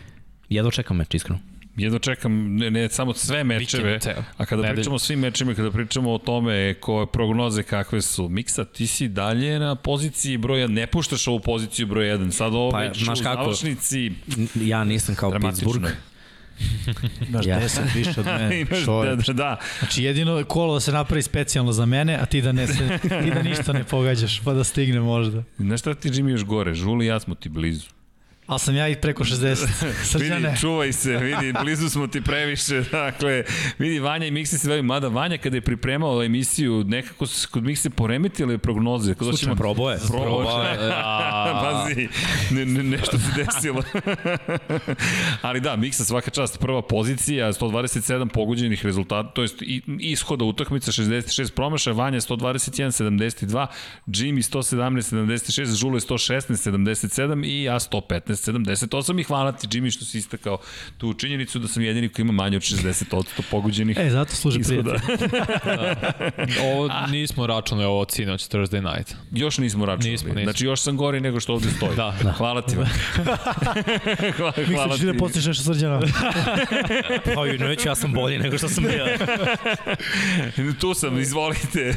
jedno 0.49 0.71
čekam 0.71 0.97
meč, 0.97 1.13
iskreno. 1.13 1.39
Jedno 1.77 1.99
čekam, 1.99 2.55
ne, 2.55 2.71
ne 2.71 2.89
samo 2.89 3.13
sve 3.13 3.43
mečeve, 3.43 3.99
a 4.37 4.45
kada 4.45 4.61
Nedelju. 4.61 4.75
pričamo 4.75 4.95
o 4.95 4.99
svim 4.99 5.19
mečima, 5.19 5.53
kada 5.53 5.71
pričamo 5.71 6.13
o 6.13 6.17
tome 6.17 6.73
koje 6.73 7.07
prognoze 7.07 7.63
kakve 7.63 8.01
su, 8.01 8.29
Miksa, 8.29 8.65
ti 8.65 8.87
si 8.87 9.07
dalje 9.07 9.59
na 9.59 9.75
poziciji 9.75 10.37
broja, 10.37 10.67
ne 10.67 10.87
puštaš 10.87 11.27
ovu 11.27 11.39
poziciju 11.39 11.87
broj 11.87 12.05
1, 12.07 12.31
sad 12.31 12.53
ovo 12.53 12.71
Pa, 12.71 12.79
već 12.79 13.01
u 13.01 13.23
kako? 13.23 13.43
završnici, 13.43 14.11
Ja 14.55 14.83
nisam 14.83 15.15
kao 15.15 15.31
Pittsburgh. 15.31 15.85
je. 15.87 15.95
Imaš 17.29 17.45
Ja. 17.45 17.59
10 17.59 17.79
više 17.95 18.19
od 18.19 18.25
mene. 18.25 18.59
Imaš, 18.61 18.79
da, 18.79 18.85
čoveč. 18.85 19.25
da, 19.27 19.33
da. 19.33 19.59
Znači 19.79 20.03
jedino 20.03 20.43
kolo 20.43 20.73
da 20.73 20.79
se 20.79 20.91
napravi 20.91 21.21
specijalno 21.21 21.71
za 21.71 21.85
mene, 21.85 22.15
a 22.15 22.25
ti 22.25 22.41
da, 22.41 22.51
ne 22.51 22.67
se, 22.67 22.99
ti 23.01 23.31
da 23.31 23.41
ništa 23.43 23.73
ne 23.73 23.83
pogađaš, 23.83 24.39
pa 24.39 24.53
da 24.53 24.63
stigne 24.63 24.99
možda. 24.99 25.43
Znaš 25.57 25.79
šta 25.79 25.93
ti 25.93 26.09
Jimmy 26.09 26.29
još 26.29 26.43
gore? 26.43 26.73
Žuli 26.73 27.05
i 27.05 27.07
ja 27.07 27.19
smo 27.19 27.35
ti 27.35 27.49
blizu. 27.49 27.87
Ali 28.47 28.59
sam 28.59 28.75
ja 28.75 28.87
i 28.87 28.95
preko 28.95 29.23
60. 29.23 29.67
Srđane. 30.11 30.47
Vidi, 30.47 30.59
čuvaj 30.59 30.93
se, 30.93 31.17
vidi, 31.17 31.53
blizu 31.61 31.89
smo 31.89 32.07
ti 32.07 32.21
previše, 32.21 32.81
dakle, 32.81 33.43
vidi, 33.79 33.99
Vanja 33.99 34.25
i 34.25 34.31
Miksi 34.31 34.57
se 34.57 34.69
veju, 34.69 34.83
mada 34.83 35.07
Vanja 35.07 35.37
kada 35.37 35.57
je 35.57 35.61
pripremao 35.61 36.23
emisiju, 36.23 36.83
nekako 36.83 37.25
se 37.25 37.47
kod 37.47 37.63
Mikse 37.63 37.89
poremetile 37.89 38.57
prognoze. 38.57 39.13
Kod 39.13 39.27
Slučajno, 39.27 39.55
probao 39.55 39.91
je. 39.91 39.97
Probao 40.07 40.63
je. 40.63 40.77
A, 40.95 41.61
Pazi, 41.63 42.07
ne, 42.51 42.65
ne, 42.65 42.83
nešto 42.83 43.17
se 43.19 43.25
desilo. 43.37 43.83
Ali 45.41 45.59
da, 45.61 45.75
Miksa 45.75 46.05
svaka 46.05 46.31
čast, 46.31 46.59
prva 46.59 46.81
pozicija, 46.81 47.53
127 47.53 48.29
pogođenih 48.29 48.85
rezultata, 48.85 49.29
to 49.29 49.41
jest 49.41 49.61
i- 49.61 49.81
ishoda 49.99 50.45
utakmica 50.45 50.91
66 50.91 51.51
promašaja, 51.51 51.93
Vanja 51.93 52.19
121 52.19 52.91
72, 53.03 53.67
Jimmy 54.07 54.51
117 54.51 55.01
76, 55.01 55.75
Žule 55.75 55.99
116 55.99 56.71
77 56.71 57.45
i 57.45 57.63
ja 57.63 57.75
115 57.75 58.34
78 58.35 59.19
i 59.19 59.23
hvala 59.23 59.51
ti 59.51 59.67
Jimmy 59.67 59.91
što 59.91 60.05
si 60.05 60.17
istakao 60.17 60.57
tu 60.97 61.13
činjenicu 61.13 61.59
da 61.59 61.67
sam 61.67 61.83
jedini 61.83 62.09
koji 62.09 62.23
ima 62.23 62.33
manje 62.33 62.57
od 62.57 62.63
60% 62.63 63.25
pogođenih. 63.51 63.97
E, 63.99 64.09
zato 64.09 64.35
služi 64.35 64.59
prijatelj. 64.59 64.99
Ovo 66.63 66.89
nismo 67.11 67.47
računali 67.47 67.85
ovo 67.85 68.05
cinoć 68.05 68.47
Thursday 68.47 68.95
night. 68.95 69.15
Još 69.31 69.57
nismo 69.57 69.85
računali. 69.85 70.11
Nismo, 70.11 70.29
nismo. 70.29 70.43
Znači 70.43 70.65
još 70.65 70.81
sam 70.81 70.97
gori 70.97 71.21
nego 71.21 71.39
što 71.39 71.53
ovde 71.53 71.69
stoji. 71.77 71.95
Da. 71.95 72.15
Hvala 72.37 72.61
ti. 72.61 72.75
hvala, 74.37 74.53
hvala 74.67 74.87
Misliš 74.87 74.99
ti 74.99 75.05
da 75.05 75.13
postiš 75.13 75.45
nešto 75.45 75.63
srđana? 75.63 76.01
Pa 77.35 77.47
i 77.47 77.57
neću, 77.57 77.87
ja 77.87 77.95
sam 77.95 78.13
bolji 78.13 78.37
nego 78.37 78.57
što 78.57 78.69
sam 78.69 78.83
bio. 78.83 79.05
tu 80.79 80.93
sam, 80.93 81.19
izvolite. 81.19 81.95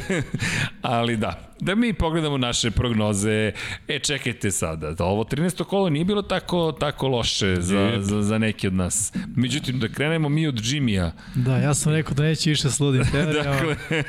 Ali 0.81 1.17
da, 1.17 1.48
da 1.61 1.75
mi 1.75 1.93
pogledamo 1.93 2.37
naše 2.37 2.71
prognoze. 2.71 3.51
E, 3.87 3.99
čekajte 3.99 4.51
sada, 4.51 4.91
da 4.91 5.05
ovo 5.05 5.23
13. 5.23 5.63
kolo 5.63 5.89
nije 5.89 6.05
bilo 6.05 6.21
tako, 6.21 6.71
tako 6.71 7.07
loše 7.07 7.55
za, 7.59 7.91
za, 7.99 8.21
za 8.21 8.37
neki 8.37 8.67
od 8.67 8.73
nas. 8.73 9.13
Međutim, 9.35 9.79
da 9.79 9.87
krenemo 9.87 10.29
mi 10.29 10.47
od 10.47 10.61
Jimmya. 10.65 11.11
Da, 11.35 11.57
ja 11.57 11.73
sam 11.73 11.93
rekao 11.93 12.13
da 12.13 12.23
neće 12.23 12.49
više 12.49 12.69
sludim 12.69 13.03
teorijama. 13.11 13.49
Dakle, 13.51 14.03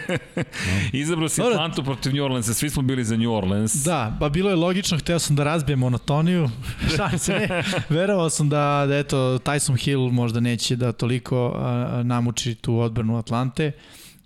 izabrao 0.93 1.28
si 1.28 1.40
Dobro. 1.40 1.55
Atlantu 1.55 1.85
protiv 1.85 2.14
New 2.14 2.24
Orleansa, 2.24 2.55
svi 2.55 2.70
smo 2.70 2.82
bili 2.82 3.05
za 3.05 3.16
New 3.16 3.32
Orleans. 3.32 3.74
Da, 3.74 4.16
pa 4.20 4.28
bilo 4.28 4.51
je 4.51 4.56
logično, 4.56 4.98
hteo 4.98 5.18
sam 5.18 5.36
da 5.36 5.44
razbijem 5.44 5.78
monotoniju. 5.78 6.51
Šalim 6.97 7.18
se, 7.18 7.32
ne. 7.32 7.62
Verovao 7.89 8.31
sam 8.31 8.48
da, 8.48 8.85
da 8.89 8.97
eto, 8.97 9.16
Tyson 9.39 9.85
Hill 9.85 10.10
možda 10.10 10.40
neće 10.40 10.77
da 10.77 10.93
toliko 10.93 11.52
a, 11.56 12.02
namuči 12.05 12.55
tu 12.55 12.78
odbranu 12.78 13.18
Atlante. 13.18 13.72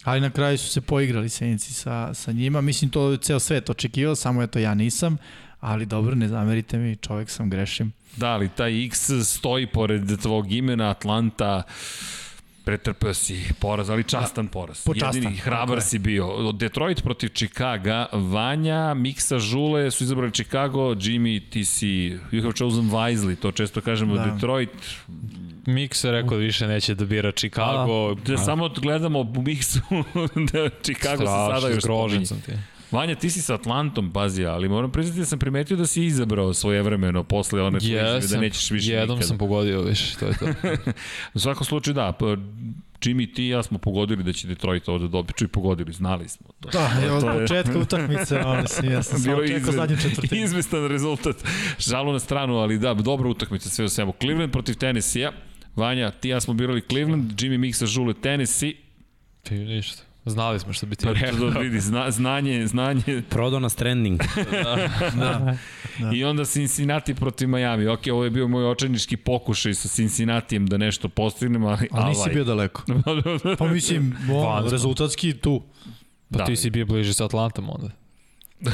Ali 0.05 0.20
na 0.20 0.31
kraju 0.31 0.59
su 0.59 0.68
se 0.68 0.81
poigrali 0.81 1.28
Saintsi 1.28 1.74
sa, 1.74 2.14
sa 2.14 2.32
njima. 2.32 2.60
Mislim, 2.60 2.90
to 2.90 3.10
je 3.10 3.18
ceo 3.18 3.39
svet 3.40 3.70
očekivao, 3.70 4.14
samo 4.14 4.43
eto 4.43 4.59
ja 4.59 4.74
nisam. 4.74 5.16
Ali 5.60 5.86
dobro, 5.86 6.14
ne 6.14 6.28
zamerite 6.28 6.78
mi, 6.78 6.97
čovek 6.97 7.31
sam, 7.31 7.51
grešim. 7.51 7.93
Da, 8.16 8.28
ali 8.28 8.48
taj 8.48 8.85
X 8.86 9.10
stoji 9.24 9.66
pored 9.66 10.20
tvog 10.22 10.52
imena 10.52 10.90
Atlanta 10.90 11.62
pretrpeo 12.64 13.14
si 13.14 13.44
poraz, 13.60 13.90
ali 13.90 14.05
častan 14.05 14.48
poraz. 14.48 14.85
počastan, 14.85 15.22
Jedini 15.22 15.36
hrabar 15.36 15.82
si 15.82 15.98
bio. 15.98 16.52
Detroit 16.52 17.02
protiv 17.02 17.28
Chicaga, 17.28 18.06
Vanja, 18.12 18.94
Miksa, 18.94 19.39
Žule 19.39 19.90
su 19.90 20.05
izabrali 20.05 20.32
Chicago, 20.32 20.94
Jimmy, 20.94 21.51
ti 21.51 21.64
si, 21.64 22.18
you 22.32 22.43
have 22.43 22.52
chosen 22.59 22.90
wisely, 22.90 23.36
to 23.36 23.52
često 23.52 23.81
kažemo, 23.81 24.14
Da. 24.16 24.24
Detroit, 24.24 24.70
Mix 25.66 26.07
je 26.07 26.12
rekao 26.12 26.31
da 26.31 26.36
više 26.36 26.66
neće 26.66 26.95
da 26.95 27.05
bira 27.05 27.32
Chicago. 27.32 28.15
da 28.16 28.39
samo 28.39 28.69
gledamo 28.70 29.20
u 29.20 29.43
Miksu 29.43 29.78
da 30.53 30.69
Chicago 30.82 31.16
se 31.16 31.27
sada 31.27 31.49
Strašno 31.51 31.69
još 31.69 31.82
zgrožen 31.82 32.09
spominje. 32.09 32.27
sam 32.27 32.41
ti. 32.41 32.53
Vanja, 32.91 33.15
ti 33.15 33.31
si 33.31 33.43
sa 33.43 33.55
Atlantom, 33.55 34.12
pazi, 34.12 34.45
ali 34.45 34.69
moram 34.69 34.91
priznati 34.91 35.19
da 35.19 35.27
sam 35.27 35.39
primetio 35.39 35.77
da 35.77 35.86
si 35.86 36.05
izabrao 36.05 36.55
svoje 36.55 36.82
vremeno 36.82 37.24
posle 37.24 37.62
one 37.62 37.78
tvoje 37.78 37.93
izjave, 37.93 38.20
da 38.20 38.41
nećeš 38.41 38.70
više 38.70 38.93
jednom 38.93 39.09
nikada. 39.09 39.28
sam 39.28 39.39
pogodio 39.39 39.82
više, 39.82 40.16
to 40.16 40.27
je 40.27 40.32
to. 40.35 40.47
U 41.35 41.39
svakom 41.39 41.65
slučaju 41.65 41.95
da, 41.95 42.12
pa, 42.12 42.27
Jimmy, 43.01 43.35
ti 43.35 43.45
i 43.45 43.49
ja 43.49 43.62
smo 43.62 43.78
pogodili 43.78 44.23
da 44.23 44.32
će 44.32 44.49
Detroit 44.49 44.89
ovde 44.89 45.09
dobiti, 45.09 45.45
i 45.45 45.49
pogodili, 45.49 45.93
znali 45.93 46.28
smo 46.28 46.47
to. 46.61 46.69
Da, 46.69 47.01
je, 47.01 47.12
od 47.12 47.20
To 47.20 47.31
je- 47.31 47.41
početka 47.41 47.78
utakmice, 47.78 48.39
ono, 48.39 48.62
mislim, 48.62 48.93
ja 48.93 49.03
sam 49.03 49.19
samo 49.19 49.47
čekao 49.47 49.73
zadnju 49.73 49.97
četvrtinu. 49.99 50.43
izvestan 50.45 50.86
rezultat. 50.86 51.36
Žalu 51.78 52.12
na 52.12 52.19
stranu, 52.19 52.57
ali 52.57 52.78
da, 52.78 52.95
dobra 52.95 53.28
utakmica 53.28 53.69
sve 53.69 53.85
u 53.85 53.89
svemu. 53.89 54.15
Cleveland 54.20 54.53
protiv 54.53 54.74
Tennessee-a. 54.74 55.32
Vanja, 55.76 56.10
ti 56.10 56.28
ja 56.28 56.40
smo 56.40 56.55
birali 56.55 56.82
Cleveland, 56.82 57.32
Jimmy 57.32 57.59
Mixa 57.59 57.86
žule 57.86 58.14
Tennessee. 58.14 58.72
Ti 59.42 59.55
ništa. 59.55 60.02
Znali 60.26 60.60
smo 60.60 60.72
što 60.72 60.86
bi 60.86 60.96
ti 60.96 61.06
Pa 61.06 61.12
rekao. 61.12 61.51
da 61.51 61.59
vidi, 61.59 61.80
zna, 61.80 62.10
znanje, 62.10 62.66
znanje. 62.66 63.22
Prodao 63.30 63.60
nas 63.60 63.74
trending. 63.74 64.20
Da. 65.16 65.56
I 66.14 66.24
onda 66.24 66.44
Cincinnati 66.44 67.14
protiv 67.14 67.48
Miami. 67.48 67.86
Ok, 67.86 68.01
ovo 68.12 68.24
je 68.24 68.30
bio 68.30 68.48
moj 68.48 68.64
očajnički 68.66 69.16
pokušaj 69.16 69.74
sa 69.74 69.88
Cincinnatijem 69.88 70.66
da 70.66 70.76
nešto 70.76 71.09
postignem, 71.09 71.64
ali... 71.64 71.88
Ali 71.90 72.09
nisi 72.09 72.30
bio 72.30 72.44
daleko. 72.44 72.82
Pa 73.59 73.66
mislim, 73.66 74.16
smo. 74.24 74.68
rezultatski 74.70 75.32
tu. 75.32 75.62
Pa 76.30 76.38
Da. 76.38 76.44
ti 76.44 76.56
si 76.56 76.70
bio 76.70 76.86
bliže 76.86 77.14
sa 77.14 77.24
Atlantom 77.24 77.70
onda. 77.70 77.90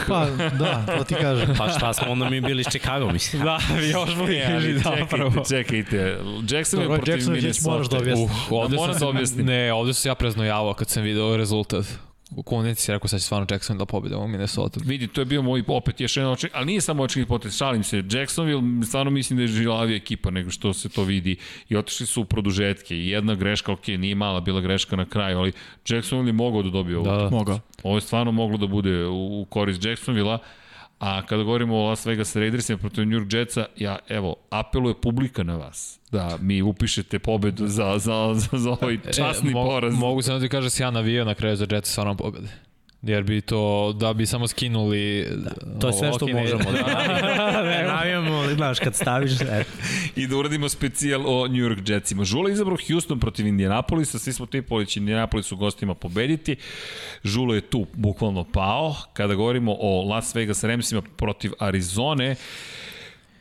Pa, 0.09 0.27
da, 0.59 0.85
to 0.99 1.05
ti 1.05 1.15
kažem. 1.15 1.55
Pa 1.59 1.69
šta 1.69 1.93
smo 1.93 2.13
onda 2.13 2.31
mi 2.31 2.41
bili 2.41 2.61
iz 2.61 2.67
Chicago, 2.67 3.13
mislim. 3.13 3.43
Da, 3.43 3.59
još 3.93 4.15
bliže, 4.17 4.51
Ali 4.55 4.83
čekajte, 4.83 5.49
čekajte. 5.49 6.19
Jackson 6.49 6.81
je 6.81 6.87
protiv 6.87 7.15
Jackson 7.15 7.33
već 7.35 7.43
Minnesota. 7.43 7.71
moraš 7.71 7.89
da 7.89 7.97
objasniš. 7.99 8.31
Uh, 8.31 8.53
ovde 8.53 8.77
moram 8.77 8.95
sam 8.95 9.01
da 9.01 9.09
objasnim. 9.09 9.47
Ne, 9.47 9.73
ovde 9.73 9.95
sam 9.95 10.01
se 10.01 10.09
ja 10.09 10.15
preznojavao 10.15 10.75
kad 10.75 10.89
sam 10.89 11.03
video 11.03 11.37
rezultat. 11.37 12.10
U 12.37 12.43
kondici 12.43 12.83
si 12.83 12.93
rekao 12.93 13.09
sad 13.09 13.21
će 13.21 13.27
stvarno 13.27 13.47
Jackson 13.51 13.79
da 13.79 13.87
pobjede 13.87 14.17
u 14.17 14.29
Minnesota. 14.29 14.81
Vidi, 14.85 15.07
to 15.07 15.21
je 15.21 15.25
bio 15.25 15.43
moj 15.43 15.63
opet 15.67 16.01
još 16.01 16.17
jedan 16.17 16.33
očin, 16.33 16.51
ali 16.53 16.67
nije 16.67 16.81
samo 16.81 17.03
očin 17.03 17.27
potez, 17.27 17.57
šalim 17.57 17.85
se. 17.85 18.05
Jacksonville, 18.11 18.87
stvarno 18.87 19.11
mislim 19.11 19.37
da 19.37 19.43
je 19.43 19.49
žilavija 19.49 19.97
ekipa 19.97 20.31
nego 20.31 20.51
što 20.51 20.73
se 20.73 20.89
to 20.89 21.05
vidi 21.05 21.37
i 21.69 21.77
otišli 21.77 22.07
su 22.07 22.23
u 22.23 22.25
produžetke 22.25 22.97
i 22.97 23.09
jedna 23.09 23.35
greška, 23.35 23.73
ok, 23.73 23.87
nije 23.89 24.15
mala 24.15 24.41
bila 24.41 24.61
greška 24.61 24.97
na 24.97 25.05
kraju, 25.05 25.39
ali 25.39 25.53
Jacksonville 25.89 26.29
je 26.29 26.33
mogao 26.33 26.63
da 26.63 26.71
dobije 26.71 26.99
ovo. 26.99 27.11
Da, 27.11 27.23
da. 27.23 27.31
Mogao. 27.31 27.61
Ovo 27.83 27.97
je 27.97 28.01
stvarno 28.01 28.33
moglo 28.33 28.57
da 28.57 28.67
bude 28.67 29.07
u, 29.07 29.41
u 29.41 29.45
korist 29.45 29.85
Jacksonville-a, 29.85 30.39
a 31.01 31.27
kada 31.27 31.43
govorimo 31.43 31.77
o 31.77 31.89
Las 31.89 32.07
Vegas 32.07 32.37
Raidersima 32.37 32.79
protiv 32.79 33.07
New 33.07 33.19
York 33.19 33.33
Jetsa, 33.33 33.67
ja, 33.77 33.99
evo, 34.09 34.37
apeluje 34.51 34.95
publika 35.01 35.43
na 35.43 35.57
vas 35.57 36.01
da 36.13 36.39
mi 36.41 36.63
upišete 36.63 37.19
pobedu 37.19 37.67
za, 37.67 37.99
za, 37.99 38.35
za, 38.35 38.59
za 38.59 38.71
ovaj 38.71 38.99
časni 39.17 39.51
e, 39.51 39.53
mo 39.53 39.65
poraz. 39.65 39.95
Mogu 39.95 40.23
sam 40.23 40.35
da 40.35 40.41
ti 40.41 40.49
kažem 40.49 40.65
da 40.65 40.71
si 40.71 40.83
ja 40.83 40.91
navijao 40.91 41.25
na 41.25 41.35
kraju 41.35 41.57
za 41.57 41.67
Jets 41.71 41.91
stvarno 41.91 42.15
pobjede. 42.15 42.49
Jer 43.03 43.23
bi 43.23 43.41
to, 43.41 43.93
da 43.93 44.13
bi 44.13 44.27
samo 44.27 44.49
skinuli... 44.49 45.29
To 45.81 45.87
je 45.87 45.93
sve 45.93 46.13
što 46.13 46.27
možemo. 46.27 46.73
Da, 46.73 47.63
znaš, 48.55 48.79
kad 48.79 48.95
staviš, 48.95 49.41
e, 49.41 49.65
i 50.17 50.27
da 50.27 50.37
uradimo 50.37 50.69
specijal 50.69 51.23
o 51.27 51.49
New 51.49 51.57
York 51.57 51.91
Jetsima. 51.91 52.25
Žula 52.25 52.49
je 52.49 52.53
izabrao 52.53 52.77
Houston 52.89 53.21
protiv 53.21 53.47
Indianapolisa, 53.47 54.19
svi 54.19 54.33
smo 54.33 54.47
tipovali 54.47 54.87
će 54.87 55.01
Indianapolis 55.01 55.53
u 55.53 55.57
gostima 55.57 55.95
pobediti. 55.95 56.57
Žulo 57.25 57.55
je 57.55 57.61
tu 57.61 57.87
bukvalno 57.93 58.45
pao. 58.45 58.95
Kada 59.13 59.35
govorimo 59.35 59.77
o 59.81 60.05
Las 60.09 60.35
Vegas 60.35 60.65
Ramsima 60.65 61.03
protiv 61.17 61.53
Arizone, 61.59 62.37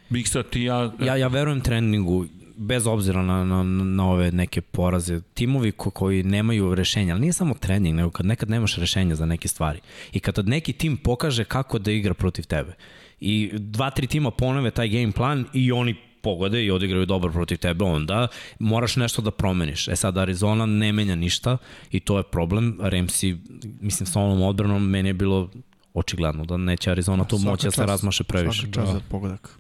Miksa, 0.10 0.44
ti 0.44 0.62
ja... 0.62 0.92
ja, 1.00 1.16
ja 1.16 1.28
verujem 1.28 1.62
treningu, 1.62 2.26
bez 2.58 2.88
obzira 2.88 3.22
na, 3.22 3.44
na, 3.46 3.64
na 3.64 4.10
ove 4.10 4.32
neke 4.32 4.62
poraze, 4.62 5.22
timovi 5.34 5.72
ko, 5.72 5.90
koji 5.90 6.24
nemaju 6.24 6.76
rešenja, 6.76 7.14
ali 7.14 7.22
nije 7.22 7.34
samo 7.34 7.54
trening, 7.54 7.96
nego 7.96 8.12
kad 8.12 8.26
nekad 8.26 8.50
nemaš 8.50 8.76
rešenja 8.76 9.16
za 9.16 9.26
neke 9.26 9.48
stvari. 9.48 9.80
I 10.12 10.20
kad 10.20 10.48
neki 10.48 10.74
tim 10.74 10.98
pokaže 10.98 11.44
kako 11.44 11.80
da 11.80 11.92
igra 11.92 12.14
protiv 12.14 12.46
tebe. 12.46 12.74
I 13.22 13.52
dva, 13.54 13.90
tri 13.90 14.08
tima 14.08 14.32
ponove 14.32 14.72
taj 14.72 14.90
game 14.90 15.12
plan 15.12 15.46
i 15.54 15.72
oni 15.72 15.96
pogode 16.22 16.66
i 16.66 16.72
odigraju 16.72 17.06
dobro 17.06 17.32
protiv 17.32 17.58
tebe, 17.58 17.84
onda 17.84 18.28
moraš 18.60 18.96
nešto 18.96 19.22
da 19.22 19.32
promeniš. 19.32 19.88
E 19.88 19.96
sad, 19.96 20.18
Arizona 20.18 20.66
ne 20.66 20.92
menja 20.92 21.16
ništa 21.16 21.58
i 21.92 22.00
to 22.00 22.18
je 22.18 22.24
problem. 22.24 22.78
Ramsey, 22.82 23.38
mislim, 23.82 24.08
sa 24.08 24.20
onom 24.20 24.42
odbranom, 24.42 24.90
meni 24.90 25.10
je 25.10 25.14
bilo 25.14 25.50
očigledno 25.94 26.46
da 26.46 26.58
neće 26.58 26.92
Arizona 26.92 27.24
tu 27.24 27.38
Svaka 27.38 27.52
moći 27.52 27.68
da 27.68 27.72
se 27.72 27.86
razmaše 27.86 28.24
previše. 28.24 28.62
Svaka 28.62 28.74
čast 28.74 28.92
za 28.92 29.02
pogodak. 29.10 29.60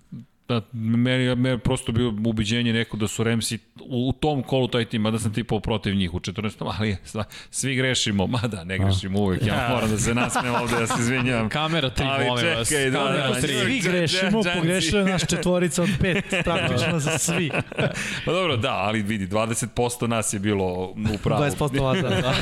Da, 0.49 0.61
meni, 0.73 1.35
meni 1.35 1.49
je 1.49 1.57
prosto 1.57 1.91
bio 1.91 2.13
ubiđenje 2.26 2.73
neko 2.73 2.97
da 2.97 3.07
su 3.07 3.23
Remsi 3.23 3.59
u, 3.81 4.09
u 4.09 4.13
tom 4.13 4.43
kolu 4.43 4.67
taj 4.67 4.85
tim, 4.85 5.01
mada 5.01 5.19
sam 5.19 5.34
tipao 5.34 5.59
protiv 5.59 5.95
njih 5.95 6.13
u 6.13 6.19
14. 6.19 6.71
ali 6.80 6.97
sva, 7.03 7.23
svi 7.51 7.76
grešimo, 7.76 8.27
mada 8.27 8.63
ne 8.63 8.77
grešimo 8.77 9.19
uvek, 9.19 9.45
ja 9.45 9.69
moram 9.73 9.89
da 9.89 9.97
se 9.97 10.13
nasmijem 10.13 10.55
ovde, 10.55 10.76
ja 10.80 10.88
se 10.88 10.93
izvinjam. 10.99 11.49
Kamera 11.59 11.89
3, 11.89 12.03
Ali 12.09 12.26
molim 12.26 12.45
vas. 12.57 12.69
čekaj, 12.69 12.89
da, 12.89 12.97
Kamera 12.97 13.27
da, 13.27 13.41
tri. 13.41 13.47
svi 13.47 13.81
Svi 13.81 13.91
grešimo, 13.91 14.41
pogrešio 14.55 14.99
je 14.99 15.05
naš 15.05 15.27
četvorica 15.27 15.84
od 15.84 15.89
pet, 16.01 16.26
praktično 16.43 16.99
za 16.99 17.17
svi. 17.17 17.51
Pa 18.26 18.31
dobro, 18.31 18.57
da, 18.57 18.73
ali 18.73 19.01
vidi, 19.01 19.27
20% 19.27 20.07
nas 20.07 20.34
je 20.34 20.39
bilo 20.39 20.93
u 21.13 21.17
pravu. 21.23 21.43
20% 21.43 21.81
vas 21.81 22.01
da. 22.01 22.34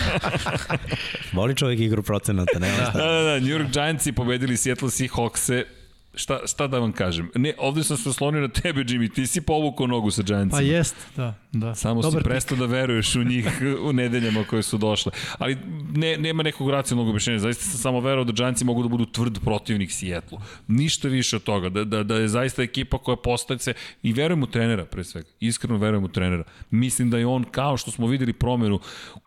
Voli 1.34 1.55
čovjek 1.55 1.79
igru 1.79 2.03
procenata, 2.03 2.59
nema 2.59 2.75
šta. 2.75 2.91
Da, 2.91 3.05
da, 3.05 3.21
da, 3.21 3.39
New 3.39 3.57
York 3.57 3.73
Giantsi 3.73 4.11
pobedili 4.11 4.57
Seattle 4.57 4.89
Seahawkse. 4.89 5.76
Šta, 6.18 6.39
šta 6.48 6.68
da 6.68 6.80
vam 6.80 6.91
kažem? 6.91 7.30
Ne, 7.35 7.53
ovde 7.57 7.84
sam 7.84 7.98
se 7.98 8.10
oslonio 8.10 8.41
na 8.41 8.48
tebe, 8.48 8.81
Jimmy. 8.81 9.14
Ti 9.14 9.27
si 9.27 9.41
povukao 9.41 9.88
nogu 9.88 10.11
sa 10.11 10.22
Giantsima. 10.22 10.57
Pa 10.57 10.61
jest, 10.61 10.95
da. 11.15 11.34
da. 11.52 11.76
Samo 11.76 12.02
Dobar 12.02 12.22
si 12.22 12.23
prestao 12.23 12.57
da 12.57 12.65
veruješ 12.65 13.15
u 13.15 13.23
njih 13.23 13.48
u 13.81 13.94
nedeljama 13.94 14.44
koje 14.44 14.64
su 14.64 14.77
došle. 14.77 15.11
Ali 15.38 15.57
ne, 15.95 16.18
nema 16.18 16.44
nekog 16.44 16.69
racionalnog 16.69 17.10
objašnjenja. 17.10 17.39
Zaista 17.39 17.64
sam 17.64 17.80
samo 17.80 17.99
verovao 17.99 18.23
da 18.23 18.31
Giantsi 18.31 18.65
mogu 18.65 18.84
da 18.84 18.89
budu 18.89 19.06
tvrd 19.06 19.39
protivnik 19.44 19.91
Sijetlu. 19.91 20.39
Ništa 20.68 21.07
više 21.07 21.35
od 21.35 21.44
toga. 21.44 21.69
Da, 21.69 21.84
da, 21.84 22.03
da 22.03 22.15
je 22.15 22.27
zaista 22.27 22.64
ekipa 22.64 22.98
koja 22.98 23.15
postaje 23.15 23.60
se 23.60 23.73
i 24.03 24.14
verujem 24.14 24.44
u 24.44 24.48
trenera 24.48 24.85
pre 24.85 25.03
svega. 25.03 25.27
Iskreno 25.39 25.77
verujem 25.77 26.03
u 26.03 26.07
trenera. 26.07 26.44
Mislim 26.72 27.10
da 27.10 27.18
je 27.18 27.26
on, 27.26 27.44
kao 27.44 27.77
što 27.77 27.91
smo 27.91 28.07
videli 28.07 28.34
promenu 28.34 28.80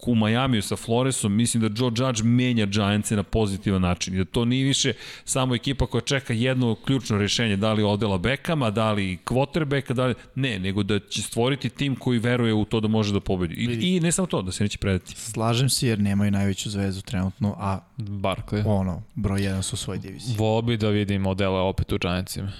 u 0.07 0.15
Majamiju 0.15 0.63
sa 0.63 0.77
Floresom, 0.77 1.35
mislim 1.35 1.61
da 1.61 1.83
Joe 1.83 1.93
Judge 1.97 2.23
menja 2.25 2.67
Giantse 2.67 3.17
na 3.17 3.23
pozitivan 3.23 3.83
način. 3.83 4.15
I 4.15 4.19
da 4.19 4.25
to 4.25 4.45
nije 4.45 4.65
više 4.65 4.93
samo 5.25 5.55
ekipa 5.55 5.87
koja 5.87 6.01
čeka 6.01 6.33
jedno 6.33 6.75
ključno 6.85 7.19
rešenje, 7.19 7.57
da 7.57 7.73
li 7.73 7.83
odela 7.83 8.19
Bekama, 8.19 8.71
da 8.71 8.93
li 8.93 9.19
quarterbacka, 9.25 9.93
da 9.93 10.07
li... 10.07 10.15
Ne, 10.35 10.59
nego 10.59 10.83
da 10.83 10.99
će 10.99 11.23
stvoriti 11.23 11.69
tim 11.69 11.97
koji 11.97 12.19
veruje 12.19 12.55
u 12.55 12.65
to 12.65 12.81
da 12.81 12.89
može 12.89 13.13
da 13.13 13.21
pobedi. 13.21 13.55
I, 13.55 13.97
i 13.97 14.01
ne 14.01 14.13
samo 14.13 14.27
to, 14.27 14.43
da 14.43 14.53
se 14.53 14.65
neće 14.65 14.79
predati. 14.79 15.15
Slažem 15.17 15.69
se 15.69 15.89
jer 15.89 15.99
nemaju 15.99 16.31
najveću 16.31 16.71
zvezdu 16.71 17.03
trenutno, 17.03 17.55
a 17.59 17.79
Barkley. 17.97 18.63
ono, 18.67 19.03
broj 19.15 19.43
jedan 19.43 19.63
su 19.63 19.75
u 19.75 19.77
svojoj 19.77 19.99
diviziji. 19.99 20.37
Volio 20.39 20.63
bi 20.63 20.77
da 20.77 20.89
vidim 20.89 21.23
modele 21.23 21.61
opet 21.61 21.93
u 21.93 21.99
Giantsima. 21.99 22.53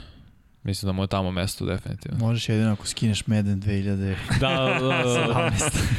Mislim 0.63 0.87
da 0.89 0.93
mu 0.93 1.03
je 1.03 1.07
tamo 1.07 1.31
mesto 1.31 1.65
definitivno. 1.65 2.19
Možeš 2.19 2.49
jedino 2.49 2.73
ako 2.73 2.87
skineš 2.87 3.27
Madden 3.27 3.63
2000. 3.63 4.15
Da, 4.41 4.49
da, 4.49 4.79
da. 4.79 5.27
da. 5.27 5.51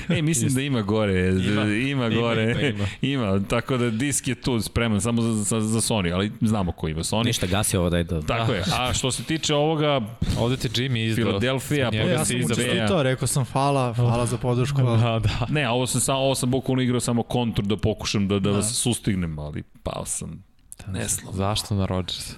E, 0.15 0.21
mislim 0.21 0.53
da 0.53 0.61
ima 0.61 0.81
gore, 0.81 1.29
ima, 1.29 1.63
ima 1.63 2.09
gore, 2.09 2.43
ima, 2.51 2.87
ima, 3.01 3.25
ima. 3.31 3.47
tako 3.47 3.77
da 3.77 3.89
disk 3.89 4.27
je 4.27 4.35
tu 4.35 4.61
spreman 4.61 5.01
samo 5.01 5.21
za, 5.21 5.43
za, 5.43 5.61
za 5.61 5.81
Sony, 5.81 6.13
ali 6.13 6.31
znamo 6.41 6.71
ko 6.71 6.87
ima 6.87 7.03
Sony. 7.03 7.25
Ništa, 7.25 7.47
gasi 7.47 7.77
ovo 7.77 7.89
daj 7.89 8.03
da... 8.03 8.21
Tako 8.21 8.53
je, 8.53 8.63
a 8.79 8.93
što 8.93 9.11
se 9.11 9.23
tiče 9.23 9.55
ovoga, 9.55 10.01
Ovde 10.39 10.57
ti 10.57 10.69
Jimmy 10.69 11.07
izdao. 11.07 11.25
Filadelfija, 11.25 11.89
E, 11.93 11.97
ja 11.97 12.25
sam 12.25 12.35
učestito, 12.45 13.03
rekao 13.03 13.27
sam 13.27 13.45
hvala, 13.45 13.93
hvala 13.93 14.25
za 14.25 14.37
podršku. 14.37 14.81
Da, 14.81 15.19
da. 15.23 15.45
Ne, 15.49 15.69
ovo 15.69 15.87
sam, 15.87 16.01
samo, 16.01 16.19
ovo 16.19 16.35
sam 16.35 16.51
bukvalno 16.51 16.81
igrao 16.81 16.99
samo 16.99 17.23
kontur 17.23 17.65
da 17.65 17.77
pokušam 17.77 18.27
da, 18.27 18.39
da, 18.39 18.49
da. 18.49 18.55
vas 18.55 18.73
sustignem, 18.73 19.39
ali 19.39 19.63
pao 19.83 20.05
sam 20.05 20.43
neslavno. 20.87 21.37
Zašto 21.37 21.75
na 21.75 21.85
Rodgers? 21.85 22.35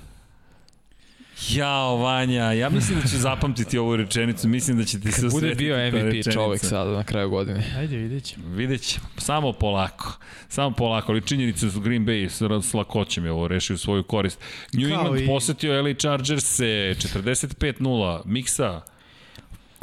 Jao, 1.49 1.97
Vanja, 1.97 2.51
ja 2.51 2.69
mislim 2.69 2.99
da 2.99 3.07
će 3.07 3.18
zapamtiti 3.18 3.77
ovu 3.77 3.95
rečenicu, 3.95 4.47
mislim 4.47 4.77
da 4.77 4.85
će 4.85 4.99
ti 4.99 5.11
se 5.11 5.27
Bude 5.27 5.55
bio 5.55 5.91
MVP 5.91 6.34
čovek 6.34 6.65
sada 6.65 6.91
na 6.91 7.03
kraju 7.03 7.30
godine. 7.30 7.73
Ajde, 7.77 7.97
vidjet 7.97 8.23
ćemo. 8.23 8.49
Vidjet 8.55 8.81
ćemo, 8.81 9.05
samo 9.18 9.53
polako, 9.53 10.18
samo 10.47 10.76
polako, 10.76 11.11
ali 11.11 11.22
činjenice 11.22 11.72
su 11.72 11.81
Green 11.81 12.05
Bay 12.05 12.30
s 12.61 12.73
lakoćem 12.73 13.26
je 13.26 13.31
ovo 13.31 13.47
rešio 13.47 13.77
svoju 13.77 14.03
korist. 14.03 14.39
New 14.73 14.89
Kao 14.89 14.99
England 14.99 15.22
i... 15.22 15.27
posetio 15.27 15.81
LA 15.81 15.93
Chargers 15.93 16.60
45-0, 16.60 18.22
miksa. 18.26 18.81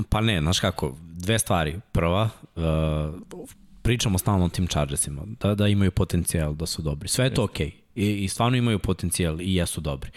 Pa 0.09 0.21
ne, 0.21 0.41
znaš 0.41 0.61
kako, 0.61 0.97
dve 1.01 1.39
stvari. 1.39 1.81
Prva, 1.93 2.29
uh, 2.57 2.63
pričamo 3.83 4.19
stalno 4.19 4.45
o 4.45 4.49
tim 4.49 4.67
Chargersima, 4.67 5.23
da, 5.41 5.55
da 5.55 5.69
imaju 5.69 5.91
potencijal 5.91 6.55
da 6.55 6.67
su 6.67 6.83
dobri. 6.83 7.09
Sve 7.09 7.25
je 7.25 7.35
to 7.35 7.45
okej. 7.45 7.67
Okay. 7.67 7.73
I, 7.95 8.25
I 8.25 8.29
stvarno 8.29 8.57
imaju 8.57 8.79
potencijal 8.79 9.41
i 9.41 9.55
jesu 9.55 9.81
dobri 9.81 10.11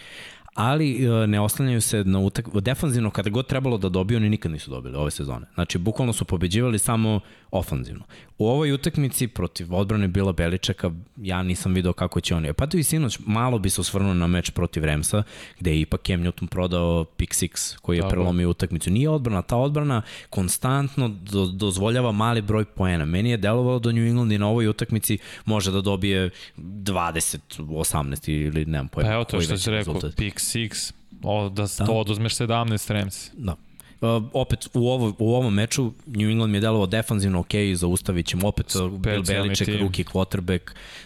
ali 0.54 1.04
e, 1.04 1.26
ne 1.26 1.40
oslanjaju 1.40 1.80
se 1.80 2.04
na 2.04 2.18
utak... 2.18 2.48
Defanzivno, 2.60 3.10
kada 3.10 3.30
god 3.30 3.46
trebalo 3.46 3.78
da 3.78 3.88
dobiju, 3.88 4.16
oni 4.16 4.28
nikad 4.28 4.52
nisu 4.52 4.70
dobili 4.70 4.96
ove 4.96 5.10
sezone. 5.10 5.46
Znači, 5.54 5.78
bukvalno 5.78 6.12
su 6.12 6.24
pobeđivali 6.24 6.78
samo 6.78 7.20
ofanzivno. 7.54 8.04
U 8.38 8.46
ovoj 8.46 8.72
utakmici 8.72 9.28
protiv 9.28 9.74
odbrane 9.74 10.08
Bila 10.08 10.32
Beličeka, 10.32 10.90
ja 11.16 11.42
nisam 11.42 11.74
video 11.74 11.92
kako 11.92 12.20
će 12.20 12.34
oni. 12.34 12.52
Pa 12.52 12.66
to 12.66 12.78
i 12.78 12.82
sinoć, 12.82 13.18
malo 13.26 13.58
bi 13.58 13.70
se 13.70 13.80
osvrnuo 13.80 14.14
na 14.14 14.26
meč 14.26 14.50
protiv 14.50 14.84
Remsa, 14.84 15.22
gde 15.60 15.70
je 15.70 15.80
ipak 15.80 16.00
Cam 16.06 16.20
Newton 16.20 16.46
prodao 16.46 17.04
pick 17.04 17.32
six, 17.32 17.78
koji 17.78 17.96
je 17.96 18.02
Dobro. 18.02 18.14
prelomio 18.14 18.50
utakmicu. 18.50 18.90
Nije 18.90 19.08
odbrana, 19.08 19.42
ta 19.42 19.56
odbrana 19.56 20.02
konstantno 20.30 21.08
do, 21.08 21.46
dozvoljava 21.46 22.12
mali 22.12 22.42
broj 22.42 22.64
poena. 22.64 23.04
Meni 23.04 23.30
je 23.30 23.36
delovalo 23.36 23.78
da 23.78 23.92
New 23.92 24.06
England 24.06 24.32
i 24.32 24.38
na 24.38 24.48
ovoj 24.48 24.68
utakmici 24.68 25.18
može 25.44 25.70
da 25.72 25.80
dobije 25.80 26.30
20, 26.56 27.38
18 27.58 28.30
ili 28.30 28.64
nemam 28.64 28.88
pojma. 28.88 29.08
Pa 29.08 29.14
evo 29.14 29.24
to 29.24 29.40
što 29.40 29.58
si 29.58 29.70
rekao, 29.70 30.00
pick 30.16 30.38
six, 30.38 30.92
o, 31.22 31.48
da, 31.48 31.66
da. 31.78 31.86
to 31.86 31.92
oduzmeš 31.92 32.36
17 32.36 32.92
Remsi. 32.92 33.30
Da. 33.34 33.56
Uh, 34.00 34.22
opet 34.32 34.68
u, 34.74 34.88
ovo, 34.88 35.14
u 35.18 35.34
ovom 35.34 35.54
meču 35.54 35.92
New 36.06 36.30
England 36.30 36.52
mi 36.52 36.56
je 36.56 36.60
delovao 36.60 36.86
defanzivno 36.86 37.40
ok, 37.40 37.52
zaustavit 37.74 38.26
ćemo 38.26 38.48
opet 38.48 38.72
Bill 38.98 39.22
Beliček, 39.22 39.80
ruki 39.80 40.04
quarterback. 40.04 40.60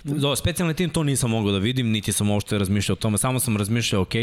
Do, 0.04 0.36
specijalni 0.36 0.74
tim 0.74 0.90
to 0.90 1.02
nisam 1.02 1.30
mogao 1.30 1.52
da 1.52 1.58
vidim, 1.58 1.90
niti 1.90 2.12
sam 2.12 2.30
uopšte 2.30 2.58
razmišljao 2.58 2.92
o 2.92 2.96
tome, 2.96 3.18
samo 3.18 3.40
sam 3.40 3.56
razmišljao 3.56 4.02
ok, 4.02 4.14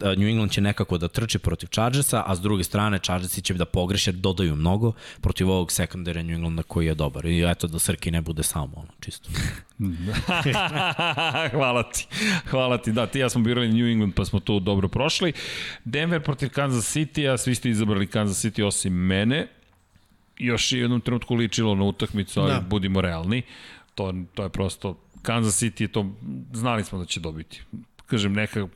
New 0.00 0.28
England 0.28 0.50
će 0.52 0.60
nekako 0.60 0.98
da 0.98 1.08
trči 1.08 1.38
protiv 1.38 1.66
Chargersa, 1.66 2.22
a 2.26 2.36
s 2.36 2.40
druge 2.40 2.64
strane 2.64 2.98
Chargersi 2.98 3.42
će 3.42 3.54
da 3.54 3.64
pogreše, 3.64 4.12
dodaju 4.12 4.56
mnogo 4.56 4.92
protiv 5.20 5.50
ovog 5.50 5.72
sekundara 5.72 6.22
New 6.22 6.34
Englanda 6.34 6.62
koji 6.62 6.86
je 6.86 6.94
dobar. 6.94 7.26
I 7.26 7.50
eto 7.50 7.66
da 7.66 7.78
Srki 7.78 8.10
ne 8.10 8.20
bude 8.20 8.42
samo 8.42 8.72
ono, 8.76 8.88
čisto. 9.00 9.30
Hvala 11.52 11.82
ti. 11.82 12.06
Hvala 12.50 12.78
ti. 12.78 12.92
Da, 12.92 13.06
ti 13.06 13.18
ja 13.18 13.28
smo 13.28 13.42
birali 13.42 13.72
New 13.72 13.86
England 13.86 14.14
pa 14.14 14.24
smo 14.24 14.40
to 14.40 14.60
dobro 14.60 14.88
prošli. 14.88 15.32
Denver 15.84 16.22
protiv 16.22 16.48
Kansas 16.48 16.96
City, 16.96 17.32
a 17.32 17.36
svi 17.36 17.54
ste 17.54 17.70
izabrali 17.70 18.06
Kansas 18.06 18.44
City 18.44 18.62
osim 18.64 18.92
mene. 18.92 19.48
Još 20.38 20.72
je 20.72 20.80
jednom 20.80 21.00
trenutku 21.00 21.34
ličilo 21.34 21.74
na 21.74 21.84
utakmicu, 21.84 22.40
ali 22.40 22.52
da. 22.52 22.60
budimo 22.60 23.00
realni. 23.00 23.42
To, 23.94 24.14
to 24.34 24.42
je 24.42 24.48
prosto 24.48 25.00
Kansas 25.22 25.62
City 25.62 25.82
je 25.82 25.88
to, 25.88 26.12
znali 26.52 26.84
smo 26.84 26.98
da 26.98 27.04
će 27.04 27.20
dobiti 27.20 27.62
kažem, 28.10 28.32
neka, 28.32 28.66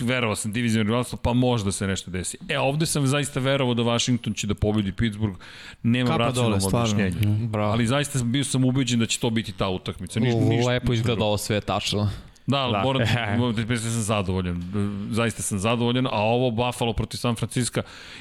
verovao 0.00 0.36
sam 0.36 0.52
divizijom 0.52 0.86
rivalstvo, 0.86 1.18
pa 1.22 1.32
možda 1.32 1.72
se 1.72 1.86
nešto 1.86 2.10
desi. 2.10 2.38
E, 2.48 2.58
ovde 2.58 2.86
sam 2.86 3.06
zaista 3.06 3.40
verovao 3.40 3.74
da 3.74 3.82
Washington 3.82 4.34
će 4.34 4.46
da 4.46 4.54
pobedi 4.54 4.92
Pittsburgh, 4.92 5.36
nema 5.82 6.16
racionalno 6.16 6.66
objašnjenje. 6.66 7.26
Mm, 7.26 7.54
ali 7.54 7.86
zaista 7.86 8.24
bio 8.24 8.44
sam 8.44 8.64
ubeđen 8.64 8.98
da 9.00 9.06
će 9.06 9.20
to 9.20 9.30
biti 9.30 9.52
ta 9.52 9.68
utakmica. 9.68 10.20
Niš, 10.20 10.34
ništa, 10.34 10.70
lepo 10.70 10.92
izgleda 10.92 11.24
ovo 11.24 11.38
sve 11.38 11.60
tačno. 11.60 12.10
Da, 12.46 12.68
da. 12.72 12.82
moram, 12.82 13.64
da 13.68 13.76
sam 13.90 13.90
zadovoljan. 13.90 14.62
Zaista 15.10 15.42
sam 15.42 15.58
zadovoljan, 15.58 16.06
a 16.06 16.22
ovo 16.22 16.50
Buffalo 16.50 16.92
protiv 16.92 17.18
San 17.18 17.36
Francisco 17.36 17.80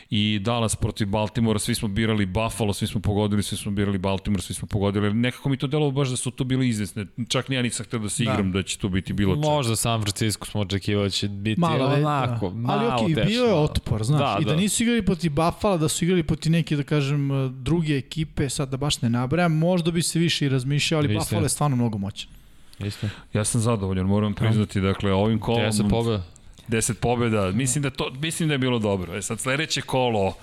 i 0.10 0.40
Dallas 0.40 0.76
protiv 0.76 1.08
Baltimora, 1.08 1.60
svi 1.60 1.76
smo 1.76 1.88
birali 1.88 2.26
Buffalo, 2.26 2.74
svi 2.74 2.88
smo 2.88 3.02
pogodili, 3.02 3.44
svi 3.44 3.58
smo 3.58 3.72
birali 3.72 3.98
Baltimore, 3.98 4.42
svi 4.42 4.54
smo 4.54 4.68
pogodili. 4.68 5.14
Nekako 5.14 5.50
mi 5.50 5.58
to 5.58 5.68
delo 5.68 5.92
baš 5.92 6.10
da 6.10 6.18
su 6.18 6.32
to 6.32 6.44
bili 6.44 6.70
izvesne. 6.70 7.06
Čak 7.28 7.50
ni 7.50 7.56
ja 7.56 7.62
nisam 7.62 7.86
htio 7.86 8.00
da 8.00 8.10
se 8.10 8.24
da. 8.24 8.34
igram 8.34 8.52
da, 8.52 8.60
da 8.60 8.64
će 8.64 8.78
to 8.78 8.90
biti 8.90 9.14
bilo 9.14 9.36
čak. 9.36 9.44
Možda 9.44 9.76
San 9.76 10.02
Francisco 10.02 10.46
smo 10.46 10.62
očekivali 10.62 11.06
da 11.06 11.12
će 11.12 11.28
biti 11.28 11.60
malo, 11.60 11.86
onako, 11.86 12.50
da. 12.50 12.56
malo 12.56 12.90
Ali 12.92 13.04
okej, 13.04 13.16
okay, 13.16 13.28
bio 13.28 13.46
je 13.46 13.54
otpor, 13.54 14.04
znaš, 14.04 14.20
da, 14.20 14.38
i 14.42 14.46
da, 14.46 14.52
da 14.52 14.58
nisu 14.58 14.84
igrali 14.84 15.06
protiv 15.06 15.32
Buffalo, 15.32 15.78
da 15.78 15.88
su 15.88 16.06
igrali 16.06 16.24
protiv 16.24 16.52
neke, 16.52 16.76
da 16.76 16.84
kažem, 16.84 17.30
druge 17.64 17.98
ekipe, 17.98 18.50
sad 18.50 18.70
da 18.70 18.78
baš 18.78 19.02
ne 19.02 19.10
nabrajam, 19.10 19.58
možda 19.58 19.92
bi 19.92 20.02
se 20.02 20.20
više 20.20 20.46
i 20.46 20.50
razmišljao, 20.50 21.00
ali 21.00 21.18
Buffalo 21.18 21.44
je 21.44 21.50
stvarno 21.50 21.76
mnogo 21.76 21.98
moćan. 21.98 22.43
Isto. 22.86 23.08
Ja 23.34 23.44
sam 23.44 23.62
zadovoljan, 23.62 24.06
moram 24.06 24.34
priznati, 24.34 24.82
dakle, 24.82 25.14
ovim 25.14 25.40
kolom... 25.40 25.62
10 25.62 25.90
pobjeda. 25.90 26.24
10 26.68 26.94
pobjeda, 26.94 27.52
mislim 27.52 27.82
da, 27.82 27.90
to, 27.90 28.12
mislim 28.22 28.50
da 28.50 28.54
je 28.54 28.58
bilo 28.60 28.80
dobro. 28.80 29.16
E 29.16 29.22
sad 29.22 29.40
sledeće 29.40 29.82
kolo, 29.82 30.34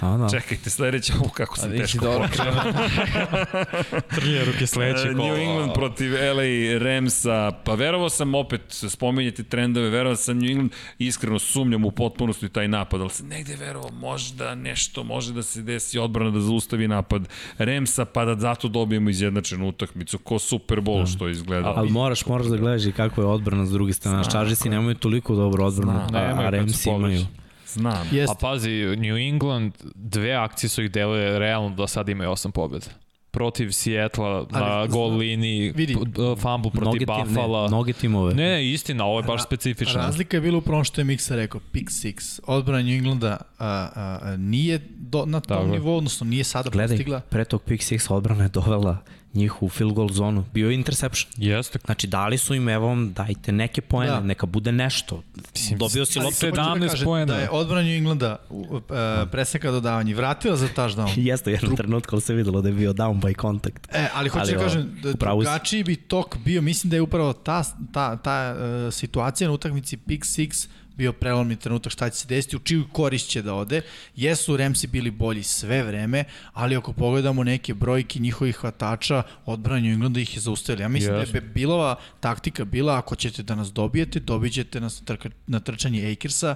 Da, 0.00 0.16
da. 0.16 0.28
Čekajte, 0.28 0.70
sledeće, 0.70 1.12
ovo 1.20 1.28
kako 1.28 1.56
sam 1.56 1.70
teško 1.70 1.98
počeo. 1.98 2.52
Trlje 4.14 4.44
ruke 4.44 4.66
sledeće 4.66 5.12
kolo. 5.12 5.26
New 5.26 5.36
England 5.36 5.72
protiv 5.74 6.12
LA 6.12 6.78
Ramsa, 6.78 7.52
pa 7.64 7.74
verovao 7.74 8.08
sam 8.08 8.34
opet, 8.34 8.60
spominjati 8.68 9.44
trendove, 9.44 9.90
verovao 9.90 10.16
sam 10.16 10.38
New 10.38 10.50
England, 10.50 10.72
iskreno 10.98 11.38
sumnjam 11.38 11.84
u 11.84 11.90
potpunosti 11.90 12.48
taj 12.48 12.68
napad, 12.68 13.00
ali 13.00 13.10
sam 13.10 13.28
negde 13.28 13.56
verovao, 13.56 13.90
možda 13.90 14.54
nešto, 14.54 15.04
može 15.04 15.32
da 15.32 15.42
se 15.42 15.62
desi 15.62 15.98
odbrana 15.98 16.30
da 16.30 16.40
zaustavi 16.40 16.88
napad 16.88 17.28
Ramsa, 17.58 18.04
pa 18.04 18.24
da 18.24 18.34
zato 18.34 18.68
dobijemo 18.68 19.10
izjednačenu 19.10 19.68
utakmicu, 19.68 20.18
ko 20.18 20.38
Super 20.38 20.80
Bowl 20.80 21.00
da. 21.00 21.06
što 21.06 21.28
izgleda. 21.28 21.72
Ali 21.76 21.90
moraš, 21.90 22.26
moraš 22.26 22.46
da 22.46 22.56
gledaš 22.56 22.86
i 22.86 22.92
kako 22.92 23.20
je 23.20 23.26
odbrana 23.26 23.66
s 23.66 23.70
druge 23.70 23.92
strane. 23.92 24.24
Chargersi 24.24 24.68
nemaju 24.68 24.94
toliko 24.94 25.34
dobro 25.34 25.66
odbranu, 25.66 26.00
a, 26.12 26.18
a 26.18 26.50
Ramsi 26.50 26.90
imaju. 26.90 27.26
Znam. 27.72 28.08
Jest. 28.12 28.32
A 28.32 28.34
pazi, 28.34 28.96
New 28.96 29.16
England, 29.16 29.72
dve 29.94 30.32
akcije 30.32 30.70
su 30.70 30.82
ih 30.82 30.90
deluje 30.90 31.38
realno 31.38 31.70
da 31.70 31.86
sad 31.86 32.08
imaju 32.08 32.30
osam 32.30 32.52
pobjeda 32.52 32.86
protiv 33.30 33.70
Sijetla 33.70 34.46
na 34.50 34.86
gol 34.86 35.16
liniji, 35.16 35.72
vidi, 35.72 35.96
fumble 36.40 36.70
protiv 36.70 37.06
Buffalo. 37.06 37.62
Ne, 37.62 37.68
mnoge 37.68 37.92
timove. 37.92 38.34
Ne, 38.34 38.42
ne, 38.42 38.72
istina, 38.72 39.04
ovo 39.04 39.18
je 39.18 39.22
baš 39.22 39.44
specifično. 39.44 40.00
Razlika 40.00 40.36
je 40.36 40.40
bila 40.40 40.58
upravo 40.58 40.84
što 40.84 41.00
je 41.00 41.04
Miksa 41.04 41.36
rekao, 41.36 41.60
pick 41.72 41.88
six. 41.90 42.40
Odbrana 42.46 42.82
New 42.82 42.94
Englanda 42.94 43.36
a, 43.58 43.88
a, 43.94 44.18
a, 44.22 44.36
nije 44.36 44.80
do, 44.96 45.26
na 45.26 45.40
tom 45.40 45.56
Tako. 45.56 45.70
nivou, 45.70 45.96
odnosno 45.96 46.26
nije 46.26 46.44
sada 46.44 46.70
Gledaj, 46.70 46.96
postigla. 46.96 47.20
pre 47.20 47.44
tog 47.44 47.62
pick 47.62 47.84
six 47.84 48.12
odbrana 48.12 48.42
je 48.42 48.48
dovela 48.48 48.98
njih 49.34 49.62
u 49.62 49.68
field 49.68 49.92
goal 49.92 50.08
zonu. 50.08 50.44
Bio 50.54 50.68
je 50.68 50.74
interception. 50.74 51.32
Jeste. 51.36 51.78
Znači, 51.84 52.06
dali 52.06 52.38
su 52.38 52.54
im, 52.54 52.68
evo 52.68 52.96
dajte 52.96 53.52
neke 53.52 53.80
poene, 53.80 54.12
da. 54.12 54.20
neka 54.20 54.46
bude 54.46 54.72
nešto. 54.72 55.22
Dobio 55.76 56.06
si 56.06 56.18
loptu. 56.18 56.46
17 56.46 56.98
da 56.98 57.04
poena. 57.04 57.26
Da 57.26 57.38
je 57.38 57.50
odbrana 57.50 57.82
New 57.82 57.96
Englanda 57.96 58.36
uh, 58.50 58.80
preseka 59.30 59.70
dodavanje, 59.70 60.14
vratila 60.14 60.56
za 60.56 60.68
touchdown. 60.76 61.12
Jeste, 61.28 61.50
jednom 61.50 61.76
trenutku 61.76 62.20
se 62.20 62.34
videlo 62.34 62.62
da 62.62 62.68
je 62.68 62.74
bio 62.74 62.92
down 62.92 63.20
by 63.20 63.40
contact. 63.40 63.88
E, 63.92 64.08
ali 64.14 64.28
hoću 64.28 64.52
da 64.52 64.58
kažem, 64.58 64.98
da 65.02 65.12
drugačiji 65.12 65.84
bi 65.84 65.96
tok 65.96 66.36
bio, 66.44 66.62
mislim 66.62 66.90
da 66.90 66.96
je 66.96 67.02
upravo 67.02 67.32
ta, 67.32 67.64
ta, 67.92 68.16
ta 68.16 68.56
uh, 68.56 68.94
situacija 68.94 69.48
na 69.48 69.54
utakmici 69.54 69.96
Pick 69.96 70.24
6 70.24 70.68
bio 70.98 71.12
prelomni 71.12 71.56
trenutak 71.56 71.92
šta 71.92 72.10
će 72.10 72.16
se 72.16 72.28
desiti, 72.28 72.56
u 72.56 72.58
čiju 72.58 72.84
korist 72.92 73.28
će 73.30 73.42
da 73.42 73.54
ode. 73.54 73.82
Jesu 74.16 74.56
Remsi 74.56 74.86
bili 74.86 75.10
bolji 75.10 75.42
sve 75.42 75.82
vreme, 75.82 76.24
ali 76.52 76.76
ako 76.76 76.92
pogledamo 76.92 77.44
neke 77.44 77.74
brojke 77.74 78.18
njihovih 78.18 78.56
hvatača, 78.56 79.22
odbrana 79.46 79.80
New 79.80 79.92
Englanda 79.92 80.20
ih 80.20 80.34
je 80.34 80.40
zaustavili. 80.40 80.82
Ja 80.82 80.88
mislim 80.88 81.14
yes. 81.14 81.32
da 81.32 81.38
je 81.38 81.40
Bilova 81.40 81.96
taktika 82.20 82.64
bila, 82.64 82.98
ako 82.98 83.16
ćete 83.16 83.42
da 83.42 83.54
nas 83.54 83.72
dobijete, 83.72 84.20
dobit 84.20 84.52
ćete 84.52 84.80
nas 84.80 85.02
na 85.46 85.60
trčanje 85.60 86.12
Akersa 86.12 86.54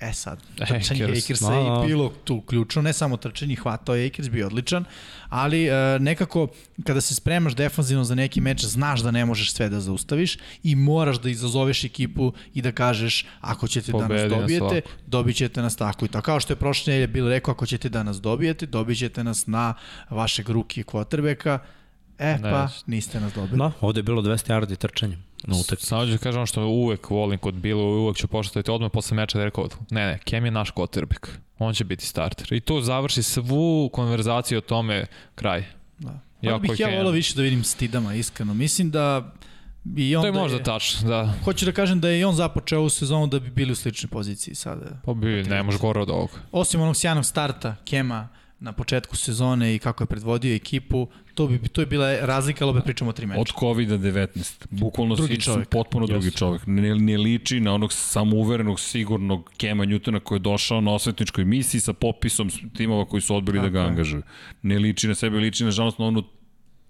E 0.00 0.12
sad, 0.12 0.42
trčanje 0.68 1.04
Akers, 1.04 1.24
Akersa 1.24 1.50
no, 1.50 1.84
i 1.84 1.86
bilo 1.86 2.12
tu 2.24 2.40
ključno, 2.40 2.82
ne 2.82 2.92
samo 2.92 3.16
trčanje, 3.16 3.56
hvatao 3.56 3.94
je 3.94 4.06
Akers, 4.06 4.28
bio 4.28 4.46
odličan, 4.46 4.84
ali 5.28 5.66
e, 5.66 5.98
nekako 5.98 6.48
kada 6.84 7.00
se 7.00 7.14
spremaš 7.14 7.54
defanzivno 7.54 8.04
za 8.04 8.14
neki 8.14 8.40
meč, 8.40 8.64
znaš 8.64 9.00
da 9.00 9.10
ne 9.10 9.24
možeš 9.24 9.52
sve 9.52 9.68
da 9.68 9.80
zaustaviš 9.80 10.38
i 10.62 10.74
moraš 10.74 11.20
da 11.20 11.30
izazoveš 11.30 11.84
ekipu 11.84 12.32
i 12.54 12.62
da 12.62 12.72
kažeš 12.72 13.26
ako 13.40 13.68
ćete 13.68 13.92
Pobedi 13.92 14.14
da 14.14 14.22
nas 14.22 14.30
dobijete, 14.30 14.80
dobit 15.06 15.36
ćete 15.36 15.62
nas 15.62 15.76
tako 15.76 16.04
i 16.04 16.08
tako. 16.08 16.24
Kao 16.24 16.40
što 16.40 16.52
je 16.52 16.56
prošle 16.56 16.92
nedelje 16.92 17.06
bilo 17.06 17.28
rekao, 17.28 17.52
ako 17.52 17.66
ćete 17.66 17.88
da 17.88 18.02
nas 18.02 18.20
dobijete, 18.20 18.66
dobit 18.66 18.98
ćete 18.98 19.24
nas 19.24 19.46
na 19.46 19.74
vašeg 20.10 20.48
ruki 20.48 20.82
kvotrbeka, 20.82 21.58
E, 22.18 22.38
ne, 22.38 22.50
pa, 22.50 22.68
niste 22.86 23.20
nas 23.20 23.32
dobili. 23.32 23.58
Da, 23.58 23.72
ovde 23.80 23.98
je 23.98 24.02
bilo 24.02 24.22
200 24.22 24.52
yardi 24.52 24.76
trčanja. 24.76 25.16
Na 25.46 25.56
utakmici. 25.56 25.86
Samo 25.86 26.06
ću 26.06 26.18
kažem 26.18 26.38
ono 26.38 26.46
što 26.46 26.66
uvek 26.66 27.10
volim 27.10 27.38
kod 27.38 27.54
Bila, 27.54 27.82
uvek 27.82 28.16
ću 28.16 28.28
poštovati 28.28 28.70
odmah 28.70 28.90
posle 28.92 29.16
meča 29.16 29.38
da 29.38 29.42
je 29.42 29.44
rekao, 29.44 29.68
ne, 29.90 30.06
ne, 30.06 30.18
Kem 30.24 30.44
je 30.44 30.50
naš 30.50 30.72
quarterback. 30.72 31.28
On 31.58 31.74
će 31.74 31.84
biti 31.84 32.06
starter. 32.06 32.52
I 32.52 32.60
to 32.60 32.80
završi 32.80 33.22
svu 33.22 33.90
konverzaciju 33.92 34.58
o 34.58 34.60
tome 34.60 35.06
kraj. 35.34 35.64
Da. 35.98 36.20
Jako 36.40 36.66
Pa 36.66 36.72
bih 36.72 36.80
ja 36.80 36.96
volao 36.96 37.12
više 37.12 37.34
da 37.34 37.42
vidim 37.42 37.64
Stidama, 37.64 38.14
iskreno. 38.14 38.54
Mislim 38.54 38.90
da 38.90 39.32
i 39.96 40.16
on 40.16 40.22
To 40.22 40.26
je 40.26 40.32
da 40.32 40.38
možda 40.38 40.62
tačno, 40.62 41.08
da. 41.08 41.34
Hoću 41.44 41.64
da 41.64 41.72
kažem 41.72 42.00
da 42.00 42.08
je 42.08 42.20
i 42.20 42.24
on 42.24 42.34
započeo 42.34 42.78
ovu 42.78 42.88
sezonu 42.88 43.26
da 43.26 43.38
bi 43.38 43.50
bili 43.50 43.72
u 43.72 43.74
sličnoj 43.74 44.10
poziciji 44.10 44.54
sada. 44.54 45.00
Pa 45.04 45.14
bi, 45.14 45.42
ne 45.42 45.62
može 45.62 45.78
gore 45.78 46.00
od 46.00 46.10
ovog. 46.10 46.30
Osim 46.52 46.80
onog 46.80 46.96
sjajnog 46.96 47.24
starta 47.24 47.76
Kema 47.84 48.28
na 48.60 48.72
početku 48.72 49.16
sezone 49.16 49.74
i 49.74 49.78
kako 49.78 50.02
je 50.04 50.08
predvodio 50.08 50.54
ekipu, 50.54 51.08
to 51.34 51.46
bi 51.46 51.68
to 51.68 51.80
je 51.80 51.86
bila 51.86 52.16
razlika, 52.20 52.64
ali 52.64 52.70
opet 52.70 52.84
pričamo 52.84 53.10
o 53.10 53.12
tri 53.12 53.26
meča. 53.26 53.40
Od 53.40 53.46
COVID-19. 53.60 54.66
Bukvalno 54.70 55.14
Drugi 55.14 55.40
čovek. 55.40 55.68
potpuno 55.68 56.06
drugi 56.06 56.30
čovek. 56.30 56.62
Ne, 56.66 56.94
ne 56.94 57.18
liči 57.18 57.60
na 57.60 57.74
onog 57.74 57.92
samouverenog, 57.92 58.80
sigurnog 58.80 59.50
Kema 59.56 59.84
Newtona 59.84 60.20
koji 60.20 60.36
je 60.36 60.40
došao 60.40 60.80
na 60.80 60.92
osvetničkoj 60.92 61.44
misiji 61.44 61.80
sa 61.80 61.92
popisom 61.92 62.50
timova 62.76 63.04
koji 63.04 63.20
su 63.20 63.36
odbili 63.36 63.60
da 63.60 63.68
ga 63.68 63.78
Tako 63.78 63.84
je. 63.84 63.90
angažuju. 63.90 64.22
Ne 64.62 64.78
liči 64.78 65.08
na 65.08 65.14
sebe, 65.14 65.36
liči 65.36 65.64
na 65.64 65.70
žalost 65.70 65.98
na 65.98 66.04
onu 66.06 66.22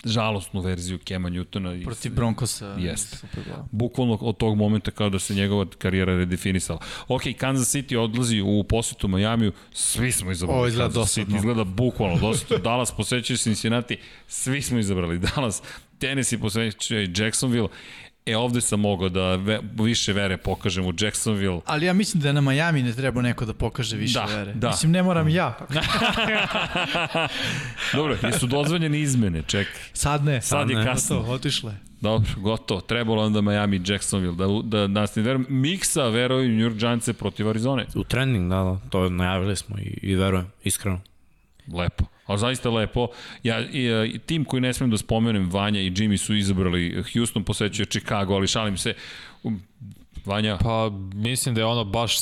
žalostnu 0.07 0.61
verziju 0.61 0.99
Kema 0.99 1.31
Newtona. 1.31 1.81
i- 1.81 1.85
protiv 1.85 2.13
Broncosa. 2.13 2.67
Jeste. 2.69 3.17
Super 3.17 3.45
Bowl. 3.45 3.63
bukvalno 3.73 4.15
od 4.15 4.37
tog 4.37 4.57
momenta 4.57 4.91
kao 4.91 5.11
da 5.11 5.19
se 5.19 5.35
njegova 5.35 5.67
karijera 5.69 6.15
redefinisala. 6.15 6.79
Ok, 7.09 7.23
Kansas 7.39 7.75
City 7.75 7.97
odlazi 7.97 8.41
u 8.41 8.65
posetu 8.65 9.09
Majamiju, 9.09 9.53
svi 9.73 10.13
smo 10.13 10.31
izabrali 10.31 10.59
Ovo 10.59 10.67
izgleda 10.69 10.85
Kansas 10.87 11.03
City, 11.09 11.21
dosadno. 11.21 11.37
izgleda 11.37 11.65
bukvalno 11.65 12.19
dosadno. 12.19 12.59
Dallas 12.65 12.93
posećuje 12.93 13.37
Cincinnati, 13.37 13.97
svi 14.29 14.63
smo 14.63 14.79
izabrali 14.79 15.19
Dallas, 15.19 15.63
Tennessee 15.99 16.39
posećuje 16.39 17.13
Jacksonville, 17.17 17.69
E, 18.27 18.37
ovde 18.37 18.61
sam 18.61 18.81
mogao 18.81 19.09
da 19.09 19.37
ve, 19.37 19.61
više 19.81 20.13
vere 20.13 20.37
pokažem 20.37 20.87
u 20.87 20.93
Jacksonville. 21.01 21.61
Ali 21.67 21.87
ja 21.87 21.93
mislim 21.93 22.23
da 22.23 22.33
na 22.33 22.41
Miami 22.41 22.83
ne 22.83 22.93
treba 22.93 23.23
neko 23.23 23.45
da 23.45 23.55
pokaže 23.55 23.97
više 23.97 24.19
Da, 24.19 24.25
vere. 24.25 24.53
da. 24.55 24.69
Mislim, 24.69 24.93
ne 24.93 25.03
moram 25.03 25.29
ja. 25.29 25.59
Dobro, 27.97 28.17
jesu 28.23 28.47
dozvoljene 28.47 29.01
izmene, 29.01 29.43
čekaj. 29.47 29.81
Sad 29.93 30.25
ne. 30.25 30.43
Sad 30.43 30.71
je 30.71 30.77
ne. 30.77 30.85
kasno. 30.85 31.23
To, 31.23 31.31
otišle. 31.33 31.75
Dobro, 32.01 32.29
gotovo. 32.37 32.81
Trebalo 32.81 33.23
onda 33.25 33.41
Miami, 33.41 33.81
Jacksonville, 33.87 34.35
da, 34.37 34.47
da 34.79 34.87
nas 34.87 35.17
ne 35.17 35.23
verujem. 35.23 35.47
Miksa 35.49 36.09
veruju 36.09 36.49
New 36.49 36.71
York 36.71 36.79
Giants 36.79 37.09
protiv 37.19 37.49
Arizone. 37.49 37.87
U 37.95 38.05
trening, 38.05 38.51
da, 38.51 38.57
da, 38.57 38.79
to 38.91 39.09
najavili 39.09 39.57
smo 39.57 39.79
i, 39.79 39.99
i 40.03 40.15
verujem, 40.15 40.47
iskreno. 40.65 41.01
Lepo. 41.75 42.05
A 42.27 42.37
zaista 42.37 42.71
lepo. 42.71 43.09
Ja, 43.43 43.61
i, 43.61 43.87
e, 43.87 44.07
i, 44.07 44.19
tim 44.19 44.45
koji 44.45 44.61
ne 44.61 44.73
smem 44.73 44.91
da 44.91 44.99
spomenem, 44.99 45.51
Vanja 45.51 45.81
i 45.81 45.91
Jimmy 45.91 46.17
su 46.17 46.35
izabrali 46.35 47.05
Houston, 47.13 47.45
posećuje 47.45 47.87
Chicago, 47.87 48.35
ali 48.35 48.47
šalim 48.47 48.77
se. 48.77 48.95
Um, 49.43 49.63
Vanja, 50.27 50.57
Pa 50.57 50.91
mislim 51.15 51.55
da 51.55 51.61
je 51.61 51.65
ono 51.65 51.85
baš, 51.85 52.17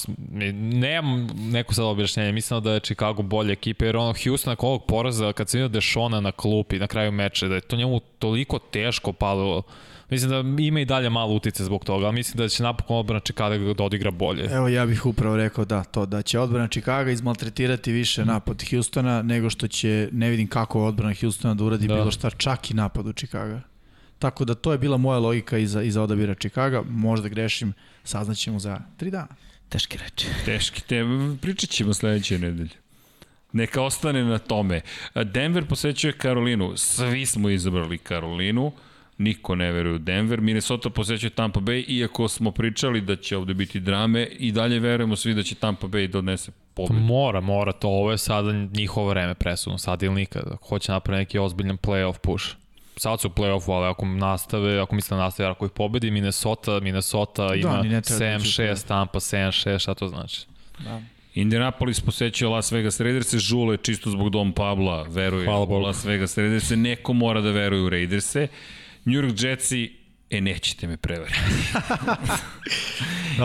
nemam 0.52 1.26
neko 1.36 1.74
sad 1.74 1.84
objašnjenje, 1.84 2.32
mislim 2.32 2.62
da 2.62 2.72
je 2.72 2.80
Chicago 2.80 3.22
bolja 3.22 3.52
ekipa, 3.52 3.84
jer 3.84 3.96
ono 3.96 4.14
Houston 4.24 4.50
nakon 4.50 4.68
ovog 4.68 4.86
poraza, 4.86 5.32
kad 5.32 5.48
se 5.48 5.58
vidio 5.58 5.68
Dešona 5.68 6.20
na 6.20 6.32
klupi 6.32 6.78
na 6.78 6.86
kraju 6.86 7.12
meča, 7.12 7.48
da 7.48 7.54
je 7.54 7.60
to 7.60 7.76
njemu 7.76 8.00
toliko 8.18 8.58
teško 8.58 9.12
palo, 9.12 9.62
mislim 10.10 10.30
da 10.30 10.62
ima 10.62 10.80
i 10.80 10.84
dalje 10.84 11.10
malo 11.10 11.34
utice 11.34 11.64
zbog 11.64 11.84
toga, 11.84 12.06
ali 12.06 12.14
mislim 12.14 12.36
da 12.38 12.48
će 12.48 12.62
napokon 12.62 12.96
odbrana 12.98 13.20
Chicago 13.20 13.74
da 13.74 13.84
odigra 13.84 14.10
bolje. 14.10 14.44
Evo 14.50 14.68
ja 14.68 14.86
bih 14.86 15.06
upravo 15.06 15.36
rekao 15.36 15.64
da, 15.64 15.84
to 15.84 16.06
da 16.06 16.22
će 16.22 16.38
odbrana 16.38 16.68
Chicago 16.68 17.10
izmaltretirati 17.10 17.92
više 17.92 18.24
napad 18.24 18.62
Houstona 18.70 19.22
nego 19.22 19.50
što 19.50 19.68
će, 19.68 20.08
ne 20.12 20.30
vidim 20.30 20.46
kako 20.48 20.84
odbrana 20.86 21.14
Houstona 21.20 21.54
da 21.54 21.64
uradi 21.64 21.86
Da. 21.88 21.94
bilo 21.94 22.10
šta, 22.10 22.30
čak 22.30 22.70
i 22.70 22.74
napad 22.74 23.06
u 23.06 23.12
Chicago. 23.12 23.58
Tako 24.18 24.44
da 24.44 24.54
to 24.54 24.72
je 24.72 24.78
bila 24.78 24.96
moja 24.96 25.18
logika 25.18 25.58
iza, 25.58 25.82
iza 25.82 26.02
odabira 26.02 26.34
Chicago, 26.34 26.84
možda 26.90 27.28
grešim, 27.28 27.72
saznaćemo 28.04 28.58
za 28.58 28.80
tri 28.96 29.10
dana. 29.10 29.28
Teške 29.68 29.98
reči. 30.04 30.26
teški 30.44 30.82
te, 30.82 31.02
pričat 31.40 31.70
ćemo 31.70 31.94
sledeće 31.94 32.38
nedelje. 32.38 32.70
Neka 33.52 33.82
ostane 33.82 34.24
na 34.24 34.38
tome. 34.38 34.80
Denver 35.24 35.66
posećuje 35.66 36.12
Karolinu. 36.12 36.72
Svi 36.76 37.26
smo 37.26 37.50
izabrali 37.50 37.98
Karolinu. 37.98 38.72
Niko 39.18 39.54
ne 39.54 39.72
veruje 39.72 39.94
u 39.94 39.98
Denver. 39.98 40.40
Minnesota 40.40 40.90
posećuje 40.90 41.30
Tampa 41.30 41.60
Bay, 41.60 41.84
iako 41.88 42.28
smo 42.28 42.50
pričali 42.50 43.00
da 43.00 43.16
će 43.16 43.36
ovde 43.36 43.54
biti 43.54 43.80
drame, 43.80 44.26
i 44.26 44.52
dalje 44.52 44.78
verujemo 44.78 45.16
svi 45.16 45.34
da 45.34 45.42
će 45.42 45.54
Tampa 45.54 45.86
Bay 45.86 46.06
da 46.06 46.18
odnese 46.18 46.50
Pa 46.50 46.82
pobedu. 46.82 47.00
mora, 47.00 47.40
mora 47.40 47.72
to, 47.72 47.88
ovo 47.88 48.10
je 48.10 48.18
sada 48.18 48.52
njihovo 48.52 49.08
vreme 49.08 49.34
presudno, 49.34 49.78
sad 49.78 50.02
ili 50.02 50.14
nikad, 50.14 50.42
ako 50.52 50.68
hoće 50.68 50.92
napraviti 50.92 51.20
neki 51.20 51.38
ozbiljan 51.38 51.78
playoff 51.78 52.18
push. 52.18 52.44
Sad 52.96 53.20
su 53.20 53.28
u 53.28 53.30
playoffu, 53.30 53.72
ali 53.72 53.86
ako 53.86 54.06
nastave, 54.06 54.80
ako 54.80 54.94
misle 54.94 55.16
da 55.16 55.22
nastave, 55.22 55.48
ako 55.48 55.66
ih 55.66 55.72
pobedi 55.72 56.10
Minnesota, 56.10 56.80
Minnesota 56.80 57.54
ima 57.54 57.72
da 57.72 57.80
u 57.80 57.82
7-6, 57.82 58.86
Tampa 58.86 59.20
7-6, 59.20 59.78
šta 59.78 59.94
to 59.94 60.08
znači? 60.08 60.46
Da. 60.78 61.00
Indianapolis 61.34 62.00
posećuje 62.00 62.48
Las 62.48 62.72
Vegas 62.72 63.00
Raiders, 63.00 63.34
Žule 63.34 63.76
čisto 63.76 64.10
zbog 64.10 64.30
Dom 64.30 64.52
Pabla 64.52 65.02
veruje 65.08 65.44
Hvala 65.44 65.66
u. 65.66 65.78
Las 65.78 66.04
Vegas 66.04 66.38
Raiders, 66.38 66.70
neko 66.70 67.12
mora 67.12 67.40
da 67.40 67.50
veruje 67.50 67.82
u 67.82 67.88
Raiders-e. 67.88 68.48
New 69.04 69.14
York 69.14 69.34
Jetsi, 69.38 69.90
e 70.30 70.40
nećete 70.40 70.86
me 70.86 70.96
prevariti. 70.96 71.38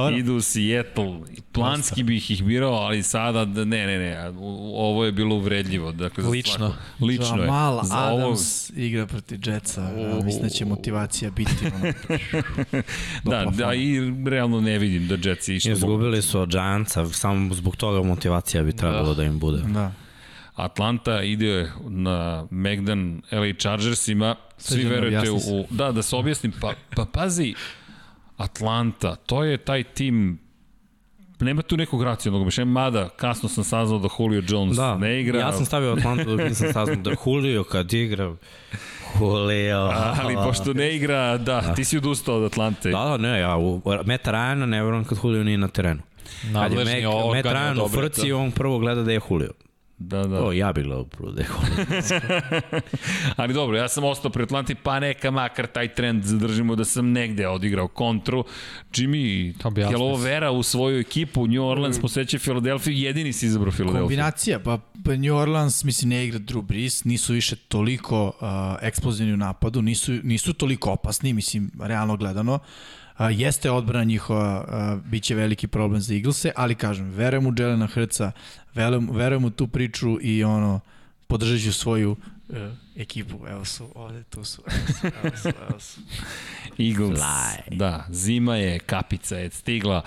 Idu 0.17 0.33
u 0.33 0.41
Seattle. 0.41 1.19
Planski 1.51 2.03
bih 2.03 2.31
ih 2.31 2.43
birao, 2.43 2.73
ali 2.73 3.03
sada, 3.03 3.45
da- 3.45 3.65
ne, 3.65 3.87
ne, 3.87 3.97
ne, 3.99 4.29
ovo 4.73 5.05
je 5.05 5.11
bilo 5.11 5.35
uvredljivo. 5.35 5.91
Dakle, 5.91 6.23
Lično. 6.23 6.53
svako- 6.67 7.05
Lično 7.05 7.35
je. 7.35 7.41
Jamal 7.41 7.83
Za 7.83 7.97
ovo- 7.99 8.17
Adams 8.19 8.69
igra 8.69 9.07
protiv 9.07 9.39
Jetsa, 9.45 9.81
ja, 9.81 10.15
mislim 10.15 10.43
da 10.43 10.49
će 10.49 10.65
motivacija 10.65 11.31
biti 11.31 11.51
ono, 11.65 11.93
Da, 13.23 13.45
da, 13.47 13.73
i 13.73 13.99
realno 14.25 14.61
ne 14.61 14.77
vidim 14.77 15.07
da 15.07 15.17
Jetsi 15.21 15.55
išli. 15.55 15.71
Izgubili 15.71 16.21
su 16.21 16.39
od 16.39 16.49
Giantsa, 16.49 17.07
samo 17.07 17.53
zbog 17.53 17.75
toga 17.75 18.03
motivacija 18.03 18.63
bi 18.63 18.73
trebalo 18.73 19.07
da, 19.07 19.13
da 19.13 19.23
im 19.23 19.39
bude. 19.39 19.61
Da. 19.63 19.91
Atlanta 20.59 21.23
ide 21.23 21.71
na 21.87 22.47
Megdan 22.51 23.21
LA 23.31 23.53
Chargersima, 23.59 24.35
svi 24.57 24.81
Srđane, 24.81 24.95
verujete 24.95 25.31
u... 25.31 25.65
Da, 25.69 25.91
da 25.91 26.01
se 26.01 26.15
objasnim, 26.15 26.53
pa, 26.61 26.73
pa 26.95 27.05
pazi, 27.05 27.53
Atlanta, 28.37 29.15
to 29.15 29.43
je 29.43 29.57
taj 29.57 29.83
tim 29.83 30.39
nema 31.39 31.61
tu 31.61 31.77
nekog 31.77 32.03
racionalnog 32.03 32.41
objašnjenja, 32.41 32.71
mada 32.71 33.09
kasno 33.09 33.49
sam 33.49 33.63
saznao 33.63 33.99
da 33.99 34.07
Julio 34.19 34.43
Jones 34.47 34.75
Da, 34.77 34.97
ne 34.97 35.21
igra. 35.21 35.39
ja 35.39 35.53
sam 35.53 35.65
stavio 35.65 35.91
Atlantu 35.91 36.23
dok 36.23 36.39
nisam 36.49 36.73
saznao 36.73 36.95
da 36.95 37.11
Julio 37.25 37.63
kad 37.63 37.93
igra 37.93 38.35
Julio. 39.19 39.91
Ali 40.23 40.35
pošto 40.35 40.73
ne 40.73 40.95
igra, 40.95 41.37
da, 41.37 41.73
ti 41.75 41.85
si 41.85 41.97
odustao 41.97 42.35
od 42.35 42.43
Atlante. 42.43 42.89
Da, 42.89 42.97
da, 43.03 43.17
ne, 43.17 43.39
ja 43.39 43.57
u 43.57 43.81
Meta 44.05 44.31
Ryana 44.31 44.65
ne 44.65 44.83
verujem 44.83 45.05
kad 45.05 45.17
Julio 45.23 45.43
nije 45.43 45.57
na 45.57 45.67
terenu. 45.67 46.01
Kad 46.41 46.47
je 46.47 46.53
Nadležni 46.53 47.03
Matt 47.33 47.45
Ryan 47.45 47.85
u 47.85 47.89
frci, 47.89 48.29
to. 48.29 48.37
on 48.37 48.51
prvo 48.51 48.79
gleda 48.79 49.03
da 49.03 49.11
je 49.11 49.19
Julio. 49.29 49.51
Da, 49.99 50.23
da. 50.23 50.43
O, 50.45 50.51
ja 50.51 50.73
bih 50.73 50.83
gledao 50.83 51.05
prvo 51.05 51.31
da 51.31 51.41
je. 51.41 51.47
Ali 53.37 53.53
dobro, 53.53 53.77
ja 53.77 53.87
sam 53.87 54.03
ostao 54.03 54.31
pri 54.31 54.43
Atlanti, 54.43 54.75
pa 54.75 54.99
neka 54.99 55.31
makar 55.31 55.67
taj 55.67 55.93
trend 55.93 56.23
zadržimo 56.23 56.75
da 56.75 56.85
sam 56.85 57.11
negde 57.11 57.47
odigrao 57.47 57.87
kontru. 57.87 58.43
Jimmy, 58.93 59.53
Objasni 59.63 59.93
je 59.93 59.97
li 59.97 60.03
ovo 60.03 60.17
se. 60.17 60.23
vera 60.23 60.51
u 60.51 60.63
svoju 60.63 60.99
ekipu? 60.99 61.47
New 61.47 61.65
Orleans 61.65 62.01
poseće 62.01 62.39
Filadelfiju, 62.39 62.93
jedini 62.93 63.33
si 63.33 63.45
izabrao 63.45 63.71
Filadelfiju. 63.71 64.03
Kombinacija, 64.03 64.59
pa 64.59 64.79
pa 65.05 65.15
New 65.15 65.35
Orleans, 65.35 65.83
mislim, 65.83 66.09
ne 66.09 66.25
igra 66.25 66.39
Drew 66.39 66.61
Brees, 66.61 67.03
nisu 67.03 67.33
više 67.33 67.55
toliko 67.55 68.25
uh, 68.25 68.33
eksplozivni 68.81 69.33
u 69.33 69.37
napadu, 69.37 69.81
nisu, 69.81 70.11
nisu 70.23 70.53
toliko 70.53 70.91
opasni, 70.91 71.33
mislim, 71.33 71.71
realno 71.79 72.17
gledano. 72.17 72.53
Uh, 72.53 72.61
jeste 73.27 73.71
odbrana 73.71 74.03
njihova, 74.03 74.65
uh, 74.67 75.05
bit 75.05 75.23
će 75.23 75.35
veliki 75.35 75.67
problem 75.67 76.01
za 76.01 76.13
Eaglese, 76.13 76.51
ali 76.55 76.75
kažem, 76.75 77.09
verujem 77.09 77.47
u 77.47 77.53
Jelena 77.57 77.87
Hrca, 77.87 78.31
verujem, 78.73 79.09
verujem 79.11 79.45
u 79.45 79.49
tu 79.49 79.67
priču 79.67 80.17
i 80.21 80.43
ono, 80.43 80.79
podržat 81.27 81.61
ću 81.61 81.73
svoju 81.73 82.11
uh, 82.11 82.57
ekipu. 82.95 83.37
Evo 83.49 83.65
su, 83.65 83.91
ovde, 83.95 84.23
tu 84.23 84.43
su, 84.43 84.63
evo 84.67 84.87
su, 85.01 85.07
evo 85.27 85.37
su. 85.37 85.49
Evo 85.69 85.79
su. 85.79 86.01
Eagles. 86.77 87.19
Fly. 87.19 87.77
Da, 87.77 88.05
zima 88.09 88.55
je, 88.55 88.79
kapica 88.79 89.37
je 89.37 89.49
stigla. 89.49 90.01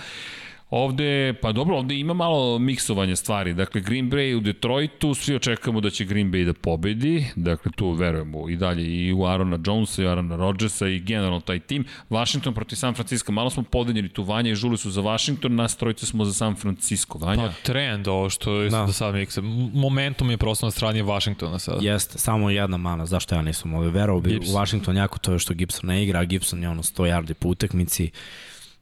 Ovde, 0.75 1.35
pa 1.43 1.53
dobro, 1.53 1.77
ovde 1.77 1.99
ima 1.99 2.15
malo 2.15 2.59
miksovanja 2.59 3.17
stvari. 3.17 3.55
Dakle, 3.55 3.81
Green 3.81 4.11
Bay 4.11 4.37
u 4.37 4.41
Detroitu, 4.41 5.15
svi 5.15 5.35
očekujemo 5.37 5.81
da 5.81 5.91
će 5.91 6.05
Green 6.05 6.33
Bay 6.33 6.45
da 6.45 6.53
pobedi. 6.53 7.27
Dakle, 7.37 7.73
tu 7.77 7.91
verujemo 7.91 8.49
i 8.49 8.57
dalje 8.57 8.85
i 8.85 9.13
u 9.13 9.27
Arona 9.27 9.59
Jonesa 9.67 10.03
i 10.03 10.07
Arona 10.07 10.37
Rodgersa 10.37 10.89
i 10.89 11.01
generalno 11.01 11.41
taj 11.41 11.59
tim. 11.61 11.85
Washington 12.11 12.55
protiv 12.55 12.77
San 12.77 12.95
Francisco, 12.95 13.33
malo 13.33 13.51
smo 13.51 13.63
podeljeni 13.63 14.09
tu 14.09 14.23
Vanja 14.23 14.51
i 14.51 14.55
Žuli 14.55 14.79
su 14.79 14.91
za 14.91 15.01
Washington, 15.01 15.55
nas 15.55 15.77
trojice 15.77 16.07
smo 16.07 16.25
za 16.25 16.33
San 16.33 16.55
Francisco. 16.57 17.19
Vanja? 17.19 17.43
Pa 17.43 17.53
trend 17.63 18.09
ovo 18.09 18.31
što 18.31 18.55
je 18.61 18.71
Da. 18.71 18.79
da. 18.79 18.87
do 18.87 18.93
sada 18.93 19.19
miksa. 19.19 19.41
Momentum 19.75 20.31
je 20.31 20.37
prosto 20.37 20.67
na 20.67 20.71
strani 20.71 21.03
Washingtona 21.03 21.59
sada. 21.59 21.79
Jeste, 21.83 22.19
samo 22.19 22.51
jedna 22.51 22.77
mana, 22.77 23.07
zašto 23.07 23.35
ja 23.35 23.43
nisam 23.43 23.75
ovaj 23.75 23.89
verao 23.91 24.21
bi 24.21 24.31
Gibson. 24.31 24.55
u 24.55 24.59
Washington 24.59 24.97
jako 24.97 25.19
to 25.19 25.33
je 25.33 25.39
što 25.39 25.55
Gibson 25.55 25.89
ne 25.89 26.03
igra, 26.05 26.21
a 26.21 26.25
Gibson 26.25 26.63
je 26.63 26.69
ono 26.69 26.83
100 26.83 27.03
yardi 27.03 27.35
po 27.35 27.49
utakmici. 27.49 28.11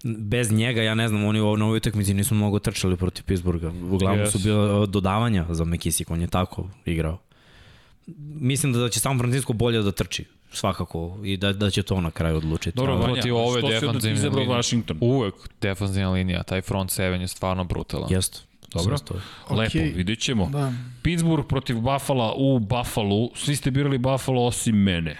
Bez 0.04 0.52
njega, 0.52 0.82
ja 0.82 0.94
ne 0.94 1.08
znam, 1.08 1.24
oni 1.24 1.40
u 1.40 1.46
ovoj 1.46 1.76
utakmici 1.76 2.14
nisu 2.14 2.34
mnogo 2.34 2.58
trčali 2.58 2.96
protiv 2.96 3.24
Pittsburgha. 3.24 3.68
Uglavnom 3.90 4.26
Yes. 4.26 4.30
su 4.30 4.38
bile 4.38 4.86
dodavanja 4.86 5.46
za 5.50 5.64
McKissick, 5.64 6.10
on 6.10 6.20
je 6.20 6.26
tako 6.26 6.68
igrao. 6.84 7.18
mislim 8.34 8.72
da 8.72 8.88
će 8.88 9.00
San 9.00 9.18
Francisco 9.18 9.52
bolje 9.52 9.82
da 9.82 9.92
trči 9.92 10.24
svakako 10.52 11.18
i 11.24 11.36
da, 11.36 11.52
da 11.52 11.70
će 11.70 11.82
to 11.82 12.00
na 12.00 12.10
kraju 12.10 12.36
odlučiti. 12.36 12.76
Dobro, 12.76 12.96
Vanja, 12.96 13.12
Protiv 13.14 13.36
ove 13.36 13.62
defanzivne 13.62 14.28
linije. 14.28 14.48
Washington? 14.48 14.98
Uvek 15.00 15.34
defanzivna 15.60 16.10
linija, 16.10 16.42
taj 16.42 16.60
front 16.62 16.90
seven 16.90 17.20
je 17.20 17.28
stvarno 17.28 17.64
brutalan. 17.64 18.12
Jest. 18.12 18.44
Dobro. 18.72 18.96
Lepo, 19.50 19.62
Okej. 19.64 19.92
vidjet 19.92 20.18
ćemo. 20.18 20.48
Da. 20.52 20.72
Pittsburgh 21.02 21.48
protiv 21.48 21.76
Buffalo 21.80 22.34
u 22.36 22.58
Buffalo, 22.58 23.28
svi 23.34 23.56
ste 23.56 23.70
birali 23.70 23.98
Buffalo 23.98 24.42
osim 24.42 24.76
mene. 24.76 25.16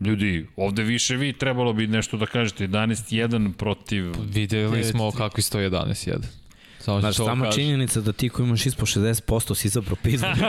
Ljudi, 0.00 0.46
ovde 0.56 0.82
više 0.82 1.16
vi 1.16 1.32
trebalo 1.32 1.72
bi 1.72 1.86
nešto 1.86 2.16
da 2.16 2.26
kažete, 2.26 2.68
11-1 2.68 3.52
protiv... 3.52 4.14
Videli 4.34 4.84
smo 4.84 5.04
9-3. 5.10 5.16
kakvi 5.16 5.42
stoje 5.42 5.70
11-1. 5.70 6.45
Samo 6.86 7.00
to 7.00 7.12
sama 7.12 7.44
kažem. 7.44 7.52
činjenica 7.62 8.00
da 8.00 8.12
ti 8.12 8.28
koji 8.28 8.46
imaš 8.46 8.66
ispod 8.66 8.88
60% 8.88 9.54
si 9.54 9.68
izabrao 9.68 9.96
Pittsburgh. 10.02 10.38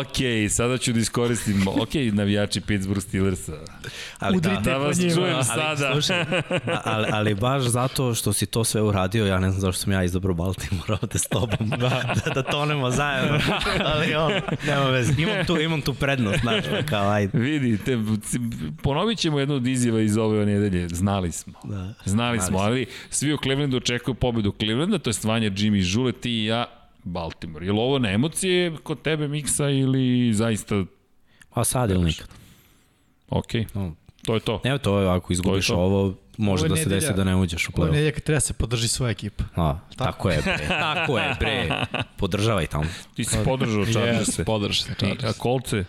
ok, 0.00 0.16
sada 0.50 0.78
ću 0.78 0.92
da 0.92 1.00
iskoristim, 1.00 1.68
ok, 1.68 1.78
navijači 2.12 2.60
Pittsburgh 2.60 3.02
Steelersa. 3.02 3.52
Ali 4.18 4.36
Udrite 4.36 4.60
Da 4.60 4.72
po 4.74 4.78
vas 4.78 4.98
njima. 4.98 5.14
čujem 5.14 5.34
Ali, 5.34 5.44
sada. 5.44 5.92
slušaj, 5.92 6.24
ali, 6.84 7.06
ali 7.12 7.34
baš 7.34 7.62
zato 7.62 8.14
što 8.14 8.32
si 8.32 8.46
to 8.46 8.64
sve 8.64 8.82
uradio, 8.82 9.26
ja 9.26 9.38
ne 9.38 9.50
znam 9.50 9.60
zašto 9.60 9.82
sam 9.82 9.92
ja 9.92 10.04
izabrao 10.04 10.34
Baltimore 10.34 10.92
ovde 11.02 11.18
s 11.18 11.28
tobom, 11.28 11.68
da, 11.80 12.14
da, 12.24 12.30
da 12.34 12.42
tonemo 12.42 12.90
zajedno, 12.90 13.38
ali 13.84 14.14
on, 14.14 14.32
nema 14.66 14.84
veze, 14.84 15.12
imam 15.22 15.46
tu, 15.46 15.60
imam 15.60 15.80
tu 15.80 15.94
prednost, 15.94 16.40
znaš, 16.40 16.64
pa 16.70 16.82
kao 16.86 17.08
ajde. 17.10 17.38
Vidite, 17.38 17.98
ponovit 18.82 19.18
ćemo 19.18 19.38
jednu 19.38 19.54
od 19.54 19.66
izjava 19.66 20.00
iz 20.00 20.16
ove 20.16 20.46
nedelje. 20.46 20.88
Znali 20.88 21.32
smo. 21.32 21.52
Da. 21.64 21.94
Znali 22.04 22.40
smo, 22.40 22.58
ali 22.58 22.86
svi 23.10 23.34
u 23.34 23.38
Clevelandu 23.42 23.76
očekuju 23.76 23.99
pobedu 24.14 24.52
Clevelanda, 24.52 24.98
to 24.98 25.10
je 25.10 25.14
stvanje 25.14 25.50
Jimmy 25.50 25.80
Žule, 25.82 26.12
ti 26.12 26.30
i 26.32 26.44
ja, 26.44 26.66
Baltimore. 27.04 27.66
Je 27.66 27.72
li 27.72 27.78
ovo 27.78 27.98
na 27.98 28.10
emocije 28.10 28.76
kod 28.76 29.02
tebe, 29.02 29.28
Miksa, 29.28 29.68
ili 29.70 30.00
zaista 30.34 30.84
A 31.50 31.64
sad 31.64 31.90
ili 31.90 32.04
nikad. 32.04 32.28
ok? 33.28 33.52
No. 33.74 33.94
To 34.22 34.34
je 34.34 34.40
to. 34.40 34.60
Evo 34.64 34.78
to 34.78 34.98
je, 34.98 35.08
ako 35.08 35.32
izgubiš 35.32 35.66
To 35.66 35.72
je 35.72 35.76
to. 35.76 35.82
ovo, 35.82 36.14
može 36.38 36.68
da 36.68 36.76
se 36.76 36.82
nedelja- 36.82 37.00
desi 37.00 37.12
da 37.14 37.24
ne 37.24 37.36
uđeš 37.36 37.68
u 37.68 37.72
Ovo 37.72 37.76
je 37.76 37.82
play-off. 37.82 37.92
nedeljak 37.92 38.20
treba 38.20 38.40
se 38.40 38.52
podrži 38.52 38.88
svoja 38.88 39.10
ekipa. 39.10 39.44
A, 39.56 39.78
tako 39.96 40.30
je, 40.30 40.42
bre. 40.42 40.66
Tako 40.70 41.18
je, 41.18 41.36
bre. 41.40 41.68
Podržavaj 42.18 42.66
tamo. 42.66 42.84
Ti 43.14 43.24
si 43.24 43.36
podržao 43.44 43.84
Chargers. 43.86 44.28
Yes, 44.28 44.44
podrž 44.44 44.78
se 44.78 44.90
I, 44.90 44.92
a 44.92 44.96
Chargers. 44.96 45.38
kolce? 45.38 45.84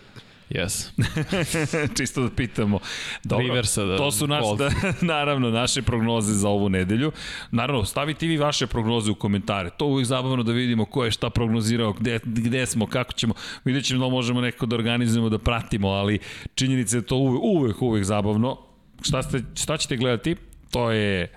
Yes. 0.54 0.90
Čisto 1.98 2.22
da 2.22 2.30
pitamo. 2.30 2.78
Dobro, 3.24 3.46
Riversa 3.46 3.84
da- 3.84 3.96
to 3.96 4.10
su 4.10 4.26
naš, 4.26 4.44
da, 4.58 4.70
naravno 5.14 5.50
naše 5.50 5.82
prognoze 5.82 6.34
za 6.34 6.48
ovu 6.48 6.68
nedelju. 6.68 7.12
Naravno, 7.50 7.84
stavite 7.84 8.26
vi 8.26 8.36
vaše 8.36 8.66
prognoze 8.66 9.10
u 9.10 9.14
komentare. 9.14 9.70
To 9.70 9.86
uvijek 9.86 10.06
zabavno 10.06 10.42
da 10.42 10.52
vidimo 10.52 10.84
ko 10.84 11.04
je 11.04 11.10
šta 11.10 11.30
prognozirao, 11.30 11.92
gde, 11.92 12.20
gde 12.24 12.66
smo, 12.66 12.86
kako 12.86 13.12
ćemo. 13.12 13.34
Vidjet 13.64 13.84
ćemo 13.84 14.04
da 14.04 14.10
možemo 14.10 14.40
neko 14.40 14.66
da 14.66 14.76
organizujemo, 14.76 15.28
da 15.28 15.38
pratimo, 15.38 15.88
ali 15.88 16.18
činjenica 16.54 16.96
je 16.96 17.02
to 17.02 17.16
uvek, 17.16 17.42
uvek, 17.42 17.82
uvek 17.82 18.04
zabavno. 18.04 18.58
Šta, 19.02 19.22
ste, 19.22 19.42
šta 19.54 19.76
ćete 19.76 19.96
gledati? 19.96 20.36
To 20.70 20.90
je 20.90 21.32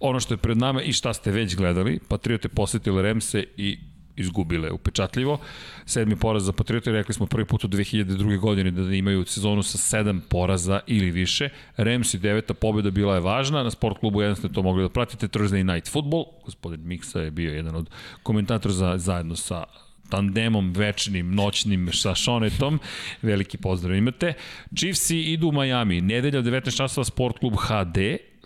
ono 0.00 0.20
što 0.20 0.34
je 0.34 0.38
pred 0.38 0.58
nama 0.58 0.82
i 0.82 0.92
šta 0.92 1.12
ste 1.12 1.30
već 1.30 1.56
gledali. 1.56 1.98
Patriote 2.08 2.48
posetile 2.48 3.02
Remse 3.02 3.44
i 3.56 3.78
izgubile 4.16 4.70
upečatljivo. 4.70 5.38
Sedmi 5.84 6.16
poraz 6.16 6.44
za 6.44 6.52
Patriote, 6.52 6.92
rekli 6.92 7.14
smo 7.14 7.26
prvi 7.26 7.44
put 7.44 7.64
u 7.64 7.68
2002. 7.68 8.38
godine 8.38 8.70
da 8.70 8.94
imaju 8.94 9.24
sezonu 9.26 9.62
sa 9.62 9.78
sedam 9.78 10.22
poraza 10.28 10.80
ili 10.86 11.10
više. 11.10 11.48
Remsi 11.76 12.18
deveta 12.18 12.54
pobjeda 12.54 12.90
bila 12.90 13.14
je 13.14 13.20
važna, 13.20 13.62
na 13.62 13.70
sport 13.70 13.98
klubu 13.98 14.20
1 14.20 14.34
ste 14.34 14.48
to 14.48 14.62
mogli 14.62 14.82
da 14.82 14.88
pratite, 14.88 15.28
Thursday 15.28 15.74
Night 15.74 15.92
Football, 15.92 16.24
gospodin 16.44 16.80
Miksa 16.84 17.20
je 17.20 17.30
bio 17.30 17.54
jedan 17.54 17.76
od 17.76 17.90
komentatora 18.22 18.74
za, 18.74 18.98
zajedno 18.98 19.36
sa 19.36 19.64
tandemom 20.10 20.72
večnim, 20.72 21.34
noćnim 21.34 21.88
sa 21.92 22.14
Šonetom. 22.14 22.80
Veliki 23.22 23.58
pozdrav 23.58 23.96
imate. 23.96 24.34
Chiefsi 24.76 25.20
idu 25.20 25.48
u 25.48 25.52
Miami. 25.52 26.00
Nedelja 26.00 26.42
19 26.42 26.76
časova 26.76 27.04
Sport 27.04 27.38
klub 27.38 27.54
HD. 27.58 27.98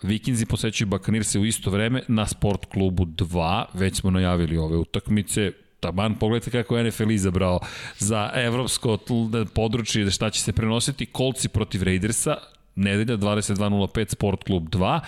Vikinzi 0.03 0.45
posećuju 0.45 0.87
Bakanirse 0.87 1.39
u 1.39 1.45
isto 1.45 1.69
vreme 1.69 2.01
na 2.07 2.27
Sport 2.27 2.65
klubu 2.65 3.05
2. 3.05 3.65
Već 3.73 3.99
smo 3.99 4.11
najavili 4.11 4.57
ove 4.57 4.77
utakmice 4.77 5.51
taman 5.79 6.15
pogledajte 6.15 6.51
kako 6.51 6.77
je 6.77 6.83
NFL 6.83 7.11
izabrao 7.11 7.59
za 7.97 8.31
evropsko 8.35 8.97
područje 9.53 10.05
da 10.05 10.11
šta 10.11 10.29
će 10.29 10.41
se 10.41 10.53
prenositi 10.53 11.05
Kolci 11.05 11.49
protiv 11.49 11.83
Raidersa 11.83 12.35
nedelja 12.75 13.17
22.05 13.17 14.09
Sport 14.11 14.43
klub 14.43 14.63
2 14.69 14.99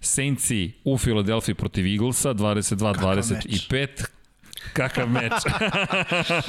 Saintsi 0.00 0.72
u 0.84 0.98
Filadelfiji 0.98 1.54
protiv 1.54 1.86
Eaglesa 1.86 2.34
22.25 2.34 4.04
Kakav 4.72 5.08
meč. 5.08 5.32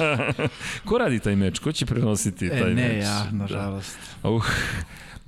Ko 0.88 0.98
radi 0.98 1.18
taj 1.20 1.36
meč? 1.36 1.58
Ko 1.58 1.72
će 1.72 1.86
prenositi 1.86 2.48
taj 2.48 2.60
E, 2.60 2.64
meč? 2.64 2.76
ne, 2.76 2.98
ja, 2.98 3.26
nažalost. 3.32 3.98
Uh, 4.22 4.44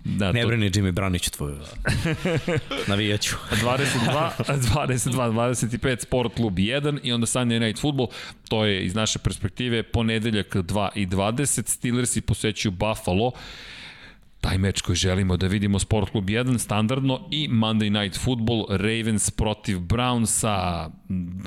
da, 0.06 0.32
Ne 0.32 0.42
to, 0.42 0.48
brini 0.48 0.70
Jimmy 0.70 0.92
Branić 0.92 1.30
tvoju. 1.30 1.56
Navijaću. 2.88 3.36
22, 3.50 4.30
22, 4.38 5.32
25 5.32 6.02
Sport 6.02 6.34
klub 6.34 6.54
1 6.54 6.98
i 7.02 7.12
onda 7.12 7.26
Sunday 7.26 7.58
Night 7.58 7.80
Football, 7.80 8.08
to 8.48 8.64
je 8.64 8.84
iz 8.84 8.94
naše 8.94 9.18
perspektive 9.18 9.82
ponedeljak 9.82 10.54
2 10.54 10.88
i 10.94 11.06
20, 11.06 11.68
Steelersi 11.68 12.20
posećuju 12.20 12.72
Buffalo, 12.72 13.32
taj 14.46 14.58
meč 14.58 14.80
koji 14.80 14.96
želimo 14.96 15.36
da 15.36 15.46
vidimo. 15.46 15.78
Sport 15.78 16.10
klub 16.10 16.24
1 16.24 16.58
standardno 16.58 17.28
i 17.30 17.48
Monday 17.48 18.02
Night 18.02 18.20
Football 18.24 18.66
Ravens 18.68 19.30
protiv 19.30 19.78
Brownsa. 19.78 20.90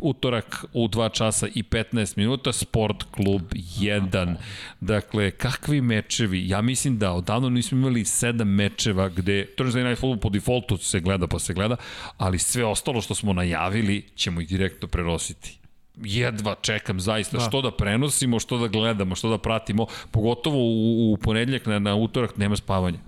Utorak 0.01 0.65
u 0.73 0.87
2 0.87 1.11
časa 1.13 1.47
i 1.55 1.63
15 1.63 2.17
minuta 2.17 2.53
Sport 2.53 3.03
klub 3.11 3.41
1 3.53 4.35
dakle 4.79 5.31
kakvi 5.31 5.81
mečevi? 5.81 6.49
Ja 6.49 6.61
mislim 6.61 6.97
da 6.97 7.11
odavno 7.11 7.49
nismo 7.49 7.77
imali 7.77 8.01
7 8.01 8.43
mečeva 8.43 9.09
gde 9.09 9.45
Thursday 9.57 9.87
Night 9.87 9.99
Football 9.99 10.19
po 10.19 10.29
defaultu 10.29 10.77
se 10.77 10.99
gleda 10.99 11.27
pa 11.27 11.39
se 11.39 11.53
gleda 11.53 11.75
ali 12.17 12.39
sve 12.39 12.65
ostalo 12.65 13.01
što 13.01 13.15
smo 13.15 13.33
najavili 13.33 14.05
ćemo 14.15 14.41
ih 14.41 14.47
direktno 14.47 14.87
prenositi 14.87 15.58
jedva 16.03 16.55
čekam 16.61 16.99
zaista 16.99 17.37
da. 17.37 17.43
što 17.43 17.61
da 17.61 17.71
prenosimo, 17.71 18.39
što 18.39 18.57
da 18.57 18.67
gledamo, 18.67 19.15
što 19.15 19.29
da 19.29 19.37
pratimo, 19.37 19.85
pogotovo 20.11 20.57
u, 20.57 21.13
u 21.13 21.17
ponedljak 21.17 21.65
na, 21.65 21.79
na 21.79 21.95
utorak 21.95 22.37
nema 22.37 22.55
spavanja. 22.55 22.99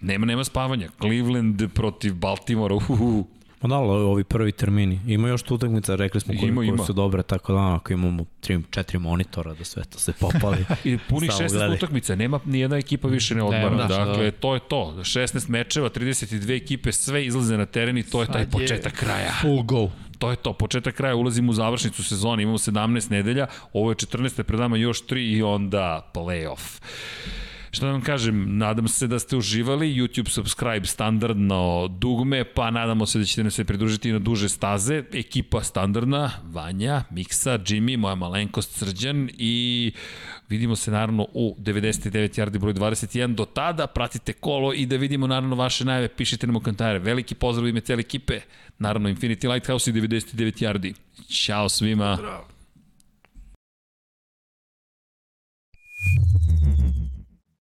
Nema, 0.00 0.26
nema 0.26 0.44
spavanja. 0.44 0.88
Cleveland 1.00 1.62
protiv 1.74 2.14
Baltimora. 2.14 2.74
Uhuhu. 2.74 3.26
Ma 3.62 3.68
da, 3.68 3.76
ovi 3.76 4.24
prvi 4.24 4.52
termini. 4.52 5.00
Ima 5.06 5.28
još 5.28 5.42
tu 5.42 5.54
utakmica, 5.54 5.94
rekli 5.94 6.20
smo 6.20 6.34
koji, 6.40 6.48
Ima, 6.48 6.56
koji 6.56 6.68
ima. 6.68 6.84
su 6.84 6.92
dobre, 6.92 7.22
tako 7.22 7.52
da 7.52 7.74
ako 7.74 7.92
imamo 7.92 8.24
3, 8.42 8.62
4 8.70 8.98
monitora 8.98 9.54
da 9.54 9.64
sve 9.64 9.84
to 9.84 9.98
se 9.98 10.12
popali. 10.12 10.64
I 10.84 10.98
puni 11.08 11.26
Samo 11.26 11.48
16 11.48 11.52
gledaj. 11.52 11.76
utakmica, 11.76 12.14
nema 12.14 12.40
ni 12.44 12.60
jedna 12.60 12.76
ekipa 12.76 13.08
više 13.08 13.34
ne 13.34 13.42
odmara. 13.42 13.70
Nema, 13.70 13.82
da. 13.84 14.04
dakle, 14.04 14.30
to 14.30 14.54
je 14.54 14.60
to. 14.60 14.94
16 14.98 15.48
mečeva, 15.50 15.90
32 15.90 16.56
ekipe, 16.62 16.92
sve 16.92 17.26
izlaze 17.26 17.56
na 17.56 17.66
teren 17.66 17.98
i 17.98 18.02
to 18.02 18.20
je 18.20 18.26
taj 18.26 18.34
Sad 18.34 18.42
je 18.42 18.50
početak 18.50 18.92
kraja. 18.92 19.32
Full 19.42 19.62
go. 19.62 19.90
To 20.22 20.30
je 20.30 20.36
to, 20.36 20.52
početak 20.52 20.94
kraja, 20.94 21.16
ulazimo 21.16 21.50
u 21.50 21.54
završnicu 21.54 22.04
sezone, 22.04 22.42
imamo 22.42 22.58
17 22.58 23.10
nedelja, 23.10 23.46
ovo 23.72 23.90
je 23.90 23.96
14. 23.96 24.42
pred 24.42 24.60
nama 24.60 24.76
još 24.76 25.06
3 25.06 25.36
i 25.36 25.42
onda 25.42 26.10
playoff. 26.14 26.80
Šta 27.70 27.86
da 27.86 27.92
vam 27.92 28.02
kažem, 28.02 28.58
nadam 28.58 28.88
se 28.88 29.06
da 29.06 29.18
ste 29.18 29.36
uživali, 29.36 29.94
YouTube 29.94 30.28
subscribe 30.28 30.86
standardno 30.86 31.88
dugme, 31.88 32.44
pa 32.44 32.70
nadamo 32.70 33.06
se 33.06 33.18
da 33.18 33.24
ćete 33.24 33.42
nam 33.42 33.50
se 33.50 33.64
pridružiti 33.64 34.12
na 34.12 34.18
duže 34.18 34.48
staze. 34.48 35.02
Ekipa 35.12 35.62
standardna, 35.62 36.30
Vanja, 36.44 37.04
Miksa, 37.10 37.58
Jimmy, 37.58 37.96
moja 37.96 38.14
malenkost 38.14 38.78
Srđan 38.78 39.30
i 39.38 39.92
vidimo 40.52 40.76
se 40.76 40.90
naravno 40.90 41.26
u 41.34 41.56
99 41.58 42.40
yardi 42.40 42.58
broj 42.58 42.74
21. 42.74 43.34
Do 43.34 43.44
tada 43.44 43.86
pratite 43.86 44.32
kolo 44.32 44.74
i 44.74 44.86
da 44.86 44.96
vidimo 44.96 45.26
naravno 45.26 45.56
vaše 45.56 45.84
najave, 45.84 46.08
pišite 46.08 46.46
nam 46.46 46.56
u 46.56 46.60
komentare. 46.60 46.98
Veliki 46.98 47.34
pozdrav 47.34 47.68
ime 47.68 47.80
cele 47.80 48.00
ekipe, 48.00 48.40
naravno 48.78 49.08
Infinity 49.08 49.52
Lighthouse 49.52 49.90
i 49.90 49.94
99 49.94 50.62
yardi. 50.62 50.94
Ćao 51.28 51.68
svima. 51.68 52.18